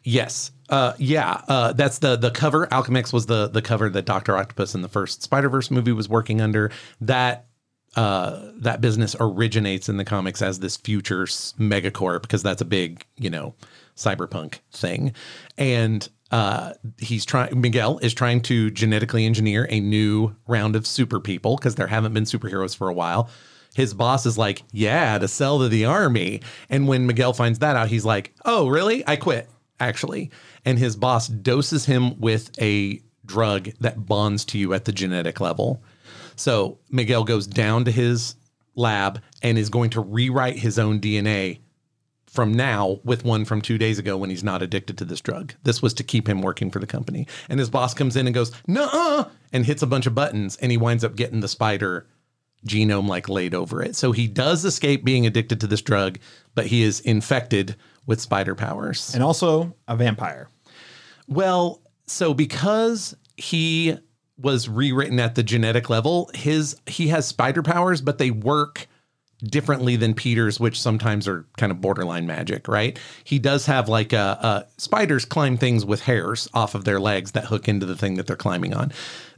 Yes. 0.03 0.49
Uh, 0.69 0.93
yeah. 0.97 1.41
Uh, 1.47 1.73
that's 1.73 1.99
the 1.99 2.15
the 2.15 2.31
cover. 2.31 2.65
Alchemax 2.67 3.13
was 3.13 3.27
the 3.27 3.47
the 3.47 3.61
cover 3.61 3.91
that 3.91 4.05
Doctor 4.05 4.35
Octopus 4.35 4.73
in 4.73 4.81
the 4.81 4.89
first 4.89 5.21
Spider 5.21 5.49
Verse 5.49 5.69
movie 5.69 5.91
was 5.91 6.09
working 6.09 6.41
under. 6.41 6.71
That 6.99 7.45
uh, 7.95 8.51
that 8.55 8.81
business 8.81 9.15
originates 9.19 9.89
in 9.89 9.97
the 9.97 10.05
comics 10.05 10.41
as 10.41 10.59
this 10.59 10.77
future 10.77 11.23
megacorp 11.23 12.21
because 12.21 12.43
that's 12.43 12.61
a 12.61 12.65
big 12.65 13.05
you 13.17 13.29
know 13.29 13.55
cyberpunk 13.95 14.59
thing, 14.71 15.13
and 15.57 16.07
uh, 16.31 16.73
he's 16.99 17.25
trying. 17.25 17.59
Miguel 17.59 17.97
is 17.99 18.13
trying 18.13 18.41
to 18.41 18.69
genetically 18.71 19.25
engineer 19.25 19.67
a 19.69 19.79
new 19.79 20.35
round 20.47 20.75
of 20.75 20.85
super 20.85 21.19
people 21.19 21.55
because 21.55 21.75
there 21.75 21.87
haven't 21.87 22.13
been 22.13 22.25
superheroes 22.25 22.75
for 22.75 22.87
a 22.87 22.93
while. 22.93 23.29
His 23.75 23.93
boss 23.93 24.25
is 24.25 24.37
like, 24.37 24.63
"Yeah, 24.71 25.17
to 25.17 25.27
sell 25.27 25.59
to 25.59 25.69
the 25.69 25.85
army." 25.85 26.41
And 26.69 26.87
when 26.87 27.07
Miguel 27.07 27.33
finds 27.33 27.59
that 27.59 27.75
out, 27.75 27.87
he's 27.87 28.05
like, 28.05 28.33
"Oh, 28.45 28.67
really? 28.67 29.03
I 29.07 29.15
quit." 29.15 29.49
Actually, 29.79 30.29
and 30.65 30.77
his 30.77 30.95
boss 30.95 31.27
doses 31.27 31.85
him 31.85 32.19
with 32.19 32.51
a 32.61 33.01
drug 33.25 33.69
that 33.79 34.05
bonds 34.05 34.43
to 34.43 34.57
you 34.57 34.73
at 34.73 34.85
the 34.85 34.91
genetic 34.91 35.39
level. 35.39 35.81
So 36.39 36.79
Miguel 36.89 37.25
goes 37.25 37.45
down 37.45 37.83
to 37.85 37.91
his 37.91 38.35
lab 38.73 39.21
and 39.43 39.57
is 39.57 39.69
going 39.69 39.89
to 39.91 40.01
rewrite 40.01 40.55
his 40.55 40.79
own 40.79 41.01
DNA 41.01 41.59
from 42.27 42.53
now 42.53 43.01
with 43.03 43.25
one 43.25 43.43
from 43.43 43.61
two 43.61 43.77
days 43.77 43.99
ago 43.99 44.15
when 44.15 44.29
he's 44.29 44.43
not 44.43 44.61
addicted 44.61 44.97
to 44.99 45.05
this 45.05 45.19
drug. 45.19 45.53
This 45.63 45.81
was 45.81 45.93
to 45.95 46.03
keep 46.03 46.29
him 46.29 46.41
working 46.41 46.71
for 46.71 46.79
the 46.79 46.87
company. 46.87 47.27
And 47.49 47.59
his 47.59 47.69
boss 47.69 47.93
comes 47.93 48.15
in 48.15 48.25
and 48.25 48.33
goes, 48.33 48.53
"Nuh-uh," 48.67 49.25
and 49.51 49.65
hits 49.65 49.81
a 49.81 49.87
bunch 49.87 50.05
of 50.05 50.15
buttons, 50.15 50.55
and 50.57 50.71
he 50.71 50.77
winds 50.77 51.03
up 51.03 51.17
getting 51.17 51.41
the 51.41 51.47
spider 51.49 52.07
genome 52.65 53.07
like 53.07 53.27
laid 53.27 53.53
over 53.53 53.81
it. 53.81 53.97
So 53.97 54.13
he 54.13 54.27
does 54.27 54.63
escape 54.63 55.03
being 55.03 55.25
addicted 55.25 55.59
to 55.61 55.67
this 55.67 55.81
drug, 55.81 56.19
but 56.55 56.67
he 56.67 56.83
is 56.83 57.01
infected 57.01 57.75
with 58.05 58.21
spider 58.21 58.55
powers. 58.55 59.13
And 59.13 59.23
also 59.23 59.75
a 59.89 59.97
vampire. 59.97 60.47
Well, 61.27 61.81
so 62.05 62.33
because 62.33 63.15
he 63.35 63.97
was 64.39 64.69
rewritten 64.69 65.19
at 65.19 65.35
the 65.35 65.43
genetic 65.43 65.89
level, 65.89 66.29
his 66.33 66.75
he 66.85 67.09
has 67.09 67.27
spider 67.27 67.61
powers, 67.61 68.01
but 68.01 68.17
they 68.17 68.31
work 68.31 68.87
differently 69.43 69.95
than 69.95 70.13
Peter's, 70.13 70.59
which 70.59 70.79
sometimes 70.79 71.27
are 71.27 71.45
kind 71.57 71.71
of 71.71 71.79
borderline 71.79 72.27
magic, 72.27 72.67
right? 72.67 72.99
He 73.23 73.39
does 73.39 73.65
have 73.67 73.87
like 73.87 74.11
a, 74.11 74.37
uh 74.41 74.63
spiders 74.77 75.25
climb 75.25 75.57
things 75.57 75.85
with 75.85 76.01
hairs 76.01 76.47
off 76.53 76.75
of 76.75 76.83
their 76.83 76.99
legs 76.99 77.31
that 77.31 77.45
hook 77.45 77.67
into 77.67 77.85
the 77.85 77.95
thing 77.95 78.15
that 78.15 78.27
they're 78.27 78.35
climbing 78.35 78.73
on. 78.73 78.91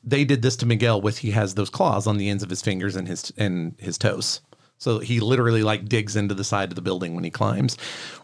They 0.04 0.26
did 0.26 0.42
this 0.42 0.56
to 0.58 0.66
Miguel 0.66 1.02
with 1.02 1.20
he 1.20 1.32
has 1.32 1.54
those 1.54 1.70
claws 1.70 2.08
on 2.08 2.18
the 2.18 2.30
ends 2.30 2.44
of 2.44 2.50
his 2.50 2.62
fingers 2.62 2.96
and 2.96 3.08
his 3.08 3.32
and 3.38 3.76
his 3.78 3.98
toes. 3.98 4.42
So 4.78 4.98
he 4.98 5.20
literally 5.20 5.62
like 5.62 5.88
digs 5.88 6.16
into 6.16 6.34
the 6.34 6.44
side 6.44 6.70
of 6.70 6.76
the 6.76 6.82
building 6.82 7.14
when 7.14 7.24
he 7.24 7.30
climbs. 7.30 7.78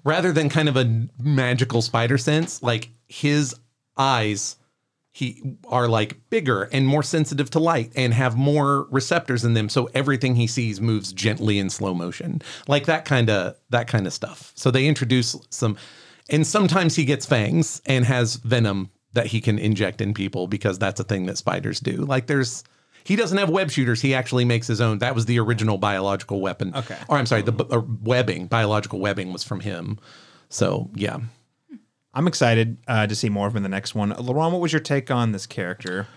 Rather 0.03 0.31
than 0.31 0.49
kind 0.49 0.67
of 0.67 0.75
a 0.75 1.07
magical 1.21 1.83
spider 1.83 2.17
sense, 2.17 2.63
like 2.63 2.89
his 3.07 3.55
eyes 3.95 4.55
he 5.17 5.41
are 5.67 5.87
like 5.87 6.29
bigger 6.29 6.69
and 6.71 6.85
more 6.85 7.01
sensitive 7.01 7.49
to 7.49 7.57
light 7.57 7.91
and 7.95 8.13
have 8.13 8.37
more 8.37 8.85
receptors 8.91 9.43
in 9.43 9.55
them. 9.55 9.67
So 9.67 9.89
everything 9.95 10.35
he 10.35 10.45
sees 10.45 10.79
moves 10.79 11.11
gently 11.11 11.57
in 11.57 11.71
slow 11.71 11.95
motion. 11.95 12.39
Like 12.67 12.85
that 12.85 13.03
kind 13.03 13.27
of 13.27 13.55
that 13.71 13.87
kind 13.87 14.05
of 14.05 14.13
stuff. 14.13 14.51
So 14.53 14.69
they 14.69 14.85
introduce 14.85 15.35
some 15.49 15.75
and 16.29 16.45
sometimes 16.45 16.95
he 16.95 17.03
gets 17.03 17.25
fangs 17.25 17.81
and 17.87 18.05
has 18.05 18.35
venom 18.35 18.91
that 19.13 19.25
he 19.25 19.41
can 19.41 19.57
inject 19.57 20.01
in 20.01 20.13
people 20.13 20.45
because 20.45 20.77
that's 20.77 20.99
a 20.99 21.03
thing 21.03 21.25
that 21.25 21.39
spiders 21.39 21.79
do. 21.79 21.93
Like 21.93 22.27
there's 22.27 22.63
he 23.03 23.15
doesn't 23.15 23.39
have 23.39 23.49
web 23.49 23.71
shooters. 23.71 23.99
He 23.99 24.13
actually 24.13 24.45
makes 24.45 24.67
his 24.67 24.79
own. 24.81 24.99
That 24.99 25.15
was 25.15 25.25
the 25.25 25.39
original 25.39 25.79
biological 25.79 26.41
weapon. 26.41 26.75
Okay. 26.75 26.97
or 27.09 27.17
i'm 27.17 27.25
sorry 27.25 27.41
the 27.41 27.53
b- 27.53 27.65
uh, 27.71 27.81
webbing 28.03 28.45
biological 28.45 28.99
webbing 28.99 29.33
was 29.33 29.43
from 29.43 29.61
him. 29.61 29.97
So 30.49 30.91
yeah 30.93 31.21
I'm 32.13 32.27
excited 32.27 32.77
uh, 32.87 33.07
to 33.07 33.15
see 33.15 33.29
more 33.29 33.47
of 33.47 33.53
him 33.53 33.57
in 33.57 33.63
the 33.63 33.69
next 33.69 33.93
one. 33.93 34.11
LaRon, 34.11 34.51
what 34.51 34.61
was 34.61 34.73
your 34.73 34.79
take 34.79 35.11
on 35.11 35.31
this 35.31 35.45
character? 35.45 36.07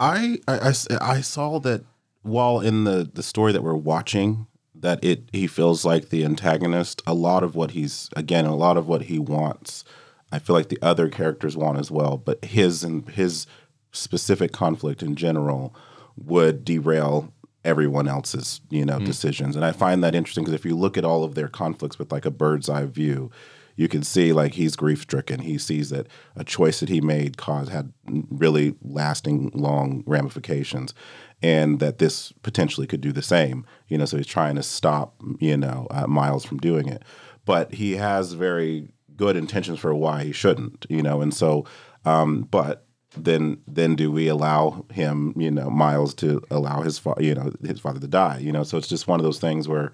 I 0.00 0.38
I 0.48 1.20
saw 1.20 1.58
that 1.60 1.84
while 2.22 2.60
in 2.60 2.84
the, 2.84 3.08
the 3.12 3.22
story 3.22 3.52
that 3.52 3.62
we're 3.62 3.74
watching, 3.74 4.46
that 4.74 5.02
it 5.04 5.28
he 5.32 5.46
feels 5.46 5.84
like 5.84 6.08
the 6.08 6.24
antagonist. 6.24 7.02
A 7.06 7.14
lot 7.14 7.42
of 7.42 7.54
what 7.54 7.72
he's 7.72 8.08
again, 8.16 8.46
a 8.46 8.56
lot 8.56 8.76
of 8.76 8.88
what 8.88 9.02
he 9.02 9.18
wants 9.18 9.84
I 10.32 10.38
feel 10.38 10.56
like 10.56 10.70
the 10.70 10.78
other 10.80 11.08
characters 11.08 11.56
want 11.56 11.78
as 11.78 11.90
well, 11.90 12.16
but 12.16 12.42
his 12.44 12.82
and 12.82 13.08
his 13.10 13.46
specific 13.92 14.50
conflict 14.50 15.02
in 15.02 15.14
general 15.14 15.74
would 16.16 16.64
derail 16.64 17.32
everyone 17.64 18.08
else's 18.08 18.60
you 18.70 18.84
know 18.84 18.98
decisions 18.98 19.54
and 19.54 19.64
i 19.64 19.70
find 19.70 20.02
that 20.02 20.16
interesting 20.16 20.42
because 20.42 20.54
if 20.54 20.64
you 20.64 20.74
look 20.74 20.98
at 20.98 21.04
all 21.04 21.22
of 21.22 21.36
their 21.36 21.46
conflicts 21.46 21.96
with 21.96 22.10
like 22.10 22.24
a 22.24 22.30
bird's 22.30 22.68
eye 22.68 22.84
view 22.84 23.30
you 23.76 23.88
can 23.88 24.02
see 24.02 24.32
like 24.32 24.54
he's 24.54 24.76
grief 24.76 25.02
stricken 25.02 25.40
he 25.40 25.58
sees 25.58 25.90
that 25.90 26.06
a 26.36 26.44
choice 26.44 26.80
that 26.80 26.88
he 26.88 27.00
made 27.00 27.36
caused 27.36 27.70
had 27.70 27.92
really 28.30 28.74
lasting 28.82 29.50
long 29.54 30.02
ramifications 30.06 30.94
and 31.42 31.80
that 31.80 31.98
this 31.98 32.32
potentially 32.42 32.86
could 32.86 33.00
do 33.00 33.12
the 33.12 33.22
same 33.22 33.66
you 33.88 33.98
know 33.98 34.04
so 34.04 34.16
he's 34.16 34.26
trying 34.26 34.54
to 34.54 34.62
stop 34.62 35.20
you 35.40 35.56
know 35.56 35.86
uh, 35.90 36.06
miles 36.06 36.44
from 36.44 36.58
doing 36.58 36.88
it. 36.88 37.02
But 37.44 37.74
he 37.74 37.96
has 37.96 38.34
very 38.34 38.92
good 39.16 39.36
intentions 39.36 39.80
for 39.80 39.94
why 39.94 40.24
he 40.24 40.32
shouldn't 40.32 40.86
you 40.88 41.02
know 41.02 41.20
and 41.20 41.34
so 41.34 41.66
um, 42.04 42.42
but 42.50 42.86
then 43.16 43.60
then 43.66 43.94
do 43.94 44.10
we 44.10 44.28
allow 44.28 44.86
him 44.90 45.34
you 45.36 45.50
know 45.50 45.68
miles 45.68 46.14
to 46.14 46.42
allow 46.50 46.82
his 46.82 46.98
fa- 46.98 47.14
you 47.18 47.34
know 47.34 47.52
his 47.64 47.80
father 47.80 48.00
to 48.00 48.08
die 48.08 48.38
you 48.38 48.52
know? 48.52 48.62
So 48.62 48.78
it's 48.78 48.88
just 48.88 49.08
one 49.08 49.20
of 49.20 49.24
those 49.24 49.38
things 49.40 49.68
where 49.68 49.92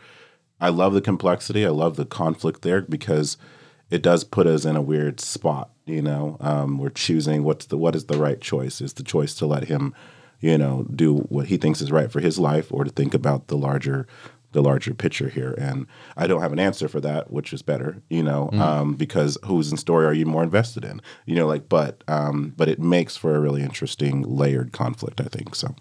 i 0.61 0.69
love 0.69 0.93
the 0.93 1.01
complexity. 1.01 1.65
I 1.65 1.71
love 1.71 1.97
the 1.97 2.05
conflict 2.05 2.63
there 2.63 2.83
because 2.83 3.37
it 3.91 4.03
does 4.03 4.25
put 4.25 4.47
us 4.47 4.65
in 4.65 4.77
a 4.77 4.83
weird 4.83 5.21
spot 5.21 5.71
you 5.89 6.03
know? 6.03 6.37
Um, 6.41 6.79
we're 6.79 6.91
choosing 6.91 7.43
what's 7.43 7.67
the 7.67 7.77
what 7.77 7.97
is 7.97 8.05
the 8.07 8.19
right 8.19 8.41
choice? 8.41 8.81
Is 8.81 8.93
the 8.93 9.03
choice 9.03 9.35
to 9.37 9.47
let 9.47 9.65
him 9.65 9.95
you 10.41 10.57
know 10.57 10.87
do 10.95 11.17
what 11.17 11.47
he 11.47 11.57
thinks 11.57 11.81
is 11.81 11.91
right 11.91 12.13
for 12.13 12.21
his 12.21 12.39
life 12.39 12.73
or 12.73 12.85
to 12.85 12.91
think 12.91 13.15
about 13.15 13.49
the 13.49 13.57
larger 13.57 14.07
the 14.53 14.63
larger 14.63 14.95
picture 14.95 15.29
here? 15.29 15.55
And 15.59 15.87
i 16.17 16.27
don't 16.27 16.43
have 16.43 16.53
an 16.53 16.59
answer 16.59 16.89
for 16.89 17.01
that 17.01 17.33
which 17.33 17.53
is 17.53 17.63
better 17.63 18.03
you 18.09 18.23
know? 18.23 18.51
Um, 18.53 18.95
because 18.95 19.39
whose 19.45 19.71
in 19.71 19.79
story 19.79 20.07
are 20.07 20.15
you 20.15 20.27
more 20.27 20.43
invested 20.43 20.85
in? 20.85 21.01
You 21.27 21.35
know 21.37 21.47
like 21.47 21.69
but 21.69 22.05
um, 22.07 22.53
but 22.57 22.69
it 22.69 22.79
makes 22.79 23.17
for 23.17 23.35
a 23.35 23.41
really 23.41 23.63
interesting 23.63 24.23
layered 24.23 24.73
conflict 24.73 25.21
i 25.21 25.25
think 25.25 25.55
so. 25.55 25.75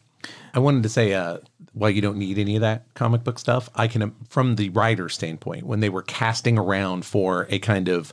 I 0.53 0.59
wanted 0.59 0.83
to 0.83 0.89
say, 0.89 1.13
uh, 1.13 1.37
while 1.77 1.89
you 1.89 2.01
don't 2.01 2.17
need 2.17 2.37
any 2.37 2.55
of 2.55 2.61
that 2.61 2.93
comic 2.93 3.23
book 3.23 3.39
stuff, 3.39 3.69
I 3.75 3.87
can, 3.87 4.15
from 4.29 4.55
the 4.55 4.69
writer's 4.69 5.13
standpoint, 5.13 5.65
when 5.65 5.79
they 5.79 5.89
were 5.89 6.01
casting 6.01 6.57
around 6.57 7.05
for 7.05 7.47
a 7.49 7.59
kind 7.59 7.87
of 7.87 8.11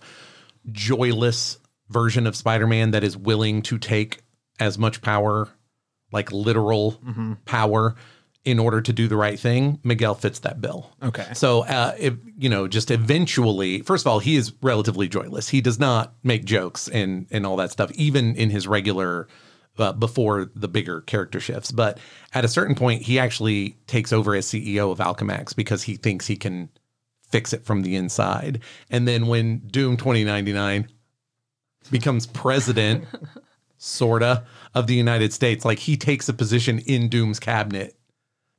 joyless 0.70 1.58
version 1.88 2.26
of 2.26 2.36
Spider 2.36 2.66
Man 2.66 2.92
that 2.92 3.04
is 3.04 3.16
willing 3.16 3.62
to 3.62 3.78
take 3.78 4.20
as 4.60 4.78
much 4.78 5.02
power, 5.02 5.48
like 6.12 6.30
literal 6.32 7.00
power, 7.44 7.94
in 8.44 8.58
order 8.58 8.80
to 8.82 8.92
do 8.92 9.08
the 9.08 9.16
right 9.16 9.40
thing, 9.40 9.80
Miguel 9.82 10.14
fits 10.14 10.40
that 10.40 10.60
bill. 10.60 10.90
Okay. 11.02 11.26
So, 11.32 11.64
uh, 11.64 11.94
if 11.98 12.14
you 12.36 12.50
know, 12.50 12.68
just 12.68 12.90
eventually, 12.90 13.80
first 13.80 14.04
of 14.04 14.06
all, 14.10 14.18
he 14.18 14.36
is 14.36 14.52
relatively 14.60 15.08
joyless. 15.08 15.48
He 15.48 15.62
does 15.62 15.78
not 15.78 16.14
make 16.22 16.44
jokes 16.44 16.88
and 16.88 17.26
and 17.30 17.46
all 17.46 17.56
that 17.56 17.70
stuff, 17.70 17.90
even 17.92 18.36
in 18.36 18.50
his 18.50 18.68
regular. 18.68 19.28
Uh, 19.76 19.92
before 19.92 20.48
the 20.54 20.68
bigger 20.68 21.00
character 21.00 21.40
shifts, 21.40 21.72
but 21.72 21.98
at 22.32 22.44
a 22.44 22.48
certain 22.48 22.76
point, 22.76 23.02
he 23.02 23.18
actually 23.18 23.76
takes 23.88 24.12
over 24.12 24.32
as 24.36 24.46
CEO 24.46 24.92
of 24.92 24.98
Alchemax 24.98 25.56
because 25.56 25.82
he 25.82 25.96
thinks 25.96 26.28
he 26.28 26.36
can 26.36 26.68
fix 27.28 27.52
it 27.52 27.64
from 27.64 27.82
the 27.82 27.96
inside. 27.96 28.60
And 28.88 29.08
then 29.08 29.26
when 29.26 29.58
Doom 29.66 29.96
2099 29.96 30.86
becomes 31.90 32.26
president, 32.26 33.04
sorta, 33.76 34.44
of 34.74 34.86
the 34.86 34.94
United 34.94 35.32
States, 35.32 35.64
like 35.64 35.80
he 35.80 35.96
takes 35.96 36.28
a 36.28 36.32
position 36.32 36.78
in 36.80 37.08
Doom's 37.08 37.40
cabinet 37.40 37.96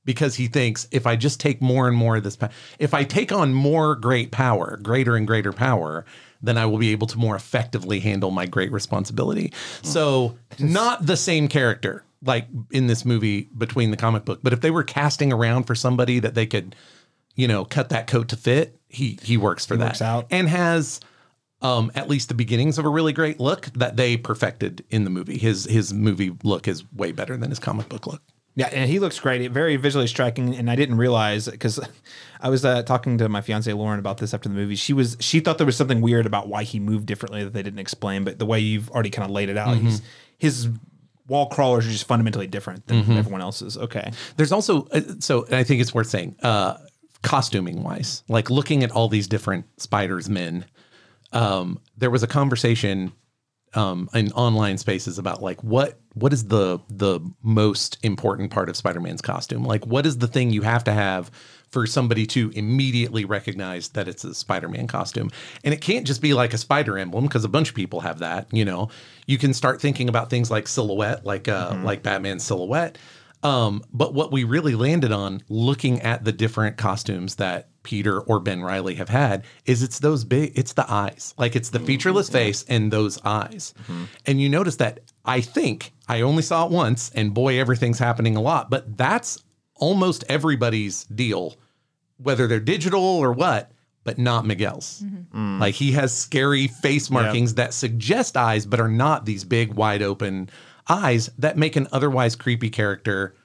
because 0.04 0.36
he 0.36 0.48
thinks 0.48 0.88
if 0.92 1.08
I 1.08 1.16
just 1.16 1.40
take 1.40 1.62
more 1.62 1.88
and 1.88 1.98
more 1.98 2.18
of 2.18 2.24
this, 2.24 2.38
if 2.78 2.94
I 2.94 3.04
take 3.04 3.32
on 3.32 3.54
more 3.54 3.96
great 3.96 4.32
power, 4.32 4.78
greater 4.82 5.16
and 5.16 5.26
greater 5.26 5.52
power, 5.52 6.06
then 6.46 6.58
I 6.58 6.66
will 6.66 6.78
be 6.78 6.92
able 6.92 7.08
to 7.08 7.18
more 7.18 7.36
effectively 7.36 8.00
handle 8.00 8.32
my 8.32 8.46
great 8.46 8.72
responsibility. 8.72 9.54
So, 9.82 10.38
not 10.60 11.06
the 11.06 11.18
same 11.18 11.48
character 11.48 12.04
like 12.24 12.48
in 12.72 12.88
this 12.88 13.06
movie 13.06 13.50
between 13.58 13.92
the 13.92 13.98
comic 13.98 14.26
book, 14.26 14.40
but 14.42 14.54
if 14.54 14.62
they 14.62 14.72
were 14.72 14.84
casting 14.84 15.32
around 15.32 15.66
for 15.66 15.76
somebody 15.76 16.20
that 16.20 16.34
they 16.34 16.46
could, 16.46 16.76
you 17.36 17.48
know, 17.48 17.66
cut 17.66 17.90
that 17.90 18.08
coat 18.08 18.30
to 18.30 18.38
fit, 18.38 18.80
he 18.88 19.20
he 19.22 19.38
works 19.38 19.66
for 19.66 19.78
that 19.78 19.86
works 19.86 20.02
out. 20.02 20.28
and 20.32 20.50
has 20.50 21.00
um, 21.62 21.92
at 21.96 22.10
least 22.10 22.28
the 22.28 22.34
beginnings 22.34 22.78
of 22.78 22.86
a 22.86 22.90
really 22.90 23.14
great 23.14 23.40
look 23.40 23.66
that 23.76 23.96
they 23.96 24.18
perfected 24.18 24.84
in 24.90 25.04
the 25.04 25.10
movie. 25.10 25.38
His 25.38 25.66
his 25.66 25.94
movie 25.94 26.36
look 26.44 26.68
is 26.68 26.84
way 26.94 27.12
better 27.12 27.38
than 27.38 27.50
his 27.50 27.60
comic 27.60 27.90
book 27.90 28.08
look. 28.08 28.22
Yeah, 28.58 28.68
and 28.72 28.90
he 28.90 29.00
looks 29.00 29.20
great. 29.20 29.52
Very 29.52 29.76
visually 29.76 30.08
striking, 30.08 30.56
and 30.56 30.72
I 30.72 30.78
didn't 30.78 30.96
realize 30.98 31.48
because 31.50 31.78
I 32.42 32.50
was 32.50 32.64
uh, 32.64 32.84
talking 32.84 33.18
to 33.18 33.28
my 33.28 33.42
fiance 33.42 33.72
Lauren 33.74 34.00
about 34.00 34.18
this 34.18 34.34
after 34.34 34.48
the 34.48 34.56
movie. 34.56 34.76
She 34.76 34.94
was 34.94 35.18
she 35.20 35.42
thought 35.42 35.58
there 35.58 35.66
was 35.66 35.76
something 35.76 36.00
weird 36.00 36.26
about 36.26 36.48
why 36.48 36.64
he 36.64 36.80
moved 36.80 37.06
differently 37.06 37.44
that 37.44 37.52
they 37.54 37.62
didn't 37.64 37.80
explain, 37.80 38.24
but 38.24 38.40
the 38.40 38.46
way 38.46 38.60
you've 38.60 38.90
already 38.92 39.10
kind 39.10 39.26
of 39.26 39.32
laid 39.32 39.50
it 39.50 39.58
out, 39.58 39.76
he's 39.78 40.02
his 40.38 40.70
wall 41.28 41.48
crawlers 41.48 41.86
are 41.88 41.92
just 41.92 42.08
fundamentally 42.08 42.48
different 42.48 42.88
than 42.88 43.04
everyone 43.18 43.42
else's. 43.42 43.78
Okay, 43.78 44.12
There's 44.38 44.54
also 44.54 44.88
uh, 44.92 45.02
so 45.20 45.44
and 45.46 45.56
I 45.56 45.64
think 45.64 45.82
it's 45.82 45.94
worth 45.94 46.08
saying, 46.08 46.38
uh, 46.42 46.78
costuming 47.24 47.84
wise, 47.84 48.24
like 48.30 48.50
looking 48.50 48.84
at 48.84 48.92
all 48.92 49.10
these 49.10 49.28
different 49.28 49.66
spiders 49.82 50.30
men. 50.30 50.66
Um, 51.34 51.82
there 51.98 52.10
was 52.10 52.24
a 52.24 52.28
conversation 52.28 53.12
um, 53.76 54.10
in 54.14 54.32
online 54.32 54.78
spaces 54.78 55.20
about 55.20 55.42
like 55.42 55.64
what 55.64 56.00
what 56.14 56.32
is 56.34 56.48
the 56.48 56.80
the 56.90 57.20
most 57.44 57.98
important 58.04 58.52
part 58.52 58.70
of 58.70 58.78
Spider-Man's 58.78 59.22
costume? 59.22 59.64
Like 59.64 59.86
what 59.86 60.06
is 60.06 60.18
the 60.18 60.28
thing 60.28 60.50
you 60.52 60.62
have 60.62 60.84
to 60.86 60.94
have 60.94 61.30
for 61.70 61.86
somebody 61.86 62.26
to 62.28 62.52
immediately 62.56 63.26
recognize 63.26 63.90
that 63.90 64.08
it's 64.08 64.24
a 64.24 64.34
Spider-Man 64.34 64.88
costume? 64.88 65.30
And 65.64 65.74
it 65.74 65.82
can't 65.82 66.08
just 66.08 66.22
be 66.22 66.34
like 66.34 66.54
a 66.54 66.58
spider 66.58 66.98
emblem 66.98 67.26
because 67.26 67.44
a 67.44 67.50
bunch 67.50 67.70
of 67.70 67.76
people 67.76 68.00
have 68.02 68.20
that, 68.20 68.48
you 68.54 68.64
know. 68.66 68.90
You 69.28 69.38
can 69.38 69.54
start 69.54 69.82
thinking 69.82 70.08
about 70.08 70.30
things 70.30 70.50
like 70.50 70.68
silhouette, 70.68 71.26
like 71.26 71.48
uh 71.48 71.78
like 71.84 72.02
Batman's 72.02 72.44
silhouette. 72.44 72.98
Um, 73.46 73.84
but 73.94 74.16
what 74.16 74.32
we 74.32 74.44
really 74.44 74.74
landed 74.74 75.12
on 75.12 75.44
looking 75.50 76.02
at 76.02 76.24
the 76.24 76.32
different 76.32 76.78
costumes 76.78 77.36
that 77.36 77.70
Peter 77.84 78.20
or 78.20 78.40
Ben 78.40 78.64
Reilly 78.64 78.96
have 78.96 79.10
had 79.10 79.46
is 79.66 79.84
it's 79.84 80.00
those 80.00 80.24
big, 80.26 80.58
it's 80.58 80.74
the 80.74 80.92
eyes. 80.92 81.36
Like 81.38 81.56
it's 81.56 81.70
the 81.70 81.80
featureless 81.80 82.28
mm-hmm. 82.28 82.38
face 82.38 82.66
and 82.68 82.92
those 82.92 83.24
eyes. 83.24 83.76
Mm-hmm. 83.84 84.04
And 84.26 84.42
you 84.42 84.50
notice 84.50 84.78
that 84.78 85.00
I 85.24 85.42
think 85.42 85.94
I 86.08 86.22
only 86.22 86.42
saw 86.42 86.66
it 86.66 86.72
once, 86.72 87.12
and 87.14 87.36
boy, 87.36 87.60
everything's 87.60 88.00
happening 88.00 88.36
a 88.36 88.42
lot, 88.42 88.72
but 88.72 88.98
that's 88.98 89.38
almost 89.76 90.24
everybody's 90.28 91.04
deal, 91.04 91.56
whether 92.18 92.48
they're 92.48 92.60
digital 92.60 93.04
or 93.04 93.32
what, 93.32 93.72
but 94.04 94.18
not 94.18 94.48
Miguel's. 94.48 95.04
Mm-hmm. 95.06 95.58
Mm. 95.58 95.60
Like 95.60 95.76
he 95.76 95.92
has 95.92 96.18
scary 96.18 96.68
face 96.68 97.12
markings 97.12 97.54
that 97.56 97.76
suggest 97.76 98.38
eyes, 98.38 98.66
but 98.66 98.80
are 98.80 98.90
not 98.90 99.26
these 99.26 99.44
big, 99.44 99.74
wide 99.74 100.02
open 100.02 100.50
eyes 100.88 101.30
that 101.38 101.58
make 101.58 101.76
an 101.76 101.88
otherwise 101.92 102.36
creepy 102.36 102.70
character 102.70 103.36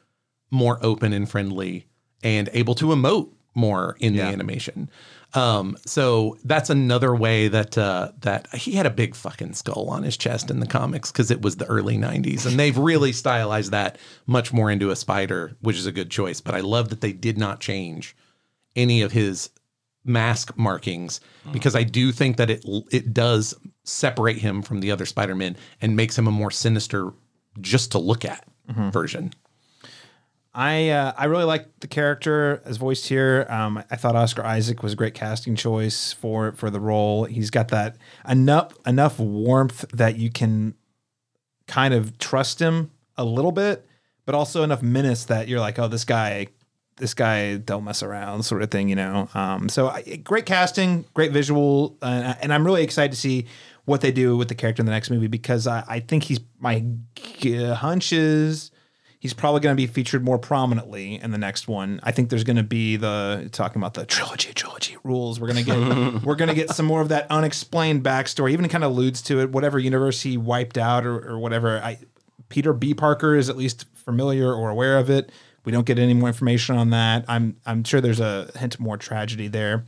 more 0.50 0.78
open 0.82 1.12
and 1.12 1.28
friendly 1.30 1.86
and 2.22 2.48
able 2.52 2.74
to 2.74 2.86
emote 2.86 3.30
more 3.54 3.96
in 4.00 4.14
the 4.14 4.22
animation. 4.22 4.90
Um, 5.34 5.76
so 5.86 6.38
that's 6.44 6.70
another 6.70 7.14
way 7.14 7.48
that 7.48 7.78
uh, 7.78 8.12
that 8.20 8.52
he 8.54 8.72
had 8.72 8.86
a 8.86 8.90
big 8.90 9.14
fucking 9.14 9.54
skull 9.54 9.88
on 9.88 10.02
his 10.02 10.16
chest 10.16 10.50
in 10.50 10.60
the 10.60 10.66
comics 10.66 11.12
because 11.12 11.30
it 11.30 11.42
was 11.42 11.56
the 11.56 11.66
early 11.66 11.96
'90s, 11.96 12.46
and 12.46 12.58
they've 12.58 12.76
really 12.76 13.12
stylized 13.12 13.70
that 13.70 13.98
much 14.26 14.52
more 14.52 14.70
into 14.70 14.90
a 14.90 14.96
spider, 14.96 15.56
which 15.60 15.76
is 15.76 15.86
a 15.86 15.92
good 15.92 16.10
choice. 16.10 16.40
But 16.40 16.54
I 16.54 16.60
love 16.60 16.88
that 16.88 17.00
they 17.00 17.12
did 17.12 17.38
not 17.38 17.60
change 17.60 18.16
any 18.74 19.02
of 19.02 19.12
his 19.12 19.50
mask 20.04 20.56
markings 20.56 21.20
because 21.52 21.76
I 21.76 21.82
do 21.84 22.10
think 22.10 22.36
that 22.38 22.50
it 22.50 22.64
it 22.90 23.12
does 23.14 23.54
separate 23.84 24.38
him 24.38 24.62
from 24.62 24.80
the 24.80 24.90
other 24.90 25.06
Spider-Man 25.06 25.56
and 25.80 25.96
makes 25.96 26.18
him 26.18 26.26
a 26.26 26.32
more 26.32 26.50
sinister 26.50 27.12
just 27.60 27.92
to 27.92 27.98
look 27.98 28.24
at 28.24 28.44
version. 28.92 29.32
I 30.52 30.88
uh, 30.88 31.12
I 31.16 31.26
really 31.26 31.44
like 31.44 31.80
the 31.80 31.86
character 31.86 32.60
as 32.64 32.76
voiced 32.76 33.06
here. 33.06 33.46
Um, 33.48 33.82
I 33.90 33.96
thought 33.96 34.16
Oscar 34.16 34.44
Isaac 34.44 34.82
was 34.82 34.94
a 34.94 34.96
great 34.96 35.14
casting 35.14 35.54
choice 35.54 36.12
for 36.12 36.52
for 36.52 36.70
the 36.70 36.80
role. 36.80 37.24
He's 37.24 37.50
got 37.50 37.68
that 37.68 37.96
enough 38.28 38.72
enough 38.84 39.20
warmth 39.20 39.84
that 39.92 40.16
you 40.16 40.30
can 40.30 40.74
kind 41.68 41.94
of 41.94 42.18
trust 42.18 42.60
him 42.60 42.90
a 43.16 43.24
little 43.24 43.52
bit, 43.52 43.86
but 44.26 44.34
also 44.34 44.64
enough 44.64 44.82
menace 44.82 45.24
that 45.26 45.46
you're 45.46 45.60
like, 45.60 45.78
oh, 45.78 45.86
this 45.86 46.04
guy, 46.04 46.48
this 46.96 47.14
guy 47.14 47.56
don't 47.58 47.84
mess 47.84 48.02
around, 48.02 48.42
sort 48.42 48.62
of 48.62 48.72
thing, 48.72 48.88
you 48.88 48.96
know. 48.96 49.28
Um, 49.34 49.68
so 49.68 49.88
I, 49.88 50.02
great 50.16 50.46
casting, 50.46 51.04
great 51.14 51.30
visual, 51.30 51.96
uh, 52.02 52.34
and 52.42 52.52
I'm 52.52 52.64
really 52.64 52.82
excited 52.82 53.12
to 53.12 53.18
see 53.18 53.46
what 53.84 54.00
they 54.00 54.12
do 54.12 54.36
with 54.36 54.48
the 54.48 54.54
character 54.54 54.80
in 54.80 54.86
the 54.86 54.92
next 54.92 55.10
movie 55.10 55.26
because 55.26 55.66
I, 55.66 55.84
I 55.88 56.00
think 56.00 56.24
he's 56.24 56.40
my 56.58 56.84
g- 57.14 57.64
hunch 57.64 58.12
is 58.12 58.70
he's 59.20 59.34
probably 59.34 59.60
going 59.60 59.76
to 59.76 59.80
be 59.80 59.86
featured 59.86 60.24
more 60.24 60.38
prominently 60.38 61.20
in 61.20 61.30
the 61.30 61.38
next 61.38 61.68
one. 61.68 62.00
I 62.02 62.10
think 62.10 62.30
there's 62.30 62.44
going 62.44 62.56
to 62.56 62.62
be 62.62 62.96
the 62.96 63.48
talking 63.52 63.80
about 63.80 63.94
the 63.94 64.06
trilogy, 64.06 64.52
trilogy 64.52 64.96
rules. 65.04 65.38
We're 65.38 65.52
going 65.52 65.64
to 65.64 65.70
get 65.70 66.22
we're 66.24 66.34
going 66.34 66.48
to 66.48 66.54
get 66.54 66.70
some 66.70 66.86
more 66.86 67.00
of 67.00 67.08
that 67.10 67.26
unexplained 67.30 68.02
backstory. 68.02 68.52
Even 68.52 68.68
kind 68.68 68.82
of 68.82 68.90
alludes 68.90 69.22
to 69.22 69.40
it. 69.40 69.50
Whatever 69.50 69.78
universe 69.78 70.22
he 70.22 70.36
wiped 70.36 70.78
out 70.78 71.06
or, 71.06 71.16
or 71.16 71.38
whatever. 71.38 71.78
I 71.78 71.98
Peter 72.48 72.72
B. 72.72 72.94
Parker 72.94 73.36
is 73.36 73.48
at 73.48 73.56
least 73.56 73.86
familiar 73.94 74.52
or 74.52 74.70
aware 74.70 74.98
of 74.98 75.08
it. 75.08 75.30
We 75.64 75.72
don't 75.72 75.86
get 75.86 75.98
any 75.98 76.14
more 76.14 76.28
information 76.28 76.76
on 76.76 76.90
that. 76.90 77.24
I'm 77.28 77.56
I'm 77.66 77.84
sure 77.84 78.00
there's 78.00 78.20
a 78.20 78.50
hint 78.56 78.80
more 78.80 78.96
tragedy 78.96 79.48
there. 79.48 79.84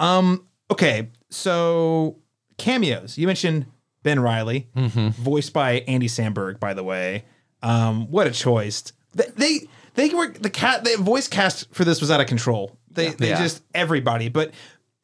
Um, 0.00 0.46
okay, 0.70 1.10
so 1.30 2.18
cameos. 2.62 3.18
You 3.18 3.26
mentioned 3.26 3.66
Ben 4.02 4.20
Reilly, 4.20 4.68
voiced 4.74 5.52
by 5.52 5.80
Andy 5.88 6.08
Samberg. 6.08 6.58
By 6.58 6.74
the 6.74 6.82
way, 6.84 7.24
um, 7.62 8.10
what 8.10 8.26
a 8.26 8.30
choice! 8.30 8.92
They 9.14 9.26
they, 9.36 9.68
they 9.94 10.14
were 10.14 10.28
the 10.28 10.50
cat. 10.50 10.84
The 10.84 10.96
voice 10.96 11.28
cast 11.28 11.72
for 11.74 11.84
this 11.84 12.00
was 12.00 12.10
out 12.10 12.20
of 12.20 12.26
control. 12.26 12.76
They 12.90 13.10
they 13.10 13.28
Yeah. 13.30 13.38
just 13.42 13.62
everybody. 13.74 14.28
But 14.28 14.52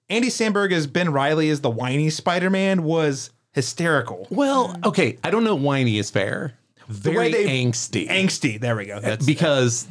Andy 0.09 0.29
Samberg 0.29 0.73
as 0.73 0.87
Ben 0.87 1.13
Reilly 1.13 1.51
as 1.51 1.61
the 1.61 1.71
whiny 1.71 2.11
Spider 2.11 2.51
Man 2.51 2.83
was 2.85 3.31
hysterical. 3.53 4.27
Well, 4.31 4.77
okay, 4.85 5.19
I 5.25 5.31
don't 5.31 5.45
know. 5.45 5.55
Whiny 5.57 5.99
is 5.99 6.11
fair. 6.11 6.55
Very 6.89 7.31
they- 7.33 7.65
angsty. 7.65 8.09
Angsty. 8.09 8.59
There 8.61 8.75
we 8.77 8.87
go. 8.87 8.99
That's 9.01 9.27
because 9.27 9.87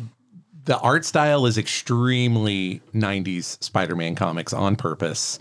the 0.65 0.77
art 0.79 1.05
style 1.05 1.45
is 1.45 1.57
extremely 1.57 2.81
90s 2.93 3.63
Spider-Man 3.63 4.15
comics 4.15 4.51
on 4.51 4.75
purpose. 4.75 5.39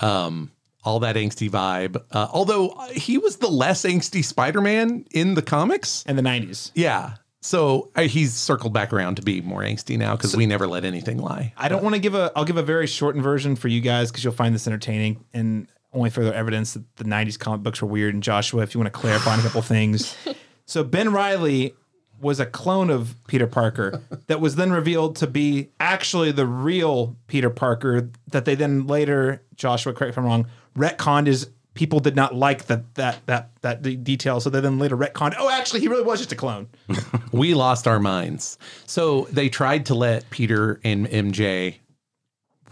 Um, 0.00 0.50
all 0.84 1.00
that 1.00 1.16
angsty 1.16 1.50
vibe. 1.50 2.02
Uh, 2.10 2.28
although 2.32 2.78
he 2.92 3.18
was 3.18 3.36
the 3.36 3.48
less 3.48 3.84
angsty 3.84 4.24
Spider-Man 4.24 5.06
in 5.10 5.34
the 5.34 5.42
comics. 5.42 6.04
in 6.06 6.16
the 6.16 6.22
nineties. 6.22 6.70
Yeah. 6.74 7.14
So 7.40 7.90
uh, 7.94 8.02
he's 8.02 8.32
circled 8.32 8.72
back 8.72 8.90
around 8.92 9.16
to 9.16 9.22
be 9.22 9.42
more 9.42 9.60
angsty 9.60 9.98
now 9.98 10.16
because 10.16 10.34
we 10.34 10.46
never 10.46 10.66
let 10.66 10.84
anything 10.84 11.18
lie. 11.18 11.52
I 11.58 11.68
don't 11.68 11.82
want 11.82 11.94
to 11.94 12.00
give 12.00 12.14
a. 12.14 12.32
I'll 12.34 12.46
give 12.46 12.56
a 12.56 12.62
very 12.62 12.86
shortened 12.86 13.22
version 13.22 13.54
for 13.54 13.68
you 13.68 13.82
guys 13.82 14.10
because 14.10 14.24
you'll 14.24 14.32
find 14.32 14.54
this 14.54 14.66
entertaining 14.66 15.24
and 15.34 15.68
only 15.92 16.08
further 16.08 16.32
evidence 16.32 16.72
that 16.72 16.96
the 16.96 17.04
'90s 17.04 17.38
comic 17.38 17.62
books 17.62 17.82
were 17.82 17.88
weird. 17.88 18.14
And 18.14 18.22
Joshua, 18.22 18.62
if 18.62 18.74
you 18.74 18.80
want 18.80 18.92
to 18.92 18.98
clarify 18.98 19.34
on 19.34 19.40
a 19.40 19.42
couple 19.42 19.60
things, 19.60 20.16
so 20.66 20.82
Ben 20.82 21.12
Reilly 21.12 21.74
was 22.18 22.40
a 22.40 22.46
clone 22.46 22.88
of 22.88 23.14
Peter 23.26 23.46
Parker 23.46 24.00
that 24.28 24.40
was 24.40 24.56
then 24.56 24.72
revealed 24.72 25.16
to 25.16 25.26
be 25.26 25.68
actually 25.78 26.32
the 26.32 26.46
real 26.46 27.14
Peter 27.26 27.50
Parker. 27.50 28.08
That 28.28 28.46
they 28.46 28.54
then 28.54 28.86
later, 28.86 29.42
Joshua, 29.54 29.92
correct 29.92 30.12
if 30.12 30.18
I'm 30.18 30.24
wrong, 30.24 30.46
retconned 30.76 31.28
is 31.28 31.48
people 31.74 32.00
did 32.00 32.16
not 32.16 32.34
like 32.34 32.66
that 32.66 32.94
that 32.94 33.26
that 33.26 33.50
that 33.62 34.04
detail. 34.04 34.40
So 34.40 34.50
they 34.50 34.60
then 34.60 34.78
later 34.78 34.96
retconned. 34.96 35.34
Oh, 35.38 35.50
actually, 35.50 35.80
he 35.80 35.88
really 35.88 36.04
was 36.04 36.20
just 36.20 36.32
a 36.32 36.36
clone. 36.36 36.68
we 37.32 37.54
lost 37.54 37.86
our 37.86 38.00
minds. 38.00 38.58
So 38.86 39.26
they 39.30 39.48
tried 39.48 39.86
to 39.86 39.94
let 39.94 40.28
Peter 40.30 40.80
and 40.84 41.06
MJ 41.06 41.76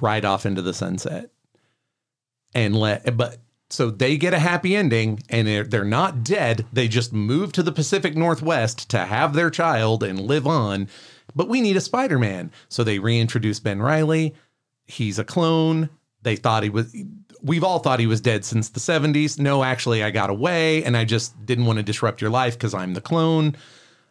ride 0.00 0.24
off 0.24 0.44
into 0.44 0.62
the 0.62 0.74
sunset 0.74 1.30
and 2.54 2.76
let, 2.76 3.16
but 3.16 3.38
so 3.70 3.90
they 3.90 4.18
get 4.18 4.34
a 4.34 4.38
happy 4.38 4.76
ending 4.76 5.22
and 5.30 5.48
they're, 5.48 5.64
they're 5.64 5.84
not 5.84 6.22
dead. 6.22 6.66
They 6.72 6.88
just 6.88 7.12
move 7.12 7.52
to 7.52 7.62
the 7.62 7.72
Pacific 7.72 8.14
Northwest 8.14 8.90
to 8.90 8.98
have 8.98 9.32
their 9.32 9.48
child 9.48 10.02
and 10.02 10.20
live 10.20 10.46
on. 10.46 10.88
But 11.34 11.48
we 11.48 11.62
need 11.62 11.76
a 11.76 11.80
Spider 11.80 12.18
Man. 12.18 12.50
So 12.68 12.84
they 12.84 12.98
reintroduce 12.98 13.60
Ben 13.60 13.80
Reilly. 13.80 14.34
He's 14.84 15.18
a 15.18 15.24
clone. 15.24 15.88
They 16.20 16.36
thought 16.36 16.62
he 16.62 16.70
was, 16.70 16.94
we've 17.42 17.64
all 17.64 17.78
thought 17.78 18.00
he 18.00 18.06
was 18.06 18.20
dead 18.20 18.44
since 18.44 18.68
the 18.68 18.80
70s. 18.80 19.38
No, 19.38 19.64
actually, 19.64 20.02
I 20.02 20.10
got 20.10 20.30
away 20.30 20.84
and 20.84 20.96
I 20.96 21.04
just 21.04 21.44
didn't 21.44 21.66
want 21.66 21.78
to 21.78 21.82
disrupt 21.82 22.20
your 22.20 22.30
life 22.30 22.54
because 22.54 22.74
I'm 22.74 22.94
the 22.94 23.00
clone. 23.00 23.56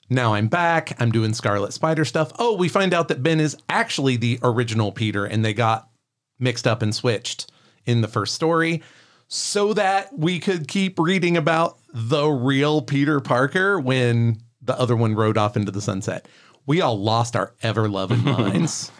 Now 0.09 0.33
I'm 0.33 0.47
back. 0.47 0.99
I'm 0.99 1.11
doing 1.11 1.33
Scarlet 1.33 1.71
Spider 1.71 2.03
stuff. 2.03 2.31
Oh, 2.37 2.55
we 2.57 2.67
find 2.67 2.93
out 2.93 3.07
that 3.07 3.23
Ben 3.23 3.39
is 3.39 3.55
actually 3.69 4.17
the 4.17 4.39
original 4.43 4.91
Peter 4.91 5.25
and 5.25 5.43
they 5.43 5.53
got 5.53 5.89
mixed 6.37 6.67
up 6.67 6.81
and 6.81 6.93
switched 6.93 7.49
in 7.85 8.01
the 8.01 8.07
first 8.07 8.35
story 8.35 8.83
so 9.27 9.73
that 9.73 10.17
we 10.17 10.39
could 10.39 10.67
keep 10.67 10.99
reading 10.99 11.37
about 11.37 11.77
the 11.93 12.27
real 12.27 12.81
Peter 12.81 13.21
Parker 13.21 13.79
when 13.79 14.41
the 14.61 14.77
other 14.77 14.95
one 14.95 15.15
rode 15.15 15.37
off 15.37 15.55
into 15.55 15.71
the 15.71 15.81
sunset. 15.81 16.27
We 16.65 16.81
all 16.81 16.99
lost 16.99 17.35
our 17.35 17.53
ever 17.63 17.87
loving 17.87 18.23
minds 18.25 18.91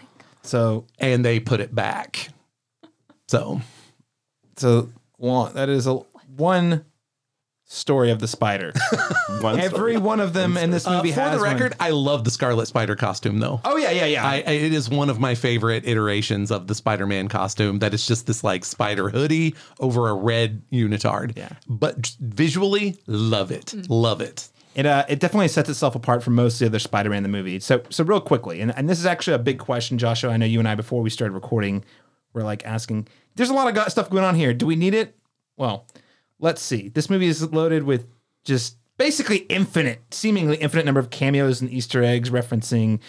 So 0.44 0.88
and 0.98 1.26
they 1.26 1.40
put 1.40 1.60
it 1.60 1.76
back. 1.76 2.30
So 3.28 3.62
so 4.58 4.90
one 5.18 5.54
that 5.56 5.70
is 5.70 5.88
a 5.88 5.96
one 6.36 6.86
story 7.66 8.12
of 8.12 8.20
the 8.20 8.28
spider. 8.28 8.74
One 9.40 9.58
Every 9.58 9.70
story. 9.94 9.98
one 9.98 10.20
of 10.20 10.34
them 10.34 10.58
in 10.58 10.72
this 10.72 10.86
uh, 10.86 10.98
movie 10.98 11.14
for 11.14 11.22
has 11.22 11.40
the 11.40 11.46
one. 11.46 11.54
record, 11.54 11.74
I 11.80 11.92
love 11.92 12.26
the 12.26 12.32
Scarlet 12.32 12.66
Spider 12.66 12.96
costume 12.98 13.40
though. 13.40 13.62
Oh 13.64 13.78
yeah, 13.78 13.92
yeah, 13.92 14.06
yeah. 14.06 14.26
I, 14.28 14.44
I- 14.46 14.52
it 14.52 14.74
is 14.74 14.90
one 14.90 15.10
of 15.10 15.20
my 15.22 15.36
favorite 15.36 15.88
iterations 15.88 16.52
of 16.52 16.68
the 16.68 16.76
Spider-Man 16.76 17.30
costume. 17.30 17.80
That 17.80 17.94
is 17.94 18.06
just 18.06 18.28
this 18.28 18.44
like 18.44 18.66
spider 18.66 19.10
hoodie 19.10 19.56
over 19.80 20.10
a 20.10 20.14
red 20.14 20.62
unitard. 20.72 21.38
Yeah. 21.38 21.50
but 21.68 22.14
visually, 22.20 22.98
love 23.08 23.52
it, 23.52 23.74
love 23.90 24.20
it. 24.22 24.50
It 24.76 24.86
uh, 24.86 25.06
it 25.08 25.20
definitely 25.22 25.48
sets 25.48 25.70
itself 25.70 25.96
apart 25.96 26.24
from 26.24 26.36
most 26.36 26.56
of 26.56 26.60
the 26.60 26.66
other 26.68 26.80
Spider-Man 26.80 27.18
in 27.20 27.24
the 27.24 27.30
movie. 27.30 27.60
So 27.62 27.82
so 27.90 28.04
real 28.04 28.20
quickly, 28.22 28.60
and, 28.62 28.76
and 28.78 28.90
this 28.90 29.00
is 29.00 29.06
actually 29.06 29.36
a 29.36 29.40
big 29.40 29.60
question, 29.60 29.98
Joshua. 29.98 30.32
I 30.32 30.38
know 30.38 30.46
you 30.46 30.60
and 30.60 30.68
I 30.68 30.76
before 30.76 31.02
we 31.02 31.10
started 31.10 31.34
recording, 31.34 31.86
we're 32.34 32.44
like 32.44 32.66
asking. 32.66 33.08
There's 33.36 33.50
a 33.50 33.54
lot 33.54 33.76
of 33.76 33.92
stuff 33.92 34.10
going 34.10 34.24
on 34.24 34.36
here. 34.36 34.54
Do 34.54 34.66
we 34.66 34.76
need 34.76 34.94
it? 34.94 35.16
Well, 35.58 35.88
let's 36.40 36.62
see. 36.62 36.90
This 36.90 37.10
movie 37.10 37.28
is 37.28 37.42
loaded 37.52 37.84
with 37.84 38.08
just 38.44 38.78
basically 38.98 39.38
infinite, 39.38 40.02
seemingly 40.12 40.58
infinite 40.58 40.86
number 40.86 41.00
of 41.00 41.10
cameos 41.10 41.62
and 41.62 41.70
Easter 41.70 42.04
eggs 42.04 42.30
referencing. 42.30 43.00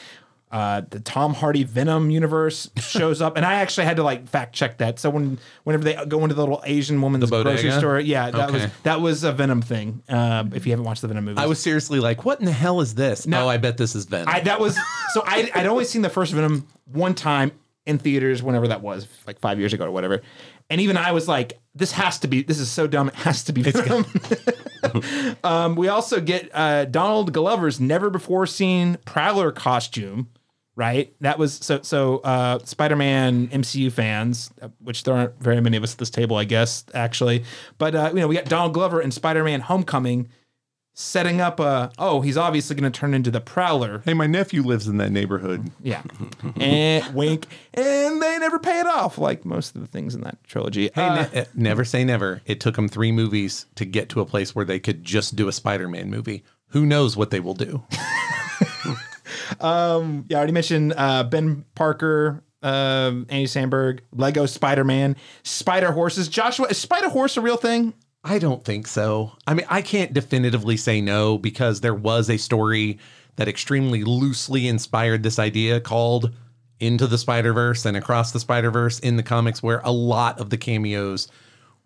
Uh, 0.50 0.82
the 0.90 1.00
Tom 1.00 1.32
Hardy 1.32 1.64
Venom 1.64 2.10
universe 2.10 2.70
shows 2.78 3.22
up, 3.22 3.38
and 3.38 3.46
I 3.46 3.54
actually 3.54 3.86
had 3.86 3.96
to 3.96 4.02
like 4.02 4.28
fact 4.28 4.54
check 4.54 4.78
that. 4.78 4.98
So 4.98 5.08
when 5.08 5.38
whenever 5.64 5.82
they 5.82 5.94
go 6.06 6.22
into 6.22 6.34
the 6.34 6.42
little 6.42 6.62
Asian 6.66 7.00
woman's 7.00 7.30
grocery 7.30 7.70
store, 7.70 7.98
yeah, 7.98 8.30
that 8.30 8.52
was 8.52 8.66
that 8.82 9.00
was 9.00 9.24
a 9.24 9.32
Venom 9.32 9.62
thing. 9.62 10.02
Uh, 10.10 10.44
if 10.54 10.66
you 10.66 10.72
haven't 10.72 10.84
watched 10.84 11.00
the 11.00 11.08
Venom 11.08 11.24
movie, 11.24 11.38
I 11.38 11.46
was 11.46 11.58
seriously 11.58 12.00
like, 12.00 12.26
what 12.26 12.38
in 12.38 12.44
the 12.44 12.52
hell 12.52 12.82
is 12.82 12.94
this? 12.94 13.26
No. 13.26 13.46
oh, 13.46 13.48
I 13.48 13.56
bet 13.56 13.78
this 13.78 13.94
is 13.94 14.04
Venom. 14.04 14.28
I 14.28 14.40
that 14.40 14.60
was 14.60 14.76
so 15.14 15.22
I 15.24 15.50
I'd 15.54 15.64
only 15.66 15.86
seen 15.86 16.02
the 16.02 16.10
first 16.10 16.34
Venom 16.34 16.66
one 16.84 17.14
time 17.14 17.52
in 17.86 17.98
theaters 17.98 18.42
whenever 18.42 18.68
that 18.68 18.80
was 18.80 19.06
like 19.26 19.38
five 19.40 19.58
years 19.58 19.72
ago 19.72 19.86
or 19.86 19.90
whatever, 19.90 20.22
and 20.70 20.80
even 20.80 20.96
I 20.96 21.12
was 21.12 21.28
like, 21.28 21.60
this 21.74 21.92
has 21.92 22.18
to 22.20 22.28
be 22.28 22.42
this 22.42 22.58
is 22.58 22.70
so 22.70 22.86
dumb 22.86 23.08
it 23.08 23.14
has 23.14 23.44
to 23.44 23.52
be 23.52 23.62
um, 25.44 25.76
we 25.76 25.88
also 25.88 26.20
get 26.20 26.50
uh, 26.54 26.84
Donald 26.84 27.32
Glover's 27.32 27.80
never 27.80 28.10
before 28.10 28.46
seen 28.46 28.98
Prowler 29.04 29.52
costume. 29.52 30.28
Right, 30.74 31.14
that 31.20 31.38
was 31.38 31.52
so. 31.52 31.82
So, 31.82 32.18
uh, 32.20 32.58
Spider-Man 32.64 33.48
MCU 33.48 33.92
fans, 33.92 34.50
uh, 34.62 34.68
which 34.78 35.04
there 35.04 35.12
aren't 35.14 35.38
very 35.38 35.60
many 35.60 35.76
of 35.76 35.82
us 35.82 35.92
at 35.92 35.98
this 35.98 36.08
table, 36.08 36.36
I 36.38 36.44
guess, 36.44 36.86
actually. 36.94 37.44
But 37.76 37.94
uh, 37.94 38.10
you 38.14 38.20
know, 38.20 38.26
we 38.26 38.36
got 38.36 38.46
Donald 38.46 38.72
Glover 38.72 39.02
in 39.02 39.10
Spider-Man: 39.10 39.60
Homecoming, 39.60 40.30
setting 40.94 41.40
up 41.40 41.58
a. 41.60 41.90
Oh, 41.98 42.20
he's 42.20 42.36
obviously 42.36 42.76
going 42.76 42.90
to 42.90 42.98
turn 42.98 43.14
into 43.14 43.30
the 43.30 43.40
Prowler. 43.40 44.02
hey, 44.04 44.14
my 44.14 44.26
nephew 44.26 44.62
lives 44.62 44.88
in 44.88 44.96
that 44.98 45.10
neighborhood. 45.10 45.70
Yeah. 45.82 46.02
and 46.60 47.14
wink. 47.14 47.46
And 47.74 48.20
they 48.22 48.38
never 48.38 48.58
pay 48.58 48.80
it 48.80 48.86
off 48.86 49.18
like 49.18 49.44
most 49.44 49.74
of 49.74 49.80
the 49.80 49.86
things 49.86 50.14
in 50.14 50.20
that 50.22 50.42
trilogy. 50.44 50.90
Hey, 50.94 51.02
Uh, 51.06 51.14
ne- 51.32 51.40
uh, 51.40 51.44
never 51.54 51.84
say 51.84 52.04
never. 52.04 52.42
It 52.46 52.60
took 52.60 52.76
them 52.76 52.88
three 52.88 53.12
movies 53.12 53.66
to 53.76 53.84
get 53.84 54.08
to 54.10 54.20
a 54.20 54.26
place 54.26 54.54
where 54.54 54.64
they 54.64 54.78
could 54.78 55.02
just 55.04 55.34
do 55.36 55.48
a 55.48 55.52
Spider-Man 55.52 56.10
movie. 56.10 56.44
Who 56.68 56.86
knows 56.86 57.16
what 57.16 57.30
they 57.30 57.40
will 57.40 57.54
do? 57.54 57.82
yeah, 57.90 58.96
I 59.60 60.34
already 60.34 60.52
mentioned 60.52 60.94
uh, 60.96 61.24
Ben 61.24 61.64
Parker, 61.74 62.42
um, 62.62 63.26
Andy 63.28 63.46
Samberg, 63.46 64.00
Lego 64.12 64.46
Spider 64.46 64.84
Man, 64.84 65.16
Spider 65.42 65.92
Horses. 65.92 66.28
Joshua, 66.28 66.66
is 66.68 66.78
Spider 66.78 67.08
Horse 67.08 67.36
a 67.36 67.40
real 67.40 67.56
thing? 67.56 67.94
I 68.24 68.38
don't 68.38 68.64
think 68.64 68.86
so. 68.86 69.32
I 69.46 69.54
mean, 69.54 69.66
I 69.68 69.82
can't 69.82 70.12
definitively 70.12 70.76
say 70.76 71.00
no 71.00 71.38
because 71.38 71.80
there 71.80 71.94
was 71.94 72.30
a 72.30 72.36
story 72.36 72.98
that 73.36 73.48
extremely 73.48 74.04
loosely 74.04 74.68
inspired 74.68 75.22
this 75.22 75.38
idea 75.38 75.80
called 75.80 76.32
Into 76.78 77.06
the 77.06 77.18
Spider 77.18 77.52
Verse 77.52 77.84
and 77.84 77.96
Across 77.96 78.32
the 78.32 78.40
Spider 78.40 78.70
Verse 78.70 78.98
in 79.00 79.16
the 79.16 79.22
comics, 79.22 79.62
where 79.62 79.80
a 79.82 79.90
lot 79.90 80.38
of 80.38 80.50
the 80.50 80.58
cameos 80.58 81.28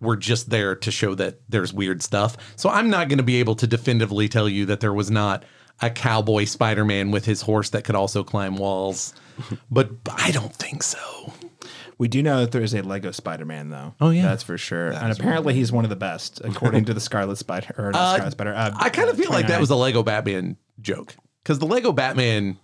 were 0.00 0.16
just 0.16 0.50
there 0.50 0.74
to 0.74 0.90
show 0.90 1.14
that 1.14 1.40
there's 1.48 1.72
weird 1.72 2.02
stuff. 2.02 2.36
So 2.56 2.68
I'm 2.68 2.90
not 2.90 3.08
going 3.08 3.18
to 3.18 3.24
be 3.24 3.36
able 3.36 3.54
to 3.56 3.66
definitively 3.66 4.28
tell 4.28 4.48
you 4.48 4.66
that 4.66 4.80
there 4.80 4.92
was 4.92 5.10
not 5.10 5.42
a 5.80 5.90
cowboy 5.90 6.44
Spider 6.44 6.84
Man 6.84 7.10
with 7.10 7.24
his 7.24 7.42
horse 7.42 7.70
that 7.70 7.84
could 7.84 7.94
also 7.94 8.22
climb 8.22 8.56
walls, 8.56 9.14
but 9.70 9.90
I 10.16 10.32
don't 10.32 10.54
think 10.54 10.82
so. 10.82 11.32
We 11.98 12.08
do 12.08 12.22
know 12.22 12.40
that 12.40 12.52
there 12.52 12.62
is 12.62 12.74
a 12.74 12.82
Lego 12.82 13.10
Spider 13.10 13.44
Man, 13.46 13.70
though. 13.70 13.94
Oh, 14.00 14.10
yeah. 14.10 14.22
That's 14.22 14.42
for 14.42 14.58
sure. 14.58 14.90
and 14.90 15.12
apparently 15.12 15.54
he's 15.54 15.72
one 15.72 15.84
of 15.84 15.90
the 15.90 15.96
best, 15.96 16.42
according 16.44 16.84
to 16.86 16.94
the 16.94 17.00
Scarlet 17.00 17.36
Spider. 17.36 17.74
Or 17.78 17.90
not 17.90 18.14
Scarlet 18.14 18.32
Spider. 18.32 18.54
Uh, 18.54 18.72
I 18.76 18.90
kind 18.90 19.08
of 19.08 19.16
feel 19.16 19.30
like 19.30 19.46
that 19.48 19.60
was 19.60 19.70
a 19.70 19.76
Lego 19.76 20.02
Batman 20.02 20.56
joke 20.80 21.16
because 21.42 21.58
the 21.58 21.66
Lego 21.66 21.92
Batman 21.92 22.58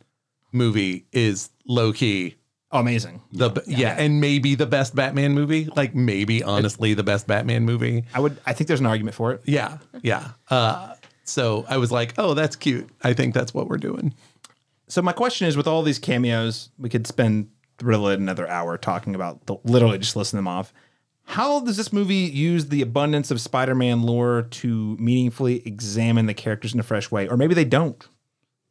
movie 0.53 1.07
is 1.13 1.49
low 1.67 1.93
key 1.93 2.37
oh, 2.73 2.81
amazing. 2.81 3.23
the 3.33 3.63
yeah, 3.67 3.95
and 3.99 4.21
maybe 4.21 4.55
the 4.55 4.67
best 4.67 4.95
Batman 4.95 5.33
movie. 5.33 5.69
Like 5.77 5.95
maybe 5.95 6.43
honestly 6.43 6.95
the 6.95 7.03
best 7.03 7.27
Batman 7.27 7.65
movie. 7.65 8.05
I 8.15 8.21
would. 8.21 8.39
I 8.47 8.53
think 8.53 8.69
there's 8.69 8.81
an 8.81 8.87
argument 8.87 9.15
for 9.15 9.33
it. 9.33 9.43
Yeah, 9.45 9.79
yeah. 10.03 10.31
Uh, 10.51 10.95
so 11.25 11.65
I 11.69 11.77
was 11.77 11.93
like, 11.93 12.15
oh, 12.19 12.35
that's 12.35 12.57
cute. 12.57 12.89
I 13.03 13.13
think 13.13 13.35
that's 13.35 13.55
what 13.55 13.69
we're 13.69 13.77
doing. 13.77 14.15
So 14.89 15.01
my 15.03 15.13
question 15.13 15.47
is, 15.47 15.57
with 15.57 15.67
all 15.67 15.83
these 15.83 15.99
cameos, 15.99 16.71
we 16.79 16.89
could 16.89 17.07
spend 17.07 17.49
another 17.81 18.49
hour 18.49 18.79
talking 18.79 19.15
about 19.15 19.47
the, 19.47 19.57
literally 19.65 19.99
just 19.99 20.17
listing 20.17 20.39
them 20.39 20.49
off. 20.49 20.73
How 21.25 21.61
does 21.61 21.77
this 21.77 21.93
movie 21.93 22.15
use 22.15 22.67
the 22.67 22.83
abundance 22.83 23.31
of 23.31 23.41
Spider-Man 23.41 24.03
lore 24.03 24.43
to 24.51 24.97
meaningfully 24.99 25.67
examine 25.67 26.27
the 26.27 26.35
characters 26.35 26.75
in 26.75 26.81
a 26.81 26.83
fresh 26.83 27.11
way, 27.11 27.29
or 27.29 27.37
maybe 27.37 27.55
they 27.55 27.65
don't? 27.65 28.07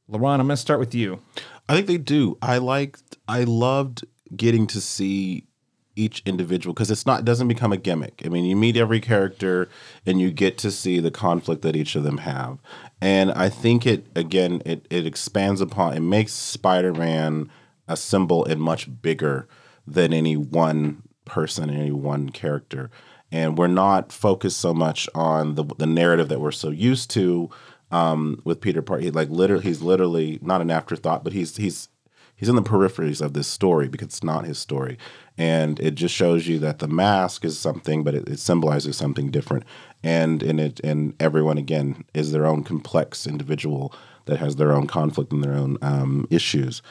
LaRon, 0.09 0.39
I'm 0.39 0.47
going 0.47 0.49
to 0.49 0.57
start 0.57 0.79
with 0.79 0.93
you. 0.93 1.21
I 1.69 1.75
think 1.75 1.87
they 1.87 1.97
do. 1.97 2.37
I 2.41 2.57
liked. 2.57 3.17
I 3.27 3.45
loved 3.45 4.03
getting 4.35 4.67
to 4.67 4.81
see 4.81 5.47
each 5.95 6.21
individual 6.25 6.73
because 6.73 6.89
it's 6.89 7.05
not 7.05 7.19
it 7.19 7.25
doesn't 7.25 7.47
become 7.47 7.71
a 7.71 7.77
gimmick. 7.77 8.21
I 8.25 8.29
mean, 8.29 8.45
you 8.45 8.55
meet 8.55 8.77
every 8.77 8.99
character 8.99 9.69
and 10.05 10.21
you 10.21 10.31
get 10.31 10.57
to 10.59 10.71
see 10.71 10.99
the 10.99 11.11
conflict 11.11 11.61
that 11.63 11.75
each 11.75 11.95
of 11.95 12.03
them 12.03 12.19
have. 12.19 12.59
And 13.01 13.31
I 13.31 13.49
think 13.49 13.85
it 13.85 14.05
again 14.15 14.61
it 14.65 14.85
it 14.89 15.05
expands 15.05 15.61
upon 15.61 15.93
it 15.93 16.01
makes 16.01 16.33
Spider-Man 16.33 17.49
a 17.87 17.97
symbol 17.97 18.45
and 18.45 18.61
much 18.61 19.01
bigger 19.01 19.47
than 19.87 20.13
any 20.13 20.37
one 20.37 21.03
person, 21.25 21.69
any 21.69 21.91
one 21.91 22.29
character. 22.29 22.89
And 23.31 23.57
we're 23.57 23.67
not 23.67 24.11
focused 24.11 24.59
so 24.59 24.73
much 24.73 25.07
on 25.15 25.55
the 25.55 25.63
the 25.63 25.85
narrative 25.85 26.27
that 26.29 26.41
we're 26.41 26.51
so 26.51 26.69
used 26.69 27.09
to 27.11 27.49
um, 27.91 28.41
with 28.43 28.61
Peter 28.61 28.81
Parker. 28.81 29.03
He, 29.03 29.11
like 29.11 29.29
literally, 29.29 29.63
he's 29.63 29.81
literally 29.81 30.39
not 30.41 30.61
an 30.61 30.71
afterthought, 30.71 31.23
but 31.23 31.33
he's 31.33 31.57
he's 31.57 31.89
he's 32.35 32.49
in 32.49 32.55
the 32.55 32.61
peripheries 32.61 33.21
of 33.21 33.33
this 33.33 33.47
story 33.47 33.87
because 33.87 34.07
it's 34.07 34.23
not 34.23 34.45
his 34.45 34.59
story, 34.59 34.97
and 35.37 35.79
it 35.79 35.95
just 35.95 36.15
shows 36.15 36.47
you 36.47 36.59
that 36.59 36.79
the 36.79 36.87
mask 36.87 37.45
is 37.45 37.57
something, 37.57 38.03
but 38.03 38.15
it, 38.15 38.27
it 38.27 38.39
symbolizes 38.39 38.97
something 38.97 39.31
different, 39.31 39.63
and 40.03 40.41
in 40.43 40.59
it 40.59 40.79
and 40.83 41.13
everyone 41.19 41.57
again 41.57 42.03
is 42.13 42.31
their 42.31 42.45
own 42.45 42.63
complex 42.63 43.27
individual 43.27 43.93
that 44.25 44.39
has 44.39 44.55
their 44.55 44.71
own 44.71 44.87
conflict 44.87 45.31
and 45.31 45.43
their 45.43 45.53
own 45.53 45.77
um, 45.81 46.27
issues, 46.29 46.81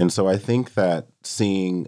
and 0.00 0.12
so 0.12 0.26
I 0.26 0.36
think 0.36 0.74
that 0.74 1.08
seeing 1.22 1.86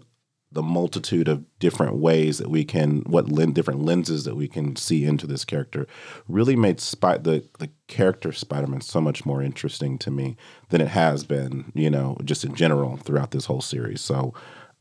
the 0.53 0.63
multitude 0.63 1.29
of 1.29 1.45
different 1.59 1.97
ways 1.97 2.37
that 2.39 2.51
we 2.51 2.65
can 2.65 3.01
what 3.07 3.27
different 3.55 3.83
lenses 3.83 4.25
that 4.25 4.37
we 4.37 4.47
can 4.47 4.77
see 4.77 5.05
into 5.05 5.27
this 5.27 5.45
character 5.47 5.87
really 6.29 6.55
made 6.55 6.79
Spy- 6.79 7.19
the 7.19 7.49
the 7.59 7.71
character 7.89 8.33
Spider-Man 8.33 8.83
so 8.83 9.01
much 9.01 9.25
more 9.25 9.43
interesting 9.43 9.99
to 9.99 10.11
me 10.11 10.37
than 10.69 10.81
it 10.81 10.89
has 10.89 11.25
been, 11.25 11.73
you 11.75 11.89
know, 11.89 12.19
just 12.23 12.45
in 12.45 12.55
general 12.55 12.99
throughout 12.99 13.31
this 13.31 13.47
whole 13.47 13.63
series. 13.63 14.03
So 14.03 14.35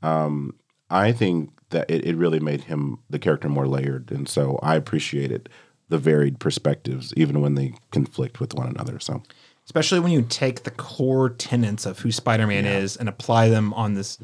um, 0.04 0.56
I 0.90 1.14
think 1.14 1.52
that 1.70 1.90
it, 1.90 2.06
it 2.06 2.18
really 2.18 2.40
made 2.40 2.66
him 2.66 3.00
the 3.10 3.20
character 3.20 3.48
more 3.48 3.68
layered, 3.68 4.12
and 4.12 4.28
so 4.28 4.60
I 4.62 4.76
appreciated 4.76 5.48
the 5.88 5.98
varied 5.98 6.40
perspectives 6.40 7.14
even 7.16 7.42
when 7.42 7.56
they 7.56 7.76
conflict 7.92 8.40
with 8.42 8.54
one 8.54 8.68
another. 8.68 9.00
So 9.00 9.24
especially 9.72 10.02
when 10.02 10.12
you 10.12 10.22
take 10.22 10.64
the 10.64 10.70
core 10.70 11.30
tenets 11.30 11.86
of 11.86 11.98
who 12.00 12.12
Spider-Man 12.12 12.66
is 12.66 12.98
and 12.98 13.08
apply 13.08 13.48
them 13.48 13.74
on 13.74 13.94
this 13.94 14.20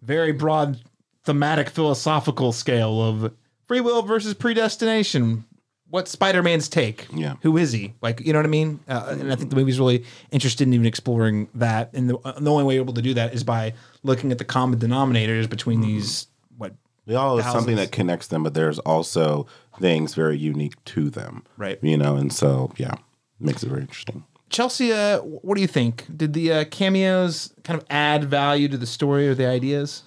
very 0.00 0.32
broad 0.32 0.80
thematic 1.24 1.68
philosophical 1.68 2.52
scale 2.52 3.02
of 3.02 3.34
free 3.66 3.82
will 3.82 4.00
versus 4.00 4.32
predestination. 4.32 5.44
What's 5.90 6.10
Spider-Man's 6.10 6.70
take? 6.70 7.06
Yeah. 7.12 7.34
Who 7.42 7.58
is 7.58 7.72
he? 7.72 7.92
Like, 8.00 8.20
you 8.20 8.32
know 8.32 8.38
what 8.38 8.46
I 8.46 8.48
mean? 8.48 8.80
Uh, 8.88 9.08
and 9.20 9.30
I 9.30 9.36
think 9.36 9.50
the 9.50 9.56
movie's 9.56 9.78
really 9.78 10.06
interested 10.30 10.66
in 10.66 10.72
even 10.72 10.86
exploring 10.86 11.48
that. 11.54 11.90
And 11.92 12.08
the, 12.08 12.16
uh, 12.24 12.40
the 12.40 12.50
only 12.50 12.64
way 12.64 12.72
you're 12.72 12.82
able 12.82 12.94
to 12.94 13.02
do 13.02 13.12
that 13.12 13.34
is 13.34 13.44
by 13.44 13.74
looking 14.02 14.32
at 14.32 14.38
the 14.38 14.44
common 14.46 14.78
denominators 14.78 15.50
between 15.50 15.82
these, 15.82 16.28
what, 16.56 16.72
They 17.04 17.14
all 17.14 17.36
have 17.36 17.52
something 17.52 17.76
that 17.76 17.92
connects 17.92 18.28
them, 18.28 18.42
but 18.42 18.54
there's 18.54 18.78
also 18.78 19.46
things 19.78 20.14
very 20.14 20.38
unique 20.38 20.82
to 20.86 21.10
them. 21.10 21.44
Right. 21.58 21.78
You 21.82 21.98
know, 21.98 22.16
and 22.16 22.32
so 22.32 22.72
yeah, 22.78 22.94
makes 23.38 23.62
it 23.62 23.68
very 23.68 23.82
interesting. 23.82 24.24
Chelsea, 24.52 24.92
uh, 24.92 25.18
what 25.20 25.54
do 25.56 25.60
you 25.62 25.66
think? 25.66 26.04
Did 26.16 26.32
the 26.34 26.52
uh, 26.52 26.64
cameos 26.66 27.52
kind 27.64 27.80
of 27.80 27.86
add 27.90 28.24
value 28.24 28.68
to 28.68 28.76
the 28.76 28.86
story 28.86 29.26
or 29.28 29.34
the 29.34 29.46
ideas? 29.46 30.02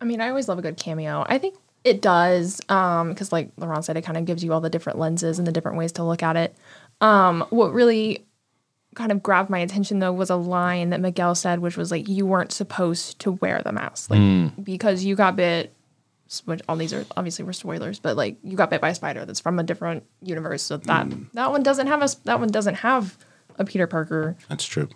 I 0.00 0.04
mean, 0.04 0.20
I 0.20 0.28
always 0.28 0.48
love 0.48 0.58
a 0.58 0.62
good 0.62 0.76
cameo. 0.76 1.24
I 1.28 1.38
think 1.38 1.54
it 1.84 2.02
does, 2.02 2.60
um, 2.68 3.10
because 3.10 3.32
like 3.32 3.54
LaRon 3.56 3.82
said, 3.84 3.96
it 3.96 4.02
kind 4.02 4.18
of 4.18 4.24
gives 4.24 4.42
you 4.44 4.52
all 4.52 4.60
the 4.60 4.68
different 4.68 4.98
lenses 4.98 5.38
and 5.38 5.46
the 5.46 5.52
different 5.52 5.78
ways 5.78 5.92
to 5.92 6.04
look 6.04 6.22
at 6.22 6.36
it. 6.36 6.54
Um, 7.00 7.46
what 7.50 7.72
really 7.72 8.24
kind 8.94 9.10
of 9.12 9.22
grabbed 9.22 9.50
my 9.50 9.58
attention 9.58 9.98
though 9.98 10.12
was 10.12 10.30
a 10.30 10.36
line 10.36 10.90
that 10.90 11.00
Miguel 11.00 11.34
said, 11.34 11.60
which 11.60 11.76
was 11.76 11.90
like, 11.90 12.08
"You 12.08 12.26
weren't 12.26 12.52
supposed 12.52 13.18
to 13.20 13.32
wear 13.32 13.62
the 13.64 13.72
mask, 13.72 14.10
like 14.10 14.64
because 14.64 15.04
you 15.04 15.14
got 15.14 15.36
bit." 15.36 15.72
Which 16.46 16.62
all 16.68 16.76
these 16.76 16.92
are 16.92 17.04
obviously 17.16 17.44
were 17.44 17.52
spoilers, 17.52 17.98
but 18.00 18.16
like 18.16 18.38
you 18.42 18.56
got 18.56 18.70
bit 18.70 18.80
by 18.80 18.88
a 18.90 18.94
spider 18.94 19.24
that's 19.24 19.40
from 19.40 19.58
a 19.58 19.62
different 19.62 20.04
universe, 20.22 20.62
so 20.62 20.78
that 20.78 21.06
that 21.34 21.50
one 21.52 21.62
doesn't 21.62 21.86
have 21.86 22.00
a 22.00 22.04
s- 22.04 22.14
that 22.24 22.40
one 22.40 22.48
doesn't 22.48 22.76
have 22.76 23.16
a 23.58 23.64
Peter 23.64 23.86
Parker, 23.86 24.36
That's 24.48 24.64
true. 24.64 24.88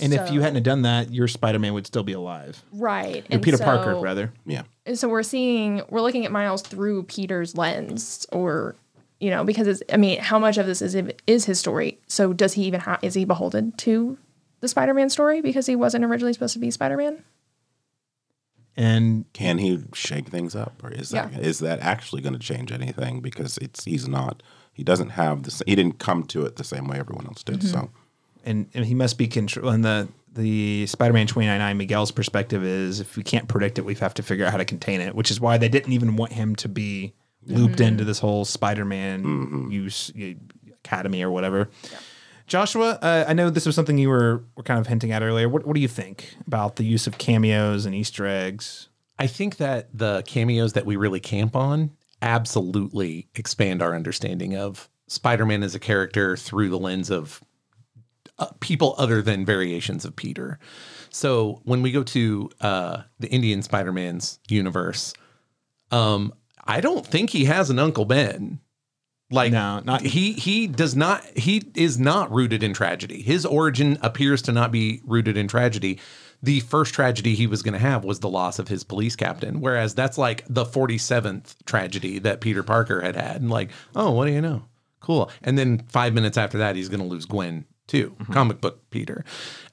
And 0.00 0.12
if 0.14 0.30
you 0.30 0.40
hadn't 0.42 0.62
done 0.62 0.82
that, 0.82 1.12
your 1.12 1.26
Spider-Man 1.26 1.74
would 1.74 1.86
still 1.88 2.04
be 2.04 2.12
alive. 2.12 2.62
right? 2.72 3.24
Or 3.24 3.26
And 3.30 3.42
Peter 3.42 3.58
Parker, 3.58 3.96
rather. 3.98 4.32
Yeah. 4.46 4.62
And 4.86 4.96
so 4.98 5.08
we're 5.08 5.24
seeing 5.24 5.82
we're 5.90 6.00
looking 6.02 6.24
at 6.24 6.30
Miles 6.30 6.62
through 6.62 7.02
Peter's 7.04 7.56
lens, 7.56 8.24
or 8.30 8.76
you 9.18 9.30
know, 9.30 9.42
because 9.44 9.66
it's 9.66 9.82
I 9.92 9.96
mean, 9.96 10.20
how 10.20 10.38
much 10.38 10.56
of 10.58 10.66
this 10.66 10.82
is 10.82 10.94
is 11.26 11.44
his 11.46 11.58
story? 11.58 11.98
So 12.06 12.32
does 12.32 12.52
he 12.52 12.62
even 12.64 12.80
have 12.80 13.00
is 13.02 13.14
he 13.14 13.24
beholden 13.24 13.72
to 13.78 14.18
the 14.60 14.68
Spider-Man 14.68 15.10
story 15.10 15.40
because 15.40 15.66
he 15.66 15.74
wasn't 15.74 16.04
originally 16.04 16.32
supposed 16.32 16.52
to 16.52 16.60
be 16.60 16.70
Spider-Man? 16.70 17.24
And 18.76 19.26
Can 19.34 19.58
he 19.58 19.80
shake 19.92 20.28
things 20.28 20.54
up, 20.56 20.80
or 20.82 20.90
is 20.90 21.10
that 21.10 21.32
Yeah. 21.32 21.38
is 21.40 21.58
that 21.58 21.80
actually 21.80 22.22
going 22.22 22.32
to 22.32 22.38
change 22.38 22.72
anything? 22.72 23.20
Because 23.20 23.58
it's 23.58 23.84
he's 23.84 24.08
not. 24.08 24.42
He 24.72 24.82
doesn't 24.82 25.10
have 25.10 25.42
the. 25.42 25.62
He 25.66 25.74
didn't 25.74 25.98
come 25.98 26.22
to 26.24 26.46
it 26.46 26.56
the 26.56 26.64
same 26.64 26.86
way 26.88 26.98
everyone 26.98 27.26
else 27.26 27.42
did. 27.42 27.58
Mm-hmm. 27.60 27.68
So 27.68 27.90
and, 28.44 28.68
and 28.74 28.84
he 28.84 28.94
must 28.94 29.18
be 29.18 29.28
control. 29.28 29.70
And 29.70 29.84
the 29.84 30.08
the 30.34 30.86
Spider-Man 30.86 31.26
2099 31.26 31.76
Miguel's 31.76 32.10
perspective 32.10 32.64
is 32.64 33.00
if 33.00 33.16
we 33.16 33.22
can't 33.22 33.48
predict 33.48 33.78
it, 33.78 33.84
we 33.84 33.94
have 33.96 34.14
to 34.14 34.22
figure 34.22 34.46
out 34.46 34.52
how 34.52 34.56
to 34.56 34.64
contain 34.64 35.00
it. 35.00 35.14
Which 35.14 35.30
is 35.30 35.40
why 35.40 35.58
they 35.58 35.68
didn't 35.68 35.92
even 35.92 36.16
want 36.16 36.32
him 36.32 36.56
to 36.56 36.68
be 36.68 37.12
looped 37.44 37.80
into 37.80 38.04
this 38.04 38.18
whole 38.18 38.44
Spider-Man 38.44 39.68
use 39.70 40.12
uh, 40.20 40.34
academy 40.84 41.22
or 41.22 41.30
whatever. 41.30 41.68
Joshua, 42.46 42.98
uh, 43.02 43.24
I 43.26 43.32
know 43.32 43.50
this 43.50 43.66
was 43.66 43.74
something 43.74 43.98
you 43.98 44.08
were, 44.08 44.44
were 44.56 44.62
kind 44.62 44.78
of 44.78 44.86
hinting 44.86 45.12
at 45.12 45.22
earlier. 45.22 45.48
What, 45.48 45.66
what 45.66 45.74
do 45.74 45.80
you 45.80 45.88
think 45.88 46.34
about 46.46 46.76
the 46.76 46.84
use 46.84 47.06
of 47.06 47.18
cameos 47.18 47.86
and 47.86 47.94
Easter 47.94 48.26
eggs? 48.26 48.88
I 49.18 49.26
think 49.26 49.56
that 49.56 49.88
the 49.96 50.22
cameos 50.26 50.72
that 50.74 50.84
we 50.84 50.96
really 50.96 51.20
camp 51.20 51.56
on 51.56 51.92
absolutely 52.20 53.28
expand 53.34 53.82
our 53.82 53.94
understanding 53.94 54.56
of 54.56 54.88
Spider-Man 55.08 55.62
as 55.62 55.74
a 55.74 55.80
character 55.80 56.36
through 56.36 56.70
the 56.70 56.78
lens 56.78 57.10
of 57.10 57.42
people 58.60 58.94
other 58.98 59.22
than 59.22 59.44
variations 59.44 60.04
of 60.04 60.16
Peter. 60.16 60.58
So 61.10 61.60
when 61.64 61.82
we 61.82 61.92
go 61.92 62.02
to 62.04 62.50
uh, 62.60 63.02
the 63.18 63.28
Indian 63.28 63.62
Spider-Man's 63.62 64.38
universe, 64.48 65.14
um, 65.90 66.32
I 66.64 66.80
don't 66.80 67.06
think 67.06 67.30
he 67.30 67.44
has 67.46 67.70
an 67.70 67.78
Uncle 67.78 68.04
Ben. 68.04 68.60
Like 69.30 69.52
No, 69.52 69.80
not- 69.80 70.02
he 70.02 70.32
he 70.32 70.66
does 70.66 70.94
not 70.94 71.24
he 71.36 71.62
is 71.74 71.98
not 71.98 72.30
rooted 72.30 72.62
in 72.62 72.74
tragedy. 72.74 73.22
His 73.22 73.46
origin 73.46 73.98
appears 74.02 74.42
to 74.42 74.52
not 74.52 74.70
be 74.70 75.00
rooted 75.06 75.38
in 75.38 75.48
tragedy. 75.48 75.98
The 76.42 76.60
first 76.60 76.92
tragedy 76.92 77.34
he 77.34 77.46
was 77.46 77.62
going 77.62 77.72
to 77.72 77.78
have 77.78 78.04
was 78.04 78.20
the 78.20 78.28
loss 78.28 78.58
of 78.58 78.68
his 78.68 78.84
police 78.84 79.16
captain, 79.16 79.60
whereas 79.60 79.94
that's 79.94 80.18
like 80.18 80.44
the 80.48 80.64
47th 80.64 81.54
tragedy 81.64 82.18
that 82.18 82.40
Peter 82.40 82.62
Parker 82.62 83.00
had 83.00 83.14
had. 83.16 83.40
And 83.40 83.48
like, 83.50 83.70
oh, 83.94 84.10
what 84.10 84.26
do 84.26 84.32
you 84.32 84.40
know? 84.40 84.64
Cool. 85.00 85.30
And 85.42 85.56
then 85.56 85.78
5 85.88 86.12
minutes 86.12 86.36
after 86.36 86.58
that 86.58 86.76
he's 86.76 86.88
going 86.88 87.00
to 87.00 87.06
lose 87.06 87.24
Gwen 87.26 87.64
too. 87.86 88.16
Comic 88.30 88.60
book 88.60 88.88
Peter. 88.90 89.24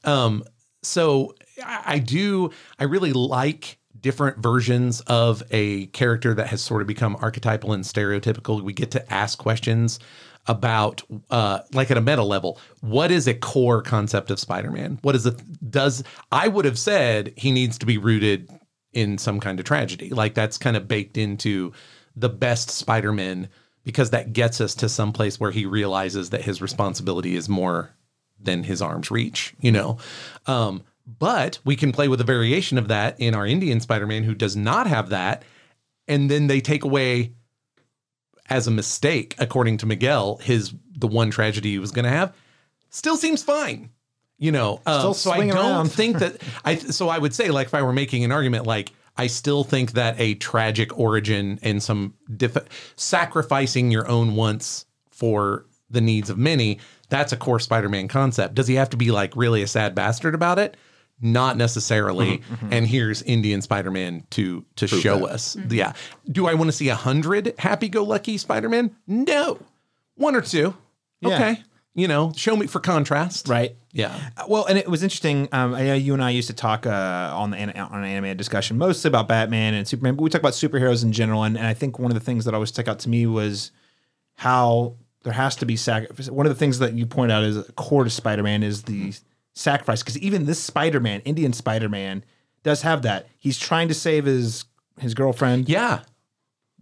Um 0.04 0.44
so 0.82 1.36
I, 1.64 1.84
I 1.86 2.00
do 2.00 2.52
I 2.78 2.86
really 2.86 3.14
like 3.14 3.78
different 4.00 4.38
versions 4.38 5.02
of 5.02 5.44
a 5.52 5.88
character 5.88 6.34
that 6.34 6.48
has 6.48 6.62
sort 6.62 6.82
of 6.82 6.88
become 6.88 7.18
archetypal 7.20 7.74
and 7.74 7.84
stereotypical. 7.84 8.62
We 8.62 8.74
get 8.74 8.92
to 8.92 9.14
ask 9.14 9.38
questions 9.38 10.00
about 10.48 11.04
uh 11.30 11.60
like 11.74 11.92
at 11.92 11.98
a 11.98 12.02
meta 12.02 12.24
level 12.24 12.60
what 12.80 13.12
is 13.12 13.28
a 13.28 13.34
core 13.34 13.82
concept 13.82 14.32
of 14.32 14.40
spider-man 14.40 14.98
what 15.02 15.14
is 15.14 15.26
it 15.26 15.36
does 15.70 16.02
i 16.32 16.48
would 16.48 16.64
have 16.66 16.80
said 16.80 17.34
he 17.36 17.52
needs 17.52 17.78
to 17.78 17.86
be 17.86 17.98
rooted 17.98 18.50
in 18.94 19.18
some 19.18 19.40
kind 19.40 19.60
of 19.60 19.66
tragedy 19.66 20.10
like 20.10 20.34
that's 20.34 20.58
kind 20.58 20.78
of 20.78 20.88
baked 20.88 21.18
into 21.18 21.72
the 22.16 22.30
best 22.30 22.70
spider-man 22.70 23.50
because 23.84 24.10
that 24.12 24.34
gets 24.34 24.60
us 24.62 24.74
to 24.74 24.90
some 24.90 25.12
place 25.12 25.40
where 25.40 25.52
he 25.52 25.66
realizes 25.66 26.30
that 26.32 26.42
his 26.42 26.62
responsibility 26.62 27.36
is 27.36 27.50
more 27.50 27.92
than 28.42 28.64
his 28.64 28.82
arms 28.82 29.12
reach, 29.12 29.54
you 29.60 29.72
know. 29.72 29.98
Um, 30.46 30.84
but 31.06 31.60
we 31.66 31.76
can 31.76 31.92
play 31.92 32.08
with 32.08 32.22
a 32.22 32.26
variation 32.26 32.78
of 32.78 32.88
that 32.90 33.20
in 33.20 33.34
our 33.36 33.46
Indian 33.46 33.80
Spider-Man 33.80 34.24
who 34.24 34.36
does 34.36 34.56
not 34.56 34.88
have 34.88 35.10
that, 35.10 35.44
and 36.08 36.30
then 36.30 36.48
they 36.48 36.62
take 36.62 36.84
away 36.84 37.34
as 38.50 38.68
a 38.68 38.72
mistake, 38.72 39.36
according 39.40 39.78
to 39.78 39.86
Miguel, 39.86 40.38
his 40.38 40.74
the 40.98 41.08
one 41.08 41.32
tragedy 41.32 41.72
he 41.72 41.80
was 41.80 41.92
going 41.92 42.04
to 42.04 42.12
have 42.12 42.36
still 42.90 43.18
seems 43.18 43.44
fine. 43.44 43.90
You 44.38 44.52
know, 44.54 44.82
um, 44.86 45.00
Still 45.00 45.14
so 45.14 45.32
I 45.32 45.48
don't 45.48 45.58
around. 45.58 45.92
think 45.92 46.18
that 46.20 46.38
I. 46.64 46.76
So 46.76 47.10
I 47.10 47.18
would 47.18 47.34
say, 47.36 47.50
like, 47.50 47.68
if 47.68 47.74
I 47.74 47.82
were 47.82 47.92
making 47.94 48.24
an 48.24 48.32
argument, 48.32 48.66
like, 48.66 48.94
I 49.18 49.28
still 49.28 49.66
think 49.66 49.94
that 49.94 50.18
a 50.18 50.36
tragic 50.36 50.98
origin 50.98 51.60
and 51.62 51.84
some 51.84 52.14
diff- 52.38 52.94
sacrificing 52.96 53.92
your 53.92 54.08
own 54.08 54.36
wants 54.36 54.86
for 55.12 55.66
the 55.90 56.02
needs 56.02 56.30
of 56.30 56.38
many, 56.38 56.80
that's 57.10 57.32
a 57.34 57.38
core 57.38 57.60
Spider-Man 57.60 58.08
concept. 58.08 58.56
Does 58.56 58.68
he 58.68 58.76
have 58.76 58.90
to 58.92 58.98
be 58.98 59.12
like 59.12 59.36
really 59.36 59.62
a 59.64 59.68
sad 59.68 59.96
bastard 59.96 60.36
about 60.36 60.60
it? 60.60 60.78
Not 61.22 61.58
necessarily. 61.58 62.42
And 62.72 62.88
here's 62.88 63.22
Indian 63.24 63.62
Spider-Man 63.62 64.24
to 64.32 64.64
to 64.78 64.88
show 64.88 65.28
us. 65.28 65.58
Yeah. 65.70 65.94
Do 66.32 66.48
I 66.48 66.54
want 66.54 66.70
to 66.70 66.72
see 66.72 66.88
a 66.90 66.96
hundred 66.96 67.54
happy-go-lucky 67.60 68.38
Spider-Man? 68.38 68.96
No. 69.06 69.60
One 70.16 70.36
or 70.36 70.42
two. 70.42 70.76
Yeah. 71.22 71.36
Okay. 71.36 71.64
you 71.94 72.08
know, 72.08 72.32
show 72.38 72.56
me 72.56 72.68
for 72.68 72.80
contrast. 72.80 73.50
right? 73.50 73.76
Yeah. 73.92 74.18
Uh, 74.38 74.46
Well, 74.48 74.66
and 74.68 74.78
it 74.78 74.88
was 74.88 75.04
interesting. 75.04 75.50
Um, 75.52 75.74
I 75.74 75.84
know 75.84 75.94
you 75.96 76.14
and 76.14 76.24
I 76.24 76.30
used 76.30 76.48
to 76.48 76.54
talk 76.56 76.86
uh, 76.86 77.32
on 77.36 77.50
the 77.52 77.58
an- 77.58 77.72
on 77.78 78.00
an 78.00 78.06
animated 78.06 78.38
discussion 78.38 78.78
mostly 78.78 79.10
about 79.10 79.28
Batman 79.28 79.74
and 79.74 79.86
Superman, 79.86 80.16
but 80.16 80.24
we 80.24 80.30
talk 80.30 80.40
about 80.40 80.54
superheroes 80.54 81.04
in 81.04 81.12
general. 81.12 81.44
And, 81.44 81.58
and 81.58 81.68
I 81.68 81.74
think 81.74 82.00
one 82.00 82.12
of 82.12 82.16
the 82.16 82.24
things 82.24 82.46
that 82.46 82.54
always 82.54 82.70
stuck 82.70 82.88
out 82.88 83.00
to 83.00 83.10
me 83.10 83.26
was 83.26 83.72
how 84.36 84.96
there 85.24 85.34
has 85.34 85.56
to 85.58 85.66
be 85.66 85.76
sacrifice. 85.76 86.30
One 86.30 86.46
of 86.46 86.52
the 86.52 86.60
things 86.60 86.80
that 86.80 86.94
you 86.94 87.06
point 87.06 87.32
out 87.32 87.44
is 87.44 87.64
core 87.76 88.04
to 88.04 88.10
Spider 88.10 88.44
Man 88.44 88.64
is 88.64 88.84
the 88.84 89.10
mm-hmm. 89.10 89.24
sacrifice, 89.54 90.02
because 90.02 90.18
even 90.20 90.46
this 90.46 90.60
Spider 90.60 91.00
Man, 91.00 91.22
Indian 91.22 91.54
Spider 91.54 91.90
Man, 91.90 92.24
does 92.64 92.82
have 92.84 93.02
that. 93.04 93.28
He's 93.38 93.58
trying 93.58 93.88
to 93.88 93.94
save 93.94 94.26
his 94.26 94.66
his 95.00 95.14
girlfriend, 95.14 95.70
Yeah. 95.70 96.02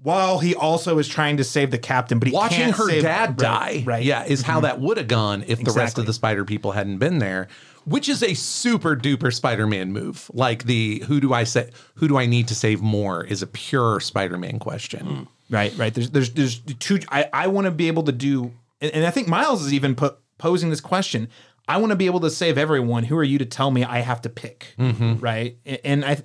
while 0.01 0.39
he 0.39 0.55
also 0.55 0.97
is 0.97 1.07
trying 1.07 1.37
to 1.37 1.43
save 1.43 1.69
the 1.69 1.77
captain. 1.77 2.17
But 2.17 2.29
he 2.29 2.33
Watching 2.33 2.71
her 2.71 2.89
save- 2.89 3.03
dad 3.03 3.29
right, 3.29 3.37
die, 3.37 3.83
right? 3.85 4.03
Yeah, 4.03 4.23
is 4.23 4.41
how 4.41 4.55
mm-hmm. 4.55 4.63
that 4.63 4.79
would 4.81 4.97
have 4.97 5.07
gone 5.07 5.43
if 5.47 5.63
the 5.63 5.71
rest 5.71 5.97
of 5.97 6.05
the 6.05 6.13
Spider 6.13 6.45
people 6.45 6.71
hadn't 6.71 6.97
been 6.97 7.19
there. 7.19 7.47
Which 7.85 8.09
is 8.09 8.21
a 8.21 8.33
super 8.33 8.97
duper 8.97 9.33
Spider-Man 9.33 9.93
move. 9.93 10.29
Like 10.33 10.65
the 10.65 11.03
who 11.07 11.21
do 11.21 11.33
I 11.33 11.45
say 11.45 11.69
who 11.95 12.07
do 12.07 12.17
I 12.17 12.25
need 12.25 12.49
to 12.49 12.55
save 12.55 12.81
more 12.81 13.23
is 13.23 13.41
a 13.41 13.47
pure 13.47 13.99
Spider-Man 14.01 14.59
question. 14.59 15.05
Hmm. 15.05 15.23
Right, 15.49 15.75
right. 15.77 15.93
There's 15.93 16.09
there's 16.11 16.31
there's 16.31 16.59
two. 16.59 16.99
I 17.09 17.29
I 17.33 17.47
want 17.47 17.65
to 17.65 17.71
be 17.71 17.87
able 17.87 18.03
to 18.03 18.11
do, 18.11 18.51
and, 18.81 18.91
and 18.93 19.05
I 19.05 19.11
think 19.11 19.27
Miles 19.27 19.65
is 19.65 19.73
even 19.73 19.95
put, 19.95 20.17
posing 20.37 20.69
this 20.69 20.81
question. 20.81 21.29
I 21.69 21.77
want 21.77 21.91
to 21.91 21.95
be 21.95 22.05
able 22.05 22.19
to 22.21 22.29
save 22.29 22.57
everyone. 22.57 23.03
Who 23.03 23.17
are 23.17 23.23
you 23.23 23.37
to 23.39 23.45
tell 23.45 23.71
me 23.71 23.83
I 23.83 23.99
have 23.99 24.21
to 24.23 24.29
pick? 24.29 24.73
Mm-hmm. 24.77 25.15
Right, 25.19 25.57
and, 25.65 25.79
and 25.83 26.05
I. 26.05 26.17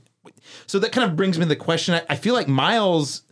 So 0.67 0.79
that 0.81 0.93
kind 0.93 1.09
of 1.09 1.17
brings 1.17 1.39
me 1.39 1.45
to 1.45 1.49
the 1.49 1.57
question. 1.57 1.95
I, 1.95 2.03
I 2.11 2.17
feel 2.17 2.35
like 2.35 2.49
Miles, 2.49 3.23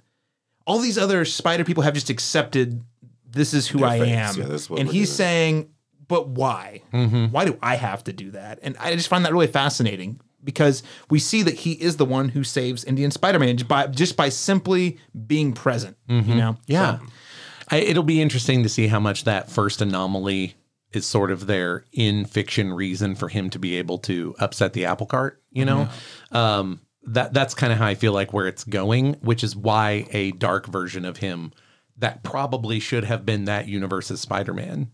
all 0.67 0.79
these 0.79 0.97
other 0.99 1.25
Spider 1.25 1.65
people 1.65 1.83
have 1.83 1.95
just 1.95 2.11
accepted 2.11 2.83
this 3.29 3.55
is 3.55 3.67
who 3.69 3.79
Their 3.79 3.89
I 3.89 3.99
fates. 3.99 4.39
am, 4.39 4.43
Yeah, 4.43 4.81
and 4.81 4.89
he's 4.89 5.09
doing. 5.09 5.17
saying, 5.17 5.71
but 6.09 6.29
why? 6.29 6.83
Mm-hmm. 6.93 7.27
Why 7.27 7.45
do 7.45 7.57
I 7.63 7.77
have 7.77 8.03
to 8.05 8.13
do 8.13 8.33
that? 8.33 8.59
And 8.63 8.77
I 8.79 8.95
just 8.97 9.09
find 9.09 9.25
that 9.25 9.33
really 9.33 9.47
fascinating 9.47 10.21
because 10.43 10.83
we 11.09 11.19
see 11.19 11.43
that 11.43 11.55
he 11.55 11.73
is 11.73 11.97
the 11.97 12.05
one 12.05 12.31
who 12.31 12.45
saves 12.45 12.85
Indian 12.85 13.11
Spider-Man 13.11 13.57
just 13.57 13.69
by 13.69 13.87
just 13.87 14.17
by 14.17 14.29
simply 14.29 14.99
being 15.27 15.53
present. 15.53 15.97
You 16.09 16.35
know? 16.35 16.57
Yeah. 16.67 16.99
So- 16.99 17.05
I, 17.73 17.77
it'll 17.77 18.03
be 18.03 18.21
interesting 18.21 18.65
to 18.65 18.69
see 18.69 18.89
how 18.89 18.99
much 18.99 19.25
that 19.25 19.49
first 19.49 19.81
anomaly 19.81 20.55
is 20.93 21.07
sort 21.07 21.31
of 21.31 21.47
their 21.47 21.85
in 21.93 22.25
fiction 22.25 22.73
reason 22.73 23.15
for 23.15 23.29
him 23.29 23.49
to 23.51 23.61
be 23.61 23.77
able 23.77 23.99
to 23.99 24.35
upset 24.41 24.73
the 24.73 24.87
apple 24.87 25.07
cart, 25.07 25.41
you 25.53 25.65
know? 25.65 25.89
Um, 26.33 26.81
that 27.05 27.33
that's 27.33 27.55
kind 27.55 27.73
of 27.73 27.79
how 27.79 27.87
I 27.87 27.95
feel 27.95 28.13
like 28.13 28.33
where 28.33 28.49
it's 28.49 28.65
going, 28.65 29.15
which 29.21 29.45
is 29.45 29.55
why 29.55 30.07
a 30.11 30.33
dark 30.33 30.67
version 30.67 31.05
of 31.05 31.19
him 31.19 31.53
that 31.99 32.25
probably 32.25 32.81
should 32.81 33.05
have 33.05 33.25
been 33.25 33.45
that 33.45 33.69
universe's 33.69 34.21
Spider-Man, 34.21 34.91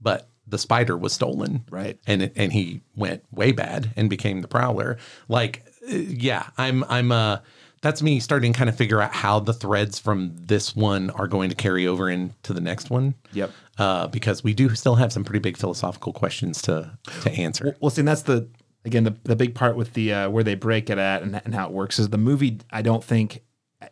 but 0.00 0.30
the 0.46 0.58
spider 0.58 0.96
was 0.96 1.12
stolen. 1.12 1.64
Right. 1.70 1.98
And 2.06 2.22
it, 2.22 2.32
and 2.36 2.52
he 2.52 2.82
went 2.96 3.24
way 3.32 3.52
bad 3.52 3.92
and 3.96 4.10
became 4.10 4.42
the 4.42 4.48
prowler. 4.48 4.98
Like 5.28 5.64
uh, 5.90 5.94
yeah, 5.94 6.48
I'm 6.58 6.84
I'm 6.84 7.12
uh 7.12 7.38
that's 7.82 8.02
me 8.02 8.18
starting 8.18 8.54
to 8.54 8.58
kind 8.58 8.70
of 8.70 8.76
figure 8.76 9.00
out 9.00 9.12
how 9.12 9.40
the 9.40 9.52
threads 9.52 9.98
from 9.98 10.34
this 10.34 10.74
one 10.74 11.10
are 11.10 11.26
going 11.26 11.50
to 11.50 11.54
carry 11.54 11.86
over 11.86 12.08
into 12.08 12.54
the 12.54 12.60
next 12.60 12.88
one. 12.88 13.14
Yep. 13.34 13.50
Uh, 13.76 14.06
because 14.06 14.42
we 14.42 14.54
do 14.54 14.74
still 14.74 14.94
have 14.94 15.12
some 15.12 15.22
pretty 15.22 15.40
big 15.40 15.58
philosophical 15.58 16.12
questions 16.12 16.62
to 16.62 16.98
to 17.22 17.30
answer. 17.32 17.76
Well, 17.80 17.90
see, 17.90 18.00
and 18.00 18.08
that's 18.08 18.22
the 18.22 18.48
again 18.84 19.04
the, 19.04 19.16
the 19.24 19.36
big 19.36 19.54
part 19.54 19.76
with 19.76 19.92
the 19.92 20.12
uh, 20.12 20.30
where 20.30 20.44
they 20.44 20.54
break 20.54 20.88
it 20.88 20.98
at 20.98 21.22
and, 21.22 21.40
and 21.44 21.54
how 21.54 21.66
it 21.66 21.72
works 21.72 21.98
is 21.98 22.08
the 22.08 22.18
movie. 22.18 22.60
I 22.70 22.82
don't 22.82 23.04
think 23.04 23.42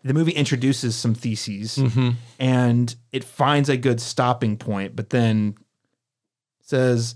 the 0.02 0.14
movie 0.14 0.32
introduces 0.32 0.96
some 0.96 1.14
theses 1.14 1.76
and 2.38 2.94
it 3.12 3.24
finds 3.24 3.68
a 3.68 3.76
good 3.76 4.00
stopping 4.00 4.56
point, 4.56 4.96
but 4.96 5.10
then 5.10 5.54
says 6.62 7.14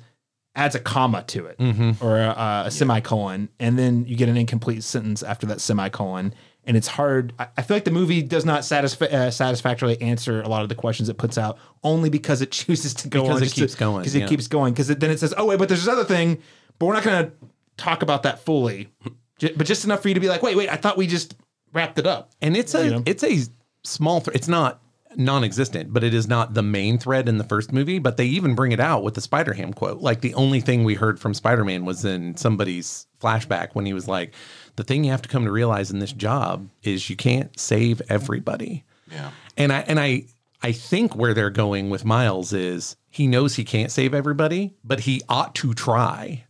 adds 0.55 0.75
a 0.75 0.81
comma 0.81 1.23
to 1.25 1.47
it 1.47 1.57
or 2.01 2.17
a, 2.19 2.63
a 2.67 2.71
semicolon, 2.71 3.49
and 3.61 3.79
then 3.79 4.05
you 4.07 4.17
get 4.17 4.29
an 4.29 4.37
incomplete 4.37 4.83
sentence 4.83 5.23
after 5.23 5.47
that 5.47 5.61
semicolon. 5.61 6.33
And 6.69 6.77
it's 6.77 6.89
hard. 6.89 7.33
I, 7.39 7.47
I 7.59 7.63
feel 7.63 7.77
like 7.77 7.85
the 7.85 7.93
movie 7.93 8.23
does 8.23 8.45
not 8.45 8.63
satisfa- 8.63 9.13
uh, 9.13 9.31
satisfactorily 9.31 10.01
answer 10.03 10.43
a 10.43 10.49
lot 10.49 10.63
of 10.63 10.69
the 10.69 10.75
questions 10.75 11.09
it 11.09 11.17
puts 11.17 11.39
out, 11.39 11.59
only 11.85 12.11
because 12.11 12.43
it 12.43 12.51
chooses 12.51 12.93
to 12.95 13.09
go 13.09 13.23
Because 13.23 13.37
on. 13.37 13.43
it 13.45 13.53
keeps 13.53 13.73
to- 13.75 13.79
going, 13.79 14.03
Because 14.03 14.15
it 14.17 14.21
yeah. 14.21 14.27
keeps 14.27 14.49
going. 14.49 14.73
Because 14.73 14.89
then 14.89 15.11
it 15.11 15.21
says, 15.21 15.33
"Oh 15.37 15.45
wait, 15.47 15.59
but 15.61 15.69
there's 15.69 15.85
this 15.85 15.93
other 15.93 16.05
thing, 16.05 16.39
but 16.79 16.87
we're 16.87 16.95
not 16.95 17.05
going 17.05 17.27
to 17.27 17.33
talk 17.77 18.03
about 18.03 18.25
that 18.25 18.41
fully." 18.41 18.89
Ju- 19.39 19.53
But 19.57 19.67
just 19.67 19.85
enough 19.85 20.01
for 20.03 20.09
you 20.09 20.15
to 20.15 20.21
be 20.21 20.29
like, 20.29 20.43
"Wait, 20.43 20.57
wait, 20.57 20.69
I 20.69 20.77
thought 20.77 20.97
we 20.97 21.07
just 21.07 21.37
wrapped 21.73 21.99
it 22.01 22.07
up." 22.07 22.33
And 22.43 22.57
it's 22.57 22.75
a 22.75 22.85
You 22.85 22.91
know? 22.93 23.03
it's 23.07 23.23
a 23.23 23.39
small 23.85 24.19
thread. 24.21 24.35
It's 24.35 24.49
not 24.49 24.83
non-existent, 25.17 25.93
but 25.93 26.05
it 26.05 26.15
is 26.15 26.29
not 26.29 26.55
the 26.55 26.63
main 26.63 26.99
thread 26.99 27.29
in 27.29 27.39
the 27.39 27.45
first 27.45 27.73
movie. 27.73 27.99
But 27.99 28.17
they 28.17 28.27
even 28.27 28.55
bring 28.55 28.73
it 28.73 28.81
out 28.81 29.03
with 29.03 29.15
the 29.15 29.21
Spider-Ham 29.21 29.73
quote. 29.73 30.01
Like 30.01 30.21
the 30.21 30.35
only 30.35 30.61
thing 30.61 30.85
we 30.85 30.95
heard 30.95 31.19
from 31.19 31.35
Spider-Man 31.35 31.85
was 31.85 32.05
in 32.05 32.37
somebody's 32.37 33.07
flashback 33.21 33.71
when 33.73 33.87
he 33.87 33.93
was 33.93 34.09
like, 34.09 34.35
"The 34.77 34.85
thing 34.85 35.05
you 35.05 35.11
have 35.11 35.23
to 35.23 35.29
come 35.29 35.45
to 35.45 35.53
realize 35.53 35.91
in 35.91 35.99
this 35.99 36.13
job 36.13 36.69
is 36.83 37.11
you 37.11 37.17
can't 37.17 37.59
save 37.59 38.03
everybody." 38.09 38.85
Yeah. 39.11 39.31
And 39.57 39.73
I 39.73 39.81
and 39.81 39.99
I 39.99 40.25
I 40.63 40.73
think 40.73 41.15
where 41.15 41.35
they're 41.35 41.51
going 41.51 41.91
with 41.91 42.05
Miles 42.05 42.53
is 42.53 42.97
he 43.09 43.27
knows 43.27 43.55
he 43.55 43.65
can't 43.65 43.93
save 43.93 44.15
everybody, 44.15 44.75
but 44.85 45.01
he 45.01 45.23
ought 45.29 45.55
to 45.57 45.75
try. 45.75 46.45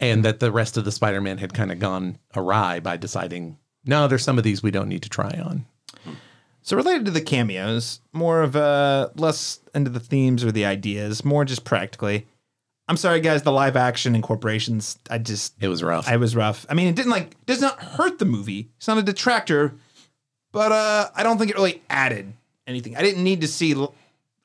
And 0.00 0.24
that 0.24 0.40
the 0.40 0.50
rest 0.50 0.76
of 0.76 0.84
the 0.84 0.92
Spider-Man 0.92 1.38
had 1.38 1.54
kind 1.54 1.70
of 1.70 1.78
gone 1.78 2.18
awry 2.34 2.80
by 2.80 2.96
deciding, 2.96 3.58
no, 3.84 4.08
there's 4.08 4.24
some 4.24 4.36
of 4.36 4.42
these 4.42 4.62
we 4.62 4.72
don't 4.72 4.88
need 4.88 5.02
to 5.02 5.08
try 5.08 5.30
on. 5.44 5.64
So 6.62 6.76
related 6.76 7.04
to 7.06 7.10
the 7.10 7.20
cameos, 7.20 8.00
more 8.12 8.42
of 8.42 8.54
uh 8.56 9.08
less 9.16 9.60
into 9.74 9.90
the 9.90 10.00
themes 10.00 10.44
or 10.44 10.52
the 10.52 10.64
ideas, 10.64 11.24
more 11.24 11.44
just 11.44 11.64
practically. 11.64 12.26
I'm 12.88 12.96
sorry, 12.96 13.20
guys. 13.20 13.42
The 13.42 13.52
live 13.52 13.76
action 13.76 14.14
incorporations, 14.14 14.98
I 15.10 15.18
just 15.18 15.54
It 15.60 15.68
was 15.68 15.82
rough. 15.82 16.08
I 16.08 16.16
was 16.16 16.36
rough. 16.36 16.66
I 16.68 16.74
mean, 16.74 16.88
it 16.88 16.96
didn't 16.96 17.10
like 17.10 17.34
does 17.46 17.60
not 17.60 17.80
hurt 17.80 18.18
the 18.18 18.24
movie. 18.24 18.68
It's 18.76 18.88
not 18.88 18.98
a 18.98 19.02
detractor, 19.02 19.74
but 20.52 20.72
uh 20.72 21.10
I 21.14 21.22
don't 21.22 21.38
think 21.38 21.50
it 21.50 21.56
really 21.56 21.82
added 21.90 22.32
anything. 22.66 22.96
I 22.96 23.02
didn't 23.02 23.24
need 23.24 23.40
to 23.40 23.48
see 23.48 23.74
l- 23.74 23.94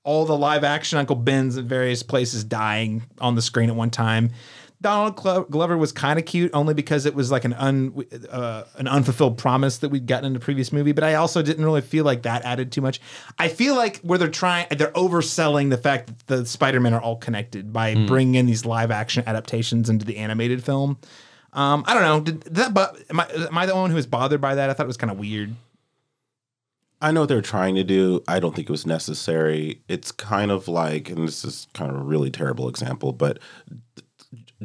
all 0.04 0.26
the 0.26 0.38
live 0.38 0.64
action 0.64 0.98
Uncle 0.98 1.18
Ben's 1.18 1.58
in 1.58 1.68
various 1.68 2.02
places 2.02 2.44
dying 2.44 3.04
on 3.20 3.36
the 3.36 3.42
screen 3.42 3.70
at 3.70 3.76
one 3.76 3.90
time. 3.90 4.32
Donald 4.80 5.16
Glover 5.16 5.76
was 5.76 5.92
kind 5.92 6.20
of 6.20 6.26
cute, 6.26 6.52
only 6.54 6.76
because 6.76 7.08
it 7.08 7.16
was 7.16 7.32
like 7.32 7.46
an 7.46 7.54
un 7.54 8.06
uh, 8.30 8.64
an 8.76 8.88
unfulfilled 8.88 9.38
promise 9.38 9.80
that 9.80 9.90
we'd 9.90 10.06
gotten 10.06 10.26
in 10.26 10.34
the 10.34 10.40
previous 10.40 10.72
movie. 10.72 10.92
But 10.92 11.04
I 11.04 11.16
also 11.16 11.42
didn't 11.42 11.66
really 11.66 11.82
feel 11.82 12.06
like 12.06 12.22
that 12.24 12.46
added 12.46 12.72
too 12.72 12.82
much. 12.82 13.02
I 13.40 13.48
feel 13.48 13.76
like 13.76 13.98
where 14.02 14.20
they're 14.20 14.28
trying, 14.28 14.68
they're 14.70 14.92
overselling 14.92 15.72
the 15.72 15.78
fact 15.78 16.08
that 16.08 16.28
the 16.28 16.46
Spider 16.46 16.80
Men 16.80 16.94
are 16.94 17.02
all 17.02 17.16
connected 17.16 17.74
by 17.74 17.96
bringing 18.06 18.36
in 18.36 18.46
these 18.46 18.66
live 18.66 18.92
action 18.92 19.24
adaptations 19.26 19.90
into 19.90 20.06
the 20.06 20.18
animated 20.18 20.64
film. 20.64 21.00
Um, 21.54 21.84
I 21.88 21.96
don't 21.96 22.04
know. 22.04 22.20
Did, 22.20 22.44
did 22.44 22.56
that? 22.56 22.74
But 22.74 23.02
am 23.10 23.20
I, 23.20 23.28
am 23.32 23.58
I 23.58 23.66
the 23.66 23.76
one 23.76 23.90
who 23.90 23.96
was 23.96 24.06
bothered 24.06 24.42
by 24.42 24.54
that? 24.56 24.70
I 24.70 24.74
thought 24.74 24.84
it 24.84 24.88
was 24.88 24.98
kind 24.98 25.10
of 25.12 25.18
weird. 25.18 25.56
I 27.02 27.12
know 27.12 27.22
what 27.22 27.30
they're 27.30 27.42
trying 27.42 27.76
to 27.76 27.84
do. 27.84 28.24
I 28.28 28.40
don't 28.40 28.56
think 28.56 28.70
it 28.70 28.72
was 28.72 28.86
necessary. 28.86 29.82
It's 29.88 30.12
kind 30.12 30.50
of 30.50 30.68
like, 30.68 31.10
and 31.10 31.28
this 31.28 31.46
is 31.46 31.68
kind 31.74 31.92
of 31.92 31.98
a 31.98 32.04
really 32.04 32.32
terrible 32.32 32.70
example, 32.70 33.12
but 33.12 33.38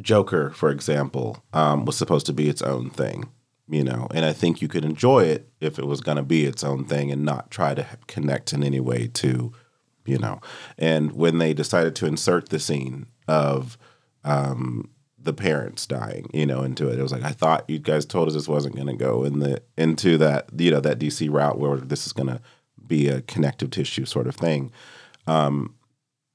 Joker, 0.01 0.51
for 0.51 0.69
example, 0.69 1.43
um, 1.53 1.85
was 1.85 1.97
supposed 1.97 2.25
to 2.25 2.33
be 2.33 2.49
its 2.49 2.61
own 2.61 2.89
thing, 2.89 3.29
you 3.67 3.83
know, 3.83 4.07
and 4.13 4.25
I 4.25 4.33
think 4.33 4.61
you 4.61 4.67
could 4.67 4.85
enjoy 4.85 5.25
it 5.25 5.49
if 5.59 5.77
it 5.77 5.85
was 5.85 6.01
going 6.01 6.17
to 6.17 6.23
be 6.23 6.45
its 6.45 6.63
own 6.63 6.85
thing 6.85 7.11
and 7.11 7.23
not 7.23 7.51
try 7.51 7.73
to 7.73 7.85
connect 8.07 8.53
in 8.53 8.63
any 8.63 8.79
way 8.79 9.07
to, 9.13 9.53
you 10.05 10.17
know. 10.17 10.41
And 10.77 11.11
when 11.13 11.37
they 11.37 11.53
decided 11.53 11.95
to 11.97 12.07
insert 12.07 12.49
the 12.49 12.59
scene 12.59 13.07
of 13.27 13.77
um, 14.23 14.89
the 15.19 15.33
parents 15.33 15.85
dying, 15.85 16.29
you 16.33 16.45
know, 16.45 16.63
into 16.63 16.89
it, 16.89 16.99
it 16.99 17.03
was 17.03 17.11
like 17.11 17.23
I 17.23 17.31
thought 17.31 17.69
you 17.69 17.79
guys 17.79 18.05
told 18.05 18.27
us 18.27 18.33
this 18.33 18.47
wasn't 18.47 18.75
going 18.75 18.87
to 18.87 18.95
go 18.95 19.23
in 19.23 19.39
the 19.39 19.61
into 19.77 20.17
that, 20.17 20.49
you 20.57 20.71
know, 20.71 20.79
that 20.81 20.99
DC 20.99 21.31
route 21.31 21.59
where 21.59 21.77
this 21.77 22.07
is 22.07 22.13
going 22.13 22.29
to 22.29 22.41
be 22.85 23.07
a 23.07 23.21
connective 23.21 23.69
tissue 23.69 24.05
sort 24.05 24.27
of 24.27 24.35
thing. 24.35 24.71
Um, 25.27 25.75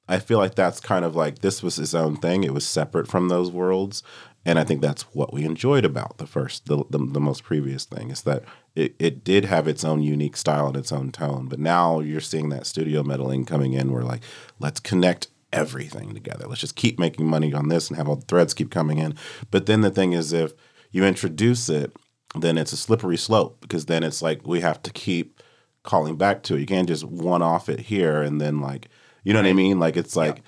I 0.08 0.18
feel 0.18 0.38
like 0.38 0.54
that's 0.54 0.80
kind 0.80 1.04
of 1.04 1.14
like 1.14 1.40
this 1.40 1.62
was 1.62 1.76
his 1.76 1.94
own 1.94 2.16
thing. 2.16 2.42
It 2.42 2.54
was 2.54 2.66
separate 2.66 3.08
from 3.08 3.28
those 3.28 3.50
worlds, 3.50 4.02
and 4.44 4.58
I 4.58 4.64
think 4.64 4.80
that's 4.80 5.02
what 5.14 5.32
we 5.32 5.44
enjoyed 5.44 5.84
about 5.84 6.18
the 6.18 6.26
first, 6.26 6.66
the 6.66 6.84
the, 6.88 6.98
the 6.98 7.20
most 7.20 7.44
previous 7.44 7.84
thing 7.84 8.10
is 8.10 8.22
that 8.22 8.44
it, 8.74 8.94
it 8.98 9.24
did 9.24 9.44
have 9.44 9.68
its 9.68 9.84
own 9.84 10.02
unique 10.02 10.36
style 10.36 10.68
and 10.68 10.76
its 10.76 10.92
own 10.92 11.12
tone. 11.12 11.46
But 11.48 11.58
now 11.58 12.00
you're 12.00 12.20
seeing 12.20 12.48
that 12.48 12.66
studio 12.66 13.02
meddling 13.02 13.44
coming 13.44 13.74
in, 13.74 13.92
where 13.92 14.02
like 14.02 14.22
let's 14.58 14.80
connect 14.80 15.28
everything 15.52 16.14
together. 16.14 16.46
Let's 16.46 16.60
just 16.60 16.76
keep 16.76 16.98
making 16.98 17.26
money 17.26 17.52
on 17.52 17.68
this 17.68 17.88
and 17.88 17.96
have 17.96 18.08
all 18.08 18.16
the 18.16 18.26
threads 18.26 18.54
keep 18.54 18.70
coming 18.70 18.98
in. 18.98 19.14
But 19.50 19.66
then 19.66 19.82
the 19.82 19.90
thing 19.90 20.12
is, 20.12 20.32
if 20.32 20.52
you 20.90 21.04
introduce 21.04 21.68
it, 21.68 21.94
then 22.34 22.58
it's 22.58 22.72
a 22.72 22.76
slippery 22.76 23.16
slope 23.16 23.60
because 23.60 23.86
then 23.86 24.02
it's 24.02 24.22
like 24.22 24.46
we 24.46 24.60
have 24.60 24.82
to 24.82 24.90
keep 24.92 25.42
calling 25.82 26.16
back 26.16 26.42
to 26.44 26.54
it. 26.54 26.60
You 26.60 26.66
can't 26.66 26.88
just 26.88 27.04
one 27.04 27.42
off 27.42 27.68
it 27.68 27.80
here 27.80 28.22
and 28.22 28.40
then 28.40 28.60
like 28.60 28.88
you 29.24 29.32
know 29.32 29.40
what 29.40 29.48
I 29.48 29.52
mean? 29.52 29.78
Like 29.78 29.96
it's 29.96 30.16
like 30.16 30.42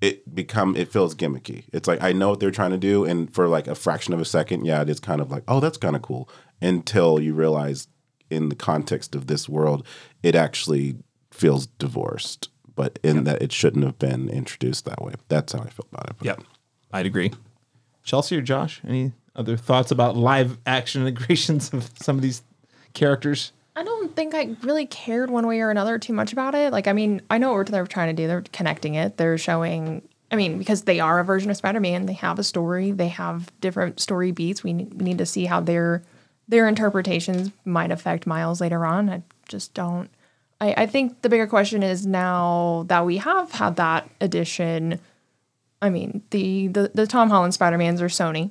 it 0.00 0.34
become 0.34 0.76
it 0.76 0.90
feels 0.92 1.14
gimmicky. 1.14 1.64
It's 1.72 1.86
like 1.88 2.02
I 2.02 2.12
know 2.12 2.30
what 2.30 2.40
they're 2.40 2.50
trying 2.50 2.70
to 2.70 2.78
do, 2.78 3.04
and 3.04 3.32
for 3.34 3.48
like 3.48 3.66
a 3.66 3.74
fraction 3.74 4.14
of 4.14 4.20
a 4.20 4.24
second, 4.24 4.64
yeah, 4.64 4.80
it 4.82 4.88
is 4.88 5.00
kind 5.00 5.20
of 5.20 5.30
like, 5.30 5.44
oh, 5.48 5.60
that's 5.60 5.78
kind 5.78 5.96
of 5.96 6.02
cool. 6.02 6.28
Until 6.62 7.20
you 7.20 7.34
realize 7.34 7.88
in 8.30 8.48
the 8.48 8.54
context 8.54 9.14
of 9.14 9.26
this 9.26 9.48
world, 9.48 9.86
it 10.22 10.34
actually 10.34 10.96
feels 11.30 11.66
divorced. 11.66 12.48
but 12.76 12.98
in 13.02 13.24
that 13.24 13.42
it 13.42 13.52
shouldn't 13.52 13.84
have 13.84 13.98
been 13.98 14.28
introduced 14.30 14.84
that 14.86 15.02
way. 15.02 15.12
That's 15.28 15.52
how 15.52 15.60
I 15.60 15.68
feel 15.68 15.86
about 15.92 16.08
it. 16.10 16.16
But 16.18 16.24
Yep, 16.26 16.42
I'd 16.92 17.04
agree. 17.06 17.32
Chelsea 18.04 18.36
or 18.38 18.40
Josh, 18.40 18.80
any 18.86 19.12
other 19.36 19.56
thoughts 19.58 19.90
about 19.90 20.16
live 20.16 20.56
action 20.64 21.06
integrations 21.06 21.72
of 21.74 21.90
some 22.00 22.16
of 22.16 22.22
these 22.22 22.42
characters? 22.94 23.52
I 23.76 23.84
don't 23.84 24.14
think 24.16 24.34
I 24.34 24.56
really 24.62 24.86
cared 24.86 25.30
one 25.30 25.46
way 25.46 25.60
or 25.60 25.70
another 25.70 25.98
too 25.98 26.12
much 26.12 26.32
about 26.32 26.54
it. 26.54 26.72
Like, 26.72 26.88
I 26.88 26.92
mean, 26.92 27.22
I 27.30 27.38
know 27.38 27.52
what 27.52 27.68
they're 27.68 27.86
trying 27.86 28.14
to 28.14 28.22
do. 28.22 28.26
They're 28.26 28.44
connecting 28.52 28.94
it. 28.94 29.16
They're 29.16 29.38
showing. 29.38 30.02
I 30.32 30.36
mean, 30.36 30.58
because 30.58 30.82
they 30.82 31.00
are 31.00 31.18
a 31.18 31.24
version 31.24 31.50
of 31.50 31.56
Spider-Man, 31.56 32.06
they 32.06 32.12
have 32.14 32.38
a 32.38 32.44
story. 32.44 32.92
They 32.92 33.08
have 33.08 33.50
different 33.60 34.00
story 34.00 34.32
beats. 34.32 34.62
We 34.62 34.72
need, 34.72 34.94
we 34.94 35.04
need 35.04 35.18
to 35.18 35.26
see 35.26 35.46
how 35.46 35.60
their 35.60 36.02
their 36.48 36.68
interpretations 36.68 37.52
might 37.64 37.92
affect 37.92 38.26
Miles 38.26 38.60
later 38.60 38.84
on. 38.84 39.08
I 39.08 39.22
just 39.48 39.72
don't. 39.72 40.10
I, 40.60 40.74
I 40.76 40.86
think 40.86 41.22
the 41.22 41.28
bigger 41.28 41.46
question 41.46 41.82
is 41.82 42.06
now 42.06 42.84
that 42.88 43.06
we 43.06 43.18
have 43.18 43.52
had 43.52 43.76
that 43.76 44.10
addition. 44.20 45.00
I 45.80 45.90
mean, 45.90 46.22
the 46.30 46.68
the, 46.68 46.90
the 46.92 47.06
Tom 47.06 47.30
Holland 47.30 47.54
Spider-Mans 47.54 48.02
are 48.02 48.08
Sony. 48.08 48.50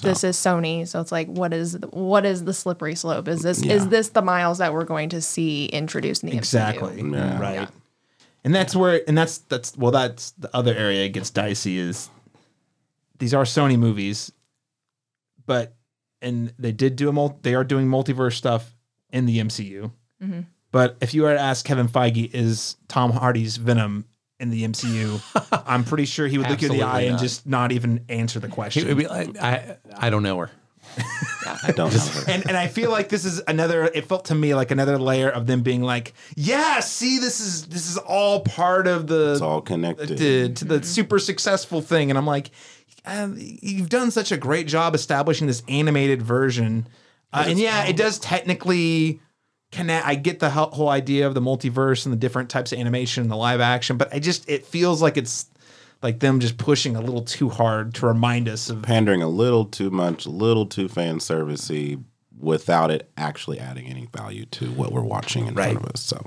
This 0.00 0.24
is 0.24 0.36
Sony, 0.36 0.88
so 0.88 1.00
it's 1.00 1.12
like, 1.12 1.28
what 1.28 1.52
is 1.52 1.78
what 1.90 2.24
is 2.24 2.44
the 2.44 2.54
slippery 2.54 2.94
slope? 2.94 3.28
Is 3.28 3.42
this 3.42 3.62
is 3.62 3.88
this 3.88 4.08
the 4.08 4.22
Miles 4.22 4.58
that 4.58 4.72
we're 4.72 4.84
going 4.84 5.10
to 5.10 5.20
see 5.20 5.66
introduced 5.66 6.22
in 6.22 6.30
the 6.30 6.36
Exactly. 6.36 7.02
MCU? 7.02 7.12
Yeah. 7.14 7.38
Right. 7.38 7.68
And 8.44 8.54
that's 8.54 8.74
where 8.74 9.02
and 9.06 9.16
that's 9.16 9.38
that's 9.38 9.76
well 9.76 9.90
that's 9.92 10.30
the 10.32 10.54
other 10.56 10.74
area 10.74 11.04
it 11.04 11.10
gets 11.10 11.28
dicey 11.28 11.78
is 11.78 12.08
these 13.18 13.34
are 13.34 13.44
Sony 13.44 13.78
movies, 13.78 14.32
but 15.44 15.74
and 16.22 16.52
they 16.58 16.72
did 16.72 16.96
do 16.96 17.10
a 17.10 17.12
mul- 17.12 17.38
they 17.42 17.54
are 17.54 17.64
doing 17.64 17.86
multiverse 17.86 18.34
stuff 18.34 18.74
in 19.12 19.26
the 19.26 19.38
MCU. 19.38 19.92
Mm-hmm. 20.22 20.40
But 20.72 20.96
if 21.00 21.14
you 21.14 21.22
were 21.22 21.34
to 21.34 21.40
ask 21.40 21.64
Kevin 21.64 21.88
Feige, 21.88 22.30
is 22.34 22.76
Tom 22.88 23.12
Hardy's 23.12 23.58
Venom 23.58 24.06
in 24.44 24.50
the 24.50 24.64
MCU? 24.66 25.20
I'm 25.66 25.84
pretty 25.84 26.04
sure 26.04 26.26
he 26.28 26.38
would 26.38 26.48
look 26.48 26.62
you 26.62 26.70
in 26.70 26.76
the 26.78 26.82
eye 26.82 26.86
Absolutely 26.86 27.06
and 27.08 27.12
not. 27.16 27.20
just 27.22 27.46
not 27.46 27.72
even 27.72 28.04
answer 28.08 28.38
the 28.40 28.46
It 28.46 28.50
question. 28.52 28.86
would 28.88 28.96
be 28.98 29.06
like, 29.08 29.36
I 29.42 29.76
I 29.96 30.10
don't 30.10 30.22
know 30.22 30.38
her. 30.38 30.50
I 31.64 31.72
don't 31.72 31.92
know. 31.92 31.98
her. 31.98 32.30
and 32.30 32.46
and 32.48 32.56
I 32.56 32.68
feel 32.68 32.90
like 32.90 33.08
this 33.08 33.24
is 33.24 33.42
another. 33.48 33.84
It 33.86 34.06
felt 34.06 34.26
to 34.26 34.34
me 34.34 34.54
like 34.54 34.70
another 34.70 34.98
layer 34.98 35.28
of 35.28 35.46
them 35.46 35.62
being 35.62 35.82
like, 35.82 36.12
yeah, 36.36 36.80
see, 36.80 37.18
this 37.18 37.40
is 37.40 37.66
this 37.66 37.88
is 37.90 37.96
all 37.98 38.40
part 38.40 38.86
of 38.86 39.06
the 39.08 39.32
It's 39.32 39.40
all 39.40 39.60
connected. 39.60 40.16
to, 40.18 40.48
to 40.54 40.64
the 40.64 40.82
super 40.84 41.18
successful 41.18 41.80
thing, 41.80 42.10
and 42.10 42.18
I'm 42.18 42.26
like, 42.26 42.50
um, 43.06 43.34
you've 43.38 43.88
done 43.88 44.10
such 44.10 44.30
a 44.30 44.36
great 44.36 44.66
job 44.68 44.94
establishing 44.94 45.46
this 45.46 45.62
animated 45.68 46.22
version, 46.22 46.86
uh, 47.32 47.44
and 47.48 47.58
yeah, 47.58 47.84
it 47.86 47.96
does 47.96 48.18
technically 48.20 49.20
connect. 49.74 50.06
I 50.06 50.14
get 50.14 50.38
the 50.40 50.50
whole 50.50 50.70
whole 50.70 50.88
idea 50.88 51.26
of 51.26 51.34
the 51.34 51.40
multiverse 51.40 52.06
and 52.06 52.12
the 52.12 52.16
different 52.18 52.48
types 52.50 52.72
of 52.72 52.78
animation 52.78 53.22
and 53.22 53.30
the 53.30 53.36
live 53.36 53.60
action, 53.60 53.96
but 53.96 54.12
I 54.14 54.18
just 54.18 54.48
it 54.48 54.64
feels 54.66 55.02
like 55.02 55.16
it's 55.16 55.46
like 56.02 56.20
them 56.20 56.40
just 56.40 56.58
pushing 56.58 56.96
a 56.96 57.00
little 57.00 57.22
too 57.22 57.48
hard 57.48 57.94
to 57.94 58.06
remind 58.06 58.48
us 58.48 58.68
of 58.70 58.82
Pandering 58.82 59.22
a 59.22 59.28
little 59.28 59.64
too 59.64 59.90
much, 59.90 60.26
a 60.26 60.30
little 60.30 60.66
too 60.66 60.88
fan 60.88 61.18
servicey, 61.18 62.02
without 62.38 62.90
it 62.90 63.10
actually 63.16 63.58
adding 63.58 63.86
any 63.86 64.06
value 64.14 64.44
to 64.46 64.66
what 64.72 64.92
we're 64.92 65.00
watching 65.02 65.46
in 65.46 65.54
Right. 65.54 65.72
front 65.72 65.86
of 65.86 65.90
us. 65.92 66.00
So 66.02 66.26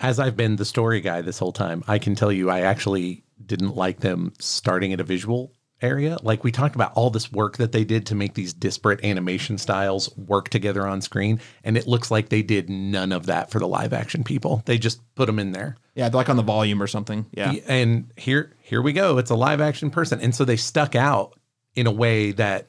As 0.00 0.18
I've 0.18 0.36
been 0.36 0.56
the 0.56 0.64
story 0.64 1.00
guy 1.00 1.22
this 1.22 1.38
whole 1.38 1.52
time, 1.52 1.84
I 1.88 1.98
can 1.98 2.14
tell 2.14 2.32
you 2.32 2.50
I 2.50 2.60
actually 2.60 3.22
didn't 3.44 3.76
like 3.76 4.00
them 4.00 4.32
starting 4.40 4.92
at 4.92 5.00
a 5.00 5.04
visual 5.04 5.52
area. 5.82 6.18
Like 6.22 6.44
we 6.44 6.52
talked 6.52 6.74
about 6.74 6.92
all 6.94 7.10
this 7.10 7.30
work 7.32 7.56
that 7.58 7.72
they 7.72 7.84
did 7.84 8.06
to 8.06 8.14
make 8.14 8.34
these 8.34 8.52
disparate 8.52 9.04
animation 9.04 9.58
styles 9.58 10.16
work 10.16 10.48
together 10.48 10.86
on 10.86 11.00
screen, 11.00 11.40
and 11.64 11.76
it 11.76 11.86
looks 11.86 12.10
like 12.10 12.28
they 12.28 12.42
did 12.42 12.70
none 12.70 13.12
of 13.12 13.26
that 13.26 13.50
for 13.50 13.58
the 13.58 13.68
live 13.68 13.92
action 13.92 14.24
people. 14.24 14.62
They 14.66 14.78
just 14.78 15.00
put 15.14 15.26
them 15.26 15.38
in 15.38 15.52
there. 15.52 15.76
yeah, 15.94 16.08
like 16.12 16.28
on 16.28 16.36
the 16.36 16.42
volume 16.42 16.82
or 16.82 16.86
something. 16.86 17.26
Yeah, 17.32 17.52
And 17.66 18.10
here 18.16 18.54
here 18.62 18.82
we 18.82 18.92
go. 18.92 19.18
It's 19.18 19.30
a 19.30 19.36
live 19.36 19.60
action 19.60 19.90
person. 19.90 20.20
And 20.20 20.34
so 20.34 20.44
they 20.44 20.56
stuck 20.56 20.94
out 20.94 21.38
in 21.74 21.86
a 21.86 21.92
way 21.92 22.32
that 22.32 22.68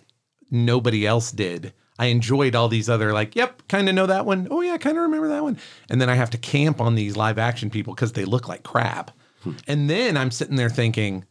nobody 0.51 1.05
else 1.05 1.31
did. 1.31 1.73
I 1.99 2.07
enjoyed 2.07 2.55
all 2.55 2.69
these 2.69 2.89
other 2.89 3.13
like, 3.13 3.35
yep, 3.35 3.61
kind 3.67 3.87
of 3.87 3.95
know 3.95 4.07
that 4.07 4.25
one. 4.25 4.47
Oh 4.49 4.61
yeah, 4.61 4.77
kind 4.77 4.97
of 4.97 5.03
remember 5.03 5.27
that 5.29 5.43
one. 5.43 5.59
And 5.89 6.01
then 6.01 6.09
I 6.09 6.15
have 6.15 6.31
to 6.31 6.37
camp 6.37 6.81
on 6.81 6.95
these 6.95 7.15
live 7.15 7.37
action 7.37 7.69
people 7.69 7.93
because 7.93 8.13
they 8.13 8.25
look 8.25 8.47
like 8.47 8.63
crap. 8.63 9.11
Hmm. 9.41 9.51
And 9.67 9.89
then 9.89 10.17
I'm 10.17 10.31
sitting 10.31 10.55
there 10.55 10.69
thinking 10.69 11.25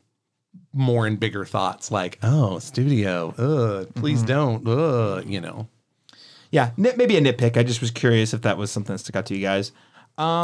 more 0.73 1.07
and 1.07 1.21
bigger 1.21 1.45
thoughts 1.45 1.91
like, 1.91 2.19
oh, 2.23 2.59
studio, 2.59 3.31
uh, 3.39 3.85
please 3.95 4.23
don't, 4.23 4.67
uh, 4.67 5.23
you 5.27 5.41
know. 5.41 5.69
yeah, 6.51 6.71
maybe 6.77 7.17
a 7.17 7.21
nitpick. 7.21 7.57
I 7.57 7.63
just 7.63 7.81
was 7.81 7.91
curious 7.91 8.33
if 8.35 8.43
that 8.43 8.59
was 8.59 8.71
something 8.71 8.95
that 8.95 8.99
stuck 8.99 9.17
out 9.17 9.27
to 9.27 9.35
you 9.35 9.43
guys. 9.43 9.73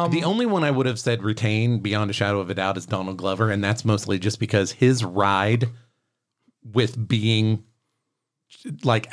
the 0.09 0.23
only 0.25 0.47
one 0.47 0.65
I 0.65 0.71
would 0.71 0.87
have 0.87 0.99
said 0.99 1.23
retain 1.23 1.81
beyond 1.81 2.11
a 2.11 2.15
shadow 2.15 2.41
of 2.41 2.51
a 2.51 2.55
doubt 2.55 2.77
is 2.77 2.87
Donald 2.87 3.19
Glover, 3.19 3.51
and 3.51 3.63
that's 3.63 3.85
mostly 3.85 4.19
just 4.19 4.41
because 4.41 4.73
his 4.73 5.05
ride 5.05 5.69
with 6.63 7.09
being 7.09 7.65
like. 8.85 9.07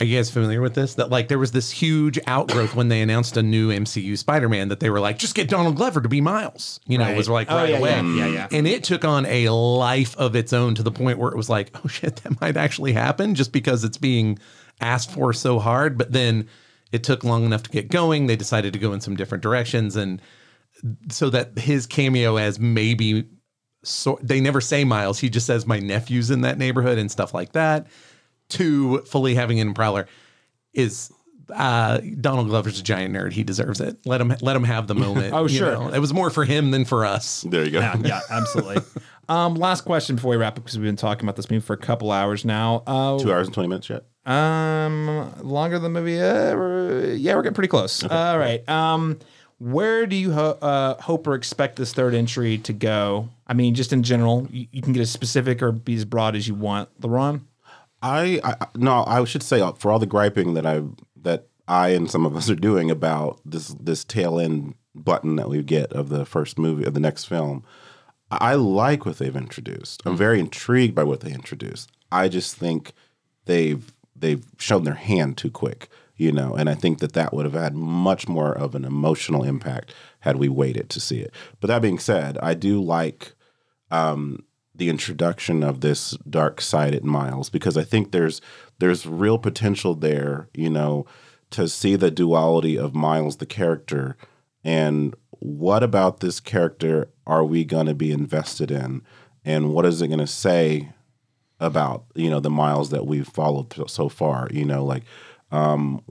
Are 0.00 0.04
you 0.04 0.16
guys 0.18 0.28
familiar 0.28 0.60
with 0.60 0.74
this? 0.74 0.94
That 0.94 1.10
like 1.10 1.28
there 1.28 1.38
was 1.38 1.52
this 1.52 1.70
huge 1.70 2.18
outgrowth 2.26 2.74
when 2.74 2.88
they 2.88 3.00
announced 3.00 3.36
a 3.36 3.42
new 3.44 3.70
MCU 3.70 4.18
Spider-Man 4.18 4.68
that 4.68 4.80
they 4.80 4.90
were 4.90 4.98
like, 4.98 5.18
just 5.18 5.36
get 5.36 5.48
Donald 5.48 5.76
Glover 5.76 6.00
to 6.00 6.08
be 6.08 6.20
Miles. 6.20 6.80
You 6.86 6.98
know, 6.98 7.08
it 7.08 7.16
was 7.16 7.28
like 7.28 7.48
Oh, 7.48 7.54
right 7.56 7.70
yeah, 7.70 7.78
away. 7.78 7.90
yeah, 7.90 8.02
yeah, 8.02 8.26
yeah. 8.26 8.48
And 8.50 8.66
it 8.66 8.82
took 8.82 9.04
on 9.04 9.24
a 9.26 9.50
life 9.50 10.16
of 10.16 10.34
its 10.34 10.52
own 10.52 10.74
to 10.74 10.82
the 10.82 10.90
point 10.90 11.18
where 11.18 11.30
it 11.30 11.36
was 11.36 11.48
like, 11.48 11.70
oh 11.76 11.88
shit, 11.88 12.16
that 12.16 12.40
might 12.40 12.56
actually 12.56 12.92
happen 12.92 13.36
just 13.36 13.52
because 13.52 13.84
it's 13.84 13.98
being 13.98 14.38
asked 14.80 15.12
for 15.12 15.32
so 15.32 15.60
hard. 15.60 15.96
But 15.96 16.10
then 16.10 16.48
it 16.90 17.04
took 17.04 17.22
long 17.22 17.44
enough 17.44 17.62
to 17.64 17.70
get 17.70 17.88
going. 17.88 18.26
They 18.26 18.36
decided 18.36 18.72
to 18.72 18.80
go 18.80 18.92
in 18.92 19.00
some 19.00 19.14
different 19.14 19.42
directions. 19.42 19.94
And 19.94 20.20
so 21.08 21.30
that 21.30 21.56
his 21.58 21.86
cameo 21.86 22.36
as 22.36 22.58
maybe 22.58 23.26
so 23.84 24.18
they 24.22 24.40
never 24.40 24.60
say 24.60 24.82
Miles, 24.82 25.20
he 25.20 25.28
just 25.30 25.46
says 25.46 25.66
my 25.66 25.78
nephew's 25.78 26.30
in 26.30 26.40
that 26.40 26.58
neighborhood 26.58 26.98
and 26.98 27.10
stuff 27.12 27.32
like 27.32 27.52
that. 27.52 27.86
To 28.50 28.98
fully 29.00 29.34
having 29.34 29.58
an 29.60 29.74
prowler 29.74 30.06
is 30.72 31.10
uh 31.54 31.98
Donald 32.20 32.48
Glover's 32.48 32.78
a 32.80 32.82
giant 32.82 33.14
nerd. 33.14 33.32
He 33.32 33.42
deserves 33.44 33.80
it. 33.80 33.96
Let 34.06 34.20
him 34.20 34.34
let 34.40 34.54
him 34.56 34.64
have 34.64 34.86
the 34.86 34.94
moment. 35.06 35.32
Oh, 35.34 35.46
sure. 35.48 35.72
know. 35.72 35.88
It 35.88 35.98
was 35.98 36.12
more 36.14 36.30
for 36.30 36.44
him 36.44 36.70
than 36.70 36.84
for 36.84 37.04
us. 37.04 37.42
there 37.48 37.64
you 37.64 37.70
go. 37.70 37.80
Yeah, 37.80 37.96
yeah, 38.04 38.20
absolutely. 38.30 38.82
um, 39.28 39.54
last 39.54 39.82
question 39.82 40.16
before 40.16 40.30
we 40.30 40.36
wrap 40.36 40.56
up 40.58 40.64
because 40.64 40.78
we've 40.78 40.86
been 40.86 40.96
talking 40.96 41.24
about 41.24 41.36
this 41.36 41.50
movie 41.50 41.64
for 41.64 41.72
a 41.72 41.78
couple 41.78 42.12
hours 42.12 42.44
now. 42.44 42.82
Uh, 42.86 43.18
Two 43.18 43.32
hours 43.32 43.46
and 43.48 43.54
twenty 43.54 43.68
minutes 43.68 43.88
yet. 43.90 44.04
Um, 44.26 45.32
longer 45.42 45.78
than 45.78 45.92
the 45.92 46.00
movie. 46.00 46.20
Uh, 46.20 47.14
yeah, 47.14 47.34
we're 47.34 47.42
getting 47.42 47.54
pretty 47.54 47.68
close. 47.68 48.02
All 48.04 48.38
right. 48.38 48.66
Um, 48.68 49.18
where 49.58 50.06
do 50.06 50.16
you 50.16 50.32
ho- 50.32 50.58
uh, 50.60 51.00
hope 51.00 51.26
or 51.26 51.34
expect 51.34 51.76
this 51.76 51.92
third 51.92 52.14
entry 52.14 52.58
to 52.58 52.72
go? 52.72 53.28
I 53.46 53.52
mean, 53.54 53.74
just 53.74 53.92
in 53.92 54.02
general, 54.02 54.48
you, 54.50 54.66
you 54.72 54.82
can 54.82 54.92
get 54.92 55.00
as 55.00 55.10
specific 55.10 55.62
or 55.62 55.72
be 55.72 55.94
as 55.94 56.04
broad 56.04 56.36
as 56.36 56.48
you 56.48 56.54
want. 56.54 56.88
LaRon. 57.00 57.42
I, 58.04 58.40
I 58.44 58.66
no, 58.76 59.02
I 59.06 59.24
should 59.24 59.42
say 59.42 59.60
uh, 59.60 59.72
for 59.72 59.90
all 59.90 59.98
the 59.98 60.06
griping 60.06 60.54
that 60.54 60.66
I 60.66 60.82
that 61.16 61.48
I 61.66 61.88
and 61.88 62.10
some 62.10 62.26
of 62.26 62.36
us 62.36 62.50
are 62.50 62.54
doing 62.54 62.90
about 62.90 63.40
this 63.46 63.68
this 63.80 64.04
tail 64.04 64.38
end 64.38 64.74
button 64.94 65.36
that 65.36 65.48
we 65.48 65.62
get 65.62 65.92
of 65.92 66.10
the 66.10 66.26
first 66.26 66.58
movie 66.58 66.84
of 66.84 66.92
the 66.92 67.00
next 67.00 67.24
film. 67.24 67.64
I 68.30 68.54
like 68.54 69.06
what 69.06 69.18
they've 69.18 69.34
introduced. 69.34 70.02
I'm 70.04 70.16
very 70.16 70.38
intrigued 70.38 70.94
by 70.94 71.04
what 71.04 71.20
they 71.20 71.32
introduced. 71.32 71.90
I 72.12 72.28
just 72.28 72.56
think 72.56 72.92
they've 73.46 73.90
they've 74.14 74.44
shown 74.58 74.84
their 74.84 74.94
hand 74.94 75.38
too 75.38 75.50
quick, 75.50 75.88
you 76.16 76.30
know, 76.30 76.54
and 76.54 76.68
I 76.68 76.74
think 76.74 76.98
that 76.98 77.14
that 77.14 77.32
would 77.32 77.46
have 77.46 77.54
had 77.54 77.74
much 77.74 78.28
more 78.28 78.52
of 78.52 78.74
an 78.74 78.84
emotional 78.84 79.44
impact 79.44 79.94
had 80.20 80.36
we 80.36 80.48
waited 80.48 80.90
to 80.90 81.00
see 81.00 81.20
it. 81.20 81.32
But 81.60 81.68
that 81.68 81.82
being 81.82 81.98
said, 81.98 82.36
I 82.38 82.52
do 82.52 82.82
like 82.82 83.34
um, 83.90 84.44
the 84.74 84.88
introduction 84.88 85.62
of 85.62 85.80
this 85.80 86.12
dark 86.28 86.60
sided 86.60 87.04
Miles 87.04 87.48
because 87.48 87.76
I 87.76 87.84
think 87.84 88.10
there's 88.10 88.40
there's 88.78 89.06
real 89.06 89.38
potential 89.38 89.94
there, 89.94 90.48
you 90.54 90.70
know, 90.70 91.06
to 91.50 91.68
see 91.68 91.96
the 91.96 92.10
duality 92.10 92.76
of 92.76 92.94
Miles 92.94 93.36
the 93.36 93.46
character 93.46 94.16
and 94.64 95.14
what 95.30 95.82
about 95.82 96.20
this 96.20 96.40
character 96.40 97.10
are 97.26 97.44
we 97.44 97.64
going 97.64 97.86
to 97.86 97.94
be 97.94 98.10
invested 98.10 98.70
in? 98.70 99.02
And 99.44 99.74
what 99.74 99.84
is 99.84 100.00
it 100.00 100.08
going 100.08 100.20
to 100.20 100.26
say 100.26 100.90
about 101.60 102.04
you 102.14 102.28
know 102.28 102.40
the 102.40 102.50
miles 102.50 102.90
that 102.90 103.06
we've 103.06 103.28
followed 103.28 103.72
so- 103.88 104.08
far 104.08 104.48
you 104.50 104.64
know 104.64 104.84
like 104.84 105.04
um 105.52 106.02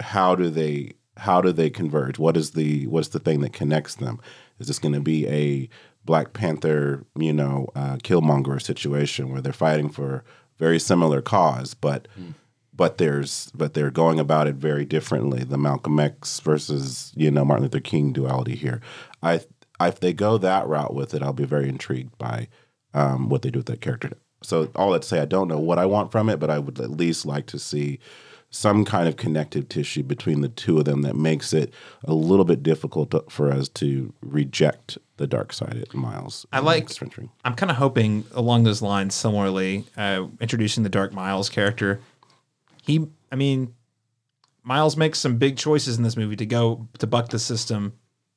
how 0.00 0.36
do 0.36 0.48
they 0.48 0.92
how 1.16 1.40
do 1.40 1.52
they 1.52 1.70
converge? 1.70 2.18
What 2.18 2.36
is 2.36 2.52
the 2.52 2.86
what's 2.86 3.08
the 3.08 3.18
thing 3.18 3.40
that 3.40 3.52
connects 3.52 3.96
them? 3.96 4.20
Is 4.58 4.68
this 4.68 4.78
going 4.78 4.94
to 4.94 5.00
be 5.00 5.26
a 5.28 5.68
black 6.04 6.32
panther 6.32 7.04
you 7.16 7.32
know 7.32 7.68
uh, 7.74 7.96
killmonger 7.98 8.60
situation 8.60 9.30
where 9.30 9.40
they're 9.40 9.52
fighting 9.52 9.88
for 9.88 10.24
very 10.58 10.78
similar 10.78 11.20
cause 11.22 11.74
but 11.74 12.08
but 12.74 12.98
there's 12.98 13.50
but 13.54 13.74
they're 13.74 13.90
going 13.90 14.18
about 14.18 14.46
it 14.46 14.54
very 14.56 14.84
differently. 14.84 15.44
The 15.44 15.58
malcolm 15.58 16.00
x 16.00 16.40
versus 16.40 17.12
you 17.16 17.30
know 17.30 17.44
martin 17.44 17.64
luther 17.64 17.80
king 17.80 18.12
duality 18.12 18.54
here. 18.56 18.80
I 19.22 19.40
I- 19.78 19.88
if 19.88 20.00
they 20.00 20.12
go 20.12 20.38
that 20.38 20.66
route 20.68 20.94
with 20.94 21.12
it 21.14 21.22
i'll 21.22 21.32
be 21.32 21.44
very 21.44 21.68
intrigued 21.68 22.16
by 22.18 22.48
um, 22.94 23.28
what 23.28 23.42
they 23.42 23.50
do 23.50 23.58
with 23.58 23.66
that 23.66 23.80
character. 23.80 24.12
So 24.42 24.70
all 24.76 24.90
that 24.92 25.02
to 25.02 25.08
say 25.08 25.20
i 25.20 25.24
don't 25.24 25.48
know 25.48 25.58
what 25.58 25.78
i 25.78 25.86
want 25.86 26.10
from 26.12 26.28
it 26.28 26.38
but 26.40 26.50
i 26.50 26.58
would 26.58 26.78
at 26.80 26.90
least 26.90 27.24
like 27.26 27.46
to 27.46 27.58
see 27.58 27.98
some 28.54 28.84
kind 28.84 29.08
of 29.08 29.16
connective 29.16 29.66
tissue 29.68 30.02
between 30.02 30.42
the 30.42 30.48
two 30.48 30.78
of 30.78 30.84
them 30.84 31.00
that 31.02 31.16
makes 31.16 31.54
it 31.54 31.72
a 32.04 32.12
little 32.12 32.44
bit 32.44 32.62
difficult 32.62 33.10
to, 33.10 33.24
for 33.30 33.50
us 33.50 33.66
to 33.66 34.12
reject 34.20 34.98
the 35.16 35.26
dark 35.26 35.54
side 35.54 35.76
at 35.76 35.94
Miles. 35.94 36.46
I 36.52 36.58
like-. 36.58 36.82
I'm 37.44 37.54
kind 37.54 37.70
of 37.70 37.78
hoping 37.78 38.24
along 38.32 38.64
those 38.64 38.82
lines, 38.82 39.14
similarly, 39.14 39.86
uh, 39.96 40.26
introducing 40.38 40.82
the 40.82 40.90
Dark 40.90 41.14
Miles 41.14 41.48
character. 41.48 42.00
He, 42.82 43.06
I 43.32 43.36
mean, 43.36 43.74
Miles 44.62 44.98
makes 44.98 45.18
some 45.18 45.38
big 45.38 45.56
choices 45.56 45.96
in 45.96 46.04
this 46.04 46.16
movie 46.16 46.36
to 46.36 46.46
go 46.46 46.88
to 46.98 47.06
buck 47.06 47.30
the 47.30 47.38
system, 47.38 47.94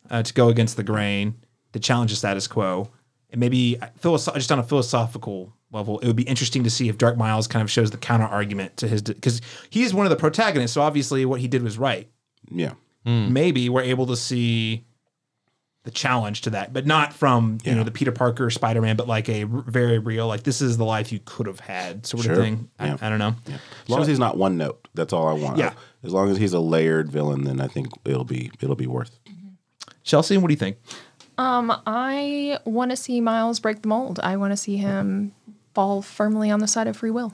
uh, 0.09 0.23
to 0.23 0.33
go 0.33 0.47
against 0.47 0.77
the 0.77 0.83
grain, 0.83 1.35
to 1.73 1.79
challenge 1.79 2.11
the 2.11 2.15
status 2.15 2.47
quo, 2.47 2.89
and 3.31 3.41
maybe 3.41 3.77
philosoph- 3.99 4.35
just 4.35 4.51
on 4.51 4.59
a 4.59 4.63
philosophical 4.63 5.51
level, 5.75 5.99
it 5.99 6.07
would 6.07 6.15
be 6.15 6.23
interesting 6.23 6.63
to 6.63 6.69
see 6.71 6.89
if 6.89 6.97
Dark 6.97 7.17
Miles 7.17 7.45
kind 7.45 7.61
of 7.61 7.69
shows 7.69 7.91
the 7.91 7.97
counter 7.97 8.25
argument 8.25 8.77
to 8.77 8.87
his 8.87 9.03
because 9.03 9.41
he 9.69 9.83
is 9.83 9.93
one 9.93 10.07
of 10.07 10.09
the 10.09 10.15
protagonists. 10.15 10.73
So 10.73 10.81
obviously, 10.81 11.25
what 11.25 11.39
he 11.39 11.47
did 11.47 11.61
was 11.61 11.77
right. 11.77 12.09
Yeah. 12.49 12.73
Maybe 13.05 13.69
we're 13.69 13.83
able 13.83 14.07
to 14.07 14.15
see 14.17 14.83
the 15.83 15.91
challenge 15.91 16.41
to 16.41 16.49
that, 16.49 16.73
but 16.73 16.87
not 16.87 17.13
from 17.13 17.59
you 17.63 17.75
know 17.75 17.83
the 17.83 17.91
Peter 17.91 18.11
Parker 18.11 18.49
Spider 18.49 18.81
Man, 18.81 18.95
but 18.95 19.07
like 19.07 19.29
a 19.29 19.43
r- 19.43 19.63
very 19.67 19.99
real 19.99 20.25
like 20.27 20.41
this 20.41 20.59
is 20.59 20.77
the 20.77 20.85
life 20.85 21.11
you 21.11 21.19
could 21.23 21.45
have 21.45 21.59
had 21.59 22.07
sort 22.07 22.25
of 22.25 22.35
thing. 22.37 22.69
Yeah. 22.79 22.97
I 22.99 23.09
don't 23.09 23.19
know. 23.19 23.35
Yeah. 23.45 23.57
As 23.83 23.89
long 23.89 24.01
as 24.01 24.07
he's 24.07 24.17
not 24.17 24.37
one 24.37 24.57
note, 24.57 24.87
that's 24.95 25.13
all 25.13 25.27
I 25.27 25.33
want. 25.33 25.59
Yeah. 25.59 25.73
As 26.03 26.11
long 26.11 26.31
as 26.31 26.37
he's 26.37 26.53
a 26.53 26.59
layered 26.59 27.11
villain, 27.11 27.43
then 27.43 27.61
I 27.61 27.67
think 27.67 27.89
it'll 28.03 28.25
be 28.25 28.51
it'll 28.59 28.75
be 28.75 28.87
worth. 28.87 29.19
Chelsea, 30.01 30.37
what 30.37 30.47
do 30.47 30.53
you 30.53 30.59
think? 30.59 30.77
Um, 31.37 31.71
I 31.85 32.59
want 32.65 32.91
to 32.91 32.97
see 32.97 33.21
Miles 33.21 33.59
break 33.59 33.81
the 33.83 33.87
mold. 33.87 34.19
I 34.23 34.37
want 34.37 34.53
to 34.53 34.57
see 34.57 34.77
him 34.77 35.33
fall 35.75 36.01
firmly 36.01 36.49
on 36.49 36.59
the 36.59 36.67
side 36.67 36.87
of 36.87 36.97
free 36.97 37.11
will. 37.11 37.33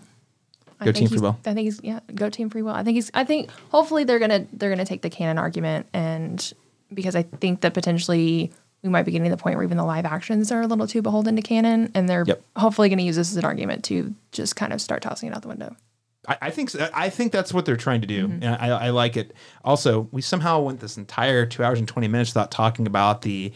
I 0.79 0.85
Go 0.85 0.91
think 0.91 0.97
team 0.97 1.07
free 1.09 1.15
he's- 1.15 1.21
will. 1.21 1.37
I 1.45 1.53
think 1.53 1.65
he's 1.65 1.79
yeah, 1.83 1.99
go 2.13 2.29
team 2.29 2.49
free 2.49 2.63
will. 2.63 2.73
I 2.73 2.83
think 2.83 2.95
he's 2.95 3.09
I 3.13 3.23
think 3.23 3.49
hopefully 3.69 4.03
they're 4.03 4.19
gonna 4.19 4.47
they're 4.51 4.69
gonna 4.71 4.83
take 4.85 5.03
the 5.03 5.09
canon 5.11 5.37
argument 5.37 5.85
and 5.93 6.51
because 6.93 7.15
I 7.15 7.21
think 7.23 7.61
that 7.61 7.73
potentially 7.73 8.51
we 8.83 8.89
might 8.89 9.03
be 9.03 9.11
getting 9.11 9.29
to 9.29 9.35
the 9.35 9.41
point 9.41 9.55
where 9.57 9.63
even 9.63 9.77
the 9.77 9.85
live 9.85 10.05
actions 10.05 10.51
are 10.51 10.61
a 10.61 10.67
little 10.67 10.87
too 10.87 11.03
beholden 11.03 11.35
to 11.35 11.41
canon 11.43 11.91
and 11.93 12.09
they're 12.09 12.25
Yep. 12.27 12.41
hopefully 12.57 12.89
gonna 12.89 13.03
use 13.03 13.15
this 13.15 13.29
as 13.31 13.37
an 13.37 13.45
argument 13.45 13.83
to 13.85 14.15
just 14.31 14.55
kind 14.55 14.73
of 14.73 14.81
start 14.81 15.03
tossing 15.03 15.29
it 15.29 15.35
out 15.35 15.43
the 15.43 15.47
window. 15.47 15.75
I, 16.27 16.38
I 16.43 16.50
think 16.51 16.69
so- 16.69 16.88
I 16.93 17.09
think 17.09 17.32
that's 17.32 17.51
what 17.53 17.66
they're 17.66 17.75
trying 17.77 18.01
to 18.01 18.08
do. 18.08 18.25
And 18.25 18.45
I, 18.45 18.67
I 18.67 18.90
like 18.91 19.17
it. 19.17 19.33
Also, 19.64 20.08
we 20.11 20.22
somehow 20.22 20.59
went 20.61 20.80
this 20.80 20.95
entire 20.98 21.45
two 21.48 21.64
hours 21.64 21.80
and 21.80 21.88
twenty 21.88 22.08
minutes 22.08 22.30
without 22.32 22.51
talking 22.51 22.85
about 22.85 23.24
the 23.24 23.51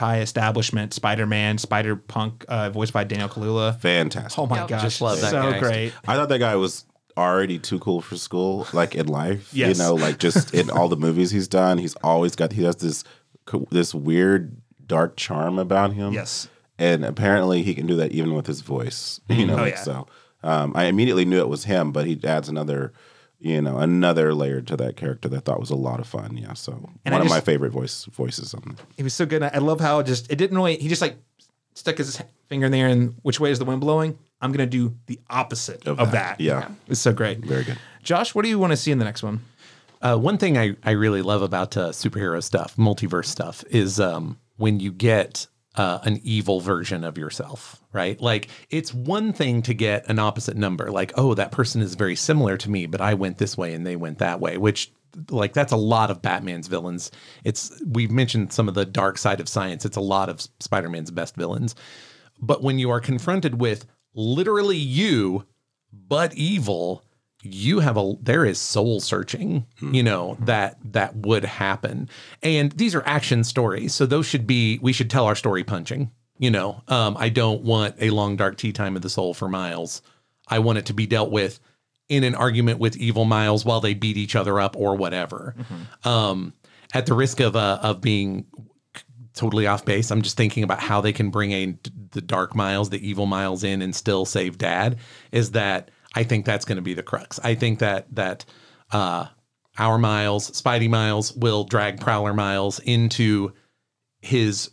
anti-establishment 0.00 0.94
Spider-Man, 0.94 1.58
Spider-Punk, 1.58 2.44
uh, 2.48 2.70
voiced 2.70 2.92
by 2.92 3.04
Daniel 3.04 3.28
Kaluuya. 3.28 3.78
Fantastic. 3.80 4.38
Oh 4.38 4.46
my 4.46 4.60
Yep. 4.60 4.68
gosh, 4.68 4.82
Just 4.82 5.00
love 5.00 5.20
that 5.20 5.30
so 5.30 5.50
guy. 5.52 5.58
great. 5.58 5.92
I 6.06 6.14
thought 6.16 6.28
that 6.28 6.38
guy 6.38 6.56
was 6.56 6.84
already 7.16 7.58
too 7.58 7.78
cool 7.78 8.00
for 8.00 8.16
school, 8.16 8.66
like 8.72 8.94
in 8.94 9.06
life. 9.08 9.50
Yes. 9.52 9.76
You 9.78 9.84
know, 9.84 9.94
like 9.94 10.18
just 10.18 10.54
in 10.60 10.70
all 10.70 10.88
the 10.88 10.96
movies 10.96 11.30
he's 11.30 11.48
done, 11.48 11.78
he's 11.78 11.94
always 11.96 12.36
got 12.36 12.52
he 12.52 12.64
has 12.64 12.76
this 12.76 13.04
this 13.70 13.94
weird 13.94 14.56
dark 14.86 15.16
charm 15.16 15.58
about 15.58 15.92
him. 15.92 16.12
Yes. 16.12 16.48
and 16.78 17.04
apparently 17.04 17.62
he 17.62 17.74
can 17.74 17.86
do 17.86 17.96
that 17.96 18.12
even 18.12 18.34
with 18.34 18.46
his 18.46 18.60
voice. 18.60 19.20
You 19.28 19.46
know, 19.46 19.54
Oh, 19.54 19.62
like, 19.62 19.74
yeah. 19.74 19.80
so 19.82 20.06
um, 20.46 20.72
I 20.74 20.84
immediately 20.84 21.24
knew 21.24 21.38
it 21.40 21.48
was 21.48 21.64
him, 21.64 21.92
but 21.92 22.06
he 22.06 22.18
adds 22.24 22.48
another. 22.48 22.92
You 23.38 23.60
know, 23.60 23.76
another 23.76 24.32
layer 24.32 24.62
to 24.62 24.76
that 24.78 24.96
character 24.96 25.28
that 25.28 25.36
I 25.36 25.40
thought 25.40 25.60
was 25.60 25.68
a 25.70 25.76
lot 25.76 26.00
of 26.00 26.06
fun. 26.06 26.38
Yeah, 26.38 26.54
so 26.54 26.72
And 27.04 27.12
one 27.12 27.20
I 27.20 27.24
of 27.26 27.30
my 27.30 27.40
favorite 27.40 27.70
voice 27.70 28.06
voices 28.06 28.54
on 28.54 28.62
there. 28.64 28.86
He 28.96 29.02
was 29.02 29.12
so 29.12 29.26
good. 29.26 29.42
I 29.42 29.58
love 29.58 29.78
how 29.78 29.98
it 29.98 30.06
just 30.06 30.32
it 30.32 30.36
didn't 30.36 30.56
really. 30.56 30.78
He 30.78 30.88
just 30.88 31.02
like 31.02 31.18
stuck 31.74 31.98
his 31.98 32.20
finger 32.48 32.64
in 32.66 32.72
there 32.72 32.88
and 32.88 33.14
which 33.22 33.38
way 33.38 33.50
is 33.50 33.58
the 33.58 33.66
wind 33.66 33.82
blowing? 33.82 34.18
I'm 34.40 34.52
gonna 34.52 34.64
do 34.66 34.94
the 35.06 35.20
opposite 35.28 35.86
of, 35.86 36.00
Of 36.00 36.12
that. 36.12 36.38
that. 36.38 36.40
Yeah. 36.40 36.68
it's 36.88 36.98
so 37.00 37.12
great. 37.12 37.40
Very 37.40 37.62
good. 37.64 37.78
Josh, 38.02 38.34
what 38.34 38.42
do 38.42 38.48
you 38.48 38.58
want 38.58 38.72
to 38.72 38.76
see 38.78 38.90
in 38.90 38.98
the 38.98 39.04
next 39.04 39.22
one? 39.22 39.40
Uh, 40.00 40.16
one 40.16 40.38
thing 40.38 40.56
I, 40.56 40.74
I 40.82 40.92
really 40.92 41.20
love 41.20 41.42
about 41.42 41.76
uh, 41.76 41.90
superhero 41.90 42.42
stuff, 42.42 42.76
multiverse 42.76 43.26
stuff, 43.26 43.64
is 43.68 44.00
um, 44.00 44.38
when 44.56 44.80
you 44.80 44.92
get 44.92 45.46
uh, 45.76 45.98
an 46.04 46.20
evil 46.22 46.60
version 46.60 47.04
of 47.04 47.18
yourself, 47.18 47.82
right? 47.92 48.20
Like 48.20 48.48
it's 48.70 48.94
one 48.94 49.32
thing 49.32 49.62
to 49.62 49.74
get 49.74 50.08
an 50.08 50.18
opposite 50.18 50.56
number, 50.56 50.90
like, 50.90 51.12
oh, 51.16 51.34
that 51.34 51.52
person 51.52 51.82
is 51.82 51.94
very 51.94 52.16
similar 52.16 52.56
to 52.56 52.70
me, 52.70 52.86
but 52.86 53.00
I 53.00 53.14
went 53.14 53.38
this 53.38 53.56
way 53.56 53.74
and 53.74 53.86
they 53.86 53.96
went 53.96 54.18
that 54.18 54.40
way, 54.40 54.56
which 54.56 54.92
like 55.30 55.52
that's 55.52 55.72
a 55.72 55.76
lot 55.76 56.10
of 56.10 56.22
Batman's 56.22 56.68
villains. 56.68 57.10
It's 57.44 57.82
we've 57.86 58.10
mentioned 58.10 58.52
some 58.52 58.68
of 58.68 58.74
the 58.74 58.84
dark 58.84 59.18
side 59.18 59.40
of 59.40 59.48
science. 59.48 59.84
It's 59.84 59.96
a 59.96 60.02
lot 60.02 60.28
of 60.28 60.46
Spider-Man's 60.60 61.10
best 61.10 61.36
villains. 61.36 61.74
But 62.38 62.62
when 62.62 62.78
you 62.78 62.90
are 62.90 63.00
confronted 63.00 63.60
with 63.60 63.86
literally 64.14 64.76
you, 64.76 65.46
but 65.92 66.34
evil, 66.34 67.02
you 67.54 67.80
have 67.80 67.96
a 67.96 68.14
there 68.20 68.44
is 68.44 68.58
soul 68.58 69.00
searching 69.00 69.66
you 69.80 70.02
know 70.02 70.36
that 70.40 70.78
that 70.84 71.14
would 71.16 71.44
happen 71.44 72.08
and 72.42 72.72
these 72.72 72.94
are 72.94 73.02
action 73.06 73.44
stories 73.44 73.94
so 73.94 74.06
those 74.06 74.26
should 74.26 74.46
be 74.46 74.78
we 74.82 74.92
should 74.92 75.10
tell 75.10 75.26
our 75.26 75.34
story 75.34 75.64
punching 75.64 76.10
you 76.38 76.50
know 76.50 76.82
um 76.88 77.16
i 77.18 77.28
don't 77.28 77.62
want 77.62 77.94
a 77.98 78.10
long 78.10 78.36
dark 78.36 78.56
tea 78.56 78.72
time 78.72 78.96
of 78.96 79.02
the 79.02 79.10
soul 79.10 79.34
for 79.34 79.48
miles 79.48 80.02
i 80.48 80.58
want 80.58 80.78
it 80.78 80.86
to 80.86 80.94
be 80.94 81.06
dealt 81.06 81.30
with 81.30 81.60
in 82.08 82.22
an 82.24 82.34
argument 82.34 82.78
with 82.78 82.96
evil 82.96 83.24
miles 83.24 83.64
while 83.64 83.80
they 83.80 83.94
beat 83.94 84.16
each 84.16 84.36
other 84.36 84.60
up 84.60 84.76
or 84.76 84.94
whatever 84.96 85.54
um 86.04 86.52
at 86.94 87.06
the 87.06 87.14
risk 87.14 87.40
of 87.40 87.56
uh 87.56 87.78
of 87.82 88.00
being 88.00 88.46
totally 89.36 89.66
off 89.66 89.84
base. 89.84 90.10
I'm 90.10 90.22
just 90.22 90.36
thinking 90.36 90.64
about 90.64 90.80
how 90.80 91.00
they 91.00 91.12
can 91.12 91.30
bring 91.30 91.52
a 91.52 91.78
the 92.10 92.22
dark 92.22 92.56
miles, 92.56 92.90
the 92.90 93.06
evil 93.06 93.26
miles 93.26 93.62
in 93.62 93.82
and 93.82 93.94
still 93.94 94.24
save 94.24 94.58
dad. 94.58 94.96
Is 95.30 95.52
that 95.52 95.90
I 96.16 96.24
think 96.24 96.44
that's 96.44 96.64
going 96.64 96.76
to 96.76 96.82
be 96.82 96.94
the 96.94 97.02
crux. 97.04 97.38
I 97.44 97.54
think 97.54 97.78
that 97.78 98.12
that 98.14 98.44
uh 98.90 99.26
our 99.78 99.98
miles, 99.98 100.50
Spidey 100.50 100.88
miles 100.88 101.34
will 101.34 101.64
drag 101.64 102.00
Prowler 102.00 102.32
miles 102.32 102.78
into 102.80 103.52
his 104.20 104.70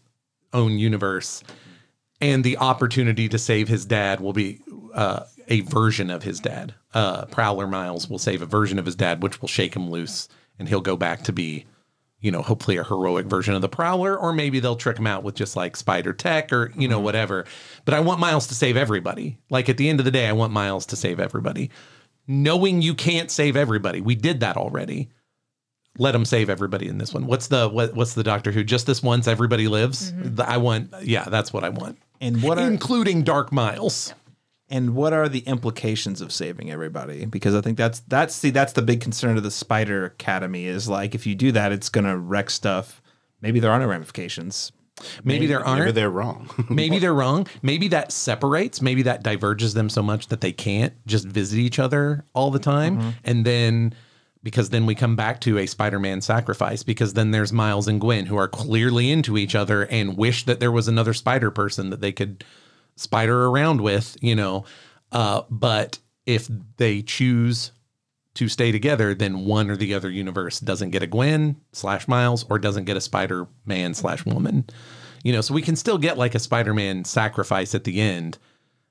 own 0.54 0.80
universe 0.80 1.44
and 2.24 2.46
the 2.46 2.58
opportunity 2.58 3.28
to 3.28 3.38
save 3.38 3.68
his 3.68 3.86
dad 3.86 4.22
will 4.22 4.32
be 4.32 4.62
uh, 4.94 5.26
a 5.50 5.60
version 5.60 6.10
of 6.10 6.24
his 6.24 6.40
dad. 6.40 6.74
Uh, 6.94 7.26
Prowler 7.26 7.68
Miles 7.68 8.10
will 8.10 8.18
save 8.18 8.42
a 8.42 8.46
version 8.46 8.80
of 8.80 8.86
his 8.86 8.96
dad, 8.96 9.22
which 9.22 9.42
will 9.42 9.50
shake 9.50 9.76
him 9.76 9.90
loose, 9.90 10.30
and 10.58 10.70
he'll 10.70 10.80
go 10.80 10.96
back 10.96 11.24
to 11.24 11.34
be, 11.34 11.66
you 12.24 12.32
know, 12.32 12.42
hopefully 12.42 12.78
a 12.78 12.84
heroic 12.86 13.26
version 13.26 13.54
of 13.54 13.62
the 13.62 13.70
Prowler, 13.70 14.18
or 14.18 14.32
maybe 14.32 14.62
they'll 14.62 14.78
trick 14.78 14.98
him 14.98 15.06
out 15.06 15.24
with 15.24 15.36
just 15.36 15.58
like 15.58 15.76
Spider 15.76 16.14
Tech 16.14 16.54
or 16.54 16.72
you 16.76 16.88
know 16.88 16.96
mm-hmm. 16.96 17.04
whatever. 17.04 17.46
But 17.84 17.94
I 17.94 18.00
want 18.00 18.22
Miles 18.22 18.48
to 18.48 18.56
save 18.56 18.78
everybody. 18.78 19.38
Like 19.50 19.68
at 19.68 19.76
the 19.76 19.90
end 19.90 20.00
of 20.00 20.06
the 20.06 20.12
day, 20.12 20.28
I 20.28 20.32
want 20.32 20.54
Miles 20.54 20.86
to 20.88 20.96
save 20.96 21.20
everybody. 21.20 21.70
Knowing 22.26 22.82
you 22.82 22.96
can't 22.96 23.30
save 23.30 23.58
everybody, 23.58 24.00
we 24.00 24.16
did 24.16 24.40
that 24.40 24.56
already. 24.56 25.10
Let 26.00 26.16
him 26.16 26.24
save 26.24 26.50
everybody 26.50 26.88
in 26.88 26.98
this 26.98 27.14
one. 27.14 27.28
What's 27.28 27.48
the 27.48 27.68
what, 27.68 27.94
what's 27.94 28.14
the 28.14 28.24
Doctor 28.24 28.54
Who? 28.54 28.64
Just 28.64 28.88
this 28.88 29.04
once, 29.04 29.28
everybody 29.28 29.68
lives. 29.68 30.14
Mm-hmm. 30.14 30.36
The- 30.36 30.50
I 30.50 30.58
want, 30.58 30.94
yeah, 31.04 31.26
that's 31.26 31.52
what 31.52 31.66
I 31.66 31.70
want 31.70 32.00
And 32.22 32.42
what 32.42 32.58
are 32.58 32.66
including 32.66 33.24
Dark 33.24 33.52
Miles. 33.52 34.14
And 34.70 34.96
what 34.96 35.14
are 35.14 35.30
the 35.30 35.42
implications 35.42 36.22
of 36.22 36.32
saving 36.32 36.72
everybody? 36.72 37.26
Because 37.26 37.56
I 37.56 37.62
think 37.62 37.78
that's 37.78 38.00
that's 38.02 38.36
see 38.36 38.50
that's 38.50 38.74
the 38.74 38.82
big 38.82 39.02
concern 39.02 39.38
of 39.38 39.44
the 39.44 39.52
Spider 39.52 40.06
Academy 40.06 40.66
is 40.66 40.88
like 40.88 41.16
if 41.16 41.28
you 41.28 41.36
do 41.36 41.52
that, 41.52 41.72
it's 41.72 41.90
gonna 41.90 42.18
wreck 42.18 42.50
stuff. 42.50 43.02
Maybe 43.42 43.60
there 43.60 43.72
are 43.72 43.80
no 43.80 43.88
ramifications. 43.88 44.72
Maybe, 45.24 45.48
there 45.48 45.66
aren't. 45.66 45.80
Maybe 45.80 45.86
Maybe, 45.86 45.92
they're 45.92 46.10
wrong. 46.10 46.50
Maybe 46.70 47.00
they're 47.00 47.14
wrong. 47.14 47.48
Maybe 47.62 47.88
that 47.90 48.12
separates. 48.12 48.82
Maybe 48.82 49.02
that 49.04 49.24
diverges 49.24 49.74
them 49.74 49.90
so 49.90 50.04
much 50.04 50.28
that 50.28 50.42
they 50.42 50.52
can't 50.52 50.94
just 51.08 51.26
visit 51.26 51.58
each 51.58 51.80
other 51.80 52.26
all 52.34 52.52
the 52.52 52.60
time. 52.60 53.00
Mm-hmm. 53.00 53.10
And 53.24 53.46
then 53.46 53.96
because 54.44 54.70
then 54.70 54.86
we 54.86 54.94
come 54.94 55.16
back 55.16 55.42
to 55.42 55.58
a 55.58 55.66
Spider-Man 55.66 56.22
sacrifice 56.22 56.84
because 56.84 57.14
then 57.14 57.32
there's 57.32 57.54
Miles 57.54 57.88
and 57.88 58.00
Gwen 58.00 58.26
who 58.26 58.36
are 58.36 58.48
clearly 58.48 59.10
into 59.10 59.38
each 59.38 59.56
other 59.56 59.84
and 59.84 60.18
wish 60.18 60.44
that 60.46 60.60
there 60.60 60.72
was 60.72 60.88
another 60.88 61.14
spider 61.14 61.50
person 61.50 61.90
that 61.90 62.02
they 62.02 62.12
could 62.12 62.44
spider 62.96 63.46
around 63.46 63.82
with, 63.82 64.18
you 64.22 64.36
know. 64.36 64.66
Uh, 65.12 65.44
but 65.50 66.00
if 66.26 66.50
they 66.78 67.02
choose 67.02 67.72
to 68.36 68.48
stay 68.48 68.72
together, 68.72 69.14
then 69.14 69.46
one 69.46 69.70
or 69.70 69.76
the 69.76 69.94
other 69.94 70.10
universe 70.10 70.60
doesn't 70.60 70.90
get 70.90 71.04
a 71.04 71.08
Gwen 71.08 71.58
slash 71.72 72.08
Miles 72.08 72.46
or 72.50 72.58
doesn't 72.58 72.86
get 72.86 72.98
a 72.98 73.02
Spider 73.02 73.48
Man 73.66 73.94
slash 73.94 74.26
woman. 74.26 74.66
You 75.24 75.34
know, 75.34 75.42
so 75.42 75.54
we 75.54 75.62
can 75.62 75.76
still 75.76 75.98
get 75.98 76.18
like 76.18 76.36
a 76.36 76.40
Spider 76.40 76.74
Man 76.74 77.06
sacrifice 77.06 77.76
at 77.76 77.84
the 77.84 78.02
end 78.02 78.38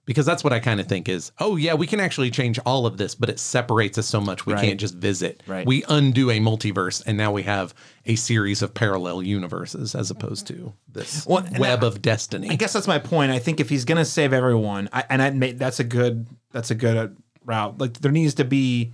because 0.04 0.26
that's 0.26 0.42
what 0.42 0.52
I 0.52 0.58
kind 0.58 0.80
of 0.80 0.86
think 0.88 1.08
is, 1.08 1.30
oh, 1.38 1.54
yeah, 1.56 1.74
we 1.74 1.86
can 1.86 2.00
actually 2.00 2.30
change 2.30 2.58
all 2.66 2.86
of 2.86 2.96
this, 2.96 3.14
but 3.14 3.28
it 3.30 3.38
separates 3.38 3.98
us 3.98 4.06
so 4.06 4.20
much 4.20 4.46
we 4.46 4.52
Right. 4.54 4.64
can't 4.64 4.80
just 4.80 4.94
visit. 4.96 5.42
Right. 5.46 5.64
We 5.66 5.84
undo 5.88 6.28
a 6.30 6.40
multiverse 6.40 7.02
and 7.06 7.16
now 7.16 7.30
we 7.30 7.44
have 7.44 7.72
a 8.04 8.16
series 8.16 8.62
of 8.62 8.74
parallel 8.74 9.22
universes 9.22 9.94
as 9.94 10.10
opposed 10.10 10.46
to 10.48 10.72
this 10.92 11.24
Well, 11.26 11.46
web 11.58 11.84
I- 11.84 11.86
of 11.86 12.02
destiny. 12.02 12.50
I 12.50 12.56
guess 12.56 12.72
that's 12.72 12.88
my 12.88 12.98
point. 12.98 13.30
I 13.30 13.38
think 13.38 13.60
if 13.60 13.68
he's 13.68 13.84
gonna 13.84 14.04
save 14.04 14.32
everyone, 14.32 14.88
I, 14.92 15.04
and 15.08 15.22
I 15.22 15.52
that's 15.52 15.78
a 15.78 15.84
good 15.84 16.26
that's 16.50 16.70
a 16.72 16.74
good 16.74 16.96
uh, 16.96 17.08
route. 17.44 17.78
Like 17.78 18.00
there 18.00 18.12
needs 18.12 18.34
to 18.34 18.44
be 18.44 18.92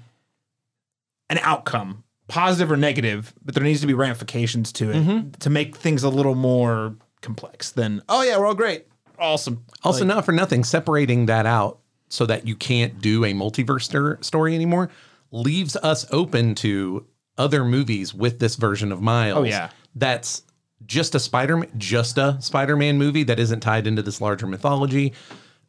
an 1.30 1.38
outcome, 1.42 2.04
positive 2.28 2.70
or 2.70 2.76
negative, 2.76 3.32
but 3.44 3.54
there 3.54 3.64
needs 3.64 3.80
to 3.80 3.86
be 3.86 3.94
ramifications 3.94 4.72
to 4.72 4.90
it 4.90 5.40
to 5.40 5.50
make 5.50 5.76
things 5.76 6.02
a 6.02 6.08
little 6.08 6.34
more 6.34 6.94
complex 7.22 7.70
than 7.70 8.02
oh 8.08 8.22
yeah, 8.22 8.38
we're 8.38 8.46
all 8.46 8.54
great, 8.54 8.86
awesome. 9.18 9.64
Also, 9.84 10.04
Like, 10.04 10.14
not 10.14 10.24
for 10.24 10.32
nothing, 10.32 10.64
separating 10.64 11.26
that 11.26 11.46
out 11.46 11.78
so 12.08 12.26
that 12.26 12.46
you 12.46 12.56
can't 12.56 13.00
do 13.00 13.24
a 13.24 13.32
multiverse 13.32 13.82
stor- 13.82 14.18
story 14.22 14.54
anymore 14.54 14.90
leaves 15.30 15.76
us 15.76 16.06
open 16.10 16.54
to 16.56 17.06
other 17.36 17.64
movies 17.64 18.14
with 18.14 18.38
this 18.38 18.56
version 18.56 18.90
of 18.92 19.00
Miles. 19.02 19.38
Oh, 19.38 19.42
yeah. 19.44 19.70
That's 19.94 20.42
just 20.86 21.14
a 21.14 21.20
Spider 21.20 21.66
just 21.76 22.16
a 22.18 22.36
Spider-Man 22.40 22.98
movie 22.98 23.24
that 23.24 23.38
isn't 23.38 23.60
tied 23.60 23.86
into 23.86 24.00
this 24.02 24.20
larger 24.20 24.46
mythology. 24.46 25.12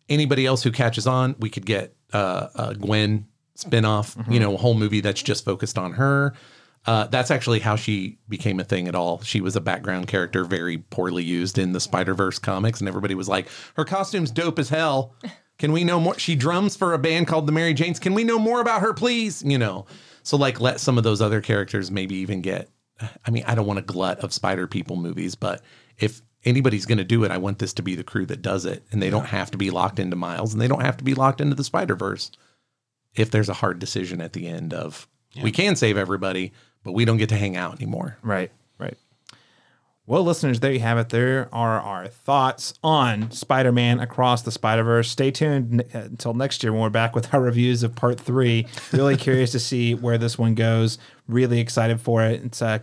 Anybody 0.08 0.46
else 0.46 0.64
who 0.64 0.72
catches 0.72 1.06
on, 1.08 1.36
we 1.40 1.50
could 1.50 1.66
get 1.66 1.94
uh, 2.14 2.48
a 2.56 2.76
Gwen 2.76 3.28
spin-off, 3.56 4.16
you 4.30 4.40
know, 4.40 4.54
a 4.54 4.58
whole 4.58 4.74
movie 4.76 5.02
that's 5.02 5.22
just 5.22 5.44
focused 5.46 5.78
on 5.78 5.94
her. 5.94 6.34
Uh, 6.90 7.06
that's 7.06 7.30
actually 7.30 7.60
how 7.60 7.76
she 7.76 8.18
became 8.28 8.60
a 8.60 8.64
thing 8.64 8.88
at 8.88 8.96
all. 8.96 9.22
She 9.22 9.42
was 9.42 9.56
a 9.56 9.62
background 9.62 10.08
character, 10.08 10.44
very 10.44 10.80
poorly 10.80 11.24
used 11.24 11.60
in 11.60 11.72
the 11.72 11.80
Spider 11.80 12.16
Verse 12.16 12.40
comics, 12.40 12.80
and 12.80 12.88
everybody 12.88 13.14
was 13.14 13.30
like, 13.30 13.48
"Her 13.76 13.86
costume's 13.86 14.32
dope 14.32 14.58
as 14.58 14.70
hell." 14.70 15.14
Can 15.60 15.72
we 15.72 15.84
know 15.84 16.00
more? 16.00 16.18
She 16.18 16.36
drums 16.36 16.76
for 16.76 16.96
a 16.96 16.98
band 16.98 17.28
called 17.28 17.46
the 17.46 17.52
Mary 17.52 17.76
Janes. 17.76 18.00
Can 18.00 18.16
we 18.16 18.24
know 18.24 18.40
more 18.40 18.60
about 18.60 18.82
her, 18.82 18.96
please? 18.96 19.44
You 19.44 19.60
know, 19.60 19.86
so 20.24 20.36
like 20.36 20.60
let 20.60 20.80
some 20.80 20.98
of 20.98 21.04
those 21.04 21.22
other 21.22 21.42
characters 21.42 21.92
maybe 21.92 22.16
even 22.16 22.42
get. 22.42 22.72
I 23.24 23.30
mean, 23.30 23.44
I 23.46 23.54
don't 23.54 23.68
want 23.68 23.78
a 23.78 23.84
glut 23.84 24.18
of 24.22 24.34
Spider 24.34 24.66
People 24.66 24.96
movies, 24.96 25.36
but 25.36 25.62
if 26.00 26.24
anybody's 26.44 26.88
going 26.88 26.98
to 26.98 27.04
do 27.04 27.24
it, 27.24 27.30
I 27.30 27.38
want 27.38 27.60
this 27.60 27.74
to 27.74 27.84
be 27.84 27.94
the 27.94 28.04
crew 28.04 28.26
that 28.26 28.42
does 28.42 28.66
it, 28.66 28.84
and 28.92 29.00
they 29.00 29.12
don't 29.12 29.28
have 29.28 29.52
to 29.52 29.60
be 29.60 29.70
locked 29.70 30.00
into 30.00 30.16
Miles, 30.16 30.54
and 30.54 30.62
they 30.62 30.68
don't 30.68 30.82
have 30.82 30.98
to 30.98 31.04
be 31.04 31.14
locked 31.14 31.40
into 31.40 31.56
the 31.56 31.64
Spider 31.64 31.96
Verse. 31.96 32.32
If 33.14 33.30
there's 33.30 33.50
a 33.50 33.54
hard 33.54 33.78
decision 33.78 34.22
at 34.22 34.34
the 34.34 34.48
end 34.48 34.74
of 34.74 35.08
we 35.44 35.52
can 35.52 35.76
save 35.76 35.98
everybody, 35.98 36.52
but 36.84 36.94
we 36.94 37.06
don't 37.06 37.18
get 37.18 37.30
to 37.30 37.36
hang 37.38 37.56
out 37.58 37.76
anymore. 37.76 38.18
Right, 38.22 38.52
right. 38.78 38.98
Well, 40.06 40.24
listeners, 40.24 40.60
there 40.60 40.72
you 40.72 40.80
have 40.80 40.98
it. 40.98 41.10
There 41.10 41.48
are 41.54 41.80
our 41.80 42.08
thoughts 42.08 42.74
on 42.84 43.30
Spider 43.30 43.72
Man 43.72 44.00
Across 44.00 44.42
the 44.42 44.52
Spider 44.52 44.82
Verse. 44.82 45.08
Stay 45.08 45.30
tuned 45.30 45.82
n- 45.82 45.90
uh, 45.94 46.06
until 46.06 46.34
next 46.34 46.64
year 46.64 46.72
when 46.74 46.82
we're 46.82 46.90
back 46.90 47.14
with 47.14 47.32
our 47.32 47.40
reviews 47.40 47.84
of 47.84 47.94
part 47.94 48.20
three. 48.20 48.66
Really 48.92 49.16
curious 49.18 49.52
to 49.52 49.60
see 49.60 49.94
where 49.94 50.18
this 50.18 50.36
one 50.36 50.56
goes. 50.56 50.98
Really 51.28 51.60
excited 51.60 52.02
for 52.02 52.24
it. 52.24 52.44
It's 52.44 52.60
uh, 52.60 52.80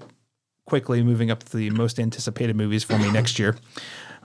quickly 0.66 1.02
moving 1.02 1.33
up 1.33 1.42
to 1.42 1.57
the 1.57 1.70
most 1.70 1.99
anticipated 1.99 2.55
movies 2.55 2.84
for 2.84 2.97
me 2.97 3.10
next 3.10 3.41
year. 3.41 3.57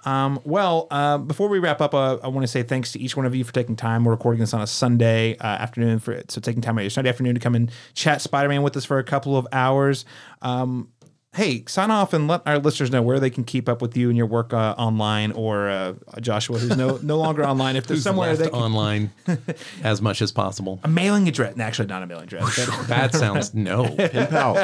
Um, 0.05 0.39
well, 0.43 0.87
uh, 0.91 1.17
before 1.17 1.47
we 1.47 1.59
wrap 1.59 1.81
up, 1.81 1.93
uh, 1.93 2.17
I 2.23 2.27
want 2.27 2.43
to 2.43 2.47
say 2.47 2.63
thanks 2.63 2.91
to 2.93 2.99
each 2.99 3.15
one 3.15 3.25
of 3.25 3.35
you 3.35 3.43
for 3.43 3.53
taking 3.53 3.75
time. 3.75 4.03
We're 4.03 4.11
recording 4.11 4.39
this 4.39 4.53
on 4.53 4.61
a 4.61 4.67
Sunday 4.67 5.37
uh, 5.37 5.45
afternoon, 5.45 5.99
for 5.99 6.21
so 6.27 6.41
taking 6.41 6.61
time 6.61 6.77
out 6.77 6.81
of 6.81 6.85
your 6.85 6.89
Sunday 6.89 7.09
afternoon 7.09 7.35
to 7.35 7.39
come 7.39 7.55
and 7.55 7.71
chat 7.93 8.21
Spider 8.21 8.49
Man 8.49 8.63
with 8.63 8.75
us 8.77 8.85
for 8.85 8.97
a 8.97 9.03
couple 9.03 9.37
of 9.37 9.47
hours. 9.51 10.05
Um, 10.41 10.89
hey, 11.33 11.63
sign 11.67 11.91
off 11.91 12.13
and 12.13 12.27
let 12.27 12.41
our 12.45 12.59
listeners 12.59 12.91
know 12.91 13.01
where 13.01 13.19
they 13.19 13.29
can 13.29 13.43
keep 13.43 13.69
up 13.69 13.81
with 13.81 13.95
you 13.95 14.09
and 14.09 14.17
your 14.17 14.25
work 14.25 14.53
uh, 14.53 14.75
online, 14.77 15.31
or 15.31 15.69
uh, 15.69 15.93
Joshua, 16.19 16.57
who's 16.57 16.75
no 16.75 16.99
no 17.03 17.17
longer 17.17 17.45
online. 17.45 17.75
If 17.75 17.87
there's 17.87 18.03
somewhere 18.03 18.35
they 18.35 18.49
can, 18.49 18.55
online 18.55 19.11
as 19.83 20.01
much 20.01 20.21
as 20.21 20.31
possible. 20.31 20.79
a 20.83 20.87
mailing 20.87 21.27
address, 21.27 21.57
actually 21.59 21.87
not 21.87 22.03
a 22.03 22.07
mailing 22.07 22.25
address. 22.25 22.67
That 22.87 23.13
sounds 23.13 23.53
no. 23.53 23.87
Pen 23.95 24.27
pal. 24.27 24.55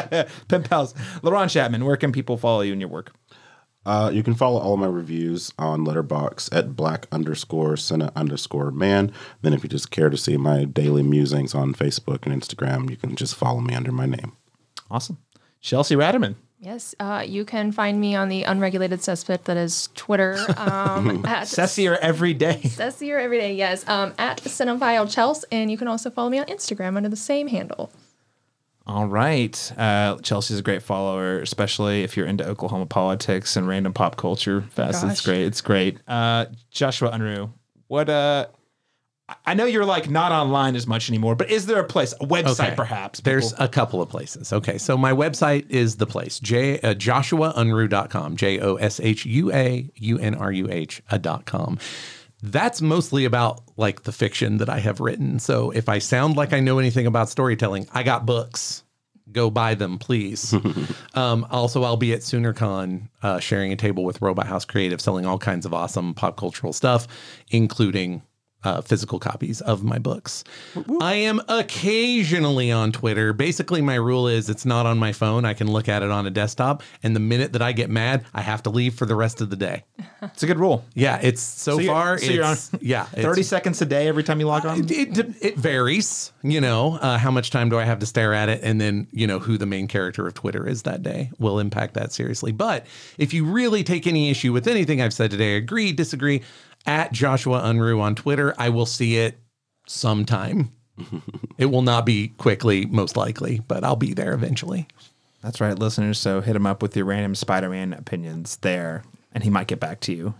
Pen 0.47 0.63
pals, 0.63 0.93
LaRon 1.21 1.49
Chapman. 1.49 1.85
Where 1.85 1.97
can 1.97 2.11
people 2.11 2.37
follow 2.37 2.61
you 2.61 2.71
and 2.71 2.81
your 2.81 2.89
work? 2.89 3.13
Uh, 3.87 4.09
you 4.09 4.21
can 4.21 4.33
follow 4.33 4.59
all 4.59 4.73
of 4.73 4.79
my 4.81 4.85
reviews 4.85 5.53
on 5.57 5.85
Letterboxd 5.85 6.49
at 6.51 6.75
black 6.75 7.07
underscore 7.09 7.77
Senna 7.77 8.11
underscore 8.17 8.69
man. 8.69 9.13
Then, 9.41 9.53
if 9.53 9.63
you 9.63 9.69
just 9.69 9.91
care 9.91 10.09
to 10.09 10.17
see 10.17 10.35
my 10.35 10.65
daily 10.65 11.03
musings 11.03 11.55
on 11.55 11.73
Facebook 11.73 12.25
and 12.25 12.41
Instagram, 12.41 12.89
you 12.89 12.97
can 12.97 13.15
just 13.15 13.33
follow 13.33 13.61
me 13.61 13.73
under 13.73 13.93
my 13.93 14.05
name. 14.05 14.33
Awesome, 14.91 15.19
Chelsea 15.61 15.95
Ratterman. 15.95 16.35
Yes, 16.59 16.95
uh, 16.99 17.23
you 17.25 17.45
can 17.45 17.71
find 17.71 18.01
me 18.01 18.13
on 18.13 18.27
the 18.27 18.43
unregulated 18.43 18.99
cesspit 18.99 19.45
that 19.45 19.55
is 19.55 19.87
Twitter 19.95 20.37
um, 20.57 21.25
at 21.25 21.47
Cessier 21.47 21.97
every 22.01 22.33
day. 22.33 22.59
Cessier 22.63 23.21
every 23.21 23.37
day. 23.37 23.53
Yes, 23.53 23.87
um, 23.87 24.13
at 24.17 24.41
Cinephile 24.41 25.05
Chels, 25.05 25.45
and 25.49 25.71
you 25.71 25.77
can 25.77 25.87
also 25.87 26.09
follow 26.09 26.29
me 26.29 26.39
on 26.39 26.45
Instagram 26.47 26.97
under 26.97 27.07
the 27.07 27.15
same 27.15 27.47
handle. 27.47 27.89
All 28.87 29.05
right. 29.05 29.71
Uh, 29.77 30.17
Chelsea's 30.23 30.59
a 30.59 30.63
great 30.63 30.81
follower, 30.81 31.39
especially 31.41 32.03
if 32.03 32.15
you're 32.15 32.25
into 32.25 32.45
Oklahoma 32.47 32.85
politics 32.85 33.57
and 33.57 33.67
random 33.67 33.91
pop 33.93 34.15
culture 34.15 34.61
fest. 34.61 35.03
It's 35.03 35.19
great. 35.21 35.41
It's 35.43 35.59
great. 35.61 35.99
Uh, 36.07 36.45
Joshua 36.71 37.11
Unruh, 37.11 37.51
what, 37.87 38.09
uh, 38.09 38.47
I- 39.45 39.55
know 39.55 39.65
you're 39.65 39.83
like 39.83 40.09
not 40.09 40.31
online 40.31 40.77
as 40.77 40.87
much 40.87 41.09
anymore, 41.09 41.35
but 41.35 41.49
is 41.51 41.65
there 41.65 41.81
a 41.81 41.83
place, 41.83 42.13
a 42.13 42.25
website 42.25 42.67
Okay. 42.67 42.75
perhaps? 42.77 43.19
There's 43.19 43.53
a 43.59 43.67
couple 43.67 44.01
of 44.01 44.07
places. 44.07 44.53
Okay. 44.53 44.77
So 44.77 44.95
my 44.95 45.11
website 45.11 45.69
is 45.69 45.97
the 45.97 46.05
place, 46.05 46.39
J, 46.39 46.79
uh, 46.79 46.93
joshuaunruh.com, 46.93 48.37
J 48.37 48.59
O 48.61 48.75
S 48.75 49.01
H 49.01 49.25
U 49.25 49.51
A 49.51 49.89
U 49.95 50.17
N 50.17 50.33
R 50.33 50.51
U 50.53 50.69
H 50.71 51.01
uh, 51.11 51.17
dot 51.17 51.45
com. 51.45 51.77
That's 52.51 52.81
mostly 52.81 53.25
about 53.25 53.61
like 53.77 54.03
the 54.03 54.11
fiction 54.11 54.57
that 54.57 54.69
I 54.69 54.79
have 54.79 54.99
written. 54.99 55.39
So 55.39 55.71
if 55.71 55.89
I 55.89 55.99
sound 55.99 56.35
like 56.35 56.53
I 56.53 56.59
know 56.59 56.79
anything 56.79 57.07
about 57.07 57.29
storytelling, 57.29 57.87
I 57.93 58.03
got 58.03 58.25
books. 58.25 58.83
Go 59.31 59.49
buy 59.49 59.75
them, 59.75 59.99
please. 59.99 60.55
um, 61.13 61.45
also, 61.51 61.83
I'll 61.83 61.97
be 61.97 62.13
at 62.13 62.21
SoonerCon 62.21 63.09
uh, 63.21 63.39
sharing 63.39 63.73
a 63.73 63.75
table 63.75 64.05
with 64.05 64.21
Robot 64.21 64.47
House 64.47 64.63
Creative, 64.63 65.01
selling 65.01 65.25
all 65.25 65.37
kinds 65.37 65.65
of 65.65 65.73
awesome 65.73 66.13
pop 66.13 66.37
cultural 66.37 66.71
stuff, 66.71 67.07
including 67.49 68.21
uh, 68.63 68.81
physical 68.81 69.19
copies 69.19 69.61
of 69.61 69.83
my 69.83 69.99
books. 69.99 70.43
I 70.99 71.13
am 71.15 71.39
occasionally 71.47 72.71
on 72.71 72.91
Twitter. 72.91 73.31
Basically, 73.33 73.81
my 73.81 73.95
rule 73.95 74.27
is 74.27 74.49
it's 74.49 74.65
not 74.65 74.85
on 74.85 74.97
my 74.97 75.11
phone. 75.13 75.45
I 75.45 75.53
can 75.53 75.71
look 75.71 75.87
at 75.87 76.03
it 76.03 76.09
on 76.11 76.25
a 76.25 76.29
desktop. 76.31 76.83
And 77.03 77.15
the 77.15 77.19
minute 77.19 77.53
that 77.53 77.61
I 77.61 77.71
get 77.71 77.89
mad, 77.89 78.25
I 78.33 78.41
have 78.41 78.63
to 78.63 78.69
leave 78.69 78.95
for 78.95 79.05
the 79.05 79.15
rest 79.15 79.41
of 79.41 79.49
the 79.49 79.55
day. 79.55 79.83
it's 80.21 80.43
a 80.43 80.47
good 80.47 80.59
rule. 80.59 80.83
Yeah, 80.95 81.19
it's 81.21 81.41
so, 81.41 81.77
So 81.79 81.85
far. 81.85 82.17
so 82.17 82.25
it's, 82.31 82.71
yeah, 82.81 83.03
it's- 83.13 83.23
30 83.25 83.43
seconds 83.43 83.81
a 83.81 83.85
day 83.85 84.07
every 84.07 84.23
time 84.23 84.39
you 84.39 84.47
log 84.47 84.65
on? 84.65 84.83
it, 84.83 84.91
it, 84.91 85.35
it 85.41 85.55
varies, 85.57 86.31
you 86.43 86.59
know, 86.59 86.97
uh, 87.01 87.17
how 87.17 87.31
much 87.31 87.51
time 87.51 87.69
do 87.69 87.77
I 87.77 87.83
have 87.85 87.99
to 87.99 88.05
stare 88.05 88.33
at 88.33 88.49
it? 88.49 88.61
And 88.63 88.81
then, 88.81 89.07
you 89.11 89.27
know, 89.27 89.39
who 89.39 89.57
the 89.57 89.65
main 89.65 89.87
character 89.87 90.25
of 90.27 90.33
Twitter 90.33 90.67
is 90.67 90.83
that 90.83 91.03
day 91.03 91.31
will 91.39 91.59
impact 91.59 91.93
that 91.93 92.11
seriously. 92.11 92.51
But 92.51 92.85
if 93.17 93.33
you 93.33 93.45
really 93.45 93.83
take 93.83 94.07
any 94.07 94.29
issue 94.29 94.51
with 94.51 94.67
anything 94.67 95.01
I've 95.01 95.13
said 95.13 95.31
today, 95.31 95.55
agree, 95.55 95.91
disagree, 95.93 96.41
at 96.87 97.11
Joshua 97.11 97.61
Unruh 97.61 97.99
on 97.99 98.15
Twitter, 98.15 98.55
I 98.57 98.69
will 98.69 98.85
see 98.85 99.17
it 99.17 99.37
sometime. 99.85 100.71
it 101.57 101.67
will 101.67 101.83
not 101.83 102.05
be 102.05 102.29
quickly, 102.29 102.85
most 102.85 103.15
likely, 103.15 103.59
but 103.67 103.83
I'll 103.83 103.95
be 103.95 104.13
there 104.13 104.33
eventually. 104.33 104.87
That's 105.43 105.61
right, 105.61 105.77
listeners. 105.77 106.17
So 106.17 106.41
hit 106.41 106.55
him 106.55 106.65
up 106.65 106.81
with 106.81 106.95
your 106.95 107.05
random 107.05 107.35
Spider 107.35 107.69
Man 107.69 107.93
opinions 107.93 108.57
there, 108.57 109.03
and 109.33 109.43
he 109.43 109.49
might 109.49 109.67
get 109.67 109.79
back 109.79 109.99
to 110.01 110.13
you. 110.13 110.33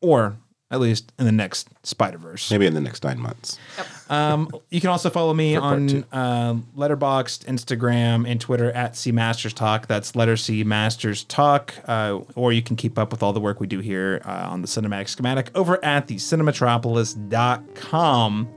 Or 0.00 0.36
at 0.70 0.80
least 0.80 1.12
in 1.18 1.24
the 1.24 1.32
next 1.32 1.68
Spider 1.82 2.18
Verse. 2.18 2.50
Maybe 2.50 2.66
in 2.66 2.74
the 2.74 2.80
next 2.80 3.02
nine 3.02 3.18
months. 3.18 3.58
Um, 4.08 4.48
you 4.70 4.80
can 4.80 4.90
also 4.90 5.10
follow 5.10 5.34
me 5.34 5.56
on 5.56 5.88
two. 5.88 6.04
uh, 6.12 6.54
Letterboxd, 6.76 7.44
Instagram, 7.46 8.30
and 8.30 8.40
Twitter 8.40 8.70
at 8.72 8.96
C 8.96 9.10
Masters 9.12 9.52
Talk. 9.52 9.86
That's 9.88 10.14
letter 10.16 10.36
C 10.36 10.62
Masters 10.64 11.24
Talk. 11.24 11.74
Uh, 11.86 12.20
or 12.34 12.52
you 12.52 12.62
can 12.62 12.76
keep 12.76 12.98
up 12.98 13.10
with 13.10 13.22
all 13.22 13.32
the 13.32 13.40
work 13.40 13.60
we 13.60 13.66
do 13.66 13.80
here 13.80 14.22
uh, 14.24 14.48
on 14.50 14.62
the 14.62 14.68
Cinematic 14.68 15.08
Schematic 15.08 15.50
over 15.54 15.82
at 15.84 16.06
the 16.06 16.16
cinematropolis.com. 16.16 18.48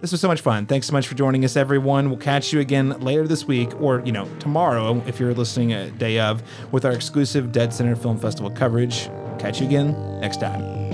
This 0.00 0.12
was 0.12 0.20
so 0.20 0.28
much 0.28 0.42
fun. 0.42 0.64
Thanks 0.66 0.86
so 0.86 0.92
much 0.92 1.08
for 1.08 1.16
joining 1.16 1.44
us, 1.44 1.56
everyone. 1.56 2.08
We'll 2.08 2.20
catch 2.20 2.52
you 2.52 2.60
again 2.60 2.90
later 3.00 3.26
this 3.26 3.46
week, 3.46 3.68
or 3.80 4.00
you 4.04 4.12
know 4.12 4.28
tomorrow 4.38 5.02
if 5.08 5.18
you're 5.18 5.34
listening 5.34 5.72
a 5.72 5.90
day 5.90 6.20
of, 6.20 6.40
with 6.72 6.84
our 6.84 6.92
exclusive 6.92 7.50
Dead 7.50 7.74
Center 7.74 7.96
Film 7.96 8.16
Festival 8.18 8.48
coverage. 8.50 9.06
Catch 9.40 9.60
you 9.60 9.66
again 9.66 10.20
next 10.20 10.38
time. 10.40 10.87